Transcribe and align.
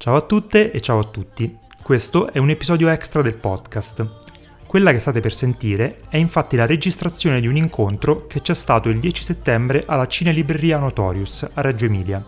Ciao 0.00 0.14
a 0.14 0.20
tutte 0.20 0.70
e 0.70 0.80
ciao 0.80 1.00
a 1.00 1.04
tutti. 1.04 1.52
Questo 1.82 2.30
è 2.30 2.38
un 2.38 2.50
episodio 2.50 2.86
extra 2.88 3.20
del 3.20 3.34
podcast. 3.34 4.08
Quella 4.64 4.92
che 4.92 5.00
state 5.00 5.18
per 5.18 5.34
sentire 5.34 6.02
è 6.08 6.18
infatti 6.18 6.54
la 6.54 6.66
registrazione 6.66 7.40
di 7.40 7.48
un 7.48 7.56
incontro 7.56 8.26
che 8.28 8.40
c'è 8.40 8.54
stato 8.54 8.90
il 8.90 9.00
10 9.00 9.24
settembre 9.24 9.82
alla 9.84 10.06
Cinelibreria 10.06 10.78
Notorious 10.78 11.50
a 11.52 11.60
Reggio 11.62 11.86
Emilia. 11.86 12.24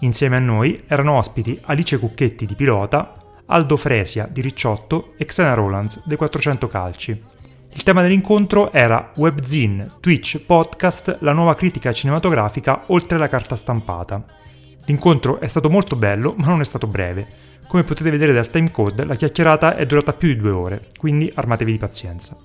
Insieme 0.00 0.34
a 0.34 0.40
noi 0.40 0.82
erano 0.88 1.12
ospiti 1.12 1.56
Alice 1.66 1.96
Cucchetti 1.96 2.44
di 2.44 2.56
Pilota, 2.56 3.14
Aldo 3.46 3.76
Fresia 3.76 4.26
di 4.28 4.40
Ricciotto 4.40 5.12
e 5.16 5.24
Xena 5.24 5.54
Rolands 5.54 6.02
dei 6.04 6.16
400 6.16 6.66
Calci. 6.66 7.22
Il 7.72 7.82
tema 7.84 8.02
dell'incontro 8.02 8.72
era 8.72 9.12
Webzine, 9.14 9.92
Twitch, 10.00 10.40
Podcast, 10.44 11.18
la 11.20 11.32
nuova 11.32 11.54
critica 11.54 11.92
cinematografica 11.92 12.82
oltre 12.88 13.16
la 13.16 13.28
carta 13.28 13.54
stampata. 13.54 14.40
L'incontro 14.86 15.38
è 15.38 15.46
stato 15.46 15.70
molto 15.70 15.94
bello, 15.94 16.34
ma 16.36 16.46
non 16.46 16.60
è 16.60 16.64
stato 16.64 16.86
breve. 16.86 17.26
Come 17.68 17.84
potete 17.84 18.10
vedere 18.10 18.32
dal 18.32 18.50
timecode, 18.50 19.04
la 19.04 19.14
chiacchierata 19.14 19.76
è 19.76 19.86
durata 19.86 20.12
più 20.12 20.28
di 20.28 20.36
due 20.36 20.50
ore, 20.50 20.88
quindi 20.96 21.30
armatevi 21.32 21.72
di 21.72 21.78
pazienza. 21.78 22.36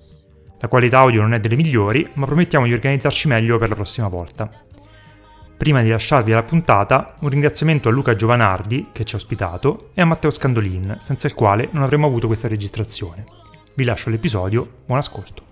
La 0.59 0.67
qualità 0.67 0.99
audio 0.99 1.21
non 1.21 1.33
è 1.33 1.39
delle 1.39 1.55
migliori, 1.55 2.09
ma 2.13 2.25
promettiamo 2.25 2.65
di 2.65 2.73
organizzarci 2.73 3.27
meglio 3.27 3.57
per 3.57 3.69
la 3.69 3.75
prossima 3.75 4.07
volta. 4.07 4.49
Prima 5.57 5.81
di 5.81 5.89
lasciarvi 5.89 6.31
alla 6.31 6.43
puntata, 6.43 7.15
un 7.19 7.29
ringraziamento 7.29 7.89
a 7.89 7.91
Luca 7.91 8.15
Giovanardi, 8.15 8.89
che 8.91 9.03
ci 9.03 9.15
ha 9.15 9.17
ospitato, 9.17 9.89
e 9.95 10.01
a 10.01 10.05
Matteo 10.05 10.29
Scandolin, 10.29 10.97
senza 10.99 11.25
il 11.25 11.33
quale 11.33 11.69
non 11.71 11.81
avremmo 11.81 12.05
avuto 12.05 12.27
questa 12.27 12.47
registrazione. 12.47 13.25
Vi 13.75 13.83
lascio 13.83 14.11
l'episodio, 14.11 14.67
buon 14.85 14.99
ascolto. 14.99 15.45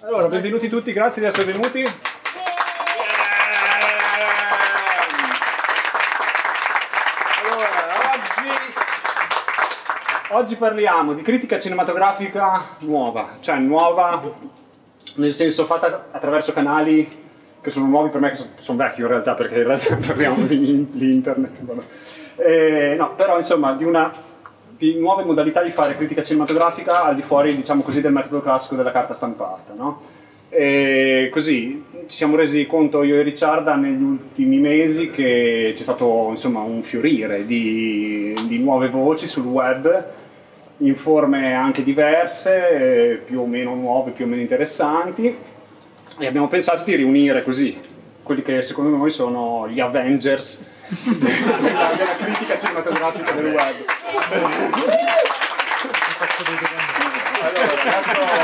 Allora, 0.00 0.28
benvenuti 0.28 0.68
tutti, 0.68 0.92
grazie 0.92 1.20
di 1.20 1.28
essere 1.28 1.52
venuti. 1.52 1.84
Oggi, 10.32 10.56
parliamo 10.56 11.12
di 11.12 11.22
critica 11.22 11.58
cinematografica 11.58 12.76
nuova, 12.80 13.36
cioè 13.40 13.58
nuova 13.58 14.20
nel 15.16 15.34
senso 15.34 15.64
fatta 15.64 16.06
attraverso 16.10 16.52
canali 16.52 17.20
che 17.60 17.70
sono 17.70 17.86
nuovi 17.86 18.08
per 18.08 18.20
me, 18.20 18.30
che 18.30 18.36
sono, 18.36 18.50
sono 18.58 18.78
vecchi 18.78 19.00
in 19.00 19.08
realtà, 19.08 19.34
perché 19.34 19.58
in 19.58 19.66
realtà 19.66 19.96
parliamo 20.04 20.44
di, 20.44 20.88
di 20.90 21.12
internet. 21.12 21.58
Eh, 22.36 22.94
no, 22.96 23.14
però 23.14 23.36
insomma 23.36 23.74
di 23.74 23.84
una 23.84 24.30
di 24.76 24.98
nuove 24.98 25.22
modalità 25.22 25.62
di 25.62 25.70
fare 25.70 25.96
critica 25.96 26.24
cinematografica 26.24 27.04
al 27.04 27.14
di 27.14 27.22
fuori, 27.22 27.54
diciamo 27.54 27.82
così, 27.82 28.00
del 28.00 28.12
metodo 28.12 28.40
classico 28.42 28.74
della 28.74 28.90
carta 28.90 29.14
stampata, 29.14 29.72
no? 29.76 30.00
E 30.48 31.30
così 31.32 31.84
ci 32.06 32.16
siamo 32.16 32.36
resi 32.36 32.66
conto 32.66 33.02
io 33.04 33.16
e 33.16 33.22
Ricciarda 33.22 33.74
negli 33.76 34.02
ultimi 34.02 34.58
mesi 34.58 35.10
che 35.10 35.72
c'è 35.74 35.82
stato 35.82 36.26
insomma 36.30 36.60
un 36.60 36.82
fiorire 36.82 37.46
di, 37.46 38.34
di 38.48 38.58
nuove 38.58 38.88
voci 38.88 39.26
sul 39.26 39.44
web 39.44 40.20
in 40.82 40.96
forme 40.96 41.54
anche 41.54 41.82
diverse, 41.82 43.22
più 43.24 43.40
o 43.40 43.46
meno 43.46 43.74
nuove, 43.74 44.10
più 44.10 44.24
o 44.24 44.28
meno 44.28 44.40
interessanti. 44.40 45.36
E 46.18 46.26
abbiamo 46.26 46.48
pensato 46.48 46.82
di 46.84 46.94
riunire 46.96 47.42
così 47.42 47.80
quelli 48.22 48.42
che 48.42 48.62
secondo 48.62 48.96
noi 48.96 49.10
sono 49.10 49.66
gli 49.68 49.80
Avengers 49.80 50.64
della, 51.04 51.90
della 51.96 52.14
critica 52.16 52.56
cinematografica 52.56 53.32
del 53.32 53.46
web. 53.46 53.74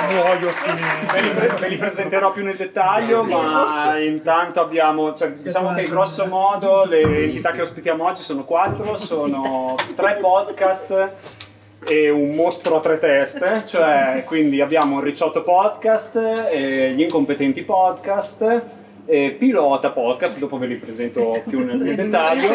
Allora, 0.01 0.35
ve, 1.13 1.21
li 1.21 1.31
pre- 1.31 1.55
ve 1.59 1.69
li 1.69 1.77
presenterò 1.77 2.33
più 2.33 2.43
nel 2.43 2.57
dettaglio, 2.57 3.23
ma 3.23 3.99
intanto 3.99 4.61
abbiamo, 4.61 5.15
cioè, 5.15 5.33
diciamo 5.33 5.75
che 5.75 5.85
grosso 5.85 6.27
modo 6.27 6.85
le 6.85 7.25
entità 7.25 7.53
che 7.53 7.63
ospitiamo 7.63 8.05
oggi 8.05 8.23
sono 8.23 8.45
quattro, 8.45 8.97
sono 8.97 9.77
tre 9.95 10.19
podcast 10.21 11.13
e 11.87 12.11
un 12.11 12.31
mostro 12.31 12.77
a 12.77 12.81
tre 12.81 12.99
teste, 12.99 13.63
cioè 13.67 14.23
quindi 14.27 14.61
abbiamo 14.61 14.97
un 14.97 15.01
Ricciotto 15.03 15.43
Podcast, 15.43 16.17
e 16.51 16.93
gli 16.93 17.03
incompetenti 17.03 17.63
podcast, 17.63 18.63
e 19.07 19.37
Pilota 19.39 19.91
Podcast, 19.91 20.39
dopo 20.39 20.59
ve 20.59 20.67
li 20.67 20.75
presento 20.77 21.43
più 21.49 21.65
nel, 21.65 21.79
nel 21.79 21.95
dettaglio. 21.95 22.51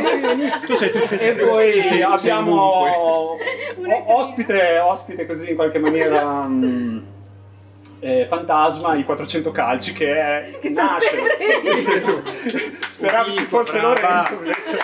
e 1.19 1.33
poi 1.33 1.81
abbiamo 2.03 2.55
o- 2.61 3.37
ospite, 4.07 4.77
ospite 4.79 5.25
così 5.25 5.49
in 5.51 5.55
qualche 5.55 5.79
maniera 5.79 6.43
mh, 6.43 7.03
eh, 8.03 8.25
fantasma, 8.29 8.95
i 8.95 9.03
400 9.05 9.51
calci 9.51 9.93
che 9.93 10.13
è 10.13 10.57
Che 10.59 10.69
nasce. 10.69 11.17
Speravi 12.87 13.33
ci 13.35 13.43
fosse 13.45 13.79
Lorenzo 13.79 14.33
invece. 14.33 14.77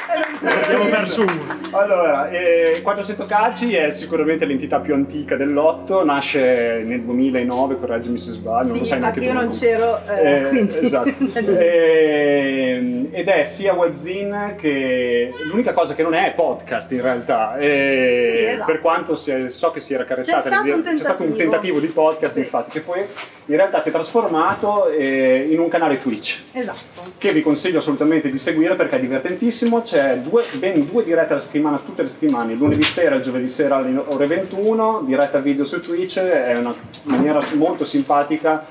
Abbiamo 0.64 0.86
perso 0.90 1.22
uno. 1.22 1.58
Allora, 1.72 2.30
eh, 2.32 2.80
400 2.82 3.26
Calci 3.26 3.76
è 3.76 3.92
sicuramente 3.92 4.46
l'entità 4.46 4.80
più 4.80 4.94
antica 4.96 5.36
del 5.36 5.54
lotto, 5.54 6.04
nasce 6.04 6.82
nel 6.84 7.02
2009, 7.02 7.76
correggimi 7.78 8.18
se 8.18 8.32
sbaglio, 8.32 8.70
non 8.70 8.78
lo 8.78 8.84
Sì, 8.84 8.90
sai 8.90 9.00
neanche 9.00 9.20
infatti 9.20 9.38
io 9.38 9.42
non 9.42 9.52
c'ero, 9.52 10.00
eh, 10.10 10.32
Eh, 10.42 10.48
quindi... 10.50 10.78
esatto. 10.80 11.08
Eh, 11.60 13.08
ed 13.12 13.28
è 13.28 13.44
sia 13.44 13.74
webzine 13.74 14.56
che 14.58 15.32
l'unica 15.52 15.74
cosa 15.74 15.94
che 15.94 16.04
non 16.04 16.14
è 16.14 16.32
è 16.32 16.34
podcast 16.34 16.92
in 16.94 17.02
realtà. 17.02 17.58
Eh, 17.58 18.34
Sì, 18.38 18.46
esatto. 18.54 18.66
Per 18.72 18.80
quanto 18.82 19.16
si- 19.16 19.50
so 19.50 19.72
che 19.72 19.80
si 19.80 19.94
era 19.94 20.04
caressata 20.06 20.50
C'è 20.50 20.56
stato 20.56 20.74
un 20.74 20.84
c'è 20.84 20.98
stato 20.98 21.24
un 21.24 21.30
tentativo. 21.30 21.38
tentativo 21.38 21.80
di 21.80 21.88
podcast, 21.88 22.34
Sì. 22.34 22.40
infatti, 22.40 22.72
che 22.72 22.82
poi 22.82 23.02
in 23.46 23.56
realtà 23.56 23.80
si 23.80 23.90
è 23.90 23.92
trasformato 23.92 24.90
eh, 24.90 25.48
in 25.50 25.60
un 25.60 25.70
canale 25.70 26.00
Twitch 26.00 26.44
Esatto. 26.52 27.02
che 27.18 27.34
vi 27.34 27.42
consiglio 27.42 27.80
assolutamente 27.80 28.30
di 28.30 28.38
seguire 28.38 28.76
perché 28.76 28.98
è 28.98 29.00
divertentissimo. 29.00 29.82
C'è 29.82 30.18
due- 30.18 30.46
ben 30.54 30.86
due 30.88 31.04
dirette 31.04 31.34
alla 31.34 31.42
settimana, 31.42 31.80
tutte 31.80 32.04
le 32.04 32.10
settimane, 32.10 32.54
lunedì 32.54 32.84
sera 32.84 33.16
e 33.16 33.22
giovedì 33.22 33.50
sera 33.50 33.78
alle 33.78 33.98
ore 34.10 34.28
21, 34.28 35.04
diretta 35.06 35.40
video 35.40 35.66
su 35.66 35.82
Twitch, 35.82 36.20
è 36.20 36.56
una 36.58 36.76
maniera 37.04 37.40
molto 37.54 37.86
simpatica 37.86 38.66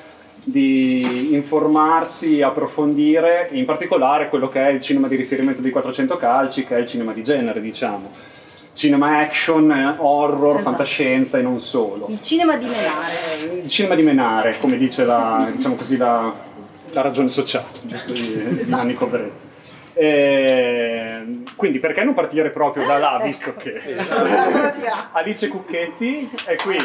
di 0.45 1.35
informarsi, 1.35 2.41
approfondire, 2.41 3.49
in 3.53 3.65
particolare 3.65 4.29
quello 4.29 4.49
che 4.49 4.61
è 4.67 4.71
il 4.71 4.81
cinema 4.81 5.09
di 5.09 5.17
riferimento 5.17 5.61
dei 5.61 5.71
400 5.73 6.17
calci, 6.17 6.65
che 6.65 6.77
è 6.77 6.79
il 6.79 6.87
cinema 6.87 7.13
di 7.13 7.23
genere, 7.23 7.61
diciamo. 7.61 8.11
Cinema 8.79 9.19
action, 9.19 9.97
horror, 9.99 10.51
Esatto. 10.51 10.63
fantascienza 10.63 11.37
e 11.37 11.43
non 11.43 11.59
solo 11.59 12.07
Il 12.11 12.23
cinema 12.23 12.55
di 12.57 12.67
menare. 12.67 13.61
il 13.65 13.69
cinema 13.69 13.97
di 13.97 14.03
menare, 14.03 14.57
come 14.61 14.77
dice 14.77 15.05
la, 15.05 15.49
diciamo 15.53 15.75
così, 15.75 15.97
la, 15.97 16.33
la 16.93 17.01
ragione 17.01 17.27
sociale, 17.27 17.65
giusto 17.83 18.13
di 18.13 18.57
Esatto. 18.61 18.77
Nanni 18.77 18.95
Coveretti. 18.95 19.47
Eh, 19.95 21.43
quindi 21.57 21.81
perché 21.81 22.05
non 22.05 22.15
partire 22.15 22.51
proprio 22.51 22.87
da 22.87 22.99
là, 22.99 23.17
Ecco. 23.17 23.25
visto 23.25 23.55
che. 23.57 23.81
Alice 25.11 25.49
Cucchetti 25.49 26.31
è 26.45 26.55
qui. 26.55 26.77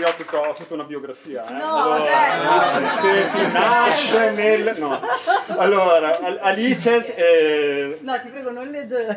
Io 0.00 0.08
ho, 0.08 0.14
tutto- 0.16 0.36
ho 0.38 0.52
tutta 0.54 0.74
una 0.74 0.84
biografia. 0.84 1.44
Eh? 1.46 1.52
No, 1.52 1.82
allora, 1.82 2.42
no. 2.42 2.50
Alice 2.50 2.80
Cucchetti 2.80 3.52
nasce 3.52 4.30
nel... 4.30 4.74
No. 4.78 5.00
Allora, 5.58 6.18
Al- 6.20 6.38
Alice... 6.42 7.14
eh, 7.14 7.98
No, 8.00 8.18
ti 8.20 8.28
prego, 8.28 8.50
non 8.50 8.68
leggere 8.68 9.06
la 9.06 9.14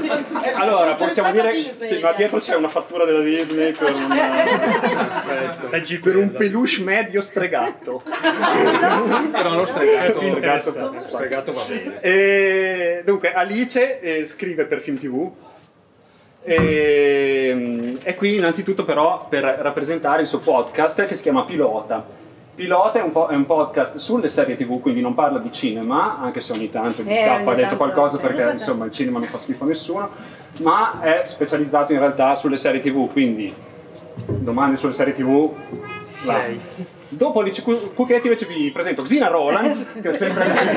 s- 0.00 0.26
s- 0.26 0.52
allora 0.56 0.94
possiamo 0.94 1.30
dire 1.30 1.54
sì, 1.80 1.98
ma 2.00 2.12
dietro 2.12 2.38
c'è 2.38 2.56
una 2.56 2.68
fattura 2.68 3.04
della 3.04 3.20
Disney 3.22 3.72
per 3.72 3.94
un, 3.94 4.08
Leggi 5.70 5.98
per 6.00 6.16
un 6.16 6.32
peluche 6.32 6.82
medio 6.82 7.20
stregato. 7.20 8.02
Però 9.32 9.54
lo 9.54 9.64
stregato, 9.64 10.20
Stregato, 10.20 10.70
stregato, 10.70 10.98
stregato 10.98 11.52
va 11.52 11.62
bene. 11.68 12.00
E, 12.00 13.02
dunque, 13.04 13.32
Alice 13.32 14.00
eh, 14.00 14.24
scrive 14.26 14.64
per 14.64 14.80
Film 14.80 14.98
TV. 14.98 15.30
E, 16.48 17.98
è 18.02 18.14
qui 18.14 18.36
innanzitutto 18.36 18.84
però 18.84 19.26
per 19.28 19.42
rappresentare 19.42 20.22
il 20.22 20.28
suo 20.28 20.38
podcast 20.38 21.04
che 21.06 21.14
si 21.16 21.22
chiama 21.24 21.44
Pilota. 21.44 22.04
Pilota 22.54 23.00
è 23.00 23.02
un, 23.02 23.10
po- 23.12 23.26
è 23.26 23.34
un 23.34 23.44
podcast 23.46 23.96
sulle 23.98 24.28
serie 24.28 24.56
tv, 24.56 24.80
quindi 24.80 25.00
non 25.00 25.12
parla 25.14 25.38
di 25.40 25.50
cinema, 25.52 26.18
anche 26.20 26.40
se 26.40 26.52
ogni 26.52 26.70
tanto 26.70 27.02
gli 27.02 27.10
Eh, 27.10 27.14
scappa, 27.14 27.50
detto 27.50 27.60
tanto, 27.62 27.76
qualcosa 27.76 28.16
perché 28.18 28.48
insomma 28.52 28.84
il 28.86 28.92
cinema 28.92 29.18
non 29.18 29.26
fa 29.28 29.38
schifo 29.38 29.64
a 29.64 29.66
nessuno, 29.66 30.08
ma 30.60 31.00
è 31.00 31.22
specializzato 31.24 31.92
in 31.92 31.98
realtà 31.98 32.34
sulle 32.36 32.56
serie 32.56 32.80
tv, 32.80 33.10
quindi 33.10 33.52
domande 34.24 34.76
sulle 34.76 34.92
serie 34.92 35.12
tv. 35.12 35.50
là. 36.24 36.44
Dopo 37.08 37.40
Alice 37.40 37.62
Cu- 37.62 37.92
Cucchetti 37.92 38.28
invece 38.28 38.46
vi 38.46 38.70
presento 38.70 39.02
Xina 39.02 39.26
Rolands, 39.28 39.86
che 40.00 40.10
è 40.10 40.14
sempre 40.14 40.46
lei. 40.46 40.76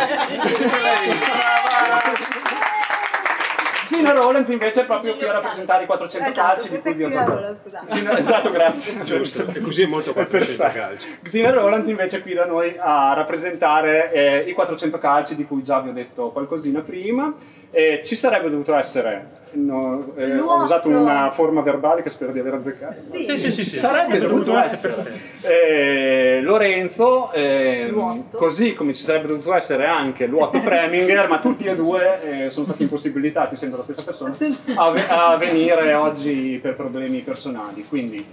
Xina 3.90 4.12
Rollins 4.12 4.48
invece 4.50 4.82
è 4.82 4.86
proprio 4.86 5.16
qui 5.16 5.26
a 5.26 5.32
rappresentare 5.32 5.84
i 5.84 5.86
400 5.88 6.32
calci 6.32 6.70
di 6.70 6.80
cui 6.80 6.94
vi 6.94 7.04
ho 7.06 7.08
Esatto, 7.10 7.32
parlato. 7.32 8.18
esatto, 8.18 8.52
grazie. 8.52 9.02
Giusto, 9.02 9.48
e 9.52 9.62
così 9.62 9.82
è 9.82 9.86
molto 9.88 10.14
400 10.14 10.58
Perfetto. 10.62 10.80
calci. 10.88 11.18
Xina 11.24 11.50
Rollins 11.50 11.88
invece 11.88 12.18
è 12.18 12.22
qui 12.22 12.36
da 12.36 12.46
noi 12.46 12.76
a 12.78 13.14
rappresentare 13.16 14.12
eh, 14.14 14.38
i 14.48 14.54
400 14.54 15.00
calci 15.00 15.36
di 15.36 15.44
cui 15.46 15.64
già 15.64 15.80
vi 15.80 15.90
ho 15.90 15.94
detto 15.94 16.30
qualcosina 16.30 16.82
prima. 16.82 17.34
E 17.72 18.02
ci 18.04 18.16
sarebbe 18.16 18.50
dovuto 18.50 18.76
essere, 18.76 19.28
no, 19.52 20.12
eh, 20.16 20.40
ho 20.40 20.64
usato 20.64 20.90
una 20.90 21.30
forma 21.30 21.62
verbale 21.62 22.02
che 22.02 22.10
spero 22.10 22.32
di 22.32 22.40
aver 22.40 22.56
azzeccato. 22.56 22.96
Sì. 23.12 23.24
Sì, 23.26 23.38
sì, 23.38 23.52
sì, 23.52 23.64
Ci 23.64 23.70
sì. 23.70 23.78
sarebbe 23.78 24.18
dovuto 24.18 24.58
essere 24.58 25.04
eh, 25.42 26.40
Lorenzo, 26.42 27.32
eh, 27.32 27.94
così 28.32 28.74
come 28.74 28.94
ci 28.96 29.04
sarebbe 29.04 29.28
dovuto 29.28 29.54
essere 29.54 29.86
anche 29.86 30.26
Luotto 30.26 30.60
Preminger, 30.66 31.30
ma 31.30 31.38
tutti 31.40 31.66
e 31.66 31.76
due 31.76 32.46
eh, 32.46 32.50
sono 32.50 32.66
stati 32.66 32.82
impossibilitati, 32.82 33.54
essendo 33.54 33.78
la 33.78 33.84
stessa 33.84 34.04
persona, 34.04 34.36
a, 34.76 34.90
ve- 34.90 35.08
a 35.08 35.38
venire 35.38 35.94
oggi 35.94 36.58
per 36.60 36.76
problemi 36.76 37.20
personali. 37.20 37.86
Quindi 37.88 38.26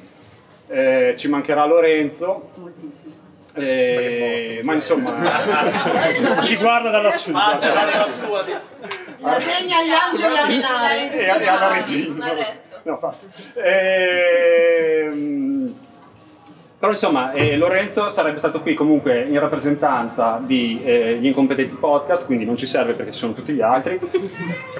eh, 0.68 1.14
ci 1.18 1.28
mancherà 1.28 1.66
Lorenzo. 1.66 2.50
Eh, 3.56 4.60
ma 4.62 4.74
insomma, 4.74 5.12
Ci 6.42 6.56
guarda 6.56 6.90
da 6.90 7.00
lassù. 7.00 7.32
La 7.32 7.56
segna 9.40 9.78
agli 9.78 9.90
angeli 9.90 10.36
a 10.36 10.46
minare. 10.46 11.12
e, 11.12 11.18
e 11.24 11.48
alla 11.48 11.68
regina. 11.68 12.32
No, 12.82 12.96
basta. 12.98 13.26
Ehm, 14.56 15.74
però 16.78 16.92
insomma, 16.92 17.32
eh, 17.32 17.56
Lorenzo 17.56 18.10
sarebbe 18.10 18.36
stato 18.36 18.60
qui 18.60 18.74
comunque 18.74 19.22
in 19.22 19.40
rappresentanza 19.40 20.38
di 20.44 20.82
eh, 20.84 21.16
gli 21.18 21.24
incompetenti 21.24 21.74
podcast, 21.74 22.26
quindi 22.26 22.44
non 22.44 22.56
ci 22.58 22.66
serve 22.66 22.92
perché 22.92 23.12
ci 23.12 23.18
sono 23.18 23.32
tutti 23.32 23.54
gli 23.54 23.62
altri. 23.62 23.98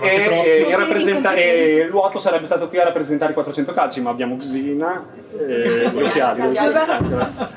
E, 0.02 0.08
eh, 0.08 0.66
in 0.68 0.76
rappresenta- 0.76 1.32
e 1.32 1.86
Luoto 1.88 2.18
sarebbe 2.18 2.44
stato 2.44 2.68
qui 2.68 2.78
a 2.78 2.84
rappresentare 2.84 3.30
i 3.30 3.34
400 3.34 3.72
calci, 3.72 4.02
ma 4.02 4.10
abbiamo 4.10 4.36
Xina, 4.36 5.06
eh, 5.38 5.90
gli 5.90 6.02
occhiali, 6.02 6.42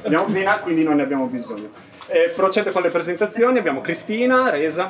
abbiamo 0.03 0.25
Xina, 0.25 0.59
quindi 0.59 0.83
non 0.83 0.95
ne 0.95 1.03
abbiamo 1.03 1.25
bisogno. 1.25 1.69
Eh, 2.07 2.31
procedo 2.33 2.71
con 2.71 2.81
le 2.81 2.89
presentazioni, 2.89 3.57
abbiamo 3.59 3.81
Cristina, 3.81 4.49
Resa. 4.51 4.89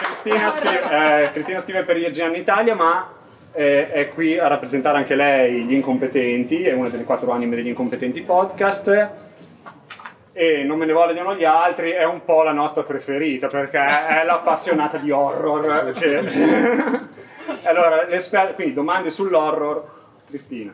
Cristina 0.00 0.50
scrive, 0.50 1.22
eh, 1.22 1.32
Cristina 1.32 1.60
scrive 1.60 1.82
per 1.84 1.96
IGN 1.98 2.34
Italia, 2.34 2.74
ma 2.74 3.16
eh, 3.58 3.90
è 3.90 4.08
qui 4.10 4.38
a 4.38 4.46
rappresentare 4.46 4.98
anche 4.98 5.16
lei 5.16 5.64
gli 5.64 5.72
incompetenti, 5.74 6.62
è 6.62 6.72
una 6.72 6.88
delle 6.88 7.02
quattro 7.02 7.32
anime 7.32 7.56
degli 7.56 7.66
incompetenti 7.66 8.22
podcast. 8.22 9.10
E 10.32 10.62
non 10.62 10.78
me 10.78 10.86
ne 10.86 10.92
vogliono 10.92 11.34
gli 11.34 11.44
altri, 11.44 11.90
è 11.90 12.04
un 12.04 12.24
po' 12.24 12.44
la 12.44 12.52
nostra 12.52 12.84
preferita 12.84 13.48
perché 13.48 13.78
è 13.80 14.22
l'appassionata 14.24 14.98
di 14.98 15.10
horror. 15.10 15.90
che- 15.90 16.22
allora, 17.66 18.04
l'esper- 18.06 18.54
quindi 18.54 18.74
domande 18.74 19.10
sull'horror, 19.10 19.84
Cristina. 20.28 20.72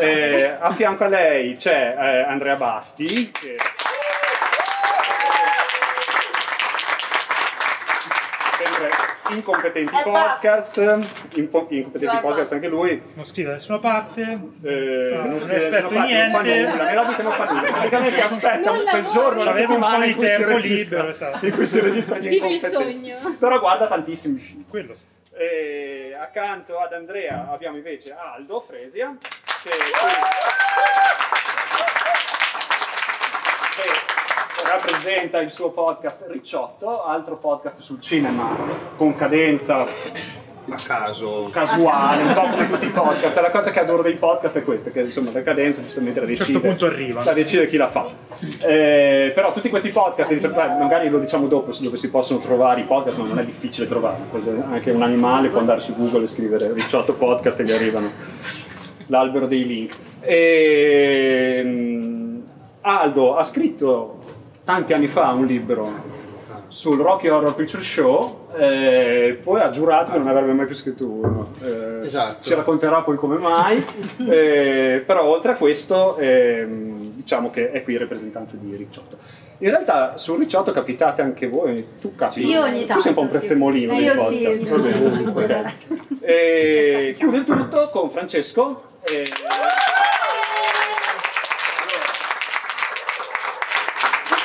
Eh, 0.00 0.56
a 0.58 0.72
fianco 0.72 1.04
a 1.04 1.08
lei 1.08 1.56
c'è 1.56 1.94
eh, 1.98 2.30
Andrea 2.30 2.56
Basti. 2.56 3.30
Che... 3.30 3.56
sempre 8.56 9.15
incompetenti 9.30 9.94
È 9.94 10.02
podcast, 10.02 10.76
impo- 11.34 11.66
incompetenti 11.70 12.16
podcast 12.20 12.52
anche 12.52 12.68
lui, 12.68 13.02
Non 13.14 13.24
scrive 13.24 13.48
da 13.48 13.54
nessuna 13.54 13.78
parte. 13.78 14.20
eh, 14.62 15.20
Non 15.24 15.40
scrive 15.40 15.56
esperto 15.56 15.88
nessuna 15.90 16.00
parte, 16.00 16.14
non 16.22 16.30
fa 16.30 16.40
niente. 16.42 16.70
nulla, 16.70 16.84
nella 16.84 17.04
vita 17.04 17.22
non 17.22 17.32
fa 17.32 17.44
nulla, 17.44 17.60
praticamente 17.72 18.20
aspetta 18.22 18.70
Non 18.72 18.84
quel 18.84 19.04
giorno, 19.06 19.44
la 19.44 19.52
settimana 19.52 19.96
po' 19.98 20.02
di 20.04 20.10
in 20.10 20.16
cui 20.16 20.28
si 20.28 20.36
tempo 20.36 20.52
registra, 20.52 20.96
libero, 20.96 21.08
esatto. 21.08 21.46
in 21.46 21.52
cui 21.54 21.66
si 21.66 21.80
registra 21.80 22.18
gli 22.18 22.32
incompetenti. 22.32 22.74
sogno. 22.92 23.36
Però 23.38 23.58
guarda 23.60 23.86
tantissimi 23.86 24.38
film. 24.38 24.64
Quello 24.68 24.94
sì. 24.94 25.04
E 25.38 26.16
accanto 26.18 26.78
ad 26.78 26.92
Andrea 26.94 27.48
abbiamo 27.50 27.76
invece 27.76 28.14
Aldo 28.18 28.60
Fresia, 28.60 29.14
che, 29.62 29.70
che 33.76 34.55
rappresenta 34.70 35.40
il 35.40 35.50
suo 35.50 35.70
podcast 35.70 36.24
Ricciotto, 36.28 37.04
altro 37.04 37.36
podcast 37.36 37.80
sul 37.80 38.00
cinema 38.00 38.56
con 38.96 39.14
cadenza 39.14 39.82
A 39.82 40.74
caso. 40.84 41.48
casuale, 41.52 42.22
un 42.22 42.34
po' 42.34 42.40
come 42.42 42.66
tutti 42.70 42.86
i 42.86 42.90
podcast. 42.90 43.38
La 43.40 43.50
cosa 43.50 43.70
che 43.70 43.80
adoro 43.80 44.02
dei 44.02 44.14
podcast 44.14 44.58
è 44.58 44.64
questa, 44.64 44.90
che 44.90 45.00
insomma 45.02 45.30
la 45.32 45.42
cadenza 45.42 45.82
giustamente 45.82 46.18
la 46.20 46.26
un 46.26 46.32
decide. 46.32 46.52
certo 46.52 46.68
punto 46.68 46.86
arriva. 46.86 47.22
La 47.24 47.32
decide 47.32 47.68
chi 47.68 47.76
la 47.76 47.88
fa. 47.88 48.06
Eh, 48.66 49.30
però 49.34 49.52
tutti 49.52 49.68
questi 49.68 49.90
podcast, 49.90 50.34
beh, 50.36 50.68
magari 50.78 51.08
lo 51.08 51.18
diciamo 51.18 51.46
dopo 51.46 51.72
dove 51.78 51.96
si 51.96 52.10
possono 52.10 52.40
trovare 52.40 52.80
i 52.80 52.84
podcast, 52.84 53.18
ma 53.18 53.26
non 53.26 53.38
è 53.38 53.44
difficile 53.44 53.86
trovarli. 53.86 54.24
Anche 54.70 54.90
un 54.90 55.02
animale 55.02 55.48
può 55.48 55.60
andare 55.60 55.80
su 55.80 55.94
Google 55.96 56.24
e 56.24 56.26
scrivere 56.26 56.72
Ricciotto 56.72 57.14
podcast 57.14 57.60
e 57.60 57.64
gli 57.64 57.72
arrivano 57.72 58.10
l'albero 59.06 59.46
dei 59.46 59.64
link. 59.64 59.94
E, 60.20 61.62
mm, 61.64 62.14
Aldo 62.80 63.36
ha 63.36 63.42
scritto 63.44 64.15
tanti 64.66 64.92
anni 64.92 65.06
fa 65.06 65.30
un 65.30 65.46
libro 65.46 66.24
sul 66.68 66.98
Rocky 66.98 67.28
Horror 67.28 67.54
Picture 67.54 67.82
Show, 67.82 68.48
eh, 68.56 69.38
poi 69.40 69.60
ha 69.60 69.70
giurato 69.70 70.10
che 70.10 70.18
non 70.18 70.26
avrebbe 70.26 70.52
mai 70.52 70.66
più 70.66 70.74
scritto 70.74 71.08
uno. 71.08 71.52
Eh, 71.62 72.04
Esatto. 72.04 72.42
Ci 72.42 72.52
racconterà 72.54 73.02
poi 73.02 73.16
come 73.16 73.38
mai, 73.38 73.78
eh, 74.28 75.02
però 75.06 75.24
oltre 75.26 75.52
a 75.52 75.54
questo 75.54 76.16
ehm, 76.18 77.12
diciamo 77.14 77.50
che 77.50 77.70
è 77.70 77.82
qui 77.84 77.92
in 77.94 78.00
rappresentanza 78.00 78.56
di 78.60 78.74
Ricciotto. 78.74 79.16
In 79.58 79.70
realtà 79.70 80.18
sul 80.18 80.38
Ricciotto 80.40 80.72
capitate 80.72 81.22
anche 81.22 81.46
voi, 81.48 81.86
tu 82.00 82.14
capiti, 82.16 82.48
Io 82.48 82.62
ogni 82.62 82.84
tu 82.86 82.98
sei 82.98 83.10
un 83.10 83.14
po' 83.14 83.20
un 83.22 83.28
tanto, 83.30 83.40
sì. 83.40 83.46
prezzemolino 83.46 83.92
Eh, 83.92 84.00
io 84.00 84.12
sì, 84.12 84.18
podcast. 84.18 84.70
ogni 84.72 85.22
va 85.24 85.30
bene, 85.30 85.46
tanto. 85.62 85.94
ok. 85.94 86.20
E 86.20 87.14
chiude 87.16 87.36
il 87.38 87.44
tutto 87.44 87.88
con 87.92 88.10
Francesco. 88.10 88.82
e- 89.04 89.24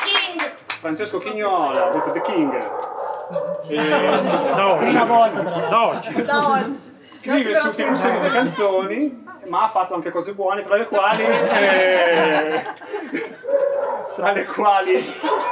King. 0.03 0.51
Francesco 0.81 1.19
Chignola, 1.19 1.89
detto 1.92 2.10
The 2.12 2.22
King. 2.22 2.54
E- 3.68 3.88
Da 3.88 4.74
oggi. 4.74 4.94
Da 4.95 5.88
oggi. 5.88 6.24
Da 6.24 6.48
oggi. 6.50 6.80
scrive 7.04 7.56
su 7.56 7.72
film 7.72 7.94
series 7.94 8.25
e 8.25 8.31
canzoni, 8.31 9.24
ma 9.48 9.63
ha 9.66 9.69
fatto 9.69 9.94
anche 9.94 10.10
cose 10.10 10.33
buone, 10.33 10.63
tra 10.63 10.75
le 10.78 10.88
quali, 10.88 11.24
eh, 11.24 12.62
tra 14.16 14.31
le 14.31 14.45
quali 14.45 14.95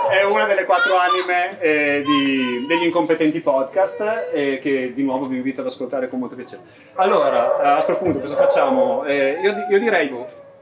è 0.10 0.24
una 0.24 0.46
delle 0.46 0.66
quattro 0.66 0.94
anime 0.98 1.60
eh, 1.60 2.02
di- 2.04 2.66
degli 2.68 2.86
incompetenti 2.86 3.40
podcast 3.40 4.30
eh, 4.34 4.58
che 4.60 4.94
di 4.96 5.04
nuovo 5.04 5.26
vi 5.28 5.36
invito 5.36 5.62
ad 5.62 5.68
ascoltare 5.68 6.10
con 6.10 6.18
molto 6.20 6.36
piacere. 6.36 6.62
Allora, 6.96 7.56
a 7.56 7.74
questo 7.74 7.98
punto 7.98 8.20
cosa 8.20 8.36
facciamo? 8.36 9.04
Eh, 9.06 9.40
io, 9.44 9.66
io 9.70 9.80
direi 9.80 10.10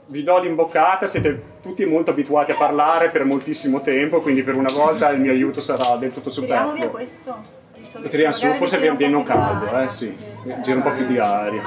vi 0.07 0.23
do 0.23 0.39
l'imboccata, 0.39 1.05
siete 1.07 1.41
tutti 1.61 1.85
molto 1.85 2.11
abituati 2.11 2.51
a 2.51 2.55
parlare 2.55 3.09
per 3.09 3.25
moltissimo 3.25 3.81
tempo, 3.81 4.21
quindi 4.21 4.43
per 4.43 4.55
una 4.55 4.71
volta 4.73 5.09
il 5.09 5.19
mio 5.19 5.31
aiuto 5.31 5.61
sarà 5.61 5.95
del 5.97 6.13
tutto 6.13 6.29
Tiriamo 6.29 6.71
via 6.71 6.83
superfluo. 6.83 6.89
questo. 6.91 7.65
Lo 7.99 8.07
tiriamo 8.07 8.33
su, 8.33 8.47
forse 8.53 8.77
viene 8.79 9.15
un 9.15 9.23
caldo, 9.23 9.79
eh 9.79 9.89
sì, 9.89 10.15
gira 10.61 10.75
un 10.75 10.81
po' 10.81 10.91
più 10.91 11.05
di 11.05 11.17
aria. 11.17 11.61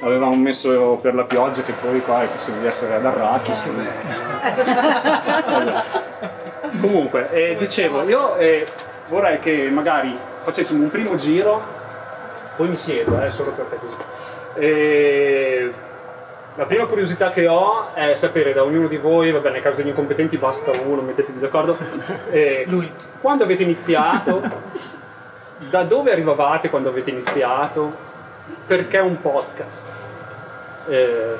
Avevamo 0.00 0.34
messo 0.34 0.98
per 1.00 1.14
la 1.14 1.24
pioggia 1.24 1.62
che 1.62 1.72
poi 1.72 2.00
qua 2.02 2.22
è 2.22 2.26
possibile 2.28 2.62
di 2.62 2.68
essere 2.68 2.94
ad 2.94 3.04
Arrakis. 3.04 3.62
Comunque, 6.80 7.30
eh, 7.30 7.56
dicevo, 7.58 8.02
io 8.02 8.36
eh, 8.36 8.66
vorrei 9.08 9.38
che 9.38 9.70
magari 9.70 10.14
facessimo 10.42 10.82
un 10.82 10.90
primo 10.90 11.14
giro, 11.16 11.62
poi 12.56 12.68
mi 12.68 12.76
siedo, 12.76 13.22
eh, 13.22 13.30
solo 13.30 13.52
perché 13.52 13.76
così. 13.76 13.96
Eh, 14.58 15.72
la 16.56 16.64
prima 16.64 16.86
curiosità 16.86 17.30
che 17.30 17.46
ho 17.46 17.92
è 17.94 18.14
sapere 18.14 18.52
da 18.52 18.64
ognuno 18.64 18.88
di 18.88 18.96
voi, 18.96 19.30
vabbè 19.30 19.50
nel 19.50 19.62
caso 19.62 19.76
degli 19.78 19.88
incompetenti 19.88 20.36
basta 20.38 20.70
uno, 20.72 21.02
mettetevi 21.02 21.38
d'accordo, 21.38 21.76
eh, 22.30 22.66
quando 23.20 23.44
avete 23.44 23.62
iniziato, 23.62 24.42
da 25.70 25.82
dove 25.82 26.12
arrivavate 26.12 26.70
quando 26.70 26.88
avete 26.88 27.10
iniziato, 27.10 27.94
perché 28.66 28.98
un 28.98 29.20
podcast? 29.20 29.94
Eh, 30.88 31.36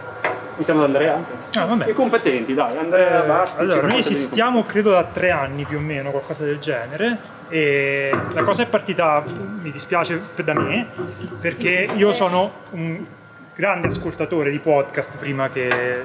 iniziamo 0.57 0.81
da 0.81 0.87
Andrea? 0.87 1.19
Ah, 1.55 1.65
vabbè. 1.65 1.89
I 1.89 1.93
competenti, 1.95 2.53
dai, 2.53 2.77
Andrea, 2.77 3.23
Eh, 3.25 3.27
basta. 3.27 3.61
allora, 3.63 3.87
noi 3.87 3.99
esistiamo 3.99 4.65
credo 4.65 4.91
da 4.91 5.05
tre 5.05 5.31
anni 5.31 5.65
più 5.65 5.79
o 5.79 5.81
meno, 5.81 6.11
qualcosa 6.11 6.45
del 6.45 6.59
genere. 6.59 7.19
E 7.49 8.11
la 8.33 8.43
cosa 8.43 8.65
è 8.65 8.67
partita, 8.67 9.23
mi 9.63 9.71
dispiace 9.71 10.21
per- 10.35 10.45
da 10.45 10.53
me, 10.55 10.89
perché 11.41 11.89
io 11.95 12.13
sono 12.13 12.51
un 12.71 13.05
grande 13.57 13.87
ascoltatore 13.87 14.51
di 14.51 14.59
podcast 14.59 15.17
prima 15.17 15.49
che 15.51 16.05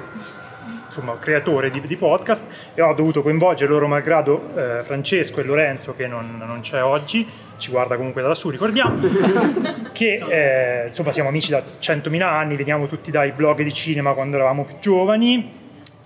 insomma 0.86 1.18
creatore 1.18 1.70
di, 1.70 1.82
di 1.82 1.96
podcast 1.96 2.72
e 2.74 2.80
ho 2.80 2.94
dovuto 2.94 3.20
coinvolgere 3.20 3.70
loro 3.70 3.86
malgrado 3.86 4.56
eh, 4.56 4.82
Francesco 4.82 5.40
e 5.40 5.44
Lorenzo 5.44 5.94
che 5.94 6.06
non, 6.06 6.42
non 6.46 6.60
c'è 6.60 6.82
oggi 6.82 7.28
ci 7.58 7.70
guarda 7.70 7.96
comunque 7.96 8.22
da 8.22 8.28
lassù 8.28 8.48
ricordiamo 8.48 9.00
che 9.92 10.22
eh, 10.28 10.86
insomma 10.88 11.12
siamo 11.12 11.28
amici 11.28 11.50
da 11.50 11.62
100.000 11.62 12.22
anni 12.22 12.56
veniamo 12.56 12.86
tutti 12.86 13.10
dai 13.10 13.32
blog 13.32 13.62
di 13.62 13.72
cinema 13.72 14.14
quando 14.14 14.36
eravamo 14.36 14.64
più 14.64 14.78
giovani 14.80 15.60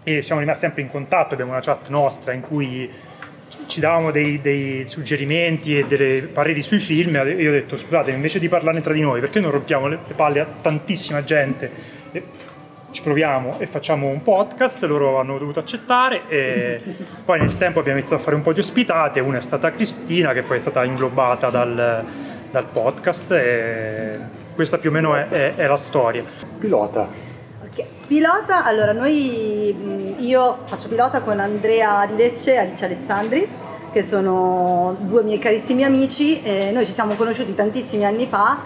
e 0.09 0.23
siamo 0.23 0.41
rimasti 0.41 0.67
sempre 0.67 0.83
in 0.83 0.89
contatto, 0.89 1.35
abbiamo 1.35 1.51
una 1.51 1.61
chat 1.61 1.89
nostra 1.89 2.33
in 2.33 2.41
cui 2.41 2.89
ci 3.67 3.81
davamo 3.81 4.11
dei, 4.11 4.41
dei 4.41 4.87
suggerimenti 4.87 5.79
e 5.79 5.87
dei 5.87 6.23
pareri 6.23 6.63
sui 6.63 6.79
film 6.79 7.17
e 7.17 7.31
io 7.31 7.51
ho 7.51 7.53
detto 7.53 7.77
scusate 7.77 8.11
invece 8.11 8.39
di 8.39 8.49
parlarne 8.49 8.81
tra 8.81 8.93
di 8.93 9.01
noi 9.01 9.21
perché 9.21 9.41
non 9.41 9.51
rompiamo 9.51 9.89
le, 9.89 9.99
le 10.07 10.15
palle 10.15 10.41
a 10.41 10.47
tantissima 10.61 11.25
gente 11.25 11.71
E 12.13 12.23
ci 12.91 13.03
proviamo 13.03 13.59
e 13.59 13.67
facciamo 13.67 14.09
un 14.09 14.23
podcast, 14.23 14.83
loro 14.85 15.19
hanno 15.19 15.37
dovuto 15.37 15.59
accettare 15.59 16.23
e 16.29 16.81
poi 17.25 17.41
nel 17.41 17.59
tempo 17.59 17.81
abbiamo 17.81 17.99
iniziato 17.99 18.23
a 18.23 18.25
fare 18.25 18.37
un 18.37 18.43
po' 18.43 18.55
di 18.55 18.61
ospitate, 18.61 19.21
una 19.21 19.37
è 19.37 19.43
stata 19.43 19.71
Cristina 19.71 20.33
che 20.33 20.43
poi 20.43 20.57
è 20.57 20.61
stata 20.61 20.83
inglobata 20.83 21.51
dal, 21.51 22.05
dal 22.51 22.65
podcast 22.73 23.33
e 23.33 24.19
questa 24.55 24.79
più 24.79 24.89
o 24.89 24.93
meno 24.95 25.15
è, 25.15 25.29
è- 25.29 25.55
è 25.57 25.67
la 25.67 25.77
storia. 25.77 26.25
Pilota. 26.59 27.26
Pilota, 28.07 28.65
allora 28.65 28.93
noi, 28.93 29.75
mh, 29.75 30.23
io 30.23 30.59
faccio 30.67 30.89
pilota 30.89 31.21
con 31.21 31.41
Andrea 31.41 32.07
Di 32.07 32.17
Lecce 32.17 32.55
e 32.55 32.57
Alice 32.59 32.85
Alessandri, 32.85 33.49
che 33.93 34.03
sono 34.03 34.97
due 35.01 35.23
miei 35.23 35.39
carissimi 35.39 35.83
amici, 35.83 36.43
noi 36.71 36.85
ci 36.85 36.93
siamo 36.93 37.15
conosciuti 37.15 37.55
tantissimi 37.55 38.05
anni 38.05 38.27
fa, 38.27 38.59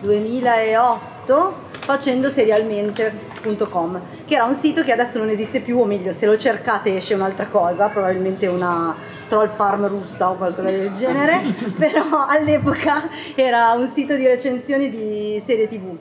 2008, 0.00 1.66
facendo 1.80 2.28
serialmente.com, 2.30 4.00
che 4.26 4.34
era 4.34 4.44
un 4.44 4.54
sito 4.56 4.82
che 4.82 4.92
adesso 4.92 5.18
non 5.18 5.28
esiste 5.28 5.60
più, 5.60 5.78
o 5.78 5.84
meglio, 5.84 6.12
se 6.12 6.26
lo 6.26 6.38
cercate 6.38 6.96
esce 6.96 7.14
un'altra 7.14 7.46
cosa, 7.46 7.88
probabilmente 7.88 8.46
una 8.46 8.94
troll 9.28 9.50
farm 9.54 9.88
russa 9.88 10.30
o 10.30 10.36
qualcosa 10.36 10.70
del 10.70 10.94
genere, 10.94 11.40
però 11.78 12.26
all'epoca 12.26 13.08
era 13.34 13.72
un 13.72 13.90
sito 13.92 14.14
di 14.14 14.26
recensioni 14.26 14.90
di 14.90 15.42
serie 15.44 15.68
tv 15.68 15.96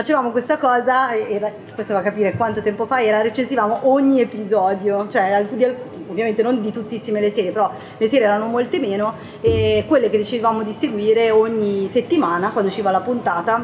facevamo 0.00 0.30
questa 0.30 0.56
cosa, 0.56 1.14
era, 1.14 1.52
questo 1.74 1.92
va 1.92 1.98
a 1.98 2.02
capire 2.02 2.32
quanto 2.32 2.62
tempo 2.62 2.86
fa 2.86 3.02
era, 3.02 3.20
recensivamo 3.20 3.80
ogni 3.82 4.22
episodio, 4.22 5.06
cioè 5.10 5.30
alc- 5.32 5.52
di 5.52 5.64
alc- 5.64 5.76
ovviamente 6.08 6.42
non 6.42 6.62
di 6.62 6.72
tuttissime 6.72 7.20
le 7.20 7.30
serie, 7.32 7.50
però 7.50 7.70
le 7.98 8.08
serie 8.08 8.24
erano 8.24 8.46
molte 8.46 8.78
meno 8.78 9.14
e 9.42 9.84
quelle 9.86 10.08
che 10.08 10.16
decidevamo 10.16 10.62
di 10.62 10.72
seguire 10.72 11.30
ogni 11.30 11.90
settimana 11.92 12.48
quando 12.50 12.70
usciva 12.70 12.90
la 12.90 13.00
puntata, 13.00 13.62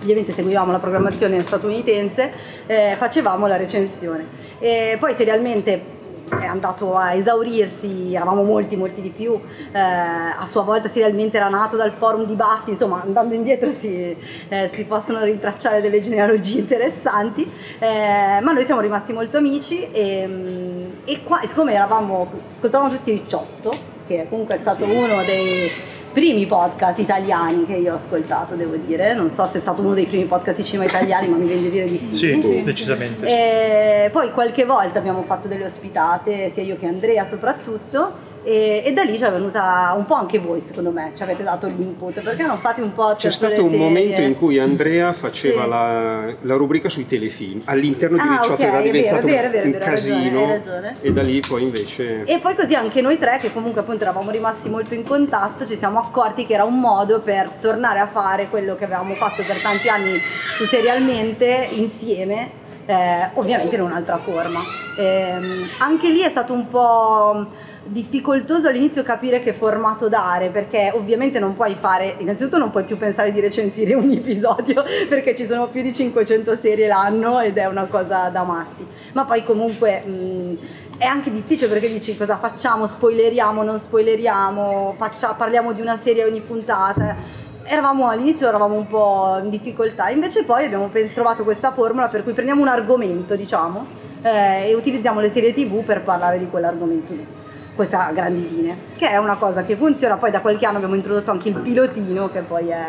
ovviamente 0.00 0.32
seguivamo 0.32 0.72
la 0.72 0.78
programmazione 0.78 1.40
statunitense, 1.40 2.32
eh, 2.66 2.94
facevamo 2.96 3.46
la 3.46 3.56
recensione. 3.56 4.24
E 4.58 4.96
poi 4.98 5.14
serialmente 5.14 5.95
è 6.28 6.44
andato 6.44 6.96
a 6.96 7.14
esaurirsi, 7.14 8.14
eravamo 8.14 8.42
molti, 8.42 8.76
molti 8.76 9.00
di 9.00 9.10
più, 9.10 9.38
eh, 9.72 9.78
a 9.78 10.44
sua 10.46 10.62
volta 10.62 10.88
serialmente 10.88 11.36
era 11.36 11.48
nato 11.48 11.76
dal 11.76 11.92
forum 11.92 12.26
di 12.26 12.34
Buffy, 12.34 12.72
insomma 12.72 13.02
andando 13.02 13.34
indietro 13.34 13.70
si, 13.70 14.16
eh, 14.48 14.70
si 14.72 14.84
possono 14.84 15.22
rintracciare 15.22 15.80
delle 15.80 16.00
genealogie 16.00 16.58
interessanti, 16.58 17.50
eh, 17.78 18.40
ma 18.40 18.52
noi 18.52 18.64
siamo 18.64 18.80
rimasti 18.80 19.12
molto 19.12 19.36
amici 19.36 19.88
e, 19.90 20.26
mm, 20.26 20.84
e 21.04 21.22
qua, 21.22 21.40
siccome 21.46 21.74
eravamo, 21.74 22.28
ascoltavamo 22.54 22.90
tutti 22.90 23.12
Ricciotto, 23.12 23.72
che 24.06 24.26
comunque 24.28 24.56
è 24.56 24.58
stato 24.58 24.84
uno 24.84 25.22
dei 25.24 25.70
primi 26.16 26.46
podcast 26.46 26.98
italiani 26.98 27.66
che 27.66 27.74
io 27.74 27.92
ho 27.92 27.96
ascoltato, 27.96 28.54
devo 28.54 28.76
dire, 28.76 29.12
non 29.12 29.28
so 29.28 29.44
se 29.44 29.58
è 29.58 29.60
stato 29.60 29.82
uno 29.82 29.92
dei 29.92 30.06
primi 30.06 30.24
podcast 30.24 30.56
di 30.56 30.64
cinema 30.64 30.88
italiani, 30.88 31.28
ma 31.28 31.36
mi 31.36 31.44
viene 31.44 31.64
di 31.64 31.70
dire 31.70 31.84
di 31.84 31.98
sì. 31.98 32.40
Sì, 32.42 32.62
decisamente. 32.62 33.26
sì. 33.26 33.34
E 33.34 34.08
poi 34.10 34.30
qualche 34.30 34.64
volta 34.64 34.98
abbiamo 34.98 35.24
fatto 35.24 35.46
delle 35.46 35.66
ospitate, 35.66 36.50
sia 36.54 36.62
io 36.62 36.78
che 36.78 36.86
Andrea 36.86 37.26
soprattutto, 37.26 38.12
e, 38.46 38.82
e 38.84 38.92
da 38.92 39.02
lì 39.02 39.18
ci 39.18 39.24
è 39.24 39.30
venuta 39.32 39.92
un 39.96 40.04
po' 40.06 40.14
anche 40.14 40.38
voi, 40.38 40.62
secondo 40.64 40.92
me, 40.92 41.10
ci 41.16 41.22
avete 41.24 41.42
dato 41.42 41.66
l'input, 41.66 42.20
perché 42.20 42.44
non 42.44 42.58
fate 42.58 42.80
un 42.80 42.92
po' 42.92 43.14
C'è 43.16 43.32
stato 43.32 43.64
un 43.64 43.74
momento 43.74 44.20
in 44.20 44.36
cui 44.36 44.60
Andrea 44.60 45.12
faceva 45.12 45.64
Sì. 45.64 45.68
la, 45.68 46.34
la 46.42 46.54
rubrica 46.54 46.88
sui 46.88 47.06
telefilm, 47.06 47.62
all'interno 47.64 48.16
di 48.16 48.22
Ah, 48.22 48.38
Ricciotto 48.40 48.52
ok, 48.52 48.60
era 48.60 48.70
vero, 48.78 48.90
diventato 48.92 49.26
vero, 49.26 49.50
vero, 49.50 49.66
un 49.66 49.74
hai 49.74 49.78
ragione, 49.80 49.90
casino 49.90 50.40
hai 50.44 50.50
ragione. 50.50 50.96
e 51.00 51.12
da 51.12 51.22
lì 51.22 51.40
poi 51.40 51.62
invece... 51.64 52.22
E 52.24 52.38
poi 52.38 52.54
così 52.54 52.74
anche 52.76 53.00
noi 53.00 53.18
tre, 53.18 53.38
che 53.40 53.52
comunque 53.52 53.80
appunto 53.80 54.02
eravamo 54.04 54.30
rimasti 54.30 54.68
molto 54.68 54.94
in 54.94 55.02
contatto, 55.02 55.66
ci 55.66 55.76
siamo 55.76 55.98
accorti 55.98 56.46
che 56.46 56.54
era 56.54 56.62
un 56.64 56.78
modo 56.78 57.20
per 57.20 57.50
tornare 57.60 57.98
a 57.98 58.06
fare 58.06 58.46
quello 58.48 58.76
che 58.76 58.84
avevamo 58.84 59.14
fatto 59.14 59.42
per 59.44 59.60
tanti 59.60 59.88
anni 59.88 60.20
su 60.56 60.64
serialmente 60.66 61.66
insieme, 61.72 62.50
eh, 62.86 63.30
ovviamente 63.34 63.74
in 63.74 63.82
un'altra 63.82 64.18
forma. 64.18 64.60
Ehm, 64.98 65.66
anche 65.78 66.10
lì 66.10 66.20
è 66.20 66.30
stato 66.30 66.52
un 66.52 66.68
po' 66.68 67.46
difficoltoso 67.86 68.68
all'inizio 68.68 69.02
capire 69.02 69.40
che 69.40 69.52
formato 69.52 70.08
dare 70.08 70.48
perché 70.48 70.92
ovviamente 70.94 71.38
non 71.38 71.54
puoi 71.54 71.74
fare 71.74 72.16
innanzitutto 72.18 72.58
non 72.58 72.70
puoi 72.70 72.84
più 72.84 72.96
pensare 72.96 73.32
di 73.32 73.40
recensire 73.40 73.94
un 73.94 74.10
episodio 74.12 74.84
perché 75.08 75.34
ci 75.36 75.46
sono 75.46 75.68
più 75.68 75.82
di 75.82 75.94
500 75.94 76.56
serie 76.56 76.86
l'anno 76.88 77.40
ed 77.40 77.56
è 77.56 77.66
una 77.66 77.84
cosa 77.84 78.28
da 78.28 78.42
matti 78.42 78.86
ma 79.12 79.24
poi 79.24 79.44
comunque 79.44 80.00
mh, 80.04 80.56
è 80.98 81.04
anche 81.04 81.30
difficile 81.30 81.68
perché 81.68 81.88
dici 81.88 82.16
cosa 82.16 82.38
facciamo, 82.38 82.86
spoileriamo, 82.86 83.62
non 83.62 83.80
spoileriamo, 83.80 84.94
faccia- 84.96 85.34
parliamo 85.34 85.72
di 85.72 85.80
una 85.80 85.98
serie 86.02 86.24
ogni 86.24 86.40
puntata. 86.40 87.16
Eravamo, 87.64 88.08
all'inizio 88.08 88.48
eravamo 88.48 88.76
un 88.76 88.86
po' 88.86 89.38
in 89.42 89.50
difficoltà, 89.50 90.08
invece 90.08 90.44
poi 90.44 90.64
abbiamo 90.64 90.90
trovato 91.12 91.42
questa 91.42 91.72
formula 91.72 92.08
per 92.08 92.22
cui 92.22 92.32
prendiamo 92.32 92.62
un 92.62 92.68
argomento, 92.68 93.34
diciamo, 93.34 93.84
eh, 94.22 94.68
e 94.68 94.74
utilizziamo 94.74 95.20
le 95.20 95.30
serie 95.30 95.52
tv 95.52 95.84
per 95.84 96.02
parlare 96.02 96.38
di 96.38 96.48
quell'argomento 96.48 97.12
lì. 97.12 97.35
Questa 97.76 98.10
grandi 98.10 98.48
linee, 98.48 98.76
che 98.96 99.10
è 99.10 99.18
una 99.18 99.36
cosa 99.36 99.62
che 99.62 99.76
funziona. 99.76 100.16
Poi 100.16 100.30
da 100.30 100.40
qualche 100.40 100.64
anno 100.64 100.78
abbiamo 100.78 100.94
introdotto 100.94 101.30
anche 101.30 101.50
il 101.50 101.56
pilotino, 101.56 102.30
che 102.30 102.40
poi 102.40 102.68
è 102.70 102.88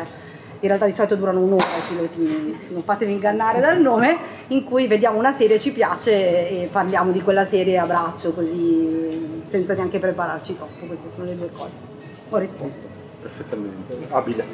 in 0.59 0.67
realtà 0.67 0.85
di 0.85 0.93
solito 0.93 1.15
durano 1.15 1.41
un'ora 1.41 1.65
i 1.65 1.87
pilotini, 1.87 2.59
non 2.69 2.81
fatevi 2.81 3.11
ingannare 3.11 3.59
dal 3.59 3.79
nome, 3.79 4.17
in 4.47 4.63
cui 4.63 4.87
vediamo 4.87 5.19
una 5.19 5.35
serie, 5.35 5.59
ci 5.59 5.71
piace 5.71 6.11
e 6.49 6.69
parliamo 6.71 7.11
di 7.11 7.21
quella 7.21 7.45
serie 7.45 7.77
a 7.77 7.85
braccio, 7.85 8.31
così 8.31 9.43
senza 9.49 9.73
neanche 9.73 9.99
prepararci 9.99 10.55
troppo, 10.55 10.85
queste 10.85 11.09
sono 11.13 11.25
le 11.25 11.37
due 11.37 11.49
cose. 11.51 11.71
Ho 12.29 12.37
risposto. 12.37 12.96
Perfettamente. 13.27 13.97
Abile. 14.09 14.45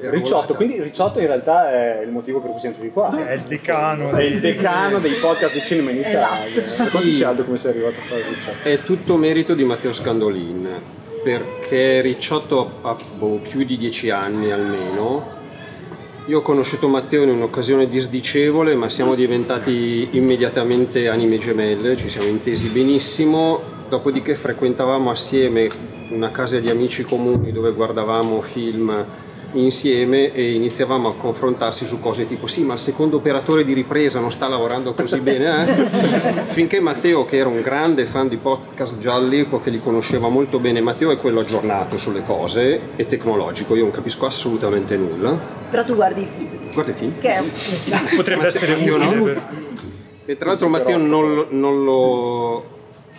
Era 0.00 0.10
Ricciotto, 0.10 0.54
quindi 0.54 0.80
Ricciotto 0.80 1.20
in 1.20 1.26
realtà 1.26 1.70
è 1.70 2.02
il 2.02 2.10
motivo 2.10 2.40
per 2.40 2.50
cui 2.50 2.60
siamo 2.60 2.76
tutti 2.76 2.90
qua. 2.90 3.26
È 3.26 3.32
il 3.32 3.40
decano. 3.40 4.10
È 4.10 4.22
il 4.22 4.40
decano 4.40 4.98
dei 4.98 5.12
podcast 5.12 5.54
di 5.54 5.62
cinema 5.62 5.90
in 5.90 5.98
Italia. 5.98 6.64
Esatto. 6.64 6.84
Raccontaci 6.84 7.22
Aldo 7.24 7.44
come 7.44 7.56
sei 7.56 7.70
arrivato 7.72 7.94
a 7.98 8.02
fare 8.06 8.24
Ricciotto. 8.28 8.68
È 8.68 8.82
tutto 8.82 9.16
merito 9.16 9.54
di 9.54 9.64
Matteo 9.64 9.92
Scandolin, 9.92 10.68
perché 11.24 12.00
Ricciotto 12.02 12.70
ha 12.82 12.96
boh, 13.16 13.40
più 13.48 13.64
di 13.64 13.76
dieci 13.76 14.10
anni 14.10 14.50
almeno. 14.50 15.38
Io 16.26 16.38
ho 16.38 16.42
conosciuto 16.42 16.86
Matteo 16.86 17.22
in 17.22 17.30
un'occasione 17.30 17.88
disdicevole, 17.88 18.74
ma 18.74 18.88
siamo 18.90 19.14
diventati 19.14 20.10
immediatamente 20.12 21.08
anime 21.08 21.38
gemelle, 21.38 21.96
ci 21.96 22.08
siamo 22.08 22.28
intesi 22.28 22.68
benissimo, 22.68 23.60
dopodiché 23.88 24.34
frequentavamo 24.36 25.10
assieme 25.10 25.68
una 26.10 26.30
casa 26.30 26.58
di 26.60 26.68
amici 26.70 27.04
comuni 27.04 27.52
dove 27.52 27.72
guardavamo 27.72 28.40
film 28.40 29.04
insieme 29.52 30.32
e 30.32 30.52
iniziavamo 30.52 31.08
a 31.08 31.14
confrontarsi 31.14 31.84
su 31.84 31.98
cose 31.98 32.24
tipo 32.24 32.46
sì 32.46 32.62
ma 32.62 32.74
il 32.74 32.78
secondo 32.78 33.16
operatore 33.16 33.64
di 33.64 33.72
ripresa 33.72 34.20
non 34.20 34.30
sta 34.30 34.46
lavorando 34.46 34.94
così 34.94 35.18
bene 35.22 35.66
eh? 35.66 36.42
finché 36.52 36.78
Matteo 36.78 37.24
che 37.24 37.36
era 37.38 37.48
un 37.48 37.60
grande 37.60 38.06
fan 38.06 38.28
di 38.28 38.36
podcast 38.36 38.98
già 38.98 39.14
all'epoca 39.14 39.68
li 39.68 39.80
conosceva 39.82 40.28
molto 40.28 40.60
bene 40.60 40.80
Matteo 40.80 41.10
è 41.10 41.16
quello 41.16 41.40
aggiornato 41.40 41.98
sulle 41.98 42.22
cose 42.24 42.80
e 42.94 43.06
tecnologico 43.06 43.74
io 43.74 43.82
non 43.82 43.90
capisco 43.90 44.24
assolutamente 44.26 44.96
nulla 44.96 45.36
Però 45.68 45.84
tu 45.84 45.96
guardi 45.96 46.22
i 46.22 46.28
film, 46.36 46.72
guarda 46.72 46.92
i 46.92 46.94
film 46.94 47.18
che 47.18 47.34
è 47.34 47.38
un... 47.40 47.50
Potrebbe 48.14 48.46
essere 48.46 48.76
Matteo 48.76 48.94
utile. 48.94 49.14
no. 49.16 49.22
per- 49.24 49.48
e 50.26 50.36
tra 50.36 50.50
l'altro 50.50 50.68
Matteo 50.68 50.96
non, 50.96 51.34
lo- 51.34 51.46
non 51.50 51.82
lo, 51.84 52.64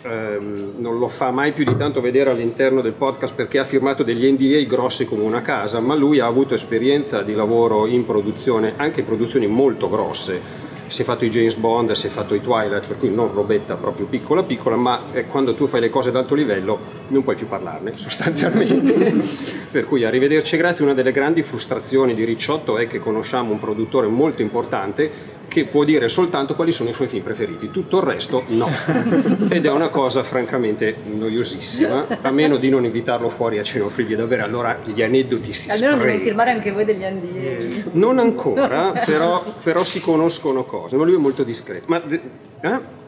ehm, 0.02 0.74
non 0.78 0.98
lo 0.98 1.08
fa 1.08 1.32
mai 1.32 1.52
più 1.52 1.64
di 1.64 1.76
tanto 1.76 2.02
vedere 2.02 2.30
all'interno 2.30 2.82
del 2.82 2.94
podcast 2.94 3.36
perché 3.36 3.60
ha 3.60 3.66
firmato 3.66 4.04
degli 4.04 4.30
NDA 4.30 4.64
grossi 4.64 5.06
come 5.06 5.24
una 5.24 5.42
casa, 5.42 5.80
ma 5.80 5.96
lui 5.96 6.20
ha 6.20 6.26
avuto 6.26 6.54
esperienza 6.54 7.22
di 7.22 7.34
lavoro 7.34 7.86
in 7.88 8.06
produzione, 8.06 8.74
anche 8.78 9.02
in 9.02 9.06
produzioni 9.06 9.48
molto 9.48 9.90
grosse. 9.90 10.70
Si 10.88 11.04
è 11.04 11.06
fatto 11.06 11.24
i 11.24 11.30
James 11.30 11.56
Bond, 11.56 11.94
si 11.94 12.08
è 12.08 12.10
fatto 12.10 12.34
i 12.34 12.42
Twilight, 12.42 12.86
per 12.86 12.98
cui 12.98 13.10
non 13.10 13.32
robetta 13.34 13.76
proprio 13.76 14.08
piccola 14.08 14.44
piccola, 14.44 14.76
ma 14.76 15.04
eh, 15.14 15.26
quando 15.26 15.54
tu 15.54 15.66
fai 15.66 15.80
le 15.80 15.90
cose 15.90 16.10
ad 16.10 16.18
alto 16.18 16.36
livello 16.36 16.80
non 17.08 17.24
puoi 17.24 17.38
più 17.38 17.48
parlarne 17.48 17.94
sostanzialmente. 17.96 19.24
per 19.72 19.86
cui 19.86 20.04
arrivederci 20.04 20.58
grazie, 20.58 20.84
una 20.84 20.94
delle 20.94 21.14
grandi 21.14 21.44
frustrazioni 21.44 22.14
di 22.14 22.26
Ricciotto 22.26 22.78
è 22.78 22.88
che 22.88 23.00
conosciamo 23.00 23.54
un 23.54 23.60
produttore 23.60 24.08
molto 24.08 24.42
importante 24.42 25.40
che 25.52 25.66
può 25.66 25.84
dire 25.84 26.08
soltanto 26.08 26.56
quali 26.56 26.72
sono 26.72 26.92
i 26.92 26.94
suoi 26.94 27.10
film 27.10 27.26
preferiti, 27.26 27.72
tutto 27.72 27.98
il 27.98 28.04
resto 28.04 28.44
no. 28.48 28.70
Ed 29.50 29.66
è 29.66 29.70
una 29.70 29.90
cosa 29.90 30.24
francamente 30.24 30.96
noiosissima, 31.12 32.06
a 32.22 32.32
meno 32.32 32.56
di 32.56 32.70
non 32.70 32.86
invitarlo 32.86 33.30
fuori 33.30 33.60
a 33.60 33.64
cena 33.64 33.84
o 33.84 33.90
frigli 33.90 34.16
da 34.16 34.26
bere, 34.26 34.44
allora 34.44 34.80
gli 34.82 35.02
aneddoti 35.04 35.54
si 35.54 35.70
Almeno 35.70 35.98
devono 35.98 36.04
sprecano. 36.04 36.24
firmare 36.24 36.52
anche 36.52 36.72
voi 36.72 36.86
degli 36.86 37.04
NDA. 37.04 37.90
Non 37.92 38.20
ancora, 38.20 38.94
però, 39.06 39.44
però 39.62 39.84
si 39.84 40.00
conoscono 40.00 40.64
cose, 40.64 40.96
ma 40.96 41.04
lui 41.04 41.16
è 41.16 41.18
molto 41.18 41.44
discreto. 41.44 41.84
Ma, 41.88 42.02
eh? 42.06 43.00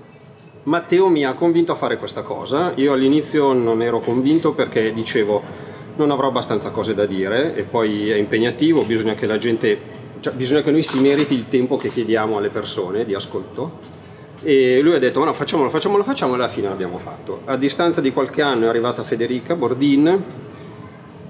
Matteo 0.63 1.07
mi 1.07 1.23
ha 1.23 1.33
convinto 1.33 1.71
a 1.71 1.75
fare 1.75 1.97
questa 1.97 2.23
cosa, 2.23 2.73
io 2.75 2.91
all'inizio 2.91 3.53
non 3.53 3.81
ero 3.81 4.01
convinto 4.01 4.51
perché 4.51 4.91
dicevo 4.91 5.71
non 5.95 6.11
avrò 6.11 6.27
abbastanza 6.27 6.71
cose 6.71 6.93
da 6.93 7.05
dire 7.05 7.55
e 7.55 7.63
poi 7.63 8.09
è 8.09 8.15
impegnativo, 8.15 8.83
bisogna 8.83 9.13
che 9.13 9.27
la 9.27 9.37
gente, 9.37 9.77
cioè, 10.23 10.31
bisogna 10.31 10.61
che 10.61 10.71
noi 10.71 10.83
si 10.83 11.01
meriti 11.01 11.33
il 11.33 11.49
tempo 11.49 11.75
che 11.75 11.89
chiediamo 11.89 12.37
alle 12.37 12.47
persone 12.47 13.03
di 13.03 13.13
ascolto. 13.13 13.91
E 14.41 14.79
lui 14.79 14.95
ha 14.95 14.99
detto, 14.99 15.19
ma 15.19 15.25
no, 15.25 15.33
facciamolo, 15.33 15.69
facciamolo, 15.69 16.01
facciamolo, 16.01 16.39
e 16.39 16.43
alla 16.45 16.53
fine 16.53 16.69
l'abbiamo 16.69 16.97
fatto. 16.97 17.41
A 17.43 17.57
distanza 17.57 17.99
di 17.99 18.13
qualche 18.13 18.41
anno 18.41 18.63
è 18.63 18.69
arrivata 18.69 19.03
Federica 19.03 19.53
Bordin, 19.55 20.23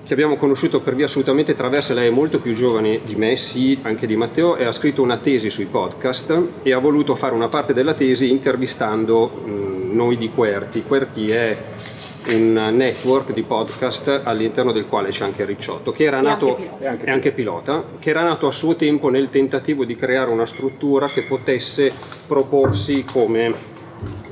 che 0.06 0.14
abbiamo 0.14 0.38
conosciuto 0.38 0.80
per 0.82 0.94
via 0.94 1.06
assolutamente 1.06 1.56
traversa, 1.56 1.96
lei 1.96 2.10
è 2.10 2.12
molto 2.12 2.38
più 2.38 2.54
giovane 2.54 3.00
di 3.04 3.16
me, 3.16 3.36
sì, 3.36 3.80
anche 3.82 4.06
di 4.06 4.16
Matteo, 4.16 4.58
e 4.58 4.66
ha 4.66 4.72
scritto 4.72 5.02
una 5.02 5.18
tesi 5.18 5.50
sui 5.50 5.66
podcast 5.66 6.42
e 6.62 6.72
ha 6.72 6.78
voluto 6.78 7.16
fare 7.16 7.34
una 7.34 7.48
parte 7.48 7.74
della 7.74 7.96
tesi 7.96 8.30
intervistando 8.30 9.28
mh, 9.28 9.96
noi 9.96 10.18
di 10.18 10.30
Querti. 10.30 10.84
Querti 10.84 11.32
è 11.32 11.58
un 12.28 12.54
network 12.74 13.34
di 13.34 13.44
podcast 13.44 14.22
all'interno 14.24 14.72
del 14.72 14.86
quale 14.86 15.10
c'è 15.10 15.24
anche 15.24 15.46
Ricciotto, 15.46 15.92
che 15.92 16.04
era 16.04 16.22
nato 16.22 16.56
anche 16.56 16.62
pilota. 16.64 16.84
E 16.84 16.88
anche 16.88 17.10
anche 17.10 17.32
pilota, 17.32 17.86
che 18.00 18.10
era 18.10 18.24
nato 18.24 18.48
a 18.48 18.52
suo 18.52 18.76
tempo 18.76 19.10
nel 19.10 19.30
tentativo 19.30 19.84
di 19.86 19.96
creare 19.96 20.32
una 20.32 20.46
struttura 20.46 21.08
che 21.08 21.24
potesse 21.24 21.92
proporsi 22.28 23.04
come 23.04 23.72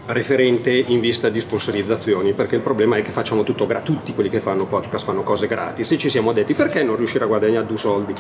referente 0.08 0.72
in 0.72 1.00
vista 1.00 1.30
di 1.30 1.40
sponsorizzazioni, 1.40 2.34
perché 2.34 2.56
il 2.56 2.62
problema 2.62 2.98
è 2.98 3.02
che 3.02 3.12
facciamo 3.12 3.44
tutto 3.44 3.66
gratuito, 3.66 4.00
tutti 4.00 4.14
quelli 4.14 4.30
che 4.30 4.40
fanno 4.40 4.68
podcast 4.68 5.06
fanno 5.06 5.24
cose 5.24 5.48
gratis 5.48 5.92
e 5.92 5.98
ci 5.98 6.10
siamo 6.10 6.32
detti 6.34 6.54
perché 6.54 6.84
non 6.84 6.96
riuscire 6.96 7.24
a 7.24 7.28
guadagnare 7.28 7.66
due 7.66 7.78
soldi? 7.78 8.14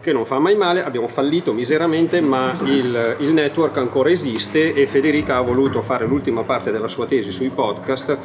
Che 0.00 0.12
non 0.12 0.26
fa 0.26 0.40
mai 0.40 0.56
male, 0.56 0.82
abbiamo 0.82 1.06
fallito 1.06 1.52
miseramente, 1.52 2.20
ma 2.20 2.52
il, 2.64 3.16
il 3.20 3.32
network 3.32 3.76
ancora 3.76 4.10
esiste 4.10 4.72
e 4.72 4.86
Federica 4.86 5.36
ha 5.36 5.40
voluto 5.42 5.80
fare 5.80 6.06
l'ultima 6.06 6.42
parte 6.42 6.72
della 6.72 6.88
sua 6.88 7.06
tesi 7.06 7.30
sui 7.30 7.50
podcast 7.50 8.18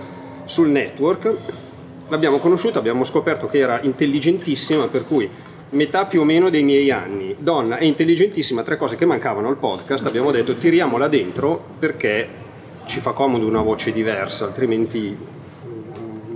sul 0.48 0.70
network. 0.70 1.36
L'abbiamo 2.10 2.40
conosciuta, 2.40 2.80
abbiamo 2.80 3.04
scoperto 3.04 3.48
che 3.48 3.60
era 3.60 3.80
intelligentissima, 3.82 4.88
per 4.88 5.06
cui 5.06 5.30
metà 5.70 6.06
più 6.06 6.22
o 6.22 6.24
meno 6.24 6.50
dei 6.50 6.64
miei 6.64 6.90
anni, 6.92 7.36
donna 7.38 7.78
è 7.78 7.84
intelligentissima, 7.84 8.64
tre 8.64 8.78
cose 8.78 8.96
che 8.96 9.06
mancavano 9.06 9.50
al 9.50 9.58
podcast, 9.58 10.06
abbiamo 10.06 10.32
detto 10.32 10.56
tiriamola 10.56 11.08
dentro 11.10 11.62
perché 11.78 12.46
ci 12.86 13.02
fa 13.02 13.12
comodo 13.12 13.46
una 13.46 13.62
voce 13.62 13.92
diversa, 13.92 14.46
altrimenti 14.46 15.16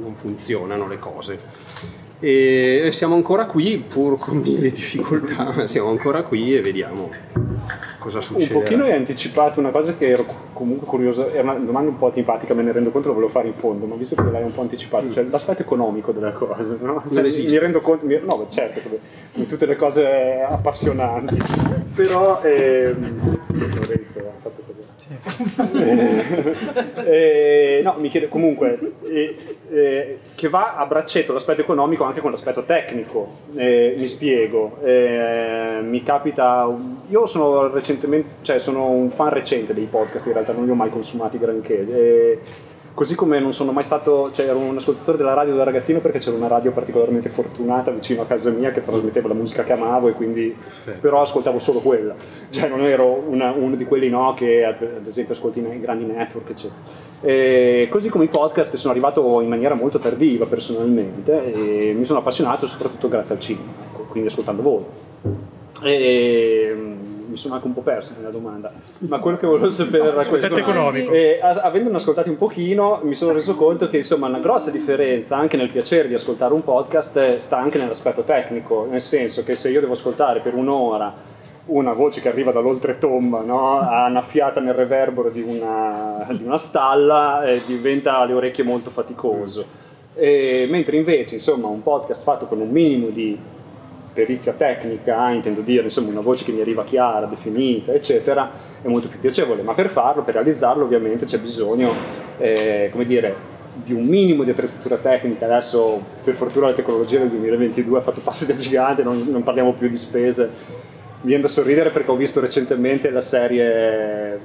non 0.01 0.15
funzionano 0.15 0.87
le 0.87 0.99
cose. 0.99 1.39
E 2.23 2.89
siamo 2.91 3.15
ancora 3.15 3.45
qui, 3.47 3.83
pur 3.87 4.17
con 4.19 4.37
mille 4.37 4.69
difficoltà, 4.69 5.51
ma 5.57 5.67
siamo 5.67 5.89
ancora 5.89 6.21
qui 6.21 6.55
e 6.55 6.61
vediamo 6.61 7.09
cosa 7.97 8.17
Un 8.17 8.23
succede. 8.23 8.53
pochino 8.53 8.83
hai 8.85 8.93
anticipato 8.93 9.59
una 9.59 9.69
cosa 9.69 9.95
che 9.95 10.07
ero 10.07 10.25
comunque 10.53 10.87
curioso, 10.87 11.29
è 11.31 11.39
una 11.39 11.53
domanda 11.53 11.89
un 11.89 11.97
po' 11.97 12.07
antipatica, 12.07 12.53
me 12.53 12.63
ne 12.63 12.71
rendo 12.71 12.89
conto, 12.89 13.07
lo 13.09 13.13
volevo 13.15 13.31
fare 13.31 13.47
in 13.47 13.53
fondo, 13.53 13.85
ma 13.85 13.95
visto 13.95 14.15
che 14.15 14.23
l'hai 14.29 14.43
un 14.43 14.53
po' 14.53 14.61
anticipato, 14.61 15.09
cioè 15.11 15.23
l'aspetto 15.23 15.61
economico 15.61 16.11
della 16.11 16.31
cosa, 16.31 16.75
no? 16.79 17.03
Cioè, 17.11 17.21
mi 17.21 17.57
rendo 17.59 17.79
conto, 17.79 18.05
mi- 18.05 18.19
no, 18.23 18.45
certo, 18.49 18.79
come 18.81 19.47
tutte 19.47 19.65
le 19.65 19.75
cose 19.75 20.41
appassionanti, 20.47 21.37
però 21.95 22.41
ehm, 22.43 23.39
Lorenzo 23.75 24.19
ha 24.19 24.39
fatto 24.41 24.61
così. 24.65 24.79
Eh, 27.03 27.81
no, 27.83 27.95
mi 27.97 28.09
chiedo 28.09 28.27
comunque 28.27 28.77
eh, 29.03 29.35
eh, 29.71 30.19
che 30.35 30.49
va 30.49 30.75
a 30.75 30.85
braccetto 30.85 31.33
l'aspetto 31.33 31.61
economico 31.61 32.03
anche 32.03 32.21
con 32.21 32.31
l'aspetto 32.31 32.63
tecnico. 32.63 33.29
Eh, 33.55 33.95
mi 33.97 34.07
spiego, 34.07 34.77
Eh, 34.83 35.79
mi 35.81 36.03
capita, 36.03 36.67
io 37.09 37.25
sono 37.25 37.67
recentemente, 37.67 38.43
cioè 38.43 38.59
sono 38.59 38.89
un 38.89 39.09
fan 39.11 39.29
recente 39.29 39.73
dei 39.73 39.85
podcast, 39.85 40.27
in 40.27 40.33
realtà 40.33 40.53
non 40.53 40.65
li 40.65 40.71
ho 40.71 40.75
mai 40.75 40.89
consumati 40.89 41.37
granché. 41.37 42.39
Così 42.93 43.15
come 43.15 43.39
non 43.39 43.53
sono 43.53 43.71
mai 43.71 43.83
stato, 43.83 44.31
cioè 44.33 44.47
ero 44.47 44.59
un 44.59 44.75
ascoltatore 44.77 45.17
della 45.17 45.33
radio 45.33 45.55
da 45.55 45.63
ragazzino 45.63 45.99
perché 46.01 46.19
c'era 46.19 46.35
una 46.35 46.47
radio 46.47 46.71
particolarmente 46.71 47.29
fortunata 47.29 47.89
vicino 47.89 48.21
a 48.21 48.25
casa 48.25 48.49
mia 48.51 48.71
che 48.71 48.81
trasmetteva 48.81 49.29
la 49.29 49.33
musica 49.33 49.63
che 49.63 49.71
amavo 49.71 50.09
e 50.09 50.11
quindi 50.11 50.53
però 50.99 51.21
ascoltavo 51.21 51.57
solo 51.57 51.79
quella. 51.79 52.13
Cioè 52.49 52.67
non 52.67 52.81
ero 52.81 53.23
una- 53.27 53.51
uno 53.51 53.75
di 53.75 53.85
quelli 53.85 54.09
no, 54.09 54.33
che 54.35 54.65
ad 54.65 55.05
esempio 55.05 55.33
ascolti 55.33 55.61
nei 55.61 55.79
grandi 55.79 56.03
network 56.03 56.49
eccetera. 56.49 56.79
E 57.21 57.87
così 57.89 58.09
come 58.09 58.25
i 58.25 58.29
podcast 58.29 58.75
sono 58.75 58.91
arrivato 58.91 59.39
in 59.41 59.47
maniera 59.47 59.73
molto 59.73 59.97
tardiva 59.97 60.45
personalmente 60.45 61.53
e 61.53 61.93
mi 61.93 62.05
sono 62.05 62.19
appassionato 62.19 62.67
soprattutto 62.67 63.07
grazie 63.07 63.35
al 63.35 63.41
cinema, 63.41 63.71
ecco, 63.89 64.03
quindi 64.09 64.27
ascoltando 64.29 64.61
voi. 64.61 64.83
E, 65.83 66.75
mi 67.31 67.37
sono 67.37 67.55
anche 67.55 67.67
un 67.67 67.73
po' 67.73 67.81
perso 67.81 68.13
nella 68.17 68.29
domanda, 68.29 68.71
ma 68.99 69.19
quello 69.19 69.37
che 69.37 69.47
volevo 69.47 69.71
sapere 69.71 70.03
era 70.03 70.13
questo. 70.13 70.35
Aspetto 70.35 70.57
economico. 70.57 71.11
E 71.11 71.39
avendone 71.41 71.95
ascoltati 71.95 72.29
un 72.29 72.37
pochino, 72.37 72.99
mi 73.03 73.15
sono 73.15 73.31
reso 73.31 73.55
conto 73.55 73.89
che 73.89 73.97
insomma 73.97 74.27
una 74.27 74.39
grossa 74.39 74.69
differenza 74.69 75.37
anche 75.37 75.57
nel 75.57 75.69
piacere 75.69 76.07
di 76.07 76.13
ascoltare 76.13 76.53
un 76.53 76.63
podcast 76.63 77.17
eh, 77.17 77.39
sta 77.39 77.57
anche 77.57 77.77
nell'aspetto 77.77 78.23
tecnico, 78.23 78.85
nel 78.89 79.01
senso 79.01 79.43
che 79.43 79.55
se 79.55 79.69
io 79.69 79.79
devo 79.79 79.93
ascoltare 79.93 80.41
per 80.41 80.53
un'ora 80.53 81.29
una 81.65 81.93
voce 81.93 82.21
che 82.21 82.27
arriva 82.27 82.51
dall'oltretomba, 82.51 83.41
no? 83.41 83.79
annaffiata 83.79 84.59
nel 84.59 84.73
reverbero 84.73 85.29
di 85.29 85.41
una, 85.41 86.27
di 86.31 86.43
una 86.43 86.57
stalla, 86.57 87.43
eh, 87.45 87.61
diventa 87.65 88.17
alle 88.17 88.33
orecchie 88.33 88.63
molto 88.63 88.89
faticoso. 88.89 89.79
E- 90.13 90.67
mentre 90.69 90.97
invece 90.97 91.35
insomma 91.35 91.67
un 91.67 91.81
podcast 91.81 92.23
fatto 92.23 92.45
con 92.47 92.59
un 92.59 92.69
minimo 92.69 93.07
di 93.07 93.37
perizia 94.13 94.53
tecnica, 94.53 95.29
intendo 95.31 95.61
dire, 95.61 95.83
insomma, 95.83 96.09
una 96.09 96.21
voce 96.21 96.43
che 96.43 96.51
mi 96.51 96.61
arriva 96.61 96.83
chiara, 96.83 97.25
definita, 97.25 97.93
eccetera, 97.93 98.51
è 98.81 98.87
molto 98.87 99.07
più 99.07 99.19
piacevole, 99.19 99.61
ma 99.61 99.73
per 99.73 99.89
farlo, 99.89 100.23
per 100.23 100.33
realizzarlo, 100.35 100.83
ovviamente 100.83 101.25
c'è 101.25 101.39
bisogno, 101.39 101.93
eh, 102.37 102.89
come 102.91 103.05
dire, 103.05 103.49
di 103.73 103.93
un 103.93 104.05
minimo 104.05 104.43
di 104.43 104.51
attrezzatura 104.51 104.97
tecnica. 104.97 105.45
Adesso, 105.45 106.01
per 106.23 106.35
fortuna, 106.35 106.67
la 106.67 106.73
tecnologia 106.73 107.19
del 107.19 107.29
2022 107.29 107.99
ha 107.99 108.01
fatto 108.01 108.21
passi 108.21 108.45
da 108.45 108.53
gigante, 108.53 109.03
non, 109.03 109.27
non 109.29 109.43
parliamo 109.43 109.73
più 109.73 109.87
di 109.87 109.97
spese. 109.97 110.49
Mi 111.21 111.27
viene 111.27 111.43
da 111.43 111.47
sorridere 111.47 111.91
perché 111.91 112.11
ho 112.11 112.15
visto 112.15 112.39
recentemente 112.39 113.09
la 113.11 113.21
serie 113.21 114.39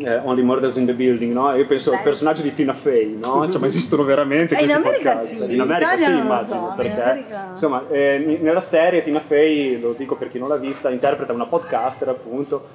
eh, 0.00 0.20
Only 0.24 0.42
Murders 0.42 0.76
in 0.76 0.86
the 0.86 0.92
Building, 0.92 1.32
no? 1.32 1.54
Io 1.54 1.66
penso 1.66 1.92
al 1.92 2.02
personaggio 2.02 2.42
di 2.42 2.52
Tina 2.52 2.72
Fey, 2.72 3.16
no? 3.16 3.46
Cioè, 3.50 3.60
ma 3.60 3.66
esistono 3.66 4.04
veramente 4.04 4.54
in 4.54 4.60
questi 4.60 4.76
America 4.76 5.12
podcast? 5.12 5.36
sì, 5.44 5.54
in 5.54 5.60
America 5.60 5.92
in 5.92 5.98
sì, 5.98 6.10
immagino, 6.10 6.60
so, 6.60 6.68
in 6.68 6.72
perché 6.76 7.02
America- 7.02 7.46
insomma, 7.50 7.84
eh, 7.90 8.38
nella 8.40 8.60
serie 8.60 9.02
Tina 9.02 9.20
Fey, 9.20 9.80
lo 9.80 9.92
dico 9.92 10.16
per 10.16 10.28
chi 10.28 10.38
non 10.38 10.48
l'ha 10.48 10.56
vista, 10.56 10.90
interpreta 10.90 11.32
una 11.32 11.46
podcaster 11.46 12.08
appunto 12.08 12.66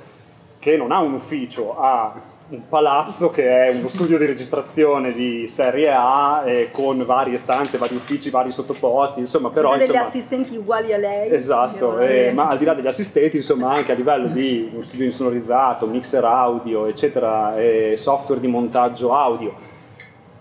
che 0.60 0.78
non 0.78 0.92
ha 0.92 1.00
un 1.00 1.14
ufficio, 1.14 1.78
ha 1.80 2.14
un 2.54 2.68
palazzo 2.70 3.32
che 3.32 3.66
è 3.66 3.76
uno 3.76 3.88
studio 3.88 4.16
di 4.20 4.28
registrazione 4.28 5.12
di 5.12 5.48
serie 5.48 5.90
A 5.92 6.44
eh, 6.46 6.70
con 6.72 7.04
varie 7.04 7.38
stanze, 7.38 7.80
vari 7.80 7.96
uffici, 7.96 8.30
vari 8.30 8.52
sottoposti, 8.52 9.20
insomma, 9.20 9.50
però 9.50 9.72
Tutte 9.72 9.86
insomma, 9.86 10.08
assistenti 10.08 10.56
uguali 10.56 10.94
a 10.94 10.98
lei. 10.98 11.34
Esatto, 11.34 11.98
Che- 11.98 12.28
eh, 12.28 12.32
ma 12.32 12.50
al 12.50 12.60
di 12.60 12.66
là 12.66 12.76
degli 12.76 12.86
assistenti, 12.86 13.38
insomma, 13.38 13.74
anche 13.74 13.92
a 13.92 13.96
livello 13.96 14.28
di 14.28 14.70
uno 14.72 14.84
studio 14.84 15.04
insonorizzato, 15.04 15.88
mixer 15.88 16.24
audio, 16.24 16.86
eccetera, 16.86 17.58
e 17.58 17.96
software 17.98 18.40
di 18.40 18.48
montaggio 18.48 19.16
audio. 19.16 19.54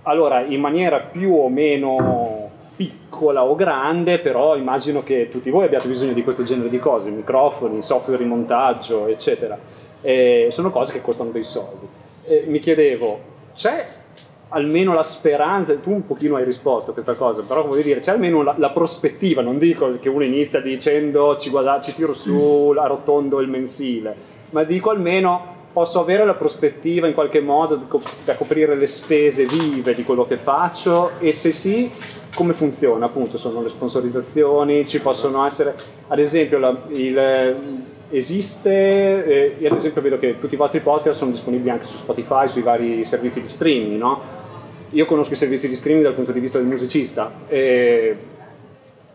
Allora, 0.03 0.41
in 0.41 0.61
maniera 0.61 1.01
più 1.01 1.33
o 1.33 1.49
meno 1.49 2.51
piccola 2.77 3.43
o 3.43 3.55
grande, 3.55 4.19
però 4.19 4.55
immagino 4.57 5.03
che 5.03 5.31
tutti 5.31 5.49
voi 5.49 5.65
abbiate 5.65 5.89
bisogno 5.89 6.13
di 6.13 6.23
questo 6.23 6.43
genere 6.43 6.69
di 6.69 6.79
cose, 6.79 7.11
microfoni, 7.11 7.81
software 7.81 8.23
di 8.23 8.29
montaggio, 8.29 9.07
eccetera. 9.07 9.59
E 10.03 10.49
sono 10.51 10.71
cose 10.71 10.93
che 10.93 11.01
costano 11.01 11.31
dei 11.31 11.45
soldi. 11.45 12.01
E 12.25 12.45
mi 12.47 12.61
chiedevo, 12.61 13.21
c'è 13.55 13.87
almeno 14.51 14.93
la 14.95 15.03
speranza, 15.03 15.75
tu 15.77 15.91
un 15.91 16.07
pochino 16.07 16.37
hai 16.37 16.45
risposto 16.45 16.91
a 16.91 16.93
questa 16.93 17.15
cosa, 17.15 17.43
però 17.43 17.67
come 17.67 17.83
dire, 17.83 18.01
c'è 18.01 18.13
almeno 18.13 18.43
la, 18.43 18.55
la 18.59 18.71
prospettiva, 18.71 19.41
non 19.43 19.59
dico 19.59 19.99
che 19.99 20.09
uno 20.09 20.23
inizia 20.25 20.61
dicendo 20.61 21.37
ci, 21.39 21.51
guarda- 21.51 21.81
ci 21.81 21.95
tiro 21.95 22.13
su, 22.13 22.73
arrotondo 22.77 23.41
il 23.41 23.49
mensile, 23.49 24.15
ma 24.51 24.63
dico 24.63 24.91
almeno 24.91 25.51
posso 25.73 26.01
avere 26.01 26.27
la 26.27 26.35
prospettiva 26.35 27.07
in 27.07 27.15
qualche 27.15 27.41
modo 27.41 27.81
da 28.25 28.35
coprire 28.35 28.77
le 28.77 28.87
spese 28.87 29.47
vive 29.47 29.95
di 29.95 30.05
quello 30.05 30.27
che 30.27 30.37
faccio 30.37 31.13
e 31.19 31.33
se 31.33 31.51
sì, 31.51 31.91
come 32.35 32.53
funziona? 32.53 33.07
Appunto, 33.07 33.39
sono 33.39 33.63
le 33.63 33.71
sponsorizzazioni, 33.71 34.87
ci 34.87 35.01
possono 35.01 35.47
essere, 35.47 35.75
ad 36.09 36.19
esempio, 36.19 36.59
la- 36.59 36.77
il- 36.89 37.83
esiste, 38.13 38.71
eh, 38.71 39.57
io 39.59 39.71
ad 39.71 39.77
esempio 39.77 40.03
vedo 40.03 40.19
che 40.19 40.39
tutti 40.39 40.55
i 40.55 40.57
vostri 40.57 40.81
podcast 40.81 41.19
sono 41.19 41.31
disponibili 41.31 41.71
anche 41.71 41.87
su 41.87 41.97
Spotify, 41.97 42.47
sui 42.47 42.63
vari 42.63 43.05
servizi 43.05 43.41
di 43.41 43.49
streaming, 43.49 43.97
no? 43.97 44.21
Io 44.91 45.07
conosco 45.07 45.33
i 45.33 45.37
servizi 45.37 45.69
di 45.69 45.77
streaming 45.77 46.05
dal 46.05 46.15
punto 46.15 46.33
di 46.33 46.41
vista 46.41 46.59
del 46.59 46.67
musicista 46.67 47.33
e 47.49 48.17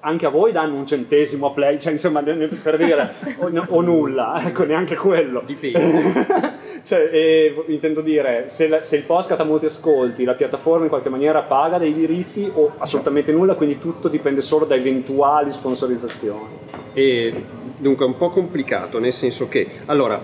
anche 0.07 0.25
a 0.25 0.29
voi 0.29 0.53
danno 0.53 0.75
un 0.75 0.87
centesimo 0.87 1.47
a 1.47 1.51
play, 1.51 1.79
cioè 1.79 1.91
insomma 1.91 2.23
per 2.23 2.77
dire 2.77 3.13
o, 3.39 3.51
o 3.67 3.81
nulla, 3.81 4.41
ecco 4.45 4.63
neanche 4.63 4.95
quello. 4.95 5.43
cioè, 6.81 7.09
eh, 7.11 7.63
intendo 7.67 7.99
dire, 7.99 8.45
se, 8.47 8.69
la- 8.69 8.83
se 8.83 8.95
il 8.95 9.03
podcast 9.03 9.41
ha 9.41 9.43
molti 9.43 9.65
ascolti, 9.65 10.23
la 10.23 10.33
piattaforma 10.33 10.83
in 10.83 10.89
qualche 10.89 11.09
maniera 11.09 11.41
paga 11.41 11.77
dei 11.77 11.93
diritti 11.93 12.49
o 12.51 12.71
assolutamente 12.77 13.33
nulla, 13.33 13.55
quindi 13.55 13.79
tutto 13.79 14.07
dipende 14.07 14.41
solo 14.41 14.63
da 14.63 14.75
eventuali 14.75 15.51
sponsorizzazioni. 15.51 16.55
E 16.93 17.43
dunque 17.77 18.05
è 18.05 18.07
un 18.07 18.15
po' 18.15 18.29
complicato, 18.29 18.99
nel 18.99 19.13
senso 19.13 19.49
che, 19.49 19.67
allora, 19.87 20.19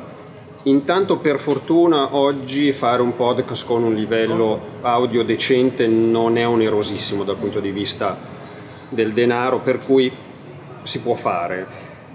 intanto 0.64 1.18
per 1.18 1.40
fortuna 1.40 2.16
oggi 2.16 2.72
fare 2.72 3.02
un 3.02 3.18
podcast 3.18 3.66
con 3.66 3.84
un 3.84 3.94
livello 3.94 4.62
audio 4.82 5.24
decente 5.24 5.88
non 5.88 6.38
è 6.38 6.48
onerosissimo 6.48 7.26
dal 7.26 7.36
punto 7.36 7.60
di 7.60 7.72
vista 7.72 8.32
del 8.94 9.14
denaro, 9.14 9.60
per 9.60 9.80
cui 9.80 10.12
si 10.84 11.02
può 11.02 11.16
fare. 11.16 11.66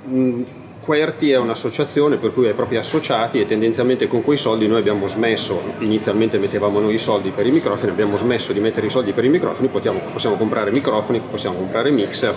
Mm, 0.07 0.43
Querti 0.89 1.31
è 1.31 1.37
un'associazione 1.37 2.17
per 2.17 2.33
cui 2.33 2.47
hai 2.47 2.55
propri 2.55 2.79
associati 2.79 3.39
e 3.39 3.45
tendenzialmente 3.45 4.09
con 4.09 4.23
quei 4.23 4.39
soldi 4.39 4.67
noi 4.67 4.79
abbiamo 4.79 5.07
smesso, 5.07 5.61
inizialmente 5.81 6.39
mettevamo 6.39 6.81
noi 6.81 6.95
i 6.95 6.99
soldi 6.99 7.29
per 7.29 7.47
i 7.47 7.51
microfoni, 7.51 7.91
abbiamo 7.91 8.17
smesso 8.17 8.55
di 8.55 8.61
mettere 8.61 8.87
i 8.87 8.89
soldi 8.89 9.13
per 9.13 9.23
i 9.23 9.29
microfoni, 9.29 9.69
possiamo, 9.69 10.01
possiamo 10.11 10.37
comprare 10.37 10.71
microfoni, 10.71 11.21
possiamo 11.31 11.57
comprare 11.57 11.91
mixer 11.91 12.35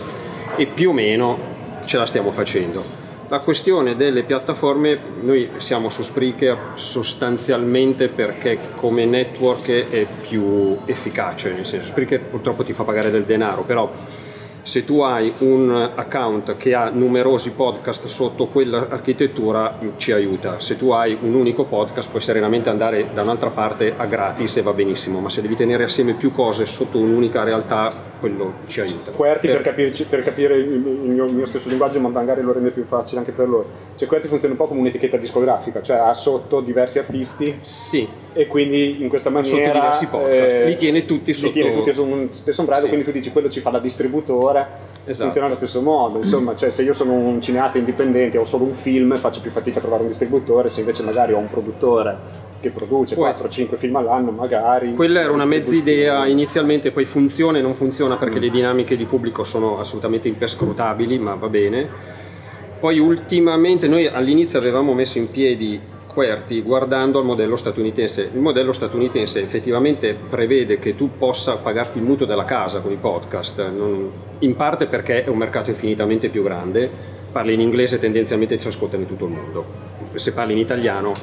e 0.58 0.66
più 0.66 0.90
o 0.90 0.92
meno 0.92 1.38
ce 1.86 1.96
la 1.96 2.06
stiamo 2.06 2.34
facendo. 2.34 2.84
La 3.30 3.40
questione 3.40 3.96
delle 3.96 4.24
piattaforme, 4.24 5.00
noi 5.22 5.50
siamo 5.56 5.90
su 5.90 6.02
Spreaker 6.02 6.72
sostanzialmente 6.74 8.10
perché 8.10 8.60
come 8.76 9.06
network 9.06 9.88
è 9.88 10.06
più 10.28 10.78
efficace, 10.84 11.54
nel 11.54 11.66
senso 11.66 11.88
Spreaker 11.88 12.20
purtroppo 12.20 12.64
ti 12.64 12.74
fa 12.74 12.84
pagare 12.84 13.12
del 13.12 13.24
denaro, 13.24 13.62
però 13.62 13.90
se 14.64 14.84
tu 14.84 15.02
hai 15.02 15.34
un 15.40 15.92
account 15.96 16.58
che 16.58 16.74
ha 16.74 16.90
numerosi 16.90 17.54
podcast 17.54 18.08
sotto 18.08 18.48
quell'architettura 18.48 19.78
ci 19.98 20.12
aiuta. 20.12 20.60
Se 20.60 20.78
tu 20.78 20.92
hai 20.92 21.18
un 21.22 21.34
unico 21.34 21.66
podcast 21.66 22.10
puoi 22.10 22.22
serenamente 22.22 22.70
andare 22.70 23.10
da 23.14 23.22
un'altra 23.22 23.50
parte 23.50 23.94
a 23.96 24.06
gratis 24.06 24.58
e 24.58 24.62
va 24.62 24.74
benissimo, 24.74 25.20
ma 25.20 25.30
se 25.30 25.42
devi 25.42 25.56
tenere 25.56 25.84
assieme 25.84 26.14
più 26.14 26.32
cose 26.32 26.66
sotto 26.66 26.98
un'unica 26.98 27.44
realtà 27.44 28.10
quello 28.20 28.54
ci 28.68 28.82
aiuta. 28.82 29.12
QWERTY 29.12 29.48
per, 29.48 29.62
capirci- 29.62 30.06
per 30.06 30.22
capire 30.22 30.56
il 30.58 30.72
il 30.72 31.12
mio, 31.12 31.26
il 31.26 31.34
mio 31.34 31.46
stesso 31.46 31.70
linguaggio, 31.70 32.00
ma 32.00 32.10
magari 32.10 32.42
lo 32.42 32.54
rende 32.54 32.72
più 32.72 32.84
facile 32.84 33.20
anche 33.20 33.32
per 33.32 33.48
loro. 33.48 33.66
Cioè 33.96 34.08
QWERTY 34.08 34.28
funziona 34.28 34.54
un 34.54 34.60
po' 34.60 34.68
come 34.68 34.80
un'etichetta 34.82 35.18
discografica, 35.18 35.82
cioè 35.82 35.98
ha 35.98 36.14
sotto 36.14 36.62
diversi 36.62 37.00
artisti 37.00 37.58
Sì, 37.62 38.08
e 38.34 38.48
quindi 38.48 39.02
in 39.02 39.10
questa 39.10 39.30
maniera 39.30 39.92
eh. 40.28 40.68
Li 40.68 40.76
tiene 40.76 41.06
tutti 41.06 41.34
sotto- 41.34 41.48
li 41.48 41.54
tiene 41.54 41.72
tutti 41.76 41.94
su 41.94 42.04
un 42.06 42.28
stesso 42.32 42.62
ombrello, 42.62 42.84
Sì. 42.84 42.88
quindi 42.88 43.06
tu 43.06 43.12
dici 43.12 43.32
quello 43.32 43.50
ci 43.50 43.60
fa 43.60 43.70
da 43.72 43.80
distributore, 43.80 44.68
Esatto. 45.04 45.24
funziona 45.24 45.48
allo 45.48 45.56
stesso 45.56 45.82
modo. 45.82 46.18
Insomma, 46.20 46.56
cioè, 46.56 46.70
se 46.70 46.84
io 46.84 46.94
sono 46.94 47.14
un 47.14 47.42
cineasta 47.42 47.78
indipendente 47.78 48.38
ho 48.38 48.46
solo 48.46 48.64
un 48.64 48.74
film, 48.74 49.18
faccio 49.18 49.42
più 49.42 49.52
fatica 49.52 49.80
a 49.80 49.82
trovare 49.82 50.04
un 50.04 50.08
distributore, 50.10 50.70
se 50.70 50.80
invece 50.80 51.04
magari 51.04 51.34
ho 51.34 51.38
un 51.38 51.50
produttore 51.50 52.50
che 52.62 52.70
produce 52.70 53.16
Poi- 53.16 53.26
4-5 53.34 53.76
film 53.78 53.96
all'anno, 53.98 54.32
magari. 54.32 54.94
Quella 54.94 55.22
era 55.22 55.32
una 55.32 55.46
mezza 55.46 55.74
idea 55.76 56.26
inizialmente, 56.28 56.92
poi 56.92 57.06
funziona 57.06 57.58
e 57.58 57.62
non 57.62 57.74
funziona 57.76 58.18
perché 58.18 58.40
le 58.40 58.50
dinamiche 58.50 58.96
di 58.96 59.06
pubblico 59.06 59.44
sono 59.44 59.80
assolutamente 59.80 60.28
imperscrutabili, 60.28 61.18
ma 61.18 61.34
va 61.36 61.48
bene. 61.50 61.90
Poi 62.80 62.98
ultimamente 63.00 63.88
noi 63.88 64.08
all'inizio 64.08 64.58
avevamo 64.58 64.94
messo 64.94 65.18
in 65.20 65.30
piedi 65.30 65.80
QWERTY 66.12 66.62
guardando 66.62 67.20
al 67.20 67.26
modello 67.26 67.56
statunitense. 67.56 68.30
Il 68.34 68.40
modello 68.40 68.74
statunitense 68.74 69.42
effettivamente 69.42 70.14
prevede 70.14 70.78
che 70.78 70.96
tu 70.96 71.12
possa 71.18 71.58
pagarti 71.58 71.98
il 72.00 72.04
mutuo 72.04 72.26
della 72.26 72.46
casa 72.46 72.80
con 72.80 72.92
i 72.92 72.98
podcast, 72.98 73.70
non- 73.70 74.12
in 74.40 74.56
parte 74.56 74.88
perché 74.88 75.24
è 75.24 75.30
un 75.30 75.38
mercato 75.38 75.70
infinitamente 75.70 76.30
più 76.30 76.44
grande, 76.44 76.90
parli 77.32 77.54
in 77.54 77.62
inglese 77.62 77.98
tendenzialmente 77.98 78.58
ci 78.60 78.68
ascoltano 78.68 79.04
in 79.04 79.08
tutto 79.08 79.26
il 79.26 79.32
mondo. 79.32 79.66
Se 80.16 80.34
parli 80.34 80.52
in 80.52 80.60
italiano 80.60 81.14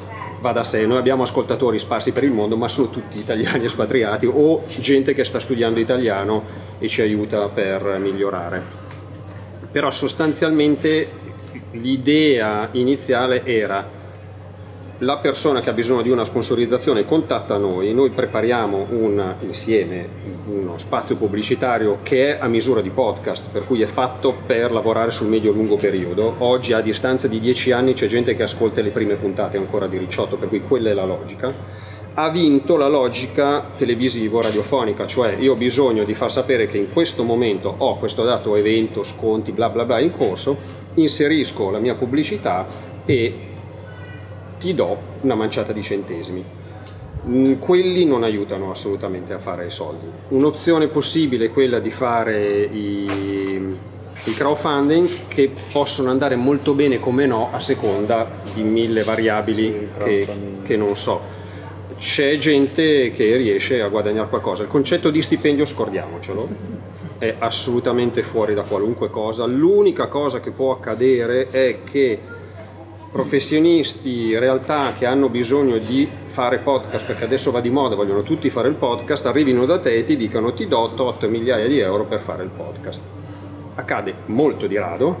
va 0.41 0.51
da 0.51 0.63
sé, 0.63 0.85
noi 0.85 0.97
abbiamo 0.97 1.23
ascoltatori 1.23 1.77
sparsi 1.77 2.11
per 2.11 2.23
il 2.23 2.31
mondo, 2.31 2.57
ma 2.57 2.67
sono 2.67 2.89
tutti 2.89 3.19
italiani 3.19 3.65
espatriati 3.65 4.25
o 4.25 4.63
gente 4.79 5.13
che 5.13 5.23
sta 5.23 5.39
studiando 5.39 5.79
italiano 5.79 6.43
e 6.79 6.87
ci 6.87 7.01
aiuta 7.01 7.47
per 7.49 7.97
migliorare. 7.99 8.87
Però 9.71 9.91
sostanzialmente 9.91 11.27
l'idea 11.73 12.69
iniziale 12.71 13.45
era 13.45 13.97
la 14.99 15.17
persona 15.17 15.61
che 15.61 15.69
ha 15.69 15.73
bisogno 15.73 16.01
di 16.01 16.09
una 16.09 16.25
sponsorizzazione 16.25 17.05
contatta 17.05 17.57
noi, 17.57 17.93
noi 17.93 18.09
prepariamo 18.09 18.87
un, 18.89 19.35
insieme 19.41 20.07
uno 20.45 20.77
spazio 20.77 21.15
pubblicitario 21.15 21.95
che 22.03 22.35
è 22.35 22.39
a 22.41 22.47
misura 22.47 22.81
di 22.81 22.89
podcast, 22.89 23.49
per 23.49 23.65
cui 23.65 23.81
è 23.81 23.85
fatto 23.85 24.35
per 24.45 24.71
lavorare 24.71 25.11
sul 25.11 25.27
medio-lungo 25.27 25.77
periodo. 25.77 26.35
Oggi 26.39 26.73
a 26.73 26.81
distanza 26.81 27.27
di 27.27 27.39
10 27.39 27.71
anni 27.71 27.93
c'è 27.93 28.07
gente 28.07 28.35
che 28.35 28.43
ascolta 28.43 28.81
le 28.81 28.89
prime 28.89 29.15
puntate 29.15 29.55
ancora 29.55 29.87
di 29.87 29.97
Ricciotto, 29.97 30.35
per 30.35 30.49
cui 30.49 30.61
quella 30.61 30.89
è 30.89 30.93
la 30.93 31.05
logica. 31.05 31.53
Ha 32.15 32.29
vinto 32.29 32.75
la 32.75 32.89
logica 32.89 33.71
televisivo-radiofonica, 33.77 35.07
cioè 35.07 35.37
io 35.39 35.53
ho 35.53 35.55
bisogno 35.55 36.03
di 36.03 36.13
far 36.13 36.29
sapere 36.29 36.67
che 36.67 36.77
in 36.77 36.91
questo 36.91 37.23
momento 37.23 37.73
ho 37.77 37.97
questo 37.97 38.25
dato 38.25 38.57
evento, 38.57 39.05
sconti, 39.05 39.53
bla 39.53 39.69
bla 39.69 39.85
bla 39.85 39.99
in 39.99 40.11
corso, 40.11 40.57
inserisco 40.95 41.69
la 41.69 41.79
mia 41.79 41.95
pubblicità 41.95 42.67
e 43.05 43.48
ti 44.59 44.75
do 44.75 44.97
una 45.21 45.33
manciata 45.33 45.71
di 45.73 45.81
centesimi. 45.81 46.45
Mm, 47.27 47.53
Quelli 47.53 48.05
non 48.05 48.23
aiutano 48.23 48.69
assolutamente 48.69 49.33
a 49.33 49.39
fare 49.39 49.65
i 49.65 49.71
soldi. 49.71 50.05
Un'opzione 50.29 50.87
possibile 50.87 51.45
è 51.45 51.51
quella 51.51 51.79
di 51.79 51.89
fare 51.89 52.63
i, 52.63 53.75
i 54.25 54.31
crowdfunding 54.31 55.09
che 55.27 55.51
possono 55.71 56.11
andare 56.11 56.35
molto 56.35 56.73
bene 56.73 56.99
come 56.99 57.25
no 57.25 57.49
a 57.51 57.59
seconda 57.59 58.29
di 58.53 58.61
mille 58.61 59.03
variabili 59.03 59.89
che, 59.97 60.27
che 60.63 60.77
non 60.77 60.95
so. 60.95 61.37
C'è 61.97 62.37
gente 62.37 63.11
che 63.11 63.35
riesce 63.35 63.81
a 63.81 63.87
guadagnare 63.87 64.29
qualcosa. 64.29 64.61
Il 64.63 64.69
concetto 64.69 65.09
di 65.09 65.21
stipendio 65.21 65.65
scordiamocelo, 65.65 66.77
è 67.19 67.35
assolutamente 67.37 68.23
fuori 68.23 68.53
da 68.53 68.63
qualunque 68.63 69.09
cosa. 69.09 69.45
L'unica 69.45 70.07
cosa 70.07 70.39
che 70.39 70.51
può 70.51 70.71
accadere 70.71 71.49
è 71.51 71.79
che 71.83 72.19
professionisti, 73.11 74.37
realtà 74.37 74.93
che 74.97 75.05
hanno 75.05 75.29
bisogno 75.29 75.77
di 75.77 76.07
fare 76.25 76.59
podcast 76.59 77.05
perché 77.05 77.23
adesso 77.23 77.51
va 77.51 77.59
di 77.59 77.69
moda, 77.69 77.95
vogliono 77.95 78.21
tutti 78.21 78.49
fare 78.49 78.67
il 78.67 78.75
podcast, 78.75 79.25
arrivino 79.25 79.65
da 79.65 79.79
te 79.79 79.95
e 79.95 80.03
ti 80.03 80.15
dicano 80.15 80.53
ti 80.53 80.67
do 80.67 80.79
8 80.79 81.27
migliaia 81.27 81.67
di 81.67 81.79
euro 81.79 82.05
per 82.05 82.21
fare 82.21 82.43
il 82.43 82.49
podcast. 82.49 83.01
Accade 83.75 84.13
molto 84.27 84.67
di 84.67 84.77
rado, 84.77 85.19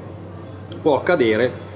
può 0.81 0.97
accadere, 0.97 1.67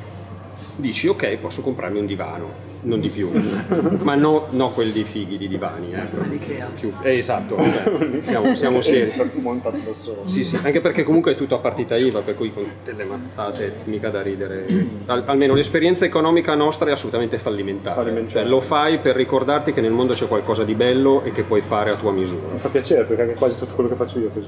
dici 0.77 1.07
ok 1.07 1.37
posso 1.37 1.61
comprarmi 1.61 1.99
un 1.99 2.05
divano, 2.05 2.71
non 2.81 2.99
di 2.99 3.09
più, 3.09 3.29
ma 4.01 4.15
no, 4.15 4.47
no 4.51 4.71
quelli 4.71 5.03
fighi 5.03 5.37
di 5.37 5.47
divani. 5.47 5.93
Eh. 5.93 6.67
Più- 6.79 6.93
eh, 7.01 7.17
esatto, 7.17 7.55
cioè, 7.57 8.19
siamo, 8.23 8.55
siamo 8.55 8.81
seri. 8.81 9.11
montato 9.35 9.77
da 9.83 9.93
solo. 9.93 10.23
Sì, 10.25 10.43
sì, 10.43 10.59
anche 10.61 10.81
perché 10.81 11.03
comunque 11.03 11.33
è 11.33 11.35
tutto 11.35 11.55
a 11.55 11.59
partita 11.59 11.95
IVA, 11.95 12.21
per 12.21 12.35
cui 12.35 12.51
con 12.53 12.65
delle 12.83 13.03
mazzate 13.05 13.73
mica 13.85 14.09
da 14.09 14.21
ridere. 14.21 14.65
Al- 15.05 15.23
almeno 15.27 15.53
l'esperienza 15.53 16.05
economica 16.05 16.55
nostra 16.55 16.89
è 16.89 16.91
assolutamente 16.91 17.37
fallimentare. 17.37 17.95
Fallimentare. 17.95 18.31
Cioè, 18.31 18.43
lo 18.45 18.61
fai 18.61 18.99
per 18.99 19.15
ricordarti 19.15 19.71
che 19.73 19.81
nel 19.81 19.91
mondo 19.91 20.13
c'è 20.13 20.27
qualcosa 20.27 20.63
di 20.63 20.75
bello 20.75 21.23
e 21.23 21.31
che 21.31 21.43
puoi 21.43 21.61
fare 21.61 21.91
a 21.91 21.95
tua 21.95 22.11
misura. 22.11 22.47
Mi 22.51 22.59
fa 22.59 22.69
piacere 22.69 23.03
perché 23.03 23.31
è 23.31 23.35
quasi 23.35 23.57
tutto 23.59 23.73
quello 23.75 23.89
che 23.89 23.95
faccio 23.95 24.19
io 24.19 24.29
così. 24.29 24.47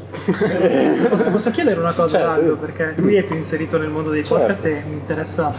Posso, 1.10 1.30
posso 1.32 1.52
chiedere 1.52 1.80
una 1.80 1.94
cosa 1.94 2.18
Certo. 2.18 2.30
Aldo? 2.32 2.56
Perché 2.58 2.94
lui 2.98 3.16
è 3.16 3.24
più 3.24 3.36
inserito 3.36 3.78
nel 3.78 3.90
mondo 3.90 4.10
dei 4.10 4.24
Certo. 4.24 4.42
podcast 4.42 4.66
e 4.66 4.84
mi 4.88 4.94
interessa 4.96 5.54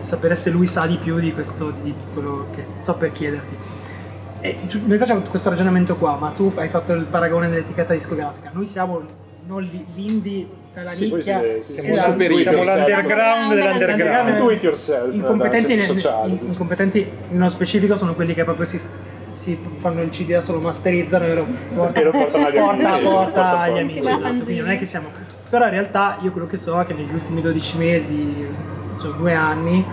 sapere 0.00 0.36
se 0.36 0.50
lui 0.50 0.66
sa 0.66 0.86
di 0.86 0.96
più 0.96 1.18
di 1.18 1.32
questo, 1.32 1.72
di 1.82 1.94
quello 2.12 2.46
che 2.54 2.64
sto 2.80 2.94
per 2.94 3.12
chiederti. 3.12 3.56
E 4.40 4.58
noi 4.86 4.98
facciamo 4.98 5.20
questo 5.22 5.50
ragionamento 5.50 5.96
qua, 5.96 6.16
ma 6.16 6.30
tu 6.30 6.52
hai 6.56 6.68
fatto 6.68 6.92
il 6.92 7.04
paragone 7.04 7.48
dell'etichetta 7.48 7.92
discografica. 7.92 8.50
Noi 8.52 8.66
siamo 8.66 9.02
non 9.46 9.62
li- 9.62 9.84
l'indie, 9.94 10.46
la 10.74 10.92
Sì, 10.92 11.12
nicchia, 11.12 11.40
sì, 11.60 11.72
sì, 11.72 11.80
Siamo 11.80 12.22
yourself. 12.22 12.58
l'underground 12.86 13.54
dell'underground. 13.54 14.36
Do 14.36 14.50
it 14.50 14.62
yourself, 14.62 15.12
incompetenti, 15.14 15.68
da 15.70 15.74
nel- 15.76 15.84
sociali. 15.84 16.30
in- 16.32 16.38
incompetenti 16.50 17.10
nello 17.30 17.48
specifico 17.50 17.96
sono 17.96 18.14
quelli 18.14 18.34
che 18.34 18.44
proprio 18.44 18.66
si, 18.66 18.78
si 19.32 19.58
fanno 19.78 20.02
il 20.02 20.10
CD 20.10 20.30
da 20.32 20.40
solo, 20.40 20.60
masterizzano 20.60 21.24
e 21.24 21.34
lo 21.34 21.46
portano, 21.74 21.98
E 22.00 22.04
lo 22.04 22.10
portano 22.12 22.46
agli 22.46 22.56
porta, 22.58 22.70
amici. 22.88 23.02
porta 23.02 23.24
Porta, 23.32 23.58
agli 23.58 23.68
porta. 23.70 23.80
amici. 23.80 23.98
Esatto. 23.98 24.44
Quindi 24.44 24.60
non 24.60 24.70
è 24.70 24.78
che 24.78 24.86
siamo. 24.86 25.08
Però 25.50 25.64
in 25.64 25.70
realtà 25.70 26.18
io 26.20 26.30
quello 26.30 26.46
che 26.46 26.56
so 26.58 26.78
è 26.80 26.84
che 26.84 26.92
negli 26.94 27.12
ultimi 27.12 27.40
12 27.40 27.78
mesi, 27.78 28.46
cioè 29.00 29.12
due 29.16 29.34
anni, 29.34 29.84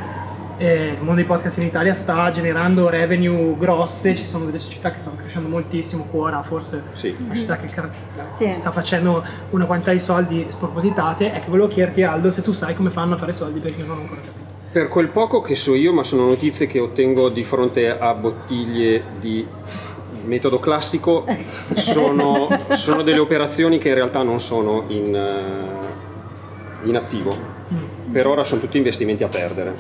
eh, 0.58 0.86
il 0.94 0.98
mondo 1.00 1.16
dei 1.16 1.26
podcast 1.26 1.58
in 1.58 1.66
Italia 1.66 1.94
sta 1.94 2.32
generando 2.32 2.88
revenue 2.90 3.56
grosse, 3.58 4.16
ci 4.16 4.26
sono 4.26 4.46
delle 4.46 4.60
società 4.60 4.90
che 4.92 5.00
stanno 5.00 5.18
crescendo 5.18 5.50
moltissimo, 5.50 6.04
Quora 6.10 6.42
forse 6.44 6.84
Sì. 6.94 7.14
una 7.20 7.34
società 7.34 7.58
che 7.58 7.68
car- 7.68 7.90
Sì. 8.38 8.54
sta 8.54 8.72
facendo 8.72 9.24
una 9.50 9.66
quantità 9.66 9.92
di 9.92 10.00
soldi 10.00 10.46
spropositate 10.50 11.34
e 11.34 11.40
che 11.40 11.48
volevo 11.50 11.68
chiederti 11.68 12.04
Aldo 12.04 12.32
se 12.32 12.42
tu 12.42 12.52
sai 12.54 12.74
come 12.76 12.90
fanno 12.90 13.16
a 13.16 13.18
fare 13.18 13.34
soldi 13.34 13.60
perché 13.60 13.82
io 13.82 13.88
non 13.88 13.98
ho 13.98 14.02
ancora 14.02 14.22
capito. 14.22 14.44
Per 14.72 14.88
quel 14.90 15.08
poco 15.10 15.42
che 15.42 15.56
so 15.56 15.74
io, 15.76 15.94
ma 15.94 16.04
sono 16.04 16.26
notizie 16.28 16.68
che 16.68 16.80
ottengo 16.80 17.30
di 17.30 17.44
fronte 17.44 17.98
a 17.98 18.14
bottiglie 18.14 19.04
di 19.20 19.46
metodo 20.26 20.60
classico, 20.60 21.26
sono, 21.76 22.48
sono 22.72 23.02
delle 23.02 23.20
operazioni 23.20 23.78
che 23.78 23.90
in 23.90 23.94
realtà 23.96 24.22
non 24.24 24.40
sono 24.42 24.84
in, 24.88 25.14
eh, 25.16 26.88
in 26.88 26.96
attivo. 26.96 27.55
Per 28.12 28.28
ora 28.28 28.44
sono 28.44 28.62
tutti 28.62 28.78
investimenti 28.78 29.24
a 29.24 29.28
perdere. 29.28 29.74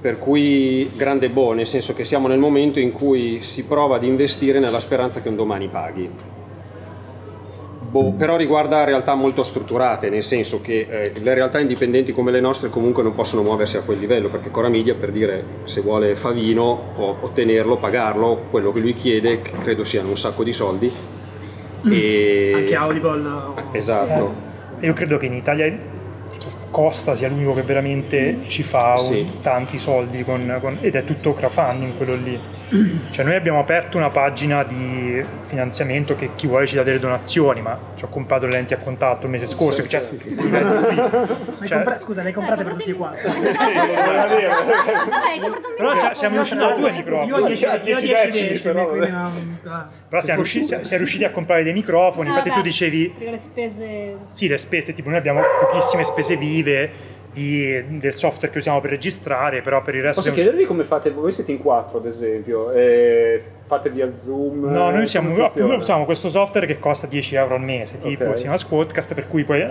Per 0.00 0.18
cui 0.18 0.90
grande 0.94 1.30
boh, 1.30 1.52
nel 1.52 1.66
senso 1.66 1.94
che 1.94 2.04
siamo 2.04 2.28
nel 2.28 2.38
momento 2.38 2.78
in 2.78 2.92
cui 2.92 3.42
si 3.42 3.64
prova 3.64 3.96
ad 3.96 4.04
investire 4.04 4.58
nella 4.58 4.78
speranza 4.78 5.20
che 5.22 5.28
un 5.28 5.36
domani 5.36 5.68
paghi. 5.68 6.10
Boh, 7.88 8.12
però 8.12 8.36
riguarda 8.36 8.84
realtà 8.84 9.14
molto 9.14 9.42
strutturate, 9.42 10.10
nel 10.10 10.22
senso 10.22 10.60
che 10.60 10.86
eh, 10.88 11.12
le 11.18 11.34
realtà 11.34 11.60
indipendenti 11.60 12.12
come 12.12 12.30
le 12.30 12.40
nostre 12.40 12.68
comunque 12.68 13.02
non 13.02 13.14
possono 13.14 13.42
muoversi 13.42 13.78
a 13.78 13.80
quel 13.80 13.98
livello, 13.98 14.28
perché 14.28 14.50
Cora 14.50 14.68
Media, 14.68 14.94
per 14.94 15.12
dire, 15.12 15.42
se 15.64 15.80
vuole 15.80 16.14
Favino, 16.14 16.90
può 16.94 17.16
ottenerlo, 17.20 17.76
pagarlo, 17.76 18.46
quello 18.50 18.72
che 18.72 18.80
lui 18.80 18.92
chiede, 18.92 19.40
che 19.40 19.52
credo 19.62 19.82
siano 19.84 20.10
un 20.10 20.18
sacco 20.18 20.44
di 20.44 20.52
soldi. 20.52 20.92
E... 21.88 22.52
Anche 22.54 22.74
Audible 22.74 23.28
o- 23.28 23.54
Esatto. 23.72 24.34
Io 24.80 24.92
credo 24.92 25.16
che 25.16 25.26
in 25.26 25.32
Italia 25.34 25.94
Costa 26.76 27.14
sia 27.14 27.28
l'unico 27.28 27.54
che 27.54 27.62
veramente 27.62 28.40
ci 28.48 28.62
fa 28.62 28.98
Sì. 28.98 29.26
tanti 29.40 29.78
soldi 29.78 30.22
con- 30.24 30.58
con- 30.60 30.76
ed 30.82 30.94
è 30.94 31.04
tutto 31.04 31.32
crowdfunding 31.32 31.96
quello 31.96 32.14
lì. 32.16 32.38
Cioè 33.10 33.24
noi 33.24 33.36
abbiamo 33.36 33.60
aperto 33.60 33.96
una 33.96 34.10
pagina 34.10 34.64
di 34.64 35.24
finanziamento 35.44 36.16
che 36.16 36.30
chi 36.34 36.48
vuole 36.48 36.66
ci 36.66 36.74
dà 36.74 36.82
delle 36.82 36.98
donazioni, 36.98 37.60
ma 37.62 37.78
ci 37.94 38.04
ho 38.04 38.08
comprato 38.08 38.46
le 38.46 38.52
lenti 38.52 38.74
a 38.74 38.76
contatto 38.76 39.26
il 39.26 39.30
mese 39.32 39.46
scorso, 39.46 39.86
cioè, 39.86 40.08
qui. 40.08 40.34
Ma 40.34 40.60
Cioè, 41.64 41.76
compra- 41.76 41.98
scusa, 42.00 42.22
le 42.22 42.32
comprate 42.32 42.64
per 42.64 42.72
tutti 42.72 42.90
e 42.90 42.94
quattro. 42.94 43.28
Vabbè, 43.28 44.44
hai 44.44 45.40
comprato 45.40 45.68
un 45.68 45.74
Però 45.76 45.94
sia- 45.94 46.14
siamo 46.14 46.34
riusciti 46.36 46.62
a 46.62 46.72
due 46.72 46.90
microfoni. 46.90 47.26
10 47.46 47.62
io 47.64 47.70
ho 47.72 47.76
10 47.78 47.84
10 47.84 48.06
decimi, 48.06 48.48
decimi, 48.48 48.58
però, 48.58 48.90
ah. 49.12 49.88
Però 50.08 50.20
siamo 50.20 50.40
riusciti, 50.40 50.66
siamo 50.66 50.82
riusciti 50.96 51.24
a 51.24 51.30
comprare 51.30 51.62
dei 51.62 51.72
microfoni, 51.72 52.28
infatti 52.28 52.50
tu 52.50 52.62
dicevi 52.62 53.14
Perché 53.16 53.30
le 53.30 53.38
spese... 53.38 54.16
Sì, 54.30 54.48
le 54.48 54.56
spese, 54.56 54.92
tipo 54.92 55.08
noi 55.08 55.18
abbiamo 55.18 55.40
pochissime 55.60 56.02
spese 56.04 56.36
vive 56.36 56.90
di- 57.36 57.98
del 57.98 58.14
software 58.14 58.50
che 58.50 58.58
usiamo 58.58 58.80
per 58.80 58.88
registrare, 58.90 59.60
però 59.60 59.82
per 59.82 59.94
il 59.94 60.02
resto... 60.02 60.22
Posso 60.22 60.32
chiedervi 60.34 60.64
come 60.64 60.84
fate? 60.84 61.10
Voi 61.10 61.30
siete 61.30 61.52
in 61.52 61.58
quattro, 61.60 61.98
ad 61.98 62.06
esempio, 62.06 62.70
e 62.72 63.42
fate 63.66 63.90
via 63.90 64.10
Zoom? 64.10 64.64
No, 64.70 64.90
noi 64.90 65.02
usiamo, 65.02 65.28
funziona? 65.28 65.48
appunto, 65.50 65.74
usiamo 65.76 66.04
questo 66.06 66.30
software 66.30 66.66
che 66.66 66.78
costa 66.78 67.06
10 67.06 67.34
euro 67.34 67.54
al 67.56 67.60
mese, 67.60 67.98
tipo 67.98 68.24
Ok. 68.24 68.36
si 68.36 68.42
chiama 68.42 68.56
Squadcast, 68.56 69.12
per 69.14 69.28
cui 69.28 69.44
poi, 69.44 69.62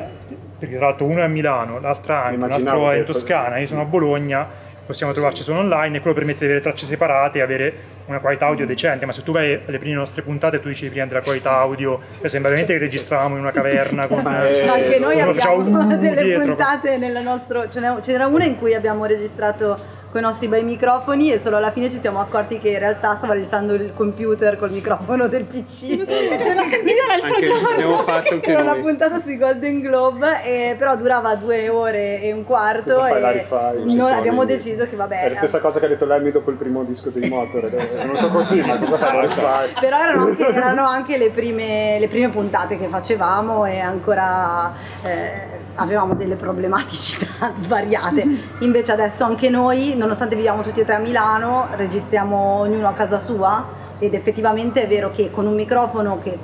perché 0.59 0.75
tra 0.75 0.85
l'altro 0.87 1.05
uno 1.07 1.19
è 1.19 1.23
a 1.23 1.27
Milano, 1.27 1.79
l'altro 1.79 2.13
anche, 2.13 2.43
un 2.43 2.51
altro 2.51 2.91
è 2.91 2.97
in 2.97 3.03
Toscana, 3.05 3.57
io 3.57 3.67
sono 3.67 3.81
a 3.81 3.85
Bologna, 3.85 4.47
possiamo 4.85 5.11
trovarci 5.13 5.41
solo 5.43 5.59
online 5.59 5.97
e 5.97 5.99
quello 5.99 6.15
permette 6.15 6.39
di 6.39 6.45
avere 6.45 6.61
tracce 6.61 6.85
separate 6.85 7.39
e 7.39 7.41
avere 7.41 7.73
una 8.05 8.19
qualità 8.19 8.45
audio 8.45 8.65
decente, 8.65 9.05
ma 9.05 9.11
se 9.11 9.23
tu 9.23 9.31
vai 9.31 9.59
alle 9.65 9.79
prime 9.79 9.95
nostre 9.95 10.21
puntate 10.21 10.59
tu 10.59 10.67
dicevi 10.67 10.91
prima 10.91 11.05
della 11.05 11.21
qualità 11.21 11.57
audio, 11.57 12.01
sembra 12.23 12.49
veramente 12.51 12.73
che 12.73 12.79
registravamo 12.79 13.35
in 13.35 13.41
una 13.41 13.51
caverna 13.51 14.07
con... 14.07 14.21
Ma 14.21 14.39
anche 14.41 14.99
noi 14.99 15.19
abbiamo 15.19 15.95
delle 15.97 16.23
dietro. 16.23 16.55
puntate 16.55 16.97
nel 16.97 17.23
nostro. 17.23 17.69
Ce 17.69 17.79
n'era 17.79 18.27
una 18.27 18.45
in 18.45 18.57
cui 18.57 18.73
abbiamo 18.73 19.05
registrato 19.05 20.03
con 20.15 20.23
i 20.23 20.27
nostri 20.27 20.47
bei 20.47 20.63
microfoni 20.63 21.29
e 21.33 21.41
solo 21.41 21.57
alla 21.57 21.71
fine 21.71 21.91
ci 21.91 21.99
siamo 21.99 22.21
accorti 22.21 22.57
che 22.57 22.69
in 22.69 22.79
realtà 22.79 23.17
stava 23.17 23.33
registrando 23.33 23.73
il 23.73 23.91
computer 23.93 24.57
col 24.57 24.71
microfono 24.71 25.27
del 25.27 25.43
PC. 25.43 25.89
L'ho 25.89 26.05
sentita 26.05 27.05
l'altro 27.05 27.33
Anche 27.35 27.41
giorno. 27.43 27.67
abbiamo 27.67 27.97
fatto 28.03 28.33
anche 28.35 28.49
Era 28.49 28.61
una 28.61 28.75
puntata 28.75 29.21
sui 29.21 29.37
Golden 29.37 29.81
Globe, 29.81 30.41
e 30.45 30.75
però 30.79 30.95
durava 30.95 31.35
due 31.35 31.67
ore 31.67 32.21
e 32.21 32.31
un 32.31 32.45
quarto. 32.45 32.93
Cosa 32.93 33.07
fai, 33.09 33.17
e 33.17 33.19
la 33.19 33.31
rifai? 33.31 33.93
noi 33.93 34.13
abbiamo 34.13 34.43
quindi- 34.43 34.55
deciso 34.63 34.87
che 34.87 34.95
vabbè. 34.95 35.23
È 35.23 35.27
la 35.27 35.35
stessa 35.35 35.59
cosa 35.59 35.79
che 35.79 35.85
ha 35.85 35.89
detto 35.89 36.05
Lemmy 36.05 36.31
dopo 36.31 36.49
il 36.49 36.55
primo 36.55 36.85
disco 36.85 37.09
dei 37.09 37.27
Motor, 37.27 37.65
è 37.65 37.87
venuto 37.97 38.29
così, 38.29 38.61
ma 38.65 38.77
cosa 38.77 38.97
fai? 38.97 39.15
La 39.15 39.21
rifai? 39.21 39.73
Però 39.81 39.99
erano 39.99 40.23
anche, 40.27 40.47
erano 40.47 40.85
anche 40.87 41.17
le, 41.17 41.29
prime, 41.29 41.99
le 41.99 42.07
prime 42.07 42.29
puntate 42.29 42.77
che 42.77 42.87
facevamo 42.87 43.65
e 43.65 43.79
ancora 43.79 44.71
eh, 45.03 45.54
avevamo 45.75 46.13
delle 46.13 46.35
problematicità 46.35 47.53
svariate. 47.61 48.25
Invece 48.59 48.91
adesso 48.91 49.23
anche 49.23 49.49
noi, 49.49 49.95
nonostante 49.95 50.35
viviamo 50.35 50.61
tutti 50.61 50.79
e 50.79 50.85
tre 50.85 50.95
a 50.95 50.99
Milano, 50.99 51.67
registriamo 51.71 52.35
ognuno 52.59 52.87
a 52.87 52.93
casa 52.93 53.19
sua 53.19 53.83
ed 53.99 54.13
effettivamente 54.13 54.83
è 54.83 54.87
vero 54.87 55.09
che 55.11 55.31
con 55.31 55.47
un 55.47 55.53
microfono 55.55 56.19
che 56.21 56.37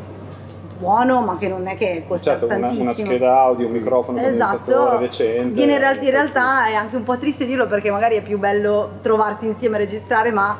buono 0.81 1.21
ma 1.21 1.37
che 1.37 1.47
non 1.47 1.67
è 1.67 1.77
che 1.77 2.05
costa 2.07 2.31
Certo, 2.31 2.47
una, 2.47 2.69
una 2.69 2.93
scheda 2.93 3.39
audio, 3.41 3.67
un 3.67 3.73
microfono, 3.73 4.17
un 4.17 4.23
condensatore 4.23 4.83
Esatto, 4.83 4.97
decente. 4.99 5.53
Viene 5.53 5.73
in, 5.73 5.79
real- 5.79 6.03
in 6.03 6.09
realtà 6.09 6.65
è 6.67 6.73
anche 6.73 6.95
un 6.95 7.03
po' 7.03 7.17
triste 7.17 7.45
dirlo 7.45 7.67
perché 7.67 7.91
magari 7.91 8.15
è 8.15 8.23
più 8.23 8.39
bello 8.39 8.93
trovarsi 9.01 9.45
insieme 9.45 9.75
a 9.75 9.79
registrare, 9.79 10.31
ma 10.31 10.57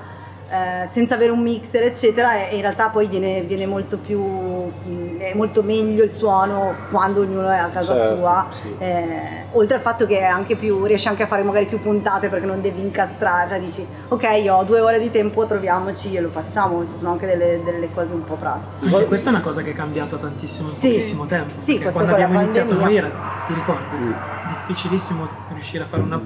eh, 0.52 0.90
senza 0.92 1.16
avere 1.16 1.32
un 1.32 1.42
mixer, 1.42 1.84
eccetera, 1.84 2.48
e 2.50 2.56
in 2.56 2.62
realtà 2.62 2.90
poi 2.90 3.08
viene, 3.08 3.42
viene 3.42 3.66
molto 3.66 3.98
più 3.98 4.20
mh, 4.22 5.18
è 5.20 5.34
molto 5.34 5.64
meglio 5.64 6.04
il 6.04 6.12
suono 6.14 6.74
quando 6.90 7.22
ognuno 7.22 7.50
è 7.50 7.58
a 7.58 7.70
casa 7.70 7.96
Certo, 7.96 8.18
sua. 8.18 8.48
sì. 8.50 8.76
Eh, 8.80 9.46
oltre 9.54 9.76
al 9.78 9.82
fatto 9.82 10.06
che 10.06 10.20
è 10.20 10.24
anche 10.24 10.56
più, 10.56 10.84
riesci 10.86 11.08
anche 11.08 11.24
a 11.24 11.28
fare 11.28 11.44
magari 11.44 11.66
più 11.66 11.80
puntate 11.82 12.28
perché 12.30 12.46
non 12.46 12.62
devi 12.62 12.82
incastrare, 12.82 13.50
cioè 13.50 13.60
dici 13.60 13.86
ok 14.08 14.44
ho 14.50 14.64
due 14.64 14.80
ore 14.82 15.00
di 15.00 15.10
tempo, 15.12 15.46
troviamoci 15.46 16.14
e 16.16 16.22
lo 16.22 16.30
facciamo, 16.30 16.84
ci 16.90 16.98
sono 16.98 17.12
anche 17.12 17.26
delle, 17.26 17.62
delle 17.64 17.90
cose 17.94 18.14
un 18.14 18.24
po' 18.24 18.36
pratiche. 18.36 19.06
Questa 19.06 19.30
è 19.30 19.34
una 19.34 19.42
cosa 19.42 19.62
che 19.62 19.72
è 19.72 19.74
cambiata 19.74 20.18
tantissimo 20.18 20.70
in 20.70 20.76
Sì. 20.76 20.88
pochissimo 20.88 21.26
tempo. 21.26 21.62
Sì, 21.62 21.80
quando 21.80 22.12
abbiamo 22.14 22.42
iniziato 22.42 22.74
noi 22.74 22.82
pandemia. 22.84 23.08
era, 23.08 23.20
ti 23.48 23.54
ricordi, 23.54 24.14
difficilissimo 24.48 25.28
riuscire 25.54 25.84
a 25.84 25.88
fare 25.88 26.02
una 26.02 26.20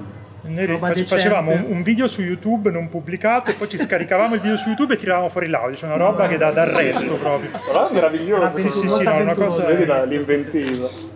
Noi 0.46 0.78
face- 0.78 1.04
facevamo 1.06 1.52
un, 1.52 1.64
un 1.68 1.82
video 1.82 2.06
su 2.08 2.22
YouTube 2.22 2.70
non 2.70 2.88
pubblicato 2.88 3.50
e 3.50 3.54
poi 3.54 3.68
ci 3.68 3.78
scaricavamo 3.78 4.34
il 4.34 4.40
video 4.40 4.56
su 4.56 4.68
YouTube 4.68 4.94
e 4.94 4.96
tiravamo 4.96 5.28
fuori 5.28 5.48
l'audio, 5.48 5.74
c'è 5.76 5.86
una 5.86 5.96
roba 5.96 6.28
che 6.28 6.36
dà 6.36 6.50
d'arresto 6.50 7.14
proprio. 7.14 7.50
Però 7.66 7.88
è 7.88 7.92
meraviglioso. 7.92 8.58
Era 8.58 8.70
sì, 8.70 8.70
sì, 8.70 9.02
no, 9.04 9.14
una 9.16 9.34
cosa- 9.34 9.64
Vedi 9.66 9.84
la- 9.86 10.08
Sì, 10.08 10.16
sì, 10.16 10.22
sì, 10.24 10.32
l'inventiva. 10.32 10.86
sì, 10.86 10.96
sì. 10.96 11.14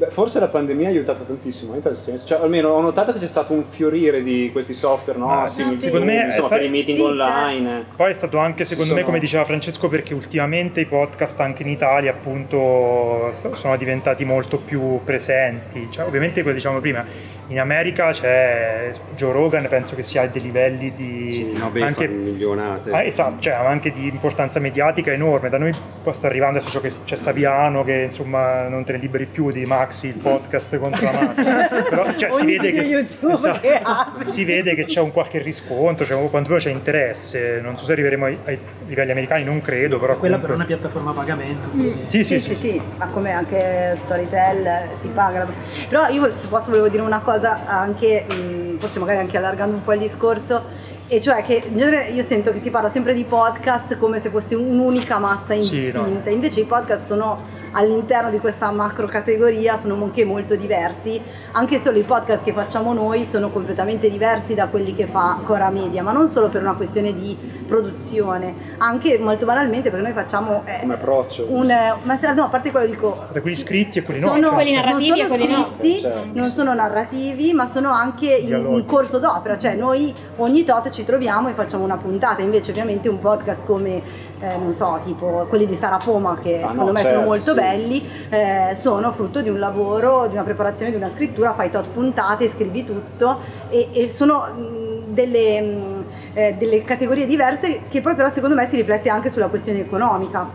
Beh, 0.00 0.08
Forse 0.08 0.40
la 0.40 0.48
pandemia 0.48 0.86
ha 0.88 0.90
aiutato 0.90 1.24
tantissimo, 1.24 1.78
senso. 1.94 2.26
Cioè, 2.26 2.40
almeno 2.40 2.70
ho 2.70 2.80
notato 2.80 3.12
che 3.12 3.18
c'è 3.18 3.26
stato 3.26 3.52
un 3.52 3.64
fiorire 3.64 4.22
di 4.22 4.48
questi 4.50 4.72
software, 4.72 5.18
no? 5.18 5.26
Ma 5.26 5.46
Simili 5.46 5.78
secondo 5.78 6.06
Zoom, 6.06 6.16
me 6.18 6.24
insomma, 6.24 6.46
sta- 6.46 6.56
per 6.56 6.64
i 6.64 6.68
meeting 6.70 6.96
sì, 6.96 7.04
online. 7.04 7.84
Poi 7.96 8.08
è 8.08 8.14
stato 8.14 8.38
anche, 8.38 8.64
secondo 8.64 8.92
me, 8.92 9.00
sono- 9.00 9.04
come 9.10 9.18
diceva 9.20 9.44
Francesco, 9.44 9.88
perché 9.90 10.14
ultimamente 10.14 10.80
i 10.80 10.86
podcast 10.86 11.38
anche 11.40 11.64
in 11.64 11.68
Italia 11.68 12.12
appunto 12.12 13.30
so- 13.34 13.54
sono 13.54 13.76
diventati 13.76 14.24
molto 14.24 14.56
più 14.58 15.00
presenti. 15.04 15.88
Cioè, 15.90 16.06
ovviamente, 16.06 16.40
come 16.40 16.54
diciamo 16.54 16.80
prima, 16.80 17.04
in 17.50 17.58
America 17.58 18.10
c'è 18.12 18.92
Joe 19.16 19.32
Rogan, 19.32 19.66
penso 19.68 19.96
che 19.96 20.04
sia 20.04 20.22
a 20.22 20.26
dei 20.28 20.40
livelli 20.40 20.92
di... 20.94 21.52
No, 21.58 21.68
beh, 21.68 21.82
anche, 21.82 22.06
milionate. 22.06 22.92
Ah, 22.92 23.02
esatto, 23.02 23.40
cioè 23.40 23.54
anche 23.54 23.90
di 23.90 24.06
importanza 24.06 24.60
mediatica 24.60 25.10
enorme. 25.10 25.48
Da 25.48 25.58
noi 25.58 25.72
poi 26.02 26.14
sta 26.14 26.28
arrivando 26.28 26.58
adesso 26.60 26.80
c'è- 26.80 27.04
c'è 27.04 27.16
Saviano 27.16 27.82
che 27.82 28.02
insomma 28.08 28.68
non 28.68 28.84
te 28.84 28.92
ne 28.92 28.98
liberi 28.98 29.26
più 29.26 29.50
di 29.50 29.64
Maxi, 29.66 30.06
il 30.06 30.18
podcast 30.18 30.78
contro 30.78 31.02
la 31.04 31.10
mafia. 31.12 31.82
Però 31.90 32.12
cioè, 32.12 32.32
si 32.32 32.44
vede 32.44 32.70
che 32.70 33.06
esatto, 33.32 33.58
che 33.60 33.80
si 34.26 34.44
vede 34.44 34.74
che 34.76 34.84
c'è 34.84 35.00
un 35.00 35.10
qualche 35.10 35.40
riscontro, 35.42 36.04
cioè, 36.06 36.16
quantomeno 36.30 36.60
c'è 36.62 36.70
interesse. 36.70 37.60
Non 37.60 37.76
so 37.76 37.84
se 37.84 37.92
arriveremo 37.92 38.26
ai, 38.26 38.38
ai 38.44 38.58
livelli 38.86 39.10
americani, 39.10 39.42
non 39.42 39.60
credo, 39.60 39.98
però 39.98 40.16
Quella 40.16 40.38
però 40.38 40.52
è 40.52 40.54
una 40.54 40.64
comunque- 40.64 40.88
piattaforma 40.88 41.10
a 41.10 41.14
pagamento. 41.14 41.68
quindi- 41.70 42.04
Sì, 42.06 42.22
sì, 42.22 42.38
sì, 42.38 42.54
sì. 42.54 42.68
sì, 42.68 42.82
ma 42.96 43.06
come 43.06 43.32
anche 43.32 43.98
Storytel 44.04 44.66
eh, 44.66 44.88
si 45.00 45.08
paga. 45.08 45.46
Però 45.88 46.06
io 46.06 46.30
se 46.40 46.46
posso 46.48 46.66
volevo 46.70 46.88
dire 46.88 47.02
una 47.02 47.18
cosa 47.18 47.38
anche, 47.46 48.26
mh, 48.28 48.78
forse 48.78 48.98
magari 48.98 49.18
anche 49.18 49.36
allargando 49.36 49.76
un 49.76 49.82
po' 49.82 49.92
il 49.92 50.00
discorso, 50.00 50.62
e 51.08 51.20
cioè 51.20 51.42
che 51.42 51.62
in 51.68 51.76
genere 51.76 52.08
io 52.10 52.22
sento 52.24 52.52
che 52.52 52.60
si 52.62 52.70
parla 52.70 52.90
sempre 52.90 53.14
di 53.14 53.24
podcast 53.24 53.96
come 53.98 54.20
se 54.20 54.30
fosse 54.30 54.54
un'unica 54.54 55.18
massa 55.18 55.58
Sì, 55.58 55.90
no. 55.92 56.06
invece 56.26 56.60
i 56.60 56.64
podcast 56.64 57.06
sono 57.06 57.58
all'interno 57.72 58.30
di 58.30 58.38
questa 58.38 58.70
macro 58.70 59.06
categoria 59.06 59.78
sono 59.78 59.94
anche 60.02 60.24
molto 60.24 60.54
diversi, 60.56 61.20
anche 61.52 61.80
solo 61.80 61.98
i 61.98 62.02
podcast 62.02 62.42
che 62.42 62.52
facciamo 62.52 62.92
noi 62.92 63.26
sono 63.28 63.50
completamente 63.50 64.10
diversi 64.10 64.54
da 64.54 64.66
quelli 64.68 64.94
che 64.94 65.06
fa 65.06 65.38
Cora 65.44 65.70
Media, 65.70 66.02
ma 66.02 66.12
non 66.12 66.28
solo 66.28 66.48
per 66.48 66.62
una 66.62 66.74
questione 66.74 67.12
di 67.14 67.36
produzione, 67.66 68.54
anche 68.78 69.18
molto 69.18 69.46
banalmente 69.46 69.90
perché 69.90 70.04
noi 70.04 70.14
facciamo 70.14 70.62
eh, 70.66 70.80
Come 70.80 70.94
approccio. 70.94 71.46
un, 71.48 71.70
eh, 71.70 71.94
ma 72.02 72.18
se- 72.18 72.32
no, 72.32 72.44
a 72.44 72.48
parte 72.48 72.70
quello 72.70 72.86
dico 72.86 73.26
Da 73.32 73.40
quelli 73.40 73.56
scritti 73.56 73.98
e 73.98 74.02
quelli 74.02 74.20
no. 74.20 74.28
sono, 74.28 74.46
cioè, 74.46 74.54
quelli 74.54 74.74
narrativi 74.74 75.08
non 75.08 75.18
e 75.18 75.22
sono 75.22 75.36
quelli 75.36 75.52
no. 75.52 75.66
scritti, 75.78 75.98
Certo. 76.00 76.28
non 76.32 76.50
sono 76.50 76.74
narrativi, 76.74 77.52
ma 77.52 77.68
sono 77.68 77.90
anche 77.90 78.26
in, 78.34 78.48
in 78.72 78.84
corso 78.84 79.18
d'opera, 79.18 79.58
cioè 79.58 79.74
noi 79.74 80.12
ogni 80.36 80.64
tot 80.64 80.90
ci 80.90 81.04
troviamo 81.04 81.48
e 81.48 81.52
facciamo 81.52 81.84
una 81.84 81.96
puntata, 81.96 82.42
invece 82.42 82.70
ovviamente 82.70 83.08
un 83.08 83.18
podcast 83.18 83.64
come, 83.64 84.00
eh, 84.40 84.56
non 84.56 84.72
so, 84.72 84.98
tipo 85.04 85.44
quelli 85.48 85.66
di 85.66 85.76
Sara 85.76 85.98
Poma, 85.98 86.36
che 86.40 86.56
Ah, 86.62 86.70
secondo 86.70 86.84
no, 86.86 86.92
me 86.92 87.00
certo, 87.00 87.14
sono 87.14 87.26
molto 87.26 87.52
sì, 87.52 87.54
belli, 87.54 88.10
eh, 88.30 88.76
sono 88.76 89.12
frutto 89.12 89.42
di 89.42 89.48
un 89.48 89.58
lavoro, 89.58 90.26
di 90.26 90.34
una 90.34 90.42
preparazione, 90.44 90.90
di 90.90 90.96
una 90.96 91.10
scrittura, 91.14 91.52
fai 91.54 91.70
tot 91.70 91.88
puntate, 91.88 92.48
scrivi 92.50 92.84
tutto 92.84 93.38
e, 93.68 93.88
e 93.92 94.10
sono 94.10 94.46
mh, 94.46 95.12
delle, 95.12 95.60
mh, 95.60 96.04
eh, 96.34 96.54
delle 96.58 96.82
categorie 96.84 97.26
diverse 97.26 97.82
che 97.88 98.00
poi 98.00 98.14
però 98.14 98.30
secondo 98.30 98.54
me 98.54 98.66
si 98.68 98.76
riflette 98.76 99.08
anche 99.08 99.30
sulla 99.30 99.48
questione 99.48 99.80
economica. 99.80 100.46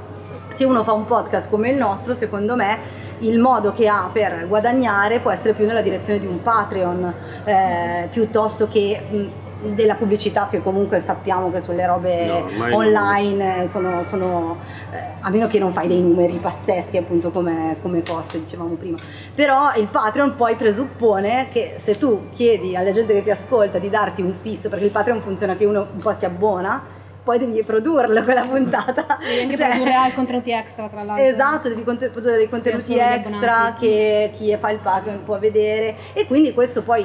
Se 0.56 0.64
uno 0.64 0.84
fa 0.84 0.94
un 0.94 1.06
podcast 1.06 1.50
come 1.50 1.70
il 1.70 1.78
nostro, 1.78 2.16
secondo 2.16 2.56
me 2.56 3.04
il 3.20 3.40
modo 3.40 3.72
che 3.72 3.88
ha 3.88 4.10
per 4.12 4.46
guadagnare 4.48 5.20
può 5.20 5.32
essere 5.32 5.54
più 5.54 5.66
nella 5.66 5.82
direzione 5.82 6.20
di 6.20 6.26
un 6.26 6.42
Patreon 6.42 7.14
eh, 7.46 8.08
piuttosto 8.12 8.68
che 8.68 9.02
mh, 9.10 9.24
della 9.74 9.96
pubblicità 9.96 10.48
che 10.50 10.62
comunque 10.62 11.00
sappiamo 11.00 11.52
che 11.52 11.62
sulle 11.62 11.86
robe 11.86 12.26
No, 12.26 12.36
ormai 12.38 12.70
no. 12.70 12.76
online 12.78 13.64
eh, 13.64 13.68
sono, 13.70 14.04
sono, 14.04 14.58
eh, 14.92 14.98
a 15.20 15.30
meno 15.30 15.48
che 15.48 15.60
non 15.60 15.72
fai 15.72 15.88
dei 15.88 16.02
numeri 16.02 16.38
pazzeschi 16.38 16.98
appunto 16.98 17.32
come, 17.32 17.78
come 17.82 18.04
costo 18.04 18.38
dicevamo 18.38 18.76
prima 18.76 18.98
però 19.34 19.74
il 19.76 19.88
Patreon 19.88 20.36
poi 20.36 20.56
presuppone 20.56 21.48
che 21.52 21.78
se 21.84 21.98
tu 21.98 22.30
chiedi 22.34 22.76
alla 22.76 22.92
gente 22.92 23.14
che 23.14 23.24
ti 23.24 23.32
ascolta 23.32 23.78
di 23.80 23.90
darti 23.90 24.22
un 24.22 24.34
fisso 24.42 24.70
perché 24.70 24.86
il 24.86 24.92
Patreon 24.92 25.22
funziona 25.22 25.56
che 25.56 25.66
uno 25.66 25.88
un 25.94 26.02
po' 26.02 26.14
si 26.18 26.26
abbona 26.26 26.94
poi 27.26 27.40
devi 27.40 27.64
produrla 27.64 28.22
quella 28.24 28.42
puntata 28.42 29.18
Devi 29.20 29.42
anche 29.42 29.58
Cioè- 29.58 29.70
produrre 29.70 29.94
altri 29.94 30.14
contenuti 30.14 30.52
extra, 30.52 30.88
tra 30.88 31.02
l'altro. 31.02 31.26
Esatto, 31.26 31.70
devi 31.70 31.84
conte- 31.84 32.10
produrre 32.10 32.38
dei 32.38 32.48
contenuti 32.48 32.96
extra 33.00 33.76
che 33.80 34.30
chi 34.36 34.56
fa 34.60 34.70
il 34.70 34.78
Patreon 34.78 35.24
può 35.24 35.40
vedere 35.40 35.96
e 36.14 36.28
quindi 36.28 36.54
questo 36.54 36.84
poi 36.84 37.04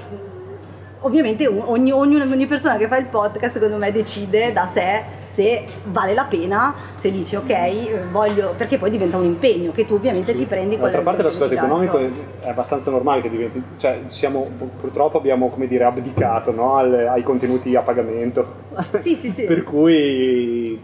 ovviamente 1.01 1.47
ogni, 1.47 1.93
ogni, 1.93 2.21
ogni 2.21 2.47
persona 2.47 2.77
che 2.77 2.89
fa 2.89 2.97
il 2.97 3.07
podcast 3.07 3.55
secondo 3.55 3.77
me 3.77 3.91
decide 3.93 4.53
da 4.53 4.69
sé 4.73 5.19
se 5.33 5.65
vale 5.85 6.13
la 6.13 6.25
pena, 6.25 6.75
se 7.01 7.11
dici 7.11 7.37
ok, 7.37 8.11
voglio, 8.11 8.53
perché 8.57 8.79
poi 8.79 8.91
diventa 8.91 9.17
un 9.17 9.25
impegno 9.25 9.71
che 9.71 9.87
tu 9.87 9.95
ovviamente 9.95 10.35
ti 10.35 10.45
prendi 10.45 10.75
con 10.75 10.83
D'altra 10.85 11.03
parte 11.03 11.23
l'aspetto 11.23 11.55
economico 11.55 11.99
è, 11.99 12.11
abbastanza 12.49 12.91
normale 12.91 13.21
che 13.23 13.31
diventi, 13.31 13.63
cioè 13.79 14.01
siamo, 14.07 14.45
purtroppo 14.81 15.19
abbiamo 15.19 15.49
come 15.49 15.69
dire 15.69 15.85
abdicato 15.85 16.51
no, 16.51 16.77
al- 16.77 17.07
ai 17.13 17.23
contenuti 17.23 17.75
a 17.77 17.81
pagamento, 17.83 18.55
Sì, 19.01 19.17
sì, 19.21 19.33
sì. 19.35 19.43
per 19.45 19.63
cui 19.63 20.79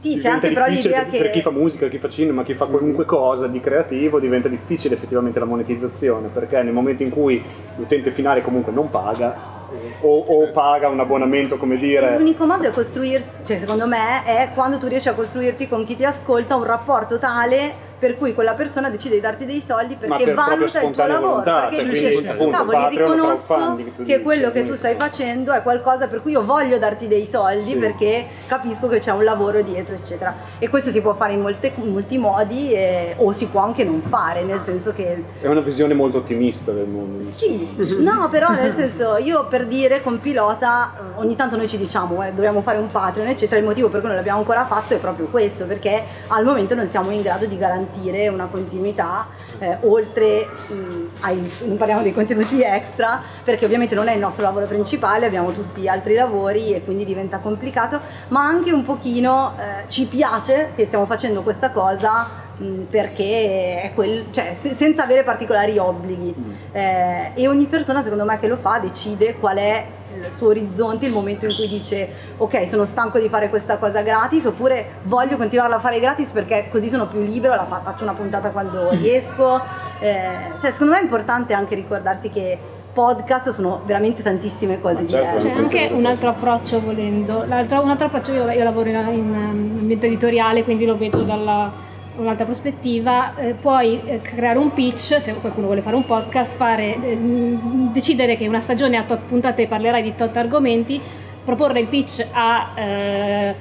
Sì, 0.00 0.16
c'è 0.18 0.28
anche 0.30 0.50
però 0.50 0.66
difficile 0.66 0.96
l'idea 0.96 1.10
che- 1.10 1.18
per 1.18 1.30
chi 1.30 1.40
fa 1.40 1.50
musica, 1.50 1.86
chi 1.86 1.98
fa 1.98 2.08
cinema, 2.08 2.42
chi 2.42 2.54
fa 2.54 2.66
qualunque 2.66 3.04
cosa 3.04 3.46
di 3.46 3.60
creativo 3.60 4.18
diventa 4.18 4.48
difficile 4.48 4.96
effettivamente 4.96 5.38
la 5.38 5.44
monetizzazione 5.46 6.26
perché 6.26 6.60
nel 6.60 6.72
momento 6.72 7.04
in 7.04 7.10
cui 7.10 7.40
l'utente 7.76 8.10
finale 8.10 8.42
comunque 8.42 8.72
non 8.72 8.90
paga 8.90 9.60
o, 10.00 10.18
o 10.18 10.50
paga 10.50 10.88
un 10.88 11.00
abbonamento 11.00 11.56
come 11.56 11.76
dire. 11.76 12.16
L'unico 12.16 12.46
modo 12.46 12.66
è 12.66 12.70
costruirsi, 12.70 13.28
cioè 13.44 13.58
secondo 13.58 13.86
me, 13.86 14.24
è 14.24 14.50
quando 14.54 14.78
tu 14.78 14.86
riesci 14.86 15.08
a 15.08 15.14
costruirti 15.14 15.68
con 15.68 15.84
chi 15.84 15.96
ti 15.96 16.04
ascolta 16.04 16.56
un 16.56 16.64
rapporto 16.64 17.18
tale 17.18 17.90
per 18.02 18.18
cui 18.18 18.34
quella 18.34 18.54
persona 18.54 18.90
decide 18.90 19.14
di 19.14 19.20
darti 19.20 19.46
dei 19.46 19.62
soldi 19.64 19.94
perché 19.94 20.24
per 20.24 20.34
valuta 20.34 20.82
il 20.82 20.90
tuo 20.90 21.06
lavoro. 21.06 21.28
volontà, 21.28 21.60
perché 21.60 21.76
cioè, 21.76 21.84
dice, 21.84 22.10
quindi, 22.10 22.28
appunto, 22.30 22.50
cavoli, 22.58 22.76
Patreon, 22.76 23.12
riconosco 23.12 23.76
che 23.76 23.92
dici, 24.02 24.22
quello 24.22 24.50
che 24.50 24.66
tu 24.66 24.74
stai 24.74 24.96
facendo 24.98 25.52
è 25.52 25.62
qualcosa 25.62 26.08
per 26.08 26.20
cui 26.20 26.32
io 26.32 26.44
voglio 26.44 26.78
darti 26.78 27.06
dei 27.06 27.28
soldi 27.30 27.70
Sì. 27.70 27.76
perché 27.76 28.26
capisco 28.48 28.88
che 28.88 28.98
c'è 28.98 29.12
un 29.12 29.22
lavoro 29.22 29.62
dietro, 29.62 29.94
eccetera. 29.94 30.34
E 30.58 30.68
questo 30.68 30.90
si 30.90 31.00
può 31.00 31.14
fare 31.14 31.34
in, 31.34 31.42
molte- 31.42 31.74
in 31.76 31.92
molti 31.92 32.18
modi 32.18 32.72
eh, 32.72 33.14
o 33.18 33.30
si 33.30 33.46
può 33.46 33.60
anche 33.60 33.84
non 33.84 34.02
fare, 34.02 34.42
nel 34.42 34.62
senso 34.64 34.92
che 34.92 35.22
è 35.40 35.46
una 35.46 35.60
visione 35.60 35.94
molto 35.94 36.18
ottimista 36.18 36.72
del 36.72 36.88
mondo. 36.88 37.22
sì, 37.30 37.68
no, 38.02 38.28
però 38.32 38.50
nel 38.50 38.74
senso, 38.74 39.16
io 39.16 39.46
per 39.46 39.66
dire 39.66 40.02
con 40.02 40.18
pilota, 40.18 40.92
ogni 41.14 41.36
tanto 41.36 41.56
noi 41.56 41.68
ci 41.68 41.78
diciamo, 41.78 42.20
eh, 42.24 42.32
dobbiamo 42.32 42.62
fare 42.62 42.78
un 42.78 42.90
Patreon, 42.90 43.28
eccetera, 43.28 43.60
il 43.60 43.64
motivo 43.66 43.88
per 43.88 44.00
cui 44.00 44.08
non 44.08 44.16
l'abbiamo 44.16 44.40
ancora 44.40 44.66
fatto 44.66 44.94
è 44.94 44.98
proprio 44.98 45.26
questo, 45.26 45.66
perché 45.66 46.02
al 46.26 46.44
momento 46.44 46.74
non 46.74 46.88
siamo 46.88 47.12
in 47.12 47.22
grado 47.22 47.46
di 47.46 47.56
garantire 47.56 47.90
una 48.28 48.46
continuità 48.46 49.26
eh, 49.58 49.78
oltre 49.82 50.48
mh, 50.68 51.06
ai, 51.20 51.52
non 51.64 51.76
parliamo 51.76 52.02
dei 52.02 52.12
contenuti 52.12 52.62
extra, 52.62 53.22
perché 53.44 53.64
ovviamente 53.64 53.94
non 53.94 54.08
è 54.08 54.14
il 54.14 54.20
nostro 54.20 54.42
lavoro 54.42 54.66
principale, 54.66 55.26
abbiamo 55.26 55.52
tutti 55.52 55.88
altri 55.88 56.14
lavori 56.14 56.74
e 56.74 56.84
quindi 56.84 57.04
diventa 57.04 57.38
complicato, 57.38 58.00
ma 58.28 58.42
anche 58.42 58.72
un 58.72 58.84
pochino 58.84 59.54
eh, 59.56 59.88
ci 59.88 60.06
piace 60.06 60.72
che 60.74 60.86
stiamo 60.86 61.06
facendo 61.06 61.42
questa 61.42 61.70
cosa 61.70 62.50
perché 62.88 63.82
è 63.82 63.92
quel, 63.94 64.26
cioè, 64.30 64.56
se- 64.60 64.74
senza 64.74 65.02
avere 65.02 65.24
particolari 65.24 65.78
obblighi. 65.78 66.34
Eh, 66.72 67.32
e 67.34 67.48
ogni 67.48 67.66
persona 67.66 68.02
secondo 68.02 68.24
me 68.24 68.38
che 68.38 68.46
lo 68.46 68.56
fa 68.56 68.78
decide 68.78 69.36
qual 69.36 69.56
è 69.56 69.86
il 70.16 70.30
suo 70.34 70.48
orizzonte, 70.48 71.06
il 71.06 71.12
momento 71.12 71.46
in 71.46 71.54
cui 71.54 71.68
dice 71.68 72.08
ok 72.36 72.68
sono 72.68 72.84
stanco 72.84 73.18
di 73.18 73.28
fare 73.28 73.48
questa 73.48 73.76
cosa 73.78 74.02
gratis 74.02 74.44
oppure 74.44 75.00
voglio 75.04 75.36
continuarla 75.36 75.76
a 75.76 75.80
fare 75.80 76.00
gratis 76.00 76.30
perché 76.30 76.68
così 76.70 76.88
sono 76.88 77.06
più 77.06 77.20
libero, 77.20 77.54
la 77.54 77.64
fa- 77.66 77.80
faccio 77.82 78.02
una 78.04 78.14
puntata 78.14 78.50
quando 78.50 78.90
riesco, 78.90 79.60
Eh, 80.00 80.50
cioè 80.60 80.72
secondo 80.72 80.92
me 80.94 80.98
è 80.98 81.02
importante 81.02 81.52
anche 81.52 81.76
ricordarsi 81.76 82.28
che 82.28 82.58
podcast 82.92 83.50
sono 83.50 83.82
veramente 83.86 84.20
tantissime 84.22 84.80
cose 84.80 85.00
Ma 85.02 85.06
certo, 85.06 85.26
diverse. 85.26 85.48
C'è 85.48 85.54
anche 85.54 85.88
un 85.92 86.04
altro 86.06 86.28
approccio 86.30 86.80
volendo, 86.80 87.44
L'altro- 87.46 87.80
un 87.82 87.88
altro 87.90 88.06
approccio, 88.06 88.32
io, 88.32 88.50
io 88.50 88.64
lavoro 88.64 88.88
in, 88.88 88.96
in 89.12 89.30
um, 89.30 89.78
ambiente 89.78 90.06
editoriale, 90.06 90.64
quindi 90.64 90.84
lo 90.84 90.96
vedo 90.96 91.22
dalla 91.22 91.72
un'altra 92.16 92.44
prospettiva, 92.44 93.34
eh, 93.36 93.54
puoi 93.54 94.00
eh, 94.04 94.20
creare 94.20 94.58
un 94.58 94.72
pitch, 94.72 95.20
se 95.20 95.34
qualcuno 95.34 95.66
vuole 95.66 95.80
fare 95.80 95.96
un 95.96 96.04
podcast, 96.04 96.56
fare, 96.56 96.96
eh, 97.02 97.16
mh, 97.16 97.92
decidere 97.92 98.36
che 98.36 98.46
una 98.48 98.60
stagione 98.60 98.96
a 98.96 99.04
tot 99.04 99.20
puntate 99.20 99.66
parlerai 99.66 100.02
di 100.02 100.14
tot 100.14 100.36
argomenti, 100.36 101.00
proporre 101.44 101.80
il 101.80 101.88
pitch 101.88 102.26
a 102.32 102.72
eh, 102.76 103.54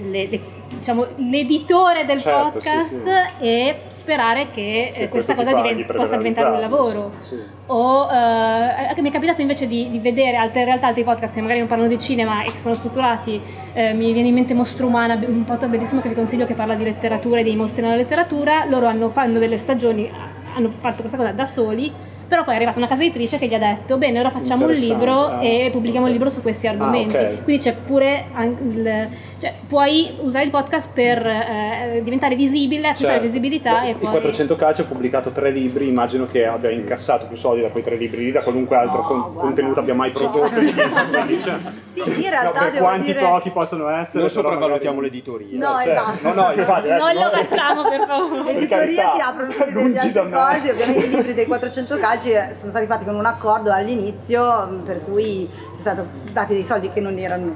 le- 0.00 0.40
diciamo, 0.68 1.06
l'editore 1.16 2.04
del 2.04 2.20
Certo, 2.20 2.50
podcast 2.50 3.02
sì, 3.02 3.44
e 3.44 3.80
sperare 3.88 4.50
che, 4.50 4.92
eh, 4.94 4.98
Che 5.00 5.08
questa 5.08 5.34
cosa 5.34 5.48
ti 5.48 5.54
paghi 5.54 5.68
diven- 5.68 5.86
per 5.86 5.96
possa 5.96 6.16
diventare 6.16 6.50
un 6.50 6.60
lavoro. 6.60 7.12
sì, 7.20 7.34
sì. 7.36 7.42
O 7.66 8.08
eh, 8.10 9.00
mi 9.00 9.08
è 9.08 9.12
capitato 9.12 9.40
invece 9.40 9.66
di, 9.66 9.88
di 9.90 9.98
vedere 9.98 10.36
altre 10.36 10.64
realtà 10.64 10.88
altri 10.88 11.04
podcast 11.04 11.32
che 11.32 11.40
magari 11.40 11.58
non 11.60 11.68
parlano 11.68 11.88
di 11.88 11.98
cinema 11.98 12.42
e 12.44 12.52
che 12.52 12.58
sono 12.58 12.74
strutturati. 12.74 13.40
eh, 13.72 13.92
mi 13.94 14.12
viene 14.12 14.28
in 14.28 14.34
mente 14.34 14.54
Mostro 14.54 14.86
Umana, 14.86 15.14
un 15.14 15.44
podcast 15.44 15.70
bellissimo 15.70 16.00
che 16.00 16.08
vi 16.08 16.14
consiglio 16.14 16.46
che 16.46 16.54
parla 16.54 16.74
di 16.74 16.84
letteratura 16.84 17.40
e 17.40 17.42
dei 17.42 17.56
mostri 17.56 17.82
nella 17.82 17.96
letteratura. 17.96 18.64
Loro 18.66 18.86
hanno, 18.86 19.08
fanno 19.10 19.38
delle 19.38 19.56
stagioni, 19.56 20.10
hanno 20.54 20.70
fatto 20.76 21.00
questa 21.00 21.16
cosa 21.16 21.32
da 21.32 21.44
soli. 21.46 21.92
Però 22.26 22.42
poi 22.44 22.54
è 22.54 22.56
arrivata 22.56 22.78
una 22.78 22.86
casa 22.86 23.02
editrice 23.02 23.38
che 23.38 23.46
gli 23.46 23.54
ha 23.54 23.58
detto: 23.58 23.96
Bene, 23.98 24.18
ora 24.18 24.30
facciamo 24.30 24.66
un 24.66 24.72
libro 24.72 25.26
ah. 25.26 25.44
e 25.44 25.68
pubblichiamo 25.70 26.06
il 26.06 26.12
libro 26.12 26.28
su 26.30 26.42
questi 26.42 26.66
argomenti. 26.66 27.16
ok. 27.16 27.42
Quindi 27.44 27.62
c'è 27.62 27.74
pure 27.74 28.24
il- 28.62 29.08
cioè, 29.40 29.52
puoi 29.68 30.14
usare 30.20 30.44
il 30.44 30.50
podcast 30.50 30.90
per 30.92 31.24
eh, 31.26 32.00
diventare 32.02 32.34
visibile, 32.34 32.88
acquistare 32.88 33.18
Certo. 33.20 33.26
visibilità 33.26 33.82
e 33.84 33.90
I 33.90 33.94
poi. 33.94 34.10
400 34.10 34.56
Calci 34.56 34.80
ha 34.80 34.84
pubblicato 34.84 35.30
tre 35.30 35.50
libri, 35.50 35.88
immagino 35.88 36.24
che 36.24 36.46
abbia 36.46 36.70
incassato 36.70 37.26
più 37.26 37.36
soldi 37.36 37.60
da 37.62 37.68
quei 37.68 37.82
tre 37.82 37.96
libri 37.96 38.24
lì, 38.24 38.30
da 38.32 38.40
qualunque 38.40 38.76
altro 38.76 39.00
No, 39.02 39.06
con- 39.06 39.20
guarda. 39.20 39.40
contenuto 39.40 39.80
abbia 39.80 39.94
mai 39.94 40.12
Cioè. 40.14 40.28
prodotto. 40.28 40.60
Cioè, 40.64 41.56
Sì, 41.94 42.22
in 42.22 42.30
realtà 42.30 42.60
no, 42.64 42.70
per 42.70 42.78
quanti 42.80 43.06
dire- 43.12 43.20
pochi 43.20 43.50
possono 43.50 43.88
essere. 43.90 44.22
Non 44.24 44.28
però 44.32 44.40
sopravvalutiamo 44.42 44.96
magari- 44.96 45.12
l'editoria. 45.14 45.58
No, 45.58 45.78
Certo. 45.80 45.90
esatto. 45.90 46.28
No, 46.28 46.34
no, 46.42 46.52
infatti 46.56 46.90
adesso 46.90 47.06
non 47.06 47.14
lo 47.14 47.20
noi- 47.30 47.44
facciamo 47.44 47.82
per 47.88 48.00
favore. 48.06 48.52
L'editoria 48.52 49.12
si 49.14 49.20
aprono 49.20 49.50
tutte 49.52 49.64
delle 49.66 49.80
lungi 49.82 49.98
altre 49.98 50.12
da 50.12 50.22
me. 50.24 50.30
cose, 50.30 50.70
ovviamente 50.70 51.04
i 51.06 51.08
libri 51.10 51.34
dei 51.34 51.46
400 51.46 51.96
calci 51.96 52.12
eh, 52.22 52.54
sono 52.58 52.70
stati 52.70 52.86
fatti 52.86 53.04
con 53.04 53.14
un 53.14 53.26
accordo 53.26 53.72
all'inizio 53.72 54.66
mh, 54.66 54.82
per 54.84 55.04
cui 55.04 55.48
sono 55.72 55.80
stati 55.80 56.32
dati 56.32 56.54
dei 56.54 56.64
soldi 56.64 56.90
che 56.90 57.00
non 57.00 57.18
erano 57.18 57.54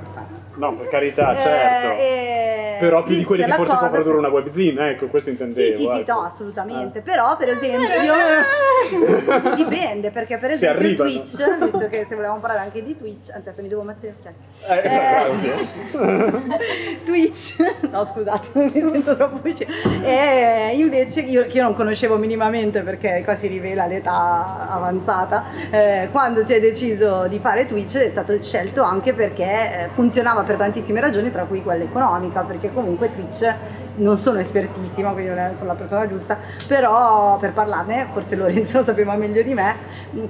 No, 0.59 0.75
per 0.75 0.89
carità, 0.89 1.35
Eh, 1.35 1.39
certo. 1.39 1.89
eh, 2.01 2.77
Però 2.81 3.03
più 3.03 3.13
sì, 3.15 3.19
di 3.21 3.25
quelli 3.25 3.43
che 3.45 3.49
forse 3.53 3.65
può 3.65 3.75
dell'accordo- 3.75 3.95
produrre 4.03 4.19
una 4.19 4.29
webzine, 4.29 4.91
ecco, 4.91 5.07
questo 5.07 5.31
Sì, 5.31 5.37
intendevo. 5.37 5.77
sì, 5.77 5.83
sì, 5.95 6.01
ecco. 6.01 6.13
no, 6.13 6.21
assolutamente. 6.25 7.01
Però, 7.01 7.37
per 7.37 7.49
esempio, 7.49 7.89
dipende 9.57 10.11
perché, 10.11 10.37
per 10.39 10.51
esempio. 10.51 10.95
Twitch, 10.97 11.59
visto 11.59 11.87
che 11.89 12.07
se 12.09 12.15
volevamo 12.15 12.39
parlare 12.41 12.65
anche 12.65 12.83
di 12.85 12.97
Twitch, 12.97 13.31
anzi, 13.33 13.51
mi 13.57 13.69
devo 13.69 13.83
mettere. 13.83 14.15
Cioè, 14.23 14.33
Eh, 14.69 14.89
grazie. 14.89 15.55
Twitch, 17.05 17.57
no 17.91 18.05
scusate, 18.07 18.49
mi 18.55 18.71
sento 18.73 19.17
troppo 19.17 19.39
vicino. 19.43 19.71
E 20.03 20.71
invece 20.75 21.21
io, 21.21 21.47
che 21.47 21.57
io 21.59 21.63
non 21.65 21.75
conoscevo 21.75 22.17
minimamente 22.17 22.81
perché 22.83 23.23
qua 23.25 23.37
si 23.37 23.47
rivela 23.47 23.87
l'età 23.87 24.69
avanzata, 24.71 25.45
eh, 25.71 26.09
quando 26.11 26.45
si 26.45 26.53
è 26.55 26.61
deciso 26.61 27.27
di 27.29 27.39
fare 27.39 27.67
Twitch 27.67 27.97
è 27.97 28.11
stato 28.11 28.41
scelto 28.43 28.83
anche 28.83 29.13
perché 29.13 29.45
eh, 29.45 29.89
funzionava 29.93 30.43
per 30.49 30.57
tantissime 30.57 30.99
ragioni, 30.99 31.31
tra 31.31 31.45
cui 31.45 31.63
quella 31.63 31.85
economica, 31.85 32.41
perché 32.41 32.73
comunque 32.73 33.15
Twitch 33.15 33.55
non 33.97 34.17
sono 34.17 34.39
espertissima, 34.39 35.11
quindi 35.11 35.35
non 35.35 35.53
sono 35.59 35.69
la 35.69 35.75
persona 35.75 36.09
giusta, 36.09 36.39
però 36.67 37.37
per 37.39 37.53
parlarne, 37.53 38.09
forse 38.13 38.35
Lorenzo 38.35 38.79
lo 38.79 38.85
sapeva 38.85 39.15
meglio 39.15 39.43
di 39.43 39.53
me, 39.53 39.75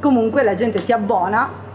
comunque 0.00 0.42
la 0.42 0.56
gente 0.56 0.82
si 0.82 0.90
abbona 0.90 1.66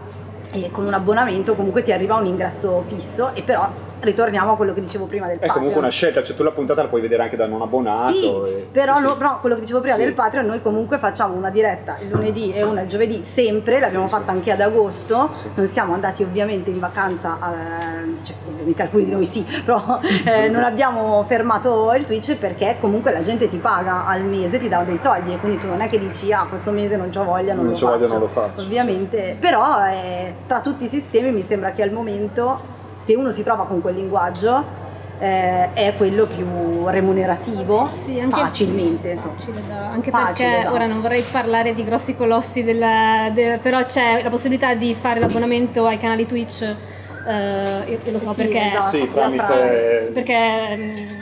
e 0.52 0.70
con 0.72 0.86
un 0.86 0.94
abbonamento 0.94 1.56
comunque 1.56 1.82
ti 1.84 1.92
arriva 1.92 2.16
un 2.16 2.26
ingresso 2.26 2.84
fisso 2.88 3.34
e 3.34 3.42
però 3.42 3.68
ritorniamo 4.04 4.52
a 4.52 4.56
quello 4.56 4.74
che 4.74 4.82
dicevo 4.82 5.06
prima 5.06 5.26
del 5.28 5.36
È 5.38 5.48
comunque 5.48 5.62
Patreon. 5.64 5.84
una 5.84 5.90
scelta, 5.92 6.22
cioè 6.24 6.36
tu 6.36 6.44
la 6.44 6.52
puntata 6.52 6.82
la 6.84 6.88
puoi 6.90 7.02
vedere 7.02 7.24
anche 7.24 7.36
da 7.36 7.48
non 7.48 7.62
abbonato. 7.62 8.46
Sì, 8.46 8.54
e- 8.54 8.68
però, 8.72 8.98
sì. 8.98 9.02
no- 9.04 9.16
però 9.18 9.40
quello 9.40 9.56
che 9.56 9.62
dicevo 9.62 9.80
prima 9.80 9.96
Sì. 9.96 10.04
del 10.04 10.14
Patreon, 10.14 10.46
noi 10.46 10.62
comunque 10.62 10.98
facciamo 10.98 11.36
una 11.36 11.50
diretta 11.50 11.98
il 12.02 12.10
lunedì 12.10 12.54
e 12.54 12.64
una 12.64 12.82
il 12.82 12.88
giovedì 12.90 13.24
sempre, 13.26 13.80
l'abbiamo 13.80 14.08
fatta 14.08 14.32
anche 14.32 14.52
ad 14.52 14.62
agosto, 14.62 15.32
non 15.56 15.68
siamo 15.68 15.94
andati 15.94 16.24
ovviamente 16.24 16.70
in 16.70 16.80
vacanza, 16.80 17.38
eh, 17.38 18.24
cioè 18.24 18.36
ovviamente 18.50 18.82
alcuni 18.82 19.06
di 19.06 19.12
noi 19.12 19.26
sì, 19.26 19.46
però 19.64 20.00
eh, 20.26 20.50
non 20.50 20.64
abbiamo 20.64 21.24
fermato 21.28 21.94
il 21.94 22.06
Twitch 22.06 22.36
perché 22.38 22.78
comunque 22.80 23.12
la 23.14 23.22
gente 23.22 23.48
ti 23.48 23.58
paga 23.58 24.06
al 24.06 24.22
mese, 24.24 24.60
ti 24.60 24.68
dà 24.68 24.84
dei 24.84 24.98
soldi 24.98 25.34
e 25.34 25.38
quindi 25.38 25.60
tu 25.60 25.68
non 25.68 25.82
è 25.82 25.90
che 25.90 26.00
dici 26.00 26.32
ah 26.34 26.46
questo 26.50 26.72
mese 26.72 26.96
non 26.98 27.10
c'ho 27.10 27.24
voglia, 27.24 27.54
non, 27.54 27.66
Non 27.66 27.74
lo 27.74 27.80
faccio. 27.80 28.08
non 28.08 28.20
lo 28.20 28.28
faccio. 28.28 28.62
Ovviamente, 28.66 29.38
però 29.40 29.86
eh, 29.88 30.34
tra 30.48 30.60
tutti 30.62 30.86
i 30.86 30.88
sistemi 30.88 31.32
mi 31.32 31.42
sembra 31.44 31.72
che 31.72 31.82
al 31.84 31.92
momento 31.92 32.82
se 33.04 33.16
uno 33.16 33.32
si 33.32 33.44
trova 33.44 33.66
con 33.66 33.82
quel 33.82 33.96
linguaggio 33.96 34.82
eh, 35.20 35.72
è 35.74 35.94
quello 35.96 36.26
più 36.26 36.88
remunerativo 36.88 37.90
Sì, 37.94 38.20
anche- 38.20 38.36
facilmente. 38.40 39.16
Facile 39.18 39.62
da- 39.68 39.90
anche 39.92 40.10
Facile 40.12 40.50
perché 40.50 40.64
da- 40.64 40.72
ora 40.74 40.86
non 40.86 41.02
vorrei 41.02 41.22
parlare 41.22 41.74
di 41.74 41.84
grossi 41.84 42.16
colossi, 42.16 42.64
della- 42.64 43.30
de- 43.34 43.60
però 43.62 43.86
c'è 43.86 44.22
la 44.24 44.30
possibilità 44.30 44.74
di 44.74 44.94
fare 44.96 45.20
l'abbonamento 45.20 45.86
ai 45.86 45.98
canali 45.98 46.26
Twitch, 46.26 46.64
eh, 46.64 47.84
io, 47.92 48.00
io 48.04 48.12
lo 48.12 48.20
so 48.20 48.30
Sì, 48.34 48.36
perché, 48.36 48.68
esatto. 48.68 48.84
Sì, 48.86 49.10
tramite... 49.12 50.10
perché 50.14 50.76
mm, 50.76 51.18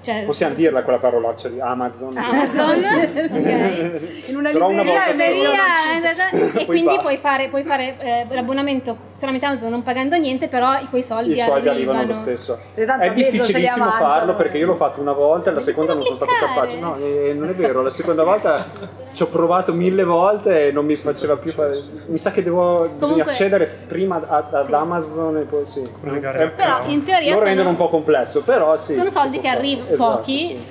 cioè, 0.00 0.22
Possiamo 0.24 0.54
dirla 0.54 0.82
quella 0.82 0.98
parolaccia 0.98 1.48
di 1.48 1.60
Amazon? 1.60 2.16
Amazon, 2.16 2.78
ok. 3.30 4.28
In 4.28 4.36
una 4.36 4.50
Però 4.50 4.68
una 4.70 4.80
libreria 4.82 5.10
Libreria, 5.10 6.30
e 6.54 6.64
quindi 6.64 6.98
puoi 7.02 7.16
fare, 7.18 7.48
puoi 7.48 7.64
fare 7.64 7.96
eh, 7.98 8.26
l'abbonamento 8.34 8.96
tramite 9.18 9.46
Amazon 9.46 9.70
non 9.70 9.82
pagando 9.82 10.16
niente, 10.16 10.48
però 10.48 10.78
quei 10.90 11.02
soldi, 11.02 11.32
I 11.32 11.38
soldi 11.38 11.68
arrivano 11.68 11.98
arrivano 11.98 12.06
lo 12.06 12.12
stesso. 12.12 12.58
E 12.74 12.84
tanto 12.84 13.04
È 13.04 13.12
difficilissimo 13.12 13.90
farlo 13.90 14.34
perché 14.34 14.58
io 14.58 14.66
l'ho 14.66 14.74
fatto 14.76 15.00
una 15.00 15.12
volta 15.12 15.50
e 15.50 15.54
la 15.54 15.60
seconda 15.60 15.94
non 15.94 16.02
sono 16.02 16.16
stato 16.16 16.32
capace. 16.38 16.78
No, 16.78 16.96
eh, 16.96 17.34
non 17.36 17.48
è 17.48 17.52
vero, 17.54 17.82
la 17.82 17.90
seconda 17.90 18.22
volta 18.24 18.66
ci 19.12 19.22
ho 19.22 19.26
provato 19.26 19.72
mille 19.72 20.04
volte 20.04 20.68
e 20.68 20.72
non 20.72 20.84
mi 20.84 20.96
faceva 20.96 21.36
più 21.36 21.52
fare. 21.52 21.80
Mi 22.06 22.18
sa 22.18 22.30
che 22.30 22.42
devo 22.42 22.80
bisogna 22.80 22.98
Comunque- 22.98 23.30
accedere 23.32 23.66
prima 23.88 24.20
a- 24.26 24.44
ad 24.50 24.66
Sì. 24.66 24.72
Amazon 24.74 25.36
e 25.38 25.42
poi 25.42 25.66
sì. 25.66 25.80
Eh, 25.80 26.48
Però 26.50 26.84
in 26.86 27.02
teoria 27.04 27.34
lo 27.34 27.42
rendono 27.42 27.70
un 27.70 27.76
po' 27.76 27.88
complesso, 27.88 28.42
però 28.42 28.76
sì. 28.76 28.94
sono 28.94 29.08
soldi 29.10 29.40
che 29.40 29.48
arrivano, 29.48 29.90
Esatto, 29.90 30.16
pochi. 30.18 30.38
sì. 30.38 30.64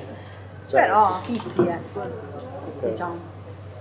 Cioè, 0.69 0.82
Però 0.82 1.19
fissi, 1.22 1.61
ecco. 1.61 2.01
Diciamo. 2.82 3.34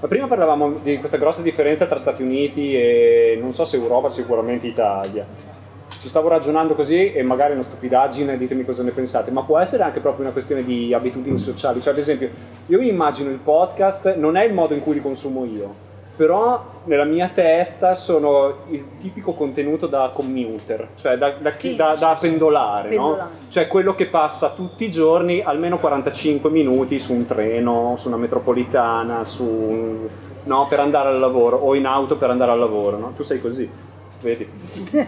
Ma 0.05 0.11
prima 0.11 0.27
parlavamo 0.27 0.81
di 0.83 0.99
questa 0.99 1.17
grossa 1.17 1.41
differenza 1.41 1.87
tra 1.87 1.97
Stati 1.97 2.21
Uniti 2.21 2.77
e 2.77 3.39
non 3.41 3.55
so 3.55 3.65
se 3.65 3.79
Europa, 3.79 4.11
sicuramente 4.11 4.67
Italia. 4.67 5.25
Ci 5.99 6.11
stavo 6.11 6.29
ragionando 6.29 6.75
così 6.75 7.11
e 7.11 7.23
magari 7.23 7.53
è 7.53 7.55
una 7.55 7.65
stupidaggine, 7.65 8.37
ditemi 8.37 8.67
cosa 8.67 8.83
ne 8.83 8.91
pensate, 8.91 9.31
ma 9.31 9.45
può 9.45 9.59
essere 9.59 9.83
anche 9.83 10.01
proprio 10.01 10.25
una 10.25 10.33
questione 10.33 10.63
di 10.63 10.93
abitudini 10.93 11.39
sociali. 11.39 11.81
Cioè, 11.81 11.95
ad 11.95 11.99
esempio, 11.99 12.29
io 12.67 12.81
mi 12.81 12.89
immagino 12.89 13.31
il 13.31 13.39
podcast, 13.39 14.17
non 14.17 14.37
è 14.37 14.45
il 14.45 14.53
modo 14.53 14.75
in 14.75 14.83
cui 14.83 14.93
li 14.93 15.01
consumo 15.01 15.47
io, 15.47 15.75
però 16.17 16.63
nella 16.85 17.05
mia 17.05 17.29
testa 17.33 17.95
sono 17.95 18.55
il 18.71 18.97
tipico 18.99 19.33
contenuto 19.33 19.87
da 19.87 20.11
commuter, 20.15 20.89
cioè 20.97 21.17
da, 21.17 21.31
da 21.41 21.51
chi- 21.53 21.71
Sì. 21.71 21.77
da- 21.77 21.97
da 21.99 22.17
pendolare, 22.21 22.95
no? 22.95 23.07
Pendolare. 23.07 23.31
Cioè 23.49 23.67
quello 23.67 23.95
che 23.95 24.07
passa 24.07 24.51
tutti 24.51 24.85
i 24.85 24.91
giorni 24.91 25.41
almeno 25.43 25.79
45 25.79 26.51
minuti 26.51 26.99
su 26.99 27.13
un 27.15 27.25
treno, 27.25 27.95
su 27.97 28.09
una 28.09 28.17
metropolitana, 28.17 29.25
su 29.25 29.45
un- 29.45 30.09
no, 30.45 30.67
per 30.69 30.81
andare 30.81 31.09
al 31.09 31.19
lavoro 31.19 31.57
o 31.57 31.75
in 31.75 31.87
auto 31.87 32.17
per 32.17 32.31
andare 32.31 32.53
al 32.53 32.59
lavoro, 32.59 32.99
no? 32.99 33.13
Tu 33.17 33.23
sei 33.23 33.41
così, 33.41 33.69
vedi? 34.25 34.49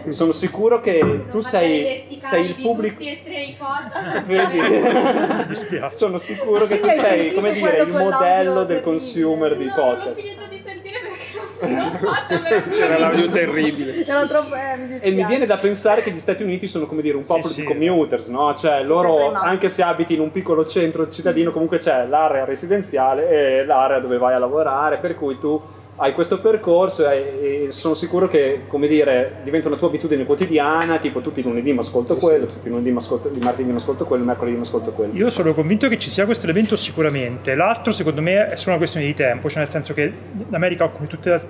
Sono 0.09 0.31
sicuro 0.31 0.79
che 0.79 1.25
tu 1.31 1.41
sei, 1.41 2.15
sei 2.19 2.45
il 2.49 2.55
pubblico... 2.61 2.97
tre 2.97 3.43
i 3.43 3.55
podcast. 3.57 4.23
Vedi? 4.25 4.59
Mi 4.59 5.45
dispiace. 5.47 5.97
Sono 5.97 6.17
sicuro 6.19 6.65
che 6.65 6.79
tu 6.79 6.89
sei, 6.91 7.33
come 7.33 7.51
dire, 7.53 7.81
il 7.81 7.91
modello 7.91 8.63
del 8.63 8.81
consumer 8.81 9.57
di 9.57 9.65
No, 9.65 9.73
non 9.75 9.79
ho 9.79 9.93
podcast. 9.95 10.21
finito 10.21 10.45
di 10.47 10.61
sentire 10.63 10.99
perché 10.99 11.25
non 11.35 11.47
ce 11.53 11.99
l'ho 11.99 12.11
fatta 12.11 12.39
per 12.39 12.69
C'era 12.69 12.97
l'audio 12.99 13.29
terribile. 13.29 14.03
Era 14.05 14.25
troppo, 14.27 14.55
eh, 14.55 14.77
mi 14.77 14.99
E 14.99 15.11
mi 15.11 15.25
viene 15.25 15.45
da 15.47 15.57
pensare 15.57 16.03
che 16.03 16.11
gli 16.11 16.19
Stati 16.19 16.43
Uniti 16.43 16.67
sono 16.67 16.85
come 16.85 17.01
dire 17.01 17.15
un 17.15 17.23
Sì, 17.23 17.27
popolo 17.27 17.53
sì. 17.53 17.61
di 17.61 17.67
commuters, 17.67 18.29
no? 18.29 18.53
Cioè 18.55 18.83
loro, 18.83 19.31
anche 19.33 19.67
se 19.69 19.81
abiti 19.81 20.13
in 20.13 20.19
un 20.19 20.31
piccolo 20.31 20.65
centro 20.65 21.09
cittadino, 21.09 21.51
comunque 21.51 21.79
c'è 21.79 22.05
l'area 22.05 22.45
residenziale 22.45 23.29
e 23.29 23.65
l'area 23.65 23.99
dove 23.99 24.17
vai 24.17 24.35
a 24.35 24.39
lavorare, 24.39 24.97
per 24.97 25.15
cui 25.15 25.37
tu 25.39 25.59
hai 25.99 26.13
questo 26.13 26.39
percorso 26.39 27.09
e, 27.09 27.65
e 27.67 27.71
sono 27.71 27.93
sicuro 27.93 28.27
che, 28.27 28.61
come 28.67 28.87
dire, 28.87 29.37
diventa 29.43 29.67
una 29.67 29.77
tua 29.77 29.87
abitudine 29.87 30.25
quotidiana, 30.25 30.97
tipo 30.97 31.21
tutti 31.21 31.39
i 31.39 31.43
lunedì 31.43 31.73
mi 31.73 31.79
ascolto 31.79 32.17
quello, 32.17 32.45
tutti 32.45 32.67
i 32.67 32.69
lunedì 32.69 32.91
mi 32.91 32.97
ascolto, 32.97 33.29
il 33.29 33.41
martedì 33.41 33.69
mi 33.69 33.75
ascolto 33.75 34.05
quello, 34.05 34.21
il 34.21 34.27
mercoledì 34.27 34.55
mi 34.55 34.61
ascolto 34.61 34.91
quello. 34.91 35.13
Io 35.13 35.29
sono 35.31 35.53
convinto 35.55 35.87
che 35.87 35.97
ci 35.97 36.09
sia 36.09 36.25
questo 36.25 36.45
elemento 36.45 36.75
sicuramente. 36.75 37.55
L'altro, 37.55 37.91
secondo 37.91 38.21
me, 38.21 38.47
è 38.47 38.55
solo 38.55 38.71
una 38.71 38.77
questione 38.77 39.07
di 39.07 39.13
tempo, 39.15 39.49
cioè 39.49 39.59
nel 39.59 39.69
senso 39.69 39.93
che 39.95 40.11
l'America, 40.49 40.87
come 40.89 41.07
tutte 41.07 41.41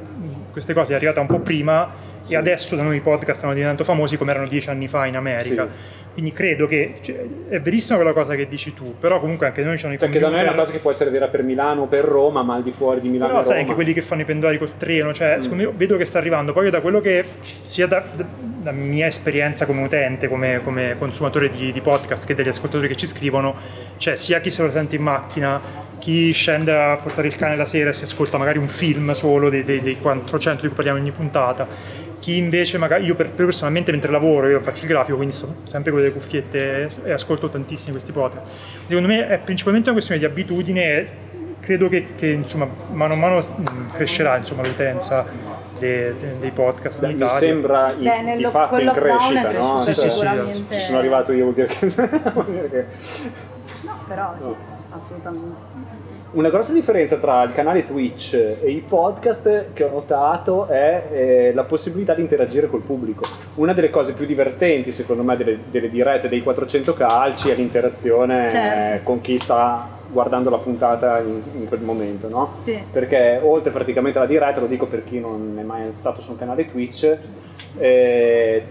queste 0.51 0.73
cose, 0.73 0.93
è 0.93 0.95
arrivata 0.95 1.19
un 1.19 1.27
po' 1.27 1.39
prima 1.39 2.05
e 2.25 2.35
adesso 2.35 2.75
da 2.75 2.83
noi 2.83 2.97
i 2.97 3.01
podcast 3.01 3.39
stanno 3.39 3.53
diventando 3.53 3.83
famosi 3.83 4.17
come 4.17 4.31
erano 4.31 4.47
dieci 4.47 4.69
anni 4.69 4.87
fa 4.87 5.05
in 5.05 5.15
America. 5.17 5.67
Quindi 6.18 6.34
credo 6.34 6.65
che 6.65 6.95
cioè, 7.01 7.15
è 7.49 7.59
verissima 7.59 7.97
quella 7.97 8.11
cosa 8.11 8.34
che 8.34 8.47
dici 8.47 8.74
tu, 8.74 8.95
però 8.99 9.20
comunque 9.20 9.45
anche 9.45 9.61
noi 9.61 9.76
ci 9.76 9.82
sono 9.82 9.93
i 9.93 9.99
Cioè 9.99 10.09
che 10.09 10.18
da 10.18 10.30
noi 10.30 10.38
è 10.38 10.41
una 10.41 10.47
computer. 10.47 10.63
cosa 10.65 10.72
che 10.72 10.80
può 10.82 10.89
essere 10.89 11.09
vera 11.11 11.28
per 11.28 11.43
Milano 11.43 11.84
o 11.84 11.86
per 11.86 12.03
Roma, 12.05 12.41
ma 12.41 12.55
al 12.55 12.63
di 12.63 12.72
fuori 12.72 13.01
di 13.01 13.07
Milano 13.09 13.30
Però 13.34 13.41
sai 13.43 13.51
Roma. 13.51 13.61
anche 13.61 13.74
quelli 13.76 13.93
che 13.93 14.01
fanno 14.01 14.22
i 14.22 14.26
pendolari 14.26 14.57
col 14.57 14.76
treno, 14.78 15.13
cioè 15.13 15.36
Mm. 15.36 15.39
secondo 15.39 15.63
me 15.65 15.72
vedo 15.76 15.95
che 15.95 16.05
sta 16.05 16.18
arrivando. 16.18 16.53
Poi 16.53 16.65
io 16.65 16.72
da 16.72 16.82
quello 16.82 17.01
che 17.01 17.24
sia 17.61 17.86
da, 17.86 18.03
da- 18.15 18.72
mia 18.72 19.05
esperienza 19.05 19.68
come 19.68 19.84
utente, 19.84 20.28
come, 20.28 20.61
come 20.63 20.95
consumatore 20.97 21.49
di, 21.49 21.72
di 21.72 21.82
podcast 21.82 22.26
che 22.26 22.34
degli 22.34 22.47
ascoltatori 22.47 22.88
che 22.88 22.95
ci 22.95 23.05
scrivono, 23.05 23.53
cioè 23.97 24.15
sia 24.15 24.39
chi 24.39 24.49
se 24.49 24.63
lo 24.63 24.72
sente 24.72 24.95
in 24.95 25.03
macchina, 25.03 25.61
chi 25.99 26.32
scende 26.32 26.74
a 26.76 26.95
portare 26.97 27.28
il 27.28 27.36
cane 27.36 27.55
la 27.55 27.65
sera 27.65 27.91
e 27.91 27.93
si 27.93 28.05
ascolta 28.05 28.39
magari 28.39 28.57
un 28.57 28.68
film 28.68 29.11
solo 29.11 29.49
dei, 29.51 29.63
dei, 29.63 29.82
dei 29.84 29.97
400 29.99 30.61
di 30.61 30.68
cui 30.68 30.76
parliamo 30.76 30.97
ogni 30.99 31.11
puntata. 31.11 31.68
Chi 32.28 32.36
invece 32.36 32.78
magari, 32.78 33.05
io 33.05 33.15
per, 33.15 33.32
personalmente 33.32 33.89
mentre 33.89 34.11
lavoro, 34.11 34.49
io 34.49 34.59
faccio 34.61 34.84
il 34.84 34.89
grafico, 34.89 35.15
quindi 35.15 35.34
sto 35.34 35.55
sempre 35.63 35.93
con 35.93 36.01
le 36.01 36.11
cuffiette 36.11 36.89
e 37.05 37.11
ascolto 37.13 37.47
tantissimi 37.47 37.93
questi 37.93 38.11
podcast. 38.11 38.51
Secondo 38.86 39.07
me 39.07 39.30
è 39.30 39.38
principalmente 39.38 39.88
una 39.88 39.97
questione 39.97 40.19
di 40.19 40.25
abitudine 40.28 40.97
e 40.97 41.07
credo 41.61 41.88
che, 41.88 42.15
che, 42.17 42.28
insomma 42.28 42.67
mano 42.91 43.13
a 43.13 43.15
mano 43.15 43.39
crescerà 43.93 44.36
insomma, 44.36 44.63
l'utenza 44.63 45.25
dei, 45.80 46.13
dei 46.41 46.51
podcast 46.51 46.99
Beh, 46.99 47.11
in 47.11 47.17
mi 47.17 47.23
Italia. 47.23 47.39
sembra 47.47 47.91
in- 47.93 48.03
Beh, 48.03 48.36
di 48.36 48.43
fatto 48.43 48.78
in 48.78 48.91
crescita, 48.93 49.51
no? 49.53 49.84
Sì, 49.86 49.93
sì, 49.93 50.01
sì, 50.01 50.09
sicuramente. 50.09 50.73
Ci 50.75 50.82
sono 50.82 50.97
arrivato 50.97 51.32
io, 51.32 51.43
vuol 51.43 51.53
dire 51.53 51.67
che... 51.67 51.88
vuol 52.34 52.45
dire 52.45 52.69
che- 52.69 52.86
No, 53.84 53.99
però 54.05 54.34
sì, 54.38 54.53
assolutamente. 54.89 55.66
Una 56.38 56.51
grossa 56.51 56.71
differenza 56.71 57.17
tra 57.17 57.41
il 57.41 57.51
canale 57.51 57.83
Twitch 57.83 58.35
e 58.35 58.69
i 58.69 58.83
podcast 58.88 59.73
che 59.73 59.83
ho 59.83 59.89
notato 59.89 60.67
è 60.67 61.07
eh, 61.11 61.51
la 61.51 61.63
possibilità 61.63 62.13
di 62.13 62.21
interagire 62.21 62.67
col 62.67 62.81
pubblico. 62.81 63.25
Una 63.55 63.73
delle 63.73 63.89
cose 63.89 64.13
più 64.13 64.27
divertenti, 64.27 64.91
secondo 64.91 65.23
me, 65.23 65.35
delle, 65.35 65.57
delle 65.71 65.89
dirette 65.89 66.29
dei 66.29 66.43
400 66.43 66.93
calci 66.93 67.49
è 67.49 67.55
l'interazione 67.55 68.51
Certo. 68.51 68.99
eh, 68.99 69.03
con 69.03 69.19
chi 69.19 69.39
sta 69.39 69.88
guardando 70.11 70.51
la 70.51 70.59
puntata 70.59 71.17
in, 71.21 71.41
in 71.55 71.67
quel 71.67 71.81
momento, 71.81 72.29
no? 72.29 72.57
Sì. 72.63 72.83
Perché 72.91 73.39
oltre 73.41 73.71
praticamente 73.71 74.19
alla 74.19 74.27
diretta, 74.27 74.59
lo 74.59 74.67
dico 74.67 74.85
per 74.85 75.03
chi 75.03 75.19
non 75.19 75.55
è 75.57 75.63
mai 75.63 75.91
stato 75.91 76.21
su 76.21 76.29
un 76.29 76.38
canale 76.38 76.65
Twitch, 76.67 77.17
eh, 77.79 78.63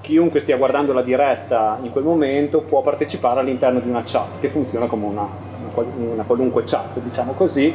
chiunque 0.00 0.40
stia 0.40 0.56
guardando 0.56 0.92
la 0.92 1.02
diretta 1.02 1.78
in 1.82 1.90
quel 1.90 2.04
momento 2.04 2.60
può 2.60 2.82
partecipare 2.82 3.40
all'interno 3.40 3.80
di 3.80 3.88
una 3.88 4.02
chat 4.04 4.40
che 4.40 4.48
funziona 4.48 4.86
come 4.86 5.06
una, 5.06 5.22
una 5.22 5.70
qual- 5.72 5.92
una 5.96 6.24
qualunque 6.24 6.64
chat, 6.64 6.98
diciamo 7.00 7.32
così, 7.32 7.72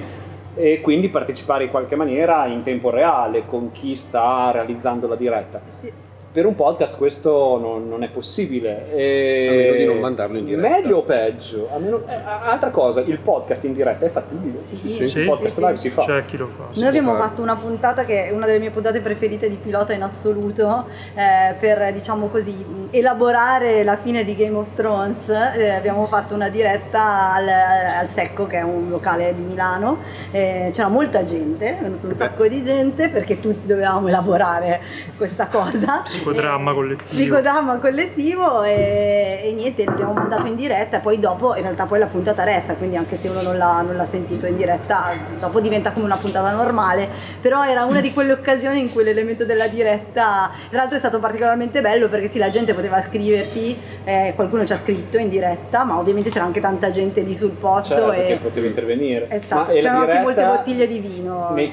e 0.56 0.82
quindi 0.82 1.10
partecipare 1.10 1.66
in 1.66 1.70
qualche 1.70 1.96
maniera 1.96 2.46
in 2.46 2.64
tempo 2.64 2.90
reale 2.90 3.46
con 3.46 3.72
chi 3.72 3.96
sta 3.96 4.52
realizzando 4.52 5.08
la 5.08 5.16
diretta. 5.16 5.62
Sì. 5.80 6.05
Per 6.36 6.46
un 6.46 6.54
podcast 6.54 6.98
questo 6.98 7.58
non, 7.58 7.88
non 7.88 8.04
è 8.04 8.10
possibile. 8.10 8.94
E- 8.94 9.48
A 9.48 9.54
meno 9.54 9.76
di 9.78 9.86
non 9.86 10.00
mandarlo 10.00 10.38
in 10.38 10.44
diretta. 10.44 10.68
Meglio 10.68 10.98
o 10.98 11.02
peggio? 11.04 11.70
A 11.74 11.78
meno- 11.78 12.02
eh, 12.10 12.14
altra 12.26 12.72
cosa, 12.72 13.00
il 13.00 13.20
podcast 13.20 13.64
in 13.64 13.72
diretta 13.72 14.06
è 14.06 14.10
fattibile. 14.10 14.62
Sì, 14.62 14.76
sì. 14.90 15.18
Il 15.20 15.28
podcast 15.28 15.56
Sì, 15.56 15.62
live 15.62 15.78
sì. 15.78 15.88
si 15.88 15.94
fa. 15.94 16.04
C'è 16.04 16.26
chi 16.26 16.36
lo 16.36 16.50
fa. 16.50 16.78
Noi 16.78 16.88
abbiamo 16.90 17.14
fare. 17.14 17.24
fatto 17.24 17.42
una 17.42 17.56
puntata 17.56 18.04
che 18.04 18.28
è 18.28 18.32
una 18.34 18.46
delle 18.48 18.60
mie 18.60 18.70
puntate 18.72 19.00
preferite 19.00 19.48
di 19.48 19.56
pilota 19.56 19.94
in 19.94 20.02
assoluto 20.02 20.88
eh, 21.14 21.54
per 21.58 21.94
diciamo 21.94 22.28
così 22.28 22.66
elaborare 22.92 23.86
la 23.86 23.96
fine 23.96 24.26
di 24.26 24.36
Game 24.36 24.58
of 24.58 24.74
Thrones. 24.76 25.30
Eh, 25.30 25.70
abbiamo 25.70 26.06
fatto 26.08 26.34
una 26.34 26.50
diretta 26.50 27.32
al, 27.32 27.48
al 27.48 28.10
Secco 28.10 28.46
che 28.46 28.58
è 28.58 28.62
un 28.62 28.90
locale 28.90 29.34
di 29.34 29.42
Milano. 29.42 30.00
Eh, 30.32 30.70
c'era 30.74 30.90
molta 30.90 31.24
gente, 31.24 31.78
è 31.78 31.82
venuto 31.82 32.08
un 32.08 32.16
sacco 32.16 32.46
di 32.46 32.62
gente 32.62 33.08
perché 33.08 33.40
tutti 33.40 33.66
dovevamo 33.66 34.10
elaborare 34.10 34.82
questa 35.16 35.48
cosa. 35.48 36.04
Psicodramma 36.32 36.72
Eh, 36.72 36.74
collettivo. 36.74 37.10
Psicodramma 37.10 37.78
collettivo 37.78 38.64
e, 38.64 39.42
e 39.44 39.54
niente, 39.54 39.84
l'abbiamo 39.86 40.14
mandato 40.14 40.48
in 40.48 40.56
diretta 40.56 40.98
e 40.98 41.00
poi 41.02 41.20
dopo 41.20 41.56
in 41.56 41.62
realtà 41.62 41.86
poi 41.86 42.00
la 42.00 42.08
puntata 42.08 42.44
resta, 42.44 42.74
quindi 42.76 42.96
anche 42.96 43.18
se 43.18 43.28
uno 43.28 43.42
non 43.42 43.58
l'ha, 43.58 43.82
non 43.82 43.96
l'ha 43.96 44.08
sentito 44.08 44.46
in 44.48 44.56
diretta, 44.58 45.14
dopo 45.40 45.60
diventa 45.60 45.92
come 45.92 46.06
una 46.06 46.18
puntata 46.18 46.52
normale, 46.52 47.08
però 47.42 47.64
era 47.66 47.86
una 47.86 48.02
di 48.02 48.12
quelle 48.14 48.32
occasioni 48.32 48.80
in 48.82 48.92
cui 48.92 49.04
l'elemento 49.04 49.46
della 49.46 49.68
diretta, 49.68 50.50
tra 50.70 50.78
l'altro 50.80 50.96
è 50.96 51.00
stato 51.00 51.20
particolarmente 51.20 51.82
bello 51.82 52.10
perché 52.10 52.30
sì, 52.30 52.38
la 52.40 52.50
gente 52.50 52.74
poteva 52.74 53.02
scriverti, 53.04 53.78
eh, 54.04 54.34
qualcuno 54.36 54.66
ci 54.66 54.74
ha 54.74 54.80
scritto 54.82 55.18
in 55.18 55.30
diretta, 55.30 55.84
ma 55.84 55.98
ovviamente 56.00 56.30
c'era 56.30 56.46
anche 56.46 56.60
tanta 56.62 56.90
gente 56.92 57.22
lì 57.22 57.36
sul 57.36 57.52
posto 57.52 57.96
Certo, 57.96 58.12
e 58.14 58.40
potevi 58.42 58.68
intervenire. 58.68 59.28
c'erano 59.28 60.02
anche 60.02 60.20
molte 60.20 60.42
diretta- 60.42 60.56
bottiglie 60.56 60.88
di 60.88 61.00
vino. 61.00 61.50
Mi- 61.54 61.72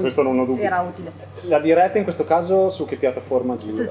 questo 0.00 0.22
non 0.22 0.38
ho 0.38 0.44
dubbi. 0.44 0.60
Era 0.62 0.80
utile. 0.80 1.10
La 1.48 1.58
diretta 1.58 1.98
in 1.98 2.04
questo 2.04 2.24
caso 2.24 2.70
su 2.70 2.84
che 2.86 2.96
piattaforma 2.96 3.56
gira? 3.56 3.71
Su 3.74 3.82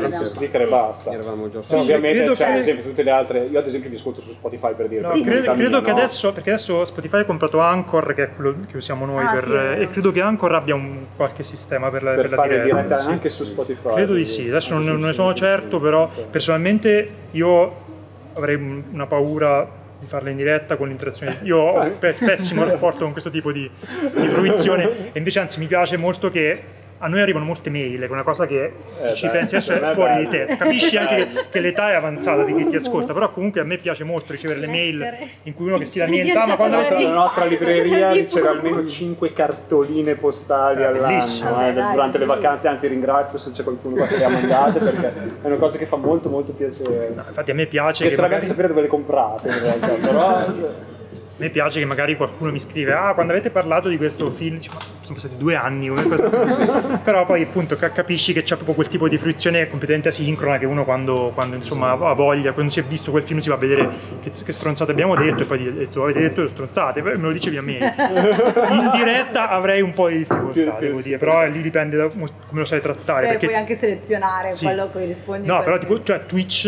l'abbiamo 0.00 0.24
Su 0.24 0.30
fatto. 0.30 0.34
Spreaker 0.34 0.60
e 0.60 0.64
Sì. 0.64 0.70
basta. 0.70 1.12
Eravamo 1.12 1.48
già 1.48 1.62
Cioè, 1.62 1.78
ovviamente, 1.78 2.16
credo 2.18 2.34
cioè, 2.36 2.46
che- 2.46 2.52
ad 2.52 2.58
esempio, 2.58 2.84
tutte 2.84 3.02
le 3.02 3.10
altre, 3.10 3.38
io 3.50 3.58
ad 3.58 3.66
esempio 3.66 3.90
vi 3.90 3.96
ascolto 3.96 4.20
su 4.20 4.30
Spotify 4.30 4.74
per 4.74 4.88
dire. 4.88 5.00
No, 5.02 5.08
per 5.10 5.20
credo, 5.22 5.52
credo 5.52 5.68
mia, 5.68 5.80
che 5.82 5.90
no? 5.90 5.96
adesso, 5.96 6.32
perché 6.32 6.50
adesso 6.50 6.84
Spotify 6.84 7.20
ha 7.20 7.24
comprato 7.24 7.58
Anchor, 7.60 8.14
che 8.14 8.22
è 8.24 8.30
quello 8.34 8.56
che 8.70 8.76
usiamo 8.76 9.04
noi, 9.06 9.24
Ah, 9.24 9.32
per- 9.32 9.44
sì, 9.44 9.50
vero. 9.50 9.80
e 9.82 9.90
credo 9.90 10.12
che 10.12 10.20
Anchor 10.20 10.52
abbia 10.54 10.74
un 10.74 10.98
qualche 11.16 11.42
sistema 11.42 11.90
per 11.90 12.02
la, 12.02 12.10
per 12.12 12.20
per 12.22 12.30
la 12.30 12.36
fare 12.36 12.48
diretta. 12.60 12.76
diretta 12.76 12.98
sì. 13.00 13.08
anche 13.08 13.28
su 13.30 13.44
Spotify. 13.44 13.94
Credo 13.94 14.14
di 14.14 14.24
sì, 14.24 14.48
adesso 14.48 14.74
non, 14.74 14.84
non 14.84 15.00
ne 15.00 15.12
sono 15.12 15.34
certo, 15.34 15.80
però 15.80 16.10
personalmente 16.30 17.08
io 17.32 17.84
avrei 18.34 18.54
un- 18.56 18.82
una 18.92 19.06
paura 19.06 19.84
di 19.98 20.04
farla 20.06 20.28
in 20.30 20.36
diretta 20.36 20.76
con 20.76 20.88
l'interazione. 20.88 21.38
Io 21.44 21.56
ho 21.58 21.80
un 21.80 21.96
pe- 21.98 22.14
pessimo 22.18 22.64
rapporto 22.64 23.00
con 23.04 23.12
questo 23.12 23.30
tipo 23.30 23.50
di, 23.50 23.68
di 24.14 24.28
fruizione 24.28 25.12
e 25.12 25.18
invece 25.18 25.40
anzi 25.40 25.58
mi 25.58 25.66
piace 25.66 25.96
molto 25.96 26.30
che 26.30 26.60
a 26.98 27.08
noi 27.08 27.20
arrivano 27.20 27.44
molte 27.44 27.70
mail, 27.70 27.98
che 28.00 28.06
è 28.06 28.10
una 28.10 28.22
cosa 28.22 28.46
che 28.46 28.72
se 28.94 29.10
Eh, 29.10 29.14
ci 29.14 29.26
beh, 29.26 29.32
pensi 29.32 29.56
adesso 29.56 29.72
per 29.72 29.82
me 29.82 29.86
è 29.88 29.90
è 29.90 29.94
fuori 29.94 30.14
di 30.16 30.26
bello. 30.26 30.46
te. 30.46 30.56
Capisci 30.56 30.96
anche 30.96 31.16
che, 31.26 31.44
che 31.50 31.60
l'età 31.60 31.90
è 31.90 31.94
avanzata 31.94 32.42
di 32.44 32.54
chi 32.54 32.66
ti 32.68 32.76
ascolta, 32.76 33.12
però 33.12 33.30
comunque 33.30 33.60
a 33.60 33.64
me 33.64 33.76
piace 33.76 34.04
molto 34.04 34.32
ricevere 34.32 34.60
le 34.60 34.66
mail 34.66 35.16
in 35.44 35.54
cui 35.54 35.66
uno 35.66 35.78
che 35.78 35.86
si 35.86 35.98
lamenta, 35.98 36.42
"Ah, 36.42 36.46
ma 36.46 36.56
quando. 36.56 36.78
Nella 36.78 37.12
nostra 37.12 37.44
libreria 37.44 38.12
c'era 38.24 38.50
almeno 38.50 38.84
5 38.86 39.32
cartoline 39.32 40.14
postali 40.16 40.82
bellissimo. 40.82 41.48
all'anno 41.56 41.88
eh, 41.88 41.92
durante 41.92 42.18
le 42.18 42.24
vacanze, 42.26 42.68
anzi 42.68 42.86
ringrazio 42.86 43.38
se 43.38 43.50
c'è 43.50 43.62
qualcuno 43.62 43.96
qua 43.96 44.06
che 44.06 44.16
le 44.16 44.24
ha 44.24 44.28
mandate 44.28 44.78
perché 44.78 45.12
è 45.42 45.46
una 45.46 45.56
cosa 45.56 45.78
che 45.78 45.86
fa 45.86 45.96
molto 45.96 46.28
molto 46.28 46.52
piacere. 46.52 47.12
Infatti 47.28 47.50
a 47.50 47.54
me 47.54 47.66
piace 47.66 48.02
che, 48.04 48.08
Piacerebbe 48.08 48.22
magari, 48.22 48.34
anche 48.34 48.46
sapere 48.46 48.68
dove 48.68 48.80
le 48.82 48.86
comprate 48.88 49.48
in 49.48 49.60
realtà, 49.60 49.86
però 49.88 50.46
a 51.38 51.42
me 51.42 51.50
piace 51.50 51.78
che 51.80 51.84
magari 51.84 52.16
qualcuno 52.16 52.50
mi 52.50 52.58
scrive 52.58 52.92
ah 52.94 53.12
quando 53.12 53.32
avete 53.32 53.50
parlato 53.50 53.88
di 53.88 53.96
questo 53.98 54.30
film 54.30 54.56
dico, 54.58 54.74
"Ma 54.74 54.80
sono 55.02 55.14
passati 55.14 55.36
due 55.36 55.54
anni 55.54 55.88
come 55.88 56.02
cosa?" 56.04 56.28
però 57.04 57.26
poi 57.26 57.42
appunto 57.42 57.76
ca- 57.76 57.90
capisci 57.92 58.32
che 58.32 58.42
c'è 58.42 58.54
proprio 58.54 58.74
quel 58.74 58.88
tipo 58.88 59.06
di 59.08 59.18
fruizione 59.18 59.68
completamente 59.68 60.08
asincrona 60.08 60.56
che 60.58 60.64
uno 60.66 60.84
quando, 60.84 61.32
quando, 61.34 61.56
insomma 61.56 61.90
ha 61.92 62.12
voglia 62.14 62.52
quando 62.52 62.72
si 62.72 62.80
è 62.80 62.84
visto 62.84 63.10
quel 63.10 63.22
film 63.22 63.38
si 63.40 63.48
va 63.50 63.56
a 63.56 63.58
vedere 63.58 63.88
che, 64.22 64.30
che 64.30 64.52
stronzate 64.52 64.90
abbiamo 64.92 65.14
detto 65.14 65.42
e 65.42 65.44
poi 65.44 65.72
detto 65.72 66.02
avete 66.04 66.20
detto 66.20 66.48
stronzate 66.48 67.02
poi 67.02 67.16
me 67.16 67.22
lo 67.22 67.32
dicevi 67.32 67.56
a 67.58 67.62
me 67.62 67.78
in 68.70 68.90
diretta 68.94 69.50
avrei 69.50 69.82
un 69.82 69.92
po' 69.92 70.08
di 70.08 70.18
difficoltà 70.18 70.76
devo 70.80 71.00
dire 71.02 71.18
però 71.18 71.44
lì 71.46 71.60
dipende 71.60 71.96
da 71.98 72.08
come 72.08 72.30
lo 72.50 72.64
sai 72.64 72.80
trattare 72.80 73.22
Poi 73.22 73.30
perché 73.32 73.46
puoi 73.46 73.58
anche 73.58 73.78
selezionare 73.78 74.52
Sì. 74.54 74.64
quello 74.64 74.82
a 74.84 74.86
cui 74.86 75.04
rispondi. 75.04 75.46
No, 75.46 75.56
per- 75.56 75.64
però 75.64 75.78
tipo, 75.78 76.02
cioè 76.02 76.24
Twitch, 76.26 76.64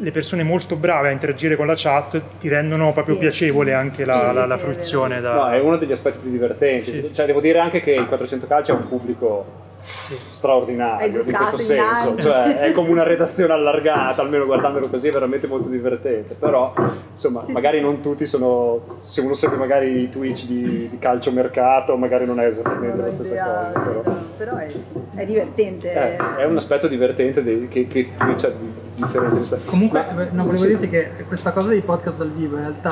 le 0.00 0.10
persone 0.10 0.42
molto 0.42 0.76
brave 0.76 1.08
a 1.08 1.10
interagire 1.10 1.56
con 1.56 1.66
la 1.66 1.74
chat 1.76 2.22
ti 2.38 2.48
rendono 2.48 2.92
proprio 2.92 3.14
Sì. 3.14 3.20
piacevole 3.20 3.72
anche 3.74 4.04
la, 4.04 4.28
Sì, 4.28 4.34
la- 4.34 4.46
la 4.46 4.56
fruizione 4.58 5.20
da... 5.20 5.34
no, 5.34 5.50
è 5.50 5.60
uno 5.60 5.76
degli 5.76 5.92
aspetti 5.92 6.18
più 6.18 6.30
divertenti. 6.30 6.92
Sì. 6.92 7.12
Cioè, 7.12 7.26
devo 7.26 7.40
dire 7.40 7.58
anche 7.58 7.80
che 7.80 7.92
il 7.92 8.06
400 8.06 8.46
Calcio 8.46 8.72
è 8.72 8.76
un 8.76 8.88
pubblico 8.88 9.66
straordinario 9.82 11.22
in 11.22 11.32
questo 11.32 11.58
senso, 11.58 12.14
dinamico. 12.14 12.20
cioè 12.22 12.58
è 12.60 12.72
come 12.72 12.90
una 12.90 13.02
redazione 13.04 13.52
allargata, 13.52 14.22
almeno 14.22 14.44
guardandolo 14.46 14.88
così 14.88 15.08
è 15.08 15.12
veramente 15.12 15.46
molto 15.46 15.68
divertente, 15.68 16.34
però 16.34 16.72
insomma 17.12 17.44
magari 17.48 17.80
non 17.80 18.00
tutti 18.00 18.26
sono, 18.26 18.98
se 19.02 19.20
uno 19.20 19.34
segue 19.34 19.56
magari 19.56 20.02
i 20.02 20.08
Twitch 20.08 20.46
di, 20.46 20.88
di 20.90 20.98
calcio 20.98 21.30
mercato 21.32 21.96
magari 21.96 22.26
non 22.26 22.40
è 22.40 22.46
esattamente 22.46 23.00
la 23.00 23.10
stessa 23.10 23.44
cosa, 23.44 23.80
però 23.80 24.02
però 24.36 24.56
è, 24.56 24.68
è 25.14 25.24
divertente. 25.26 25.92
è, 25.92 26.16
è 26.16 26.44
un 26.44 26.56
aspetto 26.56 26.86
divertente 26.86 27.42
dei- 27.42 27.66
che, 27.68 27.86
che 27.86 28.10
Twitch 28.16 28.44
ha 28.44 28.48
di 28.48 28.86
di 28.98 29.04
differente 29.04 29.38
rispetto. 29.38 29.70
Comunque, 29.70 30.00
Ma- 30.12 30.22
eh, 30.22 30.28
no, 30.32 30.42
volevo 30.42 30.56
sì. 30.56 30.68
dirti 30.68 30.88
che 30.88 31.10
questa 31.26 31.52
cosa 31.52 31.68
dei 31.68 31.82
podcast 31.82 32.18
dal 32.18 32.30
vivo 32.30 32.56
in 32.56 32.62
realtà 32.62 32.90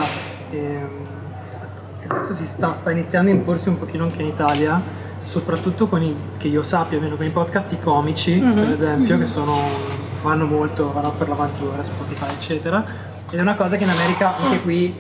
ehm, 0.51 0.89
adesso 2.09 2.33
si 2.33 2.47
sta, 2.47 2.75
sta 2.75 2.91
iniziando 2.93 3.31
a 3.31 3.35
imporsi 3.35 3.69
un 3.69 3.79
pochino 3.79 4.05
anche 4.05 4.23
in 4.23 4.29
Italia, 4.29 4.81
soprattutto 5.19 5.87
con 5.87 6.03
i, 6.03 6.15
che 6.37 6.49
io 6.49 6.63
sappia, 6.63 6.97
almeno 6.97 7.17
con 7.17 7.27
i 7.27 7.31
podcast 7.31 7.73
i 7.73 7.81
comici, 7.81 8.39
per 8.39 8.71
esempio, 8.71 9.19
che 9.19 9.27
sono, 9.27 9.55
vanno 10.23 10.47
molto, 10.47 10.93
vanno 10.93 11.11
per 11.13 11.29
la 11.29 11.35
maggiore, 11.35 11.83
Spotify, 11.83 12.31
eccetera. 12.33 12.85
Ed 13.31 13.39
è 13.39 13.43
una 13.43 13.55
cosa 13.55 13.77
che 13.77 13.85
in 13.85 13.91
America 13.91 14.37
anche 14.37 14.61
qui 14.63 14.95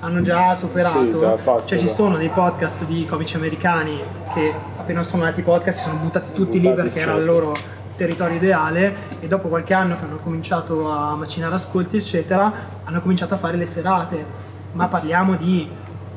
hanno 0.00 0.20
già 0.22 0.54
superato. 0.54 1.10
Sì, 1.10 1.18
già 1.18 1.36
fatto, 1.36 1.64
cioè 1.66 1.78
ci 1.78 1.88
sono 1.88 2.16
dei 2.16 2.28
podcast 2.28 2.84
di 2.84 3.04
comici 3.04 3.36
americani 3.36 4.00
che 4.34 4.52
appena 4.78 5.02
sono 5.02 5.24
nati 5.24 5.40
i 5.40 5.42
podcast 5.42 5.78
si 5.78 5.84
sono 5.84 5.98
buttati 5.98 6.32
tutti 6.32 6.60
lì 6.60 6.68
Buttati, 6.68 6.88
perché 6.88 7.00
era 7.00 7.12
il 7.12 7.18
certo. 7.18 7.32
loro 7.32 7.54
territorio 7.96 8.36
ideale 8.36 8.94
e 9.20 9.28
dopo 9.28 9.48
qualche 9.48 9.74
anno 9.74 9.94
che 9.94 10.04
hanno 10.04 10.16
cominciato 10.16 10.90
a 10.90 11.14
macinare 11.14 11.54
ascolti 11.54 11.98
eccetera 11.98 12.52
hanno 12.84 13.00
cominciato 13.00 13.34
a 13.34 13.36
fare 13.36 13.56
le 13.56 13.66
serate 13.66 14.24
ma 14.72 14.88
parliamo 14.88 15.36
di 15.36 15.68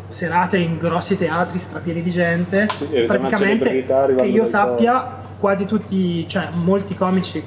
serate 0.09 0.57
in 0.57 0.77
grossi 0.77 1.17
teatri 1.17 1.57
strapieni 1.59 2.01
di 2.01 2.11
gente 2.11 2.67
Sì, 2.75 2.85
praticamente 3.07 3.85
che 4.15 4.25
io 4.25 4.45
sappia 4.45 5.23
quasi 5.39 5.65
tutti 5.65 6.27
cioè 6.27 6.49
molti 6.53 6.95
comici 6.95 7.41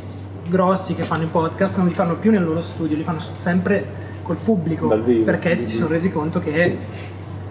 grossi 0.49 0.95
che 0.95 1.03
fanno 1.03 1.25
i 1.25 1.29
podcast 1.29 1.79
non 1.79 1.87
li 1.89 1.95
fanno 1.95 2.17
più 2.17 2.31
nel 2.31 2.45
loro 2.45 2.61
studio 2.61 2.97
li 2.97 3.03
fanno 3.05 3.19
sempre 3.21 4.07
col 4.23 4.37
pubblico 4.37 4.89
vivo. 5.01 5.25
perché 5.25 5.65
si 5.65 5.75
sono 5.75 5.91
resi 5.91 6.11
conto 6.11 6.41
che 6.41 6.77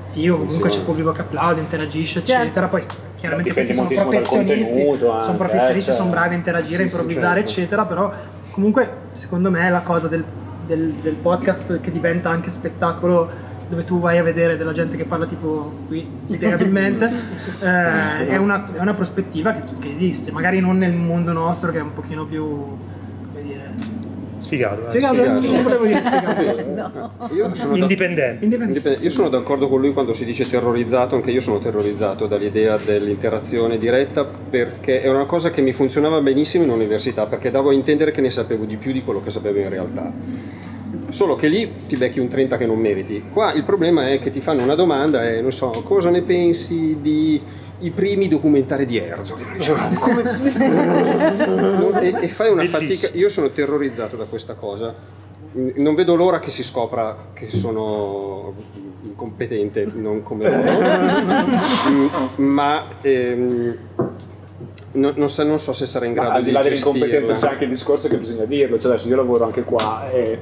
sì, 0.05 0.28
comunque 0.28 0.70
c'è 0.70 0.78
il 0.78 0.84
pubblico 0.84 1.12
che 1.12 1.22
applaude, 1.22 1.60
interagisce, 1.62 2.24
Certo. 2.26 2.41
eccetera. 2.43 2.68
Poi 2.68 2.82
chiaramente 3.18 3.53
questi 3.53 3.74
sono 3.74 3.88
professionisti, 3.88 4.82
anche, 4.82 4.99
sono 5.24 5.38
professionisti, 5.38 5.89
eh, 5.91 5.93
sono 5.93 6.10
bravi 6.10 6.34
a 6.34 6.38
interagire, 6.38 6.84
a 6.84 6.86
Sì, 6.86 6.89
sì, 6.89 6.95
improvvisare, 6.95 7.39
certo. 7.41 7.51
eccetera. 7.51 7.86
Però 7.86 8.12
comunque 8.51 8.89
secondo 9.12 9.51
me 9.51 9.70
la 9.70 9.82
cosa 9.82 10.08
del, 10.08 10.24
del- 10.66 10.93
del 10.93 11.14
podcast 11.16 11.80
che 11.82 11.91
diventa 11.91 12.30
anche 12.30 12.49
spettacolo 12.49 13.30
dove 13.70 13.84
tu 13.84 13.99
vai 13.99 14.18
a 14.18 14.24
vedere 14.24 14.57
della 14.57 14.74
gente 14.74 14.95
che 14.95 15.03
parla 15.03 15.26
tipo 15.26 15.74
qui, 15.88 16.07
spiegabilmente, 16.28 17.11
eh, 17.61 18.28
è, 18.28 18.36
una, 18.38 18.74
è 18.74 18.80
una 18.80 18.93
prospettiva 18.93 19.51
che, 19.53 19.61
che 19.80 19.91
esiste, 19.91 20.32
magari 20.32 20.59
non 20.59 20.78
nel 20.78 20.93
mondo 20.93 21.32
nostro 21.34 21.72
che 21.72 21.80
è 21.80 21.82
un 21.82 21.93
pochino 21.93 22.26
più, 22.26 22.45
come 22.45 23.41
dire, 23.43 23.74
Sfigato. 24.38 24.86
eh. 24.86 24.89
spiegato, 24.89 25.15
Sfigato. 25.15 25.51
non 25.51 25.63
volevo 25.63 25.86
dire 25.86 26.01
spiegato. 26.03 27.34
Io 27.34 27.53
sono. 27.55 27.76
Indipendente. 27.76 28.43
Indipendente. 28.45 28.97
Io 29.01 29.09
sono 29.09 29.30
d'accordo 29.30 29.68
con 29.68 29.82
lui 29.82 29.93
quando 29.93 30.13
si 30.13 30.26
dice 30.26 30.47
terrorizzato, 30.47 31.15
anche 31.15 31.32
io 31.32 31.41
sono 31.41 31.57
terrorizzato 31.59 32.28
dall'idea 32.28 32.78
dell'interazione 32.78 33.78
diretta 33.78 34.26
perché 34.26 35.01
è 35.01 35.09
una 35.09 35.26
cosa 35.26 35.49
che 35.49 35.61
mi 35.61 35.74
funzionava 35.74 36.22
benissimo 36.22 36.63
in 36.65 36.70
università 36.70 37.26
perché 37.26 37.49
davo 37.51 37.70
a 37.70 37.74
intendere 37.74 38.11
che 38.11 38.22
ne 38.22 38.30
sapevo 38.30 38.65
di 38.65 38.78
più 38.78 38.91
di 38.91 39.01
quello 39.01 39.22
che 39.22 39.32
sapevo 39.32 39.59
in 39.59 39.70
realtà. 39.70 40.11
Solo 41.10 41.36
che 41.36 41.47
lì 41.47 41.86
ti 41.88 41.95
becchi 41.95 42.20
un 42.20 42.28
30 42.28 42.58
che 42.58 42.66
non 42.66 42.78
meriti. 42.80 43.24
Qua 43.32 43.53
il 43.53 43.64
problema 43.64 44.10
è 44.10 44.20
che 44.20 44.30
ti 44.30 44.41
fanno 44.41 44.64
una 44.64 44.76
domanda 44.76 45.28
e 45.30 45.41
non 45.41 45.51
so, 45.53 45.70
cosa 45.84 46.10
ne 46.10 46.22
pensi 46.22 46.97
di 47.01 47.41
i 47.80 47.91
primi 47.91 48.28
documentari 48.28 48.86
di 48.86 48.97
Herzog? 48.97 49.53
Dici, 49.53 49.72
"Ma 49.78 49.89
come- 49.99 50.24
No, 51.45 51.99
e, 51.99 52.14
e 52.22 52.28
fai 52.28 52.49
una 52.51 52.66
fatica. 52.66 53.10
Io 53.14 53.30
sono 53.30 53.49
terrorizzato 53.49 54.16
da 54.16 54.26
questa 54.26 54.55
cosa. 54.55 54.93
Non 55.53 55.95
vedo 55.95 56.16
l'ora 56.16 56.39
che 56.39 56.51
si 56.51 56.62
scopra 56.62 57.30
che 57.34 57.49
sono 57.49 58.53
incompetente, 59.03 59.89
non 59.95 60.22
come 60.22 60.49
loro, 60.49 61.45
ma 62.43 62.84
ehm, 63.01 63.78
non, 64.91 65.14
non 65.16 65.30
so, 65.30 65.43
non 65.43 65.58
so 65.58 65.72
se 65.74 65.86
sarà 65.86 66.05
in 66.05 66.14
Ma 66.14 66.22
grado 66.24 66.38
al 66.38 66.43
di 66.43 66.51
là 66.51 66.62
di 66.62 66.70
dell'incompetenza 66.70 67.18
gestirla. 67.20 67.36
c'è 67.47 67.51
anche 67.53 67.64
il 67.64 67.70
discorso 67.70 68.08
che 68.10 68.18
bisogna 68.18 68.43
dirlo, 68.45 68.78
cioè 68.78 68.91
adesso 68.91 69.08
io 69.08 69.16
lavoro 69.16 69.45
anche 69.45 69.64
qua 69.64 70.10
e 70.12 70.38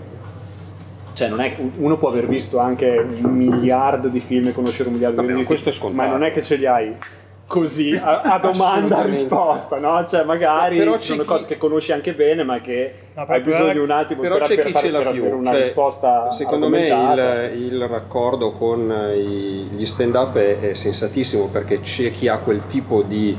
cioè 1.15 1.29
non 1.29 1.41
è, 1.41 1.55
uno 1.77 1.97
può 1.97 2.09
aver 2.09 2.27
visto 2.27 2.59
anche 2.59 2.87
un 3.23 3.31
miliardo 3.31 4.07
di 4.09 4.19
film 4.19 4.47
e 4.49 4.53
conoscere 4.53 4.89
un 4.89 4.93
miliardo 4.95 5.15
Vabbè, 5.17 5.27
di 5.29 5.33
registi, 5.33 5.53
questo 5.53 5.69
è 5.69 5.73
scontato. 5.73 6.07
ma 6.09 6.13
non 6.15 6.23
è 6.23 6.31
che 6.31 6.41
ce 6.43 6.55
li 6.57 6.65
hai 6.67 6.95
così 7.47 7.95
a, 7.95 8.21
a 8.21 8.39
domanda 8.39 8.97
a 8.97 9.03
risposta, 9.03 9.77
no? 9.77 10.03
Cioè 10.05 10.23
magari 10.23 10.77
Però 10.77 10.97
ci 10.97 11.05
sono 11.07 11.21
chi- 11.21 11.27
cose 11.27 11.45
che 11.45 11.57
conosci 11.57 11.91
anche 11.91 12.13
bene 12.13 12.43
ma 12.43 12.59
che 12.59 12.93
No, 13.13 13.23
hai 13.29 13.39
bisogno 13.41 13.71
di 13.71 13.77
un 13.79 13.91
attimo 13.91 14.21
Però 14.21 14.37
per, 14.39 14.47
c'è 14.47 14.55
per 14.55 14.65
chi 14.65 14.71
fare 14.71 14.85
ce 14.87 14.91
l'ha 14.91 14.97
per 15.03 15.11
più. 15.11 15.21
avere 15.21 15.35
una 15.35 15.51
cioè, 15.51 15.59
risposta 15.61 16.31
secondo 16.31 16.69
me 16.69 16.87
il, 16.87 17.61
il 17.71 17.87
raccordo 17.87 18.51
con 18.51 19.11
i- 19.15 19.67
gli 19.75 19.85
stand 19.85 20.15
up 20.15 20.35
è, 20.37 20.59
è 20.59 20.73
sensatissimo 20.73 21.45
perché 21.47 21.79
c'è 21.81 22.11
chi 22.11 22.27
ha 22.27 22.37
quel 22.39 22.65
tipo 22.67 23.03
di 23.03 23.37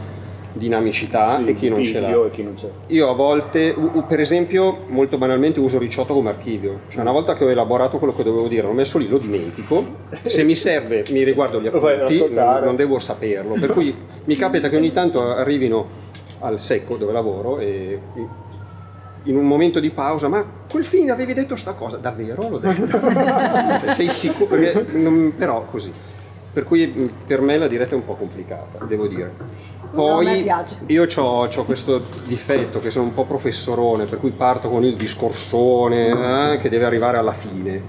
dinamicità 0.57 1.39
Sì, 1.39 1.47
e 1.49 1.55
chi 1.55 1.69
non 1.69 1.83
ce 1.83 2.01
l'ha. 2.01 2.09
e 2.09 2.31
chi 2.31 2.43
non 2.43 2.57
ce 2.57 2.67
l'ha. 2.67 2.73
Io 2.95 3.09
a 3.11 3.15
volte, 3.15 3.75
per 4.09 4.21
esempio, 4.21 4.79
molto 4.89 5.19
banalmente 5.19 5.61
uso 5.61 5.79
Ricciotto 5.79 6.15
come 6.15 6.31
archivio. 6.31 6.81
Cioè, 6.89 7.01
una 7.03 7.13
volta 7.13 7.35
che 7.35 7.45
ho 7.45 7.51
elaborato 7.51 7.99
quello 7.99 8.15
che 8.15 8.23
dovevo 8.23 8.49
dire, 8.49 8.67
l'ho 8.67 8.73
messo 8.73 8.99
lì, 8.99 9.09
lo 9.09 9.19
dimentico. 9.19 9.85
Se 10.25 10.43
mi 10.45 10.55
serve, 10.55 11.05
mi 11.11 11.23
riguardo 11.23 11.61
gli 11.61 11.67
appunti, 11.67 12.27
non, 12.33 12.61
non 12.65 12.77
devo 12.77 12.99
saperlo. 12.99 13.55
Per 13.55 13.71
cui 13.73 13.95
mi 14.25 14.37
capita 14.37 14.69
che 14.69 14.77
ogni 14.77 14.93
tanto 14.93 15.21
arrivino 15.23 16.05
al 16.41 16.59
secco 16.59 16.97
dove 16.97 17.13
lavoro 17.13 17.59
e 17.59 17.99
in 19.25 19.37
un 19.37 19.45
momento 19.45 19.81
di 19.81 19.91
pausa, 19.91 20.29
ma 20.29 20.45
quel 20.71 20.85
film 20.85 21.11
avevi 21.11 21.35
detto 21.35 21.57
sta 21.57 21.73
cosa, 21.73 21.97
davvero? 21.97 22.49
L'ho 22.49 22.59
detto. 22.59 23.01
Sei 23.93 24.09
sicuro? 24.09 24.47
Perché 24.57 24.87
non- 24.97 25.33
però 25.37 25.65
così. 25.71 25.91
Per 26.57 26.65
cui 26.65 26.87
mh, 26.87 27.11
per 27.27 27.43
me 27.43 27.59
la 27.59 27.67
diretta 27.67 27.95
è 27.95 27.99
un 27.99 28.07
po' 28.07 28.15
complicata, 28.15 28.83
devo 28.87 29.07
dire. 29.07 29.31
No, 29.91 29.91
Poi 29.91 30.43
piace. 30.43 30.79
io 30.87 31.07
ho 31.15 31.65
questo 31.67 32.03
difetto 32.25 32.81
che 32.81 32.89
sono 32.89 33.05
un 33.05 33.13
po' 33.13 33.27
professorone, 33.27 34.07
per 34.07 34.19
cui 34.19 34.31
parto 34.31 34.71
con 34.71 34.83
il 34.83 34.97
discorsone 34.97 36.55
eh, 36.55 36.57
che 36.57 36.71
deve 36.71 36.87
arrivare 36.87 37.19
alla 37.19 37.35
fine. 37.35 37.83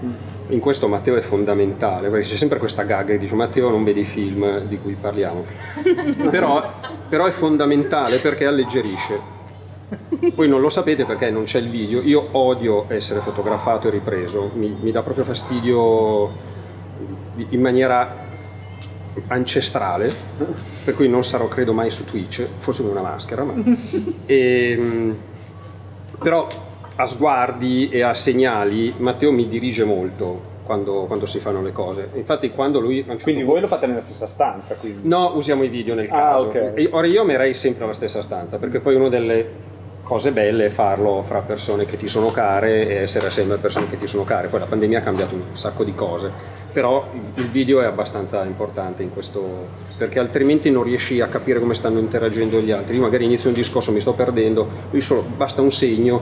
In 0.50 0.60
questo 0.60 0.90
Matteo 0.90 1.16
è 1.16 1.22
fondamentale, 1.22 2.10
perché 2.10 2.28
c'è 2.28 2.36
sempre 2.36 2.60
questa 2.60 2.84
gag 2.84 3.08
che 3.08 3.18
dice 3.18 3.36
Matteo 3.36 3.70
non 3.70 3.86
vede 3.86 4.02
i 4.02 4.06
film 4.06 4.60
di 4.66 4.78
cui 4.80 4.98
parliamo. 5.00 5.46
però, 6.30 6.62
però 7.08 7.26
è 7.26 7.32
fondamentale 7.32 8.18
perché 8.20 8.46
alleggerisce. 8.48 9.18
Voi 10.36 10.50
non 10.50 10.60
lo 10.60 10.68
sapete 10.68 11.06
perché 11.06 11.32
non 11.32 11.46
c'è 11.46 11.60
il 11.60 11.70
video. 11.70 12.02
Io 12.02 12.22
odio 12.34 12.84
essere 12.90 13.22
fotografato 13.22 13.88
e 13.88 13.92
ripreso, 13.92 14.52
mi, 14.56 14.76
mi 14.78 14.92
dà 14.92 15.04
proprio 15.04 15.24
fastidio 15.24 16.56
in 17.50 17.62
maniera 17.62 18.26
ancestrale, 19.28 20.14
per 20.84 20.94
cui 20.96 21.08
non 21.10 21.24
sarò 21.24 21.48
credo 21.48 21.74
mai 21.74 21.90
su 21.90 22.06
Twitch, 22.06 22.48
forse 22.60 22.82
con 22.84 22.92
una 22.92 23.02
maschera, 23.02 23.44
ma... 23.44 23.54
Ehm, 24.26 25.18
però 26.20 26.48
a 26.96 27.06
sguardi 27.06 27.90
e 27.90 28.02
a 28.02 28.14
segnali 28.16 28.94
Matteo 28.98 29.32
mi 29.32 29.48
dirige 29.48 29.84
molto 29.84 30.56
quando, 30.64 31.06
quando 31.06 31.26
si 31.26 31.40
fanno 31.40 31.62
le 31.62 31.72
cose. 31.72 32.10
Infatti 32.16 32.50
quando 32.50 32.80
lui... 32.80 33.04
certo 33.06 33.24
Quindi 33.24 33.42
punto- 33.42 33.52
voi 33.54 33.62
lo 33.62 33.68
fate 33.68 33.88
nella 33.88 34.00
stessa 34.00 34.26
stanza, 34.26 34.76
quindi. 34.76 35.08
No, 35.08 35.34
usiamo 35.36 35.64
i 35.64 35.68
video 35.70 35.94
nel 35.96 36.08
Ah, 36.10 36.32
caso. 36.34 36.46
ok. 36.48 36.56
E- 36.76 36.90
Ora 36.92 37.08
io 37.08 37.22
amerei 37.22 37.54
sempre 37.54 37.86
la 37.86 37.94
stessa 37.94 38.22
stanza, 38.22 38.58
perché 38.58 38.80
poi 38.80 38.96
una 38.96 39.10
delle 39.10 39.66
cose 40.04 40.32
belle 40.32 40.66
è 40.66 40.70
farlo 40.70 41.22
fra 41.26 41.42
persone 41.42 41.86
che 41.86 41.98
ti 41.98 42.08
sono 42.08 42.32
care 42.32 42.88
e 42.88 42.94
essere 42.96 43.28
assieme 43.28 43.54
a 43.54 43.58
persone 43.58 43.88
che 43.88 43.98
ti 43.98 44.08
sono 44.08 44.24
care. 44.24 44.48
Poi 44.48 44.60
la 44.60 44.66
pandemia 44.66 45.00
ha 45.00 45.04
cambiato 45.04 45.36
un 45.36 45.44
sacco 45.52 45.84
di 45.84 45.94
cose, 45.94 46.32
però 46.78 47.10
il- 47.34 47.50
video 47.50 47.82
è 47.82 47.86
abbastanza 47.86 48.44
importante 48.46 49.02
in 49.02 49.12
questo, 49.12 49.66
perché 49.98 50.20
altrimenti 50.20 50.70
non 50.70 50.84
riesci 50.84 51.20
a 51.22 51.26
capire 51.26 51.60
come 51.60 51.74
stanno 51.74 51.98
interagendo 51.98 52.60
gli 52.60 52.70
altri. 52.70 52.98
Io 52.98 53.02
magari 53.02 53.26
inizio 53.26 53.50
un 53.50 53.56
discorso, 53.56 53.92
mi 53.92 54.00
sto 54.00 54.14
perdendo, 54.14 54.68
solo 54.98 55.24
basta 55.24 55.64
un 55.64 55.72
segno 55.72 56.22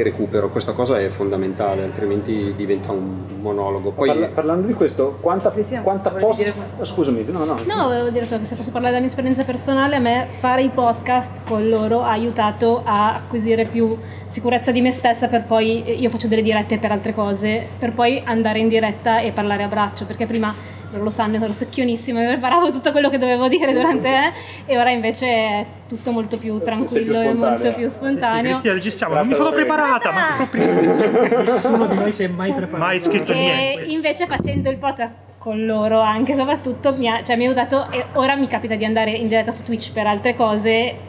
e 0.00 0.02
recupero. 0.02 0.50
Questa 0.50 0.72
cosa 0.72 1.00
è 1.00 1.08
fondamentale, 1.08 1.82
altrimenti 1.82 2.54
diventa 2.56 2.92
un 2.92 3.24
monologo. 3.40 3.90
Poi 3.92 4.08
Parla- 4.08 4.28
parlando 4.28 4.66
di 4.66 4.74
questo, 4.74 5.18
quanta, 5.20 5.50
Cristian, 5.50 5.82
quanta 5.82 6.10
post... 6.10 6.42
dire? 6.42 6.54
Scusami, 6.84 7.24
no, 7.28 7.44
no. 7.44 7.56
No, 7.64 7.84
volevo 7.84 8.10
dire 8.10 8.26
solo 8.26 8.40
che 8.40 8.46
se 8.46 8.54
posso 8.54 8.70
parlare 8.70 8.94
della 8.94 9.04
mia 9.04 9.10
esperienza 9.10 9.44
personale, 9.44 9.96
a 9.96 10.00
me 10.00 10.26
fare 10.38 10.62
i 10.62 10.68
podcast 10.68 11.46
con 11.46 11.68
loro 11.68 12.02
ha 12.02 12.10
aiutato 12.10 12.82
a 12.84 13.14
acquisire 13.14 13.64
più 13.64 13.96
sicurezza 14.26 14.70
di 14.70 14.80
me 14.80 14.90
stessa 14.90 15.28
per 15.28 15.44
poi, 15.44 16.00
io 16.00 16.10
faccio 16.10 16.28
delle 16.28 16.42
dirette 16.42 16.78
per 16.78 16.90
altre 16.92 17.14
cose, 17.14 17.66
per 17.78 17.94
poi 17.94 18.22
andare 18.24 18.58
in 18.58 18.68
diretta 18.68 19.20
e 19.20 19.32
parlare 19.32 19.62
a 19.62 19.68
braccio, 19.68 20.04
perché 20.04 20.26
prima 20.26 20.54
lo 20.92 21.10
sanno, 21.10 21.36
ero 21.42 21.52
secchionissima, 21.52 22.20
mi 22.20 22.26
preparavo 22.26 22.70
tutto 22.70 22.92
quello 22.92 23.08
che 23.10 23.18
dovevo 23.18 23.48
dire 23.48 23.72
durante 23.72 24.08
me 24.08 24.32
e 24.66 24.78
ora 24.78 24.90
invece 24.90 25.26
è 25.26 25.66
tutto 25.88 26.10
molto 26.10 26.36
più 26.38 26.58
tranquillo 26.60 27.20
e 27.20 27.24
spontanea. 27.26 27.34
molto 27.50 27.72
più 27.72 27.84
Sì, 27.84 27.90
sì, 27.90 27.96
spontaneo. 27.96 28.42
Cristina, 28.50 28.74
registriamo. 28.74 29.14
Non 29.14 29.26
mi 29.26 29.34
sono 29.34 29.50
preparata, 29.50 30.10
ma 30.12 30.24
proprio 30.36 31.42
Nessuno 31.44 31.86
di 31.86 31.96
noi 31.96 32.12
si 32.12 32.22
è 32.24 32.28
mai 32.28 32.52
preparato. 32.52 32.84
mai 32.84 33.00
scritto 33.00 33.32
E 33.32 33.34
niente. 33.34 33.84
invece 33.86 34.26
facendo 34.26 34.70
il 34.70 34.76
podcast 34.78 35.14
con 35.38 35.64
loro 35.64 36.00
anche 36.00 36.34
soprattutto 36.34 36.92
mi 36.94 37.08
ha, 37.08 37.22
cioè, 37.22 37.36
mi 37.36 37.44
ha 37.44 37.46
aiutato 37.46 37.88
e 37.92 38.04
ora 38.14 38.34
mi 38.34 38.48
capita 38.48 38.74
di 38.74 38.84
andare 38.84 39.12
in 39.12 39.28
diretta 39.28 39.52
su 39.52 39.62
Twitch 39.62 39.92
per 39.92 40.04
altre 40.06 40.34
cose 40.34 41.05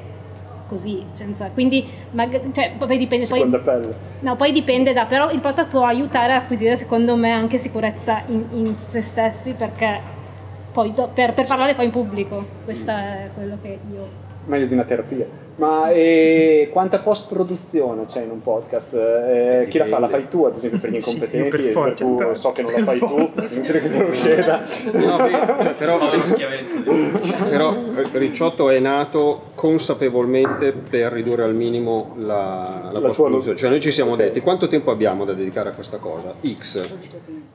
così, 0.67 1.03
senza, 1.13 1.49
quindi 1.53 1.85
mag- 2.11 2.51
cioè, 2.51 2.73
poi 2.77 2.97
dipende 2.97 3.25
poi, 3.25 3.37
Seconda 3.37 3.59
pelle. 3.59 3.95
no, 4.19 4.35
poi 4.35 4.51
dipende 4.51 4.93
da, 4.93 5.05
però 5.05 5.29
il 5.31 5.39
podcast 5.39 5.69
può 5.69 5.85
aiutare 5.85 6.33
a 6.33 6.37
acquisire 6.37 6.75
secondo 6.75 7.15
me 7.15 7.31
anche 7.31 7.57
sicurezza 7.57 8.21
in, 8.27 8.45
in 8.51 8.75
se 8.75 9.01
stessi 9.01 9.53
perché 9.53 10.15
poi 10.71 10.91
per, 10.91 11.33
per 11.33 11.45
parlare 11.47 11.73
poi 11.73 11.85
in 11.85 11.91
pubblico, 11.91 12.45
questo 12.63 12.91
è 12.91 13.29
quello 13.33 13.57
che 13.61 13.79
io 13.91 14.25
Meglio 14.47 14.65
di 14.65 14.73
una 14.73 14.83
terapia. 14.83 15.25
Ma 15.57 15.89
e 15.89 16.69
quanta 16.71 16.99
post-produzione 16.99 18.05
c'è 18.05 18.21
in 18.21 18.29
un 18.29 18.41
podcast? 18.41 18.93
Eh, 18.93 19.65
chi 19.69 19.77
la 19.79 19.85
fa? 19.85 19.99
La 19.99 20.07
fai 20.07 20.27
tu, 20.29 20.45
ad 20.45 20.55
esempio, 20.55 20.79
per 20.79 20.91
gli 20.91 20.95
incompetenti? 21.03 21.49
per 21.49 21.59
forza, 21.71 22.05
cui 22.05 22.15
per- 22.15 22.37
so 22.37 22.51
che 22.53 22.61
non 22.61 22.71
la 22.73 22.83
fai 22.83 22.97
forza. 22.99 23.41
tu, 23.41 23.47
è 23.47 23.53
inutile 23.53 23.81
che 23.81 23.89
te 23.89 23.97
lo 24.03 24.09
chieda. 24.11 24.63
No, 24.93 25.17
beh, 25.17 25.31
cioè, 25.31 25.73
però, 25.73 25.99
però 27.49 27.73
eh, 27.73 28.07
Ricciotto 28.13 28.69
è 28.69 28.79
nato 28.79 29.47
consapevolmente 29.55 30.71
per 30.73 31.11
ridurre 31.11 31.43
al 31.43 31.55
minimo 31.55 32.13
la, 32.17 32.81
la 32.85 32.91
La 32.91 32.99
post-produzione. 33.07 33.41
tua- 33.41 33.55
Cioè 33.55 33.69
noi 33.69 33.81
ci 33.81 33.91
siamo 33.91 34.15
detti 34.15 34.39
quanto 34.41 34.67
tempo 34.67 34.91
abbiamo 34.91 35.25
da 35.25 35.33
dedicare 35.33 35.69
a 35.69 35.73
questa 35.73 35.97
cosa? 35.97 36.33
X. 36.39 36.87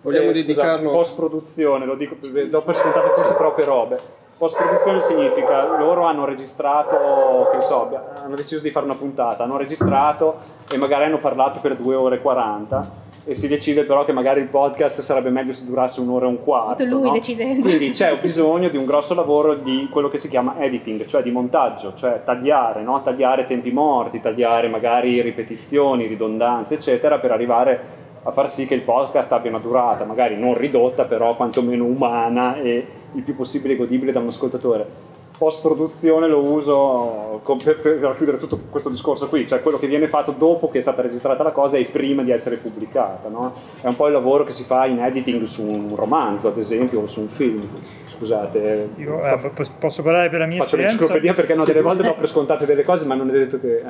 Vogliamo 0.03 0.30
Eh, 0.30 0.32
dedicarlo... 0.32 0.88
Scusa, 0.90 0.97
post-produzione, 0.97 1.86
lo 1.86 1.95
dico, 1.95 2.16
do 2.20 2.62
per 2.62 2.76
scontate 2.76 3.09
forse 3.14 3.34
troppe 3.36 3.64
robe. 3.64 3.99
Post-produzione 4.43 5.01
significa 5.01 5.78
loro 5.78 6.03
hanno 6.03 6.24
registrato, 6.24 7.49
che 7.53 7.61
so, 7.61 7.88
hanno 8.24 8.34
deciso 8.34 8.61
di 8.61 8.72
fare 8.72 8.84
una 8.84 8.97
puntata, 8.97 9.45
hanno 9.45 9.57
registrato 9.57 10.38
e 10.68 10.76
magari 10.78 11.05
hanno 11.05 11.18
parlato 11.18 11.61
per 11.61 11.76
2 11.76 11.95
ore 11.95 12.16
e 12.16 12.20
40 12.20 12.90
e 13.24 13.36
si 13.36 13.47
decide 13.47 13.84
però 13.84 14.05
che 14.05 14.11
magari 14.11 14.40
il 14.40 14.49
podcast 14.49 15.01
sarebbe 15.01 15.30
meglio 15.30 15.53
se 15.53 15.64
durasse 15.64 16.01
un'ora 16.01 16.26
e 16.26 16.28
un 16.30 16.43
quarto. 16.43 16.82
Lui 16.84 17.07
no? 17.07 17.12
decide. 17.12 17.57
Quindi 17.61 17.90
c'è 17.90 18.18
bisogno 18.18 18.68
di 18.68 18.76
un 18.76 18.84
grosso 18.84 19.14
lavoro 19.14 19.55
di 19.55 19.88
quello 19.93 20.09
che 20.09 20.18
si 20.18 20.28
chiama 20.28 20.59
editing, 20.59 21.05
cioè 21.05 21.22
di 21.22 21.30
montaggio, 21.30 21.95
cioè 21.95 22.22
tagliare, 22.24 22.82
no? 22.82 23.01
tagliare 23.01 23.45
tempi 23.45 23.70
morti, 23.70 24.18
tagliare 24.18 24.66
magari 24.66 25.20
ripetizioni, 25.20 26.07
ridondanze, 26.07 26.74
eccetera, 26.74 27.20
per 27.20 27.30
arrivare 27.30 28.01
a 28.24 28.30
far 28.30 28.50
sì 28.50 28.66
che 28.66 28.74
il 28.74 28.82
podcast 28.82 29.32
abbia 29.32 29.50
una 29.50 29.58
durata, 29.58 30.04
magari 30.04 30.38
non 30.38 30.54
ridotta, 30.56 31.04
però 31.04 31.34
quantomeno 31.36 31.84
umana 31.84 32.56
e 32.60 32.86
il 33.14 33.22
più 33.22 33.34
possibile 33.34 33.76
godibile 33.76 34.12
da 34.12 34.20
un 34.20 34.28
ascoltatore. 34.28 35.10
Post 35.36 35.62
produzione 35.62 36.28
lo 36.28 36.38
uso 36.38 37.40
com- 37.42 37.60
per, 37.60 37.80
per 37.80 38.14
chiudere 38.16 38.38
tutto 38.38 38.60
questo 38.70 38.90
discorso 38.90 39.26
qui, 39.26 39.48
cioè 39.48 39.60
quello 39.60 39.78
che 39.78 39.88
viene 39.88 40.06
fatto 40.06 40.30
dopo 40.30 40.70
che 40.70 40.78
è 40.78 40.80
stata 40.80 41.02
registrata 41.02 41.42
la 41.42 41.50
cosa 41.50 41.78
e 41.78 41.84
prima 41.86 42.22
di 42.22 42.30
essere 42.30 42.56
pubblicata. 42.56 43.28
no? 43.28 43.52
È 43.80 43.88
un 43.88 43.96
po' 43.96 44.06
il 44.06 44.12
lavoro 44.12 44.44
che 44.44 44.52
si 44.52 44.62
fa 44.62 44.86
in 44.86 45.00
editing 45.00 45.42
su 45.44 45.64
un 45.66 45.96
romanzo, 45.96 46.46
ad 46.48 46.58
esempio, 46.58 47.00
o 47.00 47.06
su 47.08 47.20
un 47.22 47.28
film. 47.28 47.60
Scusate, 48.06 48.90
Io 48.98 49.18
fa- 49.18 49.32
eh, 49.34 49.50
po- 49.50 49.64
posso 49.80 50.02
parlare 50.02 50.28
per 50.28 50.38
la 50.38 50.46
mia 50.46 50.58
faccio 50.58 50.76
esperienza? 50.76 50.96
l'enciclopedia 50.98 51.34
perché 51.34 51.54
no, 51.56 51.64
delle 51.64 51.80
volte 51.82 52.02
do 52.04 52.14
per 52.14 52.28
scontate 52.28 52.64
delle 52.66 52.84
cose, 52.84 53.04
ma 53.06 53.14
non 53.16 53.28
è 53.28 53.32
detto 53.32 53.58
che. 53.58 53.76
eh. 53.78 53.82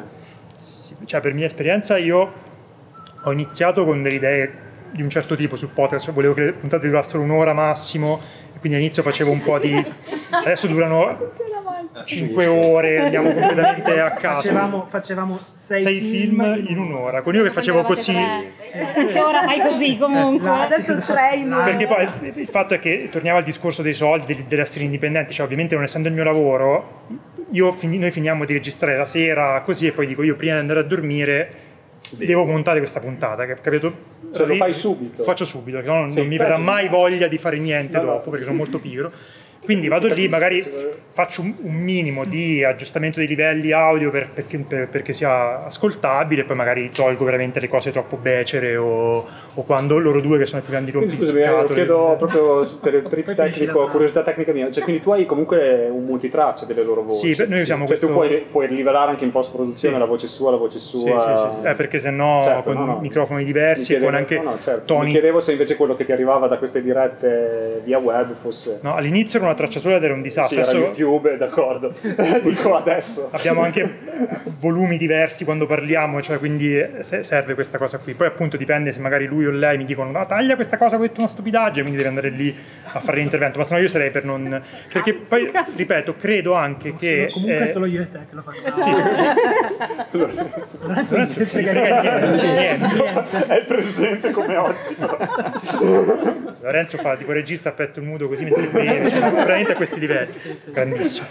Sì, 0.57 0.95
cioè 1.05 1.21
per 1.21 1.35
mia 1.35 1.45
esperienza 1.45 1.99
io 1.99 2.51
ho 3.25 3.33
iniziato 3.33 3.85
con 3.85 4.03
delle 4.03 4.17
idee 4.17 4.53
di 4.93 5.03
un 5.03 5.09
certo 5.09 5.35
tipo 5.37 5.57
sul 5.57 5.71
podcast, 5.71 6.05
cioè 6.05 6.15
volevo 6.15 6.35
che 6.35 6.43
le 6.43 6.53
puntate 6.53 6.87
durassero 6.87 7.23
un'ora 7.23 7.53
massimo, 7.53 8.21
e 8.55 8.59
quindi 8.59 8.77
all'inizio 8.77 9.03
facevo 9.03 9.31
un 9.31 9.43
po' 9.43 9.59
di... 9.59 9.73
adesso 10.31 10.67
durano 10.67 11.31
5 12.05 12.47
ore, 12.47 13.01
andiamo 13.01 13.33
completamente 13.33 14.01
a 14.01 14.11
caso. 14.13 14.49
Facevamo, 14.49 14.87
facevamo 14.89 15.39
sei, 15.53 15.83
Sei 15.83 16.01
film 16.01 16.65
in 16.67 16.79
un'ora, 16.79 17.23
con 17.23 17.35
io 17.35 17.43
che 17.43 17.51
facevo 17.51 17.83
così... 17.83 18.13
che 18.13 19.21
ora 19.21 19.45
fai 19.45 19.61
così 19.61 19.97
comunque. 19.99 20.49
là, 20.49 20.67
sì, 20.67 20.75
Adesso 20.75 21.01
tre. 21.07 21.47
Perché 21.65 21.87
poi 21.87 22.41
il 22.41 22.49
fatto 22.49 22.75
è 22.75 22.79
che 22.79 23.09
torniamo 23.11 23.39
al 23.39 23.45
discorso 23.45 23.83
dei 23.83 23.95
soldi, 23.95 24.35
del- 24.35 24.45
dell'essere 24.45 24.85
indipendenti, 24.85 25.33
cioè 25.33 25.45
ovviamente 25.45 25.75
non 25.75 25.85
essendo 25.85 26.09
il 26.09 26.15
mio 26.15 26.25
lavoro, 26.25 27.05
io 27.51 27.75
noi 27.83 28.11
finiamo 28.11 28.45
di 28.45 28.53
registrare 28.53 28.97
la 28.97 29.07
sera 29.07 29.61
così 29.63 29.87
e 29.87 29.93
poi 29.93 30.07
dico 30.07 30.23
io 30.23 30.37
prima 30.37 30.55
di 30.55 30.61
andare 30.61 30.81
a 30.81 30.85
dormire 30.85 31.71
devo 32.17 32.45
montare 32.45 32.79
questa 32.79 33.01
puntata, 33.01 33.47
cap- 33.47 33.61
capito? 33.61 33.93
Cioè, 34.33 34.47
lo 34.47 34.55
fai 34.55 34.73
subito? 34.75 35.23
Faccio 35.23 35.45
subito, 35.45 35.77
perché 35.77 35.93
no, 35.93 36.01
non, 36.01 36.11
Sì, 36.11 36.19
non 36.19 36.27
mi 36.29 36.37
verrà 36.39 36.57
mai 36.59 36.89
voglia 36.89 37.29
di 37.29 37.39
fare 37.39 37.59
niente 37.59 37.99
No, 37.99 38.05
no, 38.05 38.11
dopo, 38.13 38.31
perché 38.31 38.39
sì. 38.39 38.45
sono 38.45 38.57
molto 38.57 38.79
pigro. 38.79 39.13
Quindi 39.65 39.87
vado 39.89 40.09
lì, 40.09 40.29
magari 40.29 40.65
faccio 41.13 41.43
un, 41.43 41.55
un 41.63 41.75
minimo 41.75 42.25
di 42.25 42.65
aggiustamento 42.65 43.19
dei 43.19 43.29
livelli 43.29 43.71
audio 43.71 44.11
per- 44.11 44.31
perché, 44.31 44.59
per- 44.59 44.89
perché 44.89 45.13
sia 45.13 45.65
ascoltabile, 45.67 46.45
poi 46.45 46.57
magari 46.57 46.91
tolgo 46.91 47.25
veramente 47.25 47.61
le 47.61 47.69
cose 47.69 47.93
troppo 47.93 48.17
becere 48.17 48.77
o, 48.77 49.25
o 49.55 49.63
quando 49.65 49.99
loro 49.99 50.21
due 50.21 50.39
che 50.39 50.47
sono 50.47 50.61
i 50.61 50.65
più 50.65 50.73
grandi 50.73 50.91
Quindi 50.91 51.15
scusami, 51.17 51.41
eh, 51.43 51.65
chiedo 51.75 52.17
proprio 52.19 52.67
per 52.81 52.95
il 52.95 53.03
trip 53.09 53.35
tecnico, 53.35 53.87
curiosità 53.87 54.23
tecnica 54.23 54.53
mia. 54.53 54.71
Cioè, 54.71 54.83
quindi 54.83 55.01
tu 55.03 55.13
hai 55.13 55.27
comunque 55.27 55.89
un 55.89 56.05
multitraccia 56.07 56.65
delle 56.67 56.83
loro 56.83 57.03
voci. 57.03 57.33
Sì, 57.35 57.45
noi 57.47 57.61
usiamo 57.61 57.87
cioè, 57.87 57.99
tu 57.99 58.07
questo- 58.09 58.27
puoi, 58.29 58.45
puoi 58.51 58.67
rivelare 58.67 59.11
anche 59.11 59.25
in 59.25 59.31
post-produzione 59.31 59.95
Sì. 59.95 60.01
la 60.01 60.07
voce 60.07 60.27
sua, 60.27 60.51
la 60.51 60.57
voce 60.57 60.79
Sì, 60.81 60.97
sua. 60.97 61.21
sì, 61.21 61.61
sì. 61.63 61.69
Eh, 61.69 61.75
perché 61.75 61.99
sennò 62.01 62.43
Certo, 62.43 62.73
con 62.73 62.75
no, 62.85 62.85
no. 62.95 62.99
microfoni 63.01 63.41
Mi 63.41 63.45
diversi 63.45 63.93
e 63.93 63.99
chiedevo- 63.99 64.11
con 64.11 64.19
anche 64.19 64.37
no, 64.39 64.43
no, 64.43 64.59
certo. 64.59 64.95
Mi 64.95 64.99
toni. 65.01 65.11
chiedevo 65.13 65.39
se 65.41 65.53
invece 65.53 65.77
quello 65.77 65.95
che 65.95 66.05
ti 66.05 66.11
arrivava 66.13 66.49
da 66.49 66.57
queste 66.59 66.83
dirette 66.83 67.81
via 67.85 67.99
web 67.99 68.33
fosse. 68.35 68.79
No, 68.83 68.97
all'inizio 68.97 69.39
era 69.39 69.47
una 69.49 69.52
traccia 69.55 69.81
sola 69.81 69.97
ed 69.97 70.05
era 70.05 70.13
un 70.13 70.19
sì, 70.21 70.25
disastro. 70.29 70.59
era 70.61 70.69
Adesso 70.71 70.85
YouTube, 70.87 71.37
d'accordo. 71.37 71.95
Dico 72.43 72.75
adesso. 72.77 73.29
abbiamo 73.33 73.63
anche 73.63 73.99
volumi 74.59 74.97
diversi 74.97 75.45
quando 75.45 75.67
parliamo, 75.67 76.21
cioè 76.23 76.39
quindi 76.39 76.79
eh, 76.79 76.91
se- 77.01 77.23
serve 77.23 77.55
questa 77.55 77.79
cosa 77.79 77.99
qui. 77.99 78.15
Poi 78.15 78.27
appunto 78.27 78.57
dipende 78.57 78.93
se 78.93 79.01
magari 79.01 79.27
lui 79.27 79.47
o 79.47 79.51
lei 79.51 79.77
mi 79.79 79.85
dicono 79.85 80.17
"Ah, 80.19 80.25
taglia 80.27 80.55
questa 80.55 80.77
cosa, 80.77 80.97
ho 80.97 81.01
detto 81.01 81.21
una 81.21 81.29
stupidaggine", 81.29 81.81
quindi 81.83 81.97
devi 81.97 82.09
andare 82.09 82.29
lì 82.31 82.55
a 82.93 83.01
fare 83.01 83.19
l'intervento, 83.19 83.59
ma 83.59 83.65
se 83.65 83.75
no 83.75 83.81
io 83.81 83.89
sarei 83.89 84.11
per 84.11 84.25
non 84.25 84.61
perché 84.93 85.15
poi 85.15 85.51
ripeto, 85.77 86.17
credo 86.17 86.55
anche 86.55 86.95
che 86.97 87.29
Comunque 87.33 87.63
eh, 87.63 87.67
solo 87.67 87.87
io 87.87 88.03
e 88.03 88.09
te 88.11 88.19
che 88.29 88.35
lo 88.35 88.43
facciamo. 88.43 88.83
sì, 88.83 88.91
Lorenzo 90.81 91.17
non 91.17 91.27
frega 91.27 91.73
niente. 91.73 92.37
niente. 92.47 93.47
È 93.47 93.63
presente 93.65 94.31
come 94.31 94.57
oggi. 94.57 94.97
Lorenzo 96.61 96.97
fa 96.99 97.17
tipo 97.17 97.33
regista 97.33 97.71
a 97.71 97.73
petto 97.73 98.01
nudo 98.01 98.29
così 98.29 98.45
mentre 98.45 98.67
beve, 98.67 99.11
cioè, 99.11 99.42
veramente 99.45 99.73
a 99.73 99.75
questi 99.77 100.01
livelli, 100.01 100.33
grandissimo. 100.71 101.27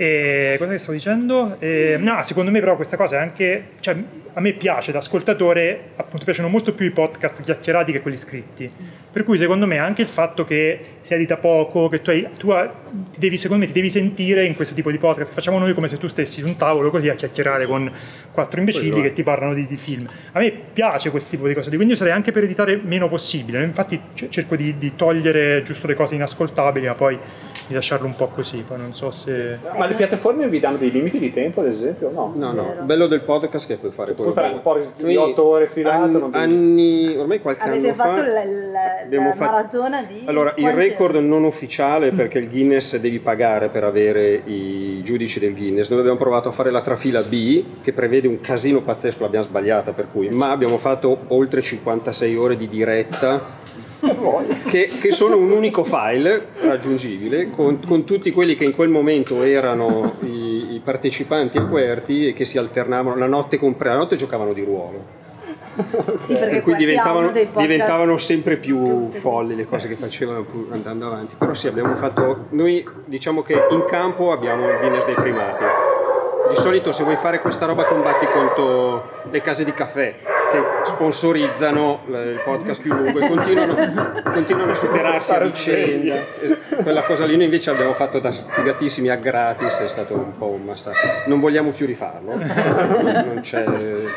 E 0.00 0.54
cosa 0.58 0.70
che 0.70 0.78
stavo 0.78 0.92
dicendo? 0.92 1.56
Eh, 1.58 1.96
no, 1.98 2.22
secondo 2.22 2.52
me 2.52 2.60
però 2.60 2.76
questa 2.76 2.96
cosa 2.96 3.16
è 3.16 3.20
anche, 3.20 3.70
cioè 3.80 3.96
a 4.32 4.40
me 4.40 4.52
piace 4.52 4.92
da 4.92 4.98
ascoltatore, 4.98 5.90
appunto 5.96 6.24
piacciono 6.24 6.46
molto 6.46 6.72
più 6.72 6.86
i 6.86 6.92
podcast 6.92 7.42
chiacchierati 7.42 7.90
che 7.90 8.00
quelli 8.00 8.16
scritti. 8.16 8.70
Per 9.10 9.24
cui 9.24 9.36
secondo 9.36 9.66
me 9.66 9.78
anche 9.78 10.02
il 10.02 10.06
fatto 10.06 10.44
che 10.44 10.78
si 11.00 11.14
edita 11.14 11.36
poco, 11.38 11.88
che 11.88 12.00
tu, 12.00 12.10
hai, 12.10 12.28
tu 12.36 12.50
hai- 12.50 12.68
ti 13.10 13.18
devi, 13.18 13.36
secondo 13.36 13.64
me 13.64 13.72
ti 13.72 13.74
devi 13.74 13.90
sentire 13.90 14.44
in 14.44 14.54
questo 14.54 14.72
tipo 14.72 14.92
di 14.92 14.98
podcast 14.98 15.32
facciamo 15.32 15.58
noi 15.58 15.74
come 15.74 15.88
se 15.88 15.98
tu 15.98 16.06
stessi 16.06 16.42
su 16.42 16.46
un 16.46 16.54
tavolo 16.54 16.90
così 16.90 17.08
a 17.08 17.16
chiacchierare 17.16 17.66
con 17.66 17.90
quattro 18.30 18.60
imbecilli 18.60 19.02
che 19.02 19.12
ti 19.12 19.24
parlano 19.24 19.52
di, 19.52 19.66
di 19.66 19.76
film. 19.76 20.06
A 20.30 20.38
me 20.38 20.52
piace 20.72 21.10
quel 21.10 21.26
tipo 21.26 21.48
di 21.48 21.54
cose, 21.54 21.70
quindi 21.70 21.88
io 21.88 21.96
sarei 21.96 22.12
anche 22.12 22.30
per 22.30 22.44
editare 22.44 22.80
meno 22.80 23.08
possibile. 23.08 23.64
Infatti 23.64 24.00
cerco 24.28 24.54
di, 24.54 24.78
di 24.78 24.94
togliere 24.94 25.64
giusto 25.64 25.88
le 25.88 25.94
cose 25.94 26.14
inascoltabili, 26.14 26.86
ma 26.86 26.94
poi 26.94 27.18
di 27.68 27.74
lasciarlo 27.74 28.06
un 28.06 28.16
po' 28.16 28.28
così, 28.28 28.64
poi 28.66 28.78
non 28.78 28.94
so 28.94 29.10
se... 29.10 29.58
Ma 29.76 29.86
le 29.86 29.94
piattaforme 29.94 30.48
vi 30.48 30.58
danno 30.58 30.78
dei 30.78 30.90
limiti 30.90 31.18
di 31.18 31.30
tempo, 31.30 31.60
ad 31.60 31.66
esempio? 31.66 32.10
No. 32.10 32.32
No, 32.34 32.52
no, 32.52 32.74
il 32.78 32.84
bello 32.84 33.06
del 33.06 33.20
podcast 33.20 33.66
è 33.66 33.74
che 33.74 33.76
puoi 33.76 33.90
fare 33.92 34.14
quello 34.14 34.32
Puoi 34.32 34.42
fare 34.42 34.54
un 34.56 34.62
podcast 34.62 34.98
vuoi. 35.00 35.10
di 35.12 35.14
Noi 35.18 35.30
otto 35.30 35.44
ore 35.44 35.68
filato, 35.68 36.28
ti- 36.30 36.36
anni, 36.36 37.16
ormai 37.16 37.40
qualche 37.40 37.62
Avete 37.62 37.86
anno 37.88 37.94
fatto 37.94 38.10
fa 38.22 38.26
la, 38.26 38.44
la- 38.44 39.00
abbiamo 39.04 39.28
la 39.28 39.34
fatto- 39.34 39.50
maratona 39.52 40.02
di... 40.02 40.22
Allora, 40.24 40.54
il 40.56 40.70
record 40.72 41.16
non 41.16 41.44
ufficiale 41.44 42.10
perché 42.12 42.38
il 42.38 42.48
Guinness 42.48 42.96
devi 42.96 43.18
pagare 43.18 43.68
per 43.68 43.84
avere 43.84 44.40
i 44.44 45.02
giudici 45.04 45.38
del 45.38 45.54
Guinness. 45.54 45.90
Noi 45.90 46.00
abbiamo 46.00 46.18
provato 46.18 46.48
a 46.48 46.52
fare 46.52 46.70
la 46.70 46.80
trafila 46.80 47.22
B 47.22 47.64
che 47.82 47.92
prevede 47.92 48.26
un 48.28 48.40
casino 48.40 48.80
pazzesco, 48.80 49.22
l'abbiamo 49.22 49.44
sbagliata 49.44 49.92
per 49.92 50.08
cui, 50.10 50.28
ma 50.30 50.50
abbiamo 50.50 50.78
fatto 50.78 51.18
oltre 51.28 51.60
56 51.60 52.36
ore 52.36 52.56
di 52.56 52.66
diretta 52.68 53.66
che, 54.66 54.88
che 55.00 55.10
sono 55.10 55.36
un 55.36 55.50
unico 55.50 55.82
file 55.84 56.48
raggiungibile 56.60 57.50
con, 57.50 57.80
con 57.84 58.04
tutti 58.04 58.30
quelli 58.30 58.54
che 58.54 58.64
in 58.64 58.72
quel 58.72 58.88
momento 58.88 59.42
erano 59.42 60.14
i, 60.20 60.74
i 60.74 60.80
partecipanti 60.82 61.58
a 61.58 61.64
QWERTY 61.64 62.28
e 62.28 62.32
che 62.32 62.44
si 62.44 62.58
alternavano 62.58 63.16
la 63.16 63.26
notte 63.26 63.58
compre 63.58 63.88
la 63.88 63.96
notte 63.96 64.16
giocavano 64.16 64.52
di 64.52 64.62
ruolo. 64.62 65.16
Sì, 66.26 66.34
per 66.34 66.62
cui 66.62 66.74
diventavano, 66.74 67.30
diventavano 67.30 68.18
sempre 68.18 68.56
più 68.56 69.10
folli 69.10 69.54
le 69.54 69.64
cose 69.64 69.86
che 69.86 69.94
facevano 69.94 70.44
andando 70.70 71.06
avanti. 71.06 71.36
Però 71.38 71.54
sì, 71.54 71.68
abbiamo 71.68 71.94
fatto. 71.94 72.46
Noi 72.50 72.84
diciamo 73.04 73.42
che 73.42 73.54
in 73.70 73.84
campo 73.86 74.32
abbiamo 74.32 74.68
il 74.68 74.76
Guinness 74.80 75.04
dei 75.04 75.14
primati. 75.14 75.64
Di 76.50 76.56
solito 76.56 76.92
se 76.92 77.02
vuoi 77.04 77.16
fare 77.16 77.40
questa 77.40 77.66
roba 77.66 77.84
combatti 77.84 78.26
contro 78.26 79.08
le 79.30 79.40
case 79.42 79.64
di 79.64 79.72
caffè 79.72 80.14
che 80.50 80.62
sponsorizzano 80.84 82.00
eh, 82.06 82.30
il 82.30 82.40
podcast 82.42 82.80
più 82.80 82.94
lungo 82.94 83.18
e 83.18 83.28
continuano, 83.28 84.22
continuano 84.32 84.72
a 84.72 84.74
superarsi 84.74 85.34
a 85.34 85.38
vicenda. 85.40 86.16
Quella 86.82 87.02
cosa 87.02 87.26
lì 87.26 87.36
noi 87.36 87.44
invece 87.44 87.70
abbiamo 87.70 87.92
fatto 87.92 88.18
da 88.18 88.32
sfigatissimi 88.32 89.08
a 89.08 89.16
gratis, 89.16 89.78
è 89.78 89.88
stato 89.88 90.14
un 90.14 90.36
po' 90.38 90.46
un 90.46 90.62
massacro. 90.62 91.08
Non 91.26 91.40
vogliamo 91.40 91.70
più 91.70 91.86
rifarlo, 91.86 92.36
non 92.36 93.40
c'è 93.42 93.64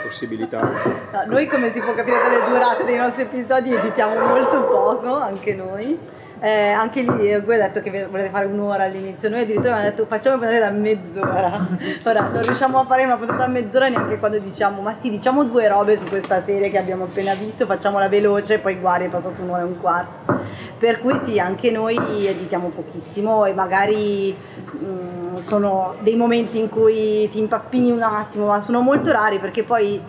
possibilità. 0.03 0.59
No, 0.61 1.23
noi 1.25 1.47
come 1.47 1.71
si 1.71 1.79
può 1.79 1.93
capire 1.93 2.17
dalle 2.21 2.39
durate 2.47 2.85
dei 2.85 2.97
nostri 2.97 3.23
episodi 3.23 3.73
editiamo 3.73 4.25
molto 4.25 4.61
poco, 4.63 5.15
anche 5.15 5.53
noi. 5.53 6.19
Eh, 6.43 6.71
anche 6.71 7.03
lì 7.03 7.29
eh, 7.29 7.39
voi 7.39 7.57
detto 7.57 7.81
che 7.81 8.07
volete 8.07 8.29
fare 8.29 8.47
un'ora 8.47 8.85
all'inizio, 8.85 9.29
noi 9.29 9.41
addirittura 9.41 9.75
abbiamo 9.75 9.91
detto 9.91 10.07
facciamo 10.07 10.37
una 10.37 10.47
puntata 10.47 10.71
da 10.71 10.75
mezz'ora. 10.75 11.67
Ora 12.03 12.29
non 12.33 12.41
riusciamo 12.41 12.79
a 12.79 12.85
fare 12.85 13.05
una 13.05 13.15
puntata 13.15 13.45
da 13.45 13.47
mezz'ora 13.47 13.89
neanche 13.89 14.17
quando 14.17 14.39
diciamo 14.39 14.81
ma 14.81 14.95
sì 14.99 15.11
diciamo 15.11 15.43
due 15.43 15.67
robe 15.67 15.99
su 15.99 16.05
questa 16.05 16.43
serie 16.43 16.71
che 16.71 16.79
abbiamo 16.79 17.03
appena 17.03 17.35
visto, 17.35 17.67
facciamola 17.67 18.09
veloce, 18.09 18.57
poi 18.57 18.79
guardi 18.79 19.05
è 19.05 19.09
passato 19.09 19.39
un'ora 19.39 19.61
e 19.61 19.65
un 19.65 19.79
quarto. 19.79 20.39
Per 20.79 20.99
cui 20.99 21.19
sì, 21.25 21.37
anche 21.37 21.69
noi 21.69 22.25
editiamo 22.25 22.69
pochissimo 22.69 23.45
e 23.45 23.53
magari 23.53 24.35
mm, 24.83 25.35
sono 25.41 25.93
dei 25.99 26.15
momenti 26.15 26.57
in 26.57 26.69
cui 26.69 27.29
ti 27.29 27.37
impappini 27.37 27.91
un 27.91 28.01
attimo, 28.01 28.47
ma 28.47 28.61
sono 28.61 28.81
molto 28.81 29.11
rari 29.11 29.37
perché 29.37 29.61
poi 29.63 30.01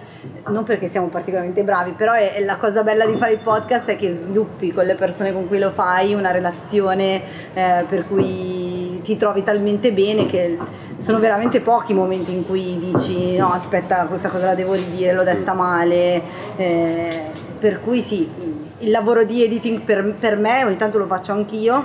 non 0.48 0.64
perché 0.64 0.88
siamo 0.88 1.08
particolarmente 1.08 1.62
bravi, 1.62 1.92
però 1.92 2.12
è, 2.12 2.34
è 2.34 2.44
la 2.44 2.56
cosa 2.56 2.82
bella 2.82 3.06
di 3.06 3.16
fare 3.16 3.32
il 3.32 3.40
podcast 3.40 3.86
è 3.86 3.96
che 3.96 4.14
sviluppi 4.14 4.72
con 4.72 4.84
le 4.84 4.94
persone 4.94 5.32
con 5.32 5.48
cui 5.48 5.58
lo 5.58 5.70
fai 5.70 6.14
una 6.14 6.30
relazione 6.30 7.22
eh, 7.54 7.84
per 7.88 8.06
cui 8.06 9.00
ti 9.02 9.16
trovi 9.16 9.42
talmente 9.42 9.92
bene 9.92 10.26
che 10.26 10.56
sono 10.98 11.18
veramente 11.18 11.60
pochi 11.60 11.92
i 11.92 11.94
momenti 11.94 12.32
in 12.32 12.46
cui 12.46 12.78
dici 12.78 13.36
no 13.36 13.52
aspetta 13.52 14.06
questa 14.06 14.28
cosa 14.28 14.46
la 14.46 14.54
devo 14.54 14.74
ridire, 14.74 15.12
l'ho 15.12 15.24
detta 15.24 15.52
male, 15.54 16.22
eh, 16.56 17.24
per 17.58 17.80
cui 17.80 18.02
sì, 18.02 18.30
il 18.78 18.90
lavoro 18.90 19.24
di 19.24 19.42
editing 19.42 19.80
per, 19.80 20.14
per 20.18 20.36
me 20.38 20.64
ogni 20.64 20.76
tanto 20.76 20.98
lo 20.98 21.06
faccio 21.06 21.32
anch'io, 21.32 21.84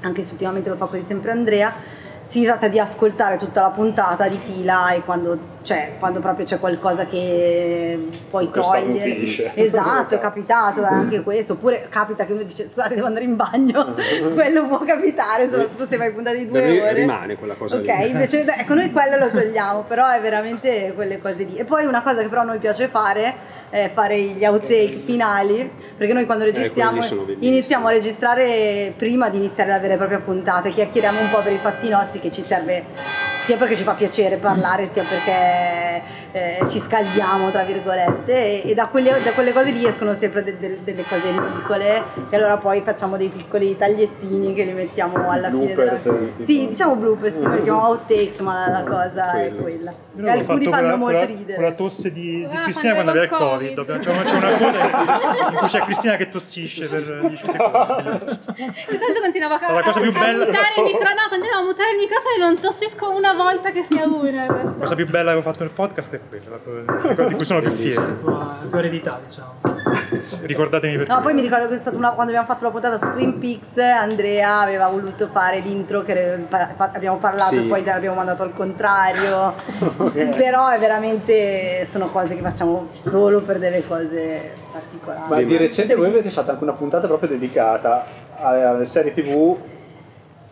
anche 0.00 0.24
se 0.24 0.32
ultimamente 0.32 0.68
lo 0.68 0.76
fa 0.76 0.86
quasi 0.86 1.04
sempre 1.06 1.30
Andrea, 1.30 1.72
si 2.26 2.42
tratta 2.42 2.68
di 2.68 2.78
ascoltare 2.78 3.38
tutta 3.38 3.62
la 3.62 3.70
puntata 3.70 4.28
di 4.28 4.38
fila 4.38 4.92
e 4.92 5.00
quando, 5.00 5.38
c'è, 5.64 5.92
quando 5.98 6.20
proprio 6.20 6.44
c'è 6.46 6.58
qualcosa 6.60 7.06
che 7.06 8.08
puoi 8.30 8.50
Che 8.50 8.60
togliere. 8.60 8.80
starnutisce. 9.00 9.50
Esatto, 9.54 10.14
è 10.14 10.18
capitato 10.20 10.84
anche 10.86 11.22
questo. 11.22 11.54
Oppure 11.54 11.86
capita 11.88 12.24
che 12.26 12.32
uno 12.34 12.42
dice 12.42 12.68
scusate 12.68 12.94
devo 12.94 13.06
andare 13.06 13.24
in 13.24 13.34
bagno. 13.34 13.94
quello 14.34 14.66
può 14.68 14.78
capitare, 14.84 15.48
soprattutto 15.48 15.86
se 15.88 15.96
vai 15.96 16.12
di 16.14 16.22
Da 16.22 16.32
due 16.44 16.66
noi 16.68 16.80
ore. 16.80 16.92
rimane 16.92 17.36
quella 17.36 17.54
cosa 17.54 17.76
Ok, 17.76 17.82
lì. 17.86 18.08
invece 18.10 18.44
ecco 18.44 18.74
noi 18.74 18.90
quello 18.92 19.16
lo 19.18 19.30
togliamo, 19.30 19.84
però 19.88 20.08
è 20.10 20.20
veramente 20.20 20.92
quelle 20.94 21.18
cose 21.18 21.42
lì. 21.44 21.56
E 21.56 21.64
poi 21.64 21.86
una 21.86 22.02
cosa 22.02 22.20
che 22.20 22.28
però 22.28 22.42
a 22.42 22.44
noi 22.44 22.58
piace 22.58 22.88
fare 22.88 23.34
è 23.70 23.90
fare 23.92 24.20
gli 24.20 24.44
outtake 24.44 25.00
finali, 25.04 25.68
perché 25.96 26.12
noi 26.12 26.26
quando 26.26 26.44
registriamo 26.44 26.90
quelli 26.90 27.06
sono 27.06 27.22
bellissimi. 27.22 27.48
iniziamo 27.48 27.86
a 27.88 27.90
registrare 27.90 28.92
prima 28.96 29.28
di 29.30 29.38
iniziare 29.38 29.70
la 29.70 29.78
vera 29.78 29.94
e 29.94 29.96
propria 29.96 30.20
puntata, 30.20 30.68
chiacchieriamo 30.68 31.20
un 31.20 31.30
po' 31.30 31.40
per 31.42 31.52
i 31.52 31.56
fatti 31.58 31.88
nostri 31.88 32.20
che 32.20 32.30
ci 32.30 32.42
serve 32.42 32.84
sia 33.44 33.56
perché 33.56 33.76
ci 33.76 33.82
fa 33.82 33.92
piacere 33.92 34.36
parlare, 34.36 34.88
sia 34.92 35.04
perché 35.04 36.02
eh, 36.32 36.64
ci 36.68 36.80
scaldiamo, 36.80 37.50
tra 37.50 37.62
virgolette, 37.62 38.62
e, 38.62 38.70
e 38.70 38.74
da, 38.74 38.86
quelle, 38.86 39.20
da 39.22 39.32
quelle 39.32 39.52
cose 39.52 39.70
lì 39.70 39.86
escono 39.86 40.16
sempre 40.18 40.42
de- 40.42 40.58
de- 40.58 40.78
delle 40.82 41.04
cose 41.04 41.30
ridicole 41.30 42.02
e 42.30 42.36
allora 42.36 42.56
poi 42.56 42.80
facciamo 42.80 43.16
dei 43.16 43.28
piccoli 43.28 43.76
tagliettini 43.76 44.54
che 44.54 44.64
li 44.64 44.72
mettiamo 44.72 45.30
alla 45.30 45.48
Bloopers, 45.48 46.02
fine. 46.02 46.14
Della... 46.18 46.30
tipo. 46.36 46.44
Sì, 46.50 46.68
diciamo 46.68 46.96
bloopers, 46.96 47.34
sì, 47.34 47.40
perché 47.48 47.70
outtakes, 47.70 48.38
ma 48.40 48.68
la 48.68 48.82
cosa 48.82 49.32
è 49.32 49.48
Quello. 49.54 49.62
quella. 49.62 49.94
Io 50.16 50.26
E 50.26 50.30
alcuni 50.30 50.64
fanno 50.66 50.80
con 50.80 50.88
la, 50.90 50.96
molto 50.96 51.24
ridere. 51.26 51.54
con 51.54 51.64
la 51.64 51.72
tosse 51.72 52.12
di, 52.12 52.22
di 52.38 52.48
Ah, 52.50 52.62
Cristina 52.64 52.92
quando 52.94 53.10
aveva 53.10 53.24
il 53.26 53.30
Covid. 53.30 53.72
Dobbiamo- 53.74 54.00
C'è, 54.00 54.10
una 54.10 54.56
coda 54.56 55.48
in 55.50 55.56
cui 55.56 55.66
c'è 55.68 55.80
Cristina 55.80 56.16
che 56.16 56.28
tossisce 56.28 56.86
per 56.88 57.02
10 57.20 57.36
secondi. 57.36 58.38
Intanto 58.56 59.20
continuavo 59.20 59.54
a, 59.54 59.72
La 59.72 59.82
cosa 59.82 60.00
più 60.00 60.10
a 60.10 60.12
bella- 60.18 60.44
mutare 60.46 60.66
il 60.76 60.82
microfono, 60.84 61.14
no, 61.20 61.28
continuavo 61.28 61.62
a 61.62 61.66
mutare 61.66 61.90
il 61.92 61.98
microfono 61.98 62.34
e 62.34 62.38
non 62.38 62.60
tossisco 62.60 63.10
una 63.10 63.33
volta 63.34 63.70
che 63.70 63.84
sia 63.88 64.04
una. 64.06 64.46
La 64.74 64.90
cosa 64.90 64.94
più 64.94 65.08
bella 65.08 65.32
che 65.32 65.38
ho 65.38 65.42
fatto 65.42 65.60
nel 65.62 65.72
podcast 65.72 66.14
è 66.14 66.20
quella, 66.28 66.58
la 67.06 67.14
cosa 67.14 67.24
di 67.28 67.34
cui 67.34 67.44
sono 67.44 67.60
più 67.60 67.68
La 67.68 67.74
fiero. 67.74 68.14
tua, 68.16 68.32
la 68.62 68.66
tua 68.68 68.78
eredità, 68.78 69.20
diciamo. 69.24 69.52
Ricordatemi 70.42 70.96
perché. 70.96 71.12
No, 71.12 71.20
poi 71.22 71.34
mi 71.34 71.42
ricordo 71.42 71.68
che 71.68 71.76
è 71.76 71.80
stata 71.80 71.96
una- 71.96 72.10
quando 72.10 72.32
abbiamo 72.32 72.46
fatto 72.46 72.64
la 72.64 72.70
puntata 72.70 72.98
su 72.98 73.10
Twin 73.12 73.38
Peaks, 73.38 73.76
Andrea 73.78 74.60
aveva 74.60 74.88
voluto 74.88 75.28
fare 75.28 75.60
l'intro 75.60 76.02
che 76.02 76.46
abbiamo 76.78 77.18
parlato 77.18 77.54
Sì. 77.54 77.64
e 77.64 77.68
poi 77.68 77.84
l'abbiamo 77.84 78.16
mandato 78.16 78.42
al 78.42 78.52
contrario. 78.52 79.54
Però 80.36 80.68
è 80.68 80.78
veramente 80.78 81.86
sono 81.90 82.08
cose 82.10 82.34
che 82.34 82.40
facciamo 82.42 82.88
solo 82.98 83.40
per 83.40 83.58
delle 83.58 83.86
cose 83.86 84.52
particolari. 84.72 85.22
Ma 85.28 85.42
di 85.42 85.56
recente 85.56 85.94
voi 85.94 86.08
avete 86.08 86.30
fatto 86.30 86.50
anche 86.50 86.62
una 86.62 86.72
puntata 86.72 87.06
proprio 87.06 87.28
dedicata 87.28 88.04
alle, 88.36 88.64
alle 88.64 88.84
serie 88.84 89.12
tv 89.12 89.56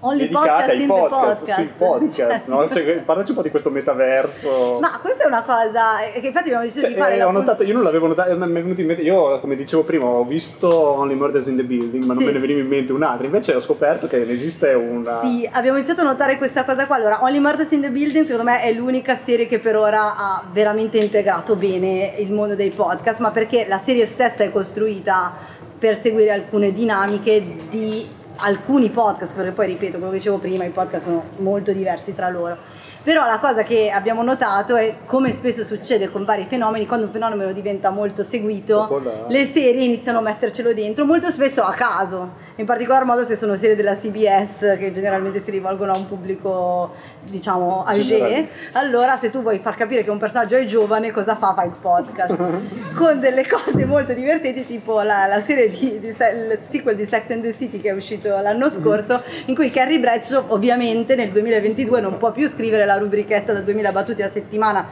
Only 0.05 0.27
dedicate 0.27 0.51
podcast 0.51 0.71
ai 0.71 0.87
podcast, 0.87 1.39
podcast. 1.39 1.55
sui 1.55 1.71
podcast, 1.77 2.49
no? 2.49 2.69
Cioè, 2.69 2.97
parlaci 3.07 3.31
un 3.31 3.37
po' 3.37 3.43
di 3.43 3.51
questo 3.51 3.71
metaverso. 3.71 4.79
Ma 4.81 4.99
questa 5.01 5.23
è 5.23 5.27
una 5.27 5.43
cosa 5.43 6.03
eh, 6.05 6.19
che 6.21 6.27
infatti 6.27 6.47
abbiamo 6.47 6.65
deciso 6.65 6.81
Cioè, 6.81 6.91
di 6.91 6.97
fare 6.97 7.15
eh, 7.17 7.31
notato, 7.31 7.63
io 7.63 7.73
non 7.73 7.85
l'avevo 7.85 8.09
notato, 8.09 8.37
mi 8.37 8.45
è 8.45 8.63
venuto 8.63 8.81
in 8.81 8.87
mente, 8.89 9.03
io 9.03 9.39
come 9.39 9.55
dicevo 9.55 9.85
prima 9.85 10.07
ho 10.07 10.25
visto 10.25 10.69
Only 10.69 11.15
Murders 11.15 11.47
in 11.47 11.57
the 11.57 11.63
Building, 11.63 12.03
ma 12.03 12.15
non 12.15 12.23
Sì. 12.23 12.25
me 12.29 12.33
ne 12.33 12.39
veniva 12.41 12.59
in 12.61 12.67
mente 12.67 12.93
un'altra, 12.93 13.27
invece 13.27 13.55
ho 13.55 13.61
scoperto 13.61 14.09
che 14.09 14.25
ne 14.25 14.33
esiste 14.33 14.73
una... 14.73 15.21
Sì, 15.23 15.49
abbiamo 15.53 15.77
iniziato 15.77 16.01
a 16.01 16.05
notare 16.05 16.37
questa 16.37 16.65
cosa 16.65 16.87
qua. 16.87 16.97
Allora, 16.97 17.23
Only 17.23 17.39
Murders 17.39 17.71
in 17.71 17.83
the 17.83 17.91
Building 17.91 18.25
secondo 18.25 18.51
me 18.51 18.61
è 18.61 18.73
l'unica 18.73 19.19
serie 19.25 19.47
che 19.47 19.61
per 19.61 19.77
ora 19.77 20.17
ha 20.17 20.45
veramente 20.51 20.99
integrato 20.99 21.55
bene 21.55 22.15
il 22.19 22.33
mondo 22.33 22.57
dei 22.57 22.71
podcast, 22.71 23.21
ma 23.21 23.31
perché 23.31 23.67
la 23.69 23.79
serie 23.79 24.07
stessa 24.09 24.43
è 24.43 24.51
costruita 24.51 25.33
per 25.79 26.01
seguire 26.01 26.31
alcune 26.33 26.73
dinamiche 26.73 27.43
di 27.71 28.21
alcuni 28.43 28.91
podcast, 28.91 29.35
perché 29.35 29.53
poi 29.53 29.67
ripeto 29.67 29.97
quello 29.97 30.11
che 30.11 30.19
dicevo 30.19 30.39
prima, 30.39 30.65
i 30.65 30.71
podcast 30.71 31.05
sono 31.05 31.25
molto 31.39 31.73
diversi 31.73 32.15
tra 32.15 32.29
loro. 32.29 32.57
Però 33.03 33.25
la 33.27 33.39
cosa 33.41 33.63
che 33.65 33.91
abbiamo 33.91 34.23
notato 34.23 34.77
è 34.77 34.99
come 35.07 35.35
spesso 35.35 35.65
succede 35.65 36.09
con 36.09 36.25
vari 36.25 36.45
fenomeni, 36.45 36.87
quando 36.87 37.07
un 37.07 37.13
fenomeno 37.13 37.53
diventa 37.53 37.91
molto 37.91 38.23
seguito, 38.23 39.01
le 39.29 39.47
serie 39.47 39.85
iniziano 39.85 40.19
a 40.19 40.23
mettercelo 40.23 40.73
dentro, 40.73 41.05
molto 41.05 41.31
spesso 41.33 41.63
a 41.63 41.73
caso, 41.73 42.35
in 42.57 42.67
particolar 42.67 43.05
modo 43.05 43.25
se 43.25 43.37
sono 43.37 43.57
serie 43.57 43.77
della 43.77 43.97
CBS 43.97 44.77
che 44.79 44.93
generalmente 44.93 45.43
si 45.43 45.51
rivolgono 45.51 45.93
a 45.93 45.97
un 45.97 46.07
pubblico 46.07 46.95
diciamo 47.25 47.85
Generalista. 47.93 48.61
allora 48.73 49.17
se 49.19 49.31
tu 49.31 49.41
vuoi 49.43 49.59
far 49.59 49.75
capire 49.75 50.05
che 50.05 50.11
un 50.11 50.19
personaggio 50.19 50.57
è 50.57 50.65
giovane 50.67 51.11
cosa 51.11 51.35
fa? 51.37 51.55
Fa 51.55 51.65
il 51.65 51.75
podcast 51.81 52.37
con 52.95 53.21
delle 53.21 53.47
cose 53.47 53.85
molto 53.85 54.13
divertenti 54.13 54.67
tipo 54.67 55.01
la, 55.01 55.27
la 55.27 55.41
serie 55.41 55.71
di, 55.71 55.99
di 55.99 56.09
il 56.09 56.59
sequel 56.71 56.97
di 56.97 57.07
Sex 57.07 57.31
and 57.31 57.43
the 57.43 57.55
City 57.57 57.81
che 57.81 57.89
è 57.89 57.93
uscito 57.93 58.29
l'anno 58.29 58.71
scorso 58.71 59.23
in 59.47 59.55
cui 59.55 59.71
Carrie 59.71 59.99
Bradshaw 59.99 60.45
ovviamente 60.49 61.15
nel 61.15 61.31
2022 61.31 62.01
non 62.01 62.19
può 62.19 62.33
più 62.33 62.49
scrivere 62.49 62.85
la 62.85 62.97
rubrichetta 62.99 63.53
da 63.53 63.61
2000 63.61 63.93
battute 63.93 64.23
a 64.23 64.31
settimana 64.31 64.87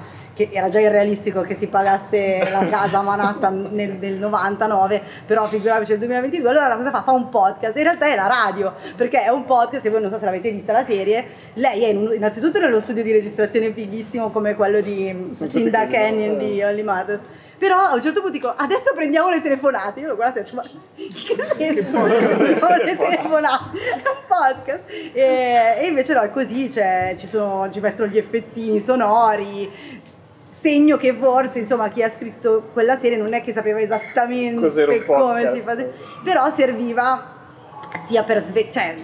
che 0.47 0.49
era 0.53 0.69
già 0.71 0.81
irrealistico 0.81 1.43
che 1.43 1.57
si 1.57 1.67
pagasse 1.67 2.49
la 2.51 2.67
casa 2.71 2.99
a 2.99 3.03
Manhattan 3.03 3.69
nel, 3.73 3.97
nel 4.01 4.15
99, 4.15 5.03
però 5.27 5.47
figuriamoci 5.47 5.91
nel 5.91 5.99
2022, 5.99 6.49
allora 6.49 6.69
la 6.69 6.77
cosa 6.77 6.91
fa? 6.91 7.03
Fa 7.03 7.13
un 7.13 7.29
podcast, 7.29 7.77
in 7.77 7.83
realtà 7.83 8.07
è 8.07 8.15
la 8.15 8.27
radio, 8.27 8.73
perché 8.97 9.23
è 9.23 9.29
un 9.29 9.45
podcast, 9.45 9.85
e 9.85 9.91
voi 9.91 10.01
non 10.01 10.11
so 10.11 10.19
se 10.19 10.25
l'avete 10.25 10.51
vista 10.51 10.73
la 10.73 10.85
serie, 10.85 11.27
lei 11.55 11.85
è 11.85 11.89
in 11.89 12.13
innanzitutto 12.15 12.59
nello 12.59 12.81
studio 12.81 13.03
di 13.03 13.13
registrazione 13.13 13.73
fighissimo 13.73 14.31
come 14.31 14.55
quello 14.55 14.81
di 14.81 15.31
Cinda 15.51 15.87
Canyon 15.87 16.35
eh. 16.35 16.37
di 16.37 16.63
Only 16.63 16.83
Murders, 16.83 17.23
Però 17.61 17.79
a 17.79 17.95
un 17.95 18.01
certo 18.01 18.23
punto 18.23 18.33
dico, 18.33 18.55
adesso 18.57 18.93
prendiamo 18.95 19.29
le 19.29 19.43
telefonate. 19.43 20.01
Io 20.01 20.09
lo 20.09 20.17
guardo 20.17 20.39
e 20.39 20.45
faccio, 20.45 20.55
ma 20.55 20.63
che 20.63 21.45
senso? 21.59 22.01
Prendiamo 22.01 22.77
le 22.83 22.97
telefonate? 22.97 23.79
È 23.79 24.09
un 24.09 24.23
podcast. 24.27 24.85
E, 24.89 25.77
e 25.79 25.87
invece 25.87 26.15
no, 26.15 26.23
è 26.23 26.31
così, 26.31 26.73
cioè, 26.73 27.17
ci, 27.19 27.27
sono, 27.27 27.71
ci 27.71 27.81
mettono 27.81 28.09
gli 28.09 28.17
effettini 28.17 28.81
sonori, 28.81 30.00
segno 30.61 30.97
che 30.97 31.15
forse 31.15 31.61
insomma 31.61 31.89
chi 31.89 32.03
ha 32.03 32.11
scritto 32.11 32.69
quella 32.73 32.99
serie 32.99 33.17
non 33.17 33.33
è 33.33 33.43
che 33.43 33.53
sapeva 33.53 33.81
esattamente 33.81 34.61
come 35.05 35.57
si 35.57 35.65
fa 35.65 35.77
però 36.23 36.55
serviva 36.55 37.39
sia 38.07 38.23
per 38.23 38.45
sve- 38.49 38.71
cioè 38.71 38.95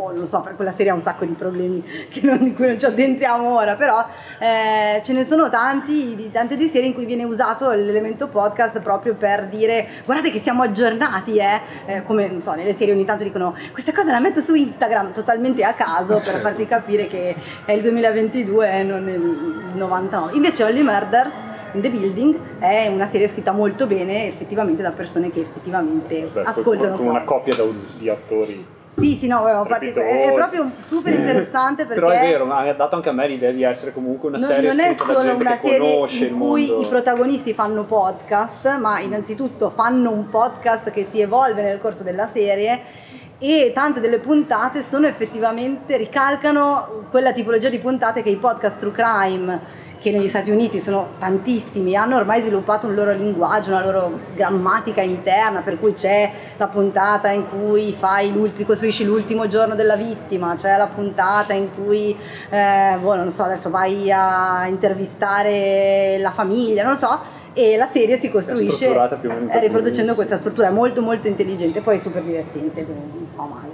boh, 0.00 0.12
non 0.12 0.26
so 0.26 0.40
per 0.40 0.56
quella 0.56 0.72
serie 0.72 0.92
ha 0.92 0.94
un 0.94 1.02
sacco 1.02 1.26
di 1.26 1.34
problemi 1.34 1.84
non, 2.22 2.38
di 2.38 2.54
cui 2.54 2.66
non 2.66 2.78
ci 2.78 2.86
addentriamo 2.86 3.54
ora 3.54 3.74
però 3.76 4.04
eh, 4.38 5.00
ce 5.04 5.12
ne 5.12 5.24
sono 5.26 5.50
tanti 5.50 6.16
di, 6.16 6.30
tante 6.30 6.56
di 6.56 6.68
serie 6.70 6.88
in 6.88 6.94
cui 6.94 7.04
viene 7.04 7.24
usato 7.24 7.70
l'elemento 7.70 8.28
podcast 8.28 8.80
proprio 8.80 9.14
per 9.14 9.46
dire 9.48 9.86
guardate 10.04 10.30
che 10.30 10.38
siamo 10.38 10.62
aggiornati 10.62 11.36
eh, 11.36 11.48
Eh, 11.86 12.02
come 12.04 12.28
non 12.28 12.40
so 12.40 12.54
nelle 12.54 12.74
serie 12.74 12.94
ogni 12.94 13.04
tanto 13.04 13.24
dicono 13.24 13.54
questa 13.72 13.92
cosa 13.92 14.12
la 14.12 14.20
metto 14.20 14.40
su 14.40 14.54
Instagram 14.54 15.12
totalmente 15.12 15.62
a 15.64 15.74
caso 15.74 16.20
per 16.24 16.40
farti 16.40 16.66
capire 16.66 17.06
che 17.06 17.34
è 17.64 17.72
il 17.72 17.82
2022 17.82 18.72
e 18.72 18.82
non 18.82 19.08
il 19.08 19.76
99 19.76 20.34
invece 20.34 20.64
Only 20.64 20.82
Murders 20.82 21.34
in 21.72 21.82
the 21.82 21.90
Building 21.90 22.58
è 22.58 22.88
una 22.88 23.08
serie 23.08 23.28
scritta 23.28 23.52
molto 23.52 23.86
bene 23.86 24.26
effettivamente 24.26 24.82
da 24.82 24.90
persone 24.90 25.30
che 25.30 25.40
effettivamente 25.40 26.28
Beh, 26.32 26.42
ascoltano 26.42 26.96
con, 26.96 27.06
con 27.06 27.06
una 27.06 27.24
coppia 27.24 27.54
di 27.96 28.08
attori. 28.08 28.78
Sì, 29.00 29.16
sì, 29.16 29.26
no, 29.26 29.42
parte- 29.66 29.92
è 29.92 30.32
proprio 30.32 30.70
super 30.86 31.12
interessante 31.14 31.84
perché 31.84 32.00
Però 32.00 32.12
è 32.12 32.20
vero, 32.20 32.44
ma 32.44 32.58
ha 32.58 32.72
dato 32.72 32.96
anche 32.96 33.08
a 33.08 33.12
me 33.12 33.26
l'idea 33.26 33.50
di 33.50 33.62
essere 33.62 33.92
comunque 33.92 34.28
una 34.28 34.38
non, 34.38 34.46
serie 34.46 34.68
non 34.68 34.80
è 34.80 34.94
scritta 34.94 35.04
da 35.04 35.12
solo 35.12 35.22
gente 35.22 35.42
una 35.42 35.58
che 35.58 35.68
serie 35.68 35.94
conosce 35.94 36.24
il 36.24 36.32
in 36.32 36.38
cui 36.38 36.66
mondo. 36.66 36.82
i 36.82 36.88
protagonisti 36.88 37.54
fanno 37.54 37.84
podcast, 37.84 38.76
ma 38.78 39.00
innanzitutto 39.00 39.70
fanno 39.70 40.10
un 40.10 40.28
podcast 40.28 40.90
che 40.90 41.06
si 41.10 41.20
evolve 41.20 41.62
nel 41.62 41.78
corso 41.78 42.02
della 42.02 42.28
serie 42.32 43.08
e 43.42 43.72
tante 43.74 44.00
delle 44.00 44.18
puntate 44.18 44.82
sono 44.82 45.06
effettivamente 45.06 45.96
ricalcano 45.96 47.06
quella 47.10 47.32
tipologia 47.32 47.70
di 47.70 47.78
puntate 47.78 48.22
che 48.22 48.28
i 48.28 48.36
podcast 48.36 48.78
true 48.78 48.92
crime 48.92 49.88
che 50.00 50.10
negli 50.10 50.28
Stati 50.28 50.50
Uniti 50.50 50.80
sono 50.80 51.10
tantissimi, 51.18 51.94
hanno 51.94 52.16
ormai 52.16 52.40
sviluppato 52.40 52.86
un 52.86 52.94
loro 52.94 53.12
linguaggio, 53.12 53.70
una 53.70 53.84
loro 53.84 54.18
grammatica 54.34 55.02
interna, 55.02 55.60
per 55.60 55.78
cui 55.78 55.92
c'è 55.92 56.32
la 56.56 56.66
puntata 56.68 57.30
in 57.30 57.44
cui 57.48 57.94
fai 57.98 58.32
l'ultimo, 58.32 58.66
costruisci 58.66 59.04
l'ultimo 59.04 59.46
giorno 59.46 59.74
della 59.74 59.96
vittima, 59.96 60.54
c'è 60.56 60.76
la 60.78 60.88
puntata 60.88 61.52
in 61.52 61.68
cui, 61.74 62.16
eh, 62.48 62.96
boh, 62.98 63.14
non 63.14 63.30
so, 63.30 63.42
adesso 63.42 63.68
vai 63.68 64.10
a 64.10 64.66
intervistare 64.68 66.16
la 66.18 66.30
famiglia, 66.30 66.82
non 66.82 66.92
lo 66.92 66.98
so, 66.98 67.20
e 67.52 67.76
la 67.76 67.88
serie 67.92 68.18
si 68.18 68.30
costruisce 68.30 68.86
eh, 68.88 69.60
riproducendo 69.60 70.14
questa 70.14 70.38
struttura, 70.38 70.68
è 70.68 70.72
molto 70.72 71.02
molto 71.02 71.28
intelligente, 71.28 71.82
poi 71.82 71.96
è 71.96 71.98
super 71.98 72.22
divertente, 72.22 72.86
non 72.86 73.26
fa 73.34 73.42
male. 73.42 73.68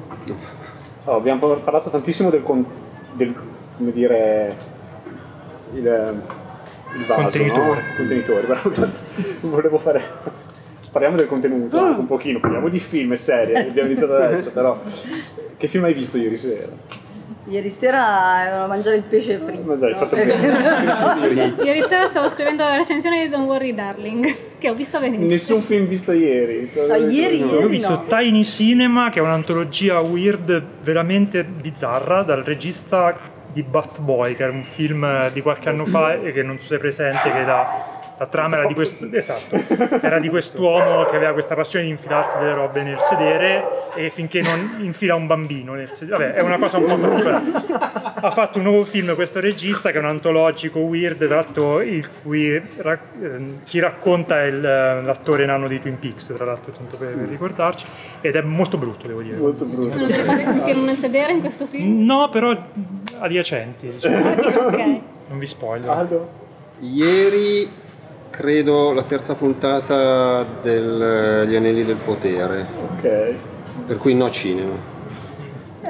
Allora, 1.04 1.20
abbiamo 1.20 1.54
parlato 1.58 1.88
tantissimo 1.88 2.30
del, 2.30 2.42
con- 2.42 2.66
del 3.12 3.32
come 3.76 3.92
dire, 3.92 4.56
il, 5.74 6.22
il 6.98 7.06
vaso, 7.06 7.22
Contenitore. 7.22 7.80
no? 7.80 7.96
Contenitore, 7.96 8.46
però 8.46 8.60
cazzo, 8.70 9.02
volevo 9.48 9.78
fare... 9.78 10.44
Parliamo 10.90 11.16
del 11.16 11.26
contenuto 11.26 11.78
anche 11.78 12.00
un 12.00 12.06
pochino, 12.06 12.40
parliamo 12.40 12.68
di 12.68 12.78
film 12.80 13.12
e 13.12 13.16
serie, 13.16 13.68
abbiamo 13.68 13.88
iniziato 13.88 14.14
adesso, 14.14 14.50
però... 14.50 14.80
Che 15.58 15.68
film 15.68 15.84
hai 15.84 15.92
visto 15.92 16.16
ieri 16.16 16.36
sera? 16.36 16.72
Ieri 17.48 17.74
sera 17.78 18.44
ero 18.44 18.64
a 18.64 18.66
mangiare 18.66 18.96
il 18.96 19.04
pesce 19.04 19.38
fritto. 19.38 19.62
Ma 19.62 19.76
già, 19.76 19.86
hai 19.86 19.94
fatto 19.94 20.16
bene. 20.18 21.54
Ieri 21.62 21.80
sera 21.82 22.06
stavo 22.06 22.28
scrivendo 22.28 22.64
la 22.64 22.76
recensione 22.76 23.22
di 23.22 23.28
Don't 23.28 23.46
Worry 23.46 23.72
Darling, 23.72 24.34
che 24.58 24.68
ho 24.68 24.74
visto 24.74 24.98
Venezia. 24.98 25.26
Nessun 25.26 25.60
film 25.60 25.86
visto 25.86 26.10
ieri. 26.12 26.70
No, 26.74 26.94
ieri, 26.96 27.38
Io 27.38 27.46
ho 27.46 27.54
ieri 27.60 27.68
visto 27.68 27.90
no. 27.90 28.04
Tiny 28.08 28.42
Cinema, 28.42 29.10
che 29.10 29.20
è 29.20 29.22
un'antologia 29.22 30.00
weird 30.00 30.60
veramente 30.82 31.44
bizzarra, 31.44 32.22
dal 32.22 32.42
regista 32.42 33.16
di 33.56 33.62
Bat 33.62 34.00
Boy, 34.00 34.34
che 34.34 34.42
era 34.42 34.52
un 34.52 34.64
film 34.64 35.30
di 35.30 35.40
qualche 35.40 35.70
anno 35.70 35.86
fa 35.86 36.12
e 36.20 36.30
che 36.30 36.42
non 36.42 36.58
so 36.58 36.66
se 36.66 36.76
presente, 36.76 37.32
che 37.32 37.42
la, 37.42 37.98
la 38.18 38.26
trama 38.26 38.56
era 38.58 38.66
di, 38.66 38.74
questo, 38.74 39.08
esatto, 39.12 39.60
era 40.00 40.18
di 40.18 40.28
quest'uomo 40.28 41.04
che 41.04 41.16
aveva 41.16 41.32
questa 41.32 41.54
passione 41.54 41.84
di 41.84 41.90
infilarsi 41.90 42.38
delle 42.38 42.54
robe 42.54 42.82
nel 42.82 42.98
sedere 43.00 43.64
e 43.94 44.10
finché 44.10 44.40
non 44.40 44.76
infila 44.78 45.14
un 45.14 45.26
bambino 45.26 45.74
nel 45.74 45.90
sedere. 45.90 46.28
Vabbè, 46.28 46.38
è 46.38 46.40
una 46.40 46.58
cosa 46.58 46.78
un 46.78 46.86
po' 46.86 46.96
particolare. 46.96 47.44
Ha 48.18 48.30
fatto 48.30 48.58
un 48.58 48.64
nuovo 48.64 48.84
film 48.84 49.14
questo 49.14 49.40
regista 49.40 49.90
che 49.90 49.96
è 49.96 50.00
un 50.00 50.06
antologico 50.06 50.78
weird, 50.78 51.26
tra 51.26 51.36
l'altro 51.36 51.80
il 51.80 52.08
cui 52.22 52.60
ra- 52.76 52.98
ehm, 53.20 53.64
chi 53.64 53.78
racconta 53.78 54.40
è 54.42 54.46
il, 54.46 54.60
l'attore 54.60 55.44
nano 55.44 55.68
di 55.68 55.80
Twin 55.80 55.98
Peaks, 55.98 56.32
tra 56.34 56.44
l'altro 56.44 56.72
tanto 56.72 56.96
per 56.96 57.14
per 57.16 57.28
ricordarci, 57.28 57.86
ed 58.20 58.34
è 58.36 58.40
molto 58.42 58.78
brutto 58.78 59.06
devo 59.06 59.22
dire. 59.22 59.36
Molto 59.36 59.64
brutto. 59.64 59.88
Sono 59.88 60.06
delle 60.06 60.24
cose 60.24 60.64
che 60.64 60.72
non 60.74 60.84
nel 60.84 60.96
sedere 60.96 61.32
in 61.32 61.40
questo 61.40 61.66
film? 61.66 62.04
No, 62.04 62.28
però 62.28 62.56
adiacenti, 63.18 63.88
diciamo. 63.88 64.30
Ok. 64.30 65.00
non 65.28 65.38
vi 65.38 65.46
spoiler. 65.46 65.90
Aldo? 65.90 66.44
Ieri 66.80 67.70
credo 68.36 68.92
la 68.92 69.02
terza 69.02 69.34
puntata 69.34 70.44
degli 70.60 71.54
Anelli 71.56 71.84
del 71.84 71.96
Potere, 71.96 72.66
Ok. 72.82 73.34
per 73.86 73.96
cui 73.96 74.14
no 74.14 74.30
cinema. 74.30 74.94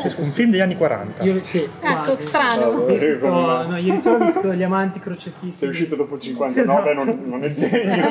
Cioè, 0.00 0.12
un 0.24 0.30
film 0.32 0.50
degli 0.50 0.60
anni 0.60 0.76
40. 0.76 1.22
Io, 1.24 1.42
sì, 1.42 1.58
Ecco, 1.58 1.70
quasi. 2.04 2.22
strano. 2.22 2.64
Ho 2.66 2.84
visto, 2.86 3.28
no, 3.28 3.76
ieri 3.76 3.98
sera 3.98 4.16
ho 4.16 4.24
visto 4.24 4.52
gli 4.54 4.62
amanti 4.62 5.00
crocefissi. 5.00 5.52
Sei 5.58 5.68
uscito 5.68 5.96
dopo 5.96 6.14
il 6.14 6.20
59 6.20 6.90
Esatto. 6.90 7.04
non, 7.04 7.22
non 7.26 7.42
è 7.44 7.50
degno 7.50 8.08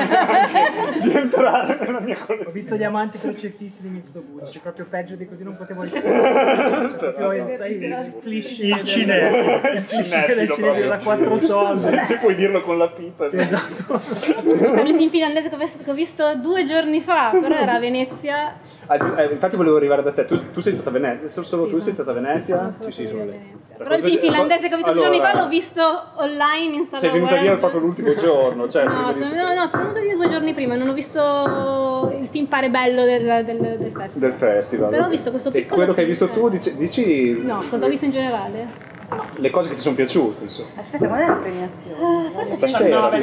di 1.02 1.12
entrare 1.16 1.78
nella 1.80 2.00
mia 2.00 2.18
Ho 2.22 2.26
collezione. 2.26 2.52
visto 2.54 2.76
gli 2.76 2.84
amanti 2.84 3.18
crocefissi 3.18 3.82
di 3.82 3.88
Mitsubishi, 3.90 4.60
proprio 4.60 4.86
peggio 4.90 5.16
di 5.16 5.28
così 5.28 5.44
non 5.44 5.56
potevo 5.56 5.82
rispondere. 5.84 6.96
proprio, 7.14 7.56
sai, 7.58 7.72
il 7.76 8.14
cliché. 8.22 8.64
Il 8.66 8.84
cinefilo. 8.84 9.54
Il 9.76 9.86
cinefilo 9.86 10.88
da 10.88 10.98
quattro 10.98 11.38
soldi. 11.40 11.80
Se, 11.80 12.02
se 12.04 12.18
puoi 12.18 12.36
dirlo 12.36 12.62
con 12.62 12.78
la 12.78 12.88
pipa. 12.90 13.30
Esatto. 13.32 14.02
Per 14.02 14.86
il 14.86 14.96
film 14.96 15.10
finlandese 15.10 15.50
che 15.50 15.56
ho 15.90 15.94
visto- 15.94 16.24
ho 16.24 16.36
due 16.36 16.64
giorni 16.64 17.02
fa, 17.02 17.32
però 17.40 17.56
era 17.56 17.74
a 17.74 17.80
Venezia. 17.80 18.56
Ah, 18.88 19.22
eh, 19.22 19.32
infatti 19.32 19.56
volevo 19.56 19.78
arrivare 19.78 20.02
da 20.04 20.12
te. 20.12 20.26
Tu, 20.26 20.36
tu 20.52 20.60
sei 20.60 20.74
stata 20.74 20.90
a 20.90 20.94
Venezia? 20.94 21.28
Solo 21.44 21.66
Sì, 21.66 21.70
tu 21.70 21.75
sono- 21.80 21.82
sei 21.82 21.92
stata 21.94 22.12
a 22.12 22.14
Venezia? 22.14 22.76
Sì, 22.80 22.92
sì, 22.92 23.04
a 23.04 23.08
sono 23.08 23.20
Venezia. 23.26 23.54
Però 23.78 23.94
il 23.96 24.04
film 24.04 24.20
finlandese 24.20 24.68
che 24.70 24.74
ho 24.74 24.78
visto 24.78 24.92
due 24.94 25.02
giorni 25.02 25.18
allora, 25.18 25.32
fa 25.34 25.42
l'ho 25.42 25.48
visto 25.50 26.04
online 26.16 26.76
in 26.78 26.86
sala 26.86 26.98
Sei 26.98 27.10
venuta 27.12 27.34
web. 27.34 27.42
via 27.42 27.58
proprio 27.58 27.80
l'ultimo 27.82 28.14
giorno. 28.14 28.70
Cioè, 28.70 28.86
No, 28.86 29.12
sono, 29.12 29.42
no, 29.44 29.54
no, 29.54 29.68
sono 29.68 29.82
venuta 29.84 30.00
via 30.00 30.16
due 30.16 30.30
giorni 30.30 30.54
prima, 30.54 30.76
non 30.76 30.88
ho 30.88 30.94
visto 30.94 32.16
il 32.18 32.28
film 32.28 32.46
pare 32.46 32.70
bello 32.70 33.04
del, 33.04 33.44
del, 33.46 33.58
del 33.58 33.92
festival. 33.92 34.10
del 34.30 34.34
festival. 34.34 34.90
Però 34.90 35.06
ho 35.06 35.10
visto 35.10 35.30
questo 35.30 35.50
E 35.50 35.52
piccolo 35.52 35.76
quello 35.76 35.94
che 35.94 36.02
hai 36.02 36.08
visto 36.08 36.30
tu, 36.30 36.48
dici, 36.50 36.76
dici 36.78 37.32
No, 37.44 37.62
cosa 37.70 37.86
ho 37.86 37.90
visto 37.90 38.06
in 38.06 38.12
generale? 38.12 38.94
le 39.36 39.50
cose 39.52 39.70
che 39.70 39.76
ti 39.76 39.82
sono 39.82 39.94
piaciute, 39.96 40.44
insomma. 40.44 40.70
Aspetta, 40.78 41.08
qual 41.08 41.20
è 41.20 41.28
la 41.28 41.34
premiazione? 41.36 42.44
Stasera. 42.54 43.04
A 43.12 43.18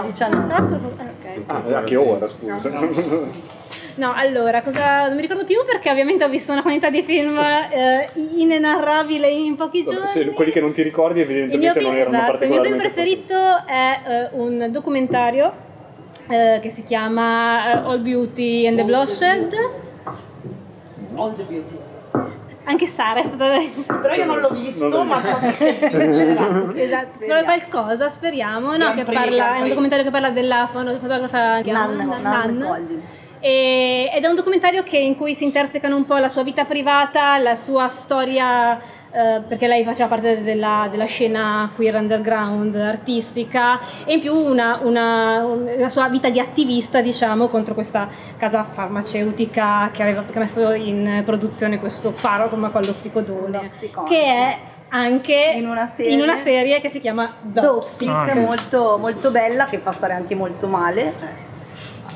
19. 0.00 0.46
Tra 0.48 0.58
l'altro, 0.58 0.92
eh, 0.98 1.04
ok. 1.04 1.42
Ah, 1.46 1.78
a 1.78 1.84
che 1.84 1.96
ora, 1.96 2.26
scusa? 2.26 2.70
No, 2.70 2.80
allora, 4.06 4.62
cosa 4.62 5.06
non 5.06 5.16
mi 5.16 5.22
ricordo 5.22 5.44
più 5.44 5.64
perché 5.66 5.90
ovviamente 5.90 6.24
ho 6.24 6.28
visto 6.28 6.52
una 6.52 6.62
quantità 6.62 6.90
di 6.90 7.02
film 7.02 7.36
eh, 7.38 8.08
inenarrabile 8.14 9.28
in 9.28 9.56
pochi 9.56 9.84
giorni. 9.84 10.06
Se 10.06 10.30
quelli 10.30 10.52
che 10.52 10.60
non 10.60 10.72
ti 10.72 10.82
ricordi 10.82 11.20
evidentemente 11.20 11.78
film, 11.78 11.90
non 11.90 12.00
erano 12.00 12.16
esatto, 12.16 12.44
il 12.44 12.50
mio 12.50 12.62
film 12.62 12.76
preferito 12.76 13.34
è 13.66 13.90
eh, 14.06 14.28
un 14.32 14.68
documentario 14.70 15.52
eh, 16.28 16.58
che 16.62 16.70
si 16.70 16.82
chiama 16.82 17.72
eh, 17.72 17.78
All 17.78 18.02
Beauty 18.02 18.66
and 18.66 18.76
the 18.76 18.84
Bloodshed. 18.84 19.54
All 21.16 21.34
the 21.34 21.42
beauty. 21.42 21.76
Anche 22.64 22.86
Sara 22.86 23.20
è 23.20 23.24
stata 23.24 23.48
Però 24.02 24.14
io 24.14 24.24
non 24.26 24.40
l'ho 24.40 24.50
visto, 24.50 24.88
Non 24.88 25.06
ma 25.06 25.22
so 25.22 25.38
che. 25.56 25.78
Esatto, 26.74 27.18
però 27.18 27.42
qualcosa, 27.42 28.08
speriamo, 28.08 28.76
no, 28.76 28.92
che 28.92 29.04
parla, 29.04 29.56
è 29.56 29.62
un 29.62 29.68
documentario 29.68 30.04
che 30.04 30.10
parla 30.10 30.30
della 30.30 30.68
foto- 30.70 30.98
fotografa 30.98 31.60
Nan, 31.60 31.96
Nan, 31.96 32.22
Nan 32.22 32.56
Nan. 32.58 33.02
E- 33.40 34.10
ed 34.12 34.24
è 34.24 34.26
un 34.28 34.34
documentario 34.34 34.82
che- 34.82 34.98
in 34.98 35.16
cui 35.16 35.34
si 35.34 35.44
intersecano 35.44 35.94
un 35.96 36.04
po' 36.04 36.16
la 36.16 36.28
sua 36.28 36.42
vita 36.42 36.64
privata, 36.64 37.38
la 37.38 37.54
sua 37.54 37.88
storia, 37.88 38.76
eh, 38.78 39.40
perché 39.46 39.66
lei 39.66 39.84
faceva 39.84 40.08
parte 40.08 40.42
della, 40.42 40.88
della 40.90 41.04
scena 41.04 41.70
queer 41.74 41.94
underground 41.94 42.74
artistica, 42.74 43.78
e 44.04 44.14
in 44.14 44.20
più 44.20 44.34
una, 44.34 44.80
una- 44.82 45.44
un- 45.44 45.72
la 45.78 45.88
sua 45.88 46.08
vita 46.08 46.28
di 46.28 46.40
attivista, 46.40 47.00
diciamo, 47.00 47.48
contro 47.48 47.74
questa 47.74 48.08
casa 48.36 48.64
farmaceutica 48.64 49.90
che, 49.92 50.02
aveva, 50.02 50.24
che 50.30 50.36
ha 50.36 50.40
messo 50.40 50.72
in 50.72 51.22
produzione 51.24 51.78
questo 51.78 52.12
farmaco 52.12 52.56
con 52.70 52.82
l'ossicodone, 52.82 53.60
L'oxycontin. 53.62 54.12
che 54.16 54.24
è 54.24 54.58
anche 54.90 55.52
In 55.54 55.68
una 55.68 55.90
serie- 55.94 56.12
in 56.12 56.20
una 56.22 56.36
serie 56.36 56.80
che 56.80 56.88
si 56.88 56.98
chiama 57.00 57.30
Dopsic, 57.40 58.08
Ah, 58.08 58.34
molto, 58.34 58.96
molto 58.98 59.30
bella, 59.30 59.64
che 59.66 59.78
fa 59.78 59.92
stare 59.92 60.14
anche 60.14 60.34
molto 60.34 60.66
male, 60.66 61.46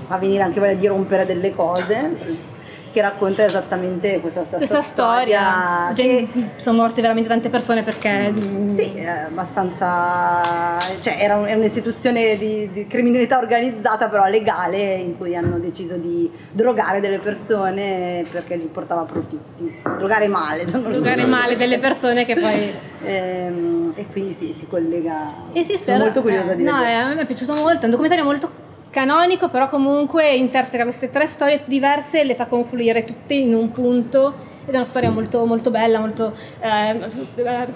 eh, 0.02 0.06
fa 0.06 0.16
venire 0.18 0.42
anche 0.42 0.60
voglia 0.60 0.74
di 0.74 0.86
rompere 0.86 1.24
delle 1.26 1.54
cose. 1.54 2.50
che 2.92 3.00
racconta 3.00 3.42
esattamente 3.46 4.20
questa, 4.20 4.42
Questa 4.42 4.82
storia, 4.82 5.92
che- 5.94 6.28
Gen- 6.34 6.50
sono 6.56 6.76
morte 6.76 7.00
veramente 7.00 7.30
tante 7.30 7.48
persone 7.48 7.82
perché 7.82 8.34
Sì, 8.76 8.98
è 8.98 9.06
abbastanza. 9.30 10.76
cioè 11.00 11.16
era 11.18 11.36
un- 11.36 11.46
è 11.46 11.54
un'istituzione 11.54 12.36
di, 12.36 12.68
di 12.70 12.86
criminalità 12.86 13.38
organizzata, 13.38 14.08
però 14.08 14.26
legale, 14.26 14.94
in 14.96 15.16
cui 15.16 15.34
hanno 15.34 15.58
deciso 15.58 15.94
di 15.96 16.30
drogare 16.50 17.00
delle 17.00 17.18
persone 17.18 18.26
perché 18.30 18.58
gli 18.58 18.66
portava 18.66 19.04
profitti. 19.04 19.74
Drogare 19.96 20.28
male. 20.28 20.66
giocare 20.66 21.24
male 21.24 21.56
delle 21.56 21.78
persone 21.78 22.26
che 22.26 22.34
poi 22.38 22.72
Ehm, 23.04 23.92
e 23.96 24.06
quindi 24.12 24.36
sì, 24.38 24.54
si 24.58 24.66
collega. 24.68 25.32
E 25.52 25.64
si 25.64 25.76
spera. 25.76 25.92
Sono 25.96 26.04
molto 26.04 26.20
curiosa 26.20 26.52
eh, 26.52 26.56
di 26.56 26.62
No, 26.62 26.72
vedere. 26.76 26.92
eh, 26.92 26.96
a 26.96 27.14
me 27.14 27.20
è 27.22 27.26
piaciuto 27.26 27.54
molto, 27.54 27.80
è 27.80 27.84
un 27.86 27.90
documentario 27.90 28.24
molto 28.24 28.50
canonico, 28.92 29.48
però 29.48 29.68
comunque 29.70 30.34
interseca 30.34 30.82
queste 30.84 31.08
tre 31.10 31.26
storie 31.26 31.62
diverse 31.64 32.20
e 32.20 32.24
le 32.24 32.34
fa 32.34 32.44
confluire 32.44 33.04
tutte 33.04 33.34
in 33.34 33.54
un 33.54 33.72
punto. 33.72 34.50
Ed 34.64 34.74
è 34.74 34.76
una 34.76 34.84
storia 34.84 35.10
molto, 35.10 35.44
molto 35.44 35.70
bella, 35.70 35.98
molto, 35.98 36.32
eh, 36.60 36.90
eh, 37.34 37.66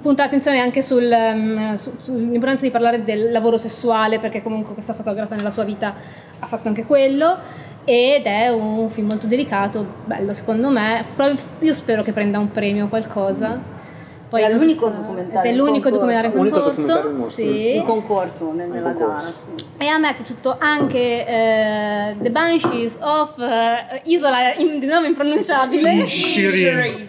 punta 0.00 0.22
l'attenzione 0.22 0.60
anche 0.60 0.80
sul, 0.80 1.10
ehm, 1.10 1.74
su- 1.74 1.96
sull'importanza 2.00 2.64
di 2.64 2.70
parlare 2.70 3.02
del 3.02 3.32
lavoro 3.32 3.56
sessuale, 3.56 4.20
perché 4.20 4.42
comunque 4.44 4.72
questa 4.74 4.92
fotografa 4.92 5.34
nella 5.34 5.50
sua 5.50 5.64
vita 5.64 5.94
ha 6.38 6.46
fatto 6.46 6.68
anche 6.68 6.84
quello. 6.84 7.38
Ed 7.84 8.26
è 8.26 8.48
un 8.48 8.88
film 8.90 9.08
molto 9.08 9.26
delicato, 9.26 9.84
bello 10.04 10.32
secondo 10.34 10.70
me. 10.70 11.04
Proprio- 11.16 11.36
Io 11.60 11.72
spero 11.72 12.02
che 12.02 12.12
prenda 12.12 12.38
un 12.38 12.50
premio 12.52 12.84
o 12.84 12.88
qualcosa. 12.88 13.74
Poi 14.28 14.42
Era 14.42 14.54
l'unico 14.56 14.88
documentario 14.90 15.54
l'unico 15.54 15.88
concorso. 15.90 15.98
documentario 15.98 16.30
in 16.30 16.50
concorso. 16.50 16.80
documentario 16.80 17.10
in 17.10 17.16
mostra. 17.16 17.34
sì. 17.44 17.76
In 17.76 17.82
concorso 17.84 18.52
nel- 18.52 18.68
nella 18.70 18.90
gara. 18.92 19.32
E 19.78 19.86
a 19.86 19.98
me 19.98 20.10
è 20.10 20.14
piaciuto 20.16 20.56
anche 20.58 21.26
eh, 21.26 22.16
The 22.20 22.30
Banshees 22.30 22.96
of 23.00 23.38
eh, 23.38 24.00
Isola 24.04 24.54
in, 24.54 24.80
di 24.80 24.86
nome 24.86 25.06
impronunciabile. 25.08 26.06
Shirin. 26.06 27.08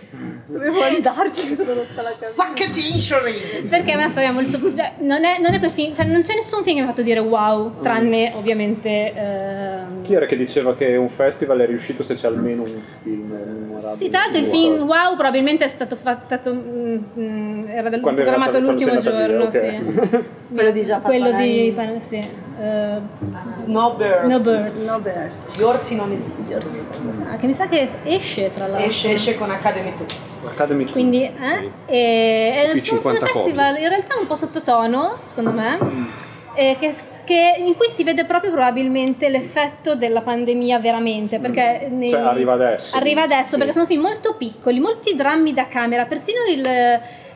Dovevo 0.50 0.82
andarci, 0.82 1.50
mi 1.50 1.56
sono 1.58 1.74
rotta 1.74 2.02
la 2.02 2.14
cabina. 2.18 2.30
Fuck 2.44 2.60
it, 2.62 2.94
injury! 2.94 3.64
Perché 3.68 3.92
è 3.92 3.96
una 3.96 4.08
storia 4.08 4.32
molto. 4.32 4.58
cioè, 4.76 4.94
Non 5.00 5.26
è, 5.26 5.40
non 5.42 5.54
è 5.54 5.60
quel 5.60 5.72
film, 5.72 5.94
cioè 5.94 6.06
non 6.06 6.22
c'è 6.22 6.36
nessun 6.36 6.64
film 6.64 6.76
che 6.78 6.82
mi 6.82 6.88
ha 6.88 6.90
fatto 6.90 7.02
dire 7.02 7.20
wow, 7.20 7.82
tranne 7.82 8.32
ovviamente. 8.34 9.14
ehm, 9.14 10.04
Chi 10.04 10.14
era 10.14 10.26
che 10.26 10.38
diceva 10.38 10.74
che 10.76 10.96
un 10.96 11.10
festival 11.10 11.60
è 11.60 11.66
riuscito 11.66 12.02
se 12.02 12.14
c'è 12.14 12.28
almeno 12.28 12.62
un 12.64 12.82
film 13.04 13.28
memorabile? 13.30 13.96
Sì, 13.96 14.08
tra 14.10 14.20
l'altro 14.22 14.40
il 14.40 14.46
film 14.46 14.82
wow 14.84 15.16
probabilmente 15.16 15.66
è 15.66 15.68
stato 15.68 15.98
fatto. 15.98 16.54
mm, 16.54 16.98
mm, 17.20 17.68
era 17.68 17.90
del- 17.90 18.00
programmato 18.00 18.58
l'ultimo 18.60 19.00
giorno, 19.00 19.48
dire, 19.48 19.82
sì. 19.82 20.20
Quello 20.54 20.72
di 20.72 20.82
Jafar 20.84 21.02
Quello 21.02 21.32
di. 21.34 21.76
Sì. 22.00 22.16
eh, 22.62 23.00
No 23.66 23.96
birds. 23.98 24.24
no 24.30 24.40
Birds. 24.40 24.86
No 24.86 25.00
Bears. 25.02 25.34
Gli 25.58 25.62
orsi 25.62 25.96
non 25.98 26.10
esistono. 26.14 26.64
Ah, 27.30 27.36
che 27.36 27.46
mi 27.48 27.54
sa 27.54 27.68
che 27.68 27.90
esce 28.04 28.50
tra 28.54 28.66
l'altro. 28.68 28.88
Esce, 28.88 29.12
esce 29.12 29.36
con 29.36 29.50
Academy 29.52 29.92
2. 29.98 30.06
Academy. 30.50 30.86
Quindi, 30.86 31.24
eh? 31.24 31.72
E, 31.86 32.64
è 32.66 32.72
un 32.74 32.82
50 32.84 33.26
festival 33.26 33.78
in 33.80 33.90
realtà 33.90 34.18
un 34.20 34.28
po' 34.28 34.36
sottotono, 34.36 35.16
secondo 35.28 35.52
me, 35.52 35.78
Mm. 35.84 36.06
eh, 36.56 36.76
che, 36.80 36.94
che- 37.24 37.56
in 37.58 37.76
cui 37.76 37.90
si 37.90 38.04
vede 38.04 38.26
proprio 38.26 38.52
probabilmente 38.52 39.30
l'effetto 39.30 39.96
della 39.96 40.22
pandemia 40.22 40.80
veramente, 40.80 41.40
perché 41.40 41.88
nei- 41.92 42.10
Cioè, 42.10 42.22
arriva 42.22 42.54
adesso. 42.54 42.96
Arriva 42.96 43.24
adesso, 43.24 43.52
Sì. 43.54 43.58
perché 43.58 43.74
sono 43.74 43.86
film 43.86 44.02
molto 44.02 44.36
piccoli, 44.36 44.80
molti 44.80 45.16
drammi 45.16 45.54
da 45.54 45.68
camera, 45.68 46.06
persino 46.06 46.40
il, 46.50 46.62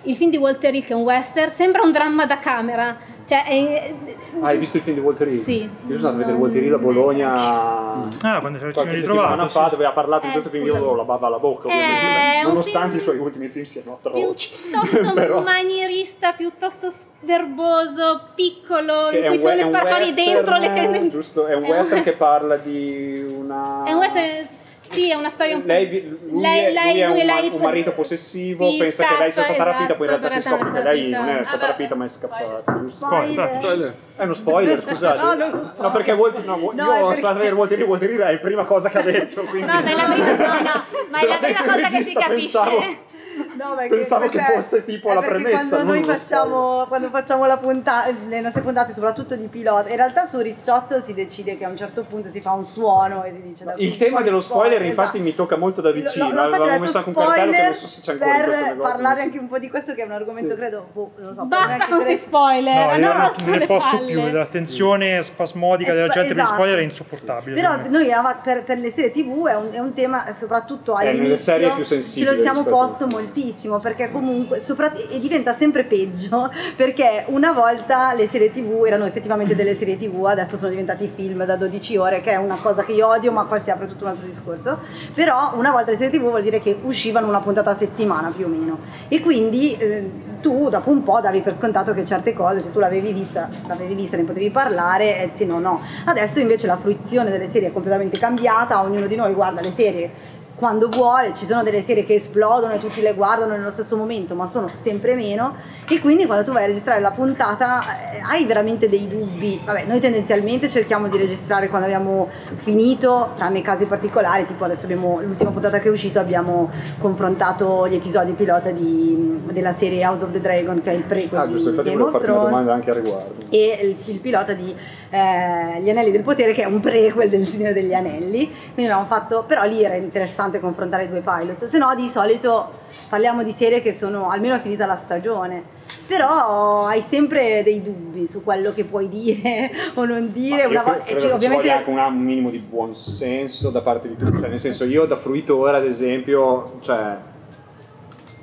il 0.04 0.16
film 0.16 0.32
di 0.32 0.38
Walter 0.38 0.74
Hill, 0.74 0.84
che 0.84 0.94
è 0.94 0.96
un 0.96 1.04
western, 1.04 1.52
sembra 1.52 1.84
un 1.84 1.92
dramma 1.92 2.26
da 2.26 2.40
camera. 2.40 2.98
Cioè, 3.26 3.44
è- 3.46 3.94
Ah, 4.42 4.48
hai 4.48 4.58
visto 4.58 4.78
il 4.78 4.84
film 4.84 4.98
di 4.98 5.02
Walter 5.04 5.28
Hill? 5.28 5.34
Sì. 5.36 5.60
Io 5.62 5.70
sono 5.88 6.00
stato 6.00 6.16
a 6.16 6.18
vedere 6.18 6.38
Walter 6.38 6.64
Hill 6.64 6.74
a 6.74 6.78
Bologna 6.78 7.34
Ah, 7.34 8.40
quando 8.40 8.58
ci 8.60 8.72
qualche 8.72 8.96
settimana 8.96 9.44
ritrovato. 9.44 9.48
fa 9.50 9.64
sì. 9.66 9.70
dove 9.72 9.86
ha 9.86 9.92
parlato 9.92 10.22
di 10.24 10.28
Eh, 10.30 10.32
questo 10.32 10.50
film 10.50 10.64
sì. 10.64 10.70
io 10.70 10.76
avevo 10.76 10.96
la 10.96 11.04
bava 11.04 11.28
alla 11.28 11.38
bocca 11.40 11.68
È 11.68 11.72
ovviamente 11.72 12.42
un 12.42 12.48
nonostante 12.50 12.88
film 12.88 13.00
i 13.00 13.02
suoi 13.04 13.18
ultimi 13.20 13.48
film 13.48 13.66
siano 13.66 13.94
atroci 14.02 14.52
piuttosto 14.70 15.14
però 15.14 15.42
manierista, 15.42 16.34
piuttosto 16.34 16.88
verboso, 17.20 18.22
piccolo, 18.36 19.08
che 19.10 19.18
in 19.18 19.24
è 19.24 19.28
cui 19.28 19.36
un, 19.36 19.40
sono 19.40 19.54
we- 19.54 19.56
le 19.56 19.62
è 19.62 19.72
western, 19.72 20.34
dentro 20.34 20.58
le 20.58 21.10
giusto 21.10 21.46
è 21.46 21.56
un 21.56 21.64
western 21.64 22.04
che 22.04 22.12
parla 22.14 22.56
di 22.58 23.34
una 23.38 23.84
È 23.84 23.92
un 23.94 24.00
western, 24.00 24.48
sì, 24.92 25.10
è 25.12 25.16
una 25.16 25.30
storia 25.30 25.56
un 25.56 25.62
po'. 25.62 25.68
lei, 25.68 26.18
lui, 26.30 26.42
lei- 26.42 26.66
è, 26.66 26.72
lei- 26.72 26.92
lui 26.94 27.00
è 27.02 27.08
lui- 27.08 27.20
un, 27.22 27.26
lei- 27.26 27.50
un 27.52 27.62
marito 27.62 27.92
possessivo 27.92 28.70
sì, 28.72 28.78
pensa 28.78 29.06
che 29.08 29.18
lei 29.18 29.32
sia 29.32 29.44
stata 29.44 29.58
scappa, 29.64 29.72
rapita 29.72 29.96
poi 29.96 30.06
in 30.06 30.10
realtà 30.12 30.30
si 30.30 30.38
esatto, 30.38 30.56
scopre 30.56 30.72
che 30.72 30.84
lei 30.88 31.00
rapita. 31.12 31.18
non 31.20 31.30
è 31.30 31.44
stata 31.44 31.58
Vabbè. 31.58 31.72
rapita 31.72 31.96
ma 31.96 32.06
è 32.06 32.08
scappata 32.08 32.64
giusto? 32.80 33.06
Spoiler. 33.06 33.94
È 34.18 34.24
uno 34.24 34.34
spoiler, 34.34 34.82
scusate. 34.82 35.18
No, 35.46 35.72
so. 35.74 35.82
No, 35.82 35.92
perché 35.92 36.12
Walter, 36.12 36.44
no, 36.46 36.56
No, 36.56 36.64
io 36.64 36.72
sono 36.76 37.00
perché- 37.08 37.18
stato 37.18 37.34
a 37.34 37.38
vedere 37.38 37.56
Walter 37.56 37.80
Hill, 37.80 37.88
Walter 37.88 38.10
è 38.10 38.32
la 38.34 38.38
prima 38.40 38.64
cosa 38.66 38.90
che 38.90 38.98
ha 38.98 39.02
detto, 39.04 39.42
quindi... 39.44 39.72
No, 39.72 39.82
ma 39.82 39.84
è 39.90 39.96
la 39.96 40.04
prima, 40.12 40.26
no, 40.36 40.54
no, 40.62 40.84
ma 41.10 41.20
è 41.20 41.26
la 41.28 41.38
prima 41.38 41.62
cosa 41.74 41.88
che 41.98 42.04
si 42.04 42.14
capisce. 42.14 42.60
pensavo- 42.60 43.10
No, 43.58 43.76
Pensavo 43.88 44.28
che 44.30 44.40
fosse 44.40 44.84
tipo 44.84 45.12
la 45.14 45.22
premessa, 45.22 45.76
Quando 45.78 45.94
non 45.94 46.02
noi 46.02 46.04
facciamo, 46.04 46.86
quando 46.88 47.10
facciamo 47.10 47.46
la 47.46 47.58
puntata, 47.58 48.10
le 48.28 48.42
nostre 48.42 48.62
puntate, 48.62 48.94
soprattutto 48.94 49.36
di 49.36 49.48
pilota, 49.48 49.90
in 49.90 49.96
realtà 49.96 50.28
su 50.28 50.40
Ricciotto 50.40 51.02
si 51.02 51.14
decide 51.14 51.58
che 51.58 51.66
a 51.66 51.70
un 51.70 51.78
certo 51.78 52.04
punto 52.04 52.30
si 52.30 52.42
fa 52.42 52.52
un 52.52 52.66
suono 52.66 53.24
e 53.24 53.32
si 53.32 53.42
dice 53.42 53.64
Il 53.78 53.98
tema 53.98 54.22
dello 54.22 54.40
spoiler 54.42 54.82
infatti 54.82 55.18
esatto. 55.18 55.24
mi 55.24 55.36
tocca 55.36 55.58
molto 55.58 55.82
da 55.82 55.92
vicino, 55.92 56.28
lo- 56.30 56.34
lo 56.34 56.42
avevamo 56.56 56.80
messo 56.80 56.98
anche 56.98 57.10
un 57.10 57.16
cartello 57.16 57.52
che 57.52 57.58
spoiler 57.58 57.64
non 57.66 57.74
so 57.76 57.88
se 57.88 58.02
c'è 58.02 58.12
ancora 58.12 58.30
in 58.36 58.44
questo 58.44 58.62
per 58.62 58.72
negozio. 58.72 58.92
parlare 58.92 59.22
anche 59.22 59.38
un 59.40 59.48
po' 59.48 59.60
di 59.60 59.70
questo 59.70 59.94
che 59.94 60.02
è 60.02 60.06
un 60.06 60.12
argomento 60.12 60.50
Sì. 60.50 60.56
credo 60.56 60.88
boh, 60.92 61.12
non 61.18 61.28
lo 61.28 61.34
so, 61.34 61.40
per 61.42 61.48
Basta 61.48 61.78
con 61.88 61.98
per- 61.98 62.06
questi 62.06 62.26
spoiler. 62.26 63.00
No, 63.00 63.14
non, 63.14 63.58
ne 63.58 63.66
posso 63.66 63.98
palle. 63.98 64.12
più, 64.12 64.32
la 64.32 64.46
tensione 64.48 65.24
spasmodica 65.24 65.94
della 65.94 66.06
Esatto. 66.06 66.20
gente 66.20 66.36
per 66.36 66.44
gli 66.44 66.48
spoiler 66.48 66.80
è 66.80 66.84
insopportabile. 66.84 67.56
Però 67.56 67.76
per 67.82 67.90
noi 67.90 68.10
per, 68.44 68.64
per 68.64 68.78
le 68.78 68.92
serie 68.92 69.12
tv 69.12 69.46
è 69.48 69.56
un, 69.56 69.70
è 69.72 69.80
un 69.80 69.94
tema 69.94 70.26
soprattutto 70.38 70.94
Eh, 70.94 71.04
nelle 71.04 71.10
all'inizio 71.12 71.36
serie 71.38 71.68
più 71.72 71.84
ce 71.84 71.90
sensibili 72.02 72.36
lo 72.36 72.42
siamo 72.42 72.64
posto 72.64 73.08
moltissimo 73.22 73.80
perché 73.80 74.12
comunque 74.12 74.62
e 75.10 75.20
diventa 75.20 75.56
sempre 75.56 75.84
peggio 75.84 76.52
perché 76.76 77.26
una 77.28 77.52
volta 77.52 78.14
le 78.14 78.28
serie 78.28 78.52
tv 78.52 78.84
erano 78.86 79.06
effettivamente 79.06 79.56
delle 79.56 79.78
serie 79.78 79.98
tv 79.98 80.26
adesso 80.26 80.58
sono 80.58 80.70
diventati 80.70 81.10
film 81.14 81.46
da 81.46 81.56
12 81.56 81.98
ore 81.98 82.22
che 82.22 82.32
è 82.32 82.36
una 82.36 82.58
cosa 82.62 82.84
che 82.84 82.94
io 82.94 83.08
odio 83.08 83.32
ma 83.32 83.46
poi 83.46 83.62
si 83.64 83.70
apre 83.70 83.88
tutto 83.88 84.06
un 84.06 84.12
altro 84.12 84.28
discorso. 84.28 84.80
Però 85.14 85.52
una 85.56 85.72
volta 85.72 85.92
le 85.92 85.98
serie 85.98 86.18
tv 86.18 86.30
vuol 86.30 86.42
dire 86.42 86.60
che 86.60 86.78
uscivano 86.82 87.28
una 87.28 87.40
puntata 87.40 87.72
a 87.72 87.76
settimana 87.76 88.32
più 88.36 88.46
o 88.46 88.50
meno. 88.50 88.80
E 89.08 89.22
quindi 89.22 89.76
eh, 89.78 90.10
tu 90.42 90.70
dopo 90.70 90.90
un 90.90 91.04
po' 91.04 91.20
davi 91.22 91.42
per 91.42 91.56
scontato 91.58 91.94
che 91.94 92.06
certe 92.06 92.34
cose 92.34 92.62
se 92.62 92.72
tu 92.72 92.80
l'avevi 92.80 93.14
vista 93.14 93.50
l'avevi 93.68 93.94
vista 93.94 94.18
ne 94.18 94.24
potevi 94.24 94.50
parlare 94.50 95.20
e 95.20 95.32
se 95.36 95.46
no 95.46 95.60
no. 95.60 95.82
Adesso 96.06 96.40
invece 96.40 96.68
la 96.68 96.78
fruizione 96.78 97.30
delle 97.30 97.50
serie 97.50 97.70
è 97.70 97.72
completamente 97.72 98.18
cambiata 98.18 98.82
ognuno 98.82 99.08
di 99.08 99.16
noi 99.16 99.34
guarda 99.34 99.62
le 99.62 99.72
serie 99.76 100.40
quando 100.62 100.90
vuole, 100.90 101.34
ci 101.36 101.48
sono 101.48 101.64
delle 101.64 101.82
serie 101.82 102.06
che 102.06 102.14
esplodono 102.14 102.74
e 102.74 102.78
tutti 102.78 103.02
le 103.02 103.16
guardano 103.16 103.58
nello 103.58 103.72
stesso 103.72 103.98
momento, 103.98 104.36
ma 104.36 104.46
sono 104.46 104.70
sempre 104.76 105.16
meno 105.16 105.56
e 105.90 106.00
quindi 106.00 106.28
quando 106.28 106.44
tu 106.44 106.52
vai 106.52 106.66
a 106.66 106.68
registrare 106.68 107.02
la 107.02 107.10
puntata 107.10 107.82
eh, 108.14 108.20
hai 108.22 108.46
veramente 108.46 108.88
dei 108.88 109.08
dubbi. 109.08 109.60
Vabbè, 109.66 109.86
noi 109.86 110.00
tendenzialmente 110.00 110.70
cerchiamo 110.70 111.08
di 111.08 111.18
registrare 111.18 111.68
quando 111.68 111.88
abbiamo 111.88 112.30
finito, 112.58 113.30
tranne 113.36 113.64
casi 113.64 113.86
particolari, 113.86 114.46
tipo 114.46 114.64
adesso 114.64 114.84
abbiamo 114.84 115.20
l'ultima 115.20 115.50
puntata 115.50 115.80
che 115.80 115.88
è 115.88 115.92
uscita 115.92 116.20
abbiamo 116.20 116.70
confrontato 117.00 117.88
gli 117.88 117.96
episodi 117.96 118.34
pilota 118.34 118.70
di- 118.70 119.42
della 119.52 119.74
serie 119.74 120.06
House 120.06 120.24
of 120.24 120.32
the 120.32 120.42
Dragon 120.42 120.80
che 120.84 120.92
è 120.92 120.94
il 120.94 121.02
prequel 121.02 121.42
Ah 121.42 121.48
giusto, 121.48 121.70
infatti 121.70 121.90
volevo 121.90 122.12
farti 122.12 122.30
una 122.30 122.40
domanda 122.44 122.74
anche 122.76 122.92
a 122.92 122.94
riguardo. 122.94 123.34
e 123.50 123.80
il, 123.82 124.14
il 124.14 124.20
pilota 124.20 124.54
di 124.54 124.76
eh, 125.12 125.82
Gli 125.82 125.90
Anelli 125.90 126.10
del 126.10 126.24
Potere 126.24 126.54
che 126.54 126.64
è 126.64 126.66
un 126.66 126.80
prequel 126.80 127.30
del 127.30 127.46
Signore 127.46 127.74
degli 127.74 127.94
Anelli. 127.94 128.48
Quindi 128.74 128.92
abbiamo 128.92 129.06
fatto 129.06 129.44
però 129.46 129.66
lì 129.66 129.84
era 129.84 129.96
interessante 129.96 130.60
confrontare 130.60 131.04
i 131.04 131.10
due 131.10 131.22
pilot. 131.22 131.66
Se 131.66 131.78
no 131.78 131.94
di 131.96 132.08
solito 132.08 132.80
parliamo 133.10 133.44
di 133.44 133.52
serie 133.52 133.82
che 133.82 133.94
sono 133.94 134.30
almeno 134.30 134.58
finita 134.60 134.86
la 134.86 134.98
stagione. 134.98 135.80
Però 136.08 136.86
hai 136.86 137.04
sempre 137.10 137.62
dei 137.64 137.82
dubbi 137.82 138.28
su 138.28 138.44
quello 138.44 138.74
che 138.74 138.86
puoi 138.86 139.10
dire 139.10 139.72
o 139.96 140.06
non 140.06 140.32
dire. 140.32 140.66
Una 140.66 140.84
volta 140.84 141.04
credo 141.04 141.18
e 141.18 141.20
ci- 141.20 141.26
che 141.28 141.30
ci 141.30 141.36
ovviamente 141.36 141.72
anche 141.72 141.90
un, 141.90 142.24
minimo 142.24 142.50
di 142.50 142.60
buon 142.60 142.96
senso 142.96 143.70
da 143.70 143.82
parte 143.82 144.08
di 144.08 144.16
tutti, 144.16 144.40
cioè 144.40 144.50
nel 144.50 144.60
senso 144.60 144.86
io 144.86 145.06
da 145.06 145.18
fruitore 145.18 145.78
ad 145.78 145.86
esempio, 145.86 146.78
cioè 146.82 147.18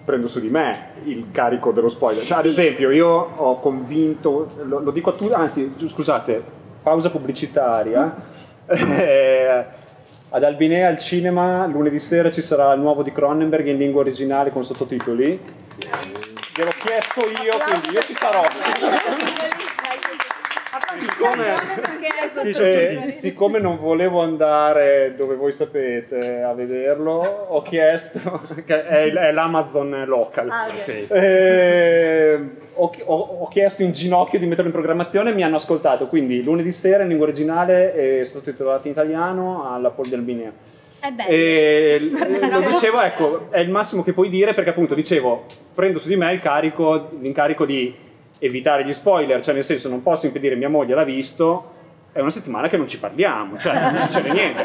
prendo 0.04 0.26
su 0.26 0.40
di 0.40 0.48
me 0.48 0.92
il 1.04 1.26
carico 1.30 1.70
dello 1.70 1.88
spoiler, 1.88 2.24
cioè 2.24 2.38
ad 2.38 2.46
esempio 2.46 2.90
io 2.90 3.08
ho 3.08 3.60
convinto, 3.60 4.50
lo, 4.62 4.80
lo 4.80 4.90
dico 4.90 5.10
a 5.10 5.12
tutti, 5.12 5.34
anzi 5.34 5.74
scusate, 5.76 6.57
pausa 6.82 7.10
pubblicitaria, 7.10 8.14
Eh, 8.70 9.64
ad 10.30 10.44
Albinea 10.44 10.88
al 10.88 10.98
cinema 10.98 11.64
lunedì 11.66 11.98
sera 11.98 12.30
ci 12.30 12.42
sarà 12.42 12.70
il 12.74 12.80
nuovo 12.80 13.02
di 13.02 13.10
Cronenberg 13.12 13.66
in 13.66 13.78
lingua 13.78 14.02
originale 14.02 14.50
con 14.50 14.62
sottotitoli, 14.62 15.40
gliel'ho 16.54 16.70
chiesto 16.78 17.20
io 17.20 17.56
quindi 17.64 17.88
io 17.96 18.02
ci 18.02 18.12
sarò. 18.14 18.42
Siccome, 20.90 21.54
eh, 23.06 23.12
siccome 23.12 23.58
non 23.58 23.78
volevo 23.78 24.20
andare 24.20 25.14
dove 25.16 25.34
voi 25.34 25.52
sapete 25.52 26.42
a 26.42 26.52
vederlo, 26.52 27.46
ho 27.48 27.62
chiesto, 27.62 28.42
che 28.66 28.86
è, 28.86 29.10
l'Amazon 29.32 30.04
local, 30.06 30.50
Ah, 30.50 30.66
ok. 30.66 31.06
Eh, 31.10 32.50
ho, 32.78 32.90
ho- 33.14 33.48
chiesto 33.48 33.82
in 33.82 33.92
ginocchio 33.92 34.38
di 34.38 34.46
metterlo 34.46 34.66
in 34.66 34.72
programmazione 34.72 35.30
e 35.30 35.34
mi 35.34 35.42
hanno 35.42 35.56
ascoltato, 35.56 36.06
quindi 36.06 36.42
lunedì 36.42 36.70
sera 36.70 37.02
in 37.02 37.08
lingua 37.08 37.26
originale 37.26 38.20
e 38.20 38.24
sottotitolato 38.24 38.86
in 38.86 38.92
italiano 38.92 39.72
alla 39.72 39.90
Pol 39.90 40.06
di 40.06 40.14
Albinea. 40.14 40.52
È 41.00 41.10
bello. 41.10 41.28
E 41.28 42.10
Guarda, 42.10 42.58
lo 42.58 42.70
dicevo, 42.70 43.00
ecco, 43.00 43.46
è 43.50 43.58
il 43.58 43.70
massimo 43.70 44.02
che 44.02 44.12
puoi 44.12 44.28
dire 44.28 44.54
perché 44.54 44.70
appunto 44.70 44.94
dicevo, 44.94 45.44
prendo 45.74 45.98
su 45.98 46.08
di 46.08 46.16
me 46.16 46.32
il 46.32 46.40
carico, 46.40 47.10
l'incarico 47.20 47.64
di 47.64 47.94
evitare 48.38 48.84
gli 48.84 48.92
spoiler, 48.92 49.42
cioè 49.42 49.54
nel 49.54 49.64
senso 49.64 49.88
non 49.88 50.02
posso 50.02 50.26
impedire 50.26 50.54
mia 50.54 50.68
moglie 50.68 50.94
l'ha 50.94 51.04
visto, 51.04 51.76
è 52.12 52.20
una 52.20 52.30
settimana 52.30 52.68
che 52.68 52.76
non 52.76 52.86
ci 52.86 52.98
parliamo, 52.98 53.58
cioè 53.58 53.80
non 53.80 53.96
succede 53.96 54.30
niente. 54.30 54.64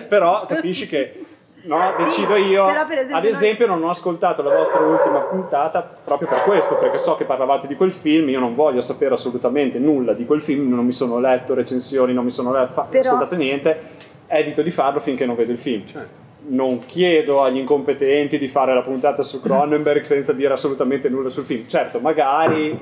Però 0.08 0.46
capisci 0.46 0.86
che 0.86 1.23
no, 1.64 1.94
decido 1.98 2.36
io, 2.36 2.64
Però, 2.66 2.86
per 2.86 2.98
esempio, 2.98 3.16
ad 3.16 3.24
esempio 3.24 3.66
non 3.66 3.82
ho 3.84 3.90
ascoltato 3.90 4.42
la 4.42 4.56
vostra 4.56 4.80
ultima 4.80 5.20
puntata 5.20 5.82
proprio 6.04 6.28
per 6.28 6.42
questo, 6.42 6.76
perché 6.76 6.98
so 6.98 7.14
che 7.16 7.24
parlavate 7.24 7.66
di 7.66 7.74
quel 7.76 7.92
film, 7.92 8.28
io 8.28 8.40
non 8.40 8.54
voglio 8.54 8.80
sapere 8.80 9.14
assolutamente 9.14 9.78
nulla 9.78 10.12
di 10.12 10.24
quel 10.24 10.40
film, 10.42 10.74
non 10.74 10.84
mi 10.84 10.92
sono 10.92 11.18
letto 11.18 11.54
recensioni, 11.54 12.12
non 12.12 12.24
mi 12.24 12.30
sono 12.30 12.52
letto, 12.52 12.72
fa- 12.72 12.82
Però- 12.82 13.02
ascoltato 13.04 13.34
niente, 13.36 13.76
evito 14.26 14.62
di 14.62 14.70
farlo 14.70 15.00
finché 15.00 15.26
non 15.26 15.36
vedo 15.36 15.52
il 15.52 15.58
film. 15.58 15.86
Certo. 15.86 16.22
Non 16.46 16.84
chiedo 16.84 17.42
agli 17.42 17.56
incompetenti 17.56 18.38
di 18.38 18.48
fare 18.48 18.74
la 18.74 18.82
puntata 18.82 19.22
su 19.22 19.40
Cronenberg 19.42 20.02
senza 20.02 20.32
dire 20.32 20.52
assolutamente 20.52 21.08
nulla 21.08 21.30
sul 21.30 21.44
film. 21.44 21.66
Certo, 21.66 22.00
magari 22.00 22.78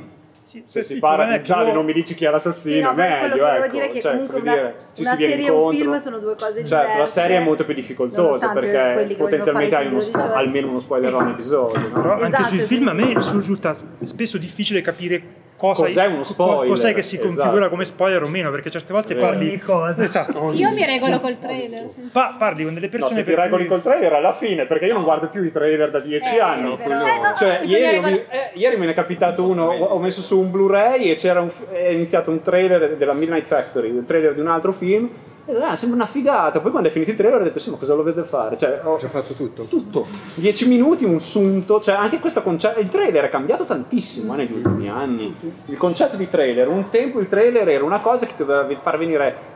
Sì, 0.52 0.62
se 0.66 0.82
sì, 0.82 0.94
si 0.94 0.98
parla 1.00 1.36
di 1.36 1.42
Gialli 1.42 1.68
io- 1.68 1.74
non 1.74 1.84
mi 1.86 1.92
dici 1.94 2.14
chi 2.14 2.24
è 2.26 2.30
l'assassino, 2.30 2.74
Sì, 2.76 2.82
no, 2.82 2.92
meglio, 2.92 3.46
ecco. 3.48 3.72
dire 3.72 3.88
che 3.90 4.00
Cioè, 4.00 4.12
comunque 4.12 4.40
una, 4.40 4.52
dire, 4.52 4.74
ci 4.92 5.00
una 5.02 5.10
si 5.10 5.16
viene 5.16 5.32
serie 5.32 5.46
e 5.46 5.50
un 5.50 5.56
incontro. 5.56 5.80
film 5.80 6.00
sono 6.02 6.18
due 6.18 6.34
cose 6.34 6.52
diverse. 6.52 6.74
Certo, 6.74 6.98
la 6.98 7.06
serie 7.06 7.36
è 7.36 7.40
molto 7.40 7.64
più 7.64 7.74
difficoltosa 7.74 8.52
perché 8.52 9.14
potenzialmente 9.16 9.74
hai 9.76 9.86
uno 9.86 10.00
spo- 10.00 10.32
almeno 10.34 10.68
uno 10.68 10.78
spoiler 10.78 11.14
ogni 11.14 11.30
episodio. 11.32 11.88
no? 11.88 12.00
Però 12.00 12.12
anche 12.14 12.26
Esatto, 12.26 12.44
sui 12.48 12.58
sì. 12.60 12.64
film 12.66 12.88
a 12.88 12.92
me 12.92 13.14
risulta 13.14 13.72
spesso 14.02 14.36
difficile 14.38 14.82
capire 14.82 15.22
cosa 15.62 15.84
Cos'è 15.84 16.06
uno 16.06 16.22
spoiler, 16.24 16.68
cos'è 16.68 16.92
che 16.94 17.02
si 17.02 17.14
esatto. 17.16 17.32
configura 17.34 17.68
come 17.68 17.84
spoiler 17.84 18.22
o 18.22 18.28
meno, 18.28 18.50
perché 18.50 18.70
certe 18.70 18.92
volte 18.92 19.14
Vero. 19.14 19.26
parli 19.28 19.48
Ogni 19.48 19.58
cosa. 19.58 20.02
Esatto. 20.02 20.52
Io 20.52 20.70
mi 20.72 20.84
regolo 20.84 21.20
col 21.20 21.38
trailer. 21.38 21.86
Pa- 22.10 22.34
parli 22.38 22.64
con 22.64 22.74
delle 22.74 22.86
No, 22.86 22.92
persone 22.92 23.14
se 23.14 23.22
ti 23.24 23.30
per 23.30 23.38
regoli 23.44 23.66
cui- 23.66 23.70
col 23.72 23.82
trailer 23.82 24.12
alla 24.12 24.32
fine, 24.32 24.66
perché 24.66 24.86
io 24.86 24.94
non 24.94 25.04
guardo 25.04 25.28
più 25.28 25.44
i 25.44 25.52
trailer 25.52 25.90
da 25.90 26.00
dieci 26.00 26.34
Eh, 26.34 26.40
anni. 26.40 26.76
però- 26.76 26.94
Eh, 27.06 27.18
no, 27.20 27.32
cioè, 27.36 27.60
tipo 27.60 27.70
ieri, 27.72 27.98
mi 28.00 28.04
regolo- 28.04 28.24
eh, 28.30 28.50
ieri 28.54 28.76
me 28.76 28.86
ne 28.86 28.90
è 28.90 28.94
capitato 28.94 29.46
uno, 29.46 29.66
ho 29.66 29.98
messo 29.98 30.20
su 30.20 30.40
un 30.40 30.50
Blu-ray 30.50 31.10
e 31.10 31.14
c'era 31.14 31.40
un 31.40 31.50
è 31.72 31.88
iniziato 31.88 32.30
un 32.30 32.42
trailer 32.42 32.96
della 32.96 33.12
Midnight 33.12 33.44
Factory, 33.44 33.90
un 33.90 34.04
trailer 34.04 34.34
di 34.34 34.40
un 34.40 34.48
altro 34.48 34.72
film. 34.72 35.08
E 35.44 35.50
ho 35.50 35.54
detto, 35.54 35.66
ah, 35.66 35.76
sembra 35.76 35.96
una 35.96 36.06
figata. 36.06 36.60
Poi 36.60 36.70
quando 36.70 36.88
è 36.88 36.92
finito 36.92 37.10
il 37.10 37.16
trailer 37.16 37.40
ho 37.40 37.44
detto, 37.44 37.58
sì, 37.58 37.70
ma 37.70 37.76
cosa 37.76 37.94
lo 37.94 38.02
vedo 38.02 38.22
fare? 38.22 38.56
Cioè, 38.56 38.80
ho 38.84 38.96
già 38.98 39.08
fatto 39.08 39.34
tutto. 39.34 39.64
tutto. 39.64 40.06
10 40.36 40.68
minuti, 40.68 41.04
un 41.04 41.18
sunto, 41.18 41.80
cioè 41.80 41.96
anche 41.96 42.20
questo 42.20 42.42
concetto, 42.42 42.78
il 42.78 42.88
trailer 42.88 43.24
è 43.24 43.28
cambiato 43.28 43.64
tantissimo 43.64 44.34
eh, 44.34 44.36
negli 44.36 44.52
ultimi 44.52 44.88
anni. 44.88 45.34
Il 45.66 45.76
concetto 45.76 46.16
di 46.16 46.28
trailer, 46.28 46.68
un 46.68 46.90
tempo 46.90 47.18
il 47.18 47.26
trailer 47.26 47.68
era 47.68 47.84
una 47.84 48.00
cosa 48.00 48.26
che 48.26 48.34
doveva 48.36 48.68
far 48.80 48.98
venire 48.98 49.50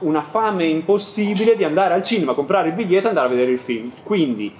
una 0.00 0.22
fame 0.22 0.66
impossibile 0.66 1.54
di 1.54 1.62
andare 1.62 1.94
al 1.94 2.02
cinema, 2.02 2.34
comprare 2.34 2.68
il 2.68 2.74
biglietto 2.74 3.06
e 3.06 3.08
andare 3.10 3.26
a 3.26 3.30
vedere 3.30 3.52
il 3.52 3.60
film. 3.60 3.92
Quindi 4.02 4.52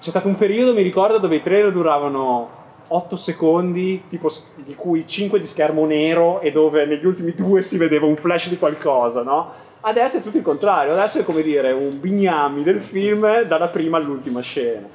c'è 0.00 0.10
stato 0.10 0.28
un 0.28 0.36
periodo, 0.36 0.72
mi 0.72 0.82
ricordo, 0.82 1.18
dove 1.18 1.36
i 1.36 1.42
trailer 1.42 1.70
duravano 1.70 2.57
8 2.88 3.16
secondi, 3.16 4.04
tipo 4.08 4.30
di 4.56 4.74
cui 4.74 5.06
5 5.06 5.38
di 5.38 5.46
schermo 5.46 5.84
nero 5.86 6.40
e 6.40 6.50
dove 6.50 6.84
negli 6.86 7.04
ultimi 7.06 7.32
due 7.32 7.62
si 7.62 7.76
vedeva 7.76 8.06
un 8.06 8.16
flash 8.16 8.48
di 8.48 8.58
qualcosa, 8.58 9.22
no? 9.22 9.52
Adesso 9.80 10.18
è 10.18 10.22
tutto 10.22 10.36
il 10.38 10.42
contrario, 10.42 10.92
adesso 10.92 11.20
è 11.20 11.24
come 11.24 11.42
dire 11.42 11.70
un 11.72 12.00
bignami 12.00 12.62
del 12.62 12.82
film 12.82 13.42
dalla 13.42 13.68
prima 13.68 13.96
all'ultima 13.96 14.40
scena. 14.40 14.86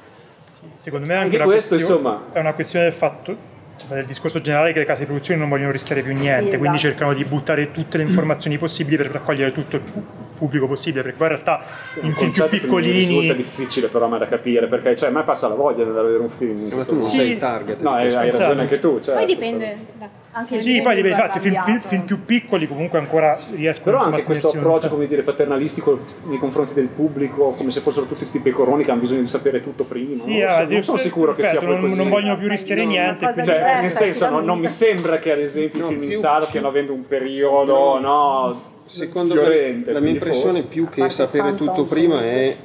Secondo 0.76 1.06
me 1.06 1.14
è 1.14 1.16
anche, 1.16 1.36
Anche 1.36 1.48
questo, 1.48 1.74
questione- 1.76 2.00
insomma- 2.00 2.22
è 2.32 2.38
una 2.40 2.54
questione 2.54 2.84
del 2.86 2.94
fatto 2.94 3.36
cioè, 3.76 3.96
del 3.96 4.04
discorso 4.06 4.40
generale 4.40 4.72
che 4.72 4.78
le 4.78 4.84
case 4.84 5.00
di 5.00 5.06
produzione 5.06 5.40
non 5.40 5.48
vogliono 5.48 5.70
rischiare 5.72 6.02
più 6.02 6.14
niente, 6.14 6.52
Sì, 6.52 6.56
quindi 6.58 6.76
esatto. 6.76 6.90
cercano 6.92 7.14
di 7.14 7.24
buttare 7.24 7.70
tutte 7.70 7.96
le 7.98 8.04
informazioni 8.04 8.56
possibili 8.58 8.96
per 8.96 9.10
raccogliere 9.10 9.52
tutto 9.52 9.76
il 9.76 9.82
pu- 9.82 10.02
pubblico 10.38 10.66
possibile, 10.66 11.02
perché 11.02 11.16
poi 11.18 11.28
in 11.28 11.32
realtà 11.34 11.62
in 12.02 12.14
film 12.14 12.30
più 12.30 12.42
che 12.42 12.48
mi 12.48 12.52
risulta 12.52 12.56
piccolini 12.56 13.34
difficile 13.34 13.88
però 13.88 14.06
a 14.06 14.08
me 14.08 14.18
da 14.18 14.26
capire, 14.26 14.66
perché 14.68 14.94
cioè, 14.96 15.08
a 15.08 15.12
me 15.12 15.22
passa 15.24 15.48
la 15.48 15.54
voglia 15.54 15.82
di 15.84 15.88
andare 15.90 16.00
a 16.00 16.04
vedere 16.04 16.22
un 16.22 16.30
film. 16.30 16.58
in 16.58 16.64
Ma 16.68 16.72
questo 16.74 16.92
tu 16.92 16.98
non 16.98 17.06
modo. 17.08 17.16
sei 17.20 17.30
il 17.32 17.38
target. 17.38 17.80
No, 17.80 17.90
hai, 17.90 18.06
hai 18.06 18.12
ragione 18.12 18.28
Esatto. 18.28 18.60
anche 18.60 18.78
tu. 18.78 19.00
certo. 19.00 19.12
Poi 19.20 19.26
dipende. 19.26 19.76
da- 19.98 20.22
Anche 20.36 20.58
Sì, 20.58 20.82
poi 20.82 20.96
dipende, 20.96 21.20
infatti, 21.22 21.38
film, 21.38 21.62
film- 21.62 21.80
film 21.80 22.02
più 22.02 22.24
piccoli 22.24 22.66
comunque 22.66 22.98
ancora 22.98 23.38
riescono 23.52 23.84
Però 23.84 23.96
insomma, 23.98 24.16
anche 24.16 24.22
a 24.22 24.24
questo 24.26 24.48
approccio, 24.48 24.88
come 24.88 25.06
dire, 25.06 25.22
paternalistico 25.22 26.00
nei 26.24 26.38
confronti 26.38 26.74
del 26.74 26.88
pubblico, 26.88 27.50
come 27.56 27.70
se 27.70 27.78
fossero 27.78 28.06
tutti 28.06 28.26
sti 28.26 28.40
pecoroni 28.40 28.82
che 28.82 28.90
hanno 28.90 29.00
bisogno 29.00 29.20
di 29.20 29.28
sapere 29.28 29.62
tutto 29.62 29.84
prima. 29.84 30.16
Sì, 30.16 30.40
so, 30.40 30.46
ah, 30.46 30.64
non 30.64 30.82
sono 30.82 30.98
sicuro 30.98 31.34
che 31.36 31.44
sia 31.44 31.60
poi 31.60 31.68
non, 31.68 31.80
così. 31.82 31.96
non 31.96 32.08
vogliono 32.08 32.36
più 32.36 32.48
rischiare 32.48 32.82
No, 32.82 32.88
niente, 32.88 33.26
Cioè, 33.26 33.42
diversa, 33.44 33.80
nel 33.80 33.90
senso, 33.92 34.28
non, 34.28 34.44
non 34.44 34.58
mi 34.58 34.68
sembra 34.68 35.18
che 35.18 35.30
ad 35.30 35.38
esempio 35.38 35.82
No, 35.82 35.86
i 35.86 35.88
film 35.90 36.10
in 36.10 36.18
sala 36.18 36.44
stiano 36.46 36.66
avendo 36.66 36.92
un 36.92 37.06
periodo, 37.06 38.00
no, 38.00 38.72
Secondo 38.86 39.34
me, 39.36 39.82
la 39.86 40.00
mia 40.00 40.10
impressione 40.10 40.54
forse- 40.54 40.66
più 40.66 40.88
che 40.88 41.08
sapere 41.10 41.54
tutto 41.54 41.84
prima 41.84 42.22
è 42.22 42.56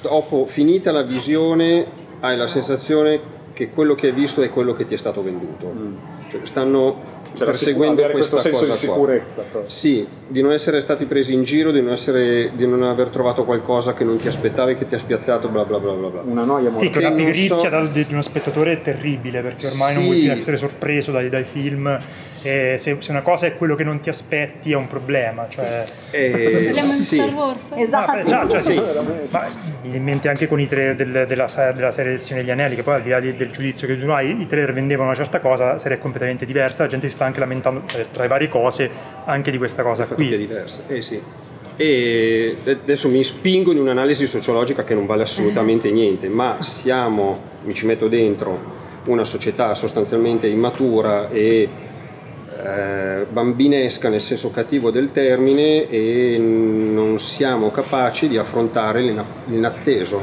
dopo 0.00 0.46
finita 0.46 0.92
la 0.92 1.02
visione 1.02 1.86
hai 2.20 2.36
la 2.36 2.46
sensazione 2.46 3.20
che 3.54 3.70
quello 3.70 3.94
che 3.94 4.08
hai 4.08 4.12
visto 4.12 4.42
è 4.42 4.50
quello 4.50 4.74
che 4.74 4.84
ti 4.84 4.92
è 4.92 4.98
stato 4.98 5.22
venduto. 5.22 5.72
Cioè, 6.28 6.40
stanno 6.44 7.22
Cioè, 7.34 7.46
la 7.46 7.52
sicu- 7.52 7.74
perseguendo 7.76 7.92
avere 8.00 8.12
questo 8.12 8.36
questa 8.36 8.50
senso 8.58 8.66
cosa 8.66 8.80
di 8.80 8.86
qua. 8.86 8.94
sicurezza. 8.96 9.42
però. 9.50 9.64
Sì, 9.66 10.06
di 10.28 10.42
non 10.42 10.52
essere 10.52 10.80
stati 10.80 11.04
presi 11.06 11.32
in 11.32 11.44
giro, 11.44 11.70
di 11.70 11.80
non, 11.80 11.92
essere, 11.92 12.50
di 12.54 12.66
non 12.66 12.82
aver 12.82 13.08
trovato 13.08 13.44
qualcosa 13.44 13.94
che 13.94 14.04
non 14.04 14.16
ti 14.18 14.28
aspettavi, 14.28 14.76
che 14.76 14.86
ti 14.86 14.94
ha 14.94 14.98
spiazzato, 14.98 15.48
bla 15.48 15.64
bla 15.64 15.78
bla 15.78 15.92
bla 15.92 16.08
bla. 16.08 16.20
Una 16.24 16.44
noia 16.44 16.68
Sì, 16.74 16.84
molto 16.84 16.90
che 16.90 16.98
una 16.98 17.08
non 17.08 17.16
pigrizia 17.24 17.56
so- 17.56 17.86
di 17.90 18.06
uno 18.10 18.22
spettatore 18.22 18.72
è 18.72 18.80
terribile 18.82 19.40
perché 19.40 19.66
ormai 19.68 19.94
non 19.94 20.02
Sì. 20.02 20.08
vuoi 20.08 20.20
più 20.20 20.30
essere 20.32 20.56
sorpreso 20.56 21.10
dai, 21.12 21.28
dai 21.30 21.44
film 21.44 21.98
e 22.44 22.76
se, 22.78 22.96
se 22.98 23.10
una 23.10 23.22
cosa 23.22 23.46
è 23.46 23.56
quello 23.56 23.74
che 23.74 23.84
non 23.84 24.00
ti 24.00 24.10
aspetti 24.10 24.70
è 24.72 24.76
un 24.76 24.86
problema. 24.86 25.46
Cioè, 25.48 25.84
Eh, 26.10 26.70
di 26.72 26.78
sì. 26.80 27.16
Star 27.16 27.32
Wars? 27.32 27.72
Esatto. 27.74 28.12
Ma, 28.12 28.20
esatto, 28.20 28.50
cioè, 28.50 28.60
sì. 28.62 28.74
Ma 29.30 29.46
mi 29.46 29.80
viene 29.82 29.96
in 29.96 30.02
mente 30.04 30.28
anche 30.28 30.46
con 30.46 30.60
i 30.60 30.66
trailer 30.66 30.94
del- 30.94 31.24
della, 31.26 31.46
della 31.74 31.90
serie 31.90 32.10
del 32.12 32.20
Signore 32.20 32.44
degli 32.44 32.52
Anelli, 32.52 32.74
che 32.76 32.82
poi 32.82 32.94
al 32.94 33.02
di 33.02 33.08
là 33.10 33.18
di- 33.20 33.34
del 33.34 33.50
giudizio 33.50 33.86
che 33.86 33.98
tu 33.98 34.06
hai, 34.10 34.40
i 34.40 34.46
trailer 34.46 34.72
vendevano 34.74 35.08
una 35.08 35.16
certa 35.18 35.40
cosa, 35.40 35.72
la 35.72 35.78
serie 35.78 35.96
è 35.96 36.00
completamente 36.00 36.44
diversa, 36.44 36.82
la 36.84 36.88
gente 36.90 37.08
si 37.08 37.14
sta 37.14 37.24
anche 37.24 37.40
lamentando 37.40 37.82
eh, 37.96 38.06
tra 38.12 38.22
le 38.22 38.28
varie 38.28 38.48
cose 38.48 38.90
anche 39.24 39.50
di 39.50 39.56
questa 39.58 39.82
cosa 39.82 40.04
qui. 40.04 40.36
diverse. 40.36 40.82
Eh 40.88 41.00
sì. 41.02 41.20
E 41.76 42.56
adesso 42.66 43.08
mi 43.08 43.24
spingo 43.24 43.72
in 43.72 43.78
un'analisi 43.78 44.26
sociologica 44.28 44.84
che 44.84 44.94
non 44.94 45.06
vale 45.06 45.22
assolutamente 45.22 45.90
niente, 45.92 46.28
ma 46.28 46.58
siamo, 46.60 47.40
mi 47.64 47.74
ci 47.74 47.86
metto 47.86 48.06
dentro, 48.06 48.82
una 49.06 49.24
società 49.24 49.74
sostanzialmente 49.74 50.46
immatura 50.46 51.28
e 51.30 51.68
eh, 52.64 53.26
bambinesca 53.28 54.08
nel 54.08 54.20
senso 54.22 54.50
cattivo 54.50 54.90
del 54.90 55.12
termine 55.12 55.88
e 55.88 56.36
non 56.38 57.18
siamo 57.18 57.70
capaci 57.70 58.26
di 58.28 58.38
affrontare 58.38 59.02
l'ina- 59.02 59.24
l'inatteso, 59.46 60.22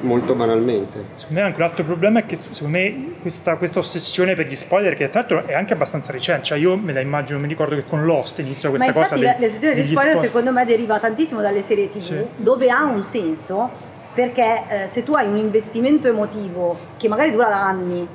molto 0.00 0.34
banalmente. 0.34 1.04
Secondo 1.14 1.40
me 1.40 1.46
anche 1.46 1.60
un 1.60 1.66
altro 1.68 1.84
problema 1.84 2.18
è 2.20 2.26
che 2.26 2.34
secondo 2.36 2.76
me 2.76 3.12
questa, 3.20 3.56
questa 3.56 3.78
ossessione 3.78 4.34
per 4.34 4.46
gli 4.48 4.56
spoiler, 4.56 4.94
che 4.96 5.08
tra 5.10 5.20
l'altro 5.20 5.46
è 5.46 5.54
anche 5.54 5.74
abbastanza 5.74 6.10
recente, 6.10 6.42
cioè 6.44 6.58
io 6.58 6.76
me 6.76 6.92
la 6.92 7.00
immagino, 7.00 7.38
mi 7.38 7.46
ricordo 7.46 7.76
che 7.76 7.84
con 7.88 8.04
Lost 8.04 8.40
inizia 8.40 8.68
Ma 8.68 8.76
questa 8.76 8.92
cosa. 8.92 9.14
infatti 9.14 9.20
del- 9.20 9.30
la- 9.30 9.38
l'esistenza 9.46 9.74
di 9.74 9.80
degli 9.82 9.90
spoiler 9.92 10.14
spo- 10.16 10.24
secondo 10.24 10.52
me 10.52 10.64
deriva 10.64 10.98
tantissimo 10.98 11.40
dalle 11.40 11.62
serie 11.64 11.88
tv, 11.88 11.98
Sì. 12.00 12.16
dove 12.36 12.68
ha 12.68 12.84
un 12.84 13.04
senso, 13.04 13.70
perché 14.12 14.42
eh, 14.68 14.88
se 14.90 15.04
tu 15.04 15.12
hai 15.14 15.26
un 15.28 15.36
investimento 15.36 16.08
emotivo 16.08 16.76
che 16.96 17.06
magari 17.08 17.30
dura 17.30 17.48
da 17.48 17.64
anni 17.64 18.06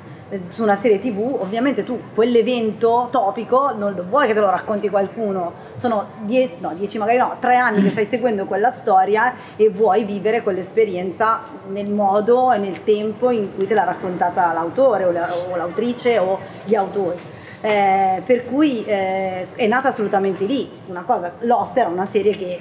su 0.50 0.62
una 0.62 0.76
serie 0.78 1.00
tv, 1.00 1.36
ovviamente 1.40 1.84
tu 1.84 1.98
quell'evento 2.14 3.08
topico 3.10 3.72
non 3.74 3.94
lo 3.94 4.04
vuoi 4.06 4.26
che 4.26 4.34
te 4.34 4.40
lo 4.40 4.50
racconti 4.50 4.88
qualcuno, 4.90 5.52
sono 5.78 6.08
die- 6.20 6.56
no, 6.58 6.74
dieci 6.74 6.98
magari 6.98 7.18
no, 7.18 7.36
tre 7.40 7.56
anni 7.56 7.82
che 7.82 7.90
stai 7.90 8.06
seguendo 8.06 8.44
quella 8.44 8.70
storia 8.72 9.34
e 9.56 9.70
vuoi 9.70 10.04
vivere 10.04 10.42
quell'esperienza 10.42 11.44
nel 11.68 11.90
modo 11.90 12.52
e 12.52 12.58
nel 12.58 12.84
tempo 12.84 13.30
in 13.30 13.54
cui 13.54 13.66
te 13.66 13.74
l'ha 13.74 13.84
raccontata 13.84 14.52
l'autore 14.52 15.04
o, 15.04 15.10
la- 15.10 15.32
o 15.50 15.56
l'autrice 15.56 16.18
o 16.18 16.38
gli 16.64 16.74
autori. 16.74 17.18
Eh, 17.60 18.22
per 18.24 18.44
cui 18.44 18.84
eh, 18.84 19.48
è 19.54 19.66
nata 19.66 19.88
assolutamente 19.88 20.44
lì 20.44 20.70
una 20.86 21.02
cosa. 21.02 21.32
Lost 21.40 21.76
era 21.76 21.88
una 21.88 22.06
serie 22.10 22.36
che 22.36 22.58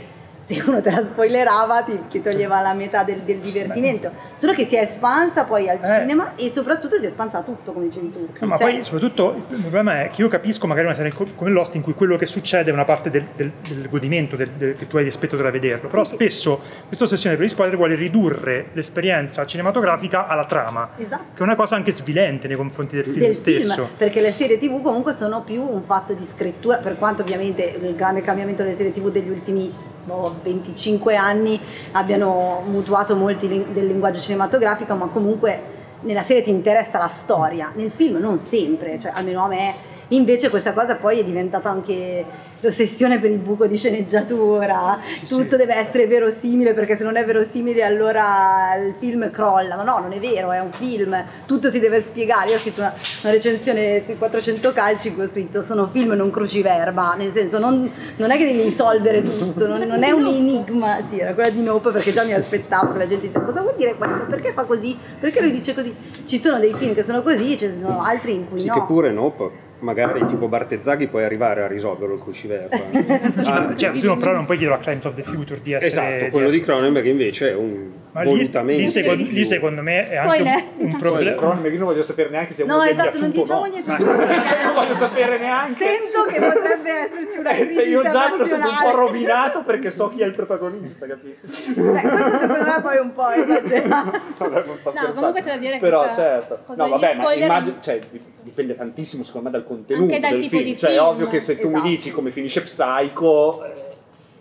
se 0.47 0.63
uno 0.65 0.81
te 0.81 0.91
la 0.91 1.03
spoilerava 1.03 1.81
ti, 1.83 1.99
ti 2.09 2.21
toglieva 2.21 2.61
la 2.61 2.73
metà 2.73 3.03
del, 3.03 3.19
del 3.19 3.37
divertimento. 3.39 4.11
Solo 4.37 4.53
che 4.53 4.65
si 4.65 4.75
è 4.75 4.81
espansa 4.81 5.43
poi 5.43 5.67
al 5.69 5.77
Eh. 5.81 5.99
cinema 5.99 6.33
e 6.35 6.49
soprattutto 6.53 6.97
si 6.97 7.03
è 7.03 7.07
espansa 7.07 7.41
tutto, 7.41 7.73
come 7.73 7.87
dicevi 7.87 8.11
tu. 8.11 8.27
No, 8.39 8.47
ma 8.47 8.57
Cioè, 8.57 8.71
poi 8.71 8.83
soprattutto 8.83 9.43
il 9.49 9.59
problema 9.61 10.03
è 10.03 10.09
che 10.09 10.21
io 10.21 10.27
capisco 10.29 10.65
magari 10.67 10.85
una 10.85 10.95
serie 10.95 11.11
co- 11.13 11.25
come 11.35 11.49
Lost 11.49 11.75
in 11.75 11.81
cui 11.81 11.93
quello 11.93 12.15
che 12.15 12.25
succede 12.25 12.69
è 12.69 12.73
una 12.73 12.85
parte 12.85 13.09
del, 13.09 13.25
del- 13.35 13.51
del 13.67 13.89
godimento 13.89 14.35
che 14.37 14.75
tu 14.87 14.97
hai 14.97 15.03
di 15.03 15.11
spettatore 15.11 15.49
a 15.49 15.51
vederlo, 15.51 15.89
però 15.89 16.03
spesso 16.05 16.59
questa 16.87 17.03
ossessione 17.03 17.35
per 17.35 17.45
gli 17.45 17.49
spoiler 17.49 17.75
vuole 17.75 17.95
ridurre 17.95 18.67
l'esperienza 18.73 19.45
cinematografica 19.45 20.27
alla 20.27 20.45
trama, 20.45 20.89
Esatto. 20.97 21.23
che 21.33 21.39
è 21.39 21.43
una 21.43 21.55
cosa 21.55 21.75
anche 21.75 21.91
svilente 21.91 22.47
nei 22.47 22.55
confronti 22.55 22.95
del 22.95 23.05
film 23.05 23.31
stesso. 23.31 23.73
film, 23.73 23.87
perché 23.97 24.21
le 24.21 24.31
serie 24.31 24.57
tv 24.57 24.81
comunque 24.81 25.13
sono 25.13 25.41
più 25.41 25.61
un 25.61 25.81
fatto 25.81 26.13
di 26.13 26.25
scrittura, 26.25 26.77
per 26.77 26.97
quanto 26.97 27.21
ovviamente 27.23 27.77
il 27.81 27.95
grande 27.95 28.21
cambiamento 28.21 28.63
delle 28.63 28.75
serie 28.75 28.93
tv 28.93 29.11
degli 29.11 29.29
ultimi 29.29 29.73
boh, 30.07 30.35
25 30.41 31.17
anni 31.17 31.59
abbiano 31.91 32.63
mutuato 32.65 33.15
molti 33.15 33.47
del 33.47 33.85
linguaggio 33.85 34.21
cinematografico, 34.21 34.95
ma 34.95 35.07
comunque 35.07 35.75
nella 36.01 36.23
serie 36.23 36.43
ti 36.43 36.49
interessa 36.49 36.97
la 36.97 37.09
storia, 37.09 37.73
nel 37.75 37.91
film 37.91 38.17
non 38.17 38.39
sempre, 38.39 38.99
cioè 39.01 39.11
almeno 39.13 39.43
a 39.43 39.47
me. 39.49 39.75
Invece 40.09 40.49
questa 40.49 40.71
cosa 40.71 40.95
poi 40.95 41.19
è 41.19 41.25
diventata 41.25 41.69
anche 41.69 42.23
l'ossessione 42.59 43.19
per 43.19 43.31
il 43.31 43.37
buco 43.37 43.67
di 43.67 43.77
sceneggiatura, 43.77 44.99
tutto 45.27 45.57
deve 45.57 45.75
essere 45.75 46.07
verosimile 46.07 46.73
perché 46.73 46.97
se 46.97 47.03
non 47.03 47.15
è 47.15 47.25
verosimile 47.25 47.83
allora 47.83 48.75
il 48.75 48.95
film 48.99 49.29
crolla, 49.29 49.75
ma 49.75 49.83
no, 49.83 49.99
non 49.99 50.11
è 50.11 50.19
vero, 50.19 50.51
è 50.51 50.59
un 50.59 50.71
film, 50.71 51.23
tutto 51.45 51.69
si 51.69 51.79
deve 51.79 52.01
spiegare. 52.01 52.49
Io 52.49 52.55
ho 52.55 52.59
scritto 52.59 52.81
una, 52.81 52.93
una 53.23 53.31
recensione 53.31 54.01
sui 54.05 54.17
400 54.17 54.73
calci 54.73 55.09
in 55.09 55.15
cui 55.15 55.23
ho 55.23 55.29
scritto 55.29 55.63
sono 55.63 55.87
film 55.87 56.11
non 56.13 56.31
cruciverba, 56.31 57.15
nel 57.17 57.31
senso 57.33 57.59
non, 57.59 57.91
non 58.15 58.31
è 58.31 58.37
che 58.37 58.45
devi 58.45 58.63
risolvere 58.63 59.21
tutto, 59.21 59.67
non, 59.67 59.79
non 59.81 60.03
è 60.03 60.11
un 60.11 60.25
enigma, 60.25 60.99
sì, 61.09 61.19
era 61.19 61.33
quella 61.33 61.49
di 61.49 61.61
Nope 61.61 61.91
perché 61.91 62.11
già 62.11 62.23
mi 62.23 62.34
aspettavo 62.34 62.93
che 62.93 62.97
la 62.99 63.07
gente 63.07 63.27
dice 63.27 63.41
cosa 63.43 63.61
vuol 63.61 63.75
dire 63.75 63.95
quello, 63.95 64.25
perché 64.27 64.53
fa 64.53 64.63
così, 64.63 64.97
perché 65.19 65.41
lui 65.41 65.51
dice 65.51 65.73
così. 65.73 65.95
Ci 66.25 66.39
sono 66.39 66.59
dei 66.59 66.73
film 66.73 66.93
che 66.93 67.03
sono 67.03 67.21
così, 67.21 67.57
ci 67.57 67.71
sono 67.81 68.01
altri 68.01 68.34
in 68.34 68.49
cui 68.49 68.59
Sì, 68.61 68.67
no. 68.67 68.73
che 68.73 68.81
pure 68.85 69.11
nope. 69.11 69.65
Magari 69.79 70.25
tipo 70.25 70.47
Bartezzaghi 70.47 71.07
puoi 71.07 71.23
arrivare 71.23 71.61
a 71.63 71.67
risolverlo 71.67 72.15
il 72.15 72.21
cruciverba. 72.21 72.75
Sì, 73.37 73.49
Ah, 73.51 73.75
cioè, 73.75 73.91
tu 73.99 74.07
non, 74.07 74.17
però 74.17 74.33
non 74.33 74.45
puoi 74.45 74.57
chiedere 74.57 74.79
a 74.79 74.81
Crimes 74.81 75.05
of 75.05 75.13
the 75.13 75.21
Future 75.23 75.61
di 75.61 75.73
essere... 75.73 76.17
esatto, 76.17 76.31
quello 76.31 76.49
di 76.49 76.59
Cronenberg 76.61 77.05
invece 77.05 77.51
è 77.51 77.55
un 77.55 77.91
Ma 78.11 78.21
lì, 78.21 78.29
volutamente 78.29 78.81
lì 78.81 78.87
secondo, 78.87 79.23
più- 79.23 79.33
lì 79.33 79.45
secondo 79.45 79.81
me 79.81 80.09
è 80.09 80.15
anche 80.15 80.41
un, 80.41 80.47
Spoiler. 80.47 80.63
un 80.77 80.97
problema... 80.97 81.35
Cronenberg 81.37 81.73
io 81.73 81.79
non 81.79 81.87
voglio 81.89 82.03
sapere 82.03 82.29
neanche 82.29 82.53
se 82.53 82.63
è 82.63 82.65
No, 82.65 82.79
mi 82.79 82.87
è 82.87 82.91
esatto, 82.91 83.19
non 83.19 83.31
diciamo 83.31 83.59
no. 83.59 83.65
niente. 83.67 83.91
Cioè, 84.47 84.63
non 84.63 84.73
voglio 84.73 84.93
sapere 84.95 85.37
neanche. 85.37 85.85
Sento 85.85 86.23
che 86.31 86.39
potrebbe 86.39 86.89
esserci 86.91 87.39
una 87.39 87.53
crisi 87.53 87.73
Cioè, 87.73 87.85
io 87.87 88.01
già 88.07 88.29
me 88.31 88.37
lo 88.37 88.45
sento 88.45 88.67
un 88.69 88.77
po' 88.81 88.95
rovinato 88.95 89.63
perché 89.63 89.91
so 89.91 90.09
chi 90.09 90.21
è 90.21 90.25
il 90.25 90.33
protagonista, 90.33 91.05
capito? 91.05 91.45
Beh, 91.45 91.73
questo 92.01 92.39
secondo 92.39 92.63
me 92.63 92.79
poi 92.81 92.95
è 92.95 92.99
un 92.99 93.13
po' 93.13 93.29
esagerato. 93.29 94.19
Adesso 94.43 94.71
sto 94.73 94.89
No, 94.89 94.91
scherzando. 94.91 95.13
comunque 95.13 95.41
c'è 95.41 95.49
da 95.51 95.57
dire 95.57 95.73
che 95.73 95.79
Però 95.79 96.11
certo. 96.13 96.59
No, 96.75 96.89
vabbè, 96.89 97.15
ma 97.15 97.33
immagino, 97.33 97.75
cioè, 97.81 97.99
dip- 98.09 98.23
dipende 98.41 98.75
tantissimo 98.75 99.23
secondo 99.23 99.49
me 99.49 99.53
dal 99.57 99.63
contenuto 99.68 100.03
Anche 100.14 100.19
dal 100.19 100.31
del 100.31 100.41
tipo 100.41 100.57
film. 100.57 100.64
di 100.69 100.77
cioè, 100.77 100.89
è 100.91 100.94
film. 100.94 101.06
ovvio 101.06 101.27
che 101.27 101.39
se 101.39 101.56
tu 101.60 101.68
Esatto. 101.68 101.84
mi 101.84 101.89
dici 101.89 102.11
come 102.11 102.30
finisce 102.31 102.61
Psycho 102.61 103.64
eh, 103.65 103.85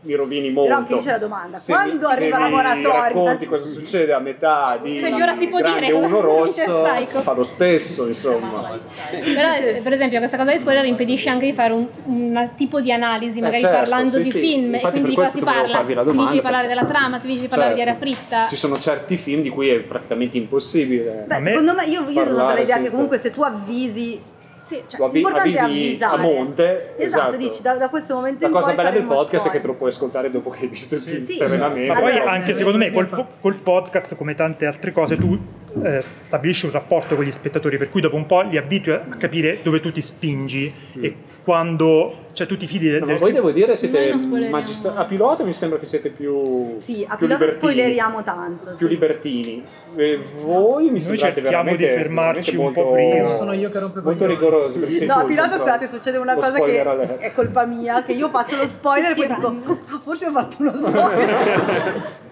mi 0.02 0.14
rovini 0.14 0.50
molto. 0.52 0.68
Però 0.70 0.78
anche 0.82 0.94
lì 0.94 1.00
c'è 1.00 1.10
la 1.10 1.18
domanda, 1.18 1.56
Se 1.56 1.72
quando 1.72 2.06
mi, 2.06 2.14
arriva 2.14 2.36
se 2.36 2.42
la 2.42 2.48
moratoria? 2.48 3.02
racconti 3.08 3.46
cosa 3.46 3.66
succede 3.68 4.12
a 4.12 4.20
metà 4.20 4.78
di 4.80 5.00
Quindi 5.00 5.20
ora 5.20 5.32
si 5.32 5.48
può 5.48 5.60
dire 5.60 5.90
Uno 5.90 6.20
Rosso, 6.20 6.84
fa 7.22 7.32
lo 7.32 7.42
stesso, 7.42 8.06
insomma. 8.06 8.78
Però, 9.10 9.54
eh, 9.56 9.80
per 9.82 9.92
esempio, 9.92 10.18
questa 10.18 10.36
cosa 10.36 10.52
di 10.52 10.58
spoiler 10.58 10.84
impedisce 10.84 11.28
anche 11.28 11.46
di 11.46 11.52
fare 11.52 11.72
un, 11.72 11.88
un 12.04 12.50
tipo 12.56 12.80
di 12.80 12.92
analisi, 12.92 13.40
magari 13.40 13.62
certo, 13.62 13.76
parlando 13.78 14.10
sì, 14.10 14.22
di 14.22 14.30
sì. 14.30 14.38
film, 14.38 14.74
e 14.74 14.76
Infatti 14.76 15.00
quindi 15.00 15.00
per 15.00 15.08
di 15.08 15.14
cosa 15.16 15.30
questo 15.32 15.38
si 15.38 15.44
parla. 15.44 15.76
farvi 15.76 15.94
la 15.94 16.02
Si 16.02 16.10
finisce 16.10 16.32
di 16.32 16.36
domanda, 16.38 16.42
parlare 16.42 16.68
della 16.68 16.84
trama, 16.84 17.16
si 17.16 17.22
finisce 17.22 17.42
di 17.42 17.48
parlare 17.48 17.74
di 17.74 17.80
Certo. 17.80 17.92
aria 17.98 18.14
fritta. 18.14 18.46
Ci 18.48 18.56
sono 18.56 18.78
certi 18.78 19.16
film 19.16 19.42
di 19.42 19.48
cui 19.48 19.68
è 19.70 19.78
praticamente 19.80 20.36
impossibile. 20.36 21.24
Beh, 21.26 21.42
secondo 21.44 21.74
me 21.74 21.84
io, 21.86 22.02
io 22.02 22.06
sono 22.06 22.14
per 22.14 22.26
parlare 22.34 22.60
l'idea 22.60 22.78
che 22.80 22.90
comunque 22.90 23.18
se 23.18 23.30
tu 23.32 23.42
avvisi 23.42 24.20
Sì. 24.56 24.82
cioè, 24.86 25.06
avvi- 25.06 25.22
avvisi 25.24 25.98
a 26.00 26.16
monte, 26.16 26.94
esatto, 26.96 27.02
esatto. 27.02 27.36
dici 27.36 27.62
da, 27.62 27.74
da 27.74 27.88
questo 27.88 28.14
momento 28.14 28.40
La 28.40 28.46
in 28.46 28.52
cosa 28.52 28.66
poi 28.66 28.76
bella 28.76 28.90
del 28.90 29.02
podcast 29.04 29.46
è 29.48 29.50
che 29.50 29.60
te 29.60 29.66
lo 29.66 29.74
puoi 29.74 29.90
ascoltare 29.90 30.30
dopo 30.30 30.50
che 30.50 30.60
hai 30.62 30.68
visto 30.68 30.94
il 30.94 31.00
film 31.00 31.24
Sì, 31.26 31.34
serenamente. 31.34 31.92
Ma 31.92 32.00
poi 32.00 32.12
Allora, 32.12 32.30
anche 32.30 32.44
sì, 32.44 32.54
secondo 32.54 32.78
me 32.78 32.90
col, 32.92 33.26
col 33.40 33.54
podcast, 33.54 34.14
come 34.16 34.34
tante 34.34 34.66
altre 34.66 34.92
cose, 34.92 35.16
tu 35.16 35.38
eh, 35.82 36.00
stabilisci 36.02 36.66
un 36.66 36.72
rapporto 36.72 37.14
con 37.14 37.24
gli 37.24 37.30
spettatori, 37.30 37.76
per 37.78 37.90
cui 37.90 38.00
dopo 38.00 38.16
un 38.16 38.26
po' 38.26 38.40
li 38.42 38.56
abitui 38.56 38.92
a 38.92 39.00
capire 39.18 39.60
dove 39.62 39.80
tu 39.80 39.90
ti 39.92 40.02
spingi 40.02 40.72
e 41.00 41.14
quando 41.46 42.24
cioè 42.32 42.46
tu 42.48 42.56
ti 42.56 42.66
fidi 42.66 42.88
del, 42.88 42.98
No, 43.00 43.06
ma 43.06 43.12
del- 43.12 43.20
voi 43.20 43.32
devo 43.32 43.50
dire 43.52 43.76
siete 43.76 44.12
magistra- 44.50 44.96
a 44.96 45.04
pilota 45.04 45.44
mi 45.44 45.52
sembra 45.52 45.78
che 45.78 45.86
siete 45.86 46.10
più 46.10 46.78
Sì, 46.80 47.04
a 47.08 47.14
più 47.16 47.26
pilota 47.26 47.44
libertini. 47.44 47.52
spoileriamo 47.72 48.22
tanto. 48.24 48.70
più 48.76 48.86
sì. 48.88 48.92
libertini 48.92 49.64
e 49.94 50.18
voi 50.42 50.84
mi 50.84 50.90
Noi 50.90 51.00
sembrate 51.00 51.34
cerchiamo 51.34 51.62
veramente 51.70 51.86
di 51.86 51.92
fermarci 51.92 52.56
un 52.56 52.72
po' 52.72 52.92
prima. 52.92 53.32
Sono 53.32 53.52
io 53.52 53.70
che 53.70 53.78
rompo 53.78 54.00
molto 54.02 54.26
rigorosi 54.26 54.78
perché 54.80 54.94
sei 54.94 55.06
No, 55.06 55.14
a 55.14 55.20
il 55.20 55.26
pilota 55.28 55.56
scusate, 55.56 55.88
succede 55.88 56.16
una 56.18 56.34
cosa 56.34 56.52
che 56.60 56.80
alert. 56.80 57.16
è 57.18 57.32
colpa 57.32 57.64
mia, 57.64 58.02
che 58.02 58.12
io 58.12 58.28
faccio 58.28 58.56
lo 58.56 58.66
spoiler 58.66 59.12
e 59.12 59.14
poi 59.14 59.26
dico, 59.28 59.46
ah, 59.46 60.00
forse 60.02 60.26
ho 60.26 60.30
fatto 60.32 60.56
uno 60.58 60.72
spoiler. 60.76 62.24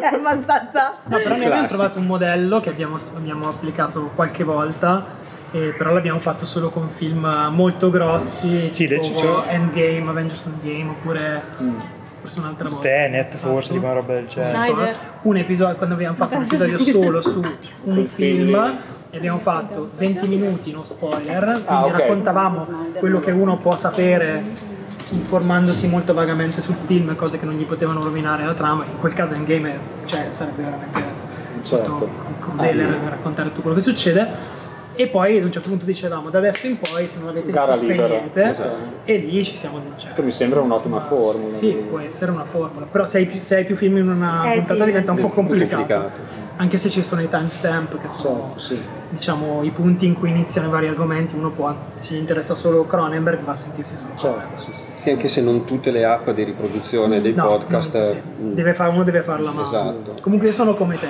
È 0.00 0.04
abbastanza... 0.14 0.94
No, 1.04 1.16
però 1.18 1.36
noi 1.36 1.44
abbiamo 1.46 1.66
trovato 1.66 1.98
un 1.98 2.06
modello 2.06 2.60
che 2.60 2.70
abbiamo, 2.70 2.96
abbiamo 3.14 3.48
applicato 3.48 4.10
qualche 4.14 4.44
volta, 4.44 5.04
eh, 5.52 5.74
però 5.76 5.92
l'abbiamo 5.92 6.18
fatto 6.18 6.44
solo 6.46 6.70
con 6.70 6.88
film 6.88 7.24
molto 7.52 7.90
grossi, 7.90 8.72
Sì, 8.72 8.86
tipo 8.86 9.44
Endgame, 9.46 10.10
Avengers 10.10 10.42
Endgame, 10.46 10.90
oppure 10.90 11.42
forse 12.20 12.38
un'altra 12.40 12.68
volta. 12.68 12.88
Tenet 12.88 13.34
Esatto. 13.34 13.52
forse, 13.52 13.72
una 13.72 13.92
roba 13.92 14.14
del 14.14 14.26
genere. 14.26 14.52
Snyder. 14.52 14.96
Un 15.22 15.36
episodio, 15.36 15.76
quando 15.76 15.94
abbiamo 15.94 16.16
fatto 16.16 16.36
un 16.36 16.42
episodio 16.42 16.78
solo 16.78 17.22
su 17.22 17.42
un 17.84 18.06
film, 18.06 18.78
e 19.12 19.16
abbiamo 19.16 19.38
fatto 19.40 19.90
20 19.96 20.28
minuti 20.28 20.70
no 20.72 20.84
spoiler, 20.84 21.42
quindi 21.44 21.62
Ah, 21.66 21.84
ok. 21.86 21.92
raccontavamo 21.98 22.66
quello 22.98 23.18
che 23.18 23.32
uno 23.32 23.56
può 23.56 23.74
sapere 23.74 24.68
informandosi 25.10 25.88
molto 25.88 26.14
vagamente 26.14 26.60
sul 26.60 26.76
film, 26.86 27.14
cose 27.16 27.38
che 27.38 27.44
non 27.46 27.54
gli 27.56 27.64
potevano 27.64 28.02
rovinare 28.02 28.44
la 28.44 28.54
trama. 28.54 28.84
In 28.84 28.98
quel 28.98 29.12
caso 29.12 29.34
Endgame 29.34 29.78
cioè, 30.06 30.28
sarebbe 30.30 30.62
veramente 30.62 31.18
Certo. 31.62 31.90
molto 31.90 32.08
crudele 32.40 32.86
raccontare 33.08 33.48
tutto 33.50 33.60
quello 33.62 33.76
che 33.76 33.82
succede. 33.82 34.58
E 34.96 35.06
poi 35.06 35.38
ad 35.38 35.44
un 35.44 35.52
certo 35.52 35.68
punto 35.68 35.84
dicevamo 35.86 36.28
da 36.28 36.38
adesso 36.38 36.66
in 36.66 36.76
poi 36.78 37.08
se 37.08 37.18
non 37.18 37.28
l'avete 37.28 37.50
Gara 37.50 37.72
visto 37.72 37.86
spegnete 37.86 38.50
Esatto. 38.50 38.76
e 39.04 39.16
lì 39.16 39.42
ci 39.44 39.56
siamo 39.56 39.80
cioè, 39.96 40.12
Che 40.12 40.20
mi 40.20 40.30
sembra 40.32 40.60
un'ottima 40.60 41.00
formula. 41.00 41.56
sì, 41.56 41.68
può 41.88 42.00
essere 42.00 42.30
una 42.32 42.44
formula, 42.44 42.84
però 42.84 43.06
se 43.06 43.18
hai 43.18 43.26
più, 43.26 43.40
se 43.40 43.56
hai 43.56 43.64
più 43.64 43.76
film 43.76 43.96
in 43.98 44.08
una 44.10 44.52
Eh, 44.52 44.56
puntata 44.56 44.80
sì. 44.80 44.84
diventa 44.86 45.12
un 45.12 45.18
po' 45.18 45.28
complicato. 45.28 45.76
complicato. 45.76 46.10
Anche 46.56 46.76
se 46.76 46.90
ci 46.90 47.02
sono 47.02 47.22
i 47.22 47.28
timestamp 47.30 47.98
che 47.98 48.08
sono 48.10 48.52
Certo, 48.52 48.58
sì. 48.58 48.78
diciamo 49.10 49.62
i 49.62 49.70
punti 49.70 50.04
in 50.04 50.12
cui 50.14 50.28
iniziano 50.28 50.68
i 50.68 50.70
vari 50.70 50.88
argomenti, 50.88 51.34
uno 51.34 51.48
può 51.50 51.74
si 51.96 52.18
interessa 52.18 52.54
solo 52.54 52.84
Cronenberg, 52.84 53.40
va 53.42 53.52
a 53.52 53.56
sentirsi 53.56 53.94
solo 53.96 54.10
Certo, 54.16 54.36
Cronenberg. 54.54 54.64
sì, 54.64 54.82
sì. 55.00 55.08
Sì, 55.08 55.10
anche 55.10 55.28
se 55.28 55.40
non 55.42 55.64
tutte 55.64 55.90
le 55.90 56.04
app 56.04 56.28
di 56.30 56.44
riproduzione 56.44 57.20
dei 57.20 57.32
No, 57.34 57.46
podcast. 57.46 57.94
non 57.94 58.02
così. 58.02 58.22
mm, 58.42 58.52
Deve 58.52 58.74
fare- 58.74 58.90
uno 58.90 59.02
deve 59.02 59.22
farla 59.22 59.50
mano. 59.50 59.62
Esatto. 59.62 60.14
Comunque 60.20 60.48
io 60.48 60.52
sono 60.54 60.74
come 60.74 60.98
te. 60.98 61.08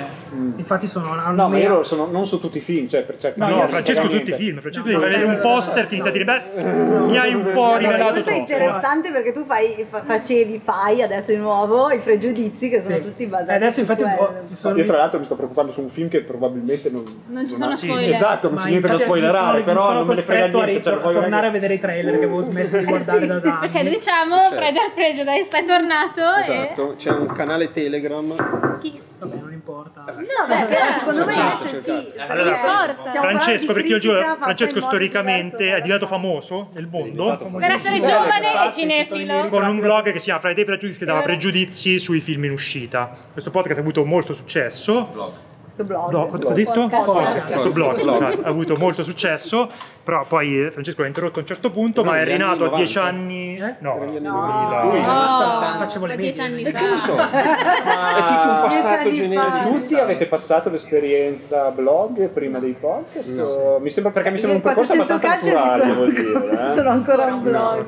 Infatti 0.55 0.87
sono 0.87 1.13
No, 1.31 1.49
ma 1.49 1.57
io 1.57 1.83
sono 1.83 2.07
non 2.09 2.25
su 2.25 2.39
tutti 2.39 2.57
i 2.57 2.61
film, 2.61 2.87
cioè 2.87 3.01
per 3.03 3.17
certi 3.17 3.39
No, 3.39 3.47
film 3.47 3.59
No, 3.59 3.67
Francesco 3.67 4.07
tutti 4.07 4.29
i 4.31 4.33
film, 4.33 4.59
Francesco 4.59 4.85
No, 4.87 4.91
devi 4.91 4.99
fare 5.01 5.11
no, 5.11 5.17
vedere 5.17 5.23
un 5.25 5.31
no, 5.31 5.47
no, 5.49 5.53
poster, 5.55 5.81
no, 5.83 5.87
ti 5.89 5.93
inizia 5.95 6.09
a 6.09 6.13
dire, 6.13 6.23
no. 6.25 6.33
beh, 6.55 6.99
mi 7.11 7.17
hai 7.17 7.33
un 7.33 7.51
po' 7.51 7.77
rivelato 7.77 8.11
questo 8.11 8.19
è 8.19 8.23
troppo. 8.33 8.39
interessante 8.53 9.11
perché 9.11 9.33
tu 9.33 9.45
fai, 9.45 9.85
fa- 9.89 10.03
facevi, 10.03 10.61
fai 10.63 11.01
adesso 11.01 11.31
di 11.31 11.37
nuovo 11.37 11.89
i 11.91 11.99
pregiudizi 11.99 12.69
che 12.69 12.81
sono 12.81 12.95
Sì. 12.95 13.01
tutti 13.03 13.25
basati 13.25 13.51
E 13.51 13.55
adesso 13.55 13.73
su 13.73 13.79
infatti 13.81 14.03
un 14.03 14.15
po' 14.17 14.33
sono 14.51 14.77
Io 14.77 14.85
tra 14.85 14.97
l'altro 14.97 15.19
mi 15.19 15.25
sto 15.25 15.35
preoccupando 15.35 15.71
su 15.71 15.81
un 15.81 15.89
film 15.89 16.07
che 16.07 16.21
probabilmente 16.21 16.89
non, 16.89 17.03
Non 17.27 17.47
ci 17.49 17.55
sono 17.55 17.75
sì. 17.75 17.85
spoiler. 17.87 18.09
Esatto, 18.09 18.47
non 18.47 18.55
Ma 18.55 18.63
c'è 18.63 18.69
niente 18.69 18.87
da 18.87 18.97
spoilerare, 18.97 19.63
sono- 19.63 19.73
però 19.75 19.93
non 19.93 20.07
me 20.07 20.15
ne 20.15 20.21
frega 20.21 20.47
niente. 20.65 20.81
Cioè, 20.81 20.99
tornare 21.01 21.47
a 21.47 21.49
vedere- 21.51 21.73
i 21.73 21.79
trailer 21.79 22.11
che 22.17 22.23
avevo 22.25 22.41
smesso 22.41 22.77
di 22.77 22.85
guardare 22.91 23.27
da 23.27 23.35
anni. 23.35 23.69
Perché 23.83 23.97
diciamo, 23.97 24.49
Pride 24.49 24.79
al 24.79 24.91
Prejudice 24.93 25.57
è 25.57 25.65
tornato 25.65 26.35
Esatto, 26.35 26.95
c'è 26.97 27.11
un 27.11 27.27
canale 27.27 27.71
Telegram. 27.71 28.31
e... 28.31 28.77
Chi... 28.79 28.99
Vabbè, 29.19 29.35
non 29.35 29.51
importa. 29.53 30.03
No, 30.07 30.47
beh, 30.47 30.65
però 30.65 30.85
secondo 30.97 31.25
me 31.25 31.33
Cercato, 31.33 31.63
invece 31.65 31.83
cercato. 31.85 32.01
sì. 32.01 32.31
Allora, 32.31 32.55
stiamo 32.57 33.19
Francesco, 33.19 33.73
perché 33.73 33.89
io 33.89 33.97
giuro, 33.99 34.35
Francesco 34.39 34.81
storicamente 34.81 35.75
è 35.75 35.81
diventato 35.81 36.07
famoso 36.07 36.69
nel 36.73 36.87
mondo 36.87 37.37
Per 37.59 37.71
essere 37.71 37.99
giovane 37.99 38.65
e 38.65 38.71
cinefilo. 38.71 39.49
con 39.49 39.63
un 39.65 39.79
blog 39.79 40.11
che 40.11 40.17
si 40.19 40.25
chiama 40.25 40.39
Friday 40.39 40.63
Prejudice 40.65 40.97
che 40.97 41.05
dava 41.05 41.19
Eh. 41.19 41.23
pregiudizi 41.23 41.99
sui 41.99 42.19
film 42.19 42.45
in 42.45 42.51
uscita. 42.51 43.11
Questo 43.31 43.51
podcast 43.51 43.77
ha 43.77 43.81
avuto 43.81 44.03
molto 44.05 44.33
successo. 44.33 45.49
Questo 45.85 46.07
blog. 46.09 46.11
No, 46.11 46.27
cosa 46.27 46.47
ho 46.47 46.53
detto? 46.53 46.71
Podcast. 46.87 47.05
Podcast. 47.05 47.45
Questo 47.45 47.71
blog, 47.71 48.01
Blog. 48.01 48.17
scusate, 48.17 48.41
ha 48.43 48.49
avuto 48.49 48.75
molto 48.77 49.03
successo, 49.03 49.67
però 50.03 50.25
poi 50.27 50.65
eh, 50.65 50.71
Francesco 50.71 51.01
l'ha 51.01 51.07
interrotto 51.07 51.39
a 51.39 51.41
un 51.41 51.47
certo 51.47 51.71
punto, 51.71 52.01
Però 52.01 52.13
ma 52.13 52.19
è 52.21 52.23
rinato 52.25 52.51
a 52.63 52.69
90. 52.69 52.75
dieci 52.77 52.97
anni... 52.99 53.57
Eh? 53.57 53.75
No, 53.79 53.97
Lui, 54.03 54.99
Oh, 55.03 55.77
facevo 55.77 56.05
le 56.05 56.15
dieci 56.15 56.41
medie. 56.41 56.55
anni 56.55 56.63
E 56.63 56.71
fa. 56.71 56.79
che 56.79 56.89
ne 56.89 56.97
so? 56.97 57.15
È 57.21 58.21
tutto 58.21 58.49
un 58.49 58.59
passato 58.61 59.11
generico. 59.11 59.69
Tutti 59.73 59.95
avete 59.95 60.25
passato 60.27 60.69
l'esperienza 60.69 61.69
blog 61.71 62.27
prima 62.29 62.59
dei 62.59 62.73
podcast? 62.79 63.79
Mi 63.79 63.89
sembra, 63.89 64.11
perché 64.11 64.31
mi 64.31 64.37
sembra 64.37 64.57
un 64.57 64.63
percorso 64.63 64.93
400 64.95 65.27
abbastanza 65.27 65.59
naturale, 65.59 65.81
sono- 65.81 66.05
devo 66.05 66.05
dire. 66.05 66.71
eh. 66.71 66.75
Sono 66.81 66.89
ancora 66.89 67.25
un 67.25 67.41
blog. 67.43 67.85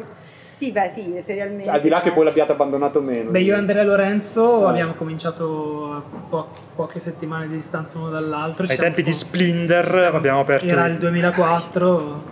Sì, 0.57 0.71
beh, 0.71 0.91
sì, 0.93 1.21
serialmente. 1.25 1.69
Al 1.69 1.81
di 1.81 1.89
là 1.89 1.99
che 2.01 2.11
poi 2.11 2.23
l'abbiate 2.25 2.51
abbandonato 2.53 3.01
meno. 3.01 3.31
Beh, 3.31 3.41
io 3.41 3.55
e 3.55 3.57
Andrea 3.57 3.83
Lorenzo 3.83 4.65
Eh. 4.65 4.69
abbiamo 4.69 4.93
cominciato 4.93 6.03
po- 6.29 6.47
poche 6.75 6.99
settimane 6.99 7.47
di 7.47 7.55
distanza 7.55 7.97
uno 7.97 8.09
dall'altro. 8.09 8.63
ai 8.63 8.69
siamo 8.75 8.83
tempi 8.83 9.03
di 9.03 9.09
con- 9.11 9.19
Splinter 9.19 10.11
abbiamo 10.13 10.39
aperto... 10.39 10.65
Era 10.65 10.85
il 10.85 10.97
2004, 10.97 12.23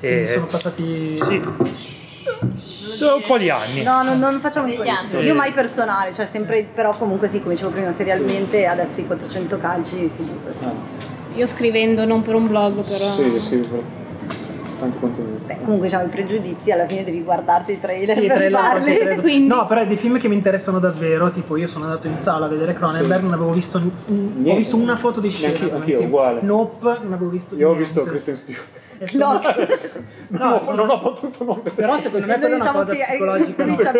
e- 0.00 0.26
sono 0.26 0.46
passati... 0.46 1.16
Sì. 1.18 1.42
Un 3.04 3.20
po' 3.26 3.38
di 3.38 3.50
anni. 3.50 3.82
No, 3.82 4.02
no, 4.02 4.14
non 4.14 4.40
facciamo 4.40 4.66
quello. 4.72 4.90
anni. 4.90 5.24
Io 5.24 5.34
mai 5.34 5.52
personale, 5.52 6.14
cioè 6.14 6.26
sempre, 6.30 6.66
però 6.72 6.96
comunque 6.96 7.28
sì, 7.28 7.40
come 7.40 7.54
dicevo 7.54 7.70
prima, 7.70 7.92
serialmente 7.94 8.66
adesso 8.66 9.00
i 9.00 9.06
400 9.06 9.58
calci 9.58 10.10
comunque 10.16 10.52
Io 11.34 11.46
scrivendo, 11.46 12.04
non 12.04 12.22
per 12.22 12.34
un 12.34 12.46
blog, 12.46 12.74
però. 12.76 13.12
Sì, 13.12 13.38
scrivo 13.40 13.66
per 13.68 14.03
tanti 14.78 14.98
contenuti. 14.98 15.42
Beh, 15.46 15.56
comunque 15.62 15.86
diciamo 15.88 16.04
i 16.06 16.08
pregiudizi, 16.08 16.70
alla 16.70 16.86
fine 16.86 17.04
devi 17.04 17.22
guardarti 17.22 17.72
i 17.72 17.80
trailer 17.80 18.14
Sì, 18.16 18.26
per 18.26 18.36
trailer, 18.36 18.60
farli. 18.60 18.98
quindi- 19.20 19.46
No, 19.46 19.66
però 19.66 19.84
dei 19.84 19.96
film 19.96 20.18
che 20.18 20.28
mi 20.28 20.34
interessano 20.34 20.78
davvero, 20.78 21.30
tipo 21.30 21.56
io 21.56 21.66
sono 21.66 21.84
andato 21.84 22.06
in 22.06 22.18
sala 22.18 22.46
a 22.46 22.48
vedere 22.48 22.74
Cronenberg, 22.74 23.20
Sì. 23.20 23.24
non 23.24 23.32
avevo 23.34 23.52
visto, 23.52 23.78
n- 23.78 24.44
ho 24.46 24.54
visto 24.56 24.76
una 24.76 24.96
foto 24.96 25.20
di 25.20 25.30
scena. 25.30 25.52
Anch'io, 25.76 25.98
film. 25.98 26.08
uguale. 26.08 26.40
Nope, 26.42 26.98
non 27.02 27.12
avevo 27.12 27.30
visto 27.30 27.54
Io 27.54 27.68
ho 27.68 27.74
niente. 27.74 27.84
visto 27.84 28.02
Kristen 28.04 28.36
Stewart. 28.36 28.66
Sono- 29.04 29.40
No, 30.28 30.48
No, 30.48 30.60
sono- 30.62 30.76
non 30.76 30.90
ho 30.90 31.00
potuto 31.00 31.44
non 31.44 31.56
vedere. 31.62 31.76
Però 31.76 31.98
secondo 31.98 32.26
me 32.26 32.38
quella 32.38 32.54
è 32.54 32.58
una 32.60 32.64
Diciamo 32.64 32.78
cosa 32.84 32.92
eh, 32.92 33.04
psicologica 33.04 33.64
nostra. 33.64 33.92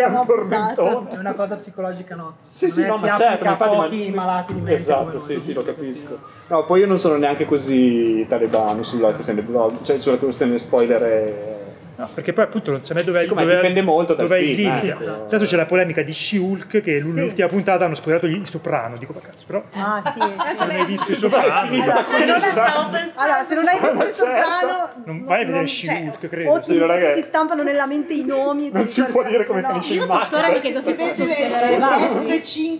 È 1.10 1.18
una 1.18 1.32
cosa 1.34 1.56
psicologica 1.56 2.14
nostra. 2.14 2.42
Sì, 2.46 2.70
sì, 2.70 2.86
no, 2.86 2.96
ma 2.96 3.10
certo, 3.10 3.44
ma 3.44 3.50
a 3.52 3.56
ma- 3.58 3.66
pochi 3.82 4.10
malati 4.10 4.52
di 4.54 4.58
mente. 4.60 4.74
Esatto, 4.74 5.18
sì, 5.18 5.38
sì, 5.38 5.52
lo 5.52 5.62
capisco. 5.62 6.18
No, 6.48 6.64
poi 6.64 6.80
io 6.80 6.86
non 6.86 6.98
sono 6.98 7.16
neanche 7.16 7.44
così 7.46 8.24
talebano 8.28 8.82
sulla 8.82 9.12
questione 9.12 9.40
del 9.42 9.50
blog, 9.50 9.82
cioè 9.82 9.98
sulla 9.98 10.16
questione 10.16 10.58
spoiler. 10.58 11.62
No, 11.96 12.08
perché 12.12 12.32
poi 12.32 12.44
appunto 12.44 12.72
non 12.72 12.82
sa 12.82 12.92
mai 12.94 13.04
dove, 13.04 13.20
Siccome 13.20 13.42
dove, 13.42 13.54
dipende 13.54 13.80
molto 13.82 14.14
dal 14.14 14.26
dove 14.26 14.38
è 14.40 14.42
il 14.42 14.56
film, 14.56 14.74
limite. 14.74 14.88
ecco. 15.04 15.24
Adesso 15.26 15.44
c'è 15.44 15.56
la 15.56 15.64
polemica 15.64 16.02
di 16.02 16.12
She-Hulk 16.12 16.80
che 16.80 16.98
l'ultima 16.98 17.46
puntata 17.46 17.84
hanno 17.84 17.94
spoilerato 17.94 18.26
il 18.26 18.48
soprano. 18.48 18.96
Dico, 18.96 19.12
ma 19.12 19.20
cazzo, 19.20 19.44
però 19.46 19.62
Ah, 19.74 20.02
sì. 20.12 20.18
non 20.58 20.70
hai 20.70 20.84
visto 20.86 21.12
il 21.12 21.18
soprano. 21.18 21.70
Allora, 21.70 22.04
se 22.04 22.24
non, 22.24 22.40
Stavo 22.40 22.90
pensando. 22.90 23.20
allora, 23.32 23.46
se 23.46 23.54
non 23.54 23.68
hai 23.68 23.78
visto 23.80 24.04
il 24.06 24.12
soprano, 24.12 24.90
Non 25.04 25.24
vai 25.24 25.42
a 25.42 25.46
vedere 25.46 25.66
She-Hulk, 25.68 26.28
credo. 26.28 26.50
O 26.50 26.60
Sì, 26.60 26.72
ti, 26.72 26.78
non 26.78 26.90
è 26.90 26.98
che- 26.98 27.14
ti 27.20 27.26
stampano 27.28 27.62
nella 27.62 27.86
mente 27.86 28.12
i 28.12 28.24
nomi. 28.24 28.70
Non 28.72 28.84
si 28.84 29.00
può 29.04 29.22
dire 29.22 29.46
come 29.46 29.62
finisce 29.64 29.92
il 29.92 29.98
Io 30.00 30.06
tuttora 30.08 30.46
mi 30.48 30.52
match. 30.54 30.60
chiedo 30.62 30.80
se 30.80 30.90
Si 30.90 30.94
posso 30.96 31.24
deve 31.24 31.48
spoilerare 31.48 32.08
Vasi. 32.08 32.28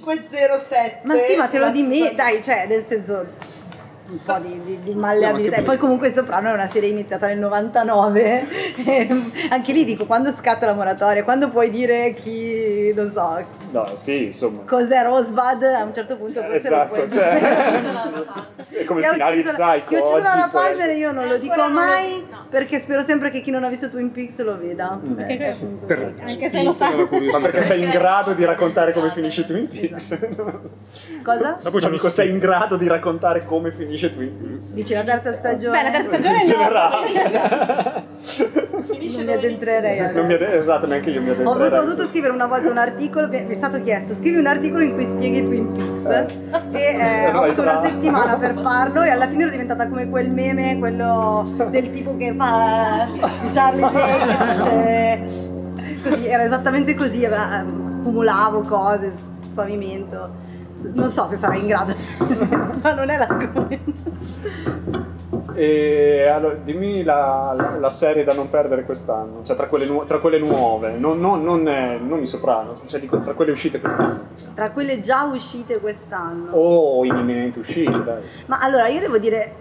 S507. 0.08 0.98
Ma 1.02 1.14
sì, 1.14 1.36
ma 1.36 1.46
te 1.48 1.58
lo 1.58 1.70
di 1.70 1.82
me, 1.82 1.96
sulla- 1.98 2.12
dai, 2.14 2.42
cioè, 2.42 2.66
nel 2.68 2.84
senso 2.88 3.26
un 4.06 4.18
po' 4.22 4.38
di, 4.38 4.60
di, 4.64 4.78
di 4.82 4.94
malleabilità. 4.94 5.56
E 5.56 5.62
poi 5.62 5.76
comunque 5.78 6.08
il 6.08 6.14
Soprano 6.14 6.50
è 6.50 6.52
una 6.52 6.68
serie 6.68 6.90
iniziata 6.90 7.26
nel 7.26 7.38
99. 7.38 8.46
Ehm, 8.86 9.32
Anche 9.50 9.72
lì 9.72 9.84
dico, 9.84 10.04
quando 10.04 10.32
scatta 10.32 10.66
la 10.66 10.74
moratoria, 10.74 11.22
quando 11.24 11.48
puoi 11.48 11.70
dire 11.70 12.14
chi, 12.14 12.92
non 12.94 13.10
so, 13.12 13.62
No, 13.70 13.86
sì, 13.94 14.26
insomma. 14.26 14.60
cos'è 14.66 15.02
Rosebud, 15.02 15.62
a 15.64 15.82
un 15.82 15.92
certo 15.94 16.16
punto 16.16 16.40
forse 16.40 16.52
lo 16.52 16.54
Esatto, 16.56 16.92
puoi 16.94 17.10
cioè... 17.10 17.38
dire. 18.68 18.80
è 18.82 18.84
come 18.84 19.00
il 19.00 19.06
finale 19.06 19.36
di 19.36 19.42
Psycho 19.42 19.84
Che 19.88 19.96
ha 19.96 20.00
ucciso 20.02 20.22
la 20.22 20.48
poi- 20.52 20.70
Palmer 20.70 20.96
io 20.96 21.10
non 21.12 21.26
lo 21.26 21.38
dico 21.38 21.54
non 21.56 21.68
lo- 21.68 21.74
mai 21.74 22.24
no. 22.30 22.46
perché 22.50 22.78
spero 22.80 23.02
sempre 23.02 23.30
che 23.30 23.40
chi 23.40 23.50
non 23.50 23.64
ha 23.64 23.68
visto 23.68 23.88
Twin 23.90 24.12
Peaks 24.12 24.38
lo 24.42 24.56
veda. 24.58 25.00
Perché 25.16 25.32
Eh, 25.48 25.56
Per- 25.86 26.14
anche 26.20 26.50
se 26.50 26.62
lo 26.62 26.72
sa. 26.72 26.90
Ma 26.94 27.40
perché 27.40 27.62
sei 27.64 27.82
in 27.82 27.90
grado 27.90 28.32
di 28.34 28.44
raccontare 28.44 28.92
come 28.92 29.10
finisce 29.12 29.44
Twin 29.44 29.66
Peaks? 29.66 30.18
Cosa? 31.24 31.58
Dopo 31.60 31.78
Ma 31.78 31.84
lo 31.86 31.90
dico, 31.90 32.08
sei 32.10 32.30
in 32.30 32.38
grado 32.38 32.76
di 32.76 32.86
raccontare 32.86 33.44
come 33.44 33.72
finisce 33.72 33.92
Twin 33.98 34.32
Peaks? 34.40 34.72
Dici 34.72 34.92
la 34.94 35.02
terza 35.04 35.32
stagione? 35.34 35.76
Beh, 35.78 35.82
la 35.84 35.90
terza 35.90 36.08
stagione 36.08 36.38
In 36.42 36.48
no. 36.48 36.54
generale. 36.56 38.12
Finisce 38.84 39.16
Non 39.18 39.26
mi 39.26 39.32
addentrerei 39.32 39.96
inizia. 39.98 40.12
Non 40.14 40.26
mi 40.26 40.32
ade- 40.34 40.52
esatto, 40.58 40.86
neanche 40.86 41.10
io 41.10 41.20
mi 41.22 41.30
Ho, 41.30 41.32
avuto, 41.32 41.48
ho 41.48 41.52
addentrerei. 41.52 41.86
dovuto 41.86 42.06
scrivere 42.08 42.32
una 42.32 42.46
volta 42.46 42.70
un 42.70 42.78
articolo, 42.78 43.28
mi 43.28 43.46
è 43.48 43.54
stato 43.56 43.82
chiesto, 43.82 44.14
scrivi 44.14 44.36
un 44.38 44.46
articolo 44.46 44.82
in 44.84 44.94
cui 44.94 45.06
spieghi 45.08 45.44
Twin 45.44 45.72
Peaks 46.04 46.34
e 46.72 46.80
eh, 46.80 47.30
ho 47.34 47.42
avuto 47.42 47.62
una 47.62 47.84
settimana 47.84 48.36
per 48.36 48.58
farlo 48.60 49.02
e 49.02 49.10
alla 49.10 49.26
fine 49.28 49.42
ero 49.42 49.50
diventata 49.52 49.88
come 49.88 50.08
quel 50.08 50.30
meme, 50.30 50.78
quello 50.78 51.52
del 51.70 51.92
tipo 51.92 52.16
che 52.16 52.34
fa 52.36 53.08
Charlie 53.52 53.90
Day, 53.90 54.26
dice- 54.56 56.02
così, 56.10 56.26
era 56.26 56.42
esattamente 56.44 56.94
così, 56.94 57.22
eh, 57.22 57.32
accumulavo 57.34 58.60
cose, 58.62 59.12
pavimento. 59.54 60.43
Non 60.92 61.10
so 61.10 61.26
se 61.28 61.38
sarai 61.38 61.60
in 61.60 61.66
grado, 61.66 61.94
ma 62.82 62.94
non 62.94 63.08
è 63.10 63.16
l'argomento. 63.18 64.02
E 65.56 66.26
allora, 66.28 66.54
dimmi 66.54 67.02
la, 67.04 67.52
la- 67.56 67.76
la 67.78 67.90
serie 67.90 68.24
da 68.24 68.32
non 68.32 68.50
perdere 68.50 68.84
quest'anno, 68.84 69.42
cioè 69.44 69.54
tra 69.56 69.66
quelle, 69.68 69.86
nu- 69.86 70.04
tra 70.04 70.18
quelle 70.18 70.38
nuove, 70.38 70.92
non, 70.98 71.20
non- 71.20 71.42
non, 71.44 71.66
eh, 71.68 71.98
non 71.98 72.20
i 72.22 72.26
Soprano, 72.26 72.72
cioè 72.86 72.98
dico 73.00 73.20
tra 73.20 73.34
quelle 73.34 73.52
uscite 73.52 73.80
quest'anno. 73.80 74.20
Tra 74.54 74.70
quelle 74.70 75.00
già 75.00 75.24
uscite 75.24 75.78
quest'anno. 75.78 76.50
O 76.52 77.04
in 77.04 77.14
imminente 77.16 77.60
uscita, 77.60 77.98
dai. 77.98 78.22
Ma 78.46 78.58
allora 78.60 78.88
io 78.88 79.00
devo 79.00 79.18
dire, 79.18 79.52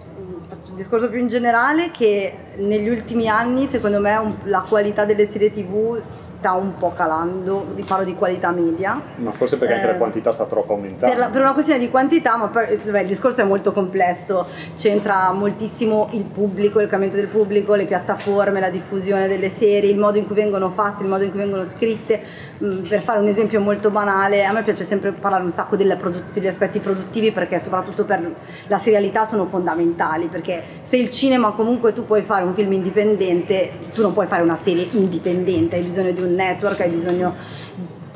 faccio 0.48 0.70
un 0.70 0.76
discorso 0.76 1.08
più 1.08 1.20
in 1.20 1.28
generale, 1.28 1.90
che 1.92 2.34
negli 2.56 2.88
ultimi 2.88 3.28
anni 3.28 3.68
secondo 3.68 4.00
me 4.00 4.34
la 4.44 4.64
qualità 4.68 5.04
delle 5.04 5.30
serie 5.30 5.52
tv 5.52 6.00
sta 6.44 6.52
un 6.52 6.76
po' 6.76 6.92
calando, 6.94 7.68
vi 7.74 7.82
parlo 7.84 8.04
di 8.04 8.14
qualità 8.14 8.50
media. 8.50 9.00
Ma 9.16 9.30
forse 9.32 9.56
perché 9.56 9.72
anche 9.74 9.86
Eh, 9.86 9.92
la 9.92 9.96
quantità 9.96 10.30
sta 10.30 10.44
troppo 10.44 10.74
aumentando. 10.74 11.16
Per, 11.16 11.30
per 11.30 11.40
una 11.40 11.54
questione 11.54 11.80
di 11.80 11.88
quantità, 11.88 12.36
ma 12.36 12.48
poi 12.48 12.76
vabbè, 12.84 13.00
il 13.00 13.06
discorso 13.06 13.40
è 13.40 13.44
molto 13.44 13.72
complesso, 13.72 14.46
c'entra 14.76 15.32
moltissimo 15.32 16.08
il 16.12 16.24
pubblico, 16.24 16.80
il 16.80 16.88
cambiamento 16.88 17.16
del 17.18 17.30
pubblico, 17.30 17.74
le 17.74 17.86
piattaforme, 17.86 18.60
la 18.60 18.68
diffusione 18.68 19.26
delle 19.26 19.50
serie, 19.50 19.90
il 19.90 19.96
modo 19.96 20.18
in 20.18 20.26
cui 20.26 20.34
vengono 20.34 20.68
fatte, 20.68 21.02
il 21.02 21.08
modo 21.08 21.24
in 21.24 21.30
cui 21.30 21.38
vengono 21.38 21.64
scritte. 21.64 22.20
Mm, 22.62 22.82
Per 22.88 23.00
fare 23.00 23.20
un 23.20 23.28
esempio 23.28 23.58
molto 23.60 23.88
banale, 23.88 24.44
a 24.44 24.52
me 24.52 24.62
piace 24.62 24.84
sempre 24.84 25.12
parlare 25.12 25.44
un 25.44 25.50
sacco 25.50 25.76
produz- 25.76 26.32
degli 26.34 26.46
aspetti 26.46 26.78
produttivi 26.78 27.30
perché 27.32 27.58
soprattutto 27.58 28.04
per 28.04 28.20
la 28.66 28.78
serialità 28.78 29.24
sono 29.24 29.46
fondamentali, 29.46 30.26
perché 30.26 30.62
se 30.86 30.96
il 30.96 31.08
cinema 31.08 31.52
comunque 31.52 31.94
tu 31.94 32.04
puoi 32.04 32.20
fare 32.22 32.44
un 32.44 32.52
film 32.52 32.72
indipendente, 32.72 33.70
tu 33.94 34.02
non 34.02 34.12
puoi 34.12 34.26
fare 34.26 34.42
una 34.42 34.56
serie 34.56 34.86
indipendente, 34.90 35.76
hai 35.76 35.82
bisogno 35.82 36.10
di 36.10 36.20
un 36.20 36.33
network, 36.34 36.80
hai 36.80 36.90
bisogno 36.90 37.34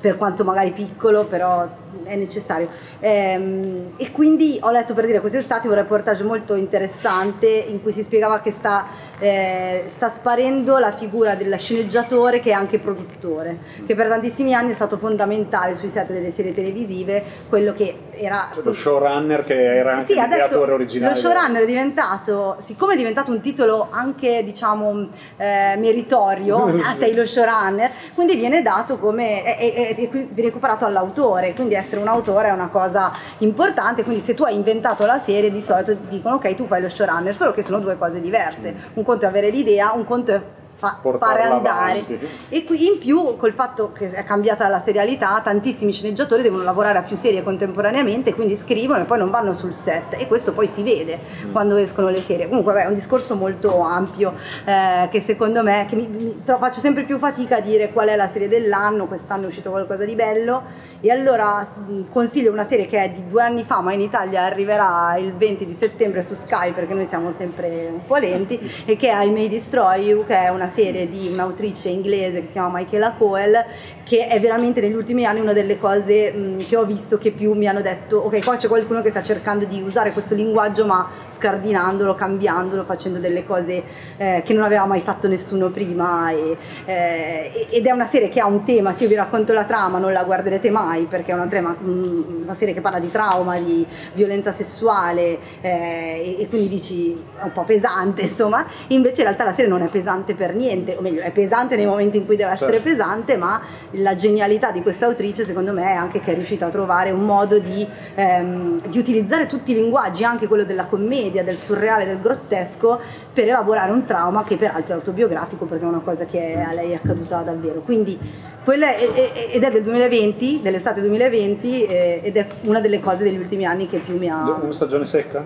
per 0.00 0.16
quanto 0.16 0.44
magari 0.44 0.72
piccolo, 0.72 1.24
però 1.24 1.66
è 2.04 2.14
necessario. 2.14 2.68
Ehm, 3.00 3.92
e 3.96 4.12
quindi 4.12 4.58
ho 4.60 4.70
letto 4.70 4.94
per 4.94 5.06
dire 5.06 5.20
quest'estate 5.20 5.66
un 5.66 5.74
reportage 5.74 6.22
molto 6.22 6.54
interessante 6.54 7.48
in 7.48 7.82
cui 7.82 7.92
si 7.92 8.04
spiegava 8.04 8.40
che 8.40 8.52
sta, 8.52 8.86
eh, 9.20 9.90
sta 9.94 10.10
sparendo 10.10 10.78
la 10.78 10.92
figura 10.92 11.34
del 11.34 11.58
sceneggiatore 11.58 12.40
che 12.40 12.50
è 12.50 12.52
anche 12.52 12.78
produttore, 12.78 13.58
che 13.86 13.94
per 13.94 14.08
tantissimi 14.08 14.54
anni 14.54 14.72
è 14.72 14.74
stato 14.74 14.96
fondamentale 14.98 15.74
sui 15.74 15.90
set 15.90 16.12
delle 16.12 16.30
serie 16.32 16.54
televisive, 16.54 17.22
quello 17.48 17.72
che 17.72 17.96
era... 18.12 18.50
Cioè, 18.54 18.64
lo 18.64 18.72
showrunner 18.72 19.44
che 19.44 19.76
era 19.76 19.96
anche 19.96 20.12
Sì, 20.14 20.18
adesso 20.18 20.42
l'ideatore 20.44 20.72
originale. 20.72 21.14
lo 21.14 21.18
showrunner 21.20 21.62
è 21.62 21.66
diventato, 21.66 22.56
siccome 22.64 22.94
è 22.94 22.96
diventato 22.96 23.30
un 23.30 23.40
titolo 23.40 23.88
anche 23.90 24.42
diciamo 24.44 25.08
eh, 25.36 25.74
meritorio, 25.78 26.70
Sì. 26.72 26.78
ah, 26.86 26.92
sei 26.92 27.14
lo 27.14 27.26
showrunner, 27.26 27.90
quindi 28.14 28.36
viene 28.36 28.62
dato 28.62 28.98
come, 28.98 29.42
è, 29.42 29.56
è- 29.56 29.94
è- 29.94 30.08
viene 30.08 30.28
recuperato 30.36 30.84
all'autore, 30.84 31.54
quindi 31.54 31.74
essere 31.74 32.00
un 32.00 32.08
autore 32.08 32.48
è 32.48 32.52
una 32.52 32.68
cosa 32.68 33.12
importante, 33.38 34.02
quindi 34.04 34.22
se 34.24 34.34
tu 34.34 34.42
hai 34.44 34.54
inventato 34.54 35.04
la 35.06 35.18
serie 35.18 35.50
di 35.50 35.60
solito 35.60 35.94
dicono 36.08 36.36
ok 36.36 36.54
tu 36.54 36.66
fai 36.66 36.80
lo 36.82 36.88
showrunner, 36.88 37.34
solo 37.36 37.52
che 37.52 37.62
sono 37.62 37.78
due 37.80 37.96
cose 37.98 38.20
diverse, 38.20 38.74
un 38.94 39.02
conto 39.08 39.24
è 39.24 39.28
avere 39.28 39.48
l'idea, 39.48 39.92
un 39.92 40.04
conto 40.04 40.32
è 40.32 40.42
fa- 40.78 41.00
fare 41.18 41.42
andare. 41.42 41.90
avanti. 41.90 42.18
E 42.48 42.64
qui 42.64 42.86
in 42.86 42.98
più, 42.98 43.36
col 43.36 43.52
fatto 43.52 43.90
che 43.92 44.10
è 44.12 44.24
cambiata 44.24 44.68
la 44.68 44.80
serialità, 44.80 45.40
tantissimi 45.42 45.92
sceneggiatori 45.92 46.42
devono 46.42 46.62
lavorare 46.62 46.98
a 46.98 47.02
più 47.02 47.16
serie 47.16 47.42
contemporaneamente, 47.42 48.32
quindi 48.32 48.56
scrivono 48.56 49.02
e 49.02 49.04
poi 49.04 49.18
non 49.18 49.30
vanno 49.30 49.52
sul 49.54 49.74
set. 49.74 50.14
E 50.16 50.26
questo 50.28 50.52
poi 50.52 50.68
si 50.68 50.82
vede 50.82 51.18
quando 51.52 51.76
escono 51.76 52.08
le 52.08 52.22
serie. 52.22 52.48
Comunque, 52.48 52.72
vabbè, 52.72 52.84
è 52.84 52.88
un 52.88 52.94
discorso 52.94 53.34
molto 53.34 53.80
ampio 53.80 54.34
eh, 54.64 55.08
che 55.10 55.20
secondo 55.22 55.62
me 55.62 55.86
che 55.88 55.96
mi, 55.96 56.06
mi- 56.06 56.42
faccio 56.44 56.80
sempre 56.80 57.02
più 57.02 57.18
fatica 57.18 57.56
a 57.56 57.60
dire 57.60 57.92
qual 57.92 58.08
è 58.08 58.16
la 58.16 58.28
serie 58.30 58.48
dell'anno. 58.48 59.06
Quest'anno 59.06 59.44
è 59.44 59.46
uscito 59.48 59.70
qualcosa 59.70 60.04
di 60.04 60.14
bello. 60.14 60.62
E 61.00 61.10
allora 61.10 61.60
mh, 61.60 62.10
consiglio 62.10 62.52
una 62.52 62.66
serie 62.66 62.86
che 62.86 63.02
è 63.02 63.10
di 63.10 63.26
due 63.28 63.42
anni 63.42 63.64
fa, 63.64 63.80
ma 63.80 63.92
in 63.92 64.00
Italia 64.00 64.42
arriverà 64.42 65.16
il 65.16 65.32
20 65.32 65.66
di 65.66 65.76
settembre 65.78 66.22
su 66.22 66.34
Sky 66.34 66.72
perché 66.72 66.94
noi 66.94 67.06
siamo 67.06 67.32
sempre 67.32 67.88
un 67.92 68.04
po' 68.06 68.16
lenti, 68.16 68.58
e 68.84 68.96
che 68.96 69.10
è 69.10 69.24
I 69.24 69.30
May 69.30 69.48
Destroy 69.48 70.06
You, 70.06 70.24
che 70.24 70.36
è 70.36 70.48
una 70.48 70.67
serie 70.74 71.08
di 71.08 71.28
un'autrice 71.32 71.88
inglese 71.88 72.40
che 72.40 72.46
si 72.46 72.52
chiama 72.52 72.78
Michaela 72.78 73.12
Coel, 73.12 73.64
che 74.04 74.26
è 74.26 74.40
veramente 74.40 74.80
negli 74.80 74.94
ultimi 74.94 75.24
anni 75.24 75.40
una 75.40 75.52
delle 75.52 75.78
cose 75.78 76.32
mh, 76.32 76.66
che 76.66 76.76
ho 76.76 76.84
visto 76.84 77.18
che 77.18 77.30
più 77.30 77.52
mi 77.54 77.66
hanno 77.66 77.82
detto, 77.82 78.18
ok, 78.18 78.44
qua 78.44 78.56
c'è 78.56 78.68
qualcuno 78.68 79.02
che 79.02 79.10
sta 79.10 79.22
cercando 79.22 79.64
di 79.64 79.80
usare 79.82 80.12
questo 80.12 80.34
linguaggio 80.34 80.86
ma 80.86 81.08
scardinandolo, 81.38 82.14
cambiandolo, 82.14 82.82
facendo 82.84 83.18
delle 83.18 83.44
cose 83.44 83.82
eh, 84.16 84.42
che 84.44 84.52
non 84.52 84.64
aveva 84.64 84.84
mai 84.86 85.00
fatto 85.00 85.28
nessuno 85.28 85.70
prima 85.70 86.30
e, 86.30 86.56
eh, 86.84 87.68
ed 87.70 87.86
è 87.86 87.90
una 87.92 88.08
serie 88.08 88.28
che 88.28 88.40
ha 88.40 88.46
un 88.46 88.64
tema, 88.64 88.94
se 88.94 89.04
io 89.04 89.08
vi 89.08 89.14
racconto 89.14 89.52
la 89.52 89.64
trama 89.64 89.98
non 89.98 90.12
la 90.12 90.24
guarderete 90.24 90.70
mai 90.70 91.04
perché 91.04 91.32
è 91.32 91.34
una, 91.34 91.46
trama- 91.46 91.76
mm, 91.80 92.42
una 92.42 92.54
serie 92.54 92.74
che 92.74 92.80
parla 92.80 92.98
di 92.98 93.10
trauma, 93.10 93.58
di 93.58 93.86
violenza 94.14 94.52
sessuale 94.52 95.38
eh, 95.60 96.36
e, 96.38 96.42
e 96.42 96.48
quindi 96.48 96.68
dici 96.68 97.12
è 97.38 97.44
un 97.44 97.52
po' 97.52 97.64
pesante 97.64 98.22
insomma, 98.28 98.66
invece 98.88 99.22
in 99.22 99.26
realtà 99.28 99.44
la 99.44 99.54
serie 99.54 99.70
non 99.70 99.82
è 99.82 99.88
pesante 99.88 100.34
per 100.34 100.54
niente, 100.54 100.96
o 100.96 101.00
meglio 101.00 101.22
è 101.22 101.30
pesante 101.30 101.76
nei 101.76 101.86
momenti 101.86 102.16
in 102.16 102.26
cui 102.26 102.36
deve 102.36 102.52
essere 102.52 102.72
Certo. 102.72 102.88
pesante, 102.88 103.36
ma 103.36 103.60
la 103.92 104.14
genialità 104.14 104.70
di 104.70 104.82
questa 104.82 105.06
autrice 105.06 105.44
secondo 105.44 105.72
me 105.72 105.84
è 105.84 105.94
anche 105.94 106.20
che 106.20 106.32
è 106.32 106.34
riuscita 106.34 106.66
a 106.66 106.68
trovare 106.70 107.10
un 107.10 107.24
modo 107.24 107.58
di, 107.58 107.86
ehm, 108.14 108.88
di 108.88 108.98
utilizzare 108.98 109.46
tutti 109.46 109.72
i 109.72 109.74
linguaggi, 109.74 110.24
anche 110.24 110.46
quello 110.46 110.64
della 110.64 110.84
commedia, 110.84 111.27
del 111.30 111.56
surreale, 111.58 112.04
del 112.06 112.20
grottesco, 112.20 112.98
per 113.32 113.46
elaborare 113.48 113.92
un 113.92 114.04
trauma 114.04 114.44
che 114.44 114.56
peraltro 114.56 114.94
è 114.94 114.96
autobiografico 114.96 115.64
perché 115.66 115.84
è 115.84 115.88
una 115.88 116.00
cosa 116.04 116.24
che 116.24 116.58
a 116.60 116.72
lei 116.72 116.92
è 116.92 116.94
accaduta 116.96 117.38
davvero. 117.40 117.80
Quindi 117.80 118.18
quella 118.64 118.94
è, 118.94 118.98
è- 118.98 119.50
ed 119.54 119.62
è 119.62 119.70
del 119.70 119.82
2020, 119.82 120.60
dell'estate 120.62 121.00
2020 121.00 121.84
eh, 121.86 122.20
ed 122.22 122.36
è 122.36 122.46
una 122.64 122.80
delle 122.80 123.00
cose 123.00 123.22
degli 123.22 123.38
ultimi 123.38 123.64
anni 123.64 123.86
che 123.88 123.98
più 123.98 124.16
mi 124.18 124.28
ha... 124.28 124.58
Una 124.60 124.72
stagione 124.72 125.04
secca? 125.04 125.44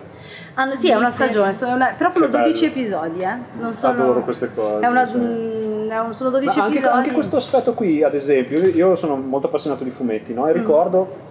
Ah, 0.54 0.64
no, 0.64 0.74
sì, 0.74 0.90
è 0.90 0.94
una 0.94 1.10
stagione, 1.10 1.54
sono 1.54 1.74
una- 1.74 1.94
però 1.96 2.10
sono 2.10 2.24
Che 2.26 2.30
bello. 2.32 2.44
12 2.46 2.64
episodi, 2.66 3.20
eh. 3.20 3.36
Non 3.60 3.72
sono, 3.74 3.92
Adoro 3.92 4.20
queste 4.22 4.52
cose, 4.54 4.84
È 4.84 4.88
una, 4.88 5.06
cioè. 5.06 5.16
mm, 5.18 5.88
è 5.90 6.12
sono 6.14 6.30
12 6.30 6.58
Ma 6.58 6.64
anche, 6.64 6.78
episodi. 6.78 6.96
anche 6.98 7.10
questo 7.12 7.36
aspetto 7.36 7.74
qui, 7.74 8.02
ad 8.02 8.14
esempio, 8.14 8.58
io- 8.66 8.94
sono 8.96 9.16
molto 9.16 9.46
appassionato 9.46 9.84
di 9.84 9.90
fumetti, 9.90 10.32
Mm. 10.32 10.36
no? 10.36 10.48
E 10.48 10.52
ricordo 10.52 11.30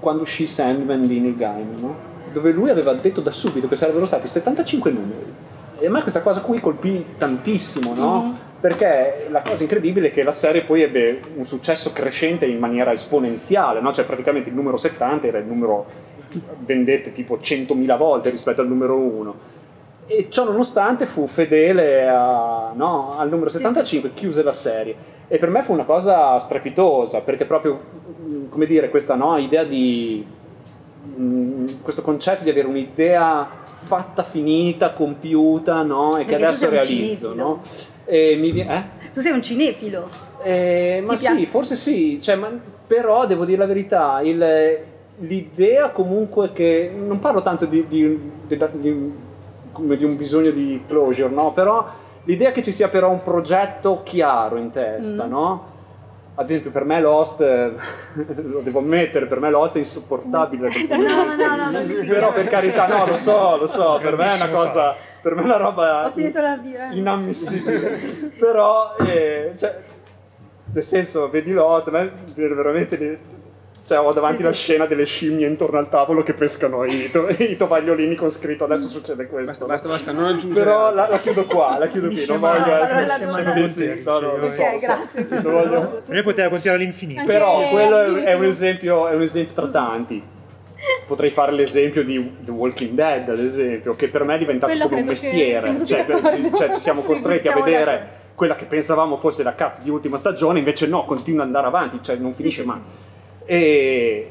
quando 0.00 0.22
uscì 0.22 0.46
Sandman 0.46 1.06
di 1.06 1.20
Neil 1.20 1.36
Gaiman, 1.36 1.74
no? 1.80 1.94
Dove 2.32 2.52
lui 2.52 2.70
aveva 2.70 2.92
detto 2.94 3.20
da 3.20 3.30
subito 3.30 3.68
che 3.68 3.76
sarebbero 3.76 4.06
stati 4.06 4.28
75 4.28 4.90
numeri. 4.90 5.34
E 5.78 5.86
a 5.86 5.90
me 5.90 6.02
questa 6.02 6.20
cosa 6.20 6.40
qui 6.40 6.60
colpì 6.60 7.04
tantissimo, 7.18 7.94
no? 7.94 8.22
Mm-hmm. 8.22 8.34
Perché 8.60 9.26
la 9.30 9.42
cosa 9.42 9.62
incredibile 9.62 10.08
è 10.08 10.10
che 10.10 10.22
la 10.22 10.32
serie 10.32 10.62
poi 10.62 10.82
ebbe 10.82 11.20
un 11.36 11.44
successo 11.44 11.92
crescente 11.92 12.46
in 12.46 12.58
maniera 12.58 12.92
esponenziale, 12.92 13.80
no? 13.80 13.92
Cioè 13.92 14.04
praticamente 14.04 14.48
il 14.48 14.54
numero 14.54 14.76
70 14.76 15.26
era 15.26 15.38
il 15.38 15.46
numero 15.46 16.04
vendette 16.64 17.12
tipo 17.12 17.38
100.000 17.40 17.96
volte 17.96 18.30
rispetto 18.30 18.60
al 18.60 18.68
numero 18.68 18.96
1. 18.96 19.34
E 20.08 20.28
ciò 20.30 20.44
nonostante 20.44 21.04
fu 21.04 21.26
fedele 21.26 22.06
a- 22.08 22.72
no, 22.74 23.18
al 23.18 23.28
numero 23.28 23.50
75, 23.50 24.12
chiuse 24.12 24.42
la 24.42 24.52
serie. 24.52 24.94
E 25.28 25.38
per 25.38 25.50
me 25.50 25.62
fu 25.62 25.72
una 25.72 25.84
cosa 25.84 26.38
strepitosa, 26.38 27.22
perché 27.22 27.44
proprio, 27.44 27.80
come 28.48 28.66
dire, 28.66 28.88
questa 28.88 29.14
no, 29.14 29.36
idea 29.36 29.64
di... 29.64 30.24
mm, 31.18 31.66
questo 31.82 32.02
concetto 32.02 32.42
di 32.44 32.50
avere 32.50 32.66
un'idea 32.68 33.48
fatta, 33.74 34.22
finita, 34.22 34.92
compiuta, 34.92 35.82
no? 35.82 36.16
E 36.16 36.24
che 36.24 36.34
adesso 36.36 36.68
realizzo, 36.68 37.34
no? 37.34 37.60
Mi 38.08 38.60
eh? 38.60 38.82
Tu 39.12 39.20
sei 39.20 39.32
un 39.32 39.42
cinefilo. 39.42 40.08
Eh, 40.42 41.02
ma 41.04 41.16
sì, 41.16 41.46
forse 41.46 41.74
sì, 41.76 42.20
cioè, 42.20 42.36
ma- 42.36 42.52
però 42.86 43.26
devo 43.26 43.44
dire 43.44 43.58
la 43.58 43.66
verità, 43.66 44.20
il- 44.22 44.78
l'idea 45.18 45.90
comunque 45.90 46.52
che, 46.52 46.90
non 46.96 47.18
parlo 47.18 47.42
tanto 47.42 47.64
di, 47.64 47.84
di- 47.88 48.30
di- 48.46 48.58
di 49.96 50.04
un 50.04 50.16
bisogno 50.16 50.50
di 50.50 50.82
closure, 50.86 51.32
no? 51.32 51.52
però 51.52 51.86
l'idea 52.24 52.50
che 52.52 52.62
ci 52.62 52.72
sia 52.72 52.88
però 52.88 53.10
un 53.10 53.22
progetto 53.22 54.02
chiaro 54.04 54.56
in 54.56 54.70
testa, 54.70 55.24
Mm. 55.26 55.30
no? 55.30 55.64
Ad 56.38 56.44
esempio 56.44 56.70
per 56.70 56.84
me 56.84 57.00
Lost, 57.00 57.40
eh, 57.40 57.72
lo 58.42 58.60
devo 58.60 58.80
ammettere, 58.80 59.26
per 59.26 59.40
me 59.40 59.50
Lost 59.50 59.76
è 59.76 59.78
insopportabile. 59.78 60.68
No, 60.96 61.24
no, 61.56 61.70
no, 61.70 62.04
però 62.06 62.32
per 62.32 62.48
carità, 62.48 62.86
no, 62.86 63.06
lo 63.06 63.16
so, 63.16 63.56
lo 63.56 63.66
so, 63.66 63.98
per 64.02 64.16
me 64.16 64.32
è 64.32 64.34
una 64.34 64.50
cosa, 64.50 64.94
per 65.20 65.34
me 65.34 65.42
è 65.42 65.44
una 65.44 65.56
roba 65.56 66.12
inammissibile. 66.92 68.32
Però, 68.38 68.96
eh, 68.98 69.52
cioè, 69.56 69.78
nel 70.72 70.82
senso, 70.82 71.30
vedi 71.30 71.52
Lost, 71.52 71.88
a 71.88 71.90
me 71.90 72.12
veramente... 72.34 73.34
Cioè, 73.86 74.00
ho 74.00 74.12
davanti 74.12 74.42
la 74.42 74.52
scena 74.52 74.84
delle 74.86 75.04
scimmie 75.04 75.46
intorno 75.46 75.78
al 75.78 75.88
tavolo 75.88 76.24
che 76.24 76.32
pescano 76.34 76.84
i, 76.84 77.08
to- 77.10 77.28
i 77.38 77.54
tovagliolini 77.54 78.16
con 78.16 78.28
scritto 78.30 78.64
adesso 78.64 78.88
succede 78.88 79.28
questo. 79.28 79.64
Basta, 79.66 79.86
basta, 79.86 79.88
basta, 79.88 80.12
non 80.12 80.24
aggiungere. 80.34 80.64
Però 80.64 80.92
la, 80.92 81.06
la 81.08 81.18
chiudo 81.20 81.44
qua, 81.44 81.78
la 81.78 81.86
chiudo 81.86 82.08
qui, 82.08 82.26
non 82.26 82.40
voglio 82.40 82.82
essere... 82.82 83.44
Sì, 83.44 83.68
sì, 83.68 84.02
no, 84.04 84.18
no, 84.18 84.36
lo 84.38 84.48
so, 84.48 84.62
Ok, 84.62 84.72
lo 84.72 84.78
so. 84.80 84.86
grazie. 84.86 85.26
Non 85.40 85.52
voglio- 85.52 86.02
Per 86.04 86.14
me 86.16 86.22
poteva 86.24 86.48
continuare 86.48 86.82
all'infinito. 86.82 87.20
Anche- 87.20 87.32
Però 87.32 87.62
quello 87.70 88.16
è, 88.16 88.32
un 88.34 88.44
esempio, 88.44 89.06
è 89.06 89.14
un 89.14 89.22
esempio 89.22 89.54
tra 89.54 89.68
tanti. 89.68 90.22
Potrei 91.06 91.30
fare 91.30 91.52
l'esempio 91.52 92.02
di 92.04 92.38
The 92.40 92.50
Walking 92.50 92.90
Dead, 92.90 93.28
ad 93.28 93.38
esempio, 93.38 93.94
che 93.94 94.08
per 94.08 94.24
me 94.24 94.34
è 94.34 94.38
diventato 94.38 94.72
Quello 94.72 94.88
come 94.88 95.00
un 95.02 95.06
mestiere. 95.06 95.76
Cioè, 95.84 96.04
ci- 96.04 96.50
cioè, 96.56 96.72
ci 96.74 96.80
siamo 96.80 97.02
costretti 97.02 97.46
a 97.48 97.54
vedere 97.54 98.08
quella 98.34 98.56
che 98.56 98.64
pensavamo 98.64 99.16
fosse 99.16 99.42
la 99.44 99.54
cazzo 99.54 99.82
di 99.82 99.90
ultima 99.90 100.16
stagione, 100.18 100.58
invece 100.58 100.86
no, 100.88 101.04
continua 101.04 101.42
ad 101.42 101.46
andare 101.46 101.66
avanti, 101.68 102.00
cioè 102.02 102.16
non 102.16 102.34
finisce 102.34 102.64
mai. 102.64 102.80
E 103.46 104.30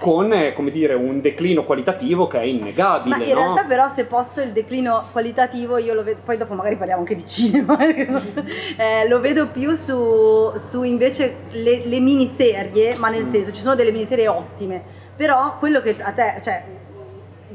con, 0.00 0.32
eh, 0.32 0.54
come 0.54 0.70
dire, 0.70 0.94
un 0.94 1.20
declino 1.20 1.62
qualitativo 1.62 2.26
che 2.26 2.40
è 2.40 2.44
innegabile, 2.44 3.16
Ma 3.16 3.22
in 3.22 3.28
no? 3.28 3.34
realtà 3.34 3.64
però 3.64 3.92
se 3.94 4.04
posso 4.04 4.40
il 4.40 4.50
declino 4.52 5.04
qualitativo 5.12 5.76
io 5.76 5.92
lo 5.92 6.02
vedo, 6.02 6.20
poi 6.24 6.38
dopo 6.38 6.54
magari 6.54 6.76
parliamo 6.76 7.00
anche 7.00 7.14
di 7.14 7.26
cinema, 7.26 7.76
eh, 7.86 9.06
lo 9.06 9.20
vedo 9.20 9.48
più 9.48 9.76
su, 9.76 10.52
su 10.56 10.82
invece 10.84 11.40
le, 11.50 11.84
le 11.84 12.00
miniserie, 12.00 12.96
ma 12.96 13.10
nel 13.10 13.28
senso 13.28 13.52
ci 13.52 13.60
sono 13.60 13.74
delle 13.74 13.92
miniserie 13.92 14.26
ottime, 14.26 14.82
però 15.14 15.58
quello 15.58 15.82
che 15.82 15.94
a 16.00 16.12
te, 16.12 16.40
cioè 16.42 16.64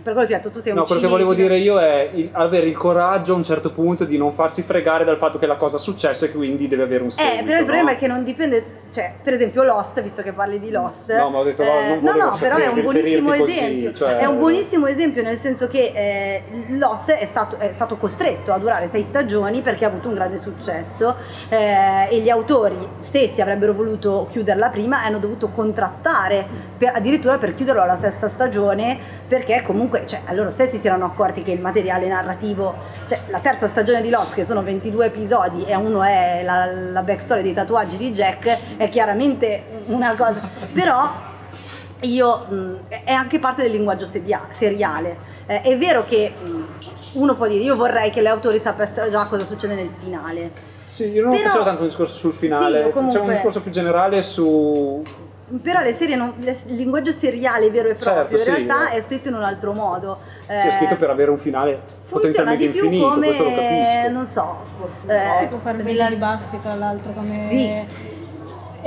per 0.06 0.14
quello 0.14 0.28
ti 0.28 0.34
ho 0.34 0.38
detto 0.38 0.52
tu 0.52 0.62
sei 0.62 0.72
un 0.72 0.78
No, 0.78 0.84
quello 0.86 1.02
che 1.02 1.08
volevo 1.08 1.34
dire 1.34 1.58
io 1.58 1.80
è 1.80 2.08
il- 2.14 2.30
avere 2.34 2.68
il 2.68 2.78
coraggio 2.78 3.34
a 3.34 3.38
un 3.38 3.44
certo 3.44 3.72
punto 3.72 4.04
di 4.06 4.20
non 4.20 4.34
farsi 4.34 4.62
fregare 4.62 5.04
dal 5.04 5.18
fatto 5.18 5.40
che 5.40 5.48
la 5.48 5.56
cosa 5.56 5.78
è 5.78 5.80
successa 5.80 6.28
e 6.28 6.32
quindi 6.32 6.68
deve 6.68 6.84
avere 6.84 7.02
un 7.02 7.10
seguito. 7.10 7.40
Eh, 7.42 7.44
però 7.44 7.58
il 7.58 7.64
problema 7.66 7.90
no? 7.90 7.96
è 7.96 8.00
che 8.00 8.06
non 8.06 8.24
dipende, 8.24 8.66
cioè, 8.94 9.14
per 9.24 9.34
esempio 9.34 9.64
Lost, 9.64 10.00
visto 10.04 10.22
che 10.22 10.32
parli 10.32 10.60
di 10.60 10.70
Lost. 10.70 11.12
No, 11.12 11.32
ma 11.32 11.40
ho 11.40 11.44
detto, 11.44 11.64
no, 11.64 11.72
non 11.72 11.88
no, 11.88 12.12
volevo 12.12 12.30
no, 12.30 12.38
però 12.40 12.56
è 12.58 12.68
un 12.68 12.82
buonissimo 12.84 13.32
riferirti 13.32 13.40
così, 13.40 13.58
esempio. 13.58 13.94
cioè- 13.94 14.18
È 14.18 14.26
un 14.26 14.38
buonissimo 14.38 14.86
esempio 14.86 15.24
nel 15.24 15.40
senso 15.40 15.68
che 15.68 15.92
eh, 15.96 16.44
Lost 16.78 17.10
è 17.12 17.26
stato, 17.26 17.58
è 17.58 17.72
stato 17.74 17.98
costretto 17.98 18.52
a 18.54 18.60
durare 18.60 18.90
sei 18.92 19.06
stagioni 19.10 19.62
perché 19.62 19.86
ha 19.86 19.88
avuto 19.88 20.08
un 20.10 20.14
grande 20.14 20.38
successo 20.38 21.16
eh, 21.50 22.10
e 22.12 22.20
gli 22.20 22.30
autori 22.30 22.78
stessi 23.00 23.42
avrebbero 23.42 23.74
voluto 23.74 24.28
chiuderla 24.30 24.70
prima 24.70 25.02
e 25.04 25.08
hanno 25.08 25.18
dovuto 25.18 25.50
contrattare 25.50 26.46
per- 26.78 26.92
addirittura 26.94 27.40
per 27.40 27.56
chiuderlo 27.56 27.82
alla 27.82 27.98
sesta 28.00 28.30
stagione 28.30 29.00
perché 29.28 29.64
comunque, 29.66 29.95
cioè, 30.06 30.22
a 30.26 30.34
loro 30.34 30.52
stessi 30.52 30.80
si 30.80 30.88
erano 30.88 31.06
accorti 31.06 31.42
che 31.44 31.52
il 31.52 31.62
materiale 31.62 32.08
narrativo, 32.08 32.74
cioè 33.08 33.20
la 33.30 33.40
terza 33.40 33.68
stagione 33.70 34.02
di 34.02 34.10
Lost 34.10 34.34
che 34.34 34.46
sono 34.46 34.62
22 34.64 35.06
episodi 35.06 35.64
e 35.66 35.76
uno 35.76 36.04
è 36.04 36.42
la, 36.44 36.66
la 36.72 37.02
backstory 37.02 37.42
dei 37.42 37.54
tatuaggi 37.54 37.98
di 37.98 38.12
Jack 38.12 38.78
è 38.78 38.90
chiaramente 38.90 39.64
una 39.86 40.14
cosa, 40.16 40.42
però 40.74 41.10
io 42.02 42.38
mh, 42.50 42.76
è 43.06 43.12
anche 43.12 43.40
parte 43.40 43.62
del 43.64 43.72
linguaggio 43.72 44.06
seria- 44.06 44.48
seriale. 44.58 45.18
Eh, 45.48 45.62
è 45.62 45.78
vero 45.78 46.04
che 46.06 46.34
mh, 46.40 46.64
uno 47.14 47.36
può 47.36 47.48
dire 47.48 47.64
io 47.64 47.76
vorrei 47.76 48.10
che 48.12 48.22
gli 48.22 48.28
autori 48.28 48.60
sapessero 48.60 49.10
già 49.10 49.26
cosa 49.26 49.46
succede 49.46 49.76
nel 49.76 49.90
finale. 50.04 50.52
Sì, 50.90 51.10
io 51.10 51.24
non 51.24 51.32
Però- 51.32 51.44
facevo 51.46 51.64
tanto 51.64 51.82
un 51.82 51.88
discorso 51.88 52.16
sul 52.18 52.34
finale, 52.34 52.66
Sì, 52.70 52.76
o 52.76 52.80
facevo 52.80 52.92
comunque- 52.94 53.22
un 53.22 53.34
discorso 53.34 53.62
più 53.62 53.72
generale 53.72 54.22
su... 54.22 55.02
Però 55.62 55.80
le 55.82 55.94
serie 55.94 56.16
non- 56.16 56.34
le- 56.40 56.58
il 56.66 56.76
linguaggio 56.76 57.12
seriale 57.12 57.70
vero 57.70 57.90
e 57.90 57.94
proprio 57.94 58.16
Certo, 58.16 58.34
in 58.36 58.42
sì. 58.42 58.50
realtà 58.66 58.90
è 58.92 59.02
scritto 59.06 59.28
in 59.28 59.36
un 59.36 59.44
altro 59.44 59.74
modo. 59.74 60.18
Si 60.48 60.52
è 60.52 60.68
Eh, 60.68 60.72
scritto 60.72 60.96
per 60.96 61.10
avere 61.12 61.30
un 61.30 61.38
finale 61.38 61.80
potenzialmente 62.10 62.66
di 62.66 62.70
più 62.72 62.84
infinito, 62.86 63.10
come, 63.12 63.26
questo 63.28 63.44
lo 63.44 63.54
capisco. 63.54 64.10
non 64.10 64.26
so, 64.26 64.58
si 65.06 65.44
eh, 65.44 65.48
può 65.48 65.58
fare 65.60 65.84
bene 65.84 66.10
di 66.10 66.16
Buffy 66.16 66.60
tra 66.60 66.74
l'altro 66.74 67.12
come 67.12 67.48
Sì. 67.50 68.04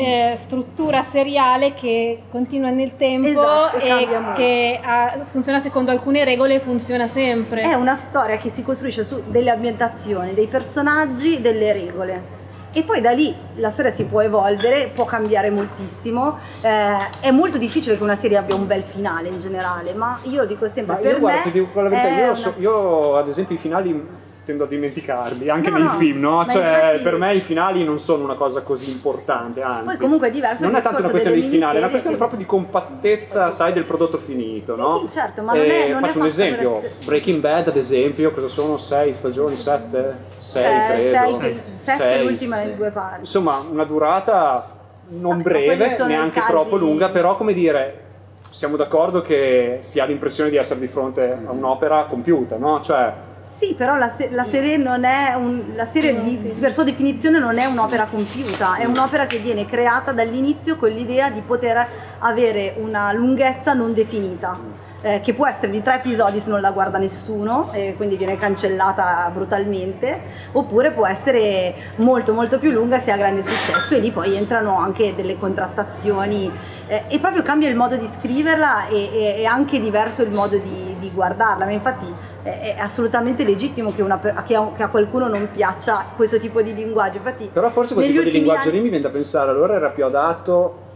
eh, 0.01 0.35
struttura 0.37 1.03
seriale 1.03 1.75
che 1.75 2.23
continua 2.29 2.71
nel 2.71 2.97
tempo 2.97 3.29
Esatto, 3.29 3.77
e 3.77 4.09
che 4.35 4.81
ha- 4.83 5.17
funziona 5.27 5.59
secondo 5.61 5.91
alcune 5.93 6.25
regole 6.25 6.55
e 6.55 6.61
funziona 6.61 7.07
sempre. 7.07 7.63
È 7.63 7.75
una 7.75 7.97
storia 7.97 8.37
che 8.39 8.51
si 8.51 8.63
costruisce 8.63 9.05
su 9.05 9.23
delle 9.29 9.51
ambientazioni, 9.51 10.35
dei 10.35 10.47
personaggi, 10.49 11.41
delle 11.41 11.73
regole. 11.73 12.37
E 12.73 12.83
poi 12.83 13.01
da 13.01 13.13
lì 13.13 13.35
la 13.57 13.71
storia 13.71 13.93
si 13.93 14.05
può 14.05 14.21
evolvere, 14.21 14.91
può 14.95 15.05
cambiare 15.05 15.51
moltissimo. 15.51 16.39
Eh, 16.61 16.97
è 17.21 17.31
molto 17.31 17.57
difficile 17.59 17.97
che 17.97 18.03
una 18.03 18.17
serie 18.19 18.37
abbia 18.37 18.55
un 18.55 18.67
bel 18.67 18.83
finale 18.83 19.29
in 19.29 19.41
generale, 19.41 19.95
ma 19.95 20.19
io 20.25 20.45
dico 20.45 20.67
sempre 20.69 20.95
Ma 20.95 21.01
per 21.01 21.13
io 21.13 21.19
guarda, 21.19 21.39
me 21.39 21.51
ti 21.51 21.59
dico 21.61 21.81
la 21.81 21.89
verità, 21.89 22.09
io, 22.09 22.25
una- 22.25 22.35
so- 22.35 22.55
io, 22.59 23.17
ad 23.17 23.27
esempio 23.29 23.55
i 23.57 23.59
finali 23.59 24.07
tendo 24.49 24.65
a 24.65 24.67
dimenticarli, 24.67 25.51
anche 25.51 25.69
No, 25.69 25.77
nei 25.77 25.85
no, 25.89 25.93
film, 25.93 26.21
no? 26.21 26.47
Cioè, 26.49 26.63
infatti- 26.65 27.03
per 27.03 27.17
me 27.19 27.33
i 27.35 27.41
finali 27.41 27.85
non 27.85 27.99
sono 27.99 28.25
una 28.25 28.35
cosa 28.35 28.63
così 28.63 28.91
importante, 28.91 29.61
anzi. 29.61 29.85
Poi 29.85 29.97
comunque 29.99 30.29
è 30.29 30.31
diverso 30.31 30.65
Non 30.65 30.75
è 30.75 30.81
tanto 30.81 31.01
una 31.01 31.11
questione 31.11 31.37
di 31.39 31.47
finale, 31.49 31.77
è 31.77 31.81
una 31.81 31.91
questione 31.91 32.17
proprio 32.17 32.39
di 32.39 32.47
compattezza, 32.47 33.51
sai, 33.51 33.75
del 33.75 33.85
prodotto 33.85 34.17
finito, 34.17 34.75
Sì, 34.75 34.81
no? 34.81 34.99
sì, 35.07 35.13
certo, 35.13 35.43
ma 35.43 35.53
non 35.53 35.63
è- 35.63 35.69
Eh, 35.69 35.89
non 35.89 35.99
è 35.99 36.01
Faccio 36.01 36.05
un 36.07 36.13
fatto 36.13 36.25
esempio, 36.25 36.79
per- 36.79 36.91
Breaking 37.05 37.41
Bad, 37.41 37.69
ad 37.69 37.77
esempio, 37.77 38.31
cosa 38.31 38.49
sono? 38.49 38.79
Sei 38.79 39.13
stagioni, 39.13 39.59
sette? 39.59 40.17
Sei, 40.31 40.65
Eh, 40.65 41.11
credo. 41.11 41.39
sei- 41.41 41.61
sette 41.77 41.99
Sei. 41.99 42.23
l'ultima 42.27 42.57
nelle 42.57 42.75
due 42.77 42.91
parti. 42.91 43.21
Insomma, 43.21 43.63
una 43.71 43.85
durata 43.85 44.67
non 45.09 45.43
breve, 45.43 45.95
neanche 46.07 46.41
casi- 46.41 46.51
troppo 46.53 46.77
lunga, 46.77 47.11
però 47.11 47.37
come 47.37 47.53
dire, 47.53 48.01
siamo 48.49 48.77
d'accordo 48.77 49.21
che 49.21 49.77
si 49.81 50.01
ha 50.01 50.07
l'impressione 50.07 50.49
di 50.49 50.57
essere 50.57 50.81
di 50.81 50.87
fronte 50.89 51.39
a 51.47 51.51
un'opera 51.51 52.05
compiuta, 52.09 52.57
no? 52.57 52.81
Cioè, 52.81 53.13
Sì, 53.59 53.75
però 53.75 53.97
la, 53.97 54.13
se- 54.17 54.29
la 54.31 54.45
serie 54.45 54.77
non 54.77 55.03
è 55.03 55.35
un- 55.35 55.73
la 55.75 55.87
serie 55.91 56.23
di, 56.23 56.37
per 56.61 56.73
sua 56.73 56.85
definizione 56.85 57.41
non 57.41 57.59
è 57.59 57.65
un'opera 57.65 58.05
compiuta, 58.09 58.77
è 58.77 58.85
un'opera 58.85 59.27
che 59.27 59.39
viene 59.39 59.67
creata 59.67 60.13
dall'inizio 60.13 60.77
con 60.77 60.91
l'idea 60.91 61.29
di 61.31 61.41
poter 61.41 61.85
avere 62.21 62.77
una 62.79 63.13
lunghezza 63.13 63.73
non 63.75 63.93
definita. 63.95 64.87
eh, 65.01 65.21
che 65.21 65.33
può 65.33 65.47
essere 65.47 65.71
di 65.71 65.81
tre 65.81 65.95
episodi 65.99 66.41
se 66.41 66.49
non 66.51 66.61
la 66.61 66.73
guarda 66.73 66.99
nessuno 66.99 67.71
e 67.73 67.95
quindi 67.97 68.17
viene 68.17 68.37
cancellata 68.37 69.31
brutalmente 69.33 70.21
oppure 70.51 70.91
può 70.91 71.07
essere 71.07 71.73
molto 71.99 72.33
molto 72.35 72.59
più 72.59 72.73
lunga 72.73 73.01
se 73.01 73.13
ha 73.13 73.17
grande 73.17 73.45
successo 73.45 73.95
e 73.95 74.01
lì 74.01 74.11
poi 74.11 74.35
entrano 74.35 74.77
anche 74.77 75.15
delle 75.15 75.37
contrattazioni 75.39 76.51
eh, 76.89 77.05
e 77.07 77.19
proprio 77.21 77.43
cambia 77.43 77.69
il 77.69 77.77
modo 77.77 77.95
di 77.95 78.09
scriverla 78.19 78.89
e, 78.89 78.97
e- 78.97 79.35
è 79.37 79.45
anche 79.45 79.81
diverso 79.81 80.23
il 80.23 80.31
modo 80.31 80.59
di, 80.59 80.97
di 80.99 81.11
guardarla 81.13 81.65
ma 81.65 81.71
infatti 81.71 82.07
è, 82.49 82.77
assolutamente 82.79 83.45
legittimo 83.45 83.93
che, 83.93 84.03
una 84.03 84.19
che 84.47 84.55
a, 84.55 84.71
che 84.77 84.83
a 84.83 84.89
qualcuno 84.89 85.29
non 85.29 85.49
piaccia 85.53 86.07
questo 86.17 86.39
tipo 86.39 86.63
di 86.63 86.75
linguaggio 86.75 87.19
infatti 87.19 87.49
però 87.53 87.69
forse 87.71 87.95
quel 87.95 88.07
tipo 88.07 88.23
di 88.23 88.31
linguaggio 88.31 88.71
lì 88.71 88.77
anni- 88.77 88.83
mi 88.85 88.89
viene 88.91 89.05
da 89.05 89.11
pensare, 89.11 89.51
allora 89.51 89.75
era 89.75 89.91
più 89.91 90.05
adatto 90.05 90.87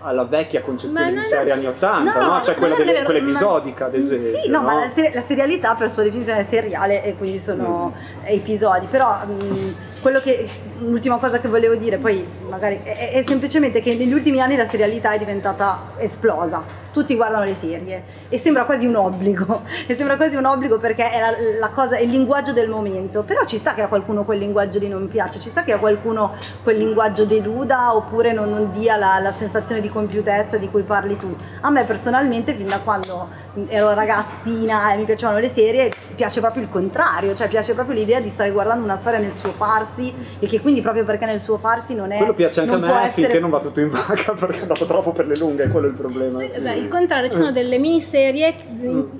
alla 0.00 0.22
vecchia 0.24 0.60
concezione 0.62 1.08
di 1.08 1.16
no, 1.16 1.20
serie 1.22 1.52
no. 1.52 1.58
anni 1.58 1.66
80, 1.66 2.12
No, 2.20 2.26
no? 2.26 2.32
no, 2.34 2.40
Cioè 2.40 2.54
no, 2.54 2.60
quella, 2.60 2.74
delle- 2.76 2.92
vero, 2.92 3.04
quella 3.04 3.18
episodica, 3.20 3.86
ad 3.86 3.94
esempio. 3.96 4.40
Sì, 4.40 4.48
no, 4.48 4.62
ma 4.62 4.74
no? 4.74 4.78
la, 4.78 4.90
ser- 4.94 5.12
la 5.14 5.22
serialità 5.26 5.74
per 5.74 5.90
sua 5.90 6.04
definizione 6.04 6.38
è 6.40 6.44
seriale 6.44 7.02
e 7.02 7.16
quindi 7.16 7.40
sono 7.40 7.92
Mm. 7.96 8.20
episodi, 8.26 8.86
però 8.88 9.16
mh, 9.26 9.74
quello 10.00 10.20
che, 10.20 10.48
l'ultima 10.78 11.16
cosa 11.16 11.40
che 11.40 11.48
volevo 11.48 11.74
dire, 11.74 11.96
poi 11.96 12.24
magari, 12.48 12.78
è, 12.84 13.10
è 13.14 13.24
semplicemente 13.26 13.82
che 13.82 13.96
negli 13.96 14.12
ultimi 14.12 14.40
anni 14.40 14.54
la 14.54 14.68
serialità 14.68 15.12
è 15.14 15.18
diventata 15.18 15.80
esplosa. 15.98 16.62
Tutti 16.92 17.14
guardano 17.14 17.44
le 17.44 17.54
serie 17.58 18.02
e 18.28 18.38
sembra 18.38 18.64
quasi 18.64 18.86
un 18.86 18.96
obbligo, 18.96 19.62
e 19.86 19.96
sembra 19.96 20.16
quasi 20.16 20.36
un 20.36 20.44
obbligo 20.44 20.78
perché 20.78 21.10
è 21.10 21.20
la, 21.20 21.30
la 21.58 21.70
cosa, 21.70 21.96
è 21.96 22.02
il 22.02 22.10
linguaggio 22.10 22.52
del 22.52 22.68
momento. 22.68 23.22
Però 23.22 23.44
ci 23.44 23.58
sta 23.58 23.74
che 23.74 23.82
a 23.82 23.88
qualcuno 23.88 24.24
quel 24.24 24.38
linguaggio 24.38 24.78
lì 24.78 24.88
non 24.88 25.08
piace, 25.08 25.40
ci 25.40 25.50
sta 25.50 25.62
che 25.62 25.72
a 25.72 25.78
qualcuno 25.78 26.34
quel 26.62 26.78
linguaggio 26.78 27.24
deluda 27.24 27.94
oppure 27.94 28.32
non, 28.32 28.48
non 28.48 28.72
dia 28.72 28.96
la, 28.96 29.18
la 29.20 29.32
sensazione 29.32 29.80
di 29.80 29.88
compiutezza 29.88 30.56
di 30.56 30.68
cui 30.70 30.82
parli 30.82 31.16
tu. 31.16 31.34
A 31.60 31.70
me 31.70 31.84
personalmente, 31.84 32.54
fin 32.54 32.66
da 32.66 32.80
quando 32.80 33.46
ero 33.66 33.92
ragazzina 33.92 34.92
e 34.92 34.98
mi 34.98 35.04
piacevano 35.04 35.38
le 35.38 35.50
serie, 35.50 35.90
piace 36.14 36.40
proprio 36.40 36.62
il 36.62 36.68
contrario, 36.70 37.34
cioè 37.34 37.48
piace 37.48 37.74
proprio 37.74 37.96
l'idea 37.96 38.20
di 38.20 38.30
stare 38.30 38.50
guardando 38.50 38.84
una 38.84 38.98
storia 38.98 39.18
nel 39.18 39.32
suo 39.40 39.52
farsi 39.52 40.14
e 40.38 40.46
che 40.46 40.60
quindi 40.60 40.80
proprio 40.80 41.04
perché 41.04 41.24
nel 41.24 41.40
suo 41.40 41.58
farsi 41.58 41.94
non 41.94 42.12
è... 42.12 42.18
Quello 42.18 42.34
piace 42.34 42.60
anche 42.60 42.74
a 42.74 42.78
me 42.78 42.92
essere- 42.92 43.10
finché 43.10 43.40
non 43.40 43.50
va 43.50 43.58
tutto 43.58 43.80
in 43.80 43.88
vacca 43.88 44.32
perché 44.38 44.58
è 44.58 44.62
andato 44.62 44.84
troppo 44.84 45.12
per 45.12 45.26
le 45.26 45.36
lunghe, 45.36 45.68
quello 45.68 45.86
è 45.86 45.90
il 45.90 45.96
problema. 45.96 46.38
Beh, 46.38 46.77
il 46.78 46.88
contrario, 46.88 47.30
ci 47.30 47.36
sono 47.36 47.50
delle 47.52 47.78
miniserie, 47.78 48.54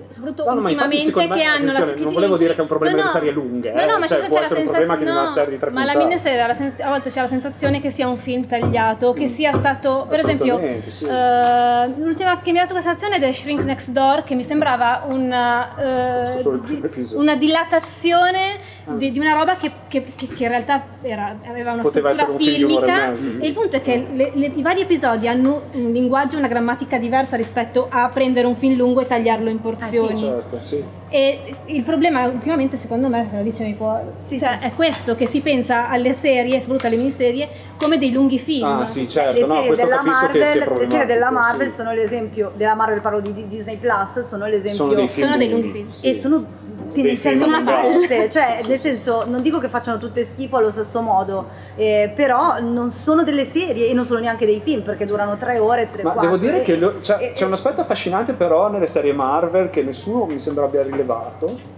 soprattutto 0.08 0.44
Mm. 0.50 0.54
No, 0.54 0.60
no, 0.60 0.68
infatti, 0.68 0.96
ultimamente, 0.96 1.34
che 1.36 1.42
hanno 1.44 1.72
la 1.72 1.94
non 1.96 2.12
volevo 2.12 2.36
dire 2.36 2.52
che 2.52 2.58
è 2.58 2.62
un 2.62 2.66
problema 2.68 2.96
No, 2.96 3.02
no. 3.02 3.08
serie 3.08 3.30
lunghe, 3.32 3.72
No, 3.72 3.80
eh, 3.80 3.86
no, 3.86 3.98
ma 3.98 4.06
cioè, 4.06 4.18
c'è, 4.20 4.28
c'è 4.28 4.40
la 4.40 4.46
problema 4.62 4.96
che 4.96 5.02
una 5.04 5.12
no, 5.24 5.44
di 5.48 5.58
tre 5.58 5.70
Ma 5.70 5.84
la 5.84 5.96
miniserie 5.96 6.54
sens- 6.54 6.80
a 6.80 6.88
volte 6.88 7.08
ha 7.18 7.22
la 7.22 7.28
sensazione 7.28 7.80
che 7.80 7.90
sia 7.90 8.08
un 8.08 8.16
film 8.16 8.46
tagliato, 8.46 9.12
che 9.12 9.26
sia 9.26 9.52
stato, 9.52 10.06
per 10.08 10.20
esempio, 10.20 10.60
sì. 10.88 11.04
eh, 11.04 11.88
l'ultima 11.96 12.38
che 12.40 12.52
mi 12.52 12.58
ha 12.58 12.62
dato 12.62 12.72
questa 12.72 12.90
sensazione 12.94 13.16
è 13.16 13.20
The 13.28 13.32
Shrink 13.32 13.62
Next 13.64 13.90
Door, 13.90 14.22
che 14.24 14.34
mi 14.34 14.42
sembrava 14.44 15.04
una, 15.10 16.24
eh, 16.24 16.40
il 16.40 16.60
di- 16.64 17.14
una 17.14 17.36
dilatazione 17.36 18.56
di, 18.96 19.10
di 19.12 19.18
una 19.18 19.32
roba 19.34 19.56
che, 19.56 19.70
che- 19.88 20.04
che- 20.16 20.26
che 20.28 20.42
in 20.44 20.48
realtà 20.48 20.82
era- 21.02 21.36
aveva 21.46 21.72
una 21.72 21.82
Poteva 21.82 22.12
struttura 22.14 22.38
un 22.38 22.44
di 22.44 22.52
e 22.54 22.56
filmica 22.56 23.06
mezza. 23.08 23.30
e 23.40 23.46
il 23.46 23.52
punto 23.52 23.76
è 23.76 23.80
che 23.82 24.06
le- 24.14 24.30
le- 24.34 24.52
i 24.54 24.62
vari 24.62 24.80
episodi 24.82 25.28
hanno 25.28 25.62
un 25.74 25.92
linguaggio 25.92 26.36
e 26.36 26.38
una 26.38 26.48
grammatica 26.48 26.96
diversa 26.98 27.36
rispetto 27.36 27.47
a 27.88 28.08
prendere 28.12 28.46
un 28.46 28.54
film 28.54 28.76
lungo 28.76 29.00
e 29.00 29.06
tagliarlo 29.06 29.48
in 29.48 29.60
porzioni. 29.60 30.16
Certo, 30.18 30.58
sì. 30.60 30.82
E 31.10 31.54
il 31.66 31.82
problema 31.84 32.26
ultimamente, 32.26 32.76
secondo 32.76 33.08
me, 33.08 33.26
se 33.30 33.36
lo 33.38 33.42
dice 33.42 33.64
mi 33.64 33.72
può, 33.74 33.98
Sì, 34.26 34.38
cioè, 34.38 34.58
sì. 34.60 34.66
è 34.66 34.72
questo 34.74 35.14
che 35.14 35.26
si 35.26 35.40
pensa 35.40 35.88
alle 35.88 36.12
serie, 36.12 36.60
soprattutto 36.60 36.88
alle 36.88 36.96
miniserie, 36.96 37.48
come 37.78 37.96
dei 37.98 38.12
lunghi 38.12 38.38
film. 38.38 38.66
Ah 38.66 38.86
sì, 38.86 39.08
certo, 39.08 39.40
le 39.40 39.46
no, 39.46 39.54
serie 39.54 39.66
questo 39.68 39.84
della 39.86 40.02
Marvel, 40.02 40.40
le 40.40 40.86
serie 40.90 41.06
della 41.06 41.30
Marvel 41.30 41.70
sì. 41.70 41.76
sono 41.76 41.92
l'esempio, 41.92 42.52
della 42.54 42.74
Marvel 42.74 43.00
parlo 43.00 43.20
di 43.20 43.32
di 43.32 43.48
Disney 43.48 43.76
Plus, 43.76 44.26
sono 44.26 44.46
l'esempio 44.46 44.70
Sono 44.70 44.94
dei 44.94 45.08
film 45.08 45.26
Sono 45.26 45.36
dei 45.38 45.48
lunghi, 45.50 45.66
lunghi 45.68 45.78
film. 45.80 45.90
sì. 45.92 46.10
e 46.10 46.20
sono 46.20 46.44
tendenzialmente 46.92 47.44
una 47.46 47.62
parte, 47.62 48.30
cioè 48.30 48.60
nel 48.66 48.78
senso 48.78 49.24
non 49.28 49.42
dico 49.42 49.58
che 49.58 49.68
facciano 49.68 49.98
tutte 49.98 50.24
schifo 50.24 50.56
allo 50.56 50.70
stesso 50.70 51.00
modo, 51.00 51.46
eh, 51.76 52.12
però 52.14 52.60
non 52.60 52.90
sono 52.90 53.22
delle 53.24 53.46
serie 53.50 53.88
e 53.88 53.92
non 53.94 54.06
sono 54.06 54.20
neanche 54.20 54.46
dei 54.46 54.60
film 54.62 54.82
perché 54.82 55.06
durano 55.06 55.36
tre 55.36 55.58
ore, 55.58 55.88
tre 55.90 56.02
Ma 56.02 56.12
quarti. 56.12 56.30
devo 56.30 56.38
dire 56.40 56.62
che 56.62 56.76
lo- 56.76 56.94
c'è, 57.00 57.16
E- 57.20 57.32
c'è 57.32 57.44
un 57.44 57.52
aspetto 57.52 57.80
affascinante 57.80 58.32
però 58.32 58.70
nelle 58.70 58.86
serie 58.86 59.12
Marvel 59.12 59.70
che 59.70 59.82
nessuno 59.82 60.24
mi 60.26 60.38
sembra 60.40 60.64
abbia 60.64 60.82
rilevato. 60.82 61.76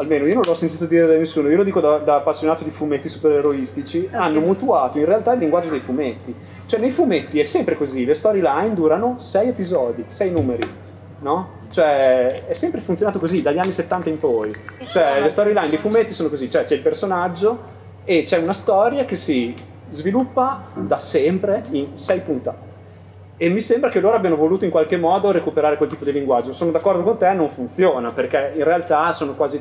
Almeno 0.00 0.26
io 0.26 0.34
non 0.34 0.42
l'ho 0.46 0.54
sentito 0.54 0.84
dire 0.86 1.06
da 1.08 1.16
nessuno, 1.16 1.48
io 1.48 1.56
lo 1.56 1.64
dico 1.64 1.80
da, 1.80 1.96
da 1.98 2.16
appassionato 2.16 2.62
di 2.62 2.70
fumetti 2.70 3.08
supereroistici, 3.08 4.08
hanno 4.12 4.38
mutuato 4.38 4.96
in 4.98 5.04
realtà 5.04 5.32
il 5.32 5.40
linguaggio 5.40 5.70
dei 5.70 5.80
fumetti. 5.80 6.32
Cioè 6.66 6.78
nei 6.78 6.92
fumetti 6.92 7.40
è 7.40 7.42
sempre 7.42 7.76
così, 7.76 8.04
le 8.04 8.14
storyline 8.14 8.74
durano 8.74 9.16
sei 9.18 9.48
episodi, 9.48 10.04
sei 10.06 10.30
numeri, 10.30 10.70
no? 11.20 11.56
Cioè 11.70 12.46
è 12.46 12.54
sempre 12.54 12.80
funzionato 12.80 13.18
così 13.18 13.42
dagli 13.42 13.58
anni 13.58 13.72
70 13.72 14.08
in 14.08 14.18
poi. 14.18 14.54
Cioè 14.88 15.20
le 15.20 15.28
storyline 15.28 15.68
dei 15.68 15.78
fumetti 15.78 16.12
sono 16.12 16.28
così, 16.28 16.50
cioè 16.50 16.64
c'è 16.64 16.74
il 16.74 16.80
personaggio 16.80 17.76
e 18.04 18.22
c'è 18.22 18.38
una 18.38 18.52
storia 18.52 19.04
che 19.04 19.16
si 19.16 19.54
sviluppa 19.90 20.64
da 20.74 20.98
sempre 20.98 21.64
in 21.70 21.96
sei 21.96 22.20
puntate. 22.20 22.66
E 23.36 23.48
mi 23.50 23.60
sembra 23.60 23.88
che 23.88 24.00
loro 24.00 24.16
abbiano 24.16 24.34
voluto 24.34 24.64
in 24.64 24.70
qualche 24.70 24.96
modo 24.96 25.30
recuperare 25.30 25.76
quel 25.76 25.88
tipo 25.88 26.04
di 26.04 26.12
linguaggio. 26.12 26.52
Sono 26.52 26.72
d'accordo 26.72 27.04
con 27.04 27.18
te, 27.18 27.32
non 27.34 27.48
funziona, 27.48 28.10
perché 28.10 28.52
in 28.56 28.64
realtà 28.64 29.12
sono 29.12 29.34
quasi... 29.34 29.60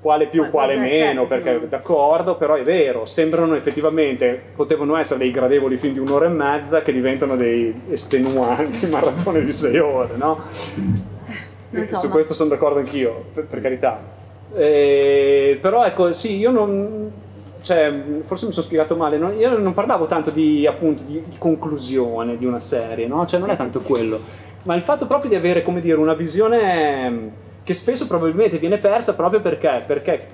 Quale 0.00 0.26
più, 0.26 0.42
Ma- 0.42 0.50
quale 0.50 0.76
vabbè, 0.76 0.88
meno, 0.88 1.26
certo, 1.26 1.50
perché 1.50 1.68
d'accordo, 1.68 2.36
però 2.36 2.54
è 2.54 2.62
vero, 2.62 3.04
sembrano 3.04 3.56
effettivamente, 3.56 4.40
potevano 4.54 4.96
essere 4.96 5.18
dei 5.18 5.32
gradevoli 5.32 5.76
film 5.76 5.94
di 5.94 5.98
un'ora 5.98 6.26
e 6.26 6.28
mezza 6.28 6.82
che 6.82 6.92
diventano 6.92 7.34
dei 7.34 7.74
estenuanti 7.90 8.86
maratone 8.90 9.42
di 9.42 9.52
sei 9.52 9.78
ore, 9.78 10.16
no? 10.16 10.40
So, 11.72 11.94
Su 11.96 12.06
ma- 12.06 12.12
questo 12.12 12.32
sono 12.32 12.50
d'accordo 12.50 12.78
anch'io, 12.78 13.24
per, 13.34 13.46
per 13.46 13.60
carità. 13.60 14.00
Eh, 14.54 15.58
però 15.60 15.84
ecco, 15.84 16.12
sì, 16.12 16.36
io 16.36 16.50
non... 16.50 17.10
Cioè, 17.60 17.92
forse 18.22 18.46
mi 18.46 18.52
sono 18.52 18.64
spiegato 18.64 18.94
male, 18.94 19.18
no? 19.18 19.32
io 19.32 19.58
non 19.58 19.74
parlavo 19.74 20.06
tanto 20.06 20.30
di, 20.30 20.64
appunto, 20.64 21.02
di, 21.02 21.20
di 21.26 21.36
conclusione 21.38 22.36
di 22.36 22.46
una 22.46 22.60
serie, 22.60 23.08
no? 23.08 23.26
Cioè 23.26 23.40
non 23.40 23.50
è 23.50 23.56
tanto 23.56 23.80
quello, 23.80 24.20
ma 24.62 24.76
il 24.76 24.82
fatto 24.82 25.06
proprio 25.06 25.28
di 25.28 25.36
avere, 25.36 25.62
come 25.62 25.80
dire, 25.80 25.98
una 25.98 26.14
visione 26.14 27.46
che 27.68 27.74
spesso 27.74 28.06
probabilmente 28.06 28.56
viene 28.56 28.78
persa 28.78 29.14
proprio 29.14 29.42
perché, 29.42 29.84
perché 29.86 30.26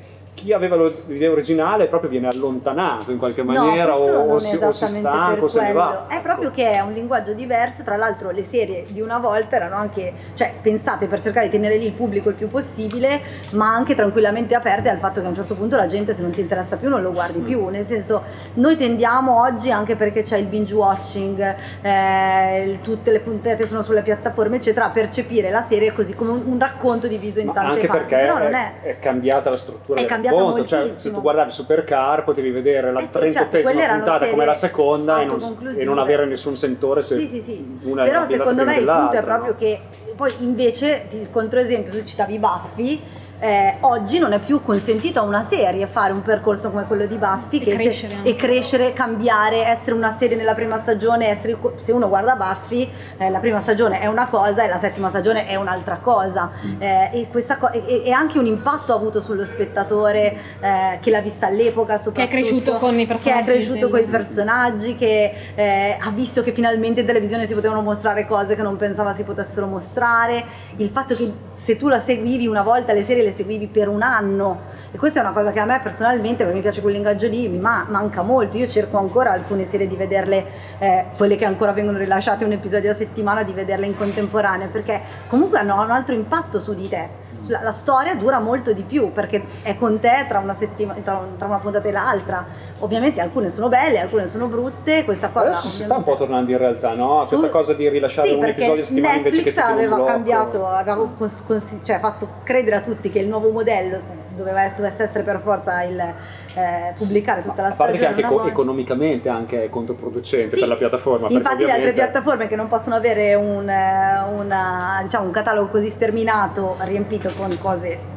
chi 0.45 0.53
aveva 0.53 0.77
l'idea 1.07 1.31
originale 1.31 1.87
proprio 1.87 2.11
viene 2.11 2.29
allontanato 2.29 3.11
in 3.11 3.17
qualche 3.17 3.43
maniera 3.43 3.93
no, 3.93 3.99
o, 3.99 4.39
si, 4.39 4.57
o 4.57 4.73
si 4.73 4.87
stanca 4.87 5.43
o 5.43 5.49
se 5.49 5.63
ne 5.63 5.73
va. 5.73 6.05
È 6.07 6.21
proprio 6.21 6.51
che 6.51 6.71
è 6.71 6.81
un 6.81 6.93
linguaggio 6.93 7.33
diverso, 7.33 7.83
tra 7.83 7.97
l'altro 7.97 8.31
le 8.31 8.45
serie 8.45 8.85
di 8.89 9.01
una 9.01 9.19
volta 9.19 9.57
erano 9.57 9.77
anche, 9.77 10.13
cioè 10.35 10.53
pensate 10.61 11.07
per 11.07 11.23
cercare 11.23 11.47
di 11.47 11.53
tenere 11.53 11.79
lì 11.79 11.87
il 11.87 11.93
pubblico 11.93 12.29
il 12.29 12.35
più 12.35 12.49
possibile, 12.49 13.21
ma 13.53 13.73
anche 13.73 13.95
tranquillamente 13.95 14.55
aperte 14.55 14.91
al 14.91 14.99
fatto 14.99 15.21
che 15.21 15.27
a 15.27 15.31
un 15.31 15.35
certo 15.35 15.55
punto 15.57 15.77
la 15.77 15.87
gente 15.87 16.15
se 16.15 16.21
non 16.21 16.31
ti 16.31 16.41
interessa 16.43 16.77
più 16.77 16.91
non 16.91 17.01
lo 17.01 17.11
guardi 17.11 17.39
Mm. 17.39 17.45
più, 17.45 17.69
nel 17.69 17.87
senso 17.87 18.23
noi 18.55 18.77
tendiamo 18.77 19.41
oggi 19.41 19.71
anche 19.71 19.97
perché 19.97 20.23
c'è 20.23 20.37
il 20.37 20.45
binge 20.45 20.75
watching, 20.75 21.57
eh, 21.81 22.79
tutte 22.83 23.11
le 23.11 23.21
puntate 23.21 23.67
sono 23.67 23.83
sulle 23.83 24.03
piattaforme 24.03 24.57
eccetera, 24.57 24.87
a 24.87 24.91
percepire 24.91 25.51
la 25.51 25.65
serie 25.67 25.93
così 25.93 26.15
come 26.15 26.33
un, 26.33 26.43
un 26.47 26.59
racconto 26.59 27.07
diviso 27.07 27.41
in 27.41 27.47
Ma 27.47 27.53
tante 27.55 27.71
anche 27.73 27.87
parti, 27.87 28.05
perché 28.05 28.27
però 28.27 28.39
non 28.39 28.55
è, 28.55 28.73
è... 28.83 28.99
cambiata 28.99 29.49
la 29.51 29.57
struttura 29.57 29.99
È 29.99 30.03
del 30.03 30.11
cambiata 30.11 30.34
racconto, 30.37 30.65
cioè 30.65 30.93
se 30.97 31.13
tu 31.13 31.21
guardavi 31.21 31.51
Supercar 31.51 32.25
potevi 32.25 32.51
vedere 32.51 32.93
la 32.93 33.01
Eh 33.01 33.09
sì, 33.11 33.19
38esima 33.19 33.63
quelle 33.63 33.83
erano 33.83 34.03
puntata 34.03 34.29
come 34.29 34.45
la 34.45 34.55
seconda 34.55 35.21
e 35.21 35.25
non, 35.25 35.75
e 35.77 35.85
non 35.85 35.99
avere 35.99 36.27
nessun 36.27 36.57
sentore 36.57 37.03
se 37.03 37.19
Sì, 37.19 37.29
sì, 37.29 37.43
sì. 37.45 37.79
una 37.83 38.05
Però 38.05 38.23
era 38.25 38.31
secondo 38.31 38.65
me 38.65 38.77
il 38.77 38.85
punto 38.85 39.17
è 39.17 39.23
proprio 39.23 39.53
no? 39.53 39.59
che 39.59 39.81
poi 40.15 40.33
invece 40.41 41.07
il 41.11 41.29
controesempio, 41.31 41.93
tu 41.93 42.05
citavi 42.05 42.39
Buffy, 42.39 43.03
eh, 43.45 43.75
oggi 43.81 44.19
non 44.19 44.33
è 44.33 44.39
più 44.39 44.63
consentito 44.63 45.21
a 45.21 45.23
una 45.23 45.45
serie 45.47 45.87
fare 45.87 46.13
un 46.15 46.23
percorso 46.23 46.71
come 46.71 46.85
quello 46.87 47.05
di 47.05 47.17
Buffy 47.17 47.59
E 47.59 47.65
che 47.65 47.71
se- 47.73 47.77
crescere 47.77 48.15
anche. 48.15 48.29
e 48.31 48.35
crescere, 48.37 48.93
cambiare, 48.95 49.67
essere 49.67 49.93
una 49.93 50.15
serie 50.19 50.35
nella 50.35 50.55
prima 50.55 50.81
stagione, 50.81 51.29
essere- 51.29 51.59
se 51.77 51.93
uno 51.93 52.09
guarda 52.09 52.37
Buffy 52.37 52.91
eh, 53.19 53.29
la 53.29 53.41
prima 53.41 53.61
stagione 53.61 54.01
è 54.01 54.07
una 54.07 54.29
cosa 54.29 54.65
e 54.65 54.69
la 54.69 54.79
settima 54.81 55.11
stagione 55.11 55.47
è 55.47 55.57
un'altra 55.57 55.97
cosa 55.99 56.51
Mm. 56.65 56.81
Eh, 56.81 57.11
e, 57.13 57.29
questa 57.31 57.57
co- 57.59 57.71
e, 57.71 58.05
e 58.07 58.11
anche 58.13 58.39
un 58.39 58.47
impatto 58.47 58.93
ha 58.93 58.97
avuto 58.97 59.21
sullo 59.21 59.45
spettatore 59.45 60.37
eh, 60.61 60.99
che 61.01 61.11
l'ha 61.11 61.21
vista 61.21 61.47
all'epoca 61.49 62.01
soprattutto 62.01 62.37
cresciuto 62.37 62.75
con 62.77 62.99
i 62.99 63.05
personaggi 63.07 63.45
che 63.45 63.51
è 63.51 63.55
cresciuto 63.55 63.79
del- 63.81 63.91
con 63.91 63.99
i 64.01 64.05
personaggi 64.05 64.95
che 64.97 65.33
eh, 65.55 65.97
ha 66.01 66.11
visto 66.11 66.43
che 66.43 66.53
finalmente 66.53 67.01
in 67.01 67.07
televisione 67.07 67.47
si 67.47 67.53
potevano 67.55 67.83
mostrare 67.83 68.25
cose 68.27 68.55
che 68.55 68.63
non 68.63 68.77
pensava 68.77 69.15
si 69.15 69.23
potessero 69.23 69.67
mostrare, 69.67 70.45
il 70.77 70.89
fatto 70.89 71.15
che 71.15 71.33
se 71.57 71.77
tu 71.77 71.89
la 71.89 72.01
seguivi 72.01 72.47
una 72.47 72.63
volta 72.63 72.93
le 72.93 73.05
serie 73.05 73.23
le 73.23 73.34
seguivi 73.35 73.67
per 73.67 73.89
un 73.89 74.03
anno 74.03 74.63
e 74.91 74.99
questa 74.99 75.21
è 75.21 75.23
una 75.23 75.33
cosa 75.33 75.53
che 75.53 75.61
a 75.61 75.65
me 75.65 75.81
personalmente, 75.83 76.45
perché 76.45 76.55
mi 76.55 76.63
piace 76.63 76.81
quell'ingaggio 76.81 77.27
lì, 77.29 77.49
mi 77.49 77.59
ma- 77.59 77.87
manca 77.89 78.23
molto, 78.23 78.57
io 78.57 78.69
cerco 78.69 78.99
ancora 78.99 79.33
alcune 79.33 79.69
serie 79.69 79.87
di 79.87 79.97
vederle, 79.97 80.47
eh, 80.79 81.05
quelle 81.17 81.37
che 81.37 81.45
ancora 81.45 81.73
vengono 81.73 81.99
rilasciate 81.99 82.45
un 82.45 82.53
episodio 82.53 82.93
a 82.93 82.95
settimana, 82.95 83.43
di 83.43 83.53
vederle 83.53 83.87
in 83.87 83.97
contemporanea 83.97 84.69
perché 84.69 85.01
comunque 85.29 85.59
hanno 85.59 85.83
un 85.83 85.91
altro 85.91 86.15
impatto 86.15 86.61
su 86.61 86.75
di 86.75 86.89
te. 86.89 87.24
La, 87.49 87.61
la 87.63 87.73
storia 87.73 88.15
dura 88.15 88.39
molto 88.39 88.73
di 88.73 88.83
più 88.83 89.13
perché 89.13 89.45
è 89.63 89.77
con 89.77 90.01
te 90.01 90.27
tra 90.29 90.39
una, 90.39 90.55
settima- 90.59 90.95
tra, 91.03 91.25
tra 91.37 91.47
una 91.47 91.59
puntata 91.59 91.89
e 91.89 91.93
l'altra. 91.93 92.47
Ovviamente 92.81 93.21
alcune 93.21 93.51
sono 93.51 93.69
belle, 93.69 94.01
alcune 94.01 94.29
sono 94.29 94.47
brutte. 94.47 95.05
Questa 95.05 95.29
cosa 95.29 95.47
Adesso 95.49 95.69
si 95.69 95.83
sta 95.83 95.97
un 95.97 96.05
po' 96.05 96.15
tornando 96.15 96.51
in 96.51 96.59
realtà, 96.59 96.95
no? 96.95 97.21
A 97.21 97.27
Su- 97.27 97.37
questa 97.37 97.57
cosa 97.57 97.75
di 97.75 97.89
rilasciare 97.89 98.29
sì, 98.29 98.35
un 98.35 98.45
episodio 98.45 98.83
a 98.83 98.87
settimana 98.87 99.17
invece 99.17 99.43
che 99.43 99.53
tutto 99.53 99.67
aveva 99.67 100.05
cambiato, 100.05 100.67
aveva 100.67 101.09
cons- 101.17 101.43
cons- 101.47 101.81
cioè 101.83 101.99
fatto 101.99 102.29
credere 102.43 102.77
a 102.77 102.81
tutti 102.81 103.11
che 103.11 103.19
il 103.19 103.29
nuovo 103.29 103.51
modello 103.51 104.23
doveva, 104.35 104.69
dovesse 104.75 105.05
essere 105.05 105.23
per 105.23 105.41
forza 105.43 105.83
il 105.83 106.15
eh, 106.55 106.93
pubblicare 106.97 107.43
tutta 107.43 107.63
la 107.63 107.69
a 107.69 107.73
parte 107.73 107.99
che 107.99 108.07
anche 108.07 108.23
co- 108.23 108.47
economicamente 108.47 109.29
anche 109.29 109.65
è 109.65 109.69
controproducente 109.71 110.55
Sì, 110.55 110.61
per 110.61 110.69
la 110.69 110.77
piattaforma. 110.77 111.27
perché 111.27 111.35
Infatti 111.35 111.57
le 111.59 111.71
altre 111.71 111.75
ovviamente- 111.89 112.11
piattaforme 112.13 112.47
che 112.49 112.57
non 112.57 112.69
possono 112.69 112.95
avere 112.95 113.35
un, 113.35 113.69
eh, 113.69 114.23
una- 114.39 115.01
diciamo, 115.03 115.27
un 115.27 115.33
catalogo 115.33 115.69
così 115.69 115.91
sterminato, 115.91 116.77
riempito 116.81 117.31
con 117.37 117.57
cose 117.59 118.13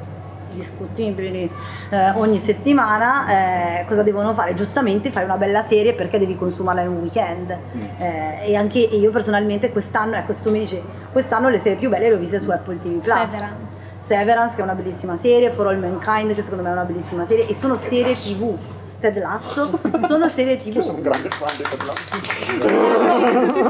discutibili 0.52 1.50
eh, 1.92 2.10
ogni 2.16 2.40
settimana, 2.40 3.80
eh, 3.82 3.86
cosa 3.86 4.02
devono 4.02 4.34
fare? 4.34 4.56
Giustamente 4.56 5.12
fai 5.12 5.24
una 5.24 5.38
bella 5.38 5.64
serie 5.64 5.94
perché 5.94 6.18
devi 6.18 6.36
consumarla 6.36 6.82
in 6.82 6.88
un 6.90 6.98
weekend. 7.02 7.56
Mm. 7.76 7.82
Eh, 8.02 8.40
e 8.50 8.56
anche 8.56 8.80
io 8.80 9.12
personalmente 9.12 9.72
quest'anno, 9.72 10.16
ecco 10.16 10.34
se 10.34 10.42
tu 10.44 10.52
mi 10.52 10.60
dici, 10.60 10.82
quest'anno 11.12 11.50
le 11.50 11.60
serie 11.60 11.78
più 11.78 11.90
belle 11.90 12.10
le 12.10 12.16
ho 12.16 12.18
viste 12.18 12.40
su 12.40 12.50
Apple 12.50 12.80
TV 12.82 13.00
Plus. 13.02 13.14
Severance. 13.14 13.96
Severance 14.08 14.56
che 14.56 14.62
è 14.62 14.64
una 14.64 14.74
bellissima 14.74 15.18
serie, 15.22 15.52
For 15.52 15.68
All 15.68 15.80
Mankind 15.80 16.34
che 16.34 16.42
secondo 16.42 16.64
me 16.64 16.70
è 16.70 16.72
una 16.72 16.86
bellissima 16.86 17.28
serie 17.28 17.46
e 17.46 17.54
sono 17.54 17.76
serie 17.76 18.14
tv. 18.14 18.58
Ted 19.00 19.20
Lasso 19.20 19.80
sono 20.08 20.30
serie 20.30 20.60
tv. 20.60 20.76
Io 20.76 20.82
sono 20.82 20.98
un 20.98 21.04
grande 21.04 21.30
fan 21.30 21.56
di 21.58 21.64
Ted 21.64 21.84
Lasso. 21.84 22.16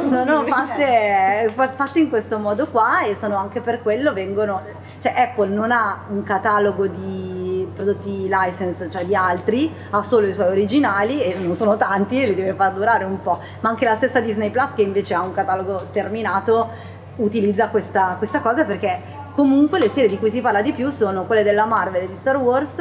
sono 0.10 0.44
fatte, 0.44 1.52
fa- 1.54 1.72
fatte 1.72 2.00
in 2.00 2.10
questo 2.10 2.38
modo 2.38 2.68
qua 2.68 3.02
e 3.02 3.18
sono 3.20 3.36
anche 3.36 3.62
per 3.62 3.82
quello 3.82 4.14
vengono 4.14 4.62
cioè 5.00 5.14
Apple 5.18 5.50
non 5.50 5.72
ha 5.72 6.06
un 6.10 6.24
catalogo 6.24 6.88
di 6.88 7.68
prodotti 7.76 8.30
license 8.30 8.90
cioè 8.90 9.06
di 9.06 9.16
altri 9.16 9.74
ha 9.90 10.02
solo 10.02 10.28
i 10.28 10.34
suoi 10.34 10.48
originali 10.48 11.22
e 11.22 11.36
non 11.38 11.56
sono 11.56 11.76
tanti 11.78 12.22
e 12.22 12.28
li 12.28 12.36
deve 12.36 12.54
far 12.54 12.74
durare 12.74 13.04
un 13.04 13.22
po' 13.22 13.40
ma 13.60 13.70
anche 13.70 13.86
la 13.86 13.96
stessa 13.98 14.22
Disney 14.22 14.50
Plus 14.50 14.74
che 14.76 14.84
invece 14.84 15.14
ha 15.14 15.22
un 15.22 15.34
catalogo 15.34 15.80
sterminato 15.88 16.70
utilizza 17.18 17.68
questa, 17.68 18.16
questa 18.18 18.42
cosa 18.42 18.64
perché 18.64 19.16
comunque 19.38 19.78
le 19.78 19.90
serie 19.90 20.10
di 20.10 20.18
cui 20.18 20.32
si 20.32 20.42
parla 20.42 20.64
di 20.64 20.72
più 20.72 20.90
sono 20.90 21.26
quelle 21.26 21.44
della 21.44 21.66
Marvel 21.66 22.02
e 22.02 22.08
di 22.08 22.16
Star 22.20 22.38
Wars 22.38 22.74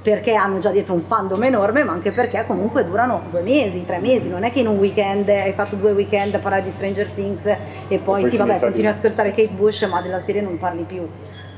perché 0.00 0.32
hanno 0.34 0.60
già 0.60 0.70
detto 0.70 0.92
un 0.92 1.02
fandom 1.02 1.42
enorme, 1.42 1.82
ma 1.82 1.90
anche 1.90 2.12
perché 2.12 2.44
comunque 2.46 2.84
durano 2.84 3.22
due 3.30 3.40
mesi, 3.40 3.84
tre 3.84 3.98
mesi, 3.98 4.28
non 4.28 4.44
è 4.44 4.52
che 4.52 4.60
in 4.60 4.68
un 4.68 4.78
weekend 4.78 5.28
hai 5.28 5.52
fatto 5.54 5.74
due 5.74 5.90
weekend 5.90 6.34
a 6.34 6.38
parlare 6.38 6.62
di 6.62 6.70
Stranger 6.70 7.10
Things 7.10 7.46
e 7.46 7.58
poi, 7.88 8.20
poi 8.20 8.30
sì 8.30 8.36
vabbè 8.36 8.60
continui 8.60 8.86
a 8.86 8.92
ascoltare 8.92 9.30
Kate 9.30 9.50
Bush 9.54 9.82
ma 9.90 10.00
della 10.00 10.22
serie 10.22 10.40
non 10.40 10.56
parli 10.56 10.84
più. 10.84 11.04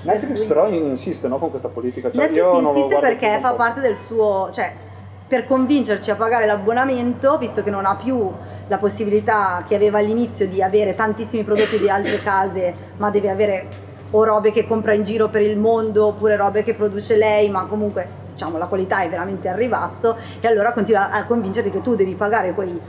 Netflix 0.05 0.47
però 0.47 0.67
insiste 0.71 1.29
no, 1.29 1.37
con 1.37 1.51
questa 1.51 1.69
politica. 1.69 2.11
Cioè, 2.11 2.31
Netflix 2.31 2.63
insiste 2.63 2.99
perché 2.99 3.39
fa 3.43 3.53
parte 3.53 3.81
del 3.83 3.99
suo, 4.07 4.49
cioè 4.55 4.73
per 5.29 5.45
convincerci 5.45 6.11
a 6.11 6.15
pagare 6.15 6.47
l'abbonamento, 6.47 7.37
visto 7.37 7.63
che 7.63 7.69
non 7.69 7.85
ha 7.85 7.95
più 7.95 8.33
la 8.69 8.79
possibilità 8.79 9.65
che 9.69 9.75
aveva 9.75 9.99
all'inizio 9.99 10.49
di 10.49 10.63
avere 10.63 10.95
tantissimi 10.95 11.45
prodotti 11.45 11.79
di 11.79 11.91
altre 11.91 12.23
case, 12.23 12.73
ma 12.97 13.11
deve 13.11 13.29
avere 13.29 13.89
o 14.11 14.25
robe 14.25 14.53
che 14.53 14.67
compra 14.67 14.93
in 14.93 15.05
giro 15.05 15.29
per 15.29 15.43
il 15.43 15.57
mondo 15.57 16.07
oppure 16.07 16.37
robe 16.37 16.63
che 16.63 16.75
produce 16.75 17.17
lei, 17.17 17.49
ma 17.51 17.65
comunque 17.67 18.29
diciamo 18.33 18.59
la 18.59 18.67
qualità 18.67 19.03
è 19.03 19.09
veramente 19.09 19.49
al 19.49 19.57
ribasso 19.57 20.17
e 20.41 20.47
allora 20.47 20.73
continua 20.73 21.11
a 21.11 21.25
convincerti 21.25 21.71
che 21.71 21.81
tu 21.83 21.95
devi 21.95 22.15
pagare 22.15 22.55
quei 22.55 22.81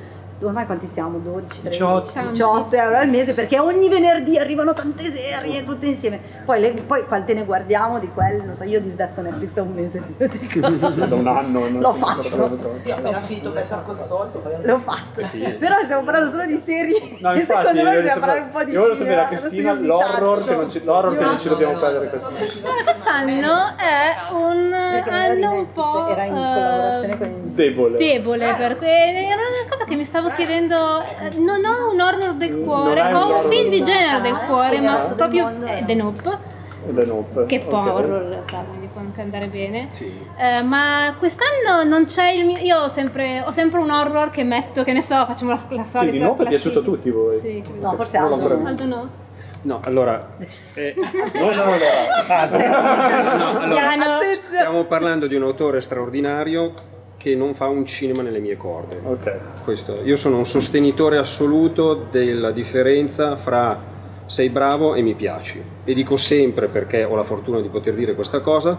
ormai 0.42 0.66
quanti 0.66 0.90
siamo? 0.94 1.18
12, 1.20 1.62
13, 1.62 1.70
18. 1.70 2.30
18 2.32 2.76
euro 2.76 2.98
al 2.98 3.10
mese 3.10 3.34
perché 3.34 3.60
ogni 3.60 3.90
venerdì 3.90 4.38
arrivano 4.38 4.74
tante 4.74 5.04
serie 5.04 5.64
tutte 5.64 5.86
insieme 5.86 6.20
poi, 6.46 6.60
le, 6.60 6.72
poi 6.86 7.06
quante 7.06 7.34
ne 7.34 7.46
guardiamo 7.46 8.00
di 8.00 8.10
quelle 8.14 8.44
non 8.44 8.56
so 8.56 8.64
io 8.64 8.80
ho 8.80 8.82
disdetto 8.82 9.22
Netflix 9.22 9.52
da 9.54 9.62
un 9.62 9.74
mese. 9.74 10.02
Da 11.12 11.16
un 11.16 11.28
anno. 11.28 11.68
non 11.68 11.82
lo 11.82 11.94
trovo. 12.56 12.80
Sì, 12.80 12.90
ho 12.92 12.96
appena 12.96 13.20
finito 13.20 13.52
Better 13.52 13.84
Call 13.84 13.96
Saul. 13.96 14.30
l'ho 14.62 14.80
fatto 14.80 15.22
però 15.60 15.76
stiamo 15.84 16.04
parlando 16.04 16.32
solo 16.32 16.46
di 16.46 16.62
serie 16.66 17.18
No, 17.20 17.34
infatti, 17.36 17.68
secondo 17.68 17.84
me 17.84 17.96
io, 17.96 18.02
bisogna 18.02 18.20
parlare 18.20 18.40
un 18.40 18.50
po' 18.52 18.64
di 18.64 18.72
io 18.72 18.80
voglio 18.82 18.96
sapere 18.96 19.22
a 19.22 19.26
Cristina 19.26 19.74
l'horror 19.74 20.44
che 20.46 20.56
non 20.56 20.70
ci, 20.70 20.84
l'horror 20.84 21.18
che 21.18 21.24
non 21.24 21.40
ci 21.40 21.50
dobbiamo 21.50 21.80
perdere 21.80 22.08
quest'anno. 22.08 22.38
Quest'anno 22.84 23.78
è 23.78 24.34
un 24.34 24.74
anno 24.74 25.54
un 25.54 25.72
po' 25.74 26.08
era 26.10 26.24
in 26.26 26.36
eh, 26.36 26.54
collaborazione 26.54 27.18
con 27.18 27.28
il 27.28 27.52
Debole. 27.52 27.98
debole 27.98 28.56
perché 28.56 28.88
era 28.88 29.42
una 29.42 29.70
cosa 29.70 29.84
che 29.86 29.96
mi 29.96 30.06
stavo 30.06 30.30
chiedendo 30.34 31.02
eh, 31.02 31.30
non 31.40 31.64
ho 31.66 31.92
un 31.92 32.00
horror 32.02 32.34
del 32.34 32.60
cuore 32.60 33.02
ho 33.14 33.44
un 33.44 33.50
film 33.50 33.70
di 33.70 33.82
genere 33.82 34.22
del 34.22 34.38
cuore 34.48 34.80
ma 34.82 34.96
proprio 35.16 35.50
eh, 35.66 35.78
è- 35.80 35.86
The 35.86 35.94
Nope 35.96 36.50
Nope. 37.06 37.46
che 37.46 37.60
po' 37.60 37.78
horror 37.78 38.24
in 38.24 38.30
realtà 38.30 38.66
quindi 38.68 38.88
può 38.92 39.02
anche 39.02 39.22
andare 39.22 39.48
bene 39.48 39.88
Sì. 39.92 40.12
Eh, 40.38 40.64
ma 40.64 41.14
quest'anno 41.20 41.84
non 41.84 42.06
c'è 42.06 42.32
il 42.32 42.44
mio 42.46 42.58
io 42.58 42.80
ho 42.80 42.88
sempre, 42.88 43.44
ho 43.46 43.52
sempre 43.52 43.80
un 43.80 43.92
horror 43.92 44.32
che 44.32 44.44
metto 44.44 44.82
che 44.84 44.92
ne 44.92 45.02
so 45.04 45.14
facciamo 45.28 45.52
la, 45.52 45.60
la 45.70 45.86
solita 45.86 46.00
Quindi 46.00 46.20
Nope 46.20 46.44
è 46.44 46.48
piaciuto 46.48 46.80
a 46.80 46.82
tutti 46.82 47.12
voi? 47.12 47.38
sì. 47.38 47.64
No, 47.80 47.94
forse 47.94 48.18
Aldo. 48.18 48.36
visto. 48.38 48.68
Aldo 48.68 48.86
no 48.86 49.10
No, 49.64 49.80
allora, 49.84 50.28
eh, 50.74 50.96
Non 51.40 51.54
sono 51.54 51.76
no, 51.76 53.78
allora 53.78 54.34
stiamo 54.34 54.86
parlando 54.86 55.28
di 55.28 55.36
un 55.36 55.44
autore 55.44 55.82
straordinario 55.82 56.74
che 57.22 57.36
non 57.36 57.54
fa 57.54 57.68
un 57.68 57.86
cinema 57.86 58.24
nelle 58.24 58.40
mie 58.40 58.58
corde. 58.58 59.00
Ok. 59.04 59.38
Questo. 59.64 60.00
Io 60.04 60.16
sono 60.16 60.38
un 60.38 60.46
sostenitore 60.48 61.18
assoluto 61.18 62.08
della 62.10 62.50
differenza 62.50 63.36
fra 63.36 63.80
sei 64.26 64.50
bravo 64.50 64.96
e 64.96 65.04
mi 65.04 65.14
piaci. 65.14 65.62
E 65.84 65.94
dico 65.94 66.18
sempre, 66.18 66.68
perché 66.68 67.04
ho 67.04 67.16
la 67.16 67.24
fortuna 67.24 67.62
di 67.62 67.68
poter 67.68 67.94
dire 67.94 68.16
questa 68.16 68.40
cosa, 68.40 68.76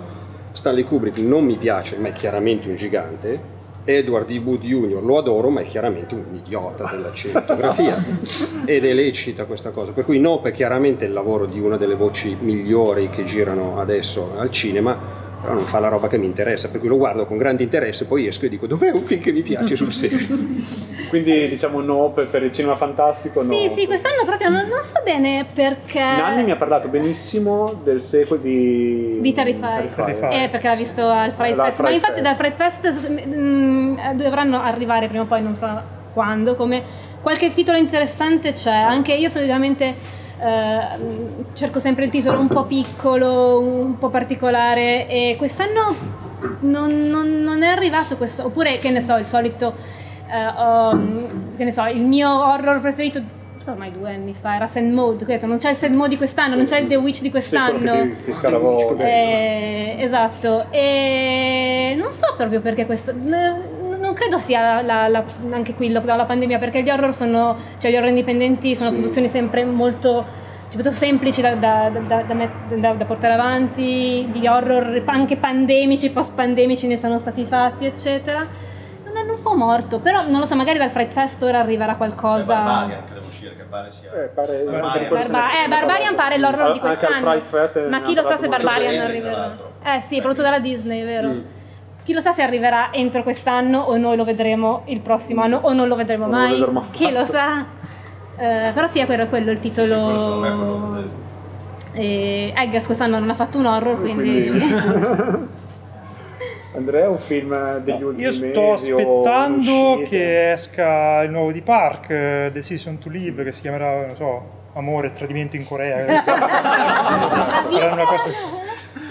Stanley 0.50 0.82
Kubrick 0.82 1.18
non 1.18 1.44
mi 1.44 1.56
piace, 1.56 1.98
ma 1.98 2.08
è 2.08 2.12
chiaramente 2.12 2.68
un 2.68 2.74
gigante. 2.74 3.60
Edward 3.84 4.30
E. 4.30 4.38
Wood 4.38 4.62
Jr. 4.62 5.02
lo 5.02 5.18
adoro, 5.18 5.48
ma 5.48 5.60
è 5.60 5.64
chiaramente 5.64 6.14
un 6.14 6.34
idiota 6.34 6.88
della 6.90 7.12
cinematografia. 7.12 8.04
Ed 8.66 8.84
è 8.84 8.92
lecita 8.92 9.44
questa 9.44 9.70
cosa. 9.70 9.92
Per 9.92 10.04
cui 10.04 10.18
Nope 10.18 10.48
è 10.48 10.52
chiaramente 10.52 11.04
il 11.04 11.12
lavoro 11.12 11.46
di 11.46 11.60
una 11.60 11.76
delle 11.76 11.94
voci 11.94 12.36
migliori 12.40 13.08
che 13.08 13.22
girano 13.22 13.78
adesso 13.78 14.32
al 14.36 14.50
cinema, 14.50 15.21
però 15.42 15.54
non 15.54 15.64
fa 15.64 15.80
la 15.80 15.88
roba 15.88 16.06
che 16.06 16.18
mi 16.18 16.26
interessa, 16.26 16.70
per 16.70 16.78
cui 16.78 16.88
lo 16.88 16.96
guardo 16.96 17.26
con 17.26 17.36
grande 17.36 17.64
interesse, 17.64 18.06
poi 18.06 18.28
esco 18.28 18.46
e 18.46 18.48
dico 18.48 18.68
dov'è 18.68 18.90
un 18.90 19.02
film 19.02 19.20
che 19.20 19.32
mi 19.32 19.42
piace 19.42 19.74
sul 19.74 19.92
serio. 19.92 20.38
Quindi 21.10 21.48
diciamo 21.48 21.80
Nope 21.80 22.26
per 22.26 22.44
il 22.44 22.52
cinema 22.52 22.76
fantastico. 22.76 23.42
sì 23.42 23.64
no. 23.64 23.70
sì 23.70 23.86
quest'anno 23.86 24.24
proprio 24.24 24.48
non, 24.48 24.68
non 24.68 24.82
so 24.82 25.02
bene 25.04 25.44
perché 25.52 25.98
Nanni 25.98 26.44
mi 26.44 26.52
ha 26.52 26.56
parlato 26.56 26.88
benissimo 26.88 27.80
del 27.82 28.00
sequel 28.00 28.40
di... 28.40 29.18
Di. 29.20 29.32
Terrifier. 29.32 29.90
Eh, 30.30 30.48
perché 30.48 30.68
l'ha 30.68 30.76
visto 30.76 31.06
al 31.06 31.32
Fright 31.32 31.60
Fest. 31.60 31.80
Ma 31.80 31.90
infatti 31.90 32.20
Fest. 32.20 32.24
dal 32.24 32.34
Fright 32.34 32.56
Fest 32.56 33.10
mm, 33.26 34.12
dovranno 34.14 34.62
arrivare 34.62 35.08
prima 35.08 35.24
o 35.24 35.26
poi, 35.26 35.42
non 35.42 35.54
so 35.54 35.66
quando, 36.12 36.54
come 36.54 36.82
qualche 37.20 37.48
titolo 37.48 37.76
interessante 37.76 38.52
c'è. 38.52 38.70
Anche 38.72 39.12
io 39.12 39.28
solitamente 39.28 40.20
eh, 40.42 41.44
cerco 41.54 41.78
sempre 41.78 42.04
il 42.04 42.10
titolo 42.10 42.38
un 42.40 42.48
po' 42.48 42.64
piccolo, 42.64 43.58
un 43.60 43.98
po' 43.98 44.08
particolare 44.08 45.06
e 45.08 45.34
quest'anno 45.38 45.94
non, 46.60 47.02
non- 47.08 47.40
non 47.42 47.62
è 47.62 47.68
arrivato 47.68 48.16
questo. 48.16 48.44
Oppure, 48.46 48.78
che 48.78 48.90
ne 48.90 49.00
so, 49.00 49.16
il 49.16 49.26
solito... 49.26 49.74
eh, 50.30 50.46
um, 50.62 51.56
che 51.56 51.64
ne 51.64 51.70
so, 51.70 51.84
il 51.86 52.00
mio 52.00 52.28
horror 52.30 52.80
preferito 52.80 53.18
non 53.20 53.60
so, 53.60 53.70
ormai 53.72 53.92
due 53.92 54.12
anni 54.14 54.34
fa 54.34 54.56
era 54.56 54.66
Sand 54.66 54.92
Mode, 54.92 55.22
ho 55.22 55.26
detto, 55.26 55.46
non 55.46 55.58
c'è 55.58 55.70
il 55.70 55.76
Sand 55.76 55.94
Mode 55.94 56.08
di 56.08 56.16
quest'anno, 56.16 56.56
non 56.56 56.64
c'è 56.64 56.80
il 56.80 56.88
The 56.88 56.96
Witch 56.96 57.18
di 57.20 57.26
Sì, 57.26 57.30
quest'anno. 57.30 57.92
che 57.92 58.16
ti, 58.24 58.32
ti. 58.96 59.02
Eh, 59.02 59.96
esatto, 60.00 60.66
e 60.70 61.94
non 61.96 62.10
so 62.10 62.34
proprio 62.36 62.60
perché 62.60 62.86
questo. 62.86 63.12
Non 64.02 64.14
credo 64.14 64.36
sia 64.38 64.82
la- 64.82 65.06
la- 65.08 65.24
anche 65.52 65.74
qui 65.74 65.90
lockdown, 65.92 66.18
la 66.18 66.24
pandemia, 66.24 66.58
perché 66.58 66.82
gli 66.82 66.90
horror 66.90 67.14
sono. 67.14 67.56
cioè 67.78 67.90
gli 67.90 67.96
horror 67.96 68.08
indipendenti 68.08 68.74
sono 68.74 68.90
Sì. 68.90 68.96
produzioni 68.96 69.28
sempre 69.28 69.64
molto. 69.64 70.24
cioè, 70.72 70.82
molto 70.82 70.90
semplici 70.98 71.40
da, 71.42 71.52
da- 71.54 71.90
da- 71.90 72.22
da 72.22 72.32
met- 72.34 72.74
da- 72.76 72.94
da 72.94 73.04
portare 73.04 73.34
avanti, 73.34 74.26
di 74.32 74.46
horror 74.48 75.02
anche 75.04 75.36
pandemici, 75.36 76.10
post-pandemici 76.10 76.86
ne 76.86 76.96
sono 76.96 77.18
stati 77.18 77.44
fatti, 77.44 77.84
eccetera. 77.84 78.46
Non 79.04 79.16
hanno 79.18 79.34
un 79.34 79.42
po' 79.42 79.54
morto, 79.54 79.98
però 80.00 80.26
non 80.26 80.40
lo 80.40 80.46
so, 80.46 80.56
magari 80.56 80.78
dal 80.78 80.88
Fright 80.88 81.12
Fest 81.12 81.42
ora 81.42 81.58
arriverà 81.58 81.94
qualcosa. 81.96 82.54
Barbarian 82.62 83.04
che 83.04 83.12
deve 83.14 83.26
uscire, 83.26 83.54
che 83.56 83.64
pare 83.64 83.90
sia... 83.90 84.10
Eh, 84.14 84.28
pare, 84.28 84.64
Barbarian. 84.64 85.08
Barba- 85.10 85.48
eh, 85.62 85.68
Barbarian 85.68 86.14
pare 86.14 86.38
l'horror 86.38 86.72
di 86.72 86.78
quest'anno. 86.80 87.40
Ma 87.90 88.00
chi 88.00 88.14
lo 88.14 88.22
sa 88.22 88.36
se 88.36 88.48
Barbarian 88.48 88.98
arriverà? 89.04 89.56
Eh 89.84 90.00
sì, 90.00 90.20
prodotto 90.20 90.40
dalla 90.42 90.58
Disney, 90.58 91.04
vero? 91.04 91.60
Chi 92.04 92.12
lo 92.12 92.20
sa 92.20 92.32
se 92.32 92.42
arriverà 92.42 92.92
entro 92.92 93.22
quest'anno 93.22 93.78
o 93.80 93.96
noi 93.96 94.16
lo 94.16 94.24
vedremo 94.24 94.82
il 94.86 95.00
prossimo 95.00 95.42
anno 95.42 95.58
o 95.62 95.72
non 95.72 95.86
lo 95.88 95.94
vedremo 95.94 96.26
Non 96.26 96.34
lo 96.34 96.40
mai. 96.46 96.52
vedremo 96.58 96.84
Chi 96.90 97.10
lo 97.12 97.24
sa? 97.24 97.64
Eh, 98.36 98.70
però 98.74 98.86
sì, 98.88 98.98
è 98.98 99.06
quello, 99.06 99.22
è 99.24 99.28
quello 99.28 99.50
il 99.52 99.60
Sì, 99.60 99.68
sì, 99.68 99.74
quello 99.74 100.18
secondo 100.18 100.38
me 100.40 100.48
è 100.48 100.50
quello 100.50 100.72
titolo. 100.74 100.94
del- 100.94 101.10
E 101.94 102.52
Eggers 102.56 102.86
quest'anno 102.86 103.18
non 103.18 103.30
ha 103.30 103.34
fatto 103.34 103.58
un 103.58 103.66
horror, 103.66 104.00
quindi... 104.00 104.50
Andrea, 106.74 107.10
un 107.10 107.18
film 107.18 107.78
degli 107.80 108.02
ultimi 108.02 108.22
Io 108.22 108.32
sto 108.32 108.72
aspettando 108.72 110.02
che 110.08 110.52
esca 110.52 111.22
il 111.22 111.30
nuovo 111.30 111.52
di 111.52 111.60
Park, 111.60 112.08
eh, 112.10 112.50
The 112.52 112.62
Season 112.62 112.96
to 112.98 113.10
Live, 113.10 113.44
che 113.44 113.52
si 113.52 113.60
chiamerà, 113.60 114.06
non 114.06 114.16
so, 114.16 114.42
Amore 114.72 115.08
e 115.08 115.12
Tradimento 115.12 115.56
in 115.56 115.66
Corea. 115.66 116.06
Sarà 116.24 117.92
una 117.92 118.06
cosa- 118.06 118.30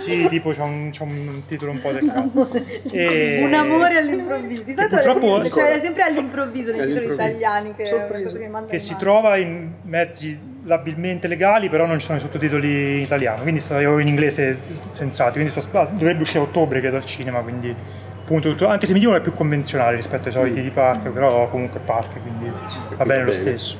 Sì, 0.02 0.28
tipo 0.30 0.52
c'ha 0.52 0.64
un, 0.64 0.92
un 1.00 1.42
titolo 1.48 1.72
un 1.72 1.80
po' 1.82 1.92
del 1.92 2.12
cazzo. 2.12 2.50
E- 2.92 3.42
Un 3.44 3.54
amore 3.54 3.98
all'improvviso. 3.98 4.64
Di 4.64 4.74
solito 4.74 4.96
purtroppo- 4.96 5.50
cioè, 5.50 5.80
sempre 5.84 6.04
all'improvviso 6.04 6.72
nei 6.72 6.88
titoli 6.88 7.06
italiani 7.14 7.74
che, 7.76 7.84
che 7.84 8.42
che 8.68 8.80
si 8.80 8.96
trova 8.98 9.38
in 9.38 9.70
mezzi 9.84 10.40
labilmente 10.64 11.28
legali, 11.28 11.70
però 11.70 11.86
non 11.86 12.00
ci 12.00 12.06
sono 12.06 12.18
i 12.18 12.22
sottotitoli 12.22 12.98
in 12.98 13.00
italiano, 13.02 13.42
quindi 13.42 13.60
sto 13.60 13.78
io 13.80 13.98
in 14.00 14.08
inglese 14.08 14.60
sensati, 14.88 15.34
quindi 15.40 15.50
sto 15.52 15.90
dovrebbe 15.92 16.22
uscire 16.22 16.40
a 16.40 16.44
ottobre 16.44 16.80
credo 16.80 16.98
al 16.98 17.06
cinema, 17.06 17.40
quindi 17.40 17.74
appunto 18.22 18.50
tutto- 18.50 18.68
anche 18.68 18.86
se 18.86 18.94
mi 18.94 19.00
dicono 19.00 19.18
è 19.18 19.22
più 19.22 19.34
convenzionale 19.34 19.96
rispetto 19.96 20.28
ai 20.28 20.32
soliti 20.34 20.62
di 20.62 20.70
Park, 20.70 21.10
però 21.10 21.50
comunque 21.50 21.80
è 21.80 21.84
Park, 21.84 22.22
quindi 22.22 22.52
va 22.96 23.06
bene 23.06 23.24
lo 23.24 23.32
stesso. 23.32 23.76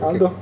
Aldo? 0.00 0.34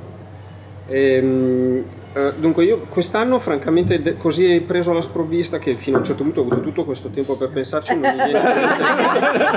Ehm, 0.87 1.83
eh, 2.13 2.33
dunque 2.35 2.65
io 2.65 2.87
quest'anno 2.89 3.39
francamente 3.39 4.01
de- 4.01 4.17
così 4.17 4.61
preso 4.67 4.91
alla 4.91 5.01
sprovvista 5.01 5.59
che 5.59 5.75
fino 5.75 5.95
a 5.95 5.99
un 5.99 6.05
certo 6.05 6.23
punto 6.23 6.41
ho 6.41 6.43
avuto 6.43 6.61
tutto 6.61 6.83
questo 6.83 7.09
tempo 7.09 7.37
per 7.37 7.49
pensarci 7.49 7.95
non 7.97 8.01
mi 8.01 8.15
viene 8.15 8.39
in 8.39 8.45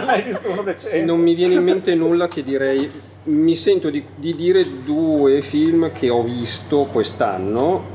mente, 0.06 1.02
Non 1.02 1.18
mi 1.20 1.34
viene 1.34 1.54
in 1.54 1.64
mente 1.64 1.94
nulla 1.94 2.28
che 2.28 2.44
direi. 2.44 2.88
Mi 3.24 3.56
sento 3.56 3.90
di, 3.90 4.04
di 4.14 4.34
dire 4.36 4.64
due 4.84 5.40
film 5.42 5.90
che 5.90 6.10
ho 6.10 6.22
visto 6.22 6.86
quest'anno 6.92 7.92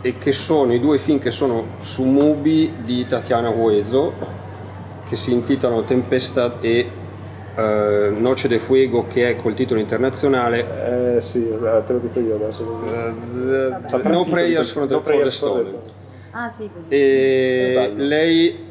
e 0.00 0.16
che 0.16 0.32
sono 0.32 0.72
i 0.72 0.80
due 0.80 0.98
film 0.98 1.18
che 1.18 1.30
sono 1.30 1.76
su 1.80 2.04
Mubi 2.04 2.72
di 2.84 3.04
Tatiana 3.06 3.50
Hueso 3.50 4.36
che 5.08 5.16
si 5.16 5.32
intitolano 5.32 5.84
Tempesta 5.84 6.58
e 6.60 6.90
eh, 7.58 8.10
Noce 8.16 8.46
de 8.48 8.58
Fuego 8.58 9.06
che 9.08 9.30
è 9.30 9.36
col 9.36 9.54
titolo 9.54 9.80
internazionale 9.80 11.16
Eh 11.16 11.20
sì, 11.20 11.48
eh, 11.48 11.82
te 11.84 11.92
lo 11.92 11.98
dico 11.98 12.20
io 12.20 12.36
adesso. 12.36 12.80
C'ha 13.88 13.98
tre 13.98 14.12
No 14.12 14.24
Prayers 14.24 14.70
from 14.70 14.86
the, 14.86 14.94
No 14.94 15.00
Prayers 15.00 15.38
for 15.38 15.62
the- 15.64 15.96
Ah 16.32 16.52
sì, 16.56 16.68
quindi. 16.70 16.94
e 16.94 17.92
lei 17.96 18.66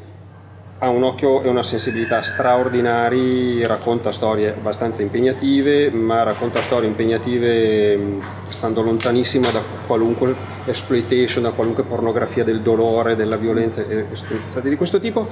ha 0.79 0.89
un 0.89 1.01
occhio 1.01 1.41
e 1.41 1.49
una 1.49 1.63
sensibilità 1.63 2.21
straordinari, 2.21 3.65
racconta 3.65 4.11
storie 4.11 4.49
abbastanza 4.49 5.01
impegnative, 5.01 5.89
ma 5.89 6.21
racconta 6.21 6.61
storie 6.61 6.87
impegnative 6.87 7.97
mh, 7.97 8.21
stando 8.49 8.83
lontanissima 8.83 9.49
da 9.49 9.61
qualunque 9.87 10.35
exploitation, 10.65 11.41
da 11.43 11.49
qualunque 11.49 11.81
pornografia 11.83 12.43
del 12.43 12.61
dolore, 12.61 13.15
della 13.15 13.37
violenza 13.37 13.81
e 13.87 14.05
e 14.11 14.15
stronzate 14.15 14.69
di 14.69 14.75
questo 14.75 14.99
tipo. 14.99 15.27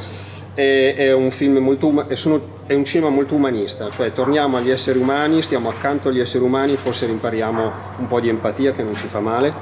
È, 0.56 0.96
è 0.96 1.12
un 1.14 1.32
film 1.32 1.58
molto 1.58 2.08
è, 2.08 2.16
sono- 2.16 2.40
è 2.66 2.74
un 2.74 2.86
cinema 2.86 3.10
molto 3.12 3.36
umanista, 3.36 3.90
cioè 3.92 4.14
torniamo 4.14 4.56
agli 4.56 4.72
esseri 4.72 4.98
umani, 4.98 5.42
stiamo 5.42 5.68
accanto 5.70 6.08
agli 6.08 6.22
esseri 6.22 6.44
umani, 6.46 6.78
forse 6.78 7.06
impariamo 7.06 7.72
un 7.98 8.08
po' 8.08 8.22
di 8.22 8.30
empatia 8.30 8.72
che 8.72 8.82
non 8.82 8.96
ci 8.96 9.08
fa 9.08 9.20
male. 9.20 9.54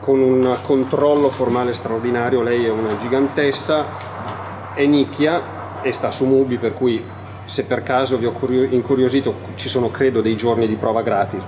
Con 0.00 0.20
un 0.20 0.58
controllo 0.62 1.30
formale 1.30 1.72
straordinario, 1.72 2.42
lei 2.42 2.66
è 2.66 2.70
una 2.70 2.96
gigantessa, 3.00 3.86
è 4.74 4.84
nicchia 4.84 5.80
e 5.82 5.90
sta 5.92 6.10
su 6.10 6.26
Mubi 6.26 6.58
per 6.58 6.74
cui 6.74 7.02
se 7.46 7.64
per 7.64 7.82
caso 7.82 8.18
vi 8.18 8.26
ho 8.26 8.32
curio- 8.32 8.64
incuriosito 8.64 9.34
ci 9.56 9.68
sono 9.70 9.90
credo 9.90 10.20
dei 10.20 10.36
giorni 10.36 10.66
di 10.68 10.76
prova 10.76 11.00
gratis, 11.02 11.42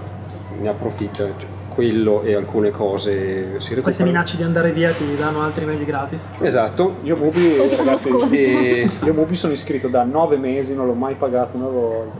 ne 0.59 0.69
approfitta, 0.69 1.27
cioè, 1.39 1.49
quello 1.74 2.23
e 2.23 2.35
alcune 2.35 2.70
cose 2.70 3.61
si 3.61 3.74
recuperano. 3.74 4.05
minacci 4.11 4.36
di 4.36 4.43
andare 4.43 4.73
via 4.73 4.93
ti 4.93 5.05
danno 5.16 5.43
altri 5.43 5.65
mesi 5.65 5.85
gratis. 5.85 6.31
Esatto. 6.40 6.97
Io 7.03 7.16
Mubi, 7.16 7.57
ragazzi. 7.77 8.09
E 8.31 8.89
io 9.05 9.12
Mubi 9.15 9.35
sono 9.36 9.53
iscritto 9.53 9.89
da 9.89 10.05
nove 10.05 10.36
mesi, 10.36 10.74
non 10.74 10.86
l'ho 10.86 10.94
mai 10.94 11.15
pagato 11.15 11.57
una 11.57 11.69
volta. 11.69 12.19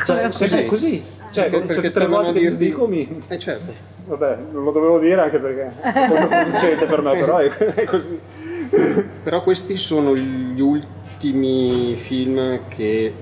Cioè, 0.04 0.32
sempre 0.32 0.64
così. 0.64 1.02
Cioè, 1.30 1.48
Perché- 1.50 1.58
cioè, 1.58 1.66
perché 1.66 1.90
tre 1.90 2.04
trovano 2.04 2.24
volte 2.24 2.40
che 2.40 2.48
di- 2.48 2.56
ti 2.56 2.64
dico 2.64 2.86
mi... 2.88 3.22
eh, 3.28 3.38
certo. 3.38 3.72
Vabbè, 4.06 4.38
non 4.52 4.64
lo 4.64 4.72
dovevo 4.72 4.98
dire 4.98 5.20
anche 5.20 5.38
perché 5.38 5.70
è 5.80 6.06
controproducente 6.08 6.86
per 6.86 7.02
me, 7.02 7.10
però 7.20 7.36
è, 7.38 7.48
è 7.48 7.84
così. 7.84 8.18
Però 9.22 9.42
questi 9.42 9.76
sono 9.76 10.16
gli 10.16 10.60
ultimi 10.60 11.94
film 11.96 12.60
che 12.68 13.12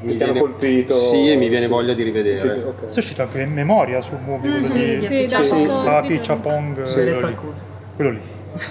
mi 0.00 0.14
ti 0.14 0.22
hanno 0.22 0.32
viene, 0.32 0.46
colpito, 0.48 0.94
Sì, 0.94 1.30
e 1.30 1.36
mi 1.36 1.48
viene 1.48 1.64
sì. 1.64 1.70
voglia 1.70 1.94
di 1.94 2.02
rivedere. 2.02 2.62
Ok. 2.64 2.78
Questo 2.80 3.00
è 3.00 3.02
uscito 3.02 3.22
anche 3.22 3.40
in 3.40 3.52
memoria 3.52 4.00
su 4.00 4.14
Mubi, 4.24 4.48
quello 4.50 4.68
di 4.68 5.06
Sì, 5.06 5.26
Sì. 5.28 5.68
Ah, 5.86 6.02
Piccia 6.02 6.36
Pong, 6.36 6.82
Sì, 6.84 6.94
quello 6.94 7.26
lì. 7.26 7.36
Quello 7.96 8.10
lì. 8.10 8.20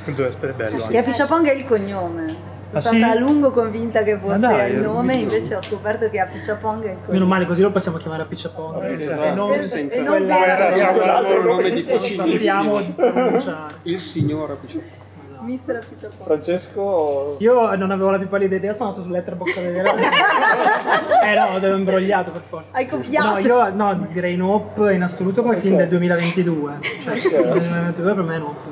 Quello 0.04 0.18
deve 0.18 0.28
essere 0.30 0.54
bello 0.54 0.78
Che 0.78 0.84
anche. 0.84 0.98
a 0.98 1.04
Picciapong 1.04 1.48
è 1.48 1.54
il 1.54 1.66
cognome. 1.66 2.52
Sono 2.74 2.78
Ah, 2.78 2.82
stata 2.82 2.96
sì? 2.96 3.04
a 3.04 3.20
lungo 3.20 3.52
convinta 3.52 4.02
che 4.02 4.18
fosse 4.18 4.40
dai, 4.40 4.72
il 4.72 4.80
nome, 4.80 5.14
invece 5.16 5.54
ho 5.56 5.62
scoperto 5.62 6.10
che 6.10 6.20
a 6.20 6.26
Picciapong 6.26 6.84
è 6.84 6.88
il 6.90 6.96
cognome. 6.96 7.12
Meno 7.14 7.26
male, 7.26 7.46
così 7.46 7.62
lo 7.62 7.70
possiamo 7.72 7.98
chiamare 7.98 8.24
a 8.24 8.26
Picciapong. 8.26 8.84
Esatto, 8.86 9.22
E 9.24 9.32
non 9.34 9.64
senza- 9.64 9.96
e 9.96 10.00
non 10.02 10.18
quella- 10.18 10.36
per- 10.36 10.74
siamo 10.74 10.92
quell'altro 10.94 11.36
nome 11.44 11.50
nome 11.64 11.70
difficilissimo. 11.72 12.80
di 12.82 12.94
pronunciare. 12.96 13.74
Il 13.84 14.00
signor 14.00 14.52
Apicciotto. 14.52 15.02
Mister 15.44 15.86
Picciapong. 15.88 16.24
Francesco... 16.24 17.36
Io 17.40 17.76
non 17.76 17.92
avevo 17.92 18.10
la 18.10 18.18
più 18.18 18.28
pallida 18.28 18.56
idea, 18.56 18.74
sono 18.74 18.90
andato 18.90 19.06
su 19.06 19.12
Letterboxd 19.12 19.58
a 19.58 19.62
vedere. 19.62 19.90
eh 21.24 21.36
no, 21.36 21.56
avevo 21.56 21.76
imbrogliato 21.76 22.32
per 22.32 22.42
forza. 22.48 22.70
Hai 22.72 22.88
copiato. 22.88 23.30
No, 23.30 23.38
io 23.40 23.74
no, 23.74 24.08
direi 24.12 24.36
Nope 24.36 24.94
in 24.94 25.04
assoluto 25.04 25.42
come 25.42 25.58
film 25.58 25.74
Ok. 25.74 25.80
del 25.82 25.90
2022. 25.90 26.78
Cioè, 27.04 27.14
il 27.14 27.20
film 27.20 27.42
del 27.42 27.52
2022 27.60 28.14
per 28.14 28.24
me 28.24 28.36
è 28.36 28.40
Nope. 28.40 28.70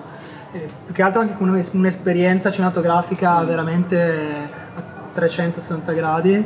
Eh, 0.53 0.69
più 0.85 0.93
che 0.93 1.02
altro 1.02 1.22
anche 1.22 1.35
con 1.35 1.49
un'es- 1.49 1.72
un'esperienza 1.73 2.52
cinematografica 2.52 3.41
veramente 3.43 4.49
a 4.76 4.84
360 5.14 5.91
gradi. 5.93 6.45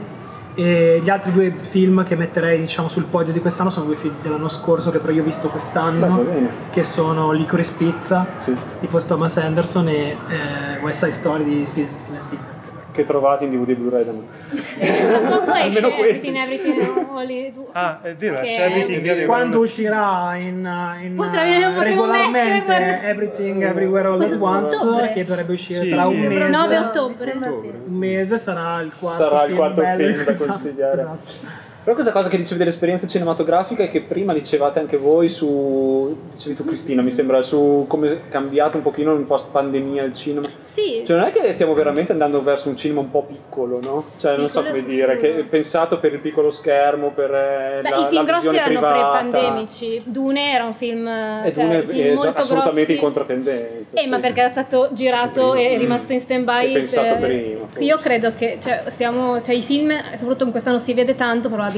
E 0.55 0.99
gli 1.03 1.09
altri 1.09 1.31
due 1.31 1.53
film 1.57 2.03
che 2.05 2.15
metterei 2.15 2.61
diciamo, 2.61 2.87
sul 2.87 3.03
podio 3.03 3.33
di 3.33 3.39
quest'anno 3.39 3.69
sono 3.69 3.85
due 3.85 3.95
film 3.95 4.15
dell'anno 4.21 4.47
scorso 4.47 4.89
che 4.89 4.99
però 4.99 5.11
io 5.11 5.21
ho 5.21 5.25
visto 5.25 5.49
quest'anno, 5.49 6.23
Beh, 6.23 6.49
che 6.71 6.83
sono 6.83 7.31
Licorice 7.31 7.73
Pizza 7.77 8.27
Sì, 8.35 8.55
di 8.79 8.87
post 8.87 9.07
Thomas 9.07 9.37
Anderson 9.37 9.89
e 9.89 10.17
eh, 10.29 10.79
West 10.81 11.03
Side 11.03 11.11
Story 11.11 11.43
di 11.43 11.65
Steven 11.65 11.89
Spielberg. 12.19 12.54
Che 12.95 13.03
trovate 13.05 13.43
in 13.45 13.51
DVD 13.51 13.75
Blu-ray 13.75 14.05
da 14.05 14.11
me. 14.11 14.23
Almeno 15.51 15.89
questi. 15.91 16.29
Everything, 16.35 16.77
Everything, 16.79 17.07
Only 17.11 17.51
Do- 17.53 17.69
Ah, 17.73 17.99
è 18.01 18.15
vero, 18.15 18.37
è 18.39 18.65
Everything. 18.65 19.25
Quando 19.25 19.59
uscirà 19.59 20.35
in, 20.37 20.67
in, 21.01 21.13
uh, 21.13 21.23
potremmo 21.23 21.81
regolarmente 21.81 22.53
mettere- 22.53 23.01
Everything 23.03 23.63
Everywhere 23.63 24.07
All 24.07 24.21
at 24.21 24.37
Once, 24.39 24.75
Ottobre. 24.75 25.11
che 25.13 25.23
dovrebbe 25.25 25.53
uscire 25.53 25.81
Sì, 25.81 25.89
tra 25.89 26.03
sì. 26.03 26.07
un 26.13 26.19
mese. 26.21 26.49
9 26.49 26.77
ottobre. 26.77 27.31
Un 27.33 27.83
mese 27.97 28.37
sarà 28.37 28.79
il 28.81 28.91
quarto 28.97 29.17
Sarà 29.23 29.39
il 29.41 29.45
film 29.47 29.57
quarto 29.57 29.81
film 29.81 29.97
di 29.97 30.05
da 30.17 30.23
quest'anno. 30.23 30.37
consigliare. 30.47 31.01
Esatto. 31.01 31.63
Però 31.85 31.93
questa 31.95 32.11
cosa 32.11 32.29
che 32.29 32.37
dicevi 32.37 32.57
dell'esperienza 32.57 33.05
cinematografica 33.05 33.83
è 33.83 33.89
che 33.89 34.01
prima 34.01 34.33
dicevate 34.33 34.79
anche 34.79 34.97
voi 34.97 35.29
su, 35.29 36.17
dicevi 36.31 36.55
tu 36.55 36.65
Cristina 36.65 37.03
mi 37.03 37.11
sembra, 37.11 37.43
su 37.43 37.85
come 37.87 38.11
è 38.11 38.27
cambiato 38.27 38.77
un 38.77 38.81
pochino 38.81 39.13
in 39.13 39.27
post 39.27 39.51
pandemia 39.51 40.01
il 40.01 40.13
cinema. 40.15 40.47
Sì, 40.61 41.03
Cioè 41.05 41.15
non 41.15 41.27
è 41.27 41.31
che 41.31 41.51
stiamo 41.51 41.75
veramente 41.75 42.11
andando 42.11 42.41
verso 42.41 42.69
un 42.69 42.75
cinema 42.75 43.01
un 43.01 43.11
po' 43.11 43.21
piccolo, 43.21 43.79
no? 43.83 44.03
Cioè 44.19 44.33
Sì, 44.33 44.39
non 44.39 44.49
so 44.49 44.63
come 44.63 44.83
dire, 44.83 45.17
che 45.17 45.37
è 45.37 45.43
pensato 45.43 45.99
per 45.99 46.11
il 46.13 46.21
piccolo 46.21 46.49
schermo, 46.49 47.11
per 47.11 47.31
eh, 47.31 47.81
Beh, 47.83 47.89
la, 47.91 47.97
i 47.97 48.01
la 48.01 48.07
film 48.07 48.25
grossi 48.25 48.47
visione 48.49 48.57
erano 48.57 48.79
privata. 48.79 49.19
pre-pandemici. 49.19 50.01
Dune 50.05 50.51
era 50.53 50.65
un 50.65 50.73
film. 50.73 51.07
E 51.07 51.51
cioè, 51.53 51.63
Dune 51.65 51.81
film 51.83 52.01
è 52.03 52.13
molto 52.15 52.41
assolutamente 52.41 52.81
grossi. 52.81 52.93
in 52.93 52.99
controtendenza. 52.99 53.95
Eh, 53.99 54.01
sì. 54.01 54.09
ma 54.09 54.17
perché 54.17 54.39
era 54.39 54.49
stato 54.49 54.89
girato 54.93 55.51
Prima. 55.51 55.67
e 55.67 55.75
è 55.75 55.77
rimasto 55.77 56.13
in 56.13 56.19
stand-by. 56.19 56.67
È 56.67 56.73
pensato 56.73 57.15
per- 57.19 57.27
prima, 57.27 57.65
forse. 57.67 57.83
Io 57.83 57.97
credo 57.97 58.33
che 58.33 58.57
cioè, 58.59 58.85
stiamo, 58.87 59.39
cioè, 59.43 59.53
i 59.53 59.61
film, 59.61 59.93
soprattutto 60.15 60.45
in 60.45 60.51
quest'anno 60.51 60.79
si 60.79 60.91
vede 60.95 61.13
tanto 61.13 61.47
probabilmente. 61.47 61.73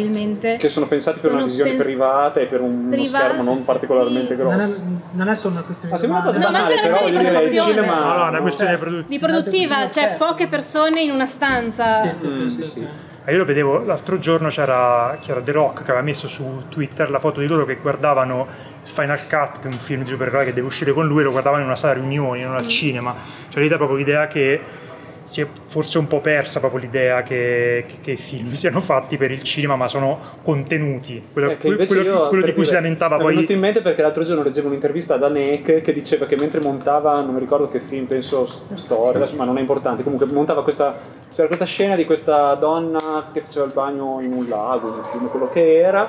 Che 0.57 0.69
sono 0.69 0.85
pensati 0.87 1.19
per 1.19 1.31
una 1.31 1.39
sono 1.39 1.49
visione 1.51 1.71
pens- 1.71 1.83
privata 1.83 2.39
e 2.39 2.45
per 2.45 2.61
un- 2.61 2.91
uno 2.91 3.03
schermo 3.03 3.43
non 3.43 3.57
sì. 3.57 3.63
particolarmente 3.65 4.35
Non 4.35 4.51
è, 4.53 4.55
grosso. 4.55 4.83
non 5.11 5.27
è 5.29 5.35
solo 5.35 5.53
una 5.55 5.63
questione 5.63 5.93
Ma 5.93 5.99
di 5.99 6.05
sembra 6.05 6.21
una 6.21 6.27
cosa 6.29 6.39
No, 6.39 6.51
ma 6.51 6.51
banale, 6.59 6.73
una 6.73 6.81
però 6.81 7.05
di 7.05 7.17
dire, 7.17 7.43
il 7.43 7.59
cinema... 7.59 7.99
No, 7.99 8.17
no, 8.17 8.25
è 8.25 8.29
una 8.29 8.41
questione 8.41 8.71
Cioè, 8.71 8.79
produttiva. 8.79 9.07
Di 9.09 9.19
produttiva, 9.33 9.91
cioè 9.91 10.15
poche 10.17 10.47
persone 10.47 11.01
in 11.01 11.11
una 11.11 11.25
stanza. 11.25 12.13
Sì, 12.13 12.13
sì, 12.13 12.31
sì, 12.31 12.49
sì, 12.49 12.65
sì. 12.65 12.87
Ah, 13.25 13.31
Io 13.31 13.39
lo 13.39 13.45
vedevo 13.45 13.83
l'altro 13.83 14.17
giorno, 14.19 14.47
c'era, 14.47 15.17
c'era 15.19 15.41
The 15.41 15.51
Rock 15.51 15.77
che 15.83 15.91
aveva 15.91 16.01
messo 16.01 16.27
su 16.29 16.63
Twitter 16.69 17.09
la 17.09 17.19
foto 17.19 17.41
di 17.41 17.47
loro 17.47 17.65
che 17.65 17.75
guardavano 17.75 18.47
Final 18.83 19.19
Cut, 19.27 19.65
un 19.65 19.71
film 19.73 20.03
di 20.03 20.09
supereroi 20.09 20.45
che 20.45 20.53
deve 20.53 20.67
uscire 20.67 20.93
con 20.93 21.05
lui, 21.07 21.23
lo 21.23 21.31
guardavano 21.31 21.61
in 21.61 21.67
una 21.67 21.75
sala 21.75 21.93
riunioni, 21.93 22.43
non 22.43 22.55
al 22.55 22.67
cinema. 22.69 23.13
Cioè 23.49 23.61
l'idea 23.61 23.75
proprio 23.77 23.97
l'idea 23.97 24.27
che 24.27 24.61
si 25.27 25.41
è 25.41 25.47
forse 25.65 25.97
un 25.97 26.07
po' 26.07 26.21
persa 26.21 26.61
proprio 26.61 26.79
l'idea 26.79 27.21
che, 27.21 27.83
che- 27.85 27.97
che 28.01 28.11
i 28.11 28.17
film 28.17 28.51
siano 28.55 28.79
fatti 28.79 29.17
per 29.17 29.29
il 29.29 29.43
cinema 29.43 29.75
ma 29.75 29.89
sono 29.89 30.17
contenuti. 30.41 31.21
Quello, 31.33 31.51
Eh, 31.51 31.57
quello- 31.57 31.85
quello 31.85 32.29
per 32.29 32.43
di 32.45 32.53
cui 32.53 32.65
si 32.65 32.71
lamentava 32.73 33.17
Mi 33.17 33.23
è 33.23 33.25
venuto 33.25 33.45
poi... 33.45 33.55
in 33.55 33.59
mente 33.59 33.81
perché 33.81 34.01
l'altro 34.01 34.23
giorno 34.23 34.41
leggevo 34.43 34.67
un'intervista 34.67 35.15
ad 35.15 35.23
Anek 35.23 35.81
che 35.81 35.93
diceva 35.93 36.25
che 36.25 36.37
mentre 36.37 36.61
montava, 36.61 37.19
non 37.19 37.33
mi 37.33 37.39
ricordo 37.41 37.67
che 37.67 37.79
film, 37.81 38.05
penso 38.05 38.45
Storia, 38.75 39.25
ma 39.35 39.43
non 39.43 39.57
è 39.57 39.59
importante, 39.59 40.01
comunque 40.03 40.27
montava 40.27 40.63
questa, 40.63 40.95
c'era 41.33 41.47
questa 41.47 41.65
scena 41.65 41.95
di 41.95 42.05
questa 42.05 42.53
donna 42.53 42.97
che 43.33 43.41
faceva 43.41 43.65
il 43.65 43.73
bagno 43.73 44.19
in 44.21 44.31
un 44.31 44.47
lago, 44.47 44.87
in 44.87 44.93
un 44.93 45.03
film, 45.11 45.27
quello 45.29 45.49
che 45.49 45.75
era, 45.77 46.07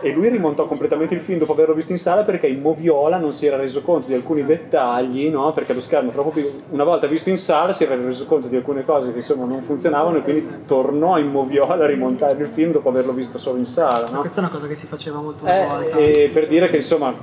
e 0.00 0.10
lui 0.12 0.28
rimontò 0.28 0.66
completamente 0.66 1.14
il 1.14 1.20
film 1.20 1.38
dopo 1.38 1.52
averlo 1.52 1.74
visto 1.74 1.92
in 1.92 1.98
sala 1.98 2.22
perché 2.22 2.46
in 2.46 2.60
moviola 2.60 3.18
non 3.18 3.32
si 3.32 3.46
era 3.46 3.56
reso 3.56 3.82
conto 3.82 4.08
di 4.08 4.14
alcuni 4.14 4.44
dettagli, 4.44 5.28
no? 5.28 5.52
perché 5.52 5.72
lo 5.72 5.80
schermo 5.80 6.10
troppo 6.10 6.30
piccolo. 6.30 6.62
Una 6.70 6.84
volta 6.84 7.06
visto 7.06 7.30
in 7.30 7.36
sala 7.36 7.72
si 7.72 7.84
era 7.84 7.94
reso 7.94 8.26
conto 8.26 8.48
di 8.48 8.56
alcune 8.56 8.84
cose 8.84 9.12
che 9.12 9.18
insomma 9.18 9.44
non 9.44 9.62
funzionavano 9.62 10.18
e 10.18 10.20
quindi 10.22 10.48
tornò 10.66 11.18
in 11.18 11.28
moviola 11.28 11.84
a 11.84 11.86
rimontare 11.86 12.40
il 12.42 12.48
film 12.48 12.72
dopo 12.72 12.88
averlo 12.88 13.12
visto 13.12 13.38
solo 13.38 13.58
in 13.58 13.64
sala. 13.64 14.08
No? 14.10 14.20
Questa 14.20 14.40
è 14.40 14.44
una 14.44 14.52
cosa 14.52 14.66
che 14.66 14.74
si 14.74 14.86
faceva 14.86 15.20
molto 15.20 15.44
una 15.44 15.66
volta. 15.66 15.96
Eh, 15.96 16.24
e 16.24 16.28
per 16.28 16.48
dire 16.48 16.68
che 16.68 16.76
insomma 16.76 17.14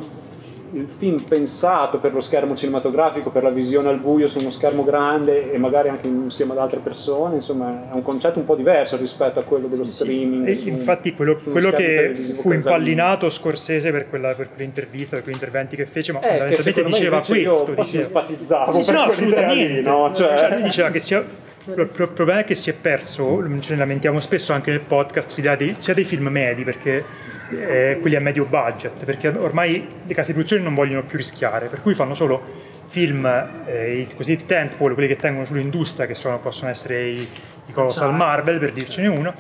il 0.74 0.88
film 0.88 1.20
pensato 1.22 2.00
per 2.00 2.14
lo 2.14 2.22
schermo 2.22 2.56
cinematografico, 2.56 3.30
per 3.30 3.44
la 3.44 3.50
visione 3.52 3.90
al 3.90 4.00
buio 4.00 4.28
su 4.28 4.40
uno 4.40 4.50
schermo 4.50 4.84
grande 4.84 5.52
e 5.52 5.58
magari 5.60 5.90
anche 5.90 6.08
insieme 6.08 6.54
ad 6.54 6.58
altre 6.58 6.80
persone, 6.80 7.36
insomma 7.36 7.90
è 7.91 7.94
un 7.95 8.02
concetto 8.02 8.40
un 8.40 8.45
po' 8.45 8.56
diverso 8.56 8.98
rispetto 8.98 9.40
a 9.40 9.44
quello 9.44 9.68
dello 9.68 9.84
streaming. 9.84 10.48
E 10.48 10.56
su- 10.56 10.70
infatti 10.70 11.14
quello, 11.14 11.38
quello 11.38 11.70
che 11.72 12.12
fu 12.16 12.50
casalino. 12.50 12.54
impallinato 12.56 13.30
Scorsese 13.30 13.91
per, 13.91 14.10
quella, 14.10 14.34
per 14.34 14.50
quell'intervista, 14.54 15.16
per 15.16 15.24
quegli 15.24 15.36
interventi 15.36 15.76
che 15.76 15.86
fece, 15.86 16.12
ma 16.12 16.20
Eh, 16.22 16.28
fondamentalmente 16.28 16.84
diceva 16.84 17.18
questo. 17.18 17.36
io 17.36 17.60
diceva- 17.76 17.84
simpatizzavo 17.84 18.72
Sì, 18.72 18.82
sì, 18.84 18.91
per 18.91 19.00
no, 19.00 19.06
lì, 19.06 19.12
assolutamente. 19.12 19.82
no? 19.82 20.12
Cioè- 20.14 20.38
Cioè, 20.38 20.50
lui 20.54 20.62
diceva 20.64 20.90
che 20.90 21.00
sia, 21.00 21.24
il 21.66 21.90
problema 22.14 22.40
è 22.40 22.44
che 22.44 22.56
si 22.56 22.70
è 22.70 22.74
perso, 22.74 23.44
ce 23.60 23.74
ne 23.74 23.78
lamentiamo 23.78 24.20
spesso 24.20 24.54
anche 24.54 24.72
nel 24.72 24.82
podcast, 24.82 25.36
l'idea 25.36 25.56
dei, 25.56 25.76
sia 25.78 25.94
dei 25.94 26.04
film 26.04 26.28
medi, 26.30 26.64
perché 26.64 27.04
eh, 27.59 27.97
quelli 27.99 28.15
a 28.15 28.21
medio 28.21 28.45
budget, 28.45 29.05
perché 29.05 29.27
ormai 29.30 29.88
le 30.05 30.13
case 30.13 30.27
di 30.27 30.34
produzione 30.34 30.63
non 30.63 30.73
vogliono 30.73 31.03
più 31.03 31.17
rischiare, 31.17 31.67
per 31.67 31.81
cui 31.81 31.93
fanno 31.93 32.13
solo 32.13 32.41
film, 32.85 33.25
eh, 33.65 33.99
i 33.99 34.07
cosiddetti 34.15 34.45
tentpole, 34.45 34.93
quelli 34.93 35.09
che 35.09 35.15
tengono 35.15 35.45
sull'industria, 35.45 36.05
che 36.05 36.15
sono- 36.15 36.39
possono 36.39 36.69
essere 36.69 37.03
i, 37.03 37.27
i 37.67 37.71
Colossal 37.71 38.13
Marvel, 38.13 38.59
per 38.59 38.71
dircene 38.71 39.07
uno, 39.07 39.34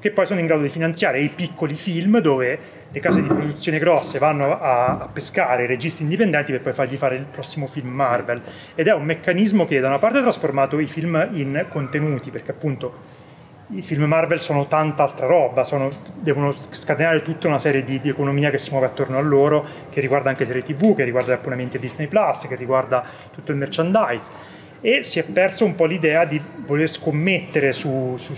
che 0.00 0.10
poi 0.12 0.26
sono 0.26 0.40
in 0.40 0.46
grado 0.46 0.62
di 0.62 0.68
finanziare 0.68 1.20
i 1.20 1.28
piccoli 1.28 1.74
film 1.74 2.20
dove 2.20 2.58
le 2.90 3.00
case 3.00 3.20
di 3.20 3.26
produzione 3.26 3.78
grosse 3.78 4.18
vanno 4.18 4.58
a, 4.58 4.98
a 4.98 5.08
pescare 5.12 5.64
i 5.64 5.66
registi 5.66 6.02
indipendenti 6.02 6.52
per 6.52 6.60
poi 6.60 6.72
fargli 6.72 6.96
fare 6.96 7.16
il 7.16 7.24
prossimo 7.24 7.66
film 7.66 7.88
Marvel. 7.88 8.40
Ed 8.74 8.86
è 8.86 8.94
un 8.94 9.04
meccanismo 9.04 9.66
che 9.66 9.80
da 9.80 9.88
una 9.88 9.98
parte 9.98 10.18
ha 10.18 10.22
trasformato 10.22 10.78
i 10.78 10.86
film 10.86 11.28
in 11.32 11.66
contenuti, 11.68 12.30
perché 12.30 12.52
appunto 12.52 13.16
i 13.70 13.82
film 13.82 14.04
Marvel 14.04 14.40
sono 14.40 14.66
tanta 14.66 15.02
altra 15.02 15.26
roba, 15.26 15.62
sono- 15.64 15.90
devono 16.14 16.52
scatenare 16.56 17.22
tutta 17.22 17.48
una 17.48 17.58
serie 17.58 17.84
di, 17.84 18.00
di 18.00 18.08
economia 18.08 18.50
che 18.50 18.58
si 18.58 18.70
muove 18.70 18.86
attorno 18.86 19.18
a 19.18 19.20
loro, 19.20 19.64
che 19.90 20.00
riguarda 20.00 20.30
anche 20.30 20.46
serie 20.46 20.62
tv, 20.62 20.94
che 20.94 21.04
riguarda 21.04 21.32
gli 21.32 21.36
abbonamenti 21.36 21.76
a 21.76 21.80
Disney 21.80 22.06
Plus, 22.06 22.46
che 22.48 22.54
riguarda 22.54 23.04
tutto 23.30 23.50
il 23.52 23.58
merchandise. 23.58 24.30
E 24.80 25.02
si 25.02 25.18
è 25.18 25.24
perso 25.24 25.64
un 25.64 25.74
po' 25.74 25.84
l'idea 25.84 26.24
di 26.24 26.40
voler 26.64 26.88
scommettere 26.88 27.72
su- 27.72 28.14
su- 28.16 28.34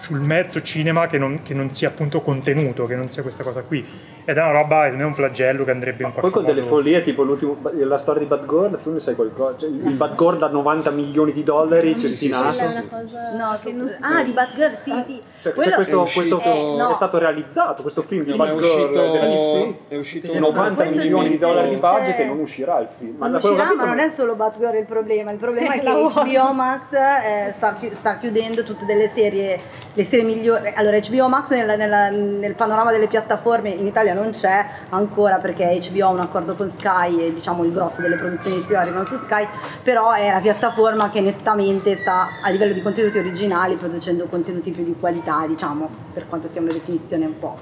sul 0.00 0.20
mezzo 0.20 0.62
cinema 0.62 1.06
che 1.06 1.18
non, 1.18 1.42
che 1.42 1.54
non 1.54 1.70
sia 1.70 1.88
appunto 1.88 2.20
contenuto, 2.20 2.86
che 2.86 2.94
non 2.94 3.08
sia 3.08 3.22
questa 3.22 3.42
cosa 3.42 3.62
qui. 3.62 3.84
Ed 4.28 4.36
è 4.36 4.42
una 4.42 4.52
roba, 4.52 4.84
è 4.84 5.02
un 5.02 5.14
flagello 5.14 5.64
che 5.64 5.70
andrebbe 5.70 6.02
in 6.04 6.12
Poi 6.12 6.20
qualche 6.20 6.36
con 6.36 6.44
delle 6.44 6.60
modo- 6.60 6.74
follie 6.74 7.00
tipo 7.00 7.22
l'ultimo, 7.22 7.56
la 7.72 7.96
storia 7.96 8.20
di 8.20 8.26
Bad 8.28 8.46
Girl, 8.46 8.78
tu 8.82 8.92
ne 8.92 9.00
sai 9.00 9.14
qualcosa? 9.14 9.56
Cioè, 9.56 9.70
il 9.70 9.94
Bad 9.94 10.16
Girl 10.18 10.36
da 10.36 10.48
90 10.48 10.90
milioni 10.90 11.32
di 11.32 11.42
dollari 11.42 11.98
cestinato. 11.98 12.54
Quella 12.54 12.62
è 12.62 12.72
una 12.72 12.84
cosa 12.90 13.30
No, 13.38 13.58
che 13.62 13.72
non 13.72 13.88
si 13.88 13.96
ah, 14.02 14.22
di 14.22 14.32
Batgirl, 14.32 14.76
sì, 14.84 14.90
sì. 15.06 15.20
Cioè, 15.40 15.52
Quello- 15.54 15.70
c'è 15.70 15.74
questo, 15.76 15.98
è 15.98 16.02
uscito- 16.02 16.36
questo- 16.40 16.50
eh, 16.56 16.76
no. 16.76 16.90
è 16.90 16.94
stato 16.94 17.16
realizzato 17.16 17.80
questo 17.80 18.02
film 18.02 18.24
di 18.24 18.32
È 18.32 18.36
Bad 18.36 18.48
Girl 18.58 18.80
uscito, 18.82 19.10
della 19.12 19.26
DC. 19.34 19.74
è 19.88 19.96
uscito 19.96 20.38
90 20.38 20.74
Questo 20.84 20.94
milioni 20.94 21.24
sì, 21.24 21.30
di 21.30 21.38
dollari 21.38 21.68
di 21.68 21.74
sì, 21.74 21.80
budget 21.80 22.16
sì. 22.16 22.20
e 22.20 22.24
non 22.26 22.38
uscirà 22.40 22.78
il 22.80 22.88
film. 22.98 23.16
Non 23.18 23.30
che 23.40 23.46
ho 23.46 23.50
uscirà, 23.50 23.74
ma 23.74 23.84
non 23.86 23.98
è 23.98 24.10
solo 24.14 24.34
Batgirl 24.34 24.76
il 24.76 24.84
problema, 24.84 25.30
il 25.30 25.38
problema 25.38 25.72
è 25.72 25.80
che. 25.80 25.86
HBO 25.88 26.52
Max 26.52 26.82
eh, 26.92 27.54
sta, 27.56 27.74
chi- 27.76 27.92
sta 27.94 28.18
chiudendo 28.18 28.62
tutte 28.62 28.84
delle 28.84 29.08
serie, 29.08 29.58
le 29.94 30.04
serie 30.04 30.24
migliori. 30.26 30.70
Allora, 30.74 30.98
HBO 30.98 31.28
Max 31.28 31.48
nella- 31.48 31.76
nella- 31.76 32.10
nel 32.10 32.54
panorama 32.54 32.90
delle 32.90 33.06
piattaforme 33.06 33.70
in 33.70 33.86
Italia 33.86 34.16
non 34.18 34.30
c'è 34.32 34.66
ancora 34.90 35.36
perché 35.36 35.78
HBO 35.90 36.06
ha 36.06 36.10
un 36.10 36.20
accordo 36.20 36.54
con 36.54 36.70
Sky 36.70 37.20
e 37.20 37.32
diciamo 37.32 37.64
il 37.64 37.72
grosso 37.72 38.00
delle 38.00 38.16
produzioni 38.16 38.62
HBO 38.62 38.76
arrivano 38.76 39.06
su 39.06 39.16
Sky, 39.16 39.46
però 39.82 40.12
è 40.12 40.30
la 40.30 40.40
piattaforma 40.40 41.10
che 41.10 41.20
nettamente 41.20 41.96
sta 41.96 42.40
a 42.42 42.50
livello 42.50 42.72
di 42.72 42.82
contenuti 42.82 43.18
originali 43.18 43.76
producendo 43.76 44.26
contenuti 44.26 44.70
più 44.70 44.84
di 44.84 44.96
qualità, 44.98 45.46
diciamo, 45.46 45.88
per 46.12 46.28
quanto 46.28 46.48
sia 46.48 46.60
una 46.60 46.72
definizione 46.72 47.24
un 47.24 47.38
po' 47.38 47.56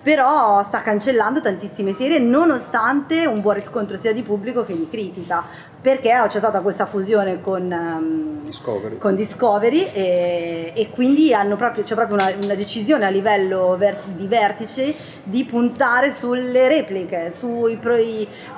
però 0.00 0.64
sta 0.68 0.80
cancellando 0.82 1.40
tantissime 1.40 1.94
serie 1.94 2.18
nonostante 2.18 3.26
un 3.26 3.40
buon 3.40 3.56
riscontro 3.56 3.98
sia 3.98 4.12
di 4.12 4.22
pubblico 4.22 4.64
che 4.64 4.74
di 4.74 4.88
critica 4.88 5.44
perché 5.80 6.10
c'è 6.28 6.38
stata 6.38 6.60
questa 6.60 6.86
fusione 6.86 7.40
con, 7.40 7.70
ehm, 7.70 8.44
Discovery. 8.44 8.98
con 8.98 9.14
Discovery 9.14 9.86
e, 9.92 10.72
e 10.74 10.90
quindi 10.90 11.32
hanno 11.32 11.56
proprio, 11.56 11.84
c'è 11.84 11.94
proprio 11.94 12.16
una, 12.16 12.32
una 12.42 12.54
decisione 12.54 13.06
a 13.06 13.10
livello 13.10 13.76
ver- 13.78 14.06
di 14.06 14.26
vertice 14.26 14.94
di 15.22 15.44
puntare 15.44 16.12
sulle 16.12 16.66
repliche, 16.66 17.32
sui 17.34 17.76
pro- 17.76 17.96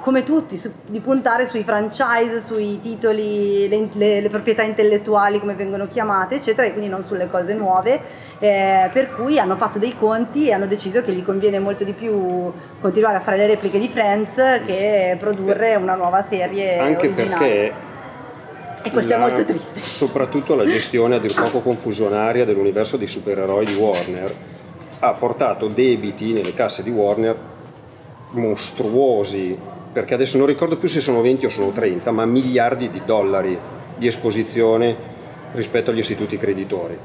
come 0.01 0.23
tutti, 0.23 0.57
su- 0.57 0.73
di 0.87 1.01
puntare 1.01 1.47
sui 1.47 1.63
franchise, 1.63 2.41
sui 2.41 2.81
titoli, 2.81 3.69
le, 3.69 3.89
le- 3.93 4.21
le 4.21 4.29
proprietà 4.31 4.63
intellettuali 4.63 5.41
come 5.41 5.55
vengono 5.55 5.89
chiamate, 5.89 6.37
eccetera, 6.37 6.67
e 6.67 6.73
quindi 6.73 6.89
non 6.89 7.05
sulle 7.05 7.27
cose 7.27 7.53
nuove, 7.55 8.01
eh, 8.39 8.89
per 8.93 9.11
cui 9.15 9.39
hanno 9.39 9.57
fatto 9.57 9.79
dei 9.79 9.95
conti 9.95 10.49
e 10.49 10.53
hanno 10.53 10.67
deciso 10.67 11.03
che 11.03 11.13
gli 11.13 11.25
conviene 11.25 11.59
molto 11.59 11.85
di 11.85 11.93
più 11.93 12.51
continuare 12.81 13.17
a 13.19 13.21
fare 13.21 13.37
le 13.37 13.47
repliche 13.47 13.79
di 13.79 13.89
Friends 13.89 14.35
che 14.65 15.17
produrre 15.21 15.75
una 15.75 15.95
nuova 15.95 16.23
serie 16.23 16.79
Anche 16.79 17.09
originale. 17.13 17.39
perché 17.45 17.73
E 18.83 18.91
questo 18.91 19.13
è 19.13 19.17
la- 19.19 19.27
molto 19.27 19.45
triste. 19.45 19.81
Soprattutto 19.81 20.55
la 20.55 20.67
gestione 20.67 21.17
a 21.17 21.19
dir 21.19 21.35
poco 21.35 21.61
confusionaria 21.61 22.45
dell'universo 22.45 22.97
dei 22.97 23.07
supereroi 23.07 23.65
di 23.67 23.75
Warner 23.75 24.35
ha 25.01 25.13
portato 25.15 25.67
debiti 25.69 26.33
nelle 26.33 26.55
casse 26.55 26.83
di 26.83 26.91
Warner 26.91 27.37
mostruosi, 28.31 29.59
perché 29.93 30.15
adesso 30.15 30.39
non 30.39 30.47
ricordo 30.47 30.77
più 30.77 30.89
se 30.89 31.01
sono 31.01 31.21
20 31.21 31.47
o 31.47 31.49
sono 31.49 31.71
30, 31.73 32.11
ma 32.13 32.25
miliardi 32.25 32.91
di 32.91 33.03
dollari 33.05 33.59
di 33.97 34.07
esposizione 34.07 34.97
rispetto 35.53 35.91
agli 35.91 35.99
istituti 35.99 36.37
creditori. 36.37 36.97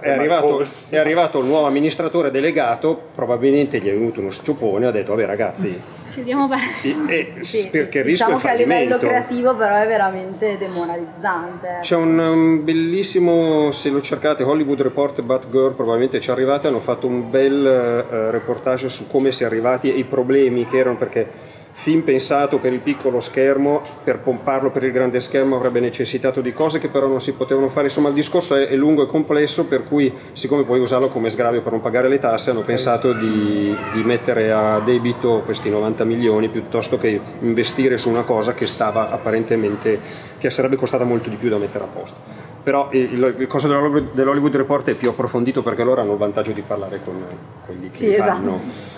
È 0.00 0.10
arrivato, 0.10 0.62
è 0.90 0.96
arrivato 0.98 1.38
il 1.38 1.46
nuovo 1.46 1.66
amministratore 1.66 2.30
delegato, 2.30 3.00
probabilmente 3.14 3.78
gli 3.78 3.88
è 3.88 3.92
venuto 3.92 4.20
uno 4.20 4.30
sciopone 4.30 4.84
e 4.84 4.88
ha 4.88 4.90
detto 4.90 5.12
vabbè 5.14 5.24
ragazzi, 5.26 5.80
Chiudiamo 6.14 6.48
per... 6.48 6.58
e- 6.82 7.32
e- 7.38 7.42
Sì, 7.44 7.68
perché 7.70 7.98
il 7.98 8.04
rischio 8.04 8.26
diciamo 8.26 8.38
è 8.38 8.40
che 8.40 8.48
a 8.48 8.54
livello 8.54 8.98
creativo 8.98 9.54
però 9.56 9.74
è 9.76 9.86
veramente 9.86 10.56
demoralizzante. 10.56 11.78
C'è 11.80 11.96
un, 11.96 12.60
bellissimo, 12.62 13.72
se 13.72 13.90
lo 13.90 14.00
cercate, 14.00 14.44
Hollywood 14.44 14.80
Report 14.80 15.22
Batgirl, 15.22 15.74
probabilmente 15.74 16.20
ci 16.20 16.30
arrivate, 16.30 16.68
hanno 16.68 16.80
fatto 16.80 17.06
un 17.08 17.30
bel 17.30 17.66
eh, 17.66 18.30
reportage 18.30 18.88
su 18.88 19.08
come 19.08 19.32
si 19.32 19.42
è 19.42 19.46
arrivati 19.46 19.92
e 19.92 19.98
i 19.98 20.04
problemi 20.04 20.64
che 20.64 20.78
erano, 20.78 20.96
perché 20.96 21.28
film 21.76 22.02
pensato 22.02 22.58
per 22.58 22.72
il 22.72 22.78
piccolo 22.78 23.20
schermo, 23.20 23.82
per 24.04 24.20
pomparlo 24.20 24.70
per 24.70 24.84
il 24.84 24.92
grande 24.92 25.20
schermo 25.20 25.56
avrebbe 25.56 25.80
necessitato 25.80 26.40
di 26.40 26.52
cose 26.52 26.78
che 26.78 26.88
però 26.88 27.08
non 27.08 27.20
si 27.20 27.32
potevano 27.32 27.68
fare, 27.68 27.86
insomma 27.86 28.08
il 28.08 28.14
discorso 28.14 28.54
è, 28.54 28.74
lungo 28.76 29.02
e 29.02 29.06
complesso, 29.06 29.66
per 29.66 29.82
cui 29.82 30.12
siccome 30.32 30.62
puoi 30.62 30.78
usarlo 30.78 31.08
come 31.08 31.30
sgravio 31.30 31.62
per 31.62 31.72
non 31.72 31.80
pagare 31.80 32.08
le 32.08 32.20
tasse, 32.20 32.50
hanno 32.50 32.60
pensato 32.60 33.12
di, 33.12 33.76
di 33.92 34.02
mettere 34.04 34.52
a 34.52 34.78
debito 34.80 35.42
questi 35.44 35.68
90 35.68 36.04
milioni 36.04 36.48
piuttosto 36.48 36.96
che 36.96 37.20
investire 37.40 37.98
su 37.98 38.08
una 38.08 38.22
cosa 38.22 38.54
che 38.54 38.66
stava 38.66 39.10
apparentemente, 39.10 39.98
che 40.38 40.50
sarebbe 40.50 40.76
costata 40.76 41.02
molto 41.04 41.28
di 41.28 41.36
più 41.36 41.48
da 41.48 41.58
mettere 41.58 41.84
a 41.84 41.88
posto. 41.88 42.16
Però 42.62 42.88
il, 42.92 43.34
il- 43.38 43.46
coso 43.48 43.66
dell'Hollywood 44.14 44.56
Report 44.56 44.88
è 44.88 44.94
più 44.94 45.10
approfondito 45.10 45.62
perché 45.62 45.82
loro 45.82 46.00
hanno 46.00 46.12
il 46.12 46.18
vantaggio 46.18 46.52
di 46.52 46.62
parlare 46.62 47.00
con 47.04 47.22
quelli 47.66 47.90
che 47.90 47.96
Sì, 47.96 48.12
esatto. 48.12 48.30
fanno. 48.30 48.93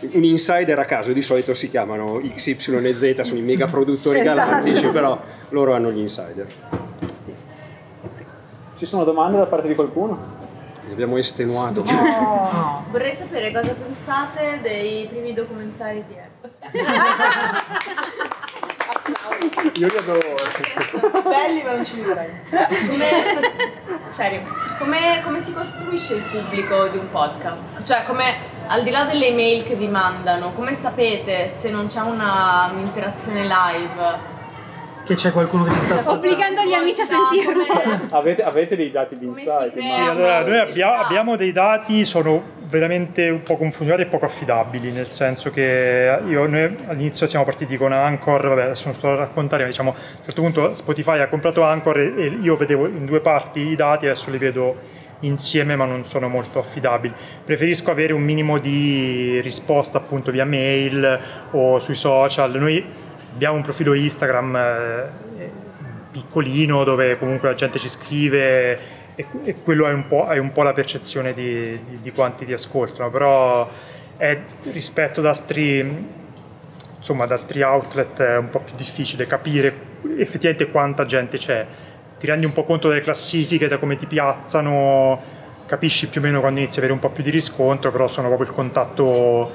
Un 0.00 0.22
insider 0.24 0.78
a 0.78 0.84
caso 0.84 1.12
di 1.12 1.22
solito 1.22 1.54
si 1.54 1.68
chiamano 1.68 2.20
XY 2.20 2.76
e 2.86 2.94
Z, 2.94 3.20
sono 3.22 3.40
i 3.40 3.42
mega 3.42 3.66
produttori 3.66 4.20
Esatto. 4.20 4.36
galattici, 4.36 4.86
però 4.88 5.20
loro 5.50 5.74
hanno 5.74 5.90
gli 5.90 5.98
insider. 5.98 6.46
Ci 8.76 8.86
sono 8.86 9.02
domande 9.02 9.38
da 9.38 9.46
parte 9.46 9.66
di 9.66 9.74
qualcuno? 9.74 10.36
Li 10.86 10.92
abbiamo 10.92 11.16
estenuato. 11.18 11.82
Vorrei 12.90 13.14
sapere 13.14 13.50
cosa 13.50 13.74
pensate 13.74 14.60
dei 14.62 15.06
primi 15.06 15.34
documentari 15.34 16.04
di 16.06 16.14
Apple. 16.16 16.52
Io 19.74 19.86
li 19.86 19.96
adoro. 19.96 20.34
Belli 21.28 21.62
ma 21.62 21.72
non 21.72 21.84
ci 21.84 21.94
vivrei. 21.96 22.28
Come, 24.78 25.20
come 25.24 25.40
si 25.40 25.52
costruisce 25.52 26.14
il 26.14 26.22
pubblico 26.22 26.88
di 26.88 26.98
un 26.98 27.10
podcast? 27.10 27.84
Cioè, 27.84 28.04
come 28.04 28.56
al 28.66 28.82
di 28.82 28.90
là 28.90 29.04
delle 29.04 29.26
email 29.26 29.64
che 29.64 29.74
vi 29.74 29.88
mandano, 29.88 30.52
come 30.52 30.74
sapete 30.74 31.50
se 31.50 31.70
non 31.70 31.86
c'è 31.86 32.00
una 32.00 32.70
un'interazione 32.72 33.42
live? 33.42 34.36
Che 35.08 35.14
c'è 35.14 35.32
qualcuno 35.32 35.64
che 35.64 35.70
ti 35.70 35.80
sta 35.80 35.94
ascoltando. 35.94 36.18
Obbligando 36.18 36.62
gli 36.68 36.74
amici 36.74 37.00
a 37.00 37.04
sentirlo. 37.06 37.64
Avete, 38.10 38.42
avete 38.42 38.76
dei 38.76 38.90
dati 38.90 39.16
di 39.16 39.24
insight? 39.24 39.78
Sì, 39.80 39.98
allora 39.98 40.44
noi 40.44 40.58
abbiamo, 40.58 40.92
Ah. 40.92 41.06
abbiamo 41.06 41.36
dei 41.36 41.50
dati, 41.52 42.04
sono 42.04 42.42
veramente 42.68 43.30
un 43.30 43.40
po' 43.42 43.56
confusionati 43.56 44.02
e 44.02 44.06
poco 44.06 44.26
affidabili, 44.26 44.92
nel 44.92 45.06
senso 45.06 45.50
che 45.50 46.20
io, 46.28 46.46
noi 46.46 46.76
all'inizio 46.88 47.26
siamo 47.26 47.46
partiti 47.46 47.78
con 47.78 47.90
Anchor, 47.92 48.48
vabbè 48.48 48.62
adesso 48.64 48.84
non 48.88 48.94
sto 48.96 49.08
a 49.08 49.14
raccontare, 49.14 49.62
ma 49.62 49.70
diciamo 49.70 49.92
a 49.92 49.94
un 50.18 50.24
certo 50.24 50.42
punto 50.42 50.74
Spotify 50.74 51.20
ha 51.20 51.28
comprato 51.28 51.62
Anchor 51.62 51.98
e, 52.00 52.12
e 52.18 52.38
io 52.42 52.54
vedevo 52.56 52.86
in 52.86 53.06
due 53.06 53.20
parti 53.20 53.60
i 53.60 53.76
dati, 53.76 54.04
adesso 54.04 54.30
li 54.30 54.36
vedo 54.36 54.76
insieme 55.20 55.74
ma 55.74 55.86
non 55.86 56.04
sono 56.04 56.28
molto 56.28 56.58
affidabili. 56.58 57.14
Preferisco 57.44 57.90
avere 57.90 58.12
un 58.12 58.22
minimo 58.22 58.58
di 58.58 59.40
risposta 59.40 59.96
appunto 59.96 60.30
via 60.30 60.44
mail 60.44 61.18
o 61.52 61.78
sui 61.78 61.94
social. 61.94 62.52
Noi 62.58 63.06
abbiamo 63.38 63.54
un 63.54 63.62
profilo 63.62 63.94
Instagram 63.94 64.56
eh, 64.56 65.50
piccolino 66.10 66.82
dove 66.82 67.16
comunque 67.18 67.48
la 67.48 67.54
gente 67.54 67.78
ci 67.78 67.88
scrive 67.88 68.78
e, 69.14 69.26
e 69.44 69.54
quello 69.62 69.86
è 69.86 69.92
un, 69.92 70.08
po', 70.08 70.26
è 70.26 70.38
un 70.38 70.50
po' 70.50 70.64
la 70.64 70.72
percezione 70.72 71.32
di, 71.34 71.78
di- 71.88 72.00
di 72.00 72.10
quanti 72.10 72.44
ti 72.44 72.52
ascoltano, 72.52 73.10
però 73.10 73.70
è, 74.16 74.36
rispetto 74.72 75.20
ad 75.20 75.26
altri, 75.26 76.04
insomma, 76.96 77.24
ad 77.24 77.30
altri 77.30 77.62
outlet 77.62 78.20
è 78.20 78.36
un 78.38 78.50
po' 78.50 78.58
più 78.58 78.74
difficile 78.74 79.24
capire 79.28 79.72
effettivamente 80.16 80.68
quanta 80.68 81.06
gente 81.06 81.38
c'è. 81.38 81.64
Ti 82.18 82.26
rendi 82.26 82.44
un 82.44 82.52
po' 82.52 82.64
conto 82.64 82.88
delle 82.88 83.02
classifiche, 83.02 83.68
da 83.68 83.78
come 83.78 83.94
ti 83.94 84.06
piazzano, 84.06 85.20
capisci 85.64 86.08
più 86.08 86.20
o 86.20 86.24
meno 86.24 86.40
quando 86.40 86.58
inizi 86.58 86.78
ad 86.78 86.84
avere 86.86 86.92
un 86.92 86.98
po' 86.98 87.10
più 87.10 87.22
di 87.22 87.30
riscontro, 87.30 87.92
però 87.92 88.08
sono 88.08 88.26
proprio 88.26 88.48
il 88.48 88.54
contatto 88.54 89.52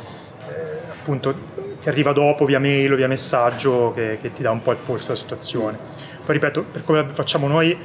eh, 0.47 0.89
appunto 0.89 1.62
che 1.83 1.89
arriva 1.89 2.13
dopo 2.13 2.45
via 2.45 2.59
mail 2.59 2.93
o 2.93 2.95
via 2.95 3.07
messaggio 3.07 3.91
che, 3.93 4.17
che 4.21 4.31
ti 4.31 4.41
dà 4.41 4.51
un 4.51 4.61
po' 4.61 4.71
il 4.71 4.77
polso 4.83 5.07
della 5.07 5.19
situazione. 5.19 5.77
Poi 6.25 6.33
ripeto, 6.33 6.63
per 6.71 6.83
come 6.85 7.05
facciamo 7.09 7.47
noi 7.47 7.77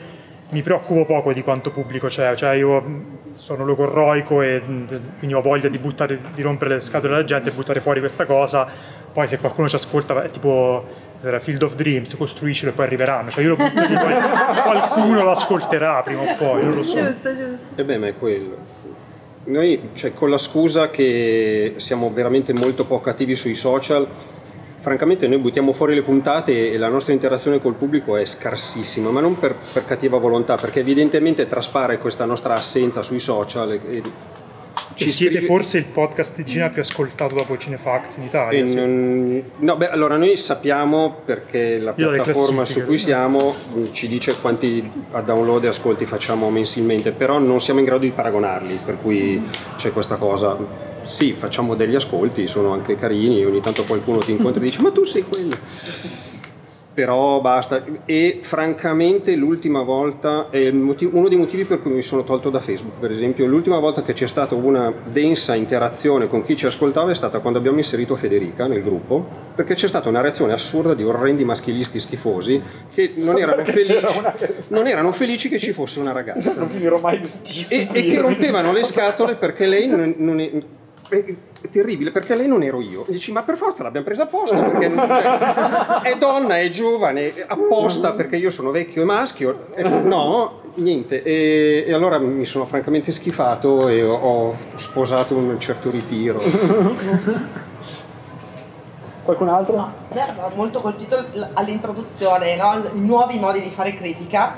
mi 0.51 0.63
preoccupo 0.63 1.05
poco 1.05 1.33
di 1.33 1.43
quanto 1.43 1.71
pubblico 1.71 2.07
c'è, 2.07 2.35
cioè 2.35 2.55
io 2.55 2.83
sono 3.33 3.65
logorroico 3.65 4.41
e 4.41 4.63
quindi 5.19 5.35
ho 5.35 5.43
voglia 5.43 5.69
di, 5.69 5.79
buttare, 5.79 6.19
di 6.33 6.43
rompere 6.43 6.75
le 6.75 6.81
scatole 6.81 7.15
alla 7.15 7.25
gente 7.25 7.51
e 7.51 7.53
buttare 7.53 7.81
fuori 7.81 8.01
questa 8.01 8.25
cosa, 8.25 8.67
poi 9.13 9.27
se 9.27 9.39
qualcuno 9.39 9.69
ci 9.69 9.75
ascolta 9.75 10.23
è 10.23 10.31
tipo 10.31 11.07
era 11.21 11.41
Field 11.41 11.63
of 11.63 11.75
Dreams, 11.75 12.15
costruiscilo 12.17 12.71
e 12.71 12.75
poi 12.75 12.87
arriveranno, 12.87 13.31
cioè 13.31 13.43
io 13.43 13.51
lo 13.51 13.57
butto 13.57 13.81
lì, 13.85 13.95
poi 13.95 14.15
qualcuno 14.63 15.23
lo 15.25 15.31
ascolterà 15.31 16.01
prima 16.03 16.23
o 16.23 16.35
poi, 16.37 16.63
non 16.63 16.75
lo 16.77 16.83
so. 16.85 16.97
Giusto, 16.97 17.37
giusto. 17.37 17.67
E 17.75 17.85
beh, 17.85 17.99
ma 17.99 18.07
è 18.07 18.15
quello. 18.17 18.57
Noi, 19.49 19.91
cioè, 19.95 20.13
con 20.13 20.31
la 20.31 20.39
scusa 20.39 20.91
che 20.91 21.75
siamo 21.77 22.13
veramente 22.13 22.53
molto 22.53 22.85
poco 22.85 23.11
attivi 23.11 23.35
sui 23.35 23.55
social, 23.55 24.07
francamente 24.81 25.27
noi 25.27 25.39
buttiamo 25.39 25.73
fuori 25.73 25.95
le 25.95 26.03
puntate 26.03 26.71
e 26.71 26.79
la 26.79 26.89
nostra 26.89 27.13
interazione 27.13 27.61
col 27.61 27.75
pubblico 27.75 28.17
è 28.17 28.25
scarsissima, 28.25 29.11
ma 29.11 29.21
non 29.21 29.39
per, 29.39 29.55
per 29.73 29.85
cattiva 29.85 30.19
volontà, 30.19 30.57
perché 30.57 30.81
evidentemente 30.81 31.47
traspare 31.47 31.99
questa 31.99 32.25
nostra 32.25 32.55
assenza 32.55 33.03
sui 33.03 33.21
social. 33.21 33.73
E, 33.73 33.81
e 33.91 34.03
Ci 34.99 35.09
siete 35.11 35.35
scrive- 35.37 35.47
forse 35.47 35.79
il 35.79 35.85
podcast 35.85 36.37
di 36.43 36.45
cinema 36.51 36.71
più 36.71 36.81
ascoltato 36.83 37.35
dopo 37.37 37.57
Cinefax 37.57 38.17
in 38.17 38.25
Italia? 38.25 38.67
sì. 38.67 38.75
non- 38.75 39.43
no, 39.59 39.77
beh, 39.77 39.89
allora 39.91 40.17
noi 40.17 40.37
sappiamo 40.37 41.21
perché 41.25 41.79
la 41.81 41.93
piattaforma 41.93 42.65
su 42.65 42.85
cui 42.85 42.99
siamo 42.99 43.55
mh, 43.75 43.93
ci 43.93 44.09
dice 44.09 44.35
quanti 44.41 44.91
download 45.25 45.65
e 45.65 45.69
ascolti 45.69 46.05
facciamo 46.05 46.51
mensilmente, 46.51 47.13
però 47.13 47.39
non 47.39 47.61
siamo 47.61 47.79
in 47.79 47.87
grado 47.87 48.01
di 48.03 48.11
paragonarli, 48.11 48.81
per 48.85 48.99
cui 49.01 49.41
c'è 49.77 49.93
questa 49.93 50.17
cosa. 50.17 50.57
Sì, 51.01 51.33
facciamo 51.33 51.75
degli 51.77 51.95
ascolti, 51.95 52.47
sono 52.49 52.73
anche 52.73 52.97
carini, 52.97 53.45
ogni 53.45 53.61
tanto 53.61 53.85
qualcuno 53.85 54.19
ti 54.19 54.33
incontra 54.33 54.61
e 54.61 54.65
dice 54.65 54.83
ma 54.83 54.91
tu 54.91 55.05
sei 55.05 55.23
quello. 55.23 55.57
Però 56.99 57.41
basta. 57.41 57.85
E 58.07 58.41
francamente 58.43 59.37
l'ultima 59.37 59.83
volta, 59.83 60.49
è 60.51 60.69
motivo- 60.73 61.17
uno 61.17 61.29
dei 61.29 61.39
motivi 61.39 61.63
per 61.63 61.81
cui 61.81 61.93
mi 61.93 62.03
sono 62.03 62.25
tolto 62.25 62.51
da 62.51 62.59
Facebook, 62.59 62.99
per 62.99 63.13
esempio, 63.13 63.47
l'ultima 63.47 63.79
volta 63.79 64.03
che 64.03 64.15
c'è 64.15 64.27
stata 64.27 64.57
una 64.57 64.93
densa 65.05 65.55
interazione 65.55 66.27
con 66.27 66.43
chi 66.45 66.57
ci 66.57 66.67
ascoltava 66.67 67.13
è 67.13 67.15
stata 67.15 67.39
quando 67.39 67.61
abbiamo 67.61 67.79
inserito 67.79 68.17
Federica 68.17 68.67
nel 68.67 68.83
gruppo, 68.83 69.25
perché 69.55 69.75
c'è 69.75 69.87
stata 69.87 70.09
una 70.09 70.21
reazione 70.21 70.53
assurda 70.55 70.95
di 70.95 71.05
orrendi 71.05 71.45
maschilisti 71.45 72.01
schifosi 72.01 72.61
che 72.93 73.13
non 73.15 73.39
erano, 73.39 73.63
felici, 73.63 73.93
una- 73.95 74.35
non 74.67 74.89
erano 74.89 75.13
felici 75.13 75.49
che 75.49 75.61
ci 75.61 75.73
fosse 75.73 76.01
una 76.01 76.11
ragazza. 76.11 76.53
Non 76.57 76.69
finirò 76.69 76.99
mai 76.99 77.21
di 77.21 77.29
E, 77.69 77.89
e 77.93 78.03
che 78.07 78.21
rompevano 78.21 78.73
le 78.73 78.83
scatole 78.83 79.37
perché 79.37 79.67
lei 79.67 79.87
non, 79.87 80.15
non 80.17 80.41
è, 80.41 80.51
è 81.61 81.69
terribile 81.71 82.11
perché 82.11 82.35
lei 82.37 82.47
non 82.47 82.63
ero 82.63 82.81
io. 82.81 83.05
E 83.07 83.13
dici, 83.13 83.33
ma 83.33 83.43
per 83.43 83.57
forza 83.57 83.83
l'abbiamo 83.83 84.07
presa 84.07 84.23
apposta 84.25 84.57
perché 84.57 84.93
cioè, 84.95 86.01
è 86.15 86.17
donna, 86.17 86.59
è 86.59 86.69
giovane, 86.69 87.35
è 87.35 87.45
apposta 87.47 88.13
perché 88.13 88.37
io 88.37 88.51
sono 88.51 88.71
vecchio 88.71 89.03
e 89.03 89.05
maschio. 89.05 89.67
E 89.75 89.83
no, 89.83 90.61
niente. 90.75 91.23
E, 91.23 91.85
e 91.87 91.93
allora 91.93 92.19
mi 92.19 92.45
sono 92.45 92.67
francamente 92.67 93.11
schifato 93.13 93.89
e 93.89 94.03
ho, 94.05 94.15
ho 94.15 94.57
sposato 94.77 95.35
un 95.35 95.59
certo 95.59 95.91
ritiro. 95.91 96.41
Qualcun 99.25 99.49
altro? 99.51 99.77
A 99.77 99.93
me 100.15 100.23
aveva 100.23 100.51
molto 100.55 100.81
colpito 100.81 101.19
l- 101.33 101.49
all'introduzione, 101.53 102.57
no? 102.57 102.83
i 102.95 103.01
nuovi 103.01 103.39
modi 103.39 103.61
di 103.61 103.69
fare 103.69 103.93
critica. 103.95 104.57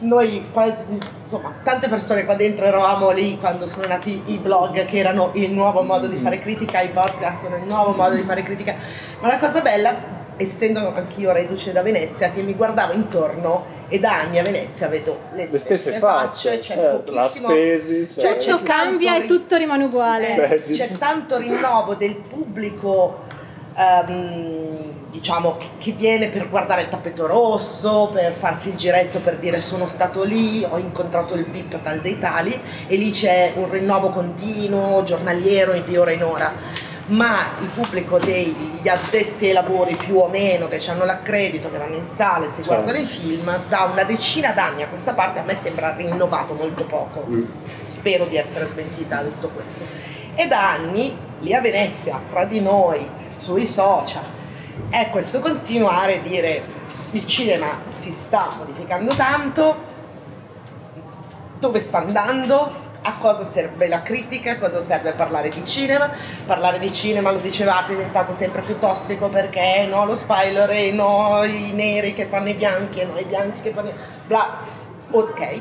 Noi 0.00 0.46
quasi, 0.52 0.84
insomma, 1.22 1.54
tante 1.64 1.88
persone 1.88 2.24
qua 2.24 2.34
dentro 2.34 2.64
eravamo 2.64 3.10
lì 3.10 3.36
quando 3.36 3.66
sono 3.66 3.86
nati 3.88 4.22
i 4.26 4.38
blog 4.38 4.84
che 4.84 4.96
erano 4.98 5.30
il 5.34 5.50
nuovo 5.50 5.82
modo 5.82 6.06
di 6.06 6.16
fare 6.18 6.38
critica, 6.38 6.80
i 6.80 6.90
podcast 6.90 7.44
sono 7.44 7.56
il 7.56 7.64
nuovo 7.64 7.92
modo 7.92 8.14
di 8.14 8.22
fare 8.22 8.44
critica. 8.44 8.76
Ma 9.20 9.26
la 9.26 9.38
cosa 9.38 9.60
bella, 9.60 9.92
essendo 10.36 10.94
anch'io 10.94 11.32
reduce 11.32 11.72
da 11.72 11.82
Venezia, 11.82 12.30
che 12.30 12.42
mi 12.42 12.54
guardavo 12.54 12.92
intorno 12.92 13.76
e 13.88 13.98
da 13.98 14.20
anni 14.20 14.38
a 14.38 14.42
Venezia 14.42 14.86
vedo 14.86 15.18
le, 15.32 15.48
Le 15.50 15.58
stesse 15.58 15.92
facce, 15.98 16.58
c'è 16.58 16.76
certo, 16.76 17.12
la 17.12 17.22
pochissimo 17.22 17.48
spesi, 17.48 18.06
c'è- 18.06 18.20
certo. 18.20 18.38
c'è 18.38 18.50
Tutto 18.52 18.62
cambia 18.62 19.10
tanto 19.12 19.18
e 19.18 19.20
ri- 19.22 19.26
tutto 19.26 19.56
rimane 19.56 19.84
uguale. 19.84 20.48
eh, 20.48 20.62
c'è 20.62 20.92
tanto 20.92 21.38
rinnovo 21.38 21.94
del 21.94 22.14
pubblico 22.14 23.24
ehm, 23.74 24.97
diciamo 25.10 25.56
che- 25.78 25.92
viene 25.92 26.28
per 26.28 26.48
guardare 26.48 26.82
il 26.82 26.88
tappeto 26.88 27.26
rosso 27.26 28.10
per 28.12 28.32
farsi 28.32 28.70
il 28.70 28.76
giretto 28.76 29.20
per 29.20 29.38
dire 29.38 29.60
sono 29.60 29.86
stato 29.86 30.22
lì 30.22 30.64
ho 30.68 30.76
incontrato 30.78 31.34
il 31.34 31.46
VIP 31.46 31.80
tal 31.80 32.00
dei 32.00 32.18
tali 32.18 32.58
e 32.86 32.96
lì 32.96 33.10
c'è 33.10 33.52
un 33.56 33.70
rinnovo 33.70 34.10
continuo 34.10 35.02
giornaliero 35.04 35.72
di 35.72 35.96
ora 35.96 36.10
in 36.10 36.22
ora 36.22 36.52
ma 37.08 37.36
il 37.60 37.68
pubblico 37.68 38.18
degli 38.18 38.86
addetti 38.86 39.46
ai 39.46 39.52
lavori 39.52 39.96
più 39.96 40.16
o 40.16 40.28
meno 40.28 40.68
che 40.68 40.78
hanno 40.90 41.06
l'accredito, 41.06 41.70
che 41.70 41.78
vanno 41.78 41.94
in 41.94 42.04
sale, 42.04 42.50
si 42.50 42.62
guardano 42.62 42.98
i 42.98 43.06
film, 43.06 43.62
da 43.66 43.88
una 43.90 44.04
decina 44.04 44.52
d'anni 44.52 44.82
a 44.82 44.88
questa 44.88 45.14
parte 45.14 45.38
a 45.38 45.42
me 45.42 45.56
sembra 45.56 45.94
rinnovato 45.96 46.52
molto 46.52 46.84
poco. 46.84 47.24
Spero 47.84 48.26
di 48.26 48.36
essere 48.36 48.66
smentita 48.66 49.16
da 49.16 49.22
tutto 49.22 49.48
questo. 49.48 49.84
E 50.34 50.46
da 50.48 50.72
anni, 50.72 51.16
lì 51.40 51.54
a 51.54 51.62
Venezia, 51.62 52.20
tra 52.28 52.44
di 52.44 52.60
noi, 52.60 53.08
sui 53.38 53.66
social, 53.66 54.22
è 54.90 55.10
questo 55.10 55.40
continuare 55.40 56.16
a 56.16 56.20
dire 56.20 56.62
il 57.12 57.26
cinema 57.26 57.80
si 57.88 58.12
sta 58.12 58.50
modificando 58.56 59.14
tanto, 59.14 59.86
dove 61.58 61.80
sta 61.80 61.98
andando, 61.98 62.86
a 63.02 63.14
cosa 63.18 63.44
serve 63.44 63.88
la 63.88 64.02
critica, 64.02 64.52
a 64.52 64.56
cosa 64.56 64.80
serve 64.80 65.12
parlare 65.12 65.48
di 65.48 65.64
cinema. 65.64 66.10
Parlare 66.44 66.78
di 66.78 66.92
cinema, 66.92 67.30
lo 67.30 67.38
dicevate, 67.38 67.92
è 67.92 67.96
diventato 67.96 68.32
sempre 68.32 68.60
più 68.62 68.78
tossico 68.78 69.28
perché 69.28 69.86
no 69.88 70.04
lo 70.04 70.14
spoiler 70.14 70.70
e 70.70 70.90
no 70.92 71.42
i 71.44 71.72
neri 71.72 72.12
che 72.12 72.26
fanno 72.26 72.48
i 72.48 72.54
bianchi 72.54 73.00
e 73.00 73.04
no 73.04 73.18
i 73.18 73.24
bianchi 73.24 73.60
che 73.60 73.72
fanno 73.72 73.88
i... 73.88 73.94
bla. 74.26 74.58
Ok. 75.10 75.60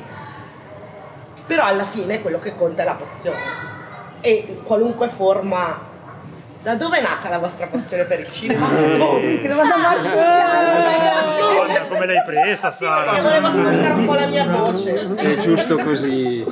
Però 1.45 1.63
alla 1.63 1.85
fine 1.85 2.21
quello 2.21 2.39
che 2.39 2.53
conta 2.53 2.81
è 2.81 2.85
la 2.85 2.95
passione. 2.95 3.39
E 4.21 4.61
qualunque 4.63 5.07
forma... 5.07 5.95
Da 6.67 6.75
dove 6.75 6.97
è 6.97 7.01
nata 7.01 7.29
la 7.29 7.37
vostra 7.37 7.67
passione 7.67 8.03
per 8.03 8.19
il 8.19 8.29
cinema? 8.29 8.67
Oh, 8.99 9.21
Che 9.21 9.47
domanda 9.47 9.77
Madonna, 9.77 11.87
come 11.87 12.05
l'hai 12.05 12.21
presa, 12.25 12.67
perché 12.67 12.83
Sara? 12.83 13.21
volevo 13.21 13.47
ascoltare 13.47 13.93
un 13.93 14.03
po' 14.03 14.13
la 14.13 14.27
mia 14.27 14.45
voce. 14.47 15.07
È 15.15 15.37
giusto 15.37 15.77
così. 15.77 16.45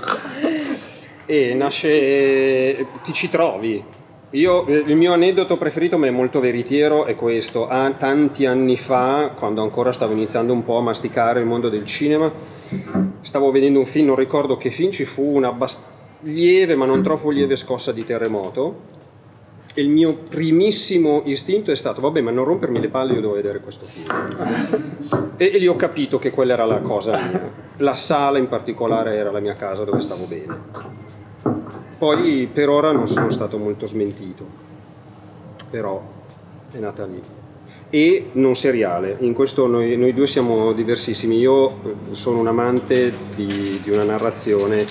E 1.25 1.53
nasce. 1.53 2.87
ti 3.03 3.11
ci 3.11 3.27
trovi. 3.27 3.83
Io, 4.29 4.65
eh, 4.67 4.83
il 4.87 4.95
mio 4.95 5.11
aneddoto 5.11 5.57
preferito, 5.57 5.97
ma 5.97 6.07
è 6.07 6.11
molto 6.11 6.39
veritiero, 6.39 7.03
è 7.03 7.15
questo. 7.15 7.67
A 7.67 7.91
tanti 7.91 8.45
anni 8.45 8.77
fa, 8.77 9.33
quando 9.35 9.63
ancora 9.63 9.91
stavo 9.91 10.13
iniziando 10.13 10.53
un 10.53 10.63
po' 10.63 10.77
a 10.77 10.81
masticare 10.81 11.41
il 11.41 11.45
mondo 11.45 11.67
del 11.67 11.85
cinema, 11.85 12.31
stavo 13.19 13.51
vedendo 13.51 13.79
un 13.79 13.85
film, 13.85 14.05
non 14.05 14.15
ricordo 14.15 14.55
che 14.55 14.69
film, 14.69 14.91
ci 14.91 15.03
fu 15.03 15.23
una 15.23 15.51
bast- 15.51 15.83
lieve, 16.21 16.75
ma 16.75 16.85
non 16.85 17.03
troppo 17.03 17.31
lieve 17.31 17.57
scossa 17.57 17.91
di 17.91 18.05
terremoto. 18.05 19.03
E 19.77 19.81
il 19.81 19.89
mio 19.89 20.13
primissimo 20.29 21.23
istinto 21.25 21.69
è 21.69 21.75
stato, 21.75 21.99
vabbè, 21.99 22.21
ma 22.21 22.31
non 22.31 22.45
rompermi 22.45 22.79
le 22.79 22.87
palle, 22.87 23.11
io 23.11 23.19
devo 23.19 23.33
vedere 23.33 23.59
questo 23.59 23.85
film. 23.85 24.07
E, 25.35 25.51
e 25.53 25.57
lì 25.57 25.67
ho 25.67 25.75
capito 25.75 26.17
che 26.17 26.31
quella 26.31 26.53
era 26.53 26.63
la 26.63 26.79
cosa 26.79 27.17
mia. 27.17 27.51
La 27.79 27.95
sala 27.95 28.37
in 28.37 28.47
particolare 28.47 29.17
era 29.17 29.31
la 29.31 29.41
mia 29.41 29.55
casa 29.55 29.83
dove 29.83 29.99
stavo 29.99 30.27
bene. 30.27 30.57
Poi 31.97 32.49
per 32.51 32.69
ora 32.69 32.93
non 32.93 33.05
sono 33.09 33.29
stato 33.31 33.57
molto 33.57 33.85
smentito, 33.85 34.45
però 35.69 36.01
è 36.71 36.77
nata 36.77 37.05
lì. 37.05 37.21
E 37.89 38.29
non 38.31 38.55
seriale, 38.55 39.17
in 39.19 39.33
questo 39.33 39.67
noi, 39.67 39.97
noi 39.97 40.13
due 40.13 40.27
siamo 40.27 40.71
diversissimi. 40.71 41.37
Io 41.37 41.69
eh, 41.69 41.95
sono 42.11 42.39
un 42.39 42.47
amante 42.47 43.13
di, 43.35 43.81
di 43.83 43.89
una 43.89 44.05
narrazione 44.05 44.85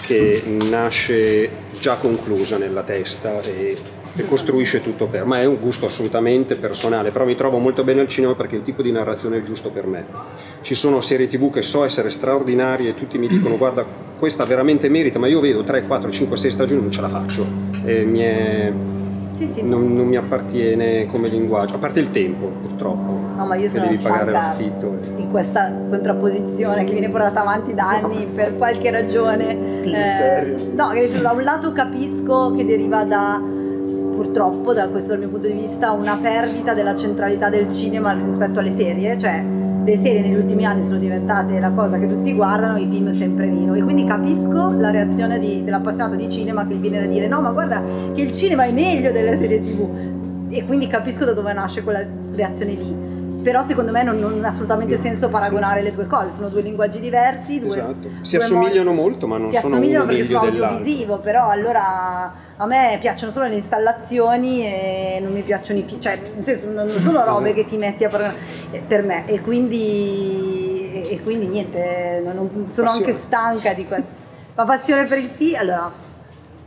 che 0.00 0.42
nasce 0.46 1.50
già 1.78 1.96
conclusa 1.96 2.56
nella 2.56 2.82
testa 2.82 3.42
e, 3.42 3.76
e 4.16 4.26
costruisce 4.26 4.80
tutto 4.80 5.06
per, 5.06 5.24
ma 5.24 5.40
è 5.40 5.44
un 5.44 5.58
gusto 5.60 5.86
assolutamente 5.86 6.56
personale, 6.56 7.10
però 7.10 7.24
mi 7.24 7.34
trovo 7.34 7.58
molto 7.58 7.84
bene 7.84 8.00
al 8.00 8.08
cinema 8.08 8.34
perché 8.34 8.56
il 8.56 8.62
tipo 8.62 8.82
di 8.82 8.90
narrazione 8.92 9.38
è 9.38 9.42
giusto 9.42 9.70
per 9.70 9.86
me. 9.86 10.04
Ci 10.62 10.74
sono 10.74 11.00
serie 11.00 11.26
tv 11.26 11.50
che 11.52 11.62
so 11.62 11.84
essere 11.84 12.10
straordinarie 12.10 12.90
e 12.90 12.94
tutti 12.94 13.18
mi 13.18 13.28
dicono 13.28 13.56
guarda 13.56 13.84
questa 14.18 14.44
veramente 14.44 14.88
merita, 14.88 15.18
ma 15.18 15.26
io 15.26 15.40
vedo 15.40 15.62
3, 15.62 15.82
4, 15.86 16.10
5, 16.10 16.36
6 16.36 16.50
stagioni 16.50 16.80
non 16.80 16.90
ce 16.90 17.00
la 17.02 17.08
faccio. 17.08 17.46
E 17.84 18.12
è- 18.14 18.72
Sì, 19.32 19.46
sì. 19.46 19.62
non, 19.62 19.94
non 19.94 20.06
mi 20.06 20.16
appartiene 20.16 21.04
come 21.06 21.28
linguaggio, 21.28 21.74
a 21.74 21.78
parte 21.78 22.00
il 22.00 22.10
tempo 22.10 22.46
purtroppo, 22.46 23.12
No, 23.36 23.44
ma 23.44 23.54
io 23.56 23.64
che 23.64 23.68
sono 23.76 23.84
devi 23.84 23.98
pagare 23.98 24.30
l'affitto. 24.30 24.98
di 25.14 25.26
questa 25.28 25.70
contrapposizione 25.90 26.84
che 26.84 26.92
viene 26.92 27.10
portata 27.10 27.42
avanti 27.42 27.74
da 27.74 27.86
anni 27.90 28.26
per 28.34 28.56
qualche 28.56 28.90
ragione. 28.90 29.80
Team 29.82 30.06
serio. 30.06 30.56
no, 30.74 30.88
che 30.88 31.10
da 31.20 31.32
un 31.32 31.42
lato 31.42 31.72
capisco 31.72 32.54
che 32.56 32.64
deriva 32.64 33.04
da 33.04 33.38
purtroppo, 34.16 34.72
da 34.72 34.88
questo 34.88 35.10
dal 35.10 35.18
mio 35.20 35.28
punto 35.28 35.46
di 35.46 35.52
vista, 35.52 35.92
una 35.92 36.18
perdita 36.20 36.74
della 36.74 36.96
centralità 36.96 37.48
del 37.50 37.70
cinema 37.70 38.12
rispetto 38.12 38.58
alle 38.60 38.74
serie, 38.74 39.18
cioè 39.18 39.44
le 39.84 39.96
serie 40.02 40.20
negli 40.22 40.34
ultimi 40.34 40.64
anni 40.64 40.84
sono 40.84 40.98
diventate 40.98 41.60
la 41.60 41.70
cosa 41.70 41.96
che 41.98 42.08
tutti 42.08 42.32
guardano, 42.32 42.76
i 42.78 42.88
film 42.90 43.12
sempre 43.12 43.46
meno. 43.46 43.74
E 43.74 43.82
quindi 43.82 44.04
capisco 44.04 44.70
la 44.72 44.90
reazione 44.90 45.38
di- 45.38 45.62
dell'appassionato 45.62 46.14
di 46.16 46.28
cinema 46.30 46.66
che 46.66 46.74
gli 46.74 46.80
viene 46.80 47.00
da 47.00 47.06
dire 47.06 47.28
no, 47.28 47.40
ma 47.40 47.50
guarda 47.52 47.80
che 48.14 48.20
il 48.22 48.32
cinema 48.32 48.64
è 48.64 48.72
meglio 48.72 49.12
delle 49.12 49.38
serie 49.38 49.60
tv. 49.62 49.88
E 50.48 50.64
quindi 50.64 50.86
capisco 50.88 51.24
da 51.24 51.32
dove 51.34 51.52
nasce 51.52 51.82
quella 51.84 52.04
reazione 52.32 52.72
lì. 52.72 53.14
Però 53.42 53.64
secondo 53.68 53.92
me 53.92 54.02
non, 54.02 54.18
non 54.18 54.44
ha 54.44 54.48
assolutamente 54.48 54.98
senso 54.98 55.28
paragonare 55.28 55.80
le 55.82 55.92
due 55.94 56.06
cose, 56.06 56.30
sono 56.34 56.48
due 56.48 56.62
linguaggi 56.62 56.98
diversi, 56.98 57.60
due, 57.60 57.76
Esatto. 57.78 58.08
Si 58.22 58.36
due 58.36 58.44
assomigliano 58.44 58.90
modi- 58.90 59.00
molto, 59.08 59.26
ma 59.28 59.36
non 59.38 59.52
si 59.52 59.58
sono 59.60 59.74
assomigliano 59.74 60.06
perché 60.06 60.24
sono 60.24 60.40
dell'altro. 60.40 60.66
audiovisivo, 60.78 61.18
però 61.18 61.48
allora 61.48 62.32
a 62.58 62.66
me 62.66 62.96
piacciono 63.00 63.32
solo 63.32 63.46
le 63.46 63.56
installazioni 63.56 64.64
e 64.64 65.18
non 65.20 65.32
mi 65.32 65.42
piacciono 65.42 65.78
i 65.78 65.82
film, 65.82 66.00
cioè 66.00 66.18
nel 66.34 66.44
senso 66.44 66.70
non 66.70 66.88
sono 66.90 67.24
robe 67.24 67.52
che 67.52 67.66
ti 67.66 67.76
metti 67.76 68.04
a 68.04 68.08
paragonare 68.08 68.40
eh, 68.70 68.78
per 68.78 69.02
me 69.02 69.26
e 69.26 69.40
quindi, 69.40 71.02
e 71.06 71.20
quindi 71.22 71.46
niente, 71.46 72.22
non- 72.24 72.34
non- 72.34 72.68
sono 72.68 72.86
Passione. 72.88 73.10
anche 73.12 73.22
stanca 73.26 73.72
di 73.74 73.86
questo. 73.86 74.10
Ma 74.54 74.64
passione 74.64 75.04
per 75.04 75.18
il 75.18 75.30
film, 75.36 75.56
allora 75.58 75.92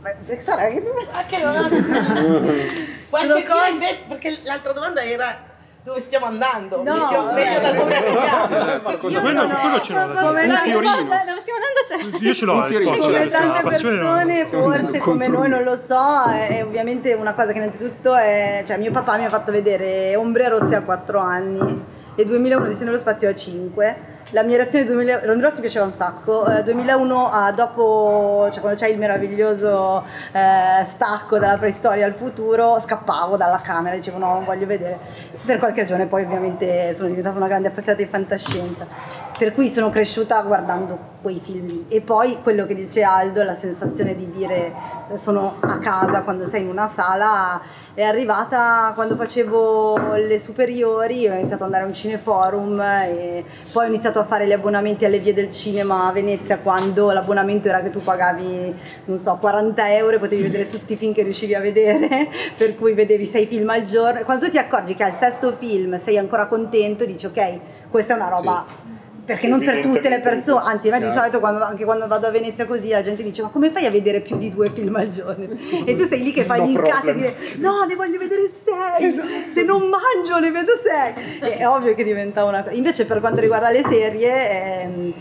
Beh, 0.00 0.40
Sara, 0.42 0.66
che- 0.68 0.80
Ma 1.12 1.24
che 1.26 1.42
ragazzi! 1.44 2.98
Qualche 3.10 3.44
cosa 3.44 3.66
invece, 3.68 3.98
perché 4.08 4.38
l'altra 4.44 4.72
domanda 4.72 5.02
era 5.02 5.36
dove 5.82 6.00
stiamo 6.00 6.26
andando? 6.26 6.82
No, 6.82 6.82
meglio, 6.82 7.32
meglio 7.32 7.60
da 7.60 7.72
dove 7.72 7.96
arriviamo. 7.96 8.88
Eh, 8.88 9.08
Io 9.08 9.20
quello, 9.20 9.48
ce 9.80 9.92
l'ho 9.92 10.12
da 10.12 10.22
come. 10.22 10.46
Un 10.46 10.56
fiorino. 10.56 10.92
Dove 10.92 11.40
stiamo 11.40 11.58
andando? 11.60 12.18
Io 12.20 12.34
ce 12.34 12.44
l'ho 12.44 12.58
la 12.58 12.66
risposta. 12.66 13.06
come 13.06 13.28
tante 13.28 13.62
persone, 13.62 14.44
forse 14.44 14.98
come 14.98 15.28
noi 15.28 15.48
non 15.48 15.62
lo 15.62 15.78
so, 15.86 16.30
è 16.30 16.62
ovviamente 16.64 17.14
una 17.14 17.32
cosa 17.32 17.52
che 17.52 17.58
innanzitutto 17.58 18.14
è, 18.14 18.62
cioè 18.66 18.76
mio 18.78 18.92
papà 18.92 19.16
mi 19.16 19.24
ha 19.24 19.30
fatto 19.30 19.50
vedere 19.50 20.14
Ombre 20.16 20.48
rosse 20.48 20.74
a 20.74 20.82
4 20.82 21.18
anni 21.18 21.84
e 22.14 22.26
2001 22.26 22.66
di 22.68 22.84
nello 22.84 22.98
spazio 22.98 23.28
a 23.28 23.34
5. 23.34 24.18
La 24.32 24.42
mia 24.42 24.58
reazione 24.58 24.84
2000, 24.84 25.22
Ombre 25.28 25.40
rosse 25.40 25.56
mi 25.56 25.62
piaceva 25.62 25.86
un 25.86 25.92
sacco, 25.92 26.46
eh, 26.46 26.62
2001 26.62 27.30
a 27.30 27.50
dopo, 27.50 28.48
cioè 28.52 28.60
quando 28.60 28.78
c'è 28.78 28.86
il 28.86 28.96
meraviglioso 28.96 30.04
eh, 30.30 30.84
stacco 30.84 31.38
dalla 31.38 31.58
preistoria 31.58 32.06
al 32.06 32.14
futuro, 32.14 32.78
scappavo 32.78 33.36
dalla 33.36 33.60
camera, 33.60 33.96
dicevo 33.96 34.18
no, 34.18 34.34
non 34.34 34.44
voglio 34.44 34.66
vedere. 34.66 34.98
Per 35.44 35.58
qualche 35.58 35.80
ragione 35.80 36.06
poi 36.06 36.22
ovviamente 36.22 36.94
sono 36.94 37.08
diventata 37.08 37.36
una 37.38 37.48
grande 37.48 37.68
appassionata 37.68 38.02
di 38.02 38.08
fantascienza 38.08 39.29
per 39.40 39.52
cui 39.52 39.70
sono 39.70 39.88
cresciuta 39.88 40.42
guardando 40.42 40.98
quei 41.22 41.40
film 41.42 41.66
lì 41.66 41.86
e 41.88 42.02
poi 42.02 42.42
quello 42.42 42.66
che 42.66 42.74
dice 42.74 43.02
Aldo, 43.02 43.42
la 43.42 43.56
sensazione 43.56 44.14
di 44.14 44.30
dire 44.30 44.72
eh, 45.10 45.16
sono 45.16 45.56
a 45.60 45.78
casa 45.78 46.20
quando 46.20 46.46
sei 46.46 46.60
in 46.60 46.68
una 46.68 46.90
sala 46.90 47.58
è 47.94 48.02
arrivata 48.02 48.92
quando 48.94 49.16
facevo 49.16 50.14
le 50.16 50.38
superiori, 50.40 51.26
ho 51.26 51.32
iniziato 51.32 51.64
ad 51.64 51.72
andare 51.72 51.84
a 51.84 51.86
un 51.86 51.94
cineforum 51.94 52.80
e 52.82 53.44
poi 53.72 53.86
ho 53.86 53.88
iniziato 53.88 54.18
a 54.18 54.24
fare 54.24 54.46
gli 54.46 54.52
abbonamenti 54.52 55.06
alle 55.06 55.20
vie 55.20 55.32
del 55.32 55.50
cinema 55.50 56.08
a 56.08 56.12
Venezia 56.12 56.58
quando 56.58 57.10
l'abbonamento 57.10 57.68
era 57.68 57.80
che 57.80 57.88
tu 57.88 58.02
pagavi, 58.02 58.74
non 59.06 59.20
so, 59.20 59.38
40 59.40 59.94
euro 59.94 60.16
e 60.16 60.18
potevi 60.18 60.42
vedere 60.42 60.68
tutti 60.68 60.92
i 60.92 60.96
film 60.96 61.14
che 61.14 61.22
riuscivi 61.22 61.54
a 61.54 61.60
vedere, 61.60 62.28
per 62.58 62.76
cui 62.76 62.92
vedevi 62.92 63.24
sei 63.24 63.46
film 63.46 63.70
al 63.70 63.86
giorno. 63.86 64.20
Quando 64.24 64.44
tu 64.44 64.50
ti 64.50 64.58
accorgi 64.58 64.94
che 64.94 65.02
al 65.02 65.16
sesto 65.18 65.56
film 65.56 65.98
sei 66.02 66.18
ancora 66.18 66.46
contento 66.46 67.06
dici 67.06 67.24
ok, 67.24 67.58
questa 67.88 68.12
è 68.12 68.16
una 68.16 68.28
roba 68.28 68.98
perché 69.30 69.46
non 69.46 69.60
per 69.60 69.80
tutte 69.80 70.08
le 70.08 70.18
persone, 70.20 70.60
anzi 70.64 70.88
a 70.88 70.98
me 70.98 71.06
di 71.06 71.12
solito 71.16 71.38
quando- 71.38 71.62
anche 71.62 71.84
quando 71.84 72.06
vado 72.08 72.26
a 72.26 72.30
Venezia 72.30 72.64
così 72.64 72.88
la 72.88 73.02
gente 73.02 73.22
dice 73.22 73.42
ma 73.42 73.48
come 73.48 73.70
fai 73.70 73.86
a 73.86 73.90
vedere 73.90 74.20
più 74.20 74.36
di 74.36 74.52
due 74.52 74.70
film 74.70 74.96
al 74.96 75.10
giorno? 75.10 75.46
E 75.84 75.94
tu 75.94 76.06
sei 76.08 76.22
lì 76.22 76.32
che 76.32 76.42
fai 76.42 76.58
No 76.58 76.66
l'incasso 76.66 77.06
e 77.08 77.14
dire 77.14 77.36
no 77.58 77.84
ne 77.84 77.94
voglio 77.94 78.18
vedere 78.18 78.50
sei, 78.50 79.12
se 79.54 79.62
non 79.62 79.82
mangio 79.88 80.38
ne 80.40 80.50
vedo 80.50 80.72
sei. 80.82 81.38
E 81.40 81.56
È 81.58 81.68
ovvio 81.68 81.94
che 81.94 82.02
diventa 82.02 82.44
una 82.44 82.62
cosa. 82.62 82.74
Invece 82.74 83.04
per 83.04 83.20
quanto 83.20 83.40
riguarda 83.40 83.70
le 83.70 83.82
serie... 83.88 84.82
ehm, 84.82 85.14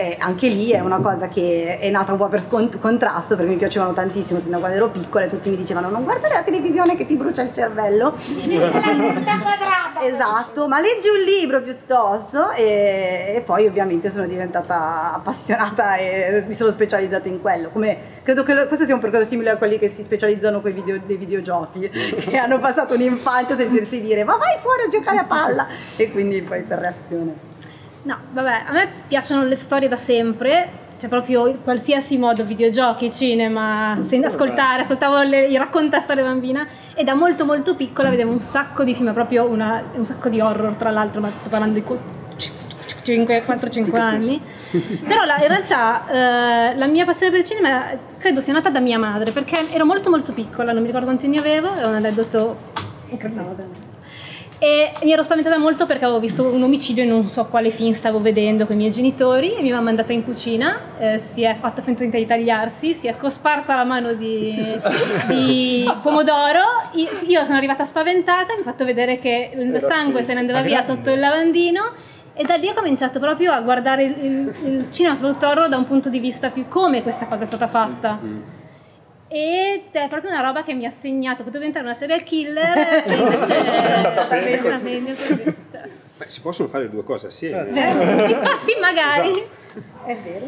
eh, 0.00 0.16
anche 0.18 0.48
lì 0.48 0.70
è 0.70 0.80
una 0.80 0.98
cosa 0.98 1.28
che 1.28 1.78
è 1.78 1.90
nata 1.90 2.12
un 2.12 2.18
po' 2.18 2.28
per 2.28 2.42
scont- 2.42 2.78
contrasto 2.78 3.36
perché 3.36 3.50
mi 3.50 3.58
piacevano 3.58 3.92
tantissimo 3.92 4.40
sin 4.40 4.50
da 4.50 4.58
quando 4.58 4.76
ero 4.76 4.88
piccola 4.88 5.26
e 5.26 5.28
tutti 5.28 5.50
mi 5.50 5.56
dicevano 5.56 5.90
non 5.90 6.04
guardare 6.04 6.34
la 6.34 6.42
televisione 6.42 6.96
che 6.96 7.06
ti 7.06 7.14
brucia 7.14 7.42
il 7.42 7.52
cervello 7.52 8.14
Esatto, 10.02 10.66
ma 10.66 10.80
leggi 10.80 11.08
un 11.08 11.22
libro 11.22 11.60
piuttosto 11.60 12.52
e, 12.52 13.34
e 13.36 13.42
poi 13.44 13.66
ovviamente 13.66 14.10
sono 14.10 14.26
diventata 14.26 15.12
appassionata 15.14 15.96
e 15.96 16.44
mi 16.46 16.54
sono 16.54 16.70
specializzata 16.70 17.28
in 17.28 17.40
quello. 17.42 17.68
Come, 17.68 17.96
credo 18.22 18.42
che 18.42 18.54
lo- 18.54 18.66
questo 18.66 18.86
sia 18.86 18.94
un 18.94 19.00
percorso 19.00 19.28
simile 19.28 19.50
a 19.50 19.56
quelli 19.56 19.78
che 19.78 19.92
si 19.94 20.02
specializzano 20.02 20.62
con 20.62 20.70
i 20.70 20.74
video, 20.74 20.98
dei 21.04 21.16
videogiochi, 21.16 21.90
che 21.90 22.36
hanno 22.38 22.58
passato 22.58 22.94
un'infanzia 22.94 23.54
a 23.54 23.58
sentirsi 23.58 24.00
dire 24.00 24.24
ma 24.24 24.36
vai 24.36 24.56
fuori 24.62 24.84
a 24.86 24.88
giocare 24.88 25.18
a 25.18 25.24
palla 25.24 25.66
e 25.96 26.10
quindi 26.10 26.40
poi 26.40 26.62
per 26.62 26.78
reazione. 26.78 27.48
No, 28.02 28.16
vabbè, 28.32 28.62
a 28.66 28.72
me 28.72 28.88
piacciono 29.08 29.44
le 29.44 29.54
storie 29.56 29.86
da 29.88 29.96
sempre, 29.96 30.68
cioè 30.98 31.10
proprio 31.10 31.46
in 31.48 31.62
qualsiasi 31.62 32.16
modo, 32.16 32.44
videogiochi, 32.44 33.10
cinema, 33.12 33.98
sen- 34.00 34.24
ascoltare, 34.24 34.82
ascoltavo 34.82 35.20
le, 35.22 35.46
i 35.48 35.56
racconta 35.58 35.98
storia 35.98 36.24
bambina 36.24 36.66
e 36.94 37.04
da 37.04 37.14
molto 37.14 37.44
molto 37.44 37.74
piccola 37.74 38.08
vedevo 38.08 38.30
un 38.32 38.40
sacco 38.40 38.84
di 38.84 38.94
film, 38.94 39.12
proprio 39.12 39.46
una- 39.46 39.82
un 39.94 40.04
sacco 40.04 40.30
di 40.30 40.40
horror 40.40 40.74
tra 40.74 40.90
l'altro, 40.90 41.20
ma 41.20 41.28
sto 41.28 41.48
parlando 41.50 41.74
di 41.74 41.82
4-5 41.82 44.00
anni. 44.00 44.40
Però 45.06 45.24
la- 45.24 45.40
in 45.42 45.48
realtà 45.48 46.70
eh, 46.72 46.76
la 46.76 46.86
mia 46.86 47.04
passione 47.04 47.30
per 47.32 47.40
il 47.40 47.46
cinema 47.46 47.82
credo 48.18 48.40
sia 48.40 48.52
nata 48.54 48.70
da 48.70 48.80
mia 48.80 48.98
madre, 48.98 49.32
perché 49.32 49.70
ero 49.72 49.84
molto 49.84 50.08
molto 50.10 50.32
piccola, 50.32 50.72
non 50.72 50.80
mi 50.80 50.86
ricordo 50.86 51.06
quanti 51.06 51.26
anni 51.26 51.38
avevo, 51.38 51.74
è 51.74 51.84
un 51.86 51.94
aneddoto 51.94 52.56
incredibile. 53.08 53.88
E 54.62 54.92
mi 55.04 55.12
ero 55.12 55.22
spaventata 55.22 55.56
molto 55.56 55.86
perché 55.86 56.04
avevo 56.04 56.20
visto 56.20 56.44
un 56.44 56.62
omicidio 56.62 57.02
e 57.02 57.06
non 57.06 57.26
so 57.30 57.46
quale 57.46 57.70
film 57.70 57.92
stavo 57.92 58.20
vedendo 58.20 58.66
con 58.66 58.74
i 58.74 58.78
miei 58.78 58.90
genitori 58.90 59.52
e 59.54 59.62
mi 59.62 59.68
aveva 59.68 59.80
mandata 59.80 60.12
in 60.12 60.22
cucina, 60.22 60.78
eh, 60.98 61.18
si 61.18 61.42
è 61.44 61.56
fatto 61.58 61.80
finta 61.80 62.04
di 62.04 62.26
tagliarsi, 62.26 62.92
si 62.92 63.06
è 63.06 63.16
cosparsa 63.16 63.74
la 63.74 63.84
mano 63.84 64.12
di, 64.12 64.54
di 65.28 65.90
pomodoro, 66.02 66.60
io, 66.92 67.08
io 67.26 67.44
sono 67.46 67.56
arrivata 67.56 67.84
spaventata, 67.84 68.52
mi 68.54 68.60
ha 68.60 68.64
fatto 68.64 68.84
vedere 68.84 69.18
che 69.18 69.50
il 69.54 69.80
sangue 69.80 70.22
se 70.22 70.34
ne 70.34 70.40
andava 70.40 70.60
via 70.60 70.82
sotto 70.82 71.10
il 71.10 71.18
lavandino. 71.20 71.92
E 72.34 72.44
da 72.44 72.54
lì 72.56 72.68
ho 72.68 72.74
cominciato 72.74 73.18
proprio 73.18 73.52
a 73.52 73.60
guardare 73.60 74.04
il, 74.04 74.16
il- 74.24 74.54
il 74.64 74.86
cinema, 74.90 75.14
soprattutto 75.14 75.48
horror, 75.48 75.68
da 75.68 75.76
un 75.78 75.86
punto 75.86 76.08
di 76.10 76.18
vista 76.18 76.50
più 76.50 76.68
come 76.68 77.02
questa 77.02 77.26
cosa 77.26 77.42
è 77.42 77.46
stata 77.46 77.66
fatta. 77.66 78.18
Ed 79.32 79.82
è 79.92 80.08
proprio 80.08 80.30
una 80.32 80.40
roba 80.40 80.62
che 80.64 80.74
mi 80.74 80.86
ha 80.86 80.90
segnato, 80.90 81.44
potevo 81.44 81.58
diventare 81.58 81.84
una 81.84 81.94
serial 81.94 82.22
killer 82.24 83.04
e 83.06 83.14
invece 83.16 83.64
è 83.64 83.92
andata 83.92 84.24
bene 84.26 84.58
così. 84.58 84.84
meglio 84.84 85.14
così. 85.14 85.54
Cioè, 85.70 85.88
Beh, 86.16 86.24
si 86.28 86.40
possono 86.40 86.68
fare 86.68 86.90
due 86.90 87.04
cose 87.04 87.28
assieme. 87.28 87.68
infatti 87.68 88.74
magari 88.80 89.40
È 90.04 90.16
vero? 90.22 90.46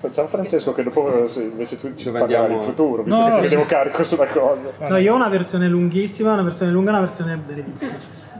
Facciamo 0.00 0.26
Francesco 0.26 0.72
che 0.72 0.82
dopo 0.82 1.28
se 1.28 1.42
invece 1.42 1.78
tu 1.78 1.94
ci 1.94 2.10
parlerai 2.10 2.52
in 2.52 2.60
futuro, 2.62 3.04
visto 3.04 3.18
No, 3.20 3.24
che 3.26 3.30
no, 3.30 3.36
sì. 3.36 3.42
vedevo 3.42 3.64
carico 3.66 4.02
sulla 4.02 4.26
cosa. 4.26 4.72
No, 4.78 4.96
io 4.96 5.12
ho 5.12 5.14
una 5.14 5.28
versione 5.28 5.68
lunghissima, 5.68 6.32
una 6.32 6.42
versione 6.42 6.72
lunga 6.72 6.88
e 6.88 6.92
una 6.94 7.00
versione 7.02 7.36
brevissima. 7.36 7.92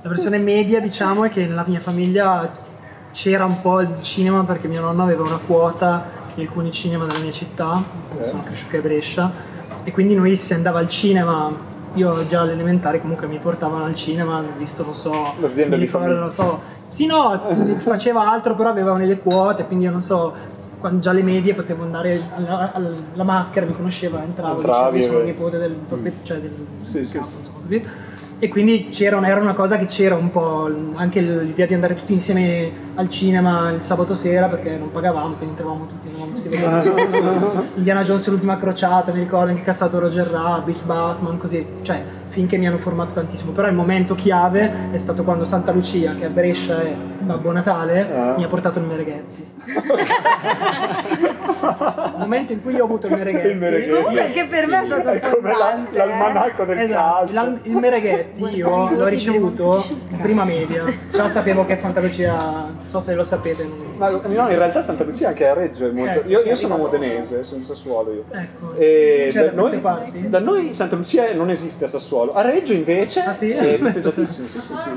La 0.02 0.08
versione 0.08 0.38
media, 0.38 0.80
diciamo, 0.80 1.24
è 1.24 1.28
che 1.28 1.46
nella 1.46 1.64
mia 1.64 1.78
famiglia 1.78 2.50
c'era 3.12 3.44
un 3.44 3.60
po' 3.60 3.80
il 3.80 4.02
cinema 4.02 4.42
perché 4.42 4.66
mio 4.66 4.80
nonno 4.80 5.04
aveva 5.04 5.22
una 5.22 5.38
quota 5.38 6.04
in 6.34 6.42
alcuni 6.46 6.72
cinema 6.72 7.04
della 7.06 7.20
mia 7.20 7.30
città, 7.30 7.80
dove 8.10 8.24
sono 8.24 8.42
cresciuto 8.42 8.78
a 8.78 8.80
Brescia, 8.80 9.30
e 9.84 9.90
quindi 9.92 10.14
noi 10.14 10.36
si 10.36 10.54
andava 10.54 10.78
al 10.78 10.88
cinema. 10.88 11.70
Io 11.94 12.26
già 12.26 12.40
alle 12.40 12.52
elementari 12.52 13.00
comunque 13.02 13.26
mi 13.26 13.36
portavano 13.38 13.84
al 13.84 13.94
cinema, 13.94 14.38
ho 14.38 14.44
visto, 14.56 14.82
non 14.82 14.94
so, 14.94 15.34
L'azienda 15.38 15.76
mi 15.76 15.80
di 15.82 15.86
ricordo, 15.86 16.14
non 16.14 16.32
so, 16.32 16.60
sì 16.88 17.04
no, 17.04 17.38
faceva 17.80 18.30
altro 18.30 18.54
però 18.54 18.70
aveva 18.70 18.96
delle 18.96 19.18
quote, 19.18 19.66
quindi 19.66 19.84
io 19.84 19.90
non 19.90 20.00
so, 20.00 20.32
quando 20.80 21.00
già 21.00 21.10
alle 21.10 21.22
medie 21.22 21.52
potevo 21.54 21.82
andare 21.82 22.18
alla, 22.34 22.72
alla- 22.72 22.94
alla 23.12 23.22
maschera, 23.24 23.66
mi 23.66 23.74
conosceva, 23.74 24.22
entravo, 24.22 24.56
Entravi 24.60 24.96
dicevo, 24.96 25.12
sono 25.16 25.24
il 25.26 25.30
nipote 25.34 25.58
del, 25.58 25.72
propriet- 25.72 26.24
cioè 26.24 26.38
del 26.40 26.50
Sì, 26.78 27.04
sì, 27.04 27.18
capo, 27.18 27.28
sì. 27.28 27.36
insomma, 27.40 27.58
così. 27.60 27.86
E 28.42 28.48
quindi 28.48 28.88
c'era, 28.90 29.24
era 29.24 29.40
una 29.40 29.54
cosa 29.54 29.78
che 29.78 29.86
c'era 29.86 30.16
un 30.16 30.28
po' 30.28 30.68
anche 30.94 31.20
l'idea 31.20 31.64
di 31.64 31.74
andare 31.74 31.94
tutti 31.94 32.12
insieme 32.12 32.72
al 32.96 33.08
cinema 33.08 33.70
il 33.70 33.82
sabato 33.82 34.16
sera 34.16 34.48
perché 34.48 34.76
non 34.76 34.90
pagavamo, 34.90 35.36
quindi 35.36 35.50
entravamo 35.50 35.86
tutti, 35.86 36.08
andavamo 36.08 36.34
tutti 36.34 36.48
vedere 36.48 37.62
Indiana 37.76 38.02
Jones 38.02 38.28
l'ultima 38.30 38.56
crociata, 38.56 39.12
mi 39.12 39.20
ricordo 39.20 39.50
anche 39.50 39.62
Castato 39.62 40.00
Roger 40.00 40.26
Rabbit, 40.26 40.84
Batman, 40.84 41.38
così, 41.38 41.64
cioè 41.82 42.02
finché 42.30 42.56
mi 42.56 42.66
hanno 42.66 42.78
formato 42.78 43.14
tantissimo. 43.14 43.52
Però 43.52 43.68
il 43.68 43.74
momento 43.74 44.16
chiave 44.16 44.90
è 44.90 44.98
stato 44.98 45.22
quando 45.22 45.44
Santa 45.44 45.70
Lucia, 45.70 46.16
che 46.16 46.24
a 46.24 46.28
Brescia 46.28 46.82
è 46.82 46.96
Babbo 47.22 47.52
Natale, 47.52 48.00
Ah. 48.12 48.34
mi 48.36 48.44
ha 48.44 48.48
portato 48.48 48.78
il 48.78 48.84
Mereghetti. 48.84 49.50
il 51.12 52.14
momento 52.18 52.52
in 52.52 52.62
cui 52.62 52.74
io 52.74 52.82
ho 52.82 52.84
avuto 52.86 53.06
il 53.06 53.16
Mereghetti. 53.16 53.48
Il 53.48 53.56
Mereghetti. 53.56 53.92
Comunque 53.92 54.30
che 54.32 54.46
per 54.46 54.66
me 54.66 54.82
è 54.82 54.86
stato 54.86 55.08
È 55.10 55.20
come 55.20 55.50
la- 55.50 55.74
eh. 55.90 55.96
l'almanacco 55.96 56.64
del 56.64 56.78
Esatto, 56.80 57.32
calcio. 57.32 57.50
il, 57.50 57.60
il 57.70 57.76
Mereghetti 57.76 58.42
io 58.44 58.88
l'ho 58.90 59.06
ricevuto 59.06 59.84
in 60.10 60.18
prima 60.20 60.44
media. 60.44 60.84
Già 61.10 61.28
sapevo 61.28 61.64
che 61.64 61.76
Santa 61.76 62.00
Lucia, 62.00 62.32
non 62.36 62.78
so 62.86 63.00
se 63.00 63.14
lo 63.14 63.24
sapete. 63.24 63.68
Ma 63.96 64.08
no, 64.08 64.20
in 64.26 64.34
realtà 64.56 64.80
Santa 64.82 65.04
Lucia 65.04 65.28
anche 65.28 65.46
a 65.46 65.54
Reggio 65.54 65.86
è 65.88 65.90
molto... 65.92 66.22
Eh, 66.24 66.28
io, 66.28 66.40
io 66.40 66.54
sono 66.54 66.76
modenese, 66.76 67.44
sono 67.44 67.60
di 67.60 67.66
Sassuolo 67.66 68.12
io. 68.12 68.24
Ecco. 68.30 68.74
E 68.76 69.30
Cioè, 69.32 69.50
da, 69.50 69.52
noi, 69.52 69.80
da 70.28 70.38
noi 70.40 70.72
Santa 70.72 70.96
Lucia 70.96 71.32
non 71.34 71.50
esiste 71.50 71.84
a 71.84 71.88
Sassuolo. 71.88 72.32
A 72.34 72.42
Reggio 72.42 72.72
invece 72.72 73.20
Ah, 73.20 73.32
sì? 73.32 73.50
è 73.50 73.78
festeggiatissimo, 73.78 74.46
sì, 74.46 74.60
sì, 74.60 74.76
sì. 74.76 74.90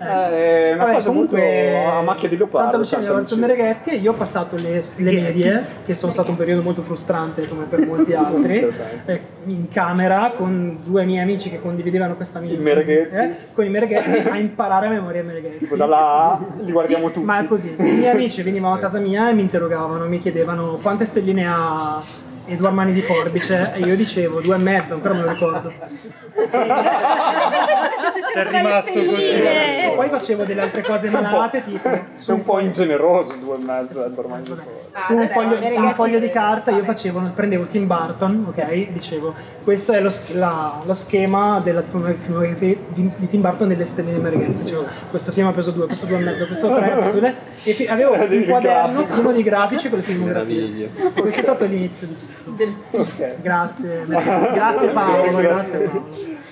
Eh. 0.00 0.04
È 0.04 0.72
una 0.74 0.84
Vabbè, 0.84 0.94
cosa 0.94 1.08
comunque, 1.08 1.72
molto 1.72 1.90
a 1.90 2.02
macchia 2.02 2.28
di 2.28 2.36
leopardo. 2.36 2.58
Santa 2.58 2.76
Lucia 2.76 3.14
fatto 3.20 3.34
il 3.34 3.40
Mereghetti 3.40 3.90
e 3.90 3.96
io 3.96 4.12
ho 4.12 4.14
passato 4.14 4.56
le, 4.56 4.82
le 4.96 5.12
medie, 5.12 5.66
che 5.84 5.94
sono 5.94 6.12
stato 6.12 6.30
un 6.30 6.36
periodo 6.36 6.62
molto 6.62 6.82
frustrante 6.82 7.46
come 7.48 7.64
per 7.64 7.84
molti 7.84 8.14
altri, 8.14 8.72
eh, 9.06 9.20
in 9.46 9.68
camera 9.68 10.32
con 10.36 10.78
due 10.84 11.04
miei 11.04 11.22
amici 11.22 11.50
che 11.50 11.60
condividevano 11.60 12.14
questa 12.14 12.38
mia 12.38 12.52
eh, 12.52 13.34
con 13.52 13.64
i 13.64 13.68
Mereghetti 13.68 14.28
a 14.28 14.36
imparare 14.36 14.86
a 14.86 14.90
memoria 14.90 15.22
Mereghetti. 15.24 15.58
Tipo 15.58 15.76
dalla 15.76 15.96
A 16.38 16.40
li 16.60 16.70
guardiamo 16.70 17.08
Sì, 17.08 17.12
tutti. 17.14 17.26
Ma 17.26 17.40
è 17.40 17.46
così, 17.46 17.74
i 17.76 17.82
miei 17.82 18.10
amici 18.10 18.42
venivano 18.48 18.74
a 18.74 18.78
casa 18.78 18.98
mia 18.98 19.28
e 19.28 19.32
mi 19.32 19.42
interrogavano, 19.42 20.06
mi 20.06 20.18
chiedevano 20.18 20.78
quante 20.80 21.04
stelline 21.04 21.46
ha 21.46 22.02
e 22.48 22.56
due 22.56 22.70
mani 22.70 22.92
di 22.92 23.02
forbice 23.02 23.72
e 23.74 23.80
io 23.80 23.94
dicevo 23.94 24.40
due 24.40 24.56
e 24.56 24.58
mezzo, 24.58 24.94
ancora 24.94 25.14
me 25.14 25.22
lo 25.22 25.32
ricordo. 25.32 25.72
È 28.34 28.44
rimasto 28.48 28.92
così. 28.92 29.22
E 29.22 29.92
poi 29.94 30.08
facevo 30.08 30.44
delle 30.44 30.60
altre 30.62 30.82
cose 30.82 31.10
malate 31.10 31.64
tipo 31.64 31.90
Sei 32.14 32.34
un 32.34 32.42
po' 32.42 32.60
ingeneroso, 32.60 33.36
due 33.40 33.56
e 33.56 33.64
mezzo, 33.64 34.04
eh, 34.06 34.10
su 35.06 35.14
un, 35.14 35.28
foglio, 35.28 35.56
su 35.68 35.80
un 35.80 35.92
foglio 35.94 36.18
di 36.18 36.30
carta 36.30 36.70
io 36.70 36.84
facevo, 36.84 37.30
prendevo 37.34 37.64
Tim 37.66 37.86
Burton, 37.86 38.46
ok? 38.48 38.58
E 38.58 38.88
dicevo 38.92 39.34
questo 39.64 39.92
è 39.92 40.00
lo, 40.00 40.10
la- 40.34 40.80
lo 40.84 40.94
schema 40.94 41.60
della 41.62 41.82
filmografia 41.82 42.76
di, 42.88 43.10
di 43.16 43.28
Tim 43.28 43.40
Burton 43.40 43.68
nelle 43.68 43.84
stelle 43.84 44.12
emergenti. 44.12 44.62
Dicevo 44.62 44.84
questo 45.10 45.32
film 45.32 45.48
ha 45.48 45.52
preso 45.52 45.70
due, 45.72 45.86
questo 45.86 46.06
due 46.06 46.18
e 46.18 46.22
mezzo, 46.22 46.46
questo 46.46 46.74
tre, 46.74 46.90
questo 46.92 47.18
tre. 47.18 47.34
E 47.64 47.72
fi- 47.72 47.86
avevo 47.86 48.12
un 48.14 48.44
quaderno 48.46 49.04
pieno 49.04 49.32
di 49.32 49.42
grafici 49.42 49.88
con 49.88 49.98
le 49.98 50.04
filmografie. 50.04 50.90
Questo 51.14 51.40
è 51.40 51.42
stato 51.42 51.64
l'inizio 51.64 52.06
di 52.06 52.14
tutto. 52.14 52.37
Grazie, 53.40 54.04
grazie 54.52 54.88
Paolo, 54.90 55.36
grazie 55.38 55.78
Paolo. 55.78 56.46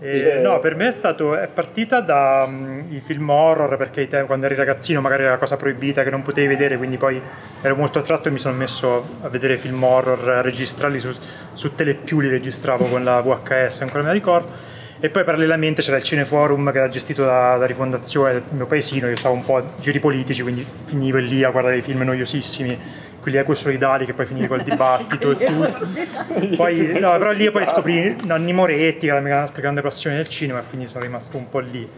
Eh, 0.00 0.40
no, 0.42 0.60
per 0.60 0.76
me 0.76 0.88
è 0.88 0.90
stato 0.90 1.34
è 1.36 1.46
partita 1.46 2.00
da 2.00 2.46
mm, 2.46 2.92
i 2.92 3.00
film 3.00 3.28
horror 3.30 3.76
perché 3.76 4.06
te- 4.08 4.24
quando 4.24 4.46
eri 4.46 4.54
ragazzino 4.54 5.00
magari 5.00 5.22
era 5.22 5.32
una 5.32 5.40
cosa 5.40 5.56
proibita 5.56 6.02
che 6.02 6.10
non 6.10 6.22
potevi 6.22 6.48
vedere, 6.48 6.76
quindi 6.76 6.96
poi 6.98 7.20
ero 7.62 7.76
molto 7.76 7.98
attratto 7.98 8.28
e 8.28 8.30
mi 8.30 8.38
sono 8.38 8.54
messo 8.54 9.06
a 9.22 9.28
vedere 9.28 9.56
film 9.56 9.82
horror, 9.82 10.28
a 10.28 10.40
registrarli 10.42 10.98
su, 10.98 11.14
su 11.52 11.74
Telepiù, 11.74 12.20
li 12.20 12.28
registravo 12.28 12.86
con 12.86 13.04
la 13.04 13.20
VHS, 13.20 13.80
ancora 13.80 14.00
me 14.00 14.08
la 14.08 14.12
ricordo. 14.12 14.68
E 15.02 15.08
poi 15.08 15.24
parallelamente 15.24 15.80
c'era 15.80 15.96
il 15.96 16.02
Cineforum 16.02 16.70
che 16.72 16.76
era 16.76 16.88
gestito 16.88 17.24
da, 17.24 17.56
da 17.56 17.64
Rifondazione 17.64 18.32
del 18.34 18.42
mio 18.50 18.66
paesino, 18.66 19.08
io 19.08 19.16
stavo 19.16 19.34
un 19.34 19.42
po' 19.42 19.56
a 19.56 19.62
giri 19.80 19.98
politici, 19.98 20.42
quindi 20.42 20.66
finivo 20.84 21.16
lì 21.16 21.42
a 21.42 21.48
guardare 21.48 21.78
i 21.78 21.80
film 21.82 22.02
noiosissimi, 22.02 22.78
quelli 23.20 23.36
equo 23.36 23.54
solidali 23.54 24.04
che 24.04 24.14
poi 24.14 24.26
finivi 24.26 24.46
col 24.46 24.62
dibattito 24.64 25.30
e 25.30 25.46
tutto. 25.46 26.56
Poi, 26.56 26.98
no, 26.98 27.18
però 27.18 27.32
lì 27.32 27.50
poi 27.50 27.66
scoprì 27.66 28.16
Nanni 28.24 28.52
Moretti, 28.52 29.00
che 29.00 29.06
era 29.06 29.16
la 29.16 29.20
mia 29.20 29.40
altra 29.42 29.60
grande 29.62 29.80
passione 29.80 30.16
del 30.16 30.28
cinema, 30.28 30.60
quindi 30.60 30.88
sono 30.88 31.00
rimasto 31.00 31.36
un 31.36 31.48
po' 31.48 31.60
lì. 31.60 31.88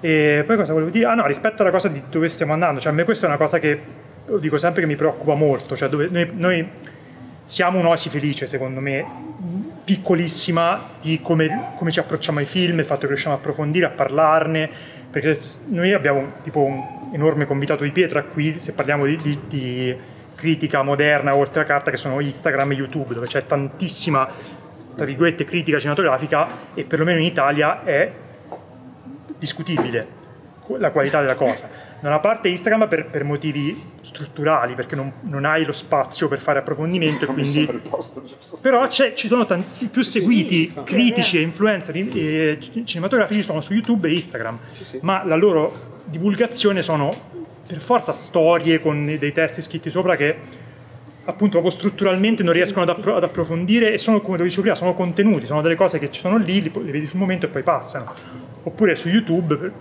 E 0.00 0.44
poi 0.46 0.56
cosa 0.56 0.72
volevo 0.72 0.90
dire? 0.90 1.06
Ah 1.06 1.14
no, 1.14 1.26
rispetto 1.26 1.62
alla 1.62 1.70
cosa 1.70 1.88
di 1.88 2.02
dove 2.10 2.28
stiamo 2.28 2.52
andando, 2.52 2.78
cioè 2.80 2.92
a 2.92 2.94
me 2.94 3.04
questa 3.04 3.26
è 3.26 3.28
una 3.28 3.38
cosa 3.38 3.58
che, 3.58 3.80
lo 4.26 4.38
dico 4.38 4.58
sempre, 4.58 4.82
che 4.82 4.86
mi 4.86 4.96
preoccupa 4.96 5.34
molto, 5.34 5.74
cioè 5.76 5.88
dove 5.88 6.08
noi, 6.10 6.30
noi 6.34 6.68
siamo 7.46 7.78
un'oasi 7.78 8.08
felice 8.08 8.46
secondo 8.46 8.80
me, 8.80 9.04
piccolissima 9.84 10.82
di 11.00 11.20
come, 11.22 11.72
come 11.76 11.90
ci 11.90 12.00
approcciamo 12.00 12.38
ai 12.38 12.46
film, 12.46 12.78
il 12.78 12.84
fatto 12.84 13.02
che 13.02 13.08
riusciamo 13.08 13.34
a 13.34 13.38
approfondire, 13.38 13.86
a 13.86 13.90
parlarne, 13.90 14.68
perché 15.10 15.38
noi 15.66 15.92
abbiamo 15.92 16.32
tipo 16.42 16.60
un 16.60 16.82
enorme 17.12 17.46
convitato 17.46 17.84
di 17.84 17.90
pietra 17.90 18.22
qui, 18.24 18.58
se 18.58 18.72
parliamo 18.72 19.06
di, 19.06 19.16
di- 19.16 19.38
di 19.46 19.96
critica 20.34 20.82
moderna 20.82 21.34
oltre 21.34 21.60
la 21.60 21.66
carta, 21.66 21.90
che 21.90 21.96
sono 21.96 22.20
Instagram 22.20 22.72
e 22.72 22.74
YouTube, 22.74 23.14
dove 23.14 23.26
c'è 23.26 23.44
tantissima, 23.46 24.28
tra 24.94 25.04
virgolette, 25.04 25.44
critica 25.44 25.78
cinematografica 25.78 26.46
e 26.74 26.84
perlomeno 26.84 27.18
in 27.18 27.26
Italia 27.26 27.84
è 27.84 28.12
discutibile 29.38 30.22
la 30.78 30.90
qualità 30.90 31.20
della 31.20 31.34
cosa. 31.34 31.68
Da 32.00 32.08
una 32.08 32.20
parte 32.20 32.48
Instagram 32.48 32.88
per, 32.88 33.06
per 33.06 33.24
motivi 33.24 33.92
strutturali, 34.00 34.74
perché 34.74 34.94
non, 34.94 35.12
non 35.22 35.44
hai 35.44 35.64
lo 35.64 35.72
spazio 35.72 36.28
per 36.28 36.38
fare 36.38 36.58
approfondimento 36.58 37.26
quindi... 37.26 37.68
Però 38.60 38.86
c'è- 38.86 39.14
ci 39.14 39.28
sono 39.28 39.46
tanti 39.46 39.86
più 39.86 40.02
seguiti 40.02 40.72
critici 40.84 41.38
e 41.38 41.40
influencer 41.42 41.96
eh, 41.96 42.58
cinematografici 42.84 43.42
sono 43.42 43.60
su 43.60 43.72
YouTube 43.72 44.08
e 44.08 44.12
Instagram, 44.12 44.58
ma 45.00 45.24
la 45.24 45.36
loro 45.36 46.02
divulgazione 46.04 46.82
sono 46.82 47.43
per 47.66 47.80
forza 47.80 48.12
storie 48.12 48.80
con 48.80 49.04
dei 49.04 49.32
testi 49.32 49.62
scritti 49.62 49.90
sopra 49.90 50.16
che 50.16 50.36
appunto 51.24 51.60
proprio 51.60 51.70
strutturalmente 51.70 52.42
non 52.42 52.52
riescono 52.52 52.82
ad, 52.82 52.90
appro- 52.90 53.16
ad 53.16 53.22
approfondire 53.22 53.92
e 53.92 53.98
sono 53.98 54.20
come 54.20 54.36
dicevo 54.38 54.62
prima, 54.62 54.76
sono 54.76 54.94
contenuti, 54.94 55.46
sono 55.46 55.62
delle 55.62 55.74
cose 55.74 55.98
che 55.98 56.10
ci 56.10 56.20
sono 56.20 56.36
lì, 56.36 56.60
li, 56.60 56.70
le 56.72 56.92
vedi 56.92 57.06
sul 57.06 57.18
momento 57.18 57.46
e 57.46 57.48
poi 57.48 57.62
passano. 57.62 58.12
Oppure 58.66 58.94
su 58.94 59.08
YouTube, 59.08 59.72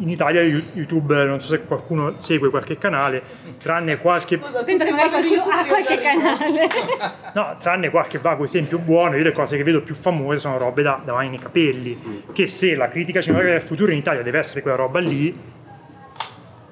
in 0.00 0.08
Italia 0.08 0.42
YouTube, 0.42 1.24
non 1.24 1.40
so 1.40 1.48
se 1.48 1.64
qualcuno 1.64 2.16
segue 2.16 2.50
qualche 2.50 2.78
canale, 2.78 3.22
tranne 3.58 3.98
qualche, 3.98 4.38
Penso 4.38 4.84
che 4.84 4.90
magari 4.90 5.28
qualcuno 5.28 5.54
ha 5.54 5.64
qualche 5.66 5.98
canale. 5.98 6.66
no, 7.34 7.56
tranne 7.58 7.90
qualche 7.90 8.18
vago 8.18 8.44
esempio 8.44 8.78
buono, 8.78 9.16
io 9.16 9.24
le 9.24 9.32
cose 9.32 9.56
che 9.56 9.64
vedo 9.64 9.82
più 9.82 9.94
famose 9.94 10.38
sono 10.38 10.56
robe 10.56 10.82
da, 10.82 11.00
da 11.04 11.12
mani 11.12 11.30
nei 11.30 11.38
capelli, 11.38 12.24
che 12.32 12.46
se 12.46 12.74
la 12.74 12.88
critica 12.88 13.20
cinematografica 13.20 13.60
del 13.60 13.68
futuro 13.68 13.92
in 13.92 13.98
Italia 13.98 14.22
deve 14.22 14.38
essere 14.38 14.62
quella 14.62 14.76
roba 14.76 15.00
lì, 15.00 15.56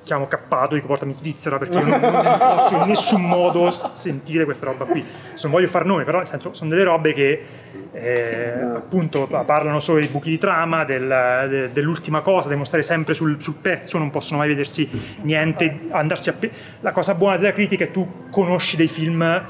chiamo 0.07 0.29
cappato, 0.29 0.77
dico 0.77 0.87
portami 0.87 1.11
in 1.11 1.17
Svizzera 1.17 1.59
perché 1.59 1.79
io 1.79 1.85
non, 1.85 2.01
non 2.01 2.39
posso 2.39 2.75
in 2.77 2.83
nessun 2.87 3.23
modo 3.23 3.73
sentire 3.73 4.45
questa 4.45 4.67
roba 4.67 4.85
qui. 4.85 5.05
Non 5.43 5.51
voglio 5.51 5.67
far 5.67 5.85
nome, 5.85 6.05
però 6.05 6.19
nel 6.19 6.29
senso 6.29 6.55
sono 6.55 6.71
delle 6.71 6.85
robe 6.85 7.13
che 7.13 7.45
eh, 7.93 8.53
appunto 8.77 9.27
pa- 9.27 9.43
parlano 9.43 9.81
solo 9.81 9.99
dei 9.99 10.07
buchi 10.09 10.31
di 10.31 10.39
trama, 10.39 10.85
del- 10.85 11.47
de- 11.49 11.73
dell'ultima 11.73 12.21
cosa, 12.21 12.47
devono 12.49 12.65
stare 12.65 12.85
sempre 12.85 13.15
sul, 13.15 13.43
sul 13.43 13.55
pezzo, 13.55 13.99
non 13.99 14.11
possono 14.11 14.39
mai 14.39 14.49
vedersi 14.49 14.89
niente, 15.23 15.87
andarsi 15.91 16.29
a... 16.29 16.35
pe- 16.35 16.51
La 16.81 16.93
cosa 16.93 17.15
buona 17.15 17.37
della 17.37 17.53
critica 17.53 17.83
è 17.83 17.87
che 17.89 17.93
tu 17.93 18.29
conosci 18.31 18.77
dei 18.77 18.89
film 18.89 19.43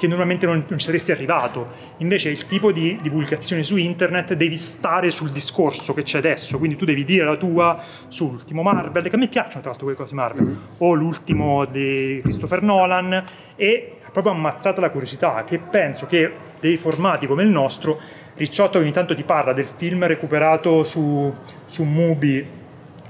che 0.00 0.06
normalmente 0.06 0.46
non, 0.46 0.64
non 0.66 0.78
ci 0.78 0.86
saresti 0.86 1.12
arrivato. 1.12 1.68
Invece 1.98 2.30
il 2.30 2.46
tipo 2.46 2.72
di 2.72 2.96
divulgazione 3.02 3.62
su 3.62 3.76
internet 3.76 4.32
devi 4.32 4.56
stare 4.56 5.10
sul 5.10 5.30
discorso 5.30 5.92
che 5.92 6.02
c'è 6.02 6.16
adesso, 6.16 6.56
quindi 6.56 6.76
tu 6.76 6.86
devi 6.86 7.04
dire 7.04 7.26
la 7.26 7.36
tua 7.36 7.78
sull'ultimo 8.08 8.62
Marvel, 8.62 9.02
che 9.02 9.14
a 9.14 9.18
me 9.18 9.28
piacciono 9.28 9.60
tra 9.60 9.70
l'altro 9.70 9.84
quelle 9.84 9.98
cose 9.98 10.14
Marvel, 10.14 10.58
o 10.78 10.94
l'ultimo 10.94 11.66
di 11.66 12.18
Christopher 12.22 12.62
Nolan, 12.62 13.24
e 13.56 13.96
proprio 14.10 14.32
ammazzata 14.32 14.80
la 14.80 14.88
curiosità, 14.88 15.44
che 15.44 15.58
penso 15.58 16.06
che 16.06 16.32
dei 16.58 16.78
formati 16.78 17.26
come 17.26 17.42
il 17.42 17.50
nostro, 17.50 18.00
Ricciotto 18.40 18.78
ogni 18.78 18.90
tanto 18.90 19.14
ti 19.14 19.22
parla 19.22 19.52
del 19.52 19.66
film 19.66 20.06
recuperato 20.06 20.82
su, 20.82 21.30
su 21.66 21.82
Mubi, 21.82 22.46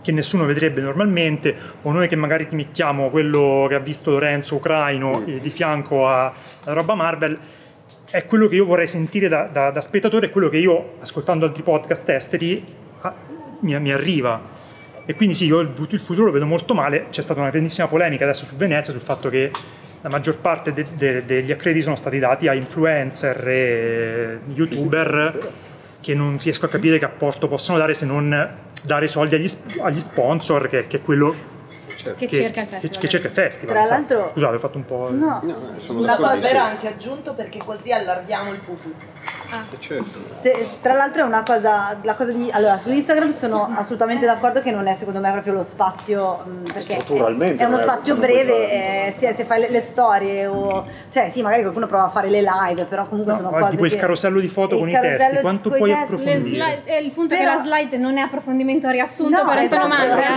che 0.02 0.10
nessuno 0.10 0.44
vedrebbe 0.44 0.80
normalmente, 0.80 1.54
o 1.82 1.92
noi 1.92 2.08
che 2.08 2.16
magari 2.16 2.48
ti 2.48 2.56
mettiamo 2.56 3.10
quello 3.10 3.66
che 3.68 3.76
ha 3.76 3.78
visto 3.78 4.10
Lorenzo 4.10 4.56
ucraino 4.56 5.24
eh, 5.26 5.38
di 5.38 5.50
fianco 5.50 6.08
a- 6.08 6.32
alla 6.64 6.74
roba 6.74 6.94
Marvel, 6.94 7.38
è 8.10 8.24
quello 8.24 8.48
che 8.48 8.56
io 8.56 8.64
vorrei 8.64 8.86
sentire 8.86 9.28
da, 9.28 9.48
da- 9.50 9.70
da 9.70 9.80
spettatore, 9.80 10.26
è 10.26 10.30
quello 10.30 10.48
che 10.48 10.58
io, 10.58 10.94
ascoltando 11.00 11.46
altri 11.46 11.62
podcast 11.62 12.08
esteri, 12.08 12.64
ah, 13.02 13.14
mi, 13.60 13.78
mi 13.78 13.92
arriva. 13.92 14.58
E 15.06 15.14
quindi 15.14 15.34
sì, 15.34 15.46
io 15.46 15.60
il, 15.60 15.70
il 15.88 16.00
futuro 16.00 16.26
lo 16.26 16.32
vedo 16.32 16.46
molto 16.46 16.74
male, 16.74 17.06
c'è 17.10 17.22
stata 17.22 17.40
una 17.40 17.50
grandissima 17.50 17.86
polemica 17.86 18.24
adesso 18.24 18.44
su 18.44 18.56
Venezia 18.56 18.92
sul 18.92 19.02
fatto 19.02 19.28
che 19.28 19.50
la 20.02 20.08
maggior 20.08 20.38
parte 20.38 20.72
de- 20.72 20.86
de- 20.94 21.24
degli 21.24 21.52
accrediti 21.52 21.82
sono 21.82 21.96
stati 21.96 22.18
dati 22.18 22.48
a 22.48 22.54
influencer 22.54 23.48
e 23.48 24.38
youtuber 24.54 25.52
che 26.00 26.14
non 26.14 26.38
riesco 26.40 26.66
a 26.66 26.68
capire 26.68 26.98
che 26.98 27.04
apporto 27.04 27.48
possono 27.48 27.76
dare 27.76 27.92
se 27.94 28.06
non 28.06 28.48
dare 28.82 29.06
soldi 29.06 29.34
agli, 29.34 29.50
agli 29.82 30.00
sponsor, 30.00 30.68
che, 30.68 30.86
che 30.86 30.98
è 30.98 31.02
quello 31.02 31.34
Che 32.02 32.28
cerca 32.28 32.60
il 32.60 32.66
che- 32.66 32.72
festival. 32.72 32.98
che 33.00 33.08
cerca 33.08 33.26
il 33.28 33.32
festival. 33.32 33.74
Tra 33.84 33.96
l'altro- 33.96 34.28
Scusate, 34.30 34.54
ho 34.54 34.58
fatto 34.58 34.76
un 34.78 34.84
po'. 34.84 35.10
No, 35.10 35.74
Sono 35.76 36.00
Una 36.00 36.16
cosa 36.16 36.36
vera 36.36 36.64
anche 36.64 36.88
aggiunto 36.88 37.34
perché 37.34 37.58
così 37.58 37.92
allarghiamo 37.92 38.52
il 38.52 38.60
pupu. 39.24 39.76
Certo. 39.80 40.18
Se- 40.42 40.68
tra 40.80 40.92
l'altro 40.94 41.22
è 41.22 41.24
una 41.24 41.42
cosa, 41.42 41.98
la 42.02 42.14
cosa 42.14 42.30
di, 42.32 42.48
allora 42.52 42.78
su 42.78 42.90
Instagram 42.90 43.34
sono 43.36 43.72
assolutamente 43.74 44.24
d'accordo 44.24 44.60
che 44.60 44.70
non 44.70 44.86
è 44.86 44.94
secondo 44.98 45.18
me 45.20 45.30
proprio 45.32 45.54
lo 45.54 45.64
spazio, 45.64 46.44
mh, 46.44 46.62
perché 46.72 46.82
Strutturalmente 47.00 47.62
è 47.62 47.66
uno 47.66 47.78
è- 47.78 47.82
spazio 47.82 48.14
breve, 48.16 48.52
fare, 48.52 48.72
eh, 48.72 49.14
se, 49.18 49.34
se 49.34 49.44
fai 49.44 49.60
le, 49.60 49.70
le 49.70 49.80
storie 49.82 50.46
o, 50.46 50.86
cioè 51.12 51.30
sì 51.32 51.42
magari 51.42 51.62
qualcuno 51.62 51.86
prova 51.86 52.04
a 52.04 52.08
fare 52.10 52.28
le 52.30 52.42
live, 52.42 52.84
però 52.84 53.06
comunque 53.08 53.32
No, 53.32 53.38
sono 53.38 53.50
cose 53.50 53.70
tipo 53.70 53.84
il 53.86 53.90
che- 53.92 53.96
carosello 53.98 54.38
di 54.40 54.48
foto 54.48 54.78
con 54.78 54.88
i 54.88 54.92
testi, 54.92 55.40
quanto 55.40 55.70
puoi 55.70 55.90
testi- 55.90 56.04
approfondire? 56.04 56.40
slide- 56.40 56.82
eh, 56.84 57.02
il 57.02 57.10
punto 57.12 57.34
è 57.34 57.38
Però- 57.38 57.50
che 57.50 57.56
la 57.56 57.64
slide 57.64 57.96
non 57.98 58.16
è 58.18 58.20
approfondimento 58.20 58.88
riassunto 58.88 59.42
No, 59.42 59.48
per 59.48 59.58
esatto, 59.64 59.82
antonomasia. 59.82 60.36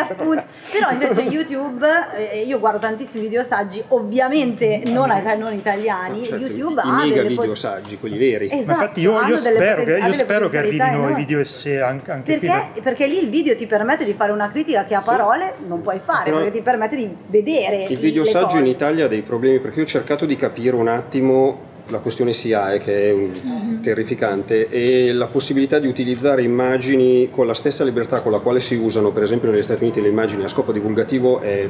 appunti. 0.00 0.42
Però 0.72 0.90
invece 0.90 1.20
YouTube, 1.22 1.86
eh, 2.32 2.40
io 2.42 2.58
guardo 2.58 2.78
tantissimi 2.78 3.22
videosaggi, 3.22 3.82
ovviamente 3.88 4.82
non, 4.86 5.08
non 5.38 5.52
italiani, 5.52 6.24
Certo, 6.24 6.44
YouTube 6.44 6.80
i 6.84 6.88
ha 6.88 6.92
mega 6.96 7.14
delle 7.14 7.28
video 7.28 7.54
saggi, 7.94 7.98
quelli 7.98 8.18
veri. 8.18 8.46
Esatto, 8.46 8.64
Ma 8.66 8.72
infatti 8.72 9.00
io, 9.00 9.12
io 9.26 9.36
spero, 9.38 9.82
poten- 9.82 10.00
che, 10.00 10.06
io 10.06 10.12
spero 10.12 10.48
che 10.48 10.58
arrivino 10.58 11.10
i 11.10 11.14
video 11.14 11.40
esse 11.40 11.80
anche, 11.80 12.10
anche 12.10 12.38
qui. 12.38 12.48
Perché, 12.48 12.80
perché 12.82 13.06
lì 13.06 13.18
il 13.22 13.28
video 13.30 13.56
ti 13.56 13.66
permette 13.66 14.04
di 14.04 14.12
fare 14.14 14.32
una 14.32 14.50
critica 14.50 14.84
che 14.84 14.94
a 14.94 15.00
parole 15.00 15.54
non 15.66 15.80
puoi 15.82 16.00
fare, 16.04 16.24
Però- 16.24 16.36
perché 16.38 16.52
ti 16.52 16.62
permette 16.62 16.96
di 16.96 17.08
vedere 17.28 17.84
Il 17.84 17.90
le 17.90 17.96
videosaggio 17.96 18.46
cose. 18.46 18.58
in 18.58 18.66
Italia 18.66 19.04
ha 19.06 19.08
dei 19.08 19.22
problemi 19.22 19.58
perché 19.60 19.78
io 19.78 19.84
ho 19.84 19.88
cercato 19.88 20.26
di 20.26 20.36
capire 20.36 20.76
un 20.76 20.88
attimo 20.88 21.72
la 21.88 21.98
questione 21.98 22.32
SIAE 22.32 22.78
che 22.78 23.08
è 23.08 23.12
un- 23.12 23.80
terrificante 23.82 24.68
e 24.70 25.12
la 25.12 25.26
possibilità 25.26 25.78
di 25.78 25.86
utilizzare 25.86 26.40
immagini 26.42 27.28
con 27.30 27.46
la 27.46 27.52
stessa 27.52 27.84
libertà 27.84 28.20
con 28.22 28.32
la 28.32 28.38
quale 28.38 28.60
si 28.60 28.74
usano 28.76 29.10
per 29.10 29.22
esempio 29.22 29.50
negli 29.50 29.62
Stati 29.62 29.82
Uniti 29.82 30.00
le 30.00 30.08
immagini 30.08 30.42
a 30.44 30.48
scopo 30.48 30.72
divulgativo 30.72 31.40
è 31.40 31.68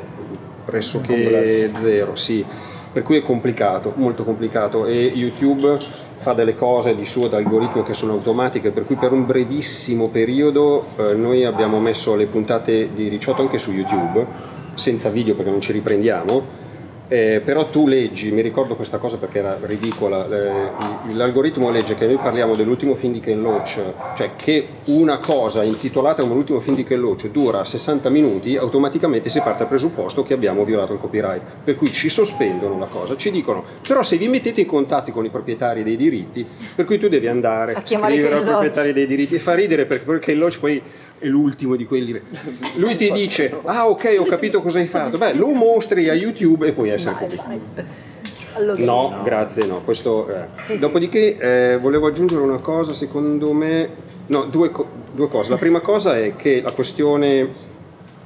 pressoché 0.65 1.71
zero, 1.77 2.15
sì. 2.17 2.45
Per 2.93 3.03
cui 3.03 3.17
è 3.17 3.23
complicato, 3.23 3.93
molto 3.97 4.23
complicato 4.23 4.87
e 4.87 4.95
YouTube 5.13 5.77
fa 6.16 6.32
delle 6.32 6.55
cose 6.55 6.95
di 6.95 7.05
suo 7.05 7.28
d'algoritmo 7.28 7.82
che 7.82 7.95
sono 7.95 8.12
automatiche, 8.12 8.70
per 8.70 8.86
cui 8.86 8.97
per 8.97 9.12
un 9.12 9.27
brevissimo 9.27 10.09
periodo 10.09 10.86
eh, 10.97 11.15
noi 11.15 11.45
abbiamo 11.45 11.78
messo 11.81 12.15
le 12.15 12.27
puntate 12.27 12.93
di 12.95 13.09
Ricciotto 13.09 13.43
anche 13.43 13.59
su 13.59 13.73
YouTube, 13.73 14.27
senza 14.74 15.11
video 15.11 15.35
perché 15.35 15.51
non 15.51 15.61
ci 15.61 15.73
riprendiamo, 15.73 16.62
Eh, 17.15 17.41
però 17.45 17.70
tu 17.70 17.86
leggi, 17.86 18.32
mi 18.32 18.41
ricordo 18.41 18.74
questa 18.74 18.99
cosa 18.99 19.19
perché 19.19 19.39
era 19.39 19.57
ridicola, 19.61 20.27
eh, 20.28 21.12
l'algoritmo 21.12 21.70
legge 21.70 21.95
che 21.95 22.07
noi 22.07 22.16
parliamo 22.16 22.57
dell'ultimo 22.57 22.97
film 22.97 23.12
di 23.12 23.20
Ken 23.20 23.41
Loach, 23.41 23.81
cioè 24.16 24.31
che 24.35 24.66
una 24.86 25.19
cosa 25.19 25.62
intitolata 25.62 26.23
come 26.23 26.35
l'ultimo 26.35 26.59
film 26.59 26.74
di 26.74 26.82
Ken 26.82 26.99
Loach 26.99 27.28
dura 27.28 27.65
60 27.65 28.11
minuti, 28.11 28.57
automaticamente 28.57 29.28
si 29.28 29.39
parte 29.39 29.59
dal 29.59 29.69
presupposto 29.69 30.24
che 30.24 30.35
abbiamo 30.35 30.65
violato 30.65 30.93
il 30.93 30.99
copyright, 30.99 31.43
per 31.62 31.77
cui 31.77 31.93
ci 31.93 32.09
sospendono 32.09 32.81
la 32.81 32.86
cosa, 32.86 33.16
ci 33.16 33.31
dicono 33.31 33.62
però 33.86 34.03
se 34.03 34.16
vi 34.16 34.27
mettete 34.27 34.62
in 34.62 34.66
contatto 34.66 35.12
con 35.12 35.24
i 35.24 35.31
proprietari 35.31 35.85
dei 35.85 35.97
diritti, 35.97 36.45
per 36.74 36.85
cui 36.85 36.99
tu 36.99 37.07
devi 37.07 37.28
andare 37.28 37.74
a 37.74 37.82
scrivere 37.85 38.39
ai 38.39 38.43
proprietari 38.43 38.93
dei 38.93 39.07
diritti 39.07 39.36
e 39.36 39.39
fa 39.39 39.55
ridere 39.55 39.86
perché 39.86 40.05
poi 40.05 40.19
Ken 40.19 40.36
Loach 40.36 40.59
poi 40.59 40.82
è 41.19 41.27
l'ultimo 41.27 41.77
di 41.77 41.86
quelli. 41.86 42.20
Lui 42.77 42.97
ti 42.97 43.11
dice 43.12 43.55
ah 43.65 43.89
ok 43.89 44.16
ho 44.19 44.24
capito 44.24 44.61
cosa 44.61 44.78
hai 44.78 44.86
fatto, 44.86 45.16
beh 45.19 45.35
lo 45.35 45.49
mostri 45.51 46.09
a 46.09 46.15
YouTube 46.15 46.66
e 46.66 46.73
puoi 46.73 46.91
essere 46.91 47.15
Dai, 47.19 47.24
così. 47.28 47.41
dai. 47.74 47.85
Allora, 48.57 48.85
No, 48.85 49.20
grazie, 49.24 49.66
no. 49.66 49.81
Questo, 49.85 50.28
eh. 50.69 50.78
Dopodiché 50.78 51.36
eh, 51.73 51.78
volevo 51.78 52.07
aggiungere 52.07 52.41
una 52.41 52.59
cosa, 52.59 52.93
secondo 52.93 53.53
me, 53.53 53.89
no, 54.27 54.45
due, 54.45 54.70
co- 54.70 54.86
due 55.12 55.27
cose. 55.27 55.51
La 55.51 55.57
prima 55.57 55.81
cosa 55.81 56.16
è 56.16 56.36
che 56.36 56.61
la 56.61 56.70
questione 56.70 57.73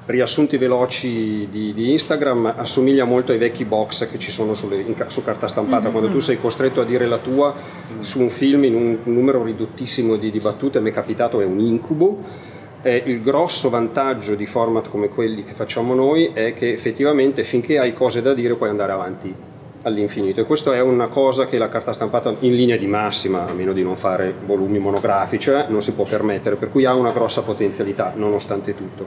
riassunti 0.04 0.58
veloci 0.58 1.48
di, 1.50 1.72
di 1.72 1.92
Instagram 1.92 2.52
assomiglia 2.56 3.04
molto 3.04 3.32
ai 3.32 3.38
vecchi 3.38 3.64
box 3.64 4.10
che 4.10 4.18
ci 4.18 4.30
sono 4.30 4.52
sulle- 4.52 4.80
in 4.80 4.94
su 5.08 5.22
carta 5.22 5.48
stampata, 5.48 5.88
quando 5.88 6.10
tu 6.10 6.18
sei 6.20 6.38
costretto 6.38 6.82
a 6.82 6.84
dire 6.84 7.06
la 7.06 7.18
tua 7.18 7.54
su 8.00 8.20
un 8.20 8.28
film 8.28 8.64
in 8.64 8.74
un 8.74 8.98
numero 9.04 9.42
ridottissimo 9.42 10.16
di, 10.16 10.30
di 10.30 10.40
battute, 10.40 10.78
mi 10.80 10.90
è 10.90 10.92
capitato, 10.92 11.40
è 11.40 11.44
un 11.46 11.58
incubo. 11.58 12.56
Eh, 12.80 13.02
il 13.06 13.20
grosso 13.20 13.70
vantaggio 13.70 14.36
di 14.36 14.46
format 14.46 14.88
come 14.88 15.08
quelli 15.08 15.42
che 15.42 15.52
facciamo 15.52 15.94
noi 15.94 16.30
è 16.32 16.54
che 16.54 16.72
effettivamente 16.72 17.42
finché 17.42 17.76
hai 17.78 17.92
cose 17.92 18.22
da 18.22 18.34
dire 18.34 18.54
puoi 18.54 18.68
andare 18.68 18.92
avanti 18.92 19.34
all'infinito 19.82 20.40
e 20.40 20.44
questa 20.44 20.72
è 20.74 20.80
una 20.80 21.08
cosa 21.08 21.46
che 21.46 21.58
la 21.58 21.68
carta 21.68 21.92
stampata 21.92 22.36
in 22.40 22.54
linea 22.54 22.76
di 22.76 22.86
massima, 22.86 23.48
a 23.48 23.52
meno 23.52 23.72
di 23.72 23.82
non 23.82 23.96
fare 23.96 24.32
volumi 24.46 24.78
monografici, 24.78 25.50
eh, 25.50 25.64
non 25.66 25.82
si 25.82 25.92
può 25.92 26.04
permettere, 26.04 26.54
per 26.54 26.70
cui 26.70 26.84
ha 26.84 26.94
una 26.94 27.10
grossa 27.10 27.42
potenzialità 27.42 28.12
nonostante 28.14 28.76
tutto. 28.76 29.06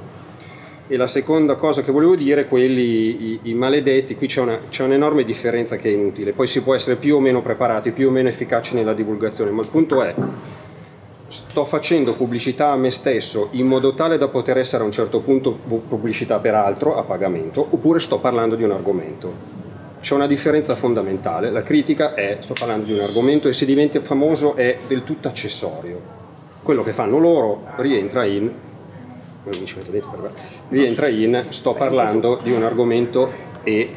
E 0.88 0.98
la 0.98 1.08
seconda 1.08 1.56
cosa 1.56 1.82
che 1.84 1.92
volevo 1.94 2.16
dire, 2.16 2.48
quelli, 2.48 3.32
i, 3.32 3.40
i 3.44 3.54
maledetti, 3.54 4.16
qui 4.16 4.28
c'è, 4.28 4.42
una, 4.42 4.60
c'è 4.70 4.84
un'enorme 4.84 5.24
differenza 5.24 5.78
che 5.78 5.88
è 5.88 5.94
inutile, 5.94 6.34
poi 6.34 6.48
si 6.48 6.62
può 6.62 6.76
essere 6.76 6.98
più 6.98 7.16
o 7.16 7.22
meno 7.22 7.42
preparati, 7.42 7.92
più 7.92 8.10
o 8.10 8.12
meno 8.12 8.28
efficaci 8.28 8.76
nella 8.76 8.94
divulgazione, 8.94 9.52
ma 9.52 9.62
il 9.62 9.70
punto 9.70 10.04
è, 10.04 10.14
sto 11.32 11.64
facendo 11.64 12.14
pubblicità 12.14 12.72
a 12.72 12.76
me 12.76 12.92
stesso 12.92 13.48
in 13.52 13.66
modo 13.66 13.94
tale 13.94 14.18
da 14.18 14.28
poter 14.28 14.58
essere 14.58 14.84
a 14.84 14.86
un 14.86 14.92
certo 14.92 15.22
punto 15.22 15.54
pu- 15.54 15.88
pubblicità 15.88 16.40
per 16.40 16.56
altro 16.56 16.98
a 16.98 17.04
pagamento, 17.04 17.66
oppure 17.70 18.02
sto 18.02 18.20
parlando 18.20 18.56
di 18.56 18.64
un 18.64 18.72
argomento. 18.72 19.60
C'è 20.02 20.14
una 20.14 20.28
differenza 20.28 20.76
fondamentale, 20.76 21.50
la 21.50 21.64
critica 21.64 22.16
è 22.16 22.40
sto 22.42 22.54
parlando 22.54 22.86
di 22.86 22.94
un 22.94 23.00
argomento 23.00 23.48
e 23.48 23.54
se 23.54 23.66
diventa 23.66 24.02
famoso 24.02 24.56
è 24.56 24.80
del 24.88 25.06
tutto 25.06 25.30
accessorio. 25.30 26.20
Quello 26.64 26.84
che 26.84 26.92
fanno 26.92 27.18
loro 27.18 27.64
rientra 27.78 28.26
in 28.26 28.52
dentro, 29.90 30.32
rientra 30.68 31.08
in 31.08 31.46
sto 31.48 31.74
parlando 31.74 32.42
di 32.44 32.52
un 32.52 32.64
argomento 32.64 33.32
e 33.64 33.94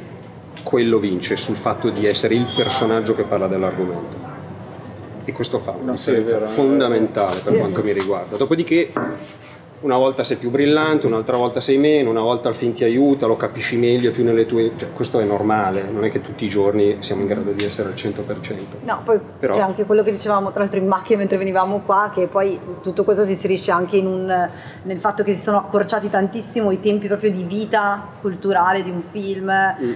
quello 0.62 0.98
vince 0.98 1.36
sul 1.36 1.56
fatto 1.56 1.90
di 1.90 2.06
essere 2.06 2.34
il 2.34 2.46
personaggio 2.54 3.16
che 3.16 3.24
parla 3.24 3.48
dell'argomento. 3.48 4.33
E 5.24 5.32
questo 5.32 5.58
fa 5.58 5.70
una 5.72 5.84
No, 5.84 5.92
differenza 5.92 6.44
è 6.44 6.48
fondamentale 6.48 7.40
per 7.40 7.56
quanto 7.56 7.82
mi 7.82 7.92
riguarda. 7.92 8.36
Dopodiché 8.36 8.92
una 9.84 9.98
volta 9.98 10.24
sei 10.24 10.38
più 10.38 10.48
brillante, 10.50 11.06
un'altra 11.06 11.36
volta 11.36 11.60
sei 11.60 11.76
meno, 11.76 12.08
una 12.08 12.22
volta 12.22 12.48
il 12.48 12.54
film 12.54 12.72
ti 12.72 12.84
aiuta, 12.84 13.26
lo 13.26 13.36
capisci 13.36 13.76
meglio, 13.76 14.12
più 14.12 14.24
nelle 14.24 14.46
tue... 14.46 14.72
Cioè, 14.76 14.92
questo 14.94 15.20
è 15.20 15.24
normale, 15.24 15.82
non 15.82 16.04
è 16.04 16.10
che 16.10 16.22
tutti 16.22 16.46
i 16.46 16.48
giorni 16.48 16.96
siamo 17.00 17.20
in 17.20 17.26
grado 17.26 17.52
di 17.52 17.64
essere 17.64 17.90
al 17.90 17.94
100%. 17.94 18.78
No, 18.86 19.02
poi 19.04 19.20
Però- 19.38 19.52
c'è 19.54 19.60
anche 19.60 19.84
quello 19.84 20.02
che 20.02 20.10
dicevamo 20.10 20.52
tra 20.52 20.60
l'altro 20.60 20.78
in 20.78 20.86
macchina 20.86 21.18
mentre 21.18 21.36
venivamo 21.36 21.82
qua, 21.84 22.10
che 22.14 22.26
poi 22.28 22.58
tutto 22.82 23.04
questo 23.04 23.26
si 23.26 23.32
inserisce 23.32 23.72
anche 23.72 23.98
in 23.98 24.06
un- 24.06 24.48
nel 24.84 24.98
fatto 25.00 25.22
che 25.22 25.34
si 25.34 25.42
sono 25.42 25.58
accorciati 25.58 26.08
tantissimo 26.08 26.70
i 26.70 26.80
tempi 26.80 27.06
proprio 27.06 27.30
di 27.30 27.42
vita 27.42 28.06
culturale 28.22 28.82
di 28.82 28.88
un 28.90 29.02
film, 29.10 29.52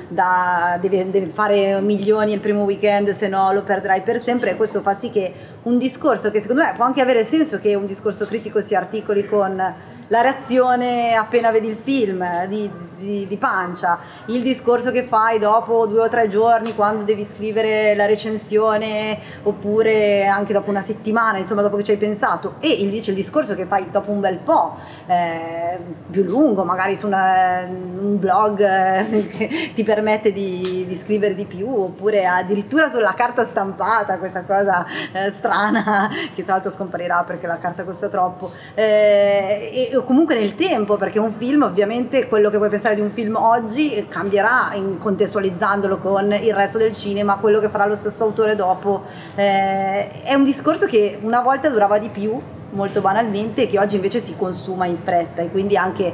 da, 0.09 0.77
deve, 0.83 1.11
deve 1.11 1.31
fare 1.33 1.81
milioni 1.81 2.35
il 2.35 2.41
primo 2.41 2.65
weekend, 2.65 3.17
se 3.17 3.27
no 3.27 3.53
lo 3.55 3.63
perderai 3.63 4.03
per 4.03 4.23
sempre 4.23 4.51
e 4.51 4.57
questo 4.57 4.83
fa 4.83 4.97
sì 4.99 5.09
che 5.09 5.33
un 5.63 5.79
discorso 5.79 6.31
che 6.31 6.43
secondo 6.43 6.63
me 6.63 6.75
può 6.77 6.85
anche 6.85 7.01
avere 7.01 7.25
senso 7.25 7.59
che 7.59 7.75
un 7.75 7.87
discorso 7.87 8.27
critico 8.27 8.61
si 8.61 8.75
articoli 8.75 9.25
con 9.25 9.77
la 10.09 10.23
reazione 10.23 11.15
appena 11.15 11.51
vedi 11.51 11.69
il 11.69 11.77
film 11.83 12.47
di, 12.47 12.71
di- 12.99 13.27
di 13.27 13.37
pancia, 13.37 13.99
il 14.27 14.43
discorso 14.43 14.91
che 14.91 15.05
fai 15.05 15.39
dopo 15.39 15.87
due 15.87 16.01
o 16.03 16.09
tre 16.09 16.29
giorni 16.29 16.75
quando 16.75 17.05
devi 17.05 17.25
scrivere 17.25 17.95
la 17.95 18.07
recensione 18.07 19.19
oppure 19.43 20.27
anche 20.27 20.53
dopo 20.53 20.71
una 20.71 20.83
settimana, 20.83 21.39
insomma 21.39 21.63
dopo 21.63 21.77
che 21.77 21.85
ci 21.85 21.91
hai 21.93 21.97
pensato. 21.97 22.55
E 22.61 22.69
il, 22.71 22.93
il 22.95 23.15
discorso 23.15 23.55
che 23.55 23.65
fai 23.65 23.91
dopo 23.91 24.11
un 24.11 24.21
bel 24.21 24.39
po', 24.39 24.77
eh, 25.07 25.79
più 26.11 26.23
lungo, 26.25 26.65
magari 26.65 26.97
su 26.97 27.07
una- 27.07 27.67
un 27.69 28.19
blog 28.19 28.61
eh, 28.61 29.29
che 29.37 29.73
ti 29.75 29.83
permette 29.85 30.33
di, 30.33 30.85
di 30.87 30.97
scrivere 31.03 31.35
di 31.35 31.45
più 31.45 31.69
oppure 31.69 32.27
addirittura 32.27 32.91
sulla 32.91 33.15
carta 33.15 33.45
stampata, 33.47 34.19
questa 34.19 34.43
cosa 34.43 34.85
eh, 35.13 35.33
strana 35.39 36.11
che 36.35 36.45
tra 36.45 36.55
l'altro 36.55 36.71
scomparirà 36.71 37.23
perché 37.25 37.47
la 37.47 37.59
carta 37.59 37.85
costa 37.85 38.09
troppo. 38.09 38.51
Eh, 38.75 39.91
e 39.93 40.03
comunque 40.05 40.35
nel 40.35 40.55
tempo 40.55 40.97
perché 40.97 41.19
un 41.19 41.33
film 41.33 41.63
ovviamente 41.63 42.27
quello 42.29 42.51
che 42.51 42.57
puoi 42.57 42.69
pensare 42.69 42.88
di 42.95 43.01
un 43.01 43.11
film 43.11 43.37
oggi 43.37 44.07
cambierà 44.09 44.73
contestualizzandolo 44.99 45.99
con 45.99 46.33
il 46.33 46.55
resto 46.55 46.79
del 46.79 46.95
cinema 46.95 47.37
quello 47.37 47.61
che 47.61 47.69
farà 47.69 47.87
lo 47.87 47.97
stesso 47.97 48.25
autore 48.25 48.57
dopo. 48.57 49.05
Eh, 49.35 50.23
è 50.23 50.35
un 50.35 50.45
discorso 50.45 50.87
che 50.87 51.19
una 51.23 51.41
volta 51.41 51.69
durava 51.69 51.99
di 51.99 52.09
più 52.09 52.41
molto 52.71 53.01
banalmente 53.01 53.63
e 53.63 53.67
che 53.69 53.79
oggi 53.79 53.97
invece 53.97 54.21
si 54.21 54.35
consuma 54.37 54.87
in 54.87 54.99
fretta 54.99 55.43
e 55.43 55.51
quindi 55.51 55.77
anche 55.77 56.13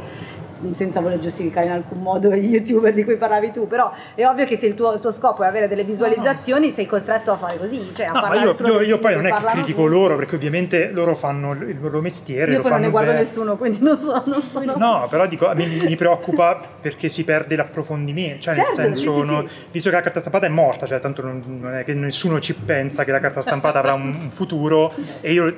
senza 0.73 1.01
voler 1.01 1.19
giustificare 1.19 1.67
in 1.67 1.73
alcun 1.73 2.01
modo 2.01 2.31
gli 2.35 2.55
youtuber 2.55 2.93
di 2.95 3.05
cui 3.05 3.17
parlavi 3.17 3.51
tu, 3.53 3.67
però 3.69 3.93
è 4.15 4.25
ovvio 4.27 4.47
che 4.47 4.59
se 4.59 4.67
il 4.67 4.75
tuo, 4.75 4.93
il 4.95 5.01
tuo 5.01 5.13
scopo 5.13 5.43
è 5.43 5.47
avere 5.47 5.69
delle 5.69 5.85
visualizzazioni 5.85 6.73
sei 6.75 6.87
costretto 6.87 7.33
a 7.33 7.37
fare 7.37 7.59
così, 7.59 7.93
cioè 7.95 8.07
a 8.07 8.13
No, 8.13 8.21
ma 8.21 8.29
parlare 8.29 8.51
io, 8.51 8.57
io- 8.67 8.81
io 8.81 8.99
poi 8.99 9.15
non 9.15 9.27
è 9.27 9.33
che 9.33 9.43
critico 9.47 9.83
tutti. 9.83 9.95
loro, 9.95 10.17
perché 10.17 10.35
ovviamente 10.37 10.91
loro 10.93 11.15
fanno 11.15 11.53
il 11.53 11.79
loro 11.81 12.01
mestiere. 12.01 12.51
Io 12.53 12.57
lo 12.59 12.63
poi 12.63 12.71
non 12.73 12.81
ne 12.81 12.91
guardo 12.91 13.11
bene. 13.11 13.23
nessuno, 13.23 13.57
quindi 13.57 13.79
non 13.83 13.99
so, 13.99 14.23
non 14.27 14.43
sono... 14.53 14.75
No, 14.85 15.07
però 15.11 15.27
dico, 15.27 15.49
a 15.49 15.55
me 15.55 15.67
mi, 15.67 15.79
mi 15.81 15.97
preoccupa 15.97 16.61
perché 16.81 17.09
si 17.09 17.25
perde 17.25 17.57
l'approfondimento, 17.57 18.43
cioè 18.43 18.55
Certo, 18.55 18.81
nel 18.81 18.95
senso, 18.95 19.15
sì, 19.15 19.21
sì, 19.21 19.27
no- 19.27 19.47
sì. 19.49 19.55
visto 19.71 19.91
che 19.91 19.97
la 19.97 20.03
carta 20.03 20.21
stampata 20.21 20.47
è 20.47 20.49
morta, 20.49 20.87
cioè 20.87 21.01
tanto 21.01 21.23
non, 21.23 21.43
non 21.61 21.75
è 21.75 21.85
che 21.85 21.95
nessuno 21.95 22.41
ci 22.41 22.55
pensa 22.55 23.05
che 23.05 23.11
la 23.13 23.21
carta 23.21 23.41
stampata 23.43 23.79
avrà 23.79 23.93
un, 23.95 24.17
un 24.21 24.31
futuro 24.31 24.93
e 25.21 25.33
io... 25.33 25.55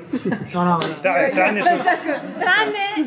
No, 0.53 0.63
no, 0.65 0.79
Tra- 1.01 1.29
tranne 1.33 1.63
su- 1.63 1.69
Tranne 2.39 2.95
è, 2.95 3.03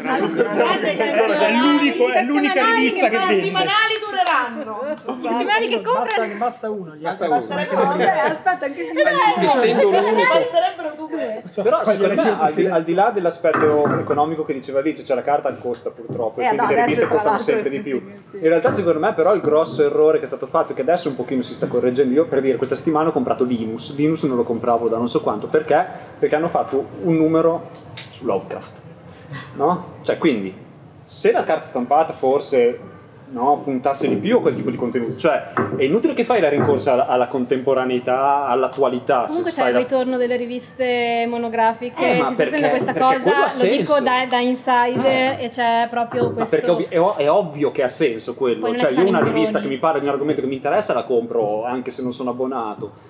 l'unico- 1.98 2.12
è 2.12 2.24
l'unica 2.24 2.66
rivista 2.76 3.08
che 3.08 3.18
vende. 3.18 3.34
settimanali 3.42 3.94
dureranno. 4.00 4.96
settimanali 4.96 5.68
che 5.68 5.80
basta, 5.82 6.00
comprano. 6.00 6.38
basta 6.38 6.70
uno. 6.70 6.96
Gli 6.96 7.02
Basta 7.02 7.26
uno. 7.26 7.40
Vabbè, 7.48 7.68
non 7.74 8.02
aspetta, 8.02 8.66
anche 8.66 8.82
l'unico... 8.84 9.90
Basterebbero 9.90 10.94
due. 10.96 11.44
Però 11.64 11.86
secondo 11.86 12.14
me 12.16 12.40
al 12.40 12.54
di, 12.54 12.66
al 12.66 12.84
di 12.84 12.94
là 12.94 13.10
dell'aspetto 13.12 14.00
economico 14.00 14.46
che 14.46 14.54
diceva 14.54 14.80
Alice, 14.80 15.04
cioè 15.04 15.16
la 15.16 15.24
carta 15.24 15.54
costa 15.56 15.90
purtroppo 15.90 16.40
Eh, 16.42 16.46
e 16.46 16.56
quindi 16.56 16.74
le 16.74 16.82
riviste 16.82 17.08
costano 17.08 17.40
sempre 17.40 17.70
di 17.70 17.80
più. 17.80 17.98
In 18.32 18.40
realtà 18.48 18.72
secondo 18.72 19.00
me 19.00 19.14
però 19.14 19.34
il 19.34 19.42
grosso 19.42 19.84
errore 19.84 20.18
che 20.20 20.24
è 20.26 20.28
stato 20.28 20.46
fatto, 20.48 20.74
che 20.74 20.82
adesso 20.82 21.10
un 21.10 21.16
pochino 21.16 21.42
si 21.42 21.54
sta 21.54 21.68
correggendo, 21.68 22.14
io 22.14 22.26
per 22.26 22.42
dire 22.42 22.58
questa 22.58 22.76
settimana 22.76 23.10
ho 23.10 23.12
comprato 23.12 23.44
Linus, 23.44 23.96
Linus 23.96 24.24
non 24.24 24.38
lo 24.38 24.44
compravo 24.44 24.88
da 24.88 24.98
non 24.98 25.10
so 25.10 25.22
quanto, 25.22 25.48
perché? 25.48 25.86
Perché 26.20 26.36
hanno 26.36 26.50
fatto 26.50 26.86
un 27.04 27.16
numero 27.18 27.70
su 27.94 28.26
Lovecraft, 28.26 28.82
no? 29.56 29.98
Cioè 30.02 30.18
quindi, 30.18 30.54
se 31.10 31.32
la 31.32 31.44
carta 31.44 31.66
stampata 31.66 32.14
forse 32.14 32.80
no, 33.32 33.62
puntasse 33.64 34.08
di 34.08 34.16
più 34.18 34.38
a 34.38 34.42
quel 34.42 34.54
tipo 34.54 34.70
di 34.70 34.78
contenuto, 34.78 35.16
cioè 35.18 35.54
è 35.76 35.84
inutile 35.84 36.14
che 36.14 36.24
fai 36.24 36.40
la 36.40 36.50
rincorsa 36.50 36.94
alla, 36.94 37.08
alla 37.08 37.26
contemporaneità, 37.28 38.46
all'attualità, 38.46 39.24
Comunque 39.26 39.52
c'è 39.52 39.66
il 39.68 39.74
la 39.74 39.80
ritorno 39.80 40.18
delle 40.18 40.36
riviste 40.36 41.26
monografiche, 41.28 42.12
Eh, 42.12 42.20
ma 42.20 42.28
si 42.28 42.34
sta 42.36 42.44
facendo 42.44 42.68
questa 42.70 42.94
cosa, 42.94 43.16
lo 43.16 43.70
dico 43.72 43.94
senso. 43.94 44.02
da, 44.02 44.26
da 44.30 44.40
insider 44.40 45.40
e 45.40 45.48
c'è 45.50 45.88
proprio 45.90 46.28
Ma 46.28 46.34
questo... 46.34 46.56
perché 46.56 46.72
ovvi- 46.72 46.88
è, 46.90 47.00
ov- 47.00 47.18
è 47.18 47.30
ovvio 47.32 47.72
che 47.72 47.82
ha 47.82 47.90
senso 47.90 48.36
quello. 48.36 48.76
Cioè, 48.76 48.92
io 48.92 49.08
una 49.08 49.24
rivista 49.24 49.60
che 49.60 49.68
mi 49.68 49.78
parla 49.78 50.00
di 50.00 50.06
un 50.06 50.12
argomento 50.12 50.42
che 50.42 50.48
mi 50.48 50.56
interessa 50.56 50.94
la 50.94 51.04
compro 51.04 51.66
anche 51.66 51.90
se 51.90 52.04
non 52.04 52.14
sono 52.14 52.30
abbonato. 52.30 53.09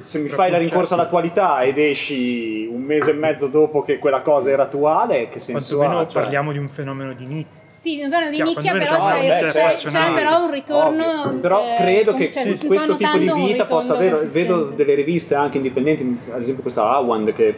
Se 0.00 0.18
mi 0.18 0.28
fai 0.28 0.50
la 0.50 0.58
rincorsa 0.58 0.94
all'attualità 0.94 1.62
ed 1.62 1.78
esci 1.78 2.68
un 2.70 2.82
mese 2.82 3.10
e 3.10 3.14
mezzo 3.14 3.46
dopo 3.48 3.82
che 3.82 3.98
quella 3.98 4.20
cosa 4.20 4.50
era 4.50 4.64
attuale, 4.64 5.28
che 5.28 5.38
senso 5.40 5.76
Quantomeno 5.76 6.02
ha? 6.02 6.08
Cioè, 6.08 6.22
parliamo 6.22 6.52
di 6.52 6.58
un 6.58 6.68
fenomeno 6.68 7.12
di 7.12 7.26
nicchia. 7.26 7.58
Sì, 7.80 7.98
non 7.98 8.10
parlo 8.10 8.28
di 8.28 8.34
Chiaro, 8.34 8.50
nicchia, 8.50 8.72
però 8.72 9.02
c'è, 9.04 9.44
c'è- 9.46 9.74
c'è 9.88 10.12
però 10.12 10.44
un 10.44 10.50
ritorno... 10.50 11.22
Ovvio. 11.22 11.38
Però 11.40 11.64
eh, 11.66 11.74
credo 11.76 12.12
che 12.12 12.30
cioè, 12.30 12.42
ci- 12.42 12.56
sto 12.56 12.66
questo 12.66 12.96
tipo 12.96 13.16
di 13.16 13.32
vita 13.32 13.64
possa 13.64 13.94
avere. 13.94 14.26
Vedo 14.26 14.64
delle 14.64 14.94
riviste 14.94 15.34
anche 15.34 15.56
indipendenti, 15.56 16.18
ad 16.30 16.40
esempio 16.40 16.60
questa 16.60 16.90
Awand 16.90 17.32
che 17.32 17.46
eh, 17.48 17.56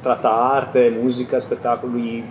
tratta 0.00 0.32
arte, 0.32 0.88
musica, 0.88 1.38
spettacoli 1.38 2.24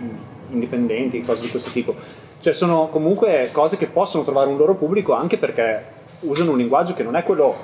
indipendenti, 0.50 1.22
cose 1.22 1.42
di 1.42 1.50
questo 1.50 1.70
tipo. 1.70 1.94
Cioè 2.40 2.52
sono 2.52 2.88
comunque 2.88 3.50
cose 3.52 3.76
che 3.76 3.86
possono 3.86 4.24
trovare 4.24 4.48
un 4.48 4.56
loro 4.56 4.74
pubblico 4.74 5.12
anche 5.12 5.38
perché 5.38 5.84
usano 6.20 6.50
un 6.50 6.56
linguaggio 6.58 6.92
che 6.94 7.04
non 7.04 7.14
è 7.14 7.22
quello 7.22 7.54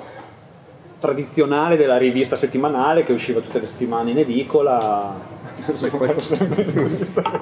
tradizionale 0.99 1.77
della 1.77 1.97
rivista 1.97 2.35
settimanale 2.35 3.03
che 3.03 3.13
usciva 3.13 3.39
tutte 3.39 3.59
le 3.59 3.65
settimane 3.65 4.11
in 4.11 4.19
edicola. 4.19 5.37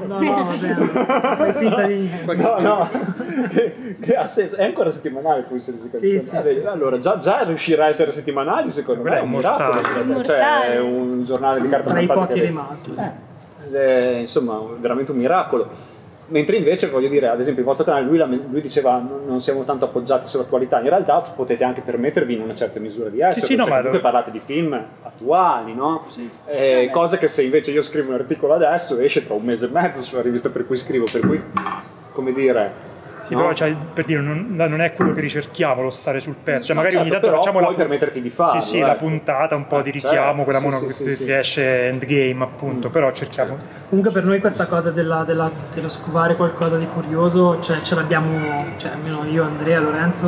No, 0.07 0.19
no, 0.19 0.43
vabbè, 0.43 1.35
fai 1.37 1.53
finta 1.53 1.83
di... 1.83 2.09
No, 2.35 2.59
no, 2.59 2.89
che, 3.49 3.95
che 4.01 4.15
ha 4.15 4.25
senso, 4.25 4.57
è 4.57 4.65
ancora 4.65 4.89
settimanale 4.89 5.43
poi 5.43 5.59
se 5.59 5.77
Sì, 5.93 6.19
sì, 6.19 6.37
sì, 6.43 6.61
allora 6.65 6.97
già, 6.97 7.17
già 7.17 7.43
riuscirà 7.43 7.85
a 7.85 7.87
essere 7.89 8.11
settimanali 8.11 8.69
secondo 8.69 9.03
me 9.03 9.17
è 9.17 9.21
un 9.21 9.29
miracolo 9.29 10.23
cioè 10.23 10.73
è 10.73 10.79
un 10.79 11.23
giornale 11.25 11.61
di 11.61 11.69
carta 11.69 11.89
Tra 11.89 11.99
i 11.99 12.03
stampata 12.03 12.27
pochi 12.27 12.39
rimasti. 12.41 12.95
ed 13.65 13.73
è 13.75 14.17
insomma 14.19 14.59
veramente 14.79 15.11
un 15.11 15.17
miracolo. 15.17 15.69
Mentre 16.29 16.57
invece, 16.57 16.87
voglio 16.89 17.07
dire, 17.07 17.27
ad 17.29 17.39
esempio, 17.39 17.61
il 17.61 17.67
vostro 17.67 17.85
canale, 17.85 18.05
lui, 18.05 18.17
la- 18.17 18.25
lui 18.25 18.61
diceva 18.61 18.97
non, 18.97 19.21
non 19.25 19.39
siamo 19.39 19.63
tanto 19.63 19.85
appoggiati 19.85 20.27
sull'attualità, 20.27 20.79
in 20.81 20.89
realtà 20.89 21.19
potete 21.21 21.63
anche 21.63 21.81
permettervi 21.81 22.33
in 22.33 22.41
una 22.41 22.53
certa 22.55 22.79
misura 22.79 23.09
di 23.09 23.21
essere, 23.21 23.45
sì, 23.45 23.55
no, 23.55 23.63
cioè, 23.63 23.71
ma- 23.71 23.77
comunque 23.77 24.01
parlate 24.01 24.31
di 24.31 24.41
film 24.43 24.73
attuali, 25.03 25.73
no? 25.73 26.05
Eh, 26.47 26.89
cosa 26.91 27.17
che 27.17 27.27
se 27.27 27.43
invece 27.43 27.71
io 27.71 27.81
scrivo 27.81 28.09
un 28.09 28.15
articolo 28.15 28.53
adesso 28.53 28.99
esce 28.99 29.23
tra 29.25 29.33
un 29.35 29.43
mese 29.43 29.67
e 29.67 29.69
mezzo 29.71 30.01
sulla 30.01 30.21
rivista 30.21 30.49
per 30.49 30.65
cui 30.67 30.75
scrivo, 30.75 31.05
per 31.11 31.21
cui, 31.21 31.41
come 32.11 32.33
dire... 32.33 32.95
Sì, 33.27 33.33
no? 33.33 33.41
però 33.41 33.53
cioè, 33.53 33.75
per 33.93 34.05
dire, 34.05 34.21
non, 34.21 34.47
non 34.55 34.81
è 34.81 34.93
quello 34.93 35.13
che 35.13 35.21
ricerchiamo 35.21 35.81
lo 35.81 35.89
stare 35.89 36.19
sul 36.19 36.35
pezzo. 36.41 36.67
Cioè, 36.67 36.75
magari 36.75 36.95
certo, 36.95 37.09
ogni 37.11 37.19
tanto 37.21 37.35
facciamo 37.37 37.59
puoi 37.59 37.71
la 37.71 37.77
permetterti 37.77 38.21
di 38.21 38.29
farlo, 38.29 38.61
Sì, 38.61 38.67
sì, 38.69 38.79
la 38.79 38.91
ecco. 38.93 39.05
puntata, 39.05 39.55
un 39.55 39.67
po' 39.67 39.81
di 39.81 39.89
Eh, 39.89 39.93
richiamo, 39.93 40.15
certo, 40.27 40.43
quella 40.43 40.59
sì, 40.59 40.65
mono 40.65 40.77
sì, 40.77 40.85
che 40.85 40.91
sì, 40.93 41.03
si 41.13 41.21
sì. 41.23 41.31
esce 41.31 41.87
endgame, 41.89 42.43
appunto, 42.43 42.89
però 42.89 43.11
cerchiamo. 43.11 43.57
Comunque 43.89 44.11
per 44.11 44.23
noi 44.23 44.39
questa 44.39 44.65
cosa 44.65 44.91
della- 44.91 45.23
della- 45.23 45.51
dello 45.73 45.89
scovare 45.89 46.35
qualcosa 46.35 46.77
di 46.77 46.85
curioso, 46.87 47.59
cioè 47.59 47.79
ce 47.81 47.95
l'abbiamo, 47.95 48.63
cioè 48.77 48.91
almeno 48.91 49.25
io, 49.29 49.43
Andrea, 49.43 49.79
Lorenzo, 49.79 50.27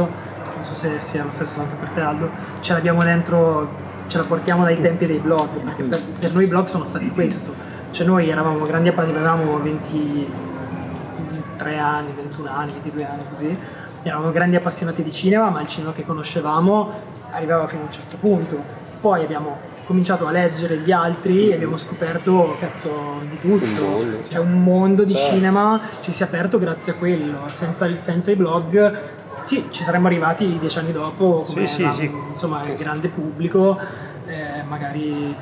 non 0.53 0.63
so 0.63 0.76
se 0.76 0.99
sia 0.99 1.23
lo 1.23 1.31
stesso 1.31 1.59
anche 1.61 1.76
per 1.76 1.89
te 1.89 2.01
Aldo, 2.01 2.30
ce 2.59 2.73
l'abbiamo 2.73 3.01
dentro, 3.03 3.88
ce 4.07 4.17
la 4.17 4.23
portiamo 4.26 4.63
dai 4.63 4.80
tempi 4.81 5.05
dei 5.05 5.19
blog, 5.19 5.47
perché 5.63 5.84
per, 5.84 6.01
per 6.19 6.34
noi 6.34 6.43
i 6.43 6.47
blog 6.47 6.65
sono 6.65 6.84
stati 6.85 7.09
questo. 7.11 7.67
Cioè 7.91 8.05
noi 8.05 8.30
eravamo 8.30 8.65
grandi 8.65 8.89
appassionati, 8.89 9.26
avevamo 9.26 9.57
23 9.59 11.77
anni, 11.77 12.11
21 12.40 12.49
anni, 12.49 12.72
22 12.74 13.06
anni 13.06 13.24
così, 13.30 13.57
eravamo 14.03 14.32
grandi 14.32 14.56
appassionati 14.56 15.03
di 15.03 15.11
cinema, 15.11 15.49
ma 15.49 15.61
il 15.61 15.68
cinema 15.68 15.91
che 15.94 16.06
conoscevamo 16.06 16.91
arrivava 17.32 17.68
fino 17.68 17.82
a 17.84 17.86
un 17.86 17.91
certo 17.91 18.18
punto. 18.18 18.57
Poi 19.02 19.24
abbiamo 19.24 19.57
cominciato 19.86 20.28
a 20.28 20.32
leggere 20.32 20.78
gli 20.78 20.91
altri 20.91 21.49
e 21.49 21.56
abbiamo 21.56 21.78
scoperto 21.78 22.56
cazzo 22.60 23.22
di 23.30 23.40
tutto. 23.40 24.20
C'è 24.28 24.38
un 24.38 24.64
mondo 24.64 25.03
di 25.03 25.16
Certo. 25.16 25.34
cinema 25.34 25.82
ci 26.02 26.14
si 26.14 26.24
è 26.24 26.26
aperto 26.26 26.60
grazie 26.60 26.94
a 26.94 26.95
quello. 26.95 27.48
Senza, 27.48 27.88
senza 27.98 28.32
i 28.32 28.36
blog, 28.36 28.98
sì, 29.41 29.68
ci 29.72 29.84
saremmo 29.84 30.07
arrivati 30.07 30.57
dieci 30.60 30.78
anni 30.80 30.91
dopo 30.91 31.44
come 31.48 31.66
Sì, 31.68 31.84
la- 31.84 31.91
sì. 31.91 32.11
insomma 32.30 32.64
il 32.64 32.76
grande 32.76 33.07
pubblico. 33.10 34.07
eh, 34.28 34.61
magari 34.61 35.36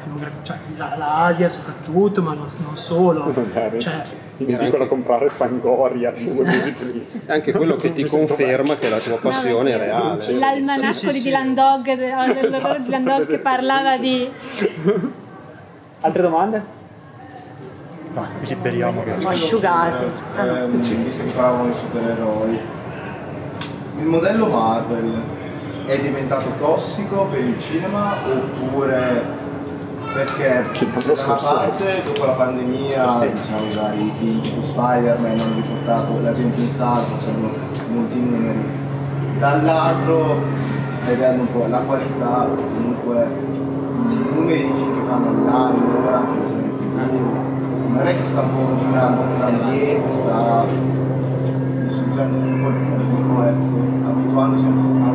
cioè, 0.44 0.58
la- 0.78 0.96
l'Asia 0.96 1.50
soprattutto, 1.50 2.22
ma 2.22 2.34
non, 2.34 2.46
non 2.64 2.78
solo. 2.78 3.26
Magari. 3.36 3.82
Cioè, 4.38 4.48
in 4.48 4.54
edicola 4.56 4.84
a 4.84 4.88
comprare 4.88 5.30
Fangoria 5.30 6.12
due 6.18 6.44
mesi 6.46 6.72
prima. 6.74 7.04
Anche 7.34 7.52
quello 7.52 7.76
che 7.76 7.92
ti 7.94 8.04
Mi 8.04 8.10
conferma 8.10 8.76
che 8.78 8.90
la 8.90 9.00
tua 9.00 9.18
passione 9.18 9.74
è 9.74 9.78
reale. 9.78 10.32
L'almanacco 10.34 10.94
Sì, 10.94 11.08
sì, 11.08 11.14
di 11.14 11.20
sì, 11.20 11.24
Dylan 11.24 11.44
sì, 11.46 11.54
Dog, 11.54 11.84
del- 11.86 12.34
del- 12.50 12.84
Dylan 12.84 13.04
Dog 13.04 13.26
che 13.28 13.40
parlava 13.40 13.98
di... 13.98 14.30
Altre 16.02 16.22
domande? 16.22 16.76
No, 18.14 18.28
ci 18.44 18.54
liberiamo 18.56 19.04
che 19.04 19.14
asciugati. 19.28 20.06
Ehm, 20.38 21.04
visto 21.04 21.24
che 21.24 21.32
parlavamo 21.32 21.68
di 21.68 21.74
supereroi, 21.74 22.60
il 24.00 24.06
modello 24.06 24.48
Marvel 24.48 25.22
è 25.86 26.00
diventato 26.00 26.50
tossico 26.58 27.26
per 27.32 27.40
il 27.40 27.60
cinema 27.60 28.16
oppure 28.28 29.24
perché 30.14 30.66
Che 30.72 30.86
da 30.86 31.24
una 31.26 31.36
parte 31.36 32.04
dopo 32.06 32.26
la 32.26 32.32
pandemia 32.34 33.30
diciamo 33.32 33.64
i 33.70 33.76
vari 33.76 34.12
film 34.16 34.42
tipo 34.42 34.62
Spider-Man 34.62 35.40
hanno 35.40 35.56
riportato 35.56 36.22
la 36.22 36.32
gente 36.32 36.62
in 36.62 36.68
sala 36.68 37.04
facendo 37.04 37.50
molti 37.90 38.20
numeri. 38.20 38.66
Dall'altro 39.40 40.42
vedendo 41.06 41.42
un 41.42 41.52
po' 41.52 41.66
la 41.68 41.80
qualità 41.80 42.48
comunque 42.56 43.28
i 44.10 44.28
numeri 44.34 44.62
di 44.62 44.72
film 44.74 44.94
che 45.00 45.08
fanno 45.08 45.30
all'anno 45.30 46.04
ora 46.04 46.18
anche 46.18 46.40
le 46.42 46.48
serie 46.48 46.70
tv 46.70 47.46
non 47.94 48.06
è 48.06 48.18
che 48.18 48.24
sta 48.24 48.42
un 48.42 48.50
po' 48.56 48.68
rovinando 48.70 49.22
l'ambiente 49.40 50.12
sta 50.12 50.66
distruggendo 51.84 52.38
un 52.38 52.62
po' 52.62 52.70
il 52.70 52.76
pubblico 52.76 53.44
ecco. 53.44 53.76
Abituandosi 54.08 54.66
a 54.66 54.68
un 54.68 54.76
contenuto 54.76 55.07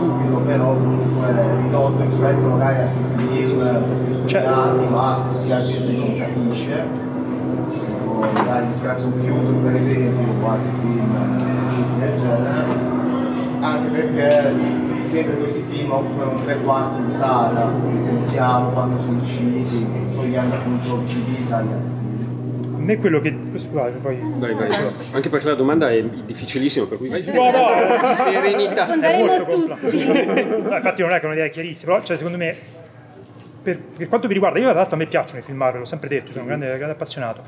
stupido 0.00 0.38
però 0.38 0.72
comunque 0.72 1.34
ridotto 1.62 2.02
rispetto 2.02 2.48
magari 2.48 2.76
a 2.76 2.82
altri 2.82 3.04
film 3.16 3.84
più 4.04 4.14
studiati 4.14 4.88
ma 4.88 5.22
che 5.42 5.48
la 5.48 5.62
gente 5.62 5.92
non 5.92 6.14
capisce 6.14 6.86
o 8.06 8.20
magari 8.32 8.66
Scratch 8.78 9.04
on 9.04 9.12
Future 9.18 9.58
per 9.62 9.74
esempio 9.74 10.32
o 10.42 10.48
altri 10.48 10.70
film 10.80 11.98
del 11.98 12.16
genere. 12.16 12.98
Anche 13.60 13.88
perché 13.90 14.54
sempre 15.02 15.36
questi 15.36 15.62
film 15.68 15.90
occupano 15.90 16.40
tre 16.44 16.56
quarti 16.60 17.04
di 17.04 17.10
sala 17.10 17.70
se 17.82 17.90
pensiamo 17.90 18.70
quando 18.70 18.98
sono 18.98 19.20
usciti 19.20 19.86
togliendo 20.14 20.54
appunto 20.54 20.94
altri 20.94 21.22
film 21.22 21.52
A 21.52 22.78
me 22.78 22.96
quello 22.96 23.20
che. 23.20 23.39
Scusate, 23.60 23.98
poi. 24.02 24.18
Vai, 24.36 24.54
vai. 24.54 24.68
Anche 25.12 25.28
perché 25.28 25.46
la 25.46 25.54
domanda 25.54 25.90
è 25.90 26.02
difficilissima, 26.02 26.86
per 26.86 26.98
cui 26.98 27.08
vai. 27.08 27.24
No, 27.24 27.50
no, 27.50 28.14
Serenità. 28.14 28.86
Tutti. 28.86 30.06
No, 30.06 30.76
infatti 30.76 31.02
non 31.02 31.12
è 31.12 31.18
che 31.18 31.24
è 31.24 31.26
un'idea 31.26 31.48
chiarissima, 31.48 31.92
però 31.92 32.04
cioè, 32.04 32.16
secondo 32.16 32.38
me, 32.38 32.56
per, 33.62 33.78
per 33.96 34.08
quanto 34.08 34.26
mi 34.26 34.32
riguarda, 34.32 34.58
io 34.58 34.66
tra 34.66 34.74
l'altro 34.74 34.94
a 34.94 34.98
me 34.98 35.06
piacciono 35.06 35.38
i 35.38 35.42
film 35.42 35.56
Marvel, 35.58 35.80
l'ho 35.80 35.86
sempre 35.86 36.08
detto, 36.08 36.30
sono 36.30 36.40
un 36.42 36.46
grande, 36.46 36.66
grande 36.66 36.92
appassionato. 36.92 37.42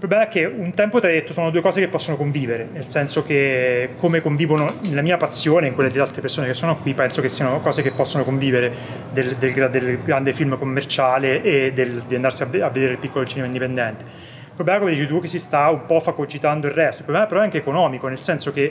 Il 0.00 0.06
problema 0.06 0.30
è 0.30 0.32
che 0.32 0.46
un 0.46 0.72
tempo 0.72 0.98
ti 0.98 1.04
hai 1.04 1.12
detto 1.12 1.34
sono 1.34 1.50
due 1.50 1.60
cose 1.60 1.78
che 1.78 1.88
possono 1.88 2.16
convivere, 2.16 2.66
nel 2.72 2.88
senso 2.88 3.22
che 3.22 3.90
come 3.98 4.22
convivono 4.22 4.66
la 4.92 5.02
mia 5.02 5.18
passione 5.18 5.66
e 5.66 5.72
quelle 5.72 5.90
delle 5.90 6.00
altre 6.00 6.22
persone 6.22 6.46
che 6.46 6.54
sono 6.54 6.78
qui, 6.78 6.94
penso 6.94 7.20
che 7.20 7.28
siano 7.28 7.60
cose 7.60 7.82
che 7.82 7.90
possono 7.90 8.24
convivere 8.24 8.72
del, 9.12 9.34
del 9.34 9.68
del 9.68 9.98
grande 10.02 10.32
film 10.32 10.56
commerciale 10.56 11.42
e 11.42 11.72
del- 11.74 12.02
di 12.06 12.14
andarsi 12.14 12.42
a, 12.44 12.46
a 12.46 12.70
vedere 12.70 12.92
il 12.92 12.98
piccolo 12.98 13.26
cinema 13.26 13.44
indipendente. 13.46 14.29
Problema, 14.60 14.80
come 14.84 14.94
dici 14.94 15.06
tu, 15.06 15.22
che 15.22 15.26
si 15.26 15.38
sta 15.38 15.70
un 15.70 15.86
po' 15.86 16.00
fagocitando 16.00 16.66
il 16.66 16.74
resto. 16.74 16.98
Il 16.98 17.04
problema 17.04 17.26
però 17.26 17.40
è 17.40 17.44
anche 17.44 17.56
economico, 17.56 18.08
nel 18.08 18.18
senso 18.18 18.52
che 18.52 18.70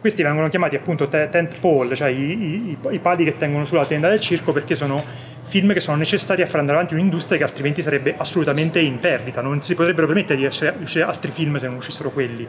questi 0.00 0.24
vengono 0.24 0.48
chiamati 0.48 0.74
appunto 0.74 1.06
te- 1.06 1.28
tent 1.28 1.58
pole, 1.60 1.94
cioè 1.94 2.08
i, 2.08 2.70
i- 2.72 2.76
i- 2.90 2.98
pali 2.98 3.22
che 3.22 3.36
tengono 3.36 3.64
sulla 3.64 3.86
tenda 3.86 4.08
del 4.08 4.18
circo 4.18 4.52
perché 4.52 4.74
sono 4.74 5.00
film 5.44 5.72
che 5.72 5.78
sono 5.78 5.96
necessari 5.96 6.42
a 6.42 6.46
far 6.46 6.58
andare 6.58 6.78
avanti 6.78 6.94
un'industria 6.94 7.38
che 7.38 7.44
altrimenti 7.44 7.82
sarebbe 7.82 8.14
assolutamente 8.16 8.80
in 8.80 8.98
perdita, 8.98 9.40
non 9.40 9.60
si 9.60 9.76
potrebbero 9.76 10.06
permettere 10.08 10.40
di 10.40 10.44
uscire 10.44 11.04
altri 11.04 11.30
film 11.30 11.54
se 11.54 11.68
non 11.68 11.76
uscissero 11.76 12.10
quelli. 12.10 12.44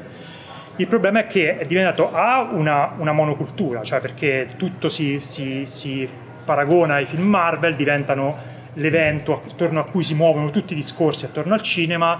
Il 0.77 0.87
problema 0.87 1.19
è 1.19 1.27
che 1.27 1.59
è 1.59 1.65
diventato 1.65 2.11
A 2.11 2.49
una, 2.51 2.95
una 2.97 3.11
monocultura, 3.11 3.83
cioè 3.83 3.99
perché 3.99 4.47
tutto 4.57 4.89
si, 4.89 5.19
si- 5.21 5.67
si 5.67 6.07
paragona 6.43 6.95
ai 6.95 7.05
film 7.05 7.27
Marvel, 7.27 7.75
diventano 7.75 8.57
l'evento 8.73 9.43
attorno 9.47 9.79
a 9.79 9.83
cui 9.83 10.03
si 10.03 10.13
muovono 10.15 10.49
tutti 10.51 10.73
i 10.73 10.75
discorsi 10.75 11.25
attorno 11.25 11.53
al 11.53 11.61
cinema, 11.61 12.19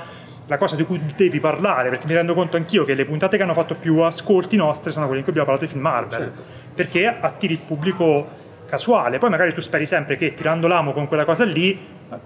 la 0.49 0.57
cosa 0.57 0.75
di 0.75 0.83
cui 0.83 0.99
devi 1.15 1.39
parlare, 1.39 1.89
perché 1.89 2.05
mi 2.07 2.15
rendo 2.15 2.33
conto 2.33 2.57
anch'io 2.57 2.83
che 2.83 2.95
le 2.95 3.05
puntate 3.05 3.37
che 3.37 3.43
hanno 3.43 3.53
fatto 3.53 3.75
più 3.75 3.99
ascolti 3.99 4.57
nostre 4.57 4.89
sono 4.91 5.05
quelle 5.05 5.19
in 5.19 5.23
cui 5.23 5.31
abbiamo 5.39 5.47
parlato 5.55 5.65
di 5.67 5.71
film 5.79 5.83
Marvel, 5.87 6.31
perché 6.73 7.05
attiri 7.07 7.53
il 7.53 7.59
pubblico 7.59 8.27
casuale, 8.67 9.19
poi 9.19 9.29
magari 9.29 9.53
tu 9.53 9.61
speri 9.61 9.85
sempre 9.85 10.15
che 10.15 10.33
tirando 10.33 10.67
l'amo 10.67 10.91
con 10.91 11.07
quella 11.07 11.23
cosa 11.25 11.43
lì, 11.45 11.77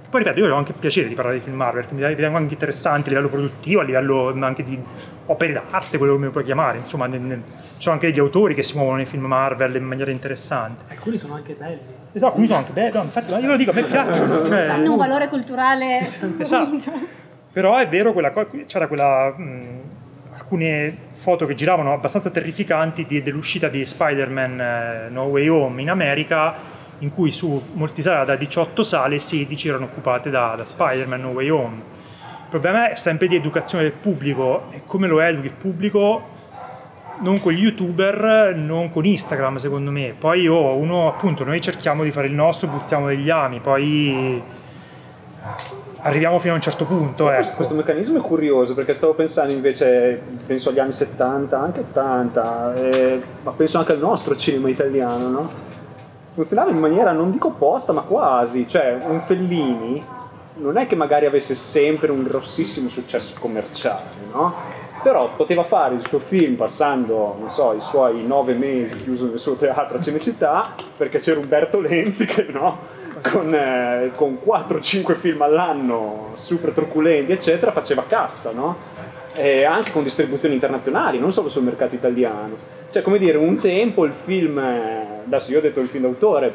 poi 0.09 0.23
ripeto, 0.23 0.39
io 0.39 0.53
ho 0.53 0.57
anche 0.57 0.71
piacere 0.71 1.09
di 1.09 1.15
parlare 1.15 1.37
di 1.37 1.43
film 1.43 1.57
Marvel, 1.57 1.81
perché 1.85 1.95
mi 1.95 2.05
ritengo 2.07 2.37
anche 2.37 2.53
interessanti 2.53 3.09
a 3.09 3.11
livello 3.11 3.29
produttivo, 3.29 3.81
a 3.81 3.83
livello 3.83 4.33
anche 4.41 4.63
di 4.63 4.79
opere 5.25 5.51
d'arte, 5.53 5.97
quello 5.97 6.15
che 6.17 6.25
mi 6.25 6.29
puoi 6.31 6.45
chiamare, 6.45 6.77
insomma, 6.77 7.07
nel- 7.07 7.19
nel- 7.19 7.43
ci 7.45 7.81
sono 7.81 7.95
anche 7.95 8.07
degli 8.07 8.19
autori 8.19 8.55
che 8.55 8.63
si 8.63 8.75
muovono 8.75 8.97
nei 8.97 9.05
film 9.05 9.25
Marvel 9.25 9.75
in 9.75 9.83
maniera 9.83 10.11
interessante. 10.11 10.85
alcuni 10.89 11.17
sono 11.17 11.33
anche 11.33 11.55
belli. 11.59 11.79
Esatto, 12.13 12.25
alcuni 12.31 12.47
sono 12.47 12.59
anche 12.59 12.71
belli, 12.71 12.91
no, 12.93 13.03
infatti 13.03 13.31
io 13.33 13.47
lo 13.47 13.57
dico, 13.57 13.71
a 13.71 13.73
me 13.73 13.83
piacciono, 13.83 14.45
cioè, 14.45 14.67
Hanno 14.67 14.91
un 14.91 14.97
valore 14.97 15.27
culturale. 15.27 15.99
Esatto. 16.37 17.21
Però 17.53 17.77
è 17.77 17.87
vero, 17.87 18.13
quella 18.13 18.31
co- 18.31 18.47
c'era 18.65 18.87
quella, 18.87 19.31
mh, 19.37 19.81
alcune 20.33 20.95
foto 21.13 21.45
che 21.45 21.53
giravano 21.53 21.93
abbastanza 21.93 22.31
terrificanti 22.31 23.05
di- 23.05 23.21
dell'uscita 23.21 23.67
di 23.67 23.85
Spider-Man 23.85 24.59
eh, 24.59 25.09
No 25.09 25.25
Way 25.25 25.47
Home 25.49 25.79
in 25.79 25.91
America, 25.91 26.55
in 26.97 27.13
cui 27.13 27.31
su 27.31 27.63
molti 27.73 28.01
sale 28.01 28.25
da 28.25 28.35
18 28.35 28.81
sale 28.81 29.19
16 29.19 29.67
erano 29.67 29.85
occupate 29.85 30.31
da, 30.31 30.55
da 30.57 30.65
Spider-Man 30.65 31.21
No 31.21 31.29
Way 31.29 31.49
Home. 31.49 31.75
Il 31.75 32.49
problema 32.49 32.89
è 32.89 32.95
sempre 32.95 33.27
di 33.27 33.35
educazione 33.35 33.83
del 33.83 33.93
pubblico 33.93 34.71
e 34.71 34.81
come 34.87 35.05
lo 35.05 35.19
educhi 35.19 35.45
il 35.45 35.53
pubblico 35.53 36.31
non 37.19 37.39
con 37.39 37.51
gli 37.53 37.61
youtuber, 37.61 38.55
non 38.55 38.89
con 38.89 39.05
Instagram 39.05 39.57
secondo 39.57 39.91
me. 39.91 40.15
Poi 40.17 40.47
oh, 40.47 40.75
uno 40.75 41.07
appunto 41.07 41.43
noi 41.43 41.61
cerchiamo 41.61 42.03
di 42.03 42.09
fare 42.11 42.25
il 42.25 42.33
nostro, 42.33 42.67
buttiamo 42.67 43.05
degli 43.05 43.29
ami, 43.29 43.59
poi 43.59 44.41
arriviamo 46.03 46.39
fino 46.39 46.53
a 46.53 46.55
un 46.55 46.61
certo 46.61 46.85
punto. 46.85 47.25
Questo, 47.25 47.47
Ecco. 47.47 47.55
questo 47.55 47.75
meccanismo 47.75 48.19
è 48.19 48.21
curioso 48.21 48.73
perché 48.73 48.93
stavo 48.93 49.13
pensando 49.13 49.51
invece, 49.51 50.21
penso 50.45 50.69
agli 50.69 50.79
anni 50.79 50.91
70, 50.91 51.59
anche 51.59 51.79
80, 51.79 52.73
eh, 52.75 53.21
ma 53.43 53.51
penso 53.51 53.77
anche 53.79 53.91
al 53.93 53.99
nostro 53.99 54.35
cinema 54.35 54.69
italiano, 54.69 55.27
no? 55.29 55.49
Funzionava 56.33 56.71
in 56.71 56.79
maniera 56.79 57.11
non 57.11 57.31
dico 57.31 57.47
opposta, 57.49 57.93
ma 57.93 58.01
quasi, 58.01 58.67
cioè 58.67 58.97
un 59.07 59.21
Fellini 59.21 60.03
non 60.55 60.77
è 60.77 60.85
che 60.87 60.95
magari 60.95 61.25
avesse 61.25 61.55
sempre 61.55 62.11
un 62.11 62.23
grossissimo 62.23 62.89
successo 62.89 63.35
commerciale, 63.39 64.03
no? 64.31 64.81
Però 65.01 65.31
poteva 65.35 65.63
fare 65.63 65.95
il 65.95 66.07
suo 66.07 66.19
film 66.19 66.55
passando, 66.55 67.35
non 67.37 67.49
so, 67.49 67.73
i 67.73 67.81
suoi 67.81 68.25
nove 68.25 68.53
mesi 68.53 69.03
chiuso 69.03 69.25
nel 69.25 69.37
suo 69.37 69.53
teatro 69.55 69.97
a 69.97 69.99
Cinecittà 70.01 70.73
perché 70.95 71.19
c'era 71.19 71.39
Umberto 71.39 71.81
Lenzi 71.81 72.25
che 72.25 72.47
no? 72.49 73.01
Con, 73.23 73.55
eh, 73.55 74.11
con 74.15 74.39
4-5 74.45 75.15
film 75.15 75.41
all'anno 75.43 76.33
super 76.35 76.71
truculenti, 76.71 77.31
eccetera, 77.31 77.71
faceva 77.71 78.03
cassa, 78.05 78.51
no? 78.51 78.75
E 79.33 79.63
anche 79.63 79.91
con 79.91 80.03
distribuzioni 80.03 80.53
internazionali, 80.53 81.19
non 81.19 81.31
solo 81.31 81.47
sul 81.47 81.63
mercato 81.63 81.95
italiano. 81.95 82.55
Cioè, 82.91 83.01
come 83.01 83.17
dire, 83.17 83.37
un 83.37 83.59
tempo 83.59 84.03
il 84.03 84.13
film, 84.13 84.59
eh, 84.59 85.21
adesso 85.25 85.51
io 85.51 85.59
ho 85.59 85.61
detto 85.61 85.79
il 85.79 85.87
film 85.87 86.03
d'autore, 86.03 86.53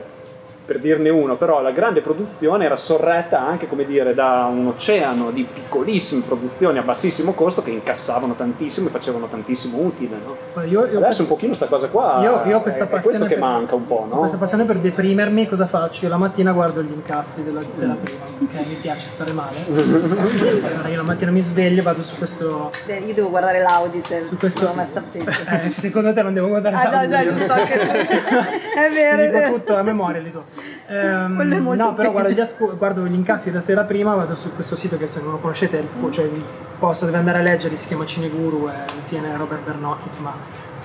per 0.69 0.81
dirne 0.81 1.09
uno, 1.09 1.37
però 1.39 1.63
la 1.63 1.71
grande 1.71 2.03
produzione 2.03 2.67
era 2.67 2.77
sorretta 2.77 3.41
anche, 3.41 3.67
come 3.67 3.87
dire, 3.87 4.13
da 4.13 4.51
un 4.53 4.67
oceano 4.67 5.31
di 5.31 5.43
piccolissime 5.51 6.25
produzioni 6.27 6.77
a 6.77 6.83
bassissimo 6.83 7.33
costo 7.33 7.63
che 7.63 7.71
incassavano 7.71 8.35
tantissimo 8.35 8.89
e 8.89 8.91
facevano 8.91 9.29
tantissimo 9.29 9.79
utile, 9.79 10.17
no? 10.23 10.63
Io, 10.65 10.85
io 10.85 10.99
Adesso 10.99 11.23
un 11.23 11.29
pochino 11.29 11.55
sta 11.55 11.65
cosa 11.65 11.89
qua 11.89 12.19
Io, 12.21 12.43
io 12.45 12.59
ho 12.59 12.61
questa 12.61 12.85
è, 12.85 12.87
è 12.87 12.91
passione 12.91 13.17
questo 13.17 13.35
che 13.35 13.41
per- 13.41 13.51
manca 13.51 13.75
un 13.77 13.87
po', 13.87 14.07
no? 14.11 14.19
questa 14.19 14.37
passione 14.37 14.67
per 14.67 14.77
deprimermi, 14.77 15.49
cosa 15.49 15.67
faccio? 15.67 16.05
Io 16.05 16.11
la 16.11 16.19
mattina 16.19 16.53
guardo 16.53 16.83
gli 16.83 16.93
incassi 16.93 17.43
della 17.45 17.63
sera 17.71 17.97
prima, 18.03 18.25
ok? 18.25 18.67
Mi 18.67 18.75
piace 18.75 19.09
stare 19.09 19.33
male. 19.33 19.57
allora 19.73 20.89
io 20.89 20.97
la 20.97 21.03
mattina 21.03 21.31
mi 21.31 21.41
sveglio 21.41 21.81
e 21.81 21.83
vado 21.83 22.03
su 22.03 22.19
questo. 22.19 22.71
Eh, 22.87 23.05
Io 23.07 23.15
devo 23.15 23.31
guardare 23.31 23.61
l'auditor, 23.61 24.21
Su 24.21 24.37
questo-. 24.37 24.71
Eh, 25.13 25.71
secondo 25.71 26.13
te 26.13 26.21
non 26.21 26.35
devo 26.35 26.49
guardare 26.49 26.77
Ah, 26.77 27.07
no, 27.07 27.33
giusto, 27.33 27.53
anche 27.55 27.79
tu. 27.79 27.87
È 27.87 28.91
vero, 28.93 29.23
è 29.23 29.31
vero. 29.31 29.53
tutto 29.55 29.75
a 29.75 29.83
memoria, 29.83 30.21
li 30.21 30.31
so. 30.31 30.45
Ehm, 30.89 31.35
Quello 31.35 31.55
è 31.57 31.59
molto 31.59 31.83
no, 31.83 31.95
però 31.95 32.11
guardo 32.11 32.31
gli, 32.31 32.41
asco- 32.41 32.77
guardo 32.77 33.07
gli 33.07 33.15
incassi 33.15 33.51
da 33.51 33.61
sera 33.61 33.85
prima, 33.85 34.15
vado 34.15 34.35
su 34.35 34.55
questo 34.55 34.75
sito 34.75 34.97
che 34.97 35.07
se 35.07 35.21
non 35.21 35.33
lo 35.33 35.39
conoscete, 35.39 35.79
è 35.79 35.83
il, 35.83 35.87
po- 35.87 36.11
cioè 36.11 36.25
il 36.25 36.43
posto 36.79 37.05
dove 37.05 37.19
andare 37.19 37.39
a 37.39 37.43
leggere, 37.43 37.77
si 37.77 37.89
chiama 37.89 38.07
Cineguru, 38.07 38.69
e 38.69 38.73
lo 38.95 39.03
tiene 39.07 39.37
Robert 39.37 39.63
Bernocchi, 39.65 40.07
insomma, 40.07 40.33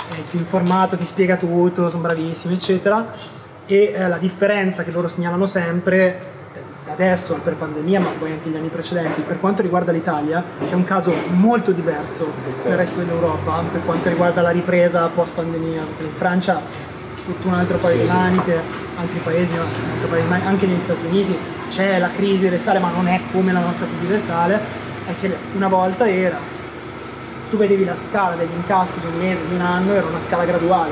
è 0.10 0.20
più 0.30 0.40
informato, 0.40 0.98
ti 0.98 1.06
spiega 1.06 1.38
tutto, 1.38 1.90
sono 1.90 2.02
bravissimi, 2.02 2.56
eccetera. 2.56 3.06
E 3.66 3.94
eh, 3.96 4.08
la 4.10 4.18
differenza 4.18 4.84
che 4.84 4.92
loro 4.92 5.08
segnalano 5.08 5.46
sempre, 5.46 6.20
eh, 6.54 6.92
adesso 6.92 7.40
per 7.42 7.56
pandemia, 7.56 8.02
ma 8.02 8.10
poi 8.20 8.32
anche 8.32 8.50
gli 8.50 8.58
anni 8.58 8.68
precedenti, 8.68 9.22
per 9.22 9.40
quanto 9.40 9.62
riguarda 9.62 9.94
l'Italia, 9.94 10.44
c'è 10.68 10.74
un 10.76 10.84
caso 10.84 11.14
molto 11.30 11.72
diverso 11.72 12.30
dal 12.66 12.76
resto 12.76 13.00
dell'Europa, 13.00 13.64
per 13.72 13.86
quanto 13.86 14.10
riguarda 14.10 14.42
la 14.42 14.50
ripresa 14.50 15.08
post 15.08 15.34
pandemia, 15.34 15.82
perché 15.84 16.04
in 16.04 16.16
Francia 16.16 16.92
tutto 17.26 17.48
un 17.48 17.54
altro 17.54 17.78
paio 17.78 18.02
di 18.02 18.08
maniche, 18.08 18.62
altri 18.98 19.20
paesi, 19.20 19.54
maniche, 20.28 20.48
anche 20.48 20.66
negli 20.66 20.82
Stati 20.82 21.06
Uniti. 21.06 21.38
C'è 21.70 21.98
la 22.00 22.10
crisi 22.12 22.50
del 22.50 22.60
sale, 22.60 22.80
ma 22.80 22.92
non 22.92 23.08
è 23.08 23.20
come 23.32 23.52
la 23.52 23.60
nostra 23.60 23.86
crisi 23.86 24.08
del 24.08 24.22
sale, 24.22 24.60
è 25.08 25.14
che 25.20 25.36
una 25.56 25.68
volta 25.68 26.08
era, 26.08 26.38
tu 27.50 27.58
vedevi 27.58 27.86
la 27.86 27.96
scala 27.96 28.36
degli 28.36 28.54
incassi 28.54 29.00
di 29.00 29.08
un 29.08 29.18
mese, 29.18 29.48
di 29.48 29.56
un 29.56 29.62
anno, 29.62 29.94
era 29.94 30.06
una 30.06 30.20
scala 30.20 30.46
graduale, 30.46 30.92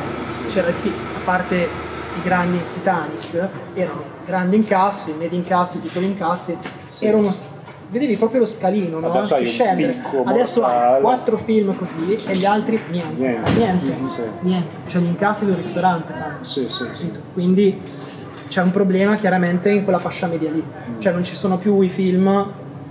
c'era 0.50 0.70
il 0.70 0.76
film, 0.76 0.96
a 1.16 1.20
parte 1.24 1.56
i 1.56 2.22
grandi 2.24 2.60
Titanic, 2.74 3.48
erano 3.74 4.04
grandi 4.26 4.56
incassi, 4.56 5.14
medi 5.14 5.36
incassi, 5.36 5.80
piccoli 5.80 6.06
incassi, 6.06 6.58
era 7.00 7.18
uno, 7.18 7.34
vedevi 7.92 8.16
proprio 8.16 8.40
lo 8.40 8.46
scalino, 8.48 9.00
no? 9.00 9.12
Adesso 9.12 9.36
hai 9.36 9.46
Scendere. 9.46 9.92
picco 9.94 10.24
Adesso 10.26 10.64
hai 10.64 11.02
quattro 11.02 11.38
film 11.38 11.76
così 11.76 12.16
e 12.28 12.36
gli 12.38 12.46
altri 12.46 12.80
niente, 12.90 13.22
Niente. 13.22 13.52
niente, 13.58 13.96
Sì. 14.06 14.22
niente. 14.42 14.76
cioè 14.88 15.02
gli 15.02 15.06
incassi 15.08 15.46
del 15.46 15.56
ristorante 15.56 16.14
fanno. 16.14 16.44
Sì, 16.44 16.66
sì, 16.70 16.86
sì. 16.98 17.12
Quindi 17.34 17.80
c'è 18.48 18.62
un 18.62 18.72
problema 18.72 19.16
chiaramente 19.18 19.70
in 19.70 19.84
quella 19.84 20.00
fascia 20.00 20.28
media 20.28 20.50
lì, 20.50 20.64
cioè 21.00 21.12
non 21.14 21.24
ci 21.24 21.36
sono 21.36 21.58
più 21.58 21.80
i 21.82 21.90
film, 21.90 22.46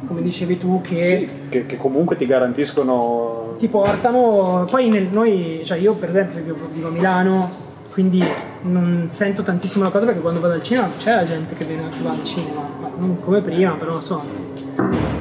come 0.06 0.22
dicevi 0.22 0.58
tu, 0.58 0.80
che 0.82 1.00
Sì, 1.02 1.28
che, 1.48 1.66
che 1.66 1.76
comunque 1.76 2.16
ti 2.16 2.26
garantiscono 2.26 3.54
ti 3.58 3.68
portano. 3.68 4.64
Poi 4.70 4.88
nel- 4.88 5.08
noi, 5.10 5.62
cioè 5.64 5.78
io 5.78 5.94
per 5.94 6.10
esempio 6.10 6.42
vivo, 6.42 6.68
vivo 6.72 6.88
a 6.88 6.90
Milano, 6.90 7.50
quindi 7.92 8.24
non 8.62 9.06
sento 9.10 9.42
tantissimo 9.42 9.84
la 9.84 9.90
cosa 9.90 10.06
perché 10.06 10.20
quando 10.20 10.40
vado 10.40 10.54
al 10.54 10.62
cinema 10.62 10.88
c'è 10.98 11.14
la 11.14 11.26
gente 11.26 11.54
che 11.54 11.64
viene 11.64 11.88
che 11.90 12.02
va 12.02 12.10
al 12.12 12.24
cinema, 12.24 12.62
ma 12.80 12.90
non 12.96 13.18
come 13.20 13.40
prima, 13.40 13.72
però 13.72 13.96
insomma. 13.96 14.48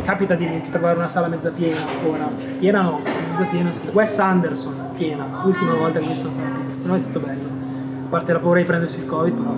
Capita 0.04 0.36
di 0.36 0.62
trovare 0.72 0.98
una 0.98 1.08
sala 1.10 1.28
mezza 1.28 1.50
piena 1.52 1.82
ancora. 1.88 2.30
Piena 2.60 2.82
no, 2.82 3.02
mezza 3.04 3.50
piena 3.50 3.72
sì. 3.72 3.88
Wes 3.92 4.20
Anderson, 4.20 4.74
piena. 4.98 5.42
L'ultima 5.44 5.74
volta 5.74 6.00
che 6.00 6.06
ho 6.06 6.08
visto 6.08 6.26
una 6.26 6.34
sala 6.34 6.48
piena. 6.50 6.74
Però 6.82 6.94
è 6.94 7.00
stato 7.00 7.20
bello. 7.20 7.48
A 8.06 8.10
parte 8.10 8.34
la 8.34 8.40
paura 8.40 8.60
di 8.60 8.66
prendersi 8.66 9.00
il 9.00 9.06
covid, 9.06 9.36
però. 9.38 9.56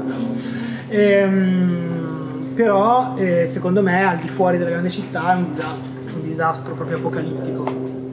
Ehm, 0.89 2.51
però 2.53 3.15
eh, 3.17 3.47
secondo 3.47 3.81
me 3.81 4.03
al 4.05 4.17
di 4.17 4.27
fuori 4.27 4.57
delle 4.57 4.71
grandi 4.71 4.91
città 4.91 5.33
è 5.33 5.35
un 5.37 5.51
disastro, 5.53 5.89
un 6.15 6.21
disastro 6.23 6.73
proprio 6.73 6.97
apocalittico. 6.97 7.63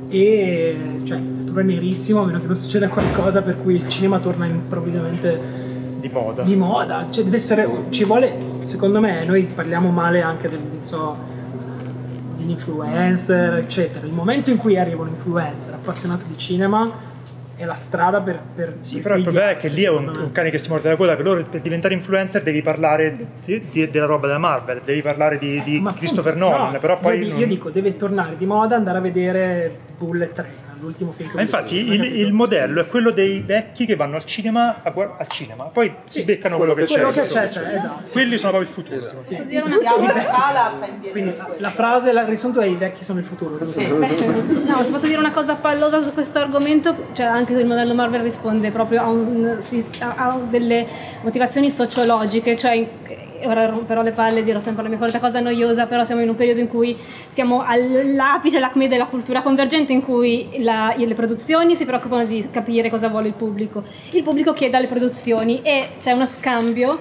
E 0.09 1.01
cioè 1.05 1.19
il 1.19 1.25
futuro 1.39 1.61
è 1.61 1.65
nerissimo 1.65 2.23
a 2.23 2.25
meno 2.27 2.41
che 2.41 2.47
non 2.47 2.57
succeda 2.57 2.89
qualcosa 2.89 3.43
per 3.43 3.61
cui 3.61 3.75
il 3.75 3.89
cinema 3.89 4.19
torna 4.21 4.47
improvvisamente 4.47 5.39
Di 6.01 6.09
moda. 6.09 6.43
di 6.43 6.55
moda. 6.57 7.07
Cioè 7.11 7.25
deve 7.25 7.37
essere. 7.37 7.69
ci 7.91 8.05
vuole. 8.05 8.47
Secondo 8.63 9.01
me, 9.01 9.25
noi 9.25 9.43
parliamo 9.53 9.91
male 9.91 10.21
anche 10.23 10.49
del 10.49 10.61
so, 10.83 11.17
degli 12.49 12.57
influencer, 12.57 13.55
eccetera. 13.55 14.07
Il 14.07 14.13
momento 14.13 14.51
in 14.51 14.57
cui 14.57 14.79
arriva 14.79 15.03
un 15.03 15.09
influencer 15.09 15.75
appassionato 15.75 16.25
di 16.27 16.37
cinema 16.37 17.17
è 17.57 17.65
la 17.65 17.75
strada 17.75 18.21
per. 18.21 18.41
per 18.55 18.77
Sì, 18.79 19.01
però 19.01 19.17
il 19.17 19.23
problema 19.23 19.51
è 19.51 19.57
che 19.57 19.69
lì 19.69 19.83
è 19.83 19.89
un, 19.91 20.07
un 20.09 20.31
cane 20.33 20.51
che 20.51 20.59
si 20.59 20.69
morde 20.69 20.89
la 20.91 20.97
coda, 20.97 21.17
per 21.17 21.25
loro 21.25 21.45
per 21.45 21.61
diventare 21.61 21.95
influencer 21.95 22.43
devi 22.43 22.63
parlare 22.63 23.17
di- 23.45 23.69
di- 23.69 23.91
della 23.91 24.07
roba 24.07 24.27
della 24.27 24.39
Marvel, 24.39 24.81
devi 24.85 25.03
parlare 25.03 25.39
di, 25.39 25.61
di 25.65 25.81
Ma 25.81 25.93
Christopher 25.93 26.35
appunto, 26.35 26.51
Nolan, 26.57 26.73
no, 26.73 26.79
però 26.79 26.99
poi... 27.01 27.19
Io, 27.19 27.29
non- 27.31 27.39
io 27.41 27.47
dico, 27.47 27.71
deve 27.71 27.97
tornare 27.97 28.37
di 28.37 28.47
moda 28.47 28.77
andare 28.77 28.99
a 28.99 29.01
vedere 29.01 29.77
Bullet 29.99 30.33
Train, 30.33 30.53
l'ultimo 30.81 31.13
film 31.13 31.31
che 31.31 31.39
visto. 31.39 31.57
infatti 31.57 31.77
il, 31.77 32.03
il 32.21 32.33
modello 32.33 32.81
è 32.81 32.87
quello 32.87 33.11
dei 33.11 33.41
vecchi 33.41 33.87
che 33.87 33.95
vanno 33.97 34.17
al 34.17 34.25
cinema, 34.25 34.81
a 34.83 34.91
guard- 34.91 35.15
al 35.19 35.27
cinema 35.29 35.65
poi 35.65 35.93
si 36.05 36.23
beccano 36.23 36.57
quello, 36.57 36.75
che 36.75 36.85
c'è. 36.85 36.95
quello 36.95 37.09
che 37.09 37.21
c'è, 37.23 37.49
c'è, 37.49 37.75
esatto. 37.75 38.03
Quelli 38.11 38.39
sono 38.39 38.53
proprio 38.53 38.71
il 38.71 38.75
futuro. 38.75 39.45
Dire 39.45 39.63
una 39.63 39.75
Andiamo 39.75 40.07
alla 40.09 40.21
sala, 40.21 40.71
sta 40.75 40.87
in 40.87 40.99
piedi 40.99 41.11
Quindi 41.11 41.37
quello. 41.37 41.55
la 41.59 41.71
frase, 41.71 42.13
la- 42.13 42.21
il 42.23 42.27
riassunto 42.29 42.61
è 42.61 42.67
i 42.67 42.75
vecchi 42.75 43.05
sono 43.05 43.19
il 43.19 43.25
futuro, 43.25 43.59
giusto? 43.59 43.81
No, 44.69 44.83
se 44.85 44.91
posso 44.93 45.07
dire 45.07 45.19
una 45.19 45.33
cosa 45.33 45.55
pallosa 45.55 46.01
su 46.01 46.13
questo 46.13 46.39
argomento, 46.39 47.07
cioè 47.15 47.27
anche 47.27 47.53
il 47.55 47.67
modello 47.67 47.95
Marvel 47.95 48.23
risponde 48.23 48.71
proprio 48.71 49.03
a, 49.03 49.07
un- 49.09 49.59
a 50.17 50.39
delle 50.49 50.87
motivazioni 51.23 51.71
sociologiche, 51.71 52.57
cioè 52.57 52.87
ora 53.45 53.67
romperò 53.67 54.03
le 54.03 54.13
palle 54.13 54.43
dirò 54.43 54.61
sempre 54.61 54.83
la 54.83 54.89
mia 54.89 54.99
solita 54.99 55.19
cosa 55.19 55.41
noiosa, 55.41 55.87
però 55.87 56.05
siamo 56.05 56.21
in 56.23 56.29
un 56.29 56.35
periodo 56.35 56.61
in 56.61 56.69
cui 56.69 56.97
siamo 57.29 57.63
all'apice, 57.65 58.57
all'acme 58.59 58.89
della 58.89 59.07
cultura 59.07 59.43
convergente 59.43 59.93
in 59.93 60.01
cui 60.03 60.63
la- 60.63 60.95
le 60.97 61.15
produzioni 61.15 61.75
si 61.77 61.85
preoccupano 61.85 62.25
di 62.25 62.49
capire 62.51 62.91
cosa 62.91 63.09
vuole 63.09 63.29
il 63.29 63.35
pubblico, 63.35 63.83
il 64.13 64.23
pubblico 64.23 64.53
chiede 64.53 64.77
alle 64.77 64.87
produzioni 64.89 65.61
e 65.63 65.91
c'è 66.01 66.13
uno 66.13 66.27
scambio 66.27 67.01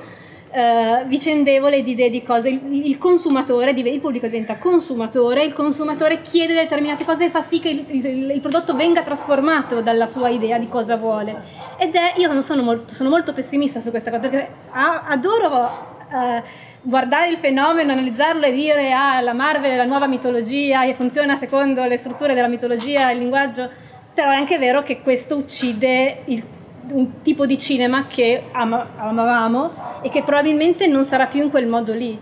eh, 0.50 1.04
vicendevole 1.08 1.84
di 1.84 1.92
idee 1.92 2.10
di 2.10 2.24
cose. 2.24 2.50
Il, 2.50 2.62
il 2.88 2.98
consumatore, 2.98 3.72
il 3.72 4.00
pubblico 4.00 4.28
diventa 4.28 4.58
consumatore, 4.58 5.44
il 5.44 5.52
consumatore 5.54 6.22
chiede 6.22 6.54
determinate 6.54 7.04
cose 7.04 7.26
e 7.26 7.30
fa 7.30 7.42
sì 7.42 7.60
che 7.60 7.70
il, 7.70 7.86
il- 7.90 8.32
il 8.32 8.40
prodotto 8.40 8.74
venga 8.74 9.02
trasformato 9.04 9.82
dalla 9.82 10.08
sua 10.08 10.30
idea 10.30 10.58
di 10.58 10.70
cosa 10.70 10.96
vuole. 10.96 11.44
Ed 11.78 11.94
è, 11.96 12.14
io 12.18 12.42
sono 12.42 12.64
molto, 12.64 12.94
sono 12.94 13.10
molto 13.10 13.34
pessimista 13.34 13.82
su 13.82 13.90
questa 13.90 14.10
cosa 14.10 14.22
perché 14.30 14.50
adoro 14.72 15.96
eh, 16.12 16.44
guardare 16.82 17.30
il 17.30 17.38
fenomeno, 17.38 17.92
analizzarlo 17.92 18.46
e 18.46 18.52
dire 18.52 18.92
ah 18.92 19.20
la 19.22 19.34
Marvel 19.34 19.72
è 19.72 19.76
la 19.76 19.86
nuova 19.86 20.08
mitologia 20.08 20.84
e 20.86 20.94
funziona 20.94 21.36
secondo 21.36 21.84
le 21.86 21.98
strutture 21.98 22.34
della 22.34 22.48
mitologia, 22.48 23.12
il 23.12 23.20
linguaggio, 23.20 23.70
però 24.14 24.32
è 24.32 24.36
anche 24.36 24.58
vero 24.58 24.84
che 24.84 25.02
questo 25.02 25.36
uccide 25.36 26.22
il 26.26 26.44
un 26.90 27.22
tipo 27.22 27.46
di 27.46 27.58
cinema 27.58 28.06
che 28.08 28.44
ama- 28.52 28.88
amavamo 28.96 30.00
e 30.02 30.10
che 30.10 30.24
probabilmente 30.24 30.88
non 30.88 31.04
sarà 31.04 31.26
più 31.28 31.44
in 31.44 31.50
quel 31.50 31.68
modo 31.68 31.94
lì. 31.94 32.18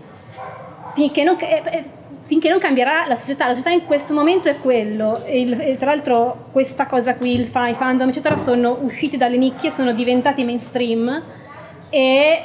Finché 0.94 1.22
non, 1.22 1.36
eh, 1.38 1.62
eh, 1.64 1.84
finché 2.24 2.48
non 2.48 2.58
cambierà 2.58 3.06
la 3.06 3.14
società, 3.14 3.46
la 3.46 3.54
società 3.54 3.70
in 3.70 3.84
questo 3.84 4.14
momento 4.14 4.48
è 4.48 4.58
quello. 4.58 5.22
E 5.24 5.40
il- 5.40 5.60
e 5.60 5.76
tra 5.76 5.90
l'altro 5.90 6.48
questa 6.50 6.86
cosa 6.86 7.14
qui, 7.14 7.34
il 7.34 7.46
fa- 7.46 7.68
i 7.68 7.74
fandom 7.74 8.08
eccetera, 8.08 8.36
sono 8.36 8.78
usciti 8.80 9.16
dalle 9.16 9.36
nicchie, 9.36 9.70
sono 9.70 9.92
diventati 9.92 10.42
mainstream 10.44 11.22
e 11.90 12.42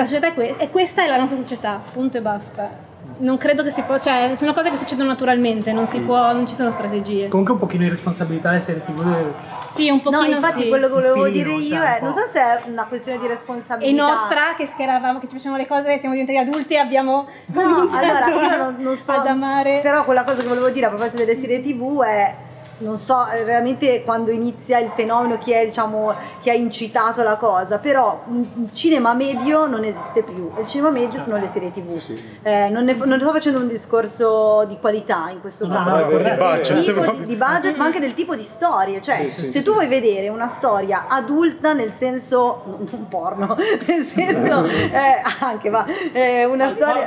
la 0.00 0.06
società 0.06 0.28
è, 0.28 0.34
que- 0.34 0.54
e 0.56 0.70
questa 0.70 1.02
è 1.04 1.06
la 1.06 1.16
nostra 1.18 1.36
società, 1.36 1.80
punto 1.92 2.16
e 2.18 2.20
basta. 2.20 2.88
Non 3.18 3.36
credo 3.36 3.62
che 3.62 3.70
si 3.70 3.82
può, 3.82 3.98
cioè 3.98 4.32
sono 4.36 4.54
cose 4.54 4.70
che 4.70 4.76
succedono 4.78 5.08
naturalmente, 5.10 5.72
non, 5.72 5.86
si 5.86 5.98
può, 6.00 6.32
non 6.32 6.46
ci 6.46 6.54
sono 6.54 6.70
strategie. 6.70 7.28
Comunque 7.28 7.52
un 7.54 7.60
pochino 7.60 7.82
di 7.82 7.90
responsabilità 7.90 8.50
le 8.52 8.60
serie 8.60 8.82
tv 8.82 9.02
deve- 9.02 9.32
Sì, 9.68 9.90
un 9.90 10.00
No, 10.02 10.10
pochino 10.10 10.36
infatti 10.36 10.62
sì. 10.62 10.68
quello 10.68 10.86
che 10.86 10.92
volevo 10.94 11.28
dire 11.28 11.50
io 11.52 11.76
cioè, 11.76 11.98
è, 11.98 12.02
non 12.02 12.14
so 12.14 12.20
se 12.32 12.38
è 12.40 12.60
una 12.68 12.84
questione 12.86 13.18
di 13.18 13.26
responsabilità. 13.26 13.90
E 13.90 13.94
nostra, 14.08 14.40
che 14.56 14.66
scheravamo, 14.66 15.18
che 15.18 15.28
ci 15.28 15.34
facevamo 15.36 15.58
le 15.60 15.66
cose, 15.66 15.98
siamo 15.98 16.14
diventati 16.14 16.38
adulti 16.38 16.74
e 16.74 16.78
abbiamo 16.78 17.28
No, 17.46 17.60
cominciato 17.74 18.04
allora 18.06 18.26
io 18.26 18.56
non, 18.56 18.76
non 18.78 18.96
so, 18.96 19.12
ad 19.12 19.26
amare. 19.26 19.80
però 19.82 20.04
quella 20.04 20.24
cosa 20.24 20.40
che 20.40 20.48
volevo 20.48 20.70
dire 20.70 20.86
a 20.86 20.88
proposito 20.88 21.16
delle 21.16 21.38
serie 21.38 21.60
tv 21.62 22.02
è 22.02 22.34
non 22.80 22.98
so 22.98 23.26
eh, 23.28 23.44
realmente 23.44 24.02
quando 24.04 24.30
inizia 24.30 24.78
il 24.78 24.90
fenomeno 24.94 25.38
chi 25.38 25.52
è 25.52 25.64
diciamo 25.66 26.14
che 26.42 26.50
ha 26.50 26.54
incitato 26.54 27.22
la 27.22 27.36
cosa 27.36 27.78
però 27.78 28.22
il 28.26 28.70
cinema 28.72 29.14
medio 29.14 29.66
non 29.66 29.84
esiste 29.84 30.22
più 30.22 30.50
il 30.58 30.66
cinema 30.66 30.90
medio 30.90 31.20
sono 31.22 31.36
le 31.38 31.48
serie 31.52 31.72
tv 31.72 32.00
Eh, 32.42 32.68
non, 32.70 32.84
ne, 32.84 32.94
non 32.94 33.18
sto 33.20 33.30
facendo 33.32 33.58
un 33.60 33.68
discorso 33.68 34.64
di 34.68 34.78
qualità 34.80 35.28
in 35.30 35.40
questo 35.40 35.66
No, 35.66 35.74
caso. 35.74 35.90
no, 35.90 36.18
è 36.18 36.30
di 36.30 36.36
budget. 36.36 36.82
tipo 36.84 37.12
di, 37.12 37.24
di 37.26 37.36
budget 37.36 37.76
ma 37.76 37.84
anche 37.84 38.00
del 38.00 38.14
tipo 38.14 38.34
di 38.34 38.44
storie 38.44 39.00
cioè 39.02 39.28
Sì, 39.28 39.30
sì, 39.30 39.50
se 39.50 39.58
sì, 39.58 39.64
tu 39.64 39.72
vuoi 39.72 39.86
vedere 39.86 40.28
una 40.28 40.48
storia 40.48 41.06
adulta 41.08 41.72
nel 41.72 41.92
senso 41.96 42.62
non 42.90 43.06
porno 43.08 43.56
nel 43.86 44.04
senso 44.04 44.64
eh, 44.66 45.20
anche 45.40 45.68
va 45.70 45.84
eh, 46.12 46.44
una 46.44 46.70
storia 46.74 47.06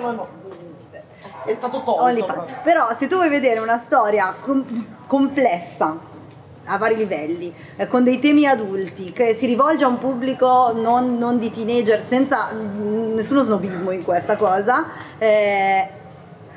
È 1.46 1.54
stato 1.54 1.82
tolto. 1.84 2.04
OnlyFans. 2.04 2.52
Però 2.64 2.96
se 2.98 3.08
tu 3.08 3.16
vuoi 3.16 3.30
vedere 3.30 3.60
una 3.60 3.80
storia 3.80 4.36
com- 4.40 4.86
complessa 5.08 6.12
a 6.66 6.78
vari 6.78 6.96
livelli, 6.96 7.54
eh, 7.76 7.88
con 7.88 8.04
dei 8.04 8.20
temi 8.20 8.46
adulti, 8.46 9.12
che 9.12 9.36
si 9.36 9.46
rivolge 9.46 9.84
a 9.84 9.88
un 9.88 10.00
pubblico 10.00 10.72
non, 10.74 11.18
non 11.18 11.38
di 11.38 11.52
teenager, 11.52 12.06
senza 12.08 12.52
mm, 12.54 13.16
nessuno 13.16 13.44
snobismo 13.44 13.92
in 13.92 14.04
questa 14.04 14.38
cosa, 14.38 14.86
eh, 15.18 15.90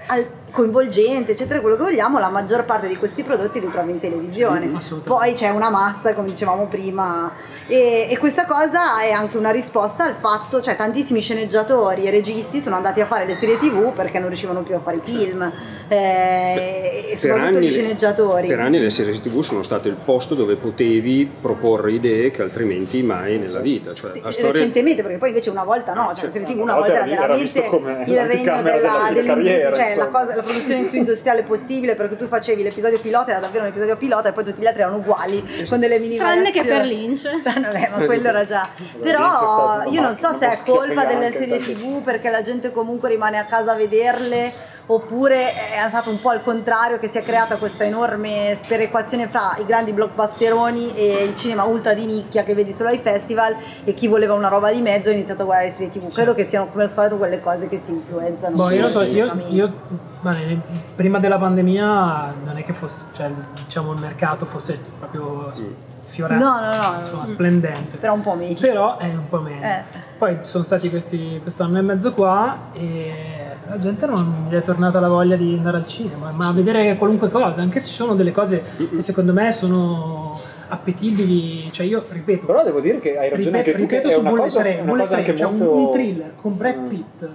al- 0.06 0.26
coinvolgente, 0.56 1.32
eccetera, 1.32 1.60
quello 1.60 1.76
che 1.76 1.82
vogliamo, 1.82 2.18
la 2.18 2.30
maggior 2.30 2.64
parte 2.64 2.88
di 2.88 2.96
questi 2.96 3.22
prodotti 3.22 3.60
li 3.60 3.68
trovi 3.70 3.90
in 3.90 4.00
televisione. 4.00 4.70
assolutamente. 4.74 5.08
Poi 5.08 5.34
c'è 5.34 5.50
una 5.50 5.68
massa, 5.68 6.14
come 6.14 6.28
dicevamo 6.28 6.66
prima, 6.66 7.30
e, 7.66 8.08
e 8.10 8.16
questa 8.16 8.46
cosa 8.46 9.02
è 9.02 9.10
anche 9.10 9.36
una 9.36 9.50
risposta 9.50 10.04
al 10.04 10.14
fatto, 10.14 10.62
cioè 10.62 10.74
tantissimi 10.74 11.20
sceneggiatori 11.20 12.06
e 12.06 12.10
registi 12.10 12.62
sono 12.62 12.76
andati 12.76 13.02
a 13.02 13.06
fare 13.06 13.26
le 13.26 13.36
serie 13.36 13.58
tv 13.58 13.92
perché 13.92 14.18
non 14.18 14.28
riuscivano 14.28 14.62
più 14.62 14.74
a 14.74 14.80
fare 14.80 14.96
i 14.96 15.00
film, 15.02 15.42
eh, 15.88 17.04
e 17.06 17.08
Per 17.10 17.18
soprattutto 17.18 17.56
anni, 17.58 17.68
gli 17.68 17.72
sceneggiatori. 17.72 18.48
per 18.48 18.60
anni 18.60 18.78
le 18.78 18.90
serie 18.90 19.20
tv 19.20 19.42
sono 19.42 19.62
state 19.62 19.88
il 19.88 19.96
posto 20.02 20.34
dove 20.34 20.56
potevi 20.56 21.30
proporre 21.40 21.92
idee 21.92 22.30
che 22.30 22.40
altrimenti 22.40 23.02
mai 23.02 23.38
nella 23.38 23.60
vita. 23.60 23.92
Cioè, 23.92 24.12
Sì, 24.12 24.20
storia... 24.30 24.52
recentemente, 24.52 25.02
perché 25.02 25.18
poi 25.18 25.28
invece 25.28 25.50
una 25.50 25.64
volta 25.64 25.92
no, 25.92 26.14
cioè 26.16 26.30
TV 26.30 26.60
una 26.60 26.62
una 26.62 26.74
volta 26.74 26.92
era 26.92 27.06
era 27.06 27.20
veramente 27.26 27.64
come 27.66 28.04
il 28.06 28.16
regno 28.16 28.26
della, 28.26 28.62
della 28.62 29.10
dell'industria, 29.10 29.24
carriera, 29.24 29.76
cioè 29.76 29.96
la, 29.96 30.08
cosa, 30.08 30.34
la 30.36 30.42
produzione 30.46 30.84
più 30.84 30.98
industriale 30.98 31.42
possibile 31.42 31.94
perché 31.94 32.16
tu 32.16 32.26
facevi 32.26 32.62
l'episodio 32.62 32.98
pilota, 33.00 33.32
era 33.32 33.40
davvero 33.40 33.64
un 33.64 33.70
episodio 33.70 33.96
pilota 33.96 34.28
e 34.28 34.32
poi 34.32 34.44
tutti 34.44 34.60
gli 34.60 34.66
altri 34.66 34.82
erano 34.82 34.98
uguali 34.98 35.66
con 35.68 35.80
delle 35.80 35.98
mini 35.98 36.16
Tranne 36.16 36.50
che 36.50 36.64
per. 36.64 36.84
Lynch. 36.84 37.28
Vabbè, 37.42 37.90
ma 37.96 38.04
quello 38.04 38.28
era 38.28 38.46
già. 38.46 38.68
Però 39.00 39.84
io 39.90 40.00
non 40.00 40.16
so 40.16 40.36
se 40.38 40.48
è 40.48 40.56
colpa 40.64 41.04
delle 41.04 41.32
serie. 41.32 41.58
TV 41.58 42.02
perché 42.02 42.30
la 42.30 42.42
gente 42.42 42.70
comunque 42.70 43.08
rimane 43.08 43.38
a 43.38 43.44
casa 43.44 43.72
a 43.72 43.74
vederle 43.74 44.74
oppure 44.88 45.52
è 45.52 45.88
stato 45.88 46.10
un 46.10 46.20
po' 46.20 46.30
al 46.30 46.42
contrario 46.42 46.98
che 46.98 47.08
si 47.08 47.18
è 47.18 47.22
creata 47.22 47.56
questa 47.56 47.84
enorme 47.84 48.56
sperequazione 48.62 49.26
fra 49.26 49.56
i 49.58 49.64
grandi 49.64 49.92
blockbusteroni 49.92 50.94
e 50.94 51.24
il 51.24 51.36
cinema 51.36 51.64
ultra 51.64 51.92
di 51.92 52.06
nicchia 52.06 52.44
che 52.44 52.54
vedi 52.54 52.72
solo 52.72 52.90
ai 52.90 52.98
festival 52.98 53.56
e 53.84 53.94
chi 53.94 54.06
voleva 54.06 54.34
una 54.34 54.48
roba 54.48 54.70
di 54.70 54.80
mezzo 54.80 55.08
ha 55.08 55.12
iniziato 55.12 55.42
a 55.42 55.44
guardare 55.46 55.72
serie 55.72 55.90
TV. 55.90 56.12
Credo 56.12 56.34
che 56.34 56.44
siano 56.44 56.68
come 56.68 56.84
al 56.84 56.90
solito 56.90 57.16
quelle 57.16 57.40
cose 57.40 57.68
che 57.68 57.80
si 57.84 57.90
influenzano. 57.90 58.54
Boh, 58.54 58.70
io 58.70 58.82
lo 58.82 58.88
so, 58.88 59.02
io, 59.02 59.32
io 59.48 59.72
bene, 60.20 60.60
prima 60.94 61.18
della 61.18 61.38
pandemia 61.38 62.34
non 62.44 62.56
è 62.56 62.62
che 62.62 62.72
fosse, 62.72 63.08
cioè, 63.12 63.30
diciamo, 63.64 63.92
il 63.92 63.98
mercato 63.98 64.46
fosse 64.46 64.78
proprio 64.98 65.50
fiorente, 66.06 66.44
No, 66.44 66.60
no, 66.60 66.66
no. 66.66 66.98
insomma, 67.00 67.26
splendente. 67.26 67.96
Però 67.96 68.14
un 68.14 68.22
po' 68.22 68.34
meglio. 68.34 68.60
Però 68.60 68.96
è 68.98 69.06
un 69.06 69.28
po' 69.28 69.40
meno. 69.40 69.66
Eh. 69.66 70.05
Poi 70.18 70.38
sono 70.42 70.64
stati 70.64 70.88
questi 70.88 71.40
quest'anno 71.42 71.76
e 71.78 71.82
mezzo 71.82 72.12
qua 72.12 72.70
e 72.72 73.12
la 73.68 73.78
gente 73.78 74.06
non 74.06 74.46
gli 74.48 74.54
è 74.54 74.62
tornata 74.62 74.98
la 74.98 75.08
voglia 75.08 75.36
di 75.36 75.54
andare 75.54 75.76
al 75.76 75.86
cinema, 75.86 76.30
ma 76.32 76.48
a 76.48 76.52
vedere 76.52 76.96
qualunque 76.96 77.28
cosa, 77.28 77.60
anche 77.60 77.80
se 77.80 77.88
ci 77.88 77.94
sono 77.94 78.14
delle 78.14 78.32
cose 78.32 78.62
che 78.94 79.02
secondo 79.02 79.34
me 79.34 79.52
sono 79.52 80.40
appetibili, 80.68 81.70
cioè 81.70 81.84
io 81.84 82.04
ripeto, 82.08 82.46
Però 82.46 82.64
devo 82.64 82.80
dire 82.80 82.98
che 82.98 83.18
hai 83.18 83.28
ragione 83.28 83.58
ripeto, 83.58 83.76
anche 83.76 83.82
tu 83.82 83.86
che 83.88 83.96
ripeto 83.96 84.08
è 84.08 84.12
su 84.12 84.20
una 84.20 84.30
Bolle 84.30 84.42
cosa, 84.42 84.60
3, 84.60 84.70
è 84.70 84.80
una 84.80 84.90
Bolle 84.90 85.02
cosa 85.02 85.14
3 85.16 85.20
anche 85.24 85.34
c'è 85.34 85.44
un- 85.44 85.56
molto... 85.56 85.76
un 85.76 85.90
thriller 85.92 86.32
con 86.40 86.56
Brad 86.56 86.88
Pitt 86.88 87.28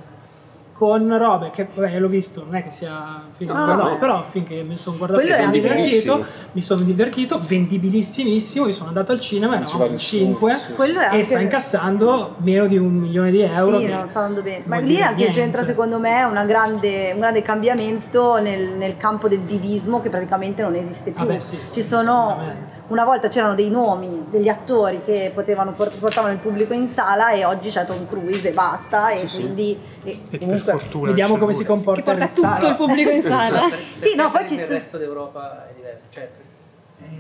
con 0.82 1.16
robe 1.16 1.52
che 1.52 1.68
vabbè, 1.72 2.00
l'ho 2.00 2.08
visto, 2.08 2.44
non 2.44 2.56
è 2.56 2.64
che 2.64 2.72
sia 2.72 3.22
film, 3.38 3.52
No, 3.52 3.68
no, 3.68 3.76
no. 3.76 3.98
però 4.00 4.26
finché 4.32 4.64
mi 4.64 4.76
sono 4.76 4.98
guardato 4.98 5.22
mi 5.22 5.32
sono 5.32 5.52
divertito, 5.52 6.26
mi 6.54 6.62
sono 6.64 6.82
divertito, 6.82 7.40
vendibilissimissimo, 7.40 8.66
io 8.66 8.72
sono 8.72 8.88
andato 8.88 9.12
al 9.12 9.20
cinema, 9.20 9.58
eravamo 9.58 9.78
va 9.78 9.86
in 9.86 9.92
nessuno, 9.92 10.24
5 10.26 10.56
sì. 10.56 10.74
Quello 10.74 11.00
è 11.00 11.04
e 11.04 11.06
anche 11.06 11.24
sta 11.24 11.40
incassando 11.40 12.34
meno 12.38 12.66
di 12.66 12.78
un 12.78 12.96
milione 12.96 13.30
di 13.30 13.42
euro. 13.42 13.78
Sì, 13.78 13.86
che 13.86 13.94
non 13.94 14.08
sta 14.10 14.20
andando 14.22 14.42
bene. 14.42 14.64
Ma 14.66 14.80
lì 14.80 15.00
anche 15.00 15.16
niente. 15.18 15.40
c'entra 15.40 15.66
secondo 15.66 16.00
me 16.00 16.24
una 16.24 16.46
grande- 16.46 17.12
un 17.14 17.20
grande 17.20 17.44
cambiamento 17.44 18.40
nel, 18.42 18.70
nel 18.70 18.98
campo 18.98 19.28
del 19.28 19.42
divismo 19.42 20.02
che 20.02 20.10
praticamente 20.10 20.64
non 20.64 20.74
esiste 20.74 21.12
più. 21.12 21.28
Beh, 21.28 21.40
sì, 21.42 21.60
Ci 21.74 21.84
sono. 21.84 22.80
Una 22.92 23.06
volta 23.06 23.28
c'erano 23.30 23.56
dei 23.56 23.70
nomi, 23.70 24.26
degli 24.30 24.50
attori 24.50 25.02
che 25.06 25.32
potevano, 25.34 25.72
port- 25.72 25.98
portavano 25.98 26.34
il 26.34 26.40
pubblico 26.40 26.74
in 26.74 26.92
sala 26.94 27.32
e 27.32 27.46
oggi 27.46 27.70
c'è 27.70 27.86
Tom 27.86 28.08
Cruise 28.08 28.50
e 28.50 28.52
basta 28.52 29.10
e 29.12 29.26
quindi 29.34 29.80
e 30.04 30.20
E 30.30 30.38
comunque- 30.38 30.72
fortuna 30.74 31.08
Vediamo 31.08 31.38
come 31.38 31.54
si 31.54 31.66
comporta 31.66 32.02
Che 32.14 32.18
porta 32.18 32.58
tutto 32.58 32.68
il 32.68 32.76
pubblico 32.76 33.10
in 33.10 33.22
sala. 33.22 33.70
Sì, 34.00 34.16
no, 34.16 34.30
poi 34.32 34.48
ci 34.48 34.56
il 34.56 34.66
resto 34.66 34.98
d'Europa 34.98 35.68
è 35.70 35.74
diverso. 35.76 36.06
Cioè, 36.10 36.30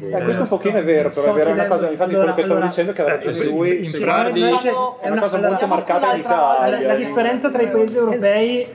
Eh, 0.01 0.23
questo 0.23 0.43
un 0.43 0.49
pochino 0.49 0.77
è 0.79 0.83
vero, 0.83 1.09
però 1.09 1.31
è 1.31 1.33
vero, 1.35 1.49
è 1.49 1.53
una 1.53 1.67
cosa, 1.67 1.89
infatti 1.89 2.13
quello 2.15 2.33
che 2.33 2.43
stavo 2.43 2.59
dicendo 2.61 2.91
è 2.91 2.93
che 2.93 3.01
aveva 3.01 3.15
Eh, 3.17 3.25
ragione 3.25 3.45
sì, 3.45 3.51
lui, 3.51 3.77
in 3.77 3.85
Francia- 3.85 4.05
guardi 4.05 4.41
Diciamo- 4.41 4.97
è 4.99 5.09
una 5.09 5.21
cosa 5.21 5.35
allora, 5.35 5.49
molto 5.51 5.67
marcata 5.67 6.13
in. 6.13 6.19
Italia. 6.19 6.69
La, 6.79 6.87
la 6.87 6.95
differenza 6.95 7.49
tra 7.49 7.61
i 7.61 7.69
paesi 7.69 7.97
europei 7.97 8.73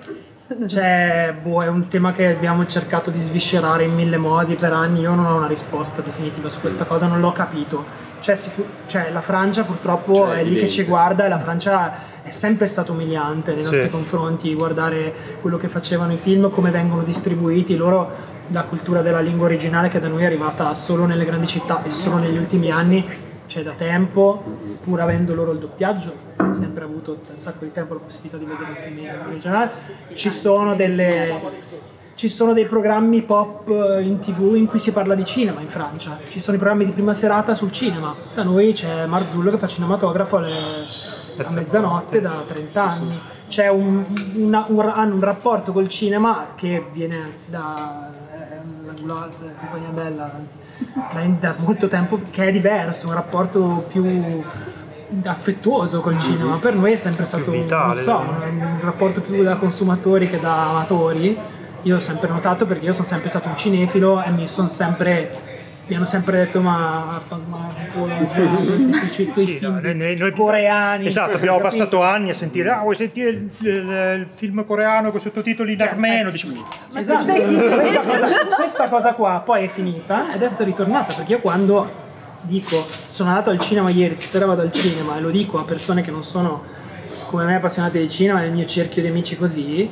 cioè, 0.69 1.35
boh, 1.43 1.63
è 1.63 1.67
un 1.69 1.89
tema 1.89 2.13
che 2.13 2.29
abbiamo 2.29 2.65
cercato 2.67 3.11
di 3.11 3.19
sviscerare 3.19 3.85
in 3.85 3.95
mille 3.95 4.17
modi 4.17 4.55
per 4.55 4.73
anni. 4.73 5.01
Io 5.01 5.15
non 5.15 5.27
ho 5.27 5.37
una 5.37 5.47
risposta 5.47 6.03
definitiva 6.03 6.49
su 6.49 6.61
questa 6.61 6.85
cosa, 6.85 7.07
non 7.07 7.21
l'ho 7.21 7.33
capito. 7.33 7.85
Cioè, 8.21 8.37
sicu- 8.37 8.67
cioè, 8.87 9.11
la 9.13 9.21
Francia 9.21 9.65
purtroppo 9.65 10.15
Cioè, 10.15 10.39
è 10.39 10.45
lì 10.45 10.57
che 10.57 10.69
ci 10.69 10.85
guarda 10.85 11.25
e 11.25 11.29
la 11.29 11.39
Francia 11.39 11.93
è 12.23 12.31
sempre 12.31 12.67
stata 12.67 12.93
umiliante 12.93 13.53
nei 13.53 13.63
Sì. 13.63 13.71
nostri 13.71 13.91
confronti, 13.91 14.55
guardare 14.55 15.13
quello 15.41 15.57
che 15.59 15.69
facevano 15.69 16.13
i 16.13 16.17
film, 16.17 16.51
come 16.51 16.71
vengono 16.71 17.03
distribuiti. 17.03 17.77
Loro, 17.77 18.35
la 18.49 18.63
cultura 18.63 19.03
della 19.03 19.21
lingua 19.21 19.47
originale 19.47 19.89
che 19.89 19.99
da 20.01 20.09
noi 20.09 20.23
è 20.23 20.27
arrivata 20.27 20.73
solo 20.75 21.05
nelle 21.07 21.25
grandi 21.25 21.47
città 21.47 21.83
e 21.85 21.91
solo 21.91 22.19
negli 22.19 22.39
ultimi 22.39 22.71
anni, 22.71 23.05
cioè 23.57 23.65
da 23.65 23.73
tempo, 23.73 24.43
pur 24.83 25.01
avendo 25.01 25.35
loro 25.35 25.53
il 25.53 25.59
doppiaggio, 25.59 26.13
hanno 26.37 26.53
sempre 26.53 26.85
avuto 26.85 27.19
un 27.27 27.39
sacco 27.39 27.65
di 27.65 27.73
tempo 27.73 27.95
la 27.95 28.01
possibilità 28.01 28.37
di 28.37 28.45
vedere 28.45 28.69
un 28.69 28.77
film 28.77 28.99
in 28.99 29.19
originale, 29.27 29.71
ci 30.15 30.31
sono 30.31 30.75
delle... 30.75 31.65
Ci 32.17 32.31
sono 32.31 32.55
dei 32.55 32.65
programmi 32.65 33.21
pop 33.21 33.69
eh, 33.69 34.01
in 34.01 34.21
tv 34.21 34.55
in 34.55 34.65
cui 34.65 34.79
si 34.79 34.91
parla 34.91 35.15
di 35.15 35.27
cinema 35.27 35.61
in 35.61 35.69
Francia, 35.69 36.19
ci 36.31 36.41
sono 36.41 36.57
i 36.57 36.59
programmi 36.59 36.87
di 36.87 36.93
prima 36.93 37.13
serata 37.13 37.53
sul 37.53 37.71
cinema. 37.71 38.15
Da 38.35 38.43
noi 38.43 38.73
c'è 38.73 39.05
Marzullo 39.05 39.51
che 39.51 39.59
fa 39.59 39.67
cinematografo 39.67 40.39
alle, 40.39 40.87
a 41.37 41.53
mezzanotte 41.53 42.23
da 42.23 42.43
30 42.47 42.83
anni. 42.83 43.21
C'è 43.49 43.69
un, 43.69 44.03
una- 44.37 44.65
un 44.67 44.81
hanno 44.81 45.15
un 45.15 45.21
rapporto 45.21 45.73
col 45.73 45.91
cinema 45.91 46.53
che 46.55 46.87
viene 46.91 47.33
da 47.45 48.11
eh, 48.33 48.61
l'Angloise, 48.87 49.55
compagnia 49.61 49.91
bella, 49.91 50.31
da, 51.13 51.21
da 51.39 51.55
molto 51.59 51.89
tempo, 51.89 52.21
che 52.31 52.49
è 52.49 52.53
diverso, 52.53 53.09
un 53.09 53.15
rapporto 53.15 53.85
più 53.89 54.43
affettuoso 55.25 56.01
col 56.01 56.19
cinema. 56.19 56.57
Per 56.57 56.75
noi 56.75 56.93
è 56.93 56.97
sempre 56.97 57.25
stato 57.25 57.51
vitale, 57.51 57.95
non 57.95 57.97
so, 57.97 58.19
un 58.19 58.79
rapporto 58.81 59.21
più 59.21 59.43
da 59.43 59.57
consumatori 59.57 60.29
che 60.29 60.41
da 60.41 60.71
amatori. 60.71 61.39
Io 61.83 61.97
ho 61.97 62.01
sempre 62.01 62.29
notato 62.29 62.67
perché 62.67 62.87
io 62.87 62.93
sono 62.93 63.07
sempre 63.07 63.29
stato 63.29 63.49
un 63.49 63.57
cinefilo 63.57 64.23
e 64.23 64.31
mi 64.31 64.49
sono 64.49 64.67
sempre 64.67 65.56
mi 65.89 65.95
hanno 65.95 66.05
sempre 66.07 66.39
detto 66.39 66.61
ma, 66.61 67.21
ma, 67.29 67.39
ma 67.49 67.69
Sì, 69.35 69.59
no, 69.61 69.81
noi- 69.81 70.33
coreani 70.33 71.07
Esatto, 71.07 71.37
abbiamo 71.37 71.59
capito? 71.59 71.77
passato 71.79 72.03
anni 72.03 72.31
a 72.31 72.35
sentire, 72.35 72.71
ah, 72.71 72.81
vuoi 72.81 72.97
sentire 72.97 73.31
il, 73.31 73.49
il- 73.61 74.19
il 74.21 74.27
film 74.35 74.65
coreano 74.65 75.11
con 75.13 75.21
sottotitoli 75.21 75.75
in 75.75 75.83
armeno? 75.83 76.31
Dici, 76.31 76.53
Esatto, 76.95 77.25
questa 77.33 78.01
cosa, 78.03 78.29
questa 78.57 78.89
cosa 78.89 79.13
qua 79.13 79.43
poi 79.45 79.65
è 79.65 79.69
finita 79.69 80.33
adesso 80.33 80.63
è 80.63 80.65
ritornata 80.65 81.15
perché 81.15 81.33
io 81.33 81.41
quando 81.41 81.89
dico 82.43 82.85
sono 82.89 83.29
andato 83.31 83.51
al 83.51 83.61
cinema 83.61 83.91
ieri, 83.91 84.17
stasera 84.17 84.47
vado 84.47 84.63
al 84.63 84.73
cinema 84.73 85.17
e 85.17 85.21
lo 85.21 85.31
dico 85.31 85.59
a 85.59 85.63
persone 85.65 86.03
che 86.03 86.11
non 86.11 86.25
sono 86.25 86.63
come 87.29 87.45
me 87.45 87.55
appassionate 87.57 87.99
di 88.01 88.11
cinema, 88.11 88.41
nel 88.41 88.53
mio 88.53 88.67
cerchio 88.67 89.03
di 89.03 89.09
amici 89.09 89.37
così, 89.37 89.89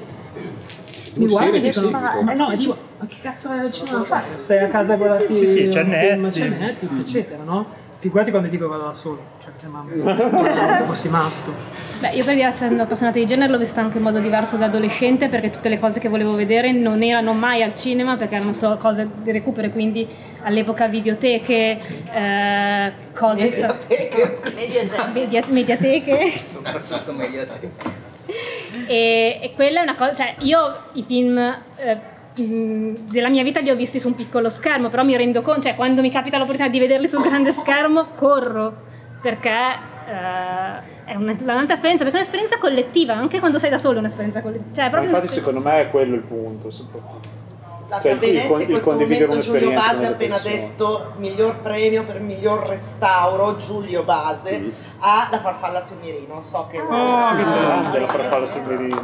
mi 1.14 1.26
guardano 1.28 1.56
e 1.56 1.60
dicono, 1.60 1.86
seguito. 1.88 2.30
eh 2.30 2.35
no, 2.35 2.52
dico, 2.56 2.77
ma 3.04 3.06
che 3.06 3.16
cazzo 3.22 3.48
vai 3.48 3.58
al 3.60 3.72
cinema 3.72 4.00
a 4.00 4.02
fare? 4.04 4.24
Stai 4.36 4.58
a 4.58 4.68
casa 4.68 4.94
a 4.94 4.96
guardarti 4.96 5.36
Sì, 5.36 5.48
sì, 5.48 5.68
c'è 5.68 5.80
film, 5.82 5.88
Netflix. 5.90 6.34
c'è 6.34 6.48
Netflix, 6.48 6.98
eccetera, 6.98 7.42
no? 7.42 7.82
Figurati 7.98 8.30
quando 8.30 8.48
dico 8.48 8.64
che 8.64 8.70
vado 8.70 8.88
da 8.88 8.92
solo, 8.92 9.18
cioè, 9.42 9.52
che 9.58 9.66
mamma, 9.66 9.90
come 9.94 10.76
se 10.76 10.82
fossi 10.84 11.08
matto. 11.08 11.54
Beh, 12.00 12.10
io 12.10 12.22
per 12.22 12.34
dire, 12.34 12.48
essendo 12.48 12.82
appassionata 12.82 13.18
di 13.18 13.24
genere 13.24 13.50
l'ho 13.50 13.56
vista 13.56 13.80
anche 13.80 13.96
in 13.96 14.02
modo 14.02 14.18
diverso 14.18 14.58
da 14.58 14.66
adolescente 14.66 15.28
perché 15.30 15.48
tutte 15.48 15.70
le 15.70 15.78
cose 15.78 16.00
che 16.00 16.10
volevo 16.10 16.34
vedere 16.34 16.70
non 16.72 17.02
erano 17.02 17.32
mai 17.32 17.62
al 17.62 17.74
cinema 17.74 18.16
perché 18.16 18.34
erano 18.34 18.52
solo 18.52 18.76
cose 18.76 19.08
di 19.22 19.32
recupero, 19.32 19.70
quindi 19.70 20.06
all'epoca 20.42 20.86
videoteche, 20.86 21.80
eh, 22.12 22.92
cose... 23.14 23.42
Mediateche, 23.44 24.30
Media- 25.14 25.42
mediateche. 25.48 26.30
Soprattutto 26.36 27.12
mediateche. 27.12 27.70
E, 28.86 29.38
e 29.40 29.52
quella 29.54 29.80
è 29.80 29.82
una 29.82 29.94
cosa, 29.94 30.12
cioè 30.12 30.34
io 30.40 30.76
i 30.92 31.04
film 31.06 31.38
eh, 31.38 32.12
della 32.35 33.29
mia 33.29 33.43
vita 33.45 33.61
li 33.61 33.71
ho 33.71 33.77
visti 33.77 34.01
su 34.01 34.09
un 34.09 34.14
piccolo 34.14 34.48
schermo, 34.48 34.88
però 34.88 35.04
mi 35.04 35.16
rendo 35.16 35.40
conto, 35.43 35.63
cioè 35.63 35.74
quando 35.77 36.01
mi 36.01 36.11
capita 36.11 36.37
l'opportunità 36.38 36.71
di 36.72 36.80
vederli 36.80 37.09
sul 37.09 37.22
grande 37.22 37.53
schermo 37.53 38.09
corro 38.14 38.82
perché 39.22 39.51
eh, 39.51 41.03
è 41.04 41.14
una- 41.14 41.35
un'altra 41.40 41.74
esperienza, 41.74 42.03
perché 42.04 42.19
è 42.19 42.21
un'esperienza 42.21 42.59
collettiva, 42.59 43.14
anche 43.14 43.38
quando 43.38 43.59
sei 43.59 43.71
da 43.71 43.79
solo 43.79 43.96
è 43.96 43.98
un'esperienza 44.01 44.40
collettiva. 44.43 44.74
Cioè, 44.90 45.03
infatti 45.03 45.29
secondo 45.29 45.61
me 45.61 45.80
è 45.82 45.90
quello 45.90 46.14
il 46.16 46.22
punto, 46.22 46.71
soprattutto. 46.71 47.29
Infatti 47.85 48.03
Cioè, 48.09 48.13
a 48.13 48.14
Venezia 48.16 48.43
il 48.43 48.48
con- 48.48 48.61
in 48.63 48.66
questo 48.69 48.93
momento 48.93 49.38
Giulio 49.38 49.71
Base 49.72 50.06
ha 50.06 50.09
appena 50.09 50.37
persone. 50.37 50.54
detto 50.61 51.13
miglior 51.16 51.56
premio 51.59 52.03
per 52.04 52.21
miglior 52.21 52.66
restauro 52.66 53.56
Giulio 53.56 54.03
Base 54.04 54.63
a 55.01 55.29
La 55.30 55.38
farfalla 55.38 55.80
sul 55.82 55.98
mirino 56.01 56.43
so 56.43 56.66
che 56.71 56.80
Oh, 56.80 57.37
che 57.37 57.43
grande 57.43 57.98
la 57.98 58.06
farfalla 58.06 58.46
sul 58.46 58.63
mirino. 58.63 59.03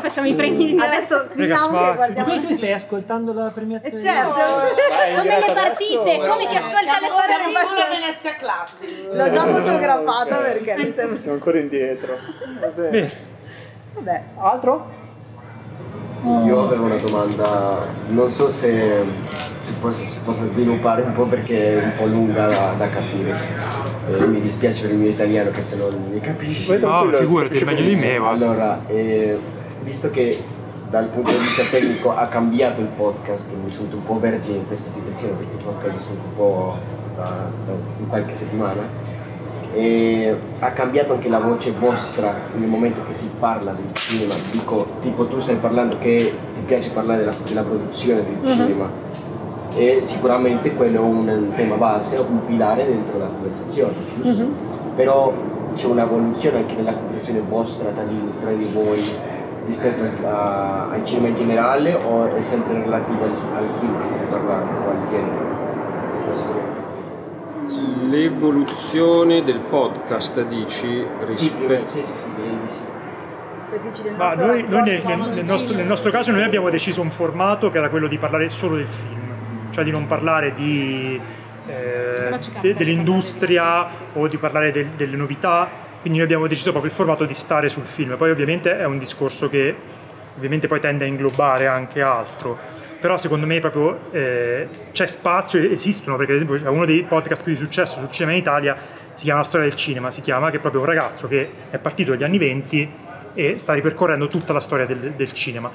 Facciamo 0.00 0.26
i 0.26 0.34
premi. 0.34 0.76
Adesso 0.80 1.26
guardiamo. 1.34 2.40
Tu 2.40 2.54
stai 2.54 2.72
ascoltando 2.72 3.32
la 3.34 3.50
premiazione? 3.52 4.00
Certo. 4.02 4.32
Dai, 4.32 5.10
in 5.10 5.16
Come 5.18 5.38
le 5.46 5.52
partite, 5.52 6.00
adesso, 6.14 6.32
come 6.32 6.46
chi 6.46 6.56
ascolta 6.56 6.80
le 6.80 6.88
siamo, 6.88 7.06
siamo 7.06 7.16
partite. 7.18 7.66
solo 7.66 7.80
a 7.80 7.88
Venezia 7.88 8.34
Classics 8.36 9.06
L'ho 9.12 9.30
già 9.30 9.42
fotografata 9.42 10.36
perché. 10.36 10.92
Siamo 10.94 11.32
ancora 11.34 11.58
indietro. 11.58 12.16
Va 12.60 12.66
bene. 12.68 12.90
Bene. 12.90 13.12
Vabbè. 13.94 14.22
Altro? 14.38 15.02
Io 16.24 16.62
avevo 16.62 16.84
una 16.84 16.96
domanda, 16.96 17.86
non 18.08 18.30
so 18.30 18.48
se 18.48 19.04
si 19.60 19.72
possa, 19.78 20.04
si 20.06 20.20
possa 20.24 20.44
sviluppare 20.46 21.02
un 21.02 21.12
po' 21.12 21.24
perché 21.24 21.78
è 21.78 21.84
un 21.84 21.92
po' 21.96 22.06
lunga 22.06 22.46
da, 22.46 22.74
da 22.78 22.88
capire. 22.88 23.36
Eh, 24.08 24.26
mi 24.26 24.40
dispiace 24.40 24.82
per 24.82 24.92
il 24.92 24.96
mio 24.96 25.10
italiano 25.10 25.50
che 25.50 25.62
se 25.62 25.76
non 25.76 26.08
mi 26.10 26.20
capisci. 26.20 26.78
No, 26.78 27.10
figurati, 27.12 27.58
capisce 27.58 27.64
meglio 27.64 27.88
di 27.88 27.96
me, 27.96 28.18
guarda. 28.18 28.44
Allora, 28.44 28.80
eh, 28.86 29.38
visto 29.82 30.08
che 30.08 30.42
dal 30.88 31.08
punto 31.08 31.30
di 31.30 31.38
vista 31.38 31.64
tecnico 31.64 32.14
ha 32.14 32.26
cambiato 32.26 32.80
il 32.80 32.86
podcast, 32.86 33.48
che 33.48 33.54
mi 33.62 33.70
sento 33.70 33.96
un 33.96 34.04
po' 34.04 34.18
vergine 34.18 34.56
in 34.56 34.66
questa 34.66 34.90
situazione 34.90 35.34
perché 35.34 35.56
il 35.56 35.62
podcast 35.62 35.98
sento 35.98 36.24
un 36.24 36.36
po' 36.36 36.78
da, 37.16 37.48
da 37.66 37.72
in 37.98 38.08
qualche 38.08 38.34
settimana, 38.34 38.80
e 39.74 40.34
ha 40.60 40.70
cambiato 40.70 41.12
anche 41.14 41.28
la 41.28 41.38
voce 41.40 41.72
vostra 41.78 42.34
nel 42.56 42.68
momento 42.68 43.00
che 43.06 43.12
si 43.12 43.28
parla 43.38 43.72
del 43.72 43.92
cinema. 43.94 44.34
Dico, 44.50 44.86
tipo 45.02 45.26
tu 45.26 45.38
stai 45.40 45.56
parlando 45.56 45.96
che 45.98 46.32
ti 46.54 46.60
piace 46.64 46.90
parlare 46.90 47.20
della, 47.20 47.34
della 47.46 47.62
produzione 47.62 48.22
del 48.24 48.50
cinema 48.50 48.88
e 49.76 50.00
sicuramente 50.00 50.72
quello 50.74 50.98
è 50.98 51.00
un 51.00 51.52
tema 51.56 51.74
base, 51.74 52.16
un 52.16 52.46
pilare 52.46 52.86
dentro 52.86 53.18
la 53.18 53.26
conversazione, 53.26 53.92
giusto? 54.22 54.44
Però 54.94 55.32
c'è 55.74 55.86
un'evoluzione 55.86 56.58
anche 56.58 56.74
nella 56.76 56.92
comprensione 56.92 57.40
vostra 57.48 57.90
tra 57.90 58.04
di, 58.04 58.16
tra 58.40 58.52
di 58.52 58.68
voi 58.72 59.02
rispetto 59.66 60.02
al, 60.02 60.24
a- 60.24 60.90
al 60.90 61.04
cinema 61.04 61.28
in 61.28 61.34
generale 61.34 61.94
o 61.94 62.32
è 62.36 62.42
sempre 62.42 62.74
relativo 62.74 63.24
al, 63.24 63.30
al 63.30 63.66
film 63.80 64.00
che 64.00 64.06
state 64.06 64.24
parlando 64.26 64.70
o 64.86 64.90
al 64.90 65.08
genere? 65.10 65.44
Non 66.26 66.34
so 66.34 66.42
se. 66.44 66.73
L'evoluzione 68.08 69.42
del 69.42 69.58
podcast, 69.60 70.42
dici, 70.46 71.04
Sì, 71.26 71.50
rispetto... 71.50 71.86
sì, 71.88 72.02
sì, 72.02 72.12
sì, 72.16 72.28
sì. 72.66 72.80
Del 74.02 74.14
Ma 74.16 74.34
noi, 74.34 74.64
noi 74.68 74.82
nel, 74.82 75.00
rapporto 75.02 75.34
nel- 75.34 75.44
nostro, 75.44 75.76
nel 75.76 75.86
nostro 75.86 76.10
caso 76.10 76.30
noi 76.30 76.42
abbiamo 76.42 76.70
deciso 76.70 77.00
un 77.00 77.10
formato 77.10 77.70
che 77.70 77.78
era 77.78 77.88
quello 77.88 78.06
di 78.06 78.18
parlare 78.18 78.48
solo 78.48 78.76
del 78.76 78.86
film, 78.86 79.70
cioè 79.70 79.82
di 79.82 79.90
non 79.90 80.06
parlare 80.06 80.54
di, 80.54 81.20
eh, 81.66 82.38
de- 82.60 82.74
dell'industria 82.74 83.86
o 84.12 84.28
di 84.28 84.36
parlare 84.36 84.70
del- 84.70 84.88
delle 84.90 85.16
novità, 85.16 85.68
quindi 86.00 86.18
noi 86.18 86.26
abbiamo 86.28 86.46
deciso 86.46 86.70
proprio 86.70 86.90
il 86.92 86.96
formato 86.96 87.24
di 87.24 87.34
stare 87.34 87.68
sul 87.68 87.86
film. 87.86 88.16
Poi 88.16 88.30
ovviamente 88.30 88.78
è 88.78 88.84
un 88.84 88.98
discorso 88.98 89.48
che 89.48 89.74
ovviamente 90.36 90.68
poi 90.68 90.78
tende 90.80 91.04
a 91.04 91.08
inglobare 91.08 91.66
anche 91.66 92.00
altro, 92.02 92.56
però 93.04 93.18
secondo 93.18 93.44
me 93.44 93.60
proprio 93.60 94.10
eh, 94.12 94.66
c'è 94.92 95.06
spazio, 95.06 95.60
esistono, 95.60 96.16
perché 96.16 96.32
ad 96.32 96.38
esempio 96.38 96.58
c'è 96.58 96.70
uno 96.70 96.86
dei 96.86 97.02
podcast 97.02 97.42
più 97.42 97.52
di 97.52 97.58
successo 97.58 97.98
sul 97.98 98.10
cinema 98.10 98.32
in 98.32 98.38
Italia, 98.38 98.74
si 99.12 99.24
chiama 99.24 99.44
Storia 99.44 99.68
del 99.68 99.76
cinema, 99.76 100.10
si 100.10 100.22
chiama, 100.22 100.48
che 100.48 100.56
è 100.56 100.60
proprio 100.60 100.80
un 100.80 100.86
ragazzo 100.86 101.28
che 101.28 101.50
è 101.68 101.76
partito 101.76 102.12
negli 102.12 102.24
anni 102.24 102.38
20 102.38 102.90
e 103.34 103.58
sta 103.58 103.74
ripercorrendo 103.74 104.26
tutta 104.26 104.54
la 104.54 104.60
storia 104.60 104.86
del, 104.86 105.12
del 105.12 105.32
cinema. 105.32 105.70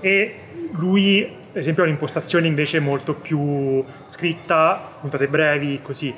E 0.00 0.34
lui, 0.72 1.22
ad 1.52 1.56
esempio, 1.56 1.84
ha 1.84 1.86
un'impostazione 1.86 2.48
invece 2.48 2.80
molto 2.80 3.14
più 3.14 3.84
scritta, 4.08 4.94
puntate 5.00 5.28
brevi, 5.28 5.78
così. 5.84 6.12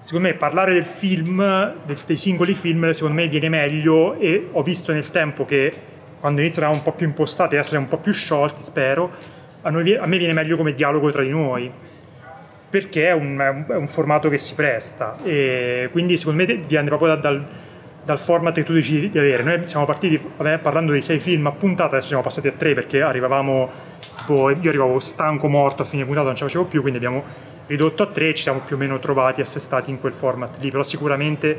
Secondo 0.00 0.26
me 0.26 0.34
parlare 0.34 0.72
del 0.72 0.84
film, 0.84 1.74
dei 1.84 2.16
singoli 2.16 2.54
film, 2.54 2.90
secondo 2.90 3.20
me 3.20 3.28
viene 3.28 3.48
meglio 3.48 4.18
e 4.18 4.48
ho 4.50 4.62
visto 4.64 4.90
nel 4.90 5.08
tempo 5.10 5.44
che 5.44 5.72
quando 6.18 6.40
iniziano 6.40 6.72
un 6.72 6.82
po' 6.82 6.90
più 6.90 7.06
impostati, 7.06 7.54
adesso 7.54 7.70
siamo 7.70 7.84
un 7.84 7.90
po' 7.90 7.98
più 7.98 8.12
sciolti, 8.12 8.62
spero, 8.62 9.31
a, 9.62 9.70
noi 9.70 9.96
a 9.96 10.06
me 10.06 10.18
viene 10.18 10.32
meglio 10.32 10.56
come 10.56 10.74
dialogo 10.74 11.10
tra 11.10 11.22
di 11.22 11.30
noi 11.30 11.70
perché 12.68 13.08
è 13.08 13.12
un, 13.12 13.64
è 13.68 13.74
un- 13.74 13.86
formato 13.86 14.28
che 14.28 14.38
si 14.38 14.54
presta 14.54 15.14
e 15.24 15.88
quindi 15.92 16.16
secondo 16.16 16.44
me 16.44 16.46
dipende 16.46 16.88
proprio 16.88 17.08
da- 17.08 17.20
dal, 17.20 17.46
dal 18.02 18.18
format 18.18 18.54
che 18.54 18.64
tu 18.64 18.72
decidi 18.72 19.10
di 19.10 19.18
avere. 19.18 19.42
Noi 19.42 19.66
siamo 19.66 19.84
partiti 19.84 20.18
parlando 20.18 20.92
di 20.92 21.02
sei 21.02 21.18
film 21.18 21.46
a 21.46 21.52
puntata, 21.52 21.90
adesso 21.90 22.06
siamo 22.06 22.22
passati 22.22 22.48
a 22.48 22.52
tre 22.52 22.72
perché 22.72 23.02
arrivavamo, 23.02 23.70
tipo, 24.16 24.48
io 24.48 24.68
arrivavo 24.70 24.98
stanco, 25.00 25.48
morto 25.48 25.82
a 25.82 25.84
fine 25.84 26.04
puntata, 26.06 26.26
non 26.28 26.34
ce 26.34 26.44
la 26.44 26.48
facevo 26.48 26.64
più, 26.64 26.80
quindi 26.80 26.96
abbiamo 26.98 27.24
ridotto 27.66 28.02
a 28.02 28.06
tre 28.06 28.34
ci 28.34 28.42
siamo 28.42 28.60
più 28.64 28.76
o 28.76 28.78
meno 28.78 28.98
trovati 28.98 29.42
assestati 29.42 29.90
in 29.90 30.00
quel 30.00 30.12
format 30.14 30.56
lì, 30.60 30.70
però 30.70 30.82
sicuramente 30.82 31.58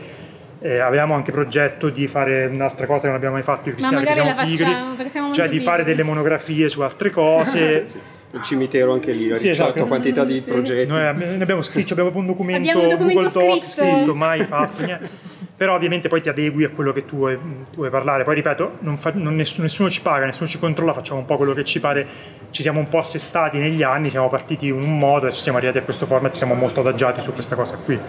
eh, 0.63 0.79
avevamo 0.79 1.13
anche 1.13 1.31
progetto 1.33 1.89
di 1.89 2.07
fare 2.07 2.45
un'altra 2.45 2.85
cosa 2.87 3.01
che 3.01 3.07
non 3.07 3.15
abbiamo 3.17 3.33
mai 3.35 3.43
fatto 3.43 3.67
io 3.69 3.75
e 3.75 3.81
Ma 3.81 3.89
Cristiano, 3.89 4.03
perché 4.05 4.13
siamo 4.13 4.35
la 4.35 4.43
pigri, 4.45 4.63
facciamo, 4.63 4.95
perché 4.95 5.11
siamo 5.11 5.33
cioè 5.33 5.49
di 5.49 5.59
fare 5.59 5.77
pigri. 5.83 5.91
delle 5.95 6.07
monografie 6.07 6.69
su 6.69 6.81
altre 6.81 7.09
cose. 7.09 7.85
Il 8.33 8.41
cimitero 8.41 8.93
anche 8.93 9.11
lì, 9.11 9.29
ha 9.29 9.35
Sì, 9.35 9.49
esatto. 9.49 9.85
quantità 9.85 10.23
di 10.23 10.41
progetti. 10.41 10.87
Noi 10.89 11.05
abbiamo- 11.05 11.35
ne 11.35 11.43
abbiamo 11.43 11.61
scritto, 11.61 11.93
abbiamo 11.93 12.09
un 12.15 12.25
documento, 12.25 12.67
Abbiamo 12.67 12.81
un 12.81 12.89
documento 12.89 13.21
Google 13.21 13.47
Doc 13.59 13.67
scritto. 13.69 13.91
scritto, 13.91 14.15
mai 14.15 14.43
fatto 14.43 14.83
niente. 14.83 15.09
Però 15.55 15.75
ovviamente 15.75 16.07
poi 16.07 16.19
ti 16.19 16.29
adegui 16.29 16.63
a 16.63 16.69
quello 16.69 16.91
che 16.93 17.05
tu 17.05 17.17
vuoi, 17.17 17.37
tu 17.37 17.75
vuoi 17.75 17.91
parlare. 17.91 18.23
Poi 18.23 18.33
ripeto, 18.33 18.77
non 18.79 18.97
fa- 18.97 19.11
non 19.13 19.35
nessuno, 19.35 19.61
nessuno 19.63 19.87
ci 19.91 20.01
paga, 20.01 20.25
nessuno 20.25 20.49
ci 20.49 20.57
controlla, 20.57 20.93
facciamo 20.93 21.19
un 21.19 21.25
po' 21.25 21.37
quello 21.37 21.53
che 21.53 21.63
ci 21.63 21.79
pare. 21.79 22.07
Ci 22.49 22.63
siamo 22.63 22.79
un 22.79 22.87
po' 22.87 22.97
assestati 22.97 23.59
negli 23.59 23.83
anni, 23.83 24.09
siamo 24.09 24.29
partiti 24.29 24.65
in 24.65 24.73
un 24.81 24.97
modo, 24.97 25.27
adesso 25.27 25.41
siamo 25.41 25.59
arrivati 25.59 25.77
a 25.77 25.83
questo 25.83 26.07
format, 26.07 26.33
siamo 26.33 26.55
molto 26.55 26.79
adagiati 26.79 27.21
su 27.21 27.33
questa 27.33 27.55
cosa 27.55 27.75
qui. 27.75 27.99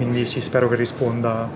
Quindi 0.00 0.24
sì, 0.24 0.40
spero 0.40 0.66
che 0.66 0.76
risponda. 0.76 1.46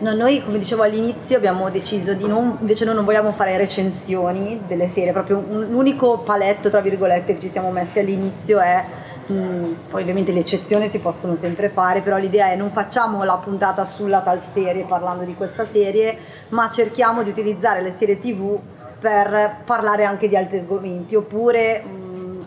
No, 0.00 0.14
noi 0.14 0.44
come 0.44 0.58
dicevo 0.58 0.82
all'inizio 0.82 1.38
abbiamo 1.38 1.70
deciso 1.70 2.12
di 2.12 2.26
non, 2.26 2.58
invece 2.60 2.84
noi 2.84 2.94
non 2.94 3.06
vogliamo 3.06 3.30
fare 3.32 3.56
recensioni 3.56 4.60
delle 4.66 4.90
serie, 4.92 5.12
proprio 5.12 5.38
un- 5.38 5.68
l'unico 5.70 6.18
paletto 6.18 6.68
tra 6.68 6.80
virgolette 6.80 7.32
che 7.32 7.40
ci 7.40 7.50
siamo 7.50 7.70
messi 7.70 8.00
all'inizio 8.00 8.58
è, 8.60 8.84
mh, 9.28 9.66
poi 9.88 10.02
ovviamente 10.02 10.30
le 10.32 10.40
eccezioni 10.40 10.90
si 10.90 10.98
possono 10.98 11.34
sempre 11.36 11.70
fare, 11.70 12.02
però 12.02 12.18
l'idea 12.18 12.50
è 12.50 12.56
non 12.56 12.70
facciamo 12.70 13.24
la 13.24 13.40
puntata 13.42 13.86
sulla 13.86 14.20
tal 14.20 14.42
serie 14.52 14.84
parlando 14.84 15.24
di 15.24 15.34
questa 15.34 15.64
serie, 15.72 16.18
ma 16.50 16.68
cerchiamo 16.68 17.22
di 17.22 17.30
utilizzare 17.30 17.80
le 17.80 17.94
serie 17.98 18.20
tv 18.20 18.58
per 19.00 19.56
parlare 19.64 20.04
anche 20.04 20.28
di 20.28 20.36
altri 20.36 20.58
argomenti, 20.58 21.14
oppure 21.14 21.82
mh, 21.82 22.01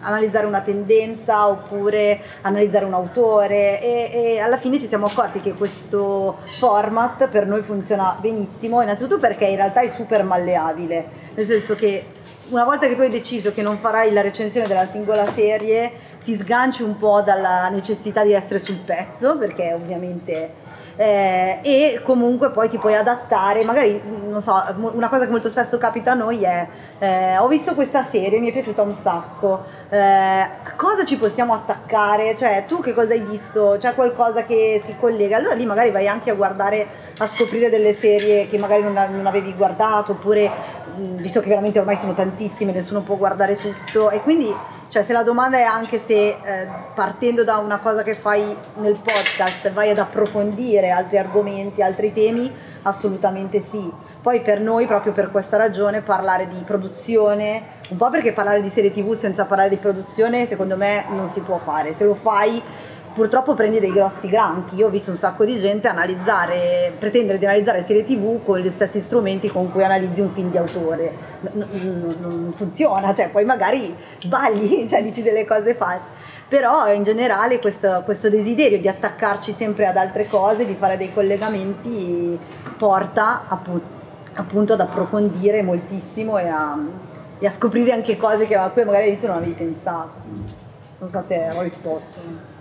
analizzare 0.05 0.45
una 0.45 0.61
tendenza 0.61 1.47
oppure 1.47 2.21
analizzare 2.41 2.85
un 2.85 2.93
autore 2.93 3.81
e, 3.81 4.11
e 4.13 4.39
alla 4.39 4.57
fine 4.57 4.79
ci 4.79 4.87
siamo 4.87 5.07
accorti 5.07 5.41
che 5.41 5.53
questo 5.53 6.37
format 6.57 7.27
per 7.27 7.45
noi 7.47 7.61
funziona 7.63 8.17
benissimo, 8.19 8.81
innanzitutto 8.81 9.19
perché 9.19 9.45
in 9.45 9.57
realtà 9.57 9.81
è 9.81 9.87
super 9.89 10.23
malleabile, 10.23 11.05
nel 11.33 11.45
senso 11.45 11.75
che 11.75 12.05
una 12.49 12.63
volta 12.63 12.87
che 12.87 12.95
tu 12.95 13.01
hai 13.01 13.09
deciso 13.09 13.51
che 13.51 13.61
non 13.61 13.77
farai 13.77 14.13
la 14.13 14.21
recensione 14.21 14.67
della 14.67 14.87
singola 14.91 15.25
serie, 15.33 15.91
ti 16.23 16.35
sganci 16.37 16.83
un 16.83 16.97
po' 16.97 17.21
dalla 17.21 17.69
necessità 17.69 18.23
di 18.23 18.33
essere 18.33 18.59
sul 18.59 18.77
pezzo, 18.77 19.37
perché 19.37 19.73
ovviamente 19.73 20.63
eh, 20.95 21.59
e 21.61 22.01
comunque 22.03 22.51
poi 22.51 22.69
ti 22.69 22.77
puoi 22.77 22.95
adattare, 22.95 23.63
magari 23.63 24.01
non 24.27 24.41
so, 24.41 24.53
una 24.77 25.09
cosa 25.09 25.25
che 25.25 25.31
molto 25.31 25.49
spesso 25.49 25.77
capita 25.77 26.11
a 26.11 26.15
noi 26.15 26.43
è 26.43 26.67
eh, 26.99 27.37
ho 27.37 27.47
visto 27.47 27.73
questa 27.75 28.03
serie, 28.03 28.39
mi 28.39 28.49
è 28.49 28.51
piaciuta 28.51 28.81
un 28.81 28.93
sacco, 28.93 29.63
eh, 29.89 30.47
cosa 30.75 31.05
ci 31.05 31.17
possiamo 31.17 31.53
attaccare? 31.53 32.35
Cioè, 32.35 32.65
tu 32.67 32.81
che 32.81 32.93
cosa 32.93 33.13
hai 33.13 33.21
visto? 33.21 33.77
C'è 33.79 33.93
qualcosa 33.93 34.43
che 34.43 34.81
si 34.85 34.95
collega? 34.99 35.37
Allora 35.37 35.53
lì 35.55 35.65
magari 35.65 35.91
vai 35.91 36.07
anche 36.07 36.31
a 36.31 36.35
guardare, 36.35 36.87
a 37.17 37.27
scoprire 37.27 37.69
delle 37.69 37.93
serie 37.93 38.47
che 38.47 38.57
magari 38.57 38.83
non, 38.83 38.93
non 38.93 39.25
avevi 39.25 39.53
guardato, 39.53 40.13
oppure 40.13 40.49
mh, 40.95 41.15
visto 41.15 41.41
che 41.41 41.49
veramente 41.49 41.79
ormai 41.79 41.97
sono 41.97 42.13
tantissime, 42.13 42.71
nessuno 42.71 43.01
può 43.01 43.15
guardare 43.15 43.55
tutto. 43.55 44.09
E 44.09 44.21
quindi, 44.21 44.53
cioè, 44.95 45.03
se 45.03 45.11
la 45.11 45.23
domanda 45.23 45.57
è 45.57 45.63
anche 45.63 45.99
se 46.07 46.37
eh, 46.41 46.67
partendo 46.93 47.43
da 47.43 47.57
una 47.57 47.79
cosa 47.79 48.01
che 48.01 48.13
fai 48.13 48.55
nel 48.75 48.95
podcast 48.95 49.69
vai 49.73 49.89
ad 49.89 49.97
approfondire 49.97 50.89
altri 50.89 51.17
argomenti, 51.17 51.81
altri 51.81 52.13
temi, 52.13 52.49
assolutamente 52.83 53.61
sì. 53.69 53.91
Poi 54.21 54.39
per 54.39 54.61
noi, 54.61 54.85
proprio 54.85 55.11
per 55.11 55.31
questa 55.31 55.57
ragione, 55.57 55.99
parlare 55.99 56.47
di 56.47 56.63
produzione, 56.65 57.61
un 57.89 57.97
po' 57.97 58.09
perché 58.09 58.31
parlare 58.31 58.61
di 58.61 58.69
serie 58.69 58.89
tv 58.89 59.17
senza 59.17 59.43
parlare 59.43 59.67
di 59.67 59.75
produzione, 59.75 60.47
secondo 60.47 60.77
me 60.77 61.03
non 61.09 61.27
si 61.27 61.41
può 61.41 61.57
fare. 61.57 61.93
Se 61.93 62.05
lo 62.05 62.15
fai, 62.15 62.63
purtroppo 63.15 63.53
prendi 63.55 63.79
dei 63.79 63.93
grossi 63.93 64.27
granchi. 64.27 64.75
Io 64.75 64.87
ho 64.87 64.89
visto 64.89 65.09
un 65.09 65.17
sacco 65.17 65.45
di 65.45 65.57
gente 65.57 65.87
analizzare, 65.87 66.93
pretendere 66.99 67.39
di 67.39 67.45
analizzare 67.45 67.83
serie 67.85 68.03
tv 68.03 68.43
con 68.43 68.59
gli 68.59 68.69
stessi 68.69 68.99
strumenti 68.99 69.49
con 69.49 69.71
cui 69.71 69.83
analizzi 69.83 70.19
un 70.19 70.29
film 70.31 70.51
di 70.51 70.57
autore. 70.57 71.11
Non, 71.39 71.67
non- 71.69 72.15
non 72.19 72.53
funziona, 72.55 73.13
cioè 73.13 73.29
poi 73.29 73.45
magari 73.45 73.95
sbagli, 74.19 74.85
cioè 74.89 75.01
dici 75.01 75.21
delle 75.21 75.45
cose 75.45 75.73
false. 75.75 76.05
Però 76.49 76.91
in 76.91 77.03
generale 77.03 77.57
questo, 77.59 78.01
questo 78.03 78.29
desiderio 78.29 78.79
di 78.79 78.87
attaccarci 78.87 79.53
sempre 79.53 79.87
ad 79.87 79.95
altre 79.95 80.27
cose, 80.27 80.65
di 80.65 80.75
fare 80.75 80.97
dei 80.97 81.11
collegamenti, 81.13 82.37
porta 82.77 83.43
appunto, 83.47 83.87
appunto 84.33 84.73
ad 84.73 84.81
approfondire 84.81 85.63
moltissimo 85.63 86.37
e 86.37 86.47
a, 86.49 86.77
e 87.39 87.47
a 87.47 87.51
scoprire 87.51 87.93
anche 87.93 88.17
cose 88.17 88.45
che 88.45 88.55
a 88.55 88.69
cui 88.69 88.83
magari 88.83 89.03
all'inizio 89.05 89.29
non 89.29 89.37
avevi 89.37 89.53
pensato. 89.53 90.11
Non 90.99 91.09
so 91.09 91.23
se 91.25 91.49
ho 91.55 91.61
risposto. 91.61 92.53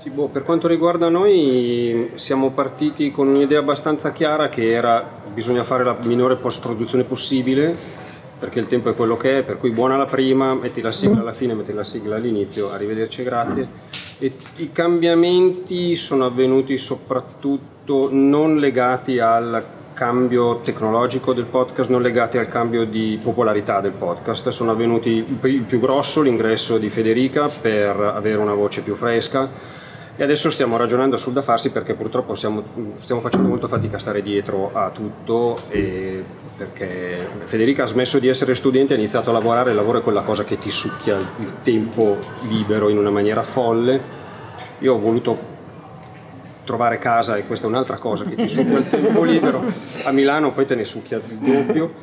Sì, 0.00 0.08
boh, 0.08 0.28
per 0.28 0.44
quanto 0.44 0.66
riguarda 0.66 1.10
noi 1.10 2.12
siamo 2.14 2.52
partiti 2.52 3.10
con 3.10 3.28
un'idea 3.28 3.58
abbastanza 3.58 4.12
chiara 4.12 4.48
che 4.48 4.70
era 4.70 5.06
bisogna 5.30 5.62
fare 5.62 5.84
la 5.84 5.94
minore 6.04 6.36
post-produzione 6.36 7.04
possibile 7.04 7.76
perché 8.38 8.60
il 8.60 8.66
tempo 8.66 8.88
è 8.88 8.94
quello 8.94 9.18
che 9.18 9.40
è, 9.40 9.42
per 9.42 9.58
cui 9.58 9.68
buona 9.68 9.98
la 9.98 10.06
prima, 10.06 10.54
metti 10.54 10.80
la 10.80 10.90
sigla 10.90 11.20
alla 11.20 11.34
fine, 11.34 11.52
metti 11.52 11.74
la 11.74 11.84
sigla 11.84 12.16
all'inizio, 12.16 12.72
arrivederci, 12.72 13.22
grazie. 13.22 13.68
E 14.18 14.32
i 14.56 14.72
cambiamenti 14.72 15.94
sono 15.96 16.24
avvenuti 16.24 16.78
soprattutto 16.78 18.08
non 18.10 18.56
legati 18.56 19.18
al 19.18 19.62
cambio 19.92 20.60
tecnologico 20.60 21.34
del 21.34 21.44
podcast, 21.44 21.90
non 21.90 22.00
legati 22.00 22.38
al 22.38 22.48
cambio 22.48 22.86
di 22.86 23.20
popolarità 23.22 23.82
del 23.82 23.92
podcast, 23.92 24.48
sono 24.48 24.70
avvenuti 24.70 25.10
il 25.42 25.64
più 25.64 25.78
grosso 25.78 26.22
l'ingresso 26.22 26.78
di 26.78 26.88
Federica 26.88 27.48
per 27.48 28.00
avere 28.00 28.38
una 28.38 28.54
voce 28.54 28.80
più 28.80 28.94
fresca 28.94 29.79
e 30.20 30.22
adesso 30.22 30.50
stiamo 30.50 30.76
ragionando 30.76 31.16
sul 31.16 31.32
da 31.32 31.40
farsi 31.40 31.70
perché 31.70 31.94
purtroppo 31.94 32.34
stiamo, 32.34 32.62
stiamo 32.96 33.22
facendo 33.22 33.48
molto 33.48 33.68
fatica 33.68 33.96
a 33.96 33.98
stare 33.98 34.20
dietro 34.20 34.70
a 34.74 34.90
tutto 34.90 35.56
e 35.70 36.22
perché 36.58 37.26
Federica 37.44 37.84
ha 37.84 37.86
smesso 37.86 38.18
di 38.18 38.28
essere 38.28 38.54
studente, 38.54 38.92
ha 38.92 38.98
iniziato 38.98 39.30
a 39.30 39.32
lavorare, 39.32 39.70
il 39.70 39.76
lavoro 39.76 40.00
è 40.00 40.02
quella 40.02 40.20
cosa 40.20 40.44
che 40.44 40.58
ti 40.58 40.70
succhia 40.70 41.16
il 41.16 41.62
tempo 41.62 42.18
libero 42.50 42.90
in 42.90 42.98
una 42.98 43.08
maniera 43.08 43.42
folle. 43.42 43.98
Io 44.80 44.92
ho 44.92 44.98
voluto 44.98 45.38
trovare 46.64 46.98
casa 46.98 47.38
e 47.38 47.46
questa 47.46 47.64
è 47.64 47.70
un'altra 47.70 47.96
cosa 47.96 48.24
che 48.24 48.34
ti 48.34 48.46
succhia 48.46 48.76
il 48.76 48.88
tempo 48.90 49.24
libero. 49.24 49.64
A 50.04 50.12
Milano 50.12 50.52
poi 50.52 50.66
te 50.66 50.74
ne 50.74 50.84
succhia 50.84 51.16
il 51.16 51.38
doppio 51.38 51.94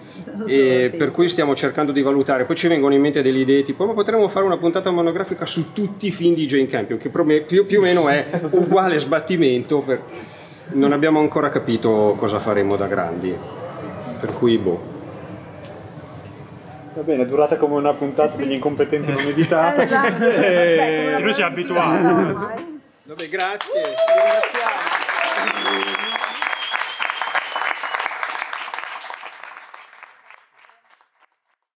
e 0.45 0.93
per 0.97 1.11
cui 1.11 1.29
stiamo 1.29 1.55
cercando 1.55 1.91
di 1.91 2.01
valutare. 2.01 2.45
Poi 2.45 2.55
ci 2.55 2.67
vengono 2.67 2.93
in 2.93 3.01
mente 3.01 3.21
delle 3.21 3.39
idee 3.39 3.63
tipo 3.63 3.85
ma 3.85 3.93
potremmo 3.93 4.27
fare 4.27 4.45
una 4.45 4.57
puntata 4.57 4.91
monografica 4.91 5.45
su 5.45 5.73
tutti 5.73 6.07
i 6.07 6.11
film 6.11 6.35
di 6.35 6.45
Jane 6.45 6.67
Campion 6.67 6.99
che 6.99 7.09
più, 7.09 7.65
più 7.65 7.79
o 7.79 7.81
meno 7.81 8.07
è 8.09 8.27
uguale 8.51 8.99
sbattimento. 8.99 9.79
per- 9.79 10.01
Non 10.73 10.91
abbiamo 10.91 11.19
ancora 11.19 11.49
capito 11.49 12.15
cosa 12.17 12.39
faremo 12.39 12.75
da 12.75 12.87
grandi. 12.87 13.35
Per 14.19 14.31
cui 14.33 14.57
boh. 14.57 14.95
Va 16.95 17.01
bene, 17.03 17.23
è 17.23 17.25
durata 17.27 17.57
come 17.57 17.75
una 17.75 17.93
puntata 17.93 18.35
degli 18.35 18.53
incompetenti 18.53 19.11
non 19.11 19.21
editati. 19.21 19.81
Esatto. 19.81 20.25
E- 20.27 21.19
Lui 21.19 21.31
si 21.33 21.41
è 21.41 21.43
abituato. 21.43 22.65
Vabbè, 23.03 23.29
grazie. 23.29 23.93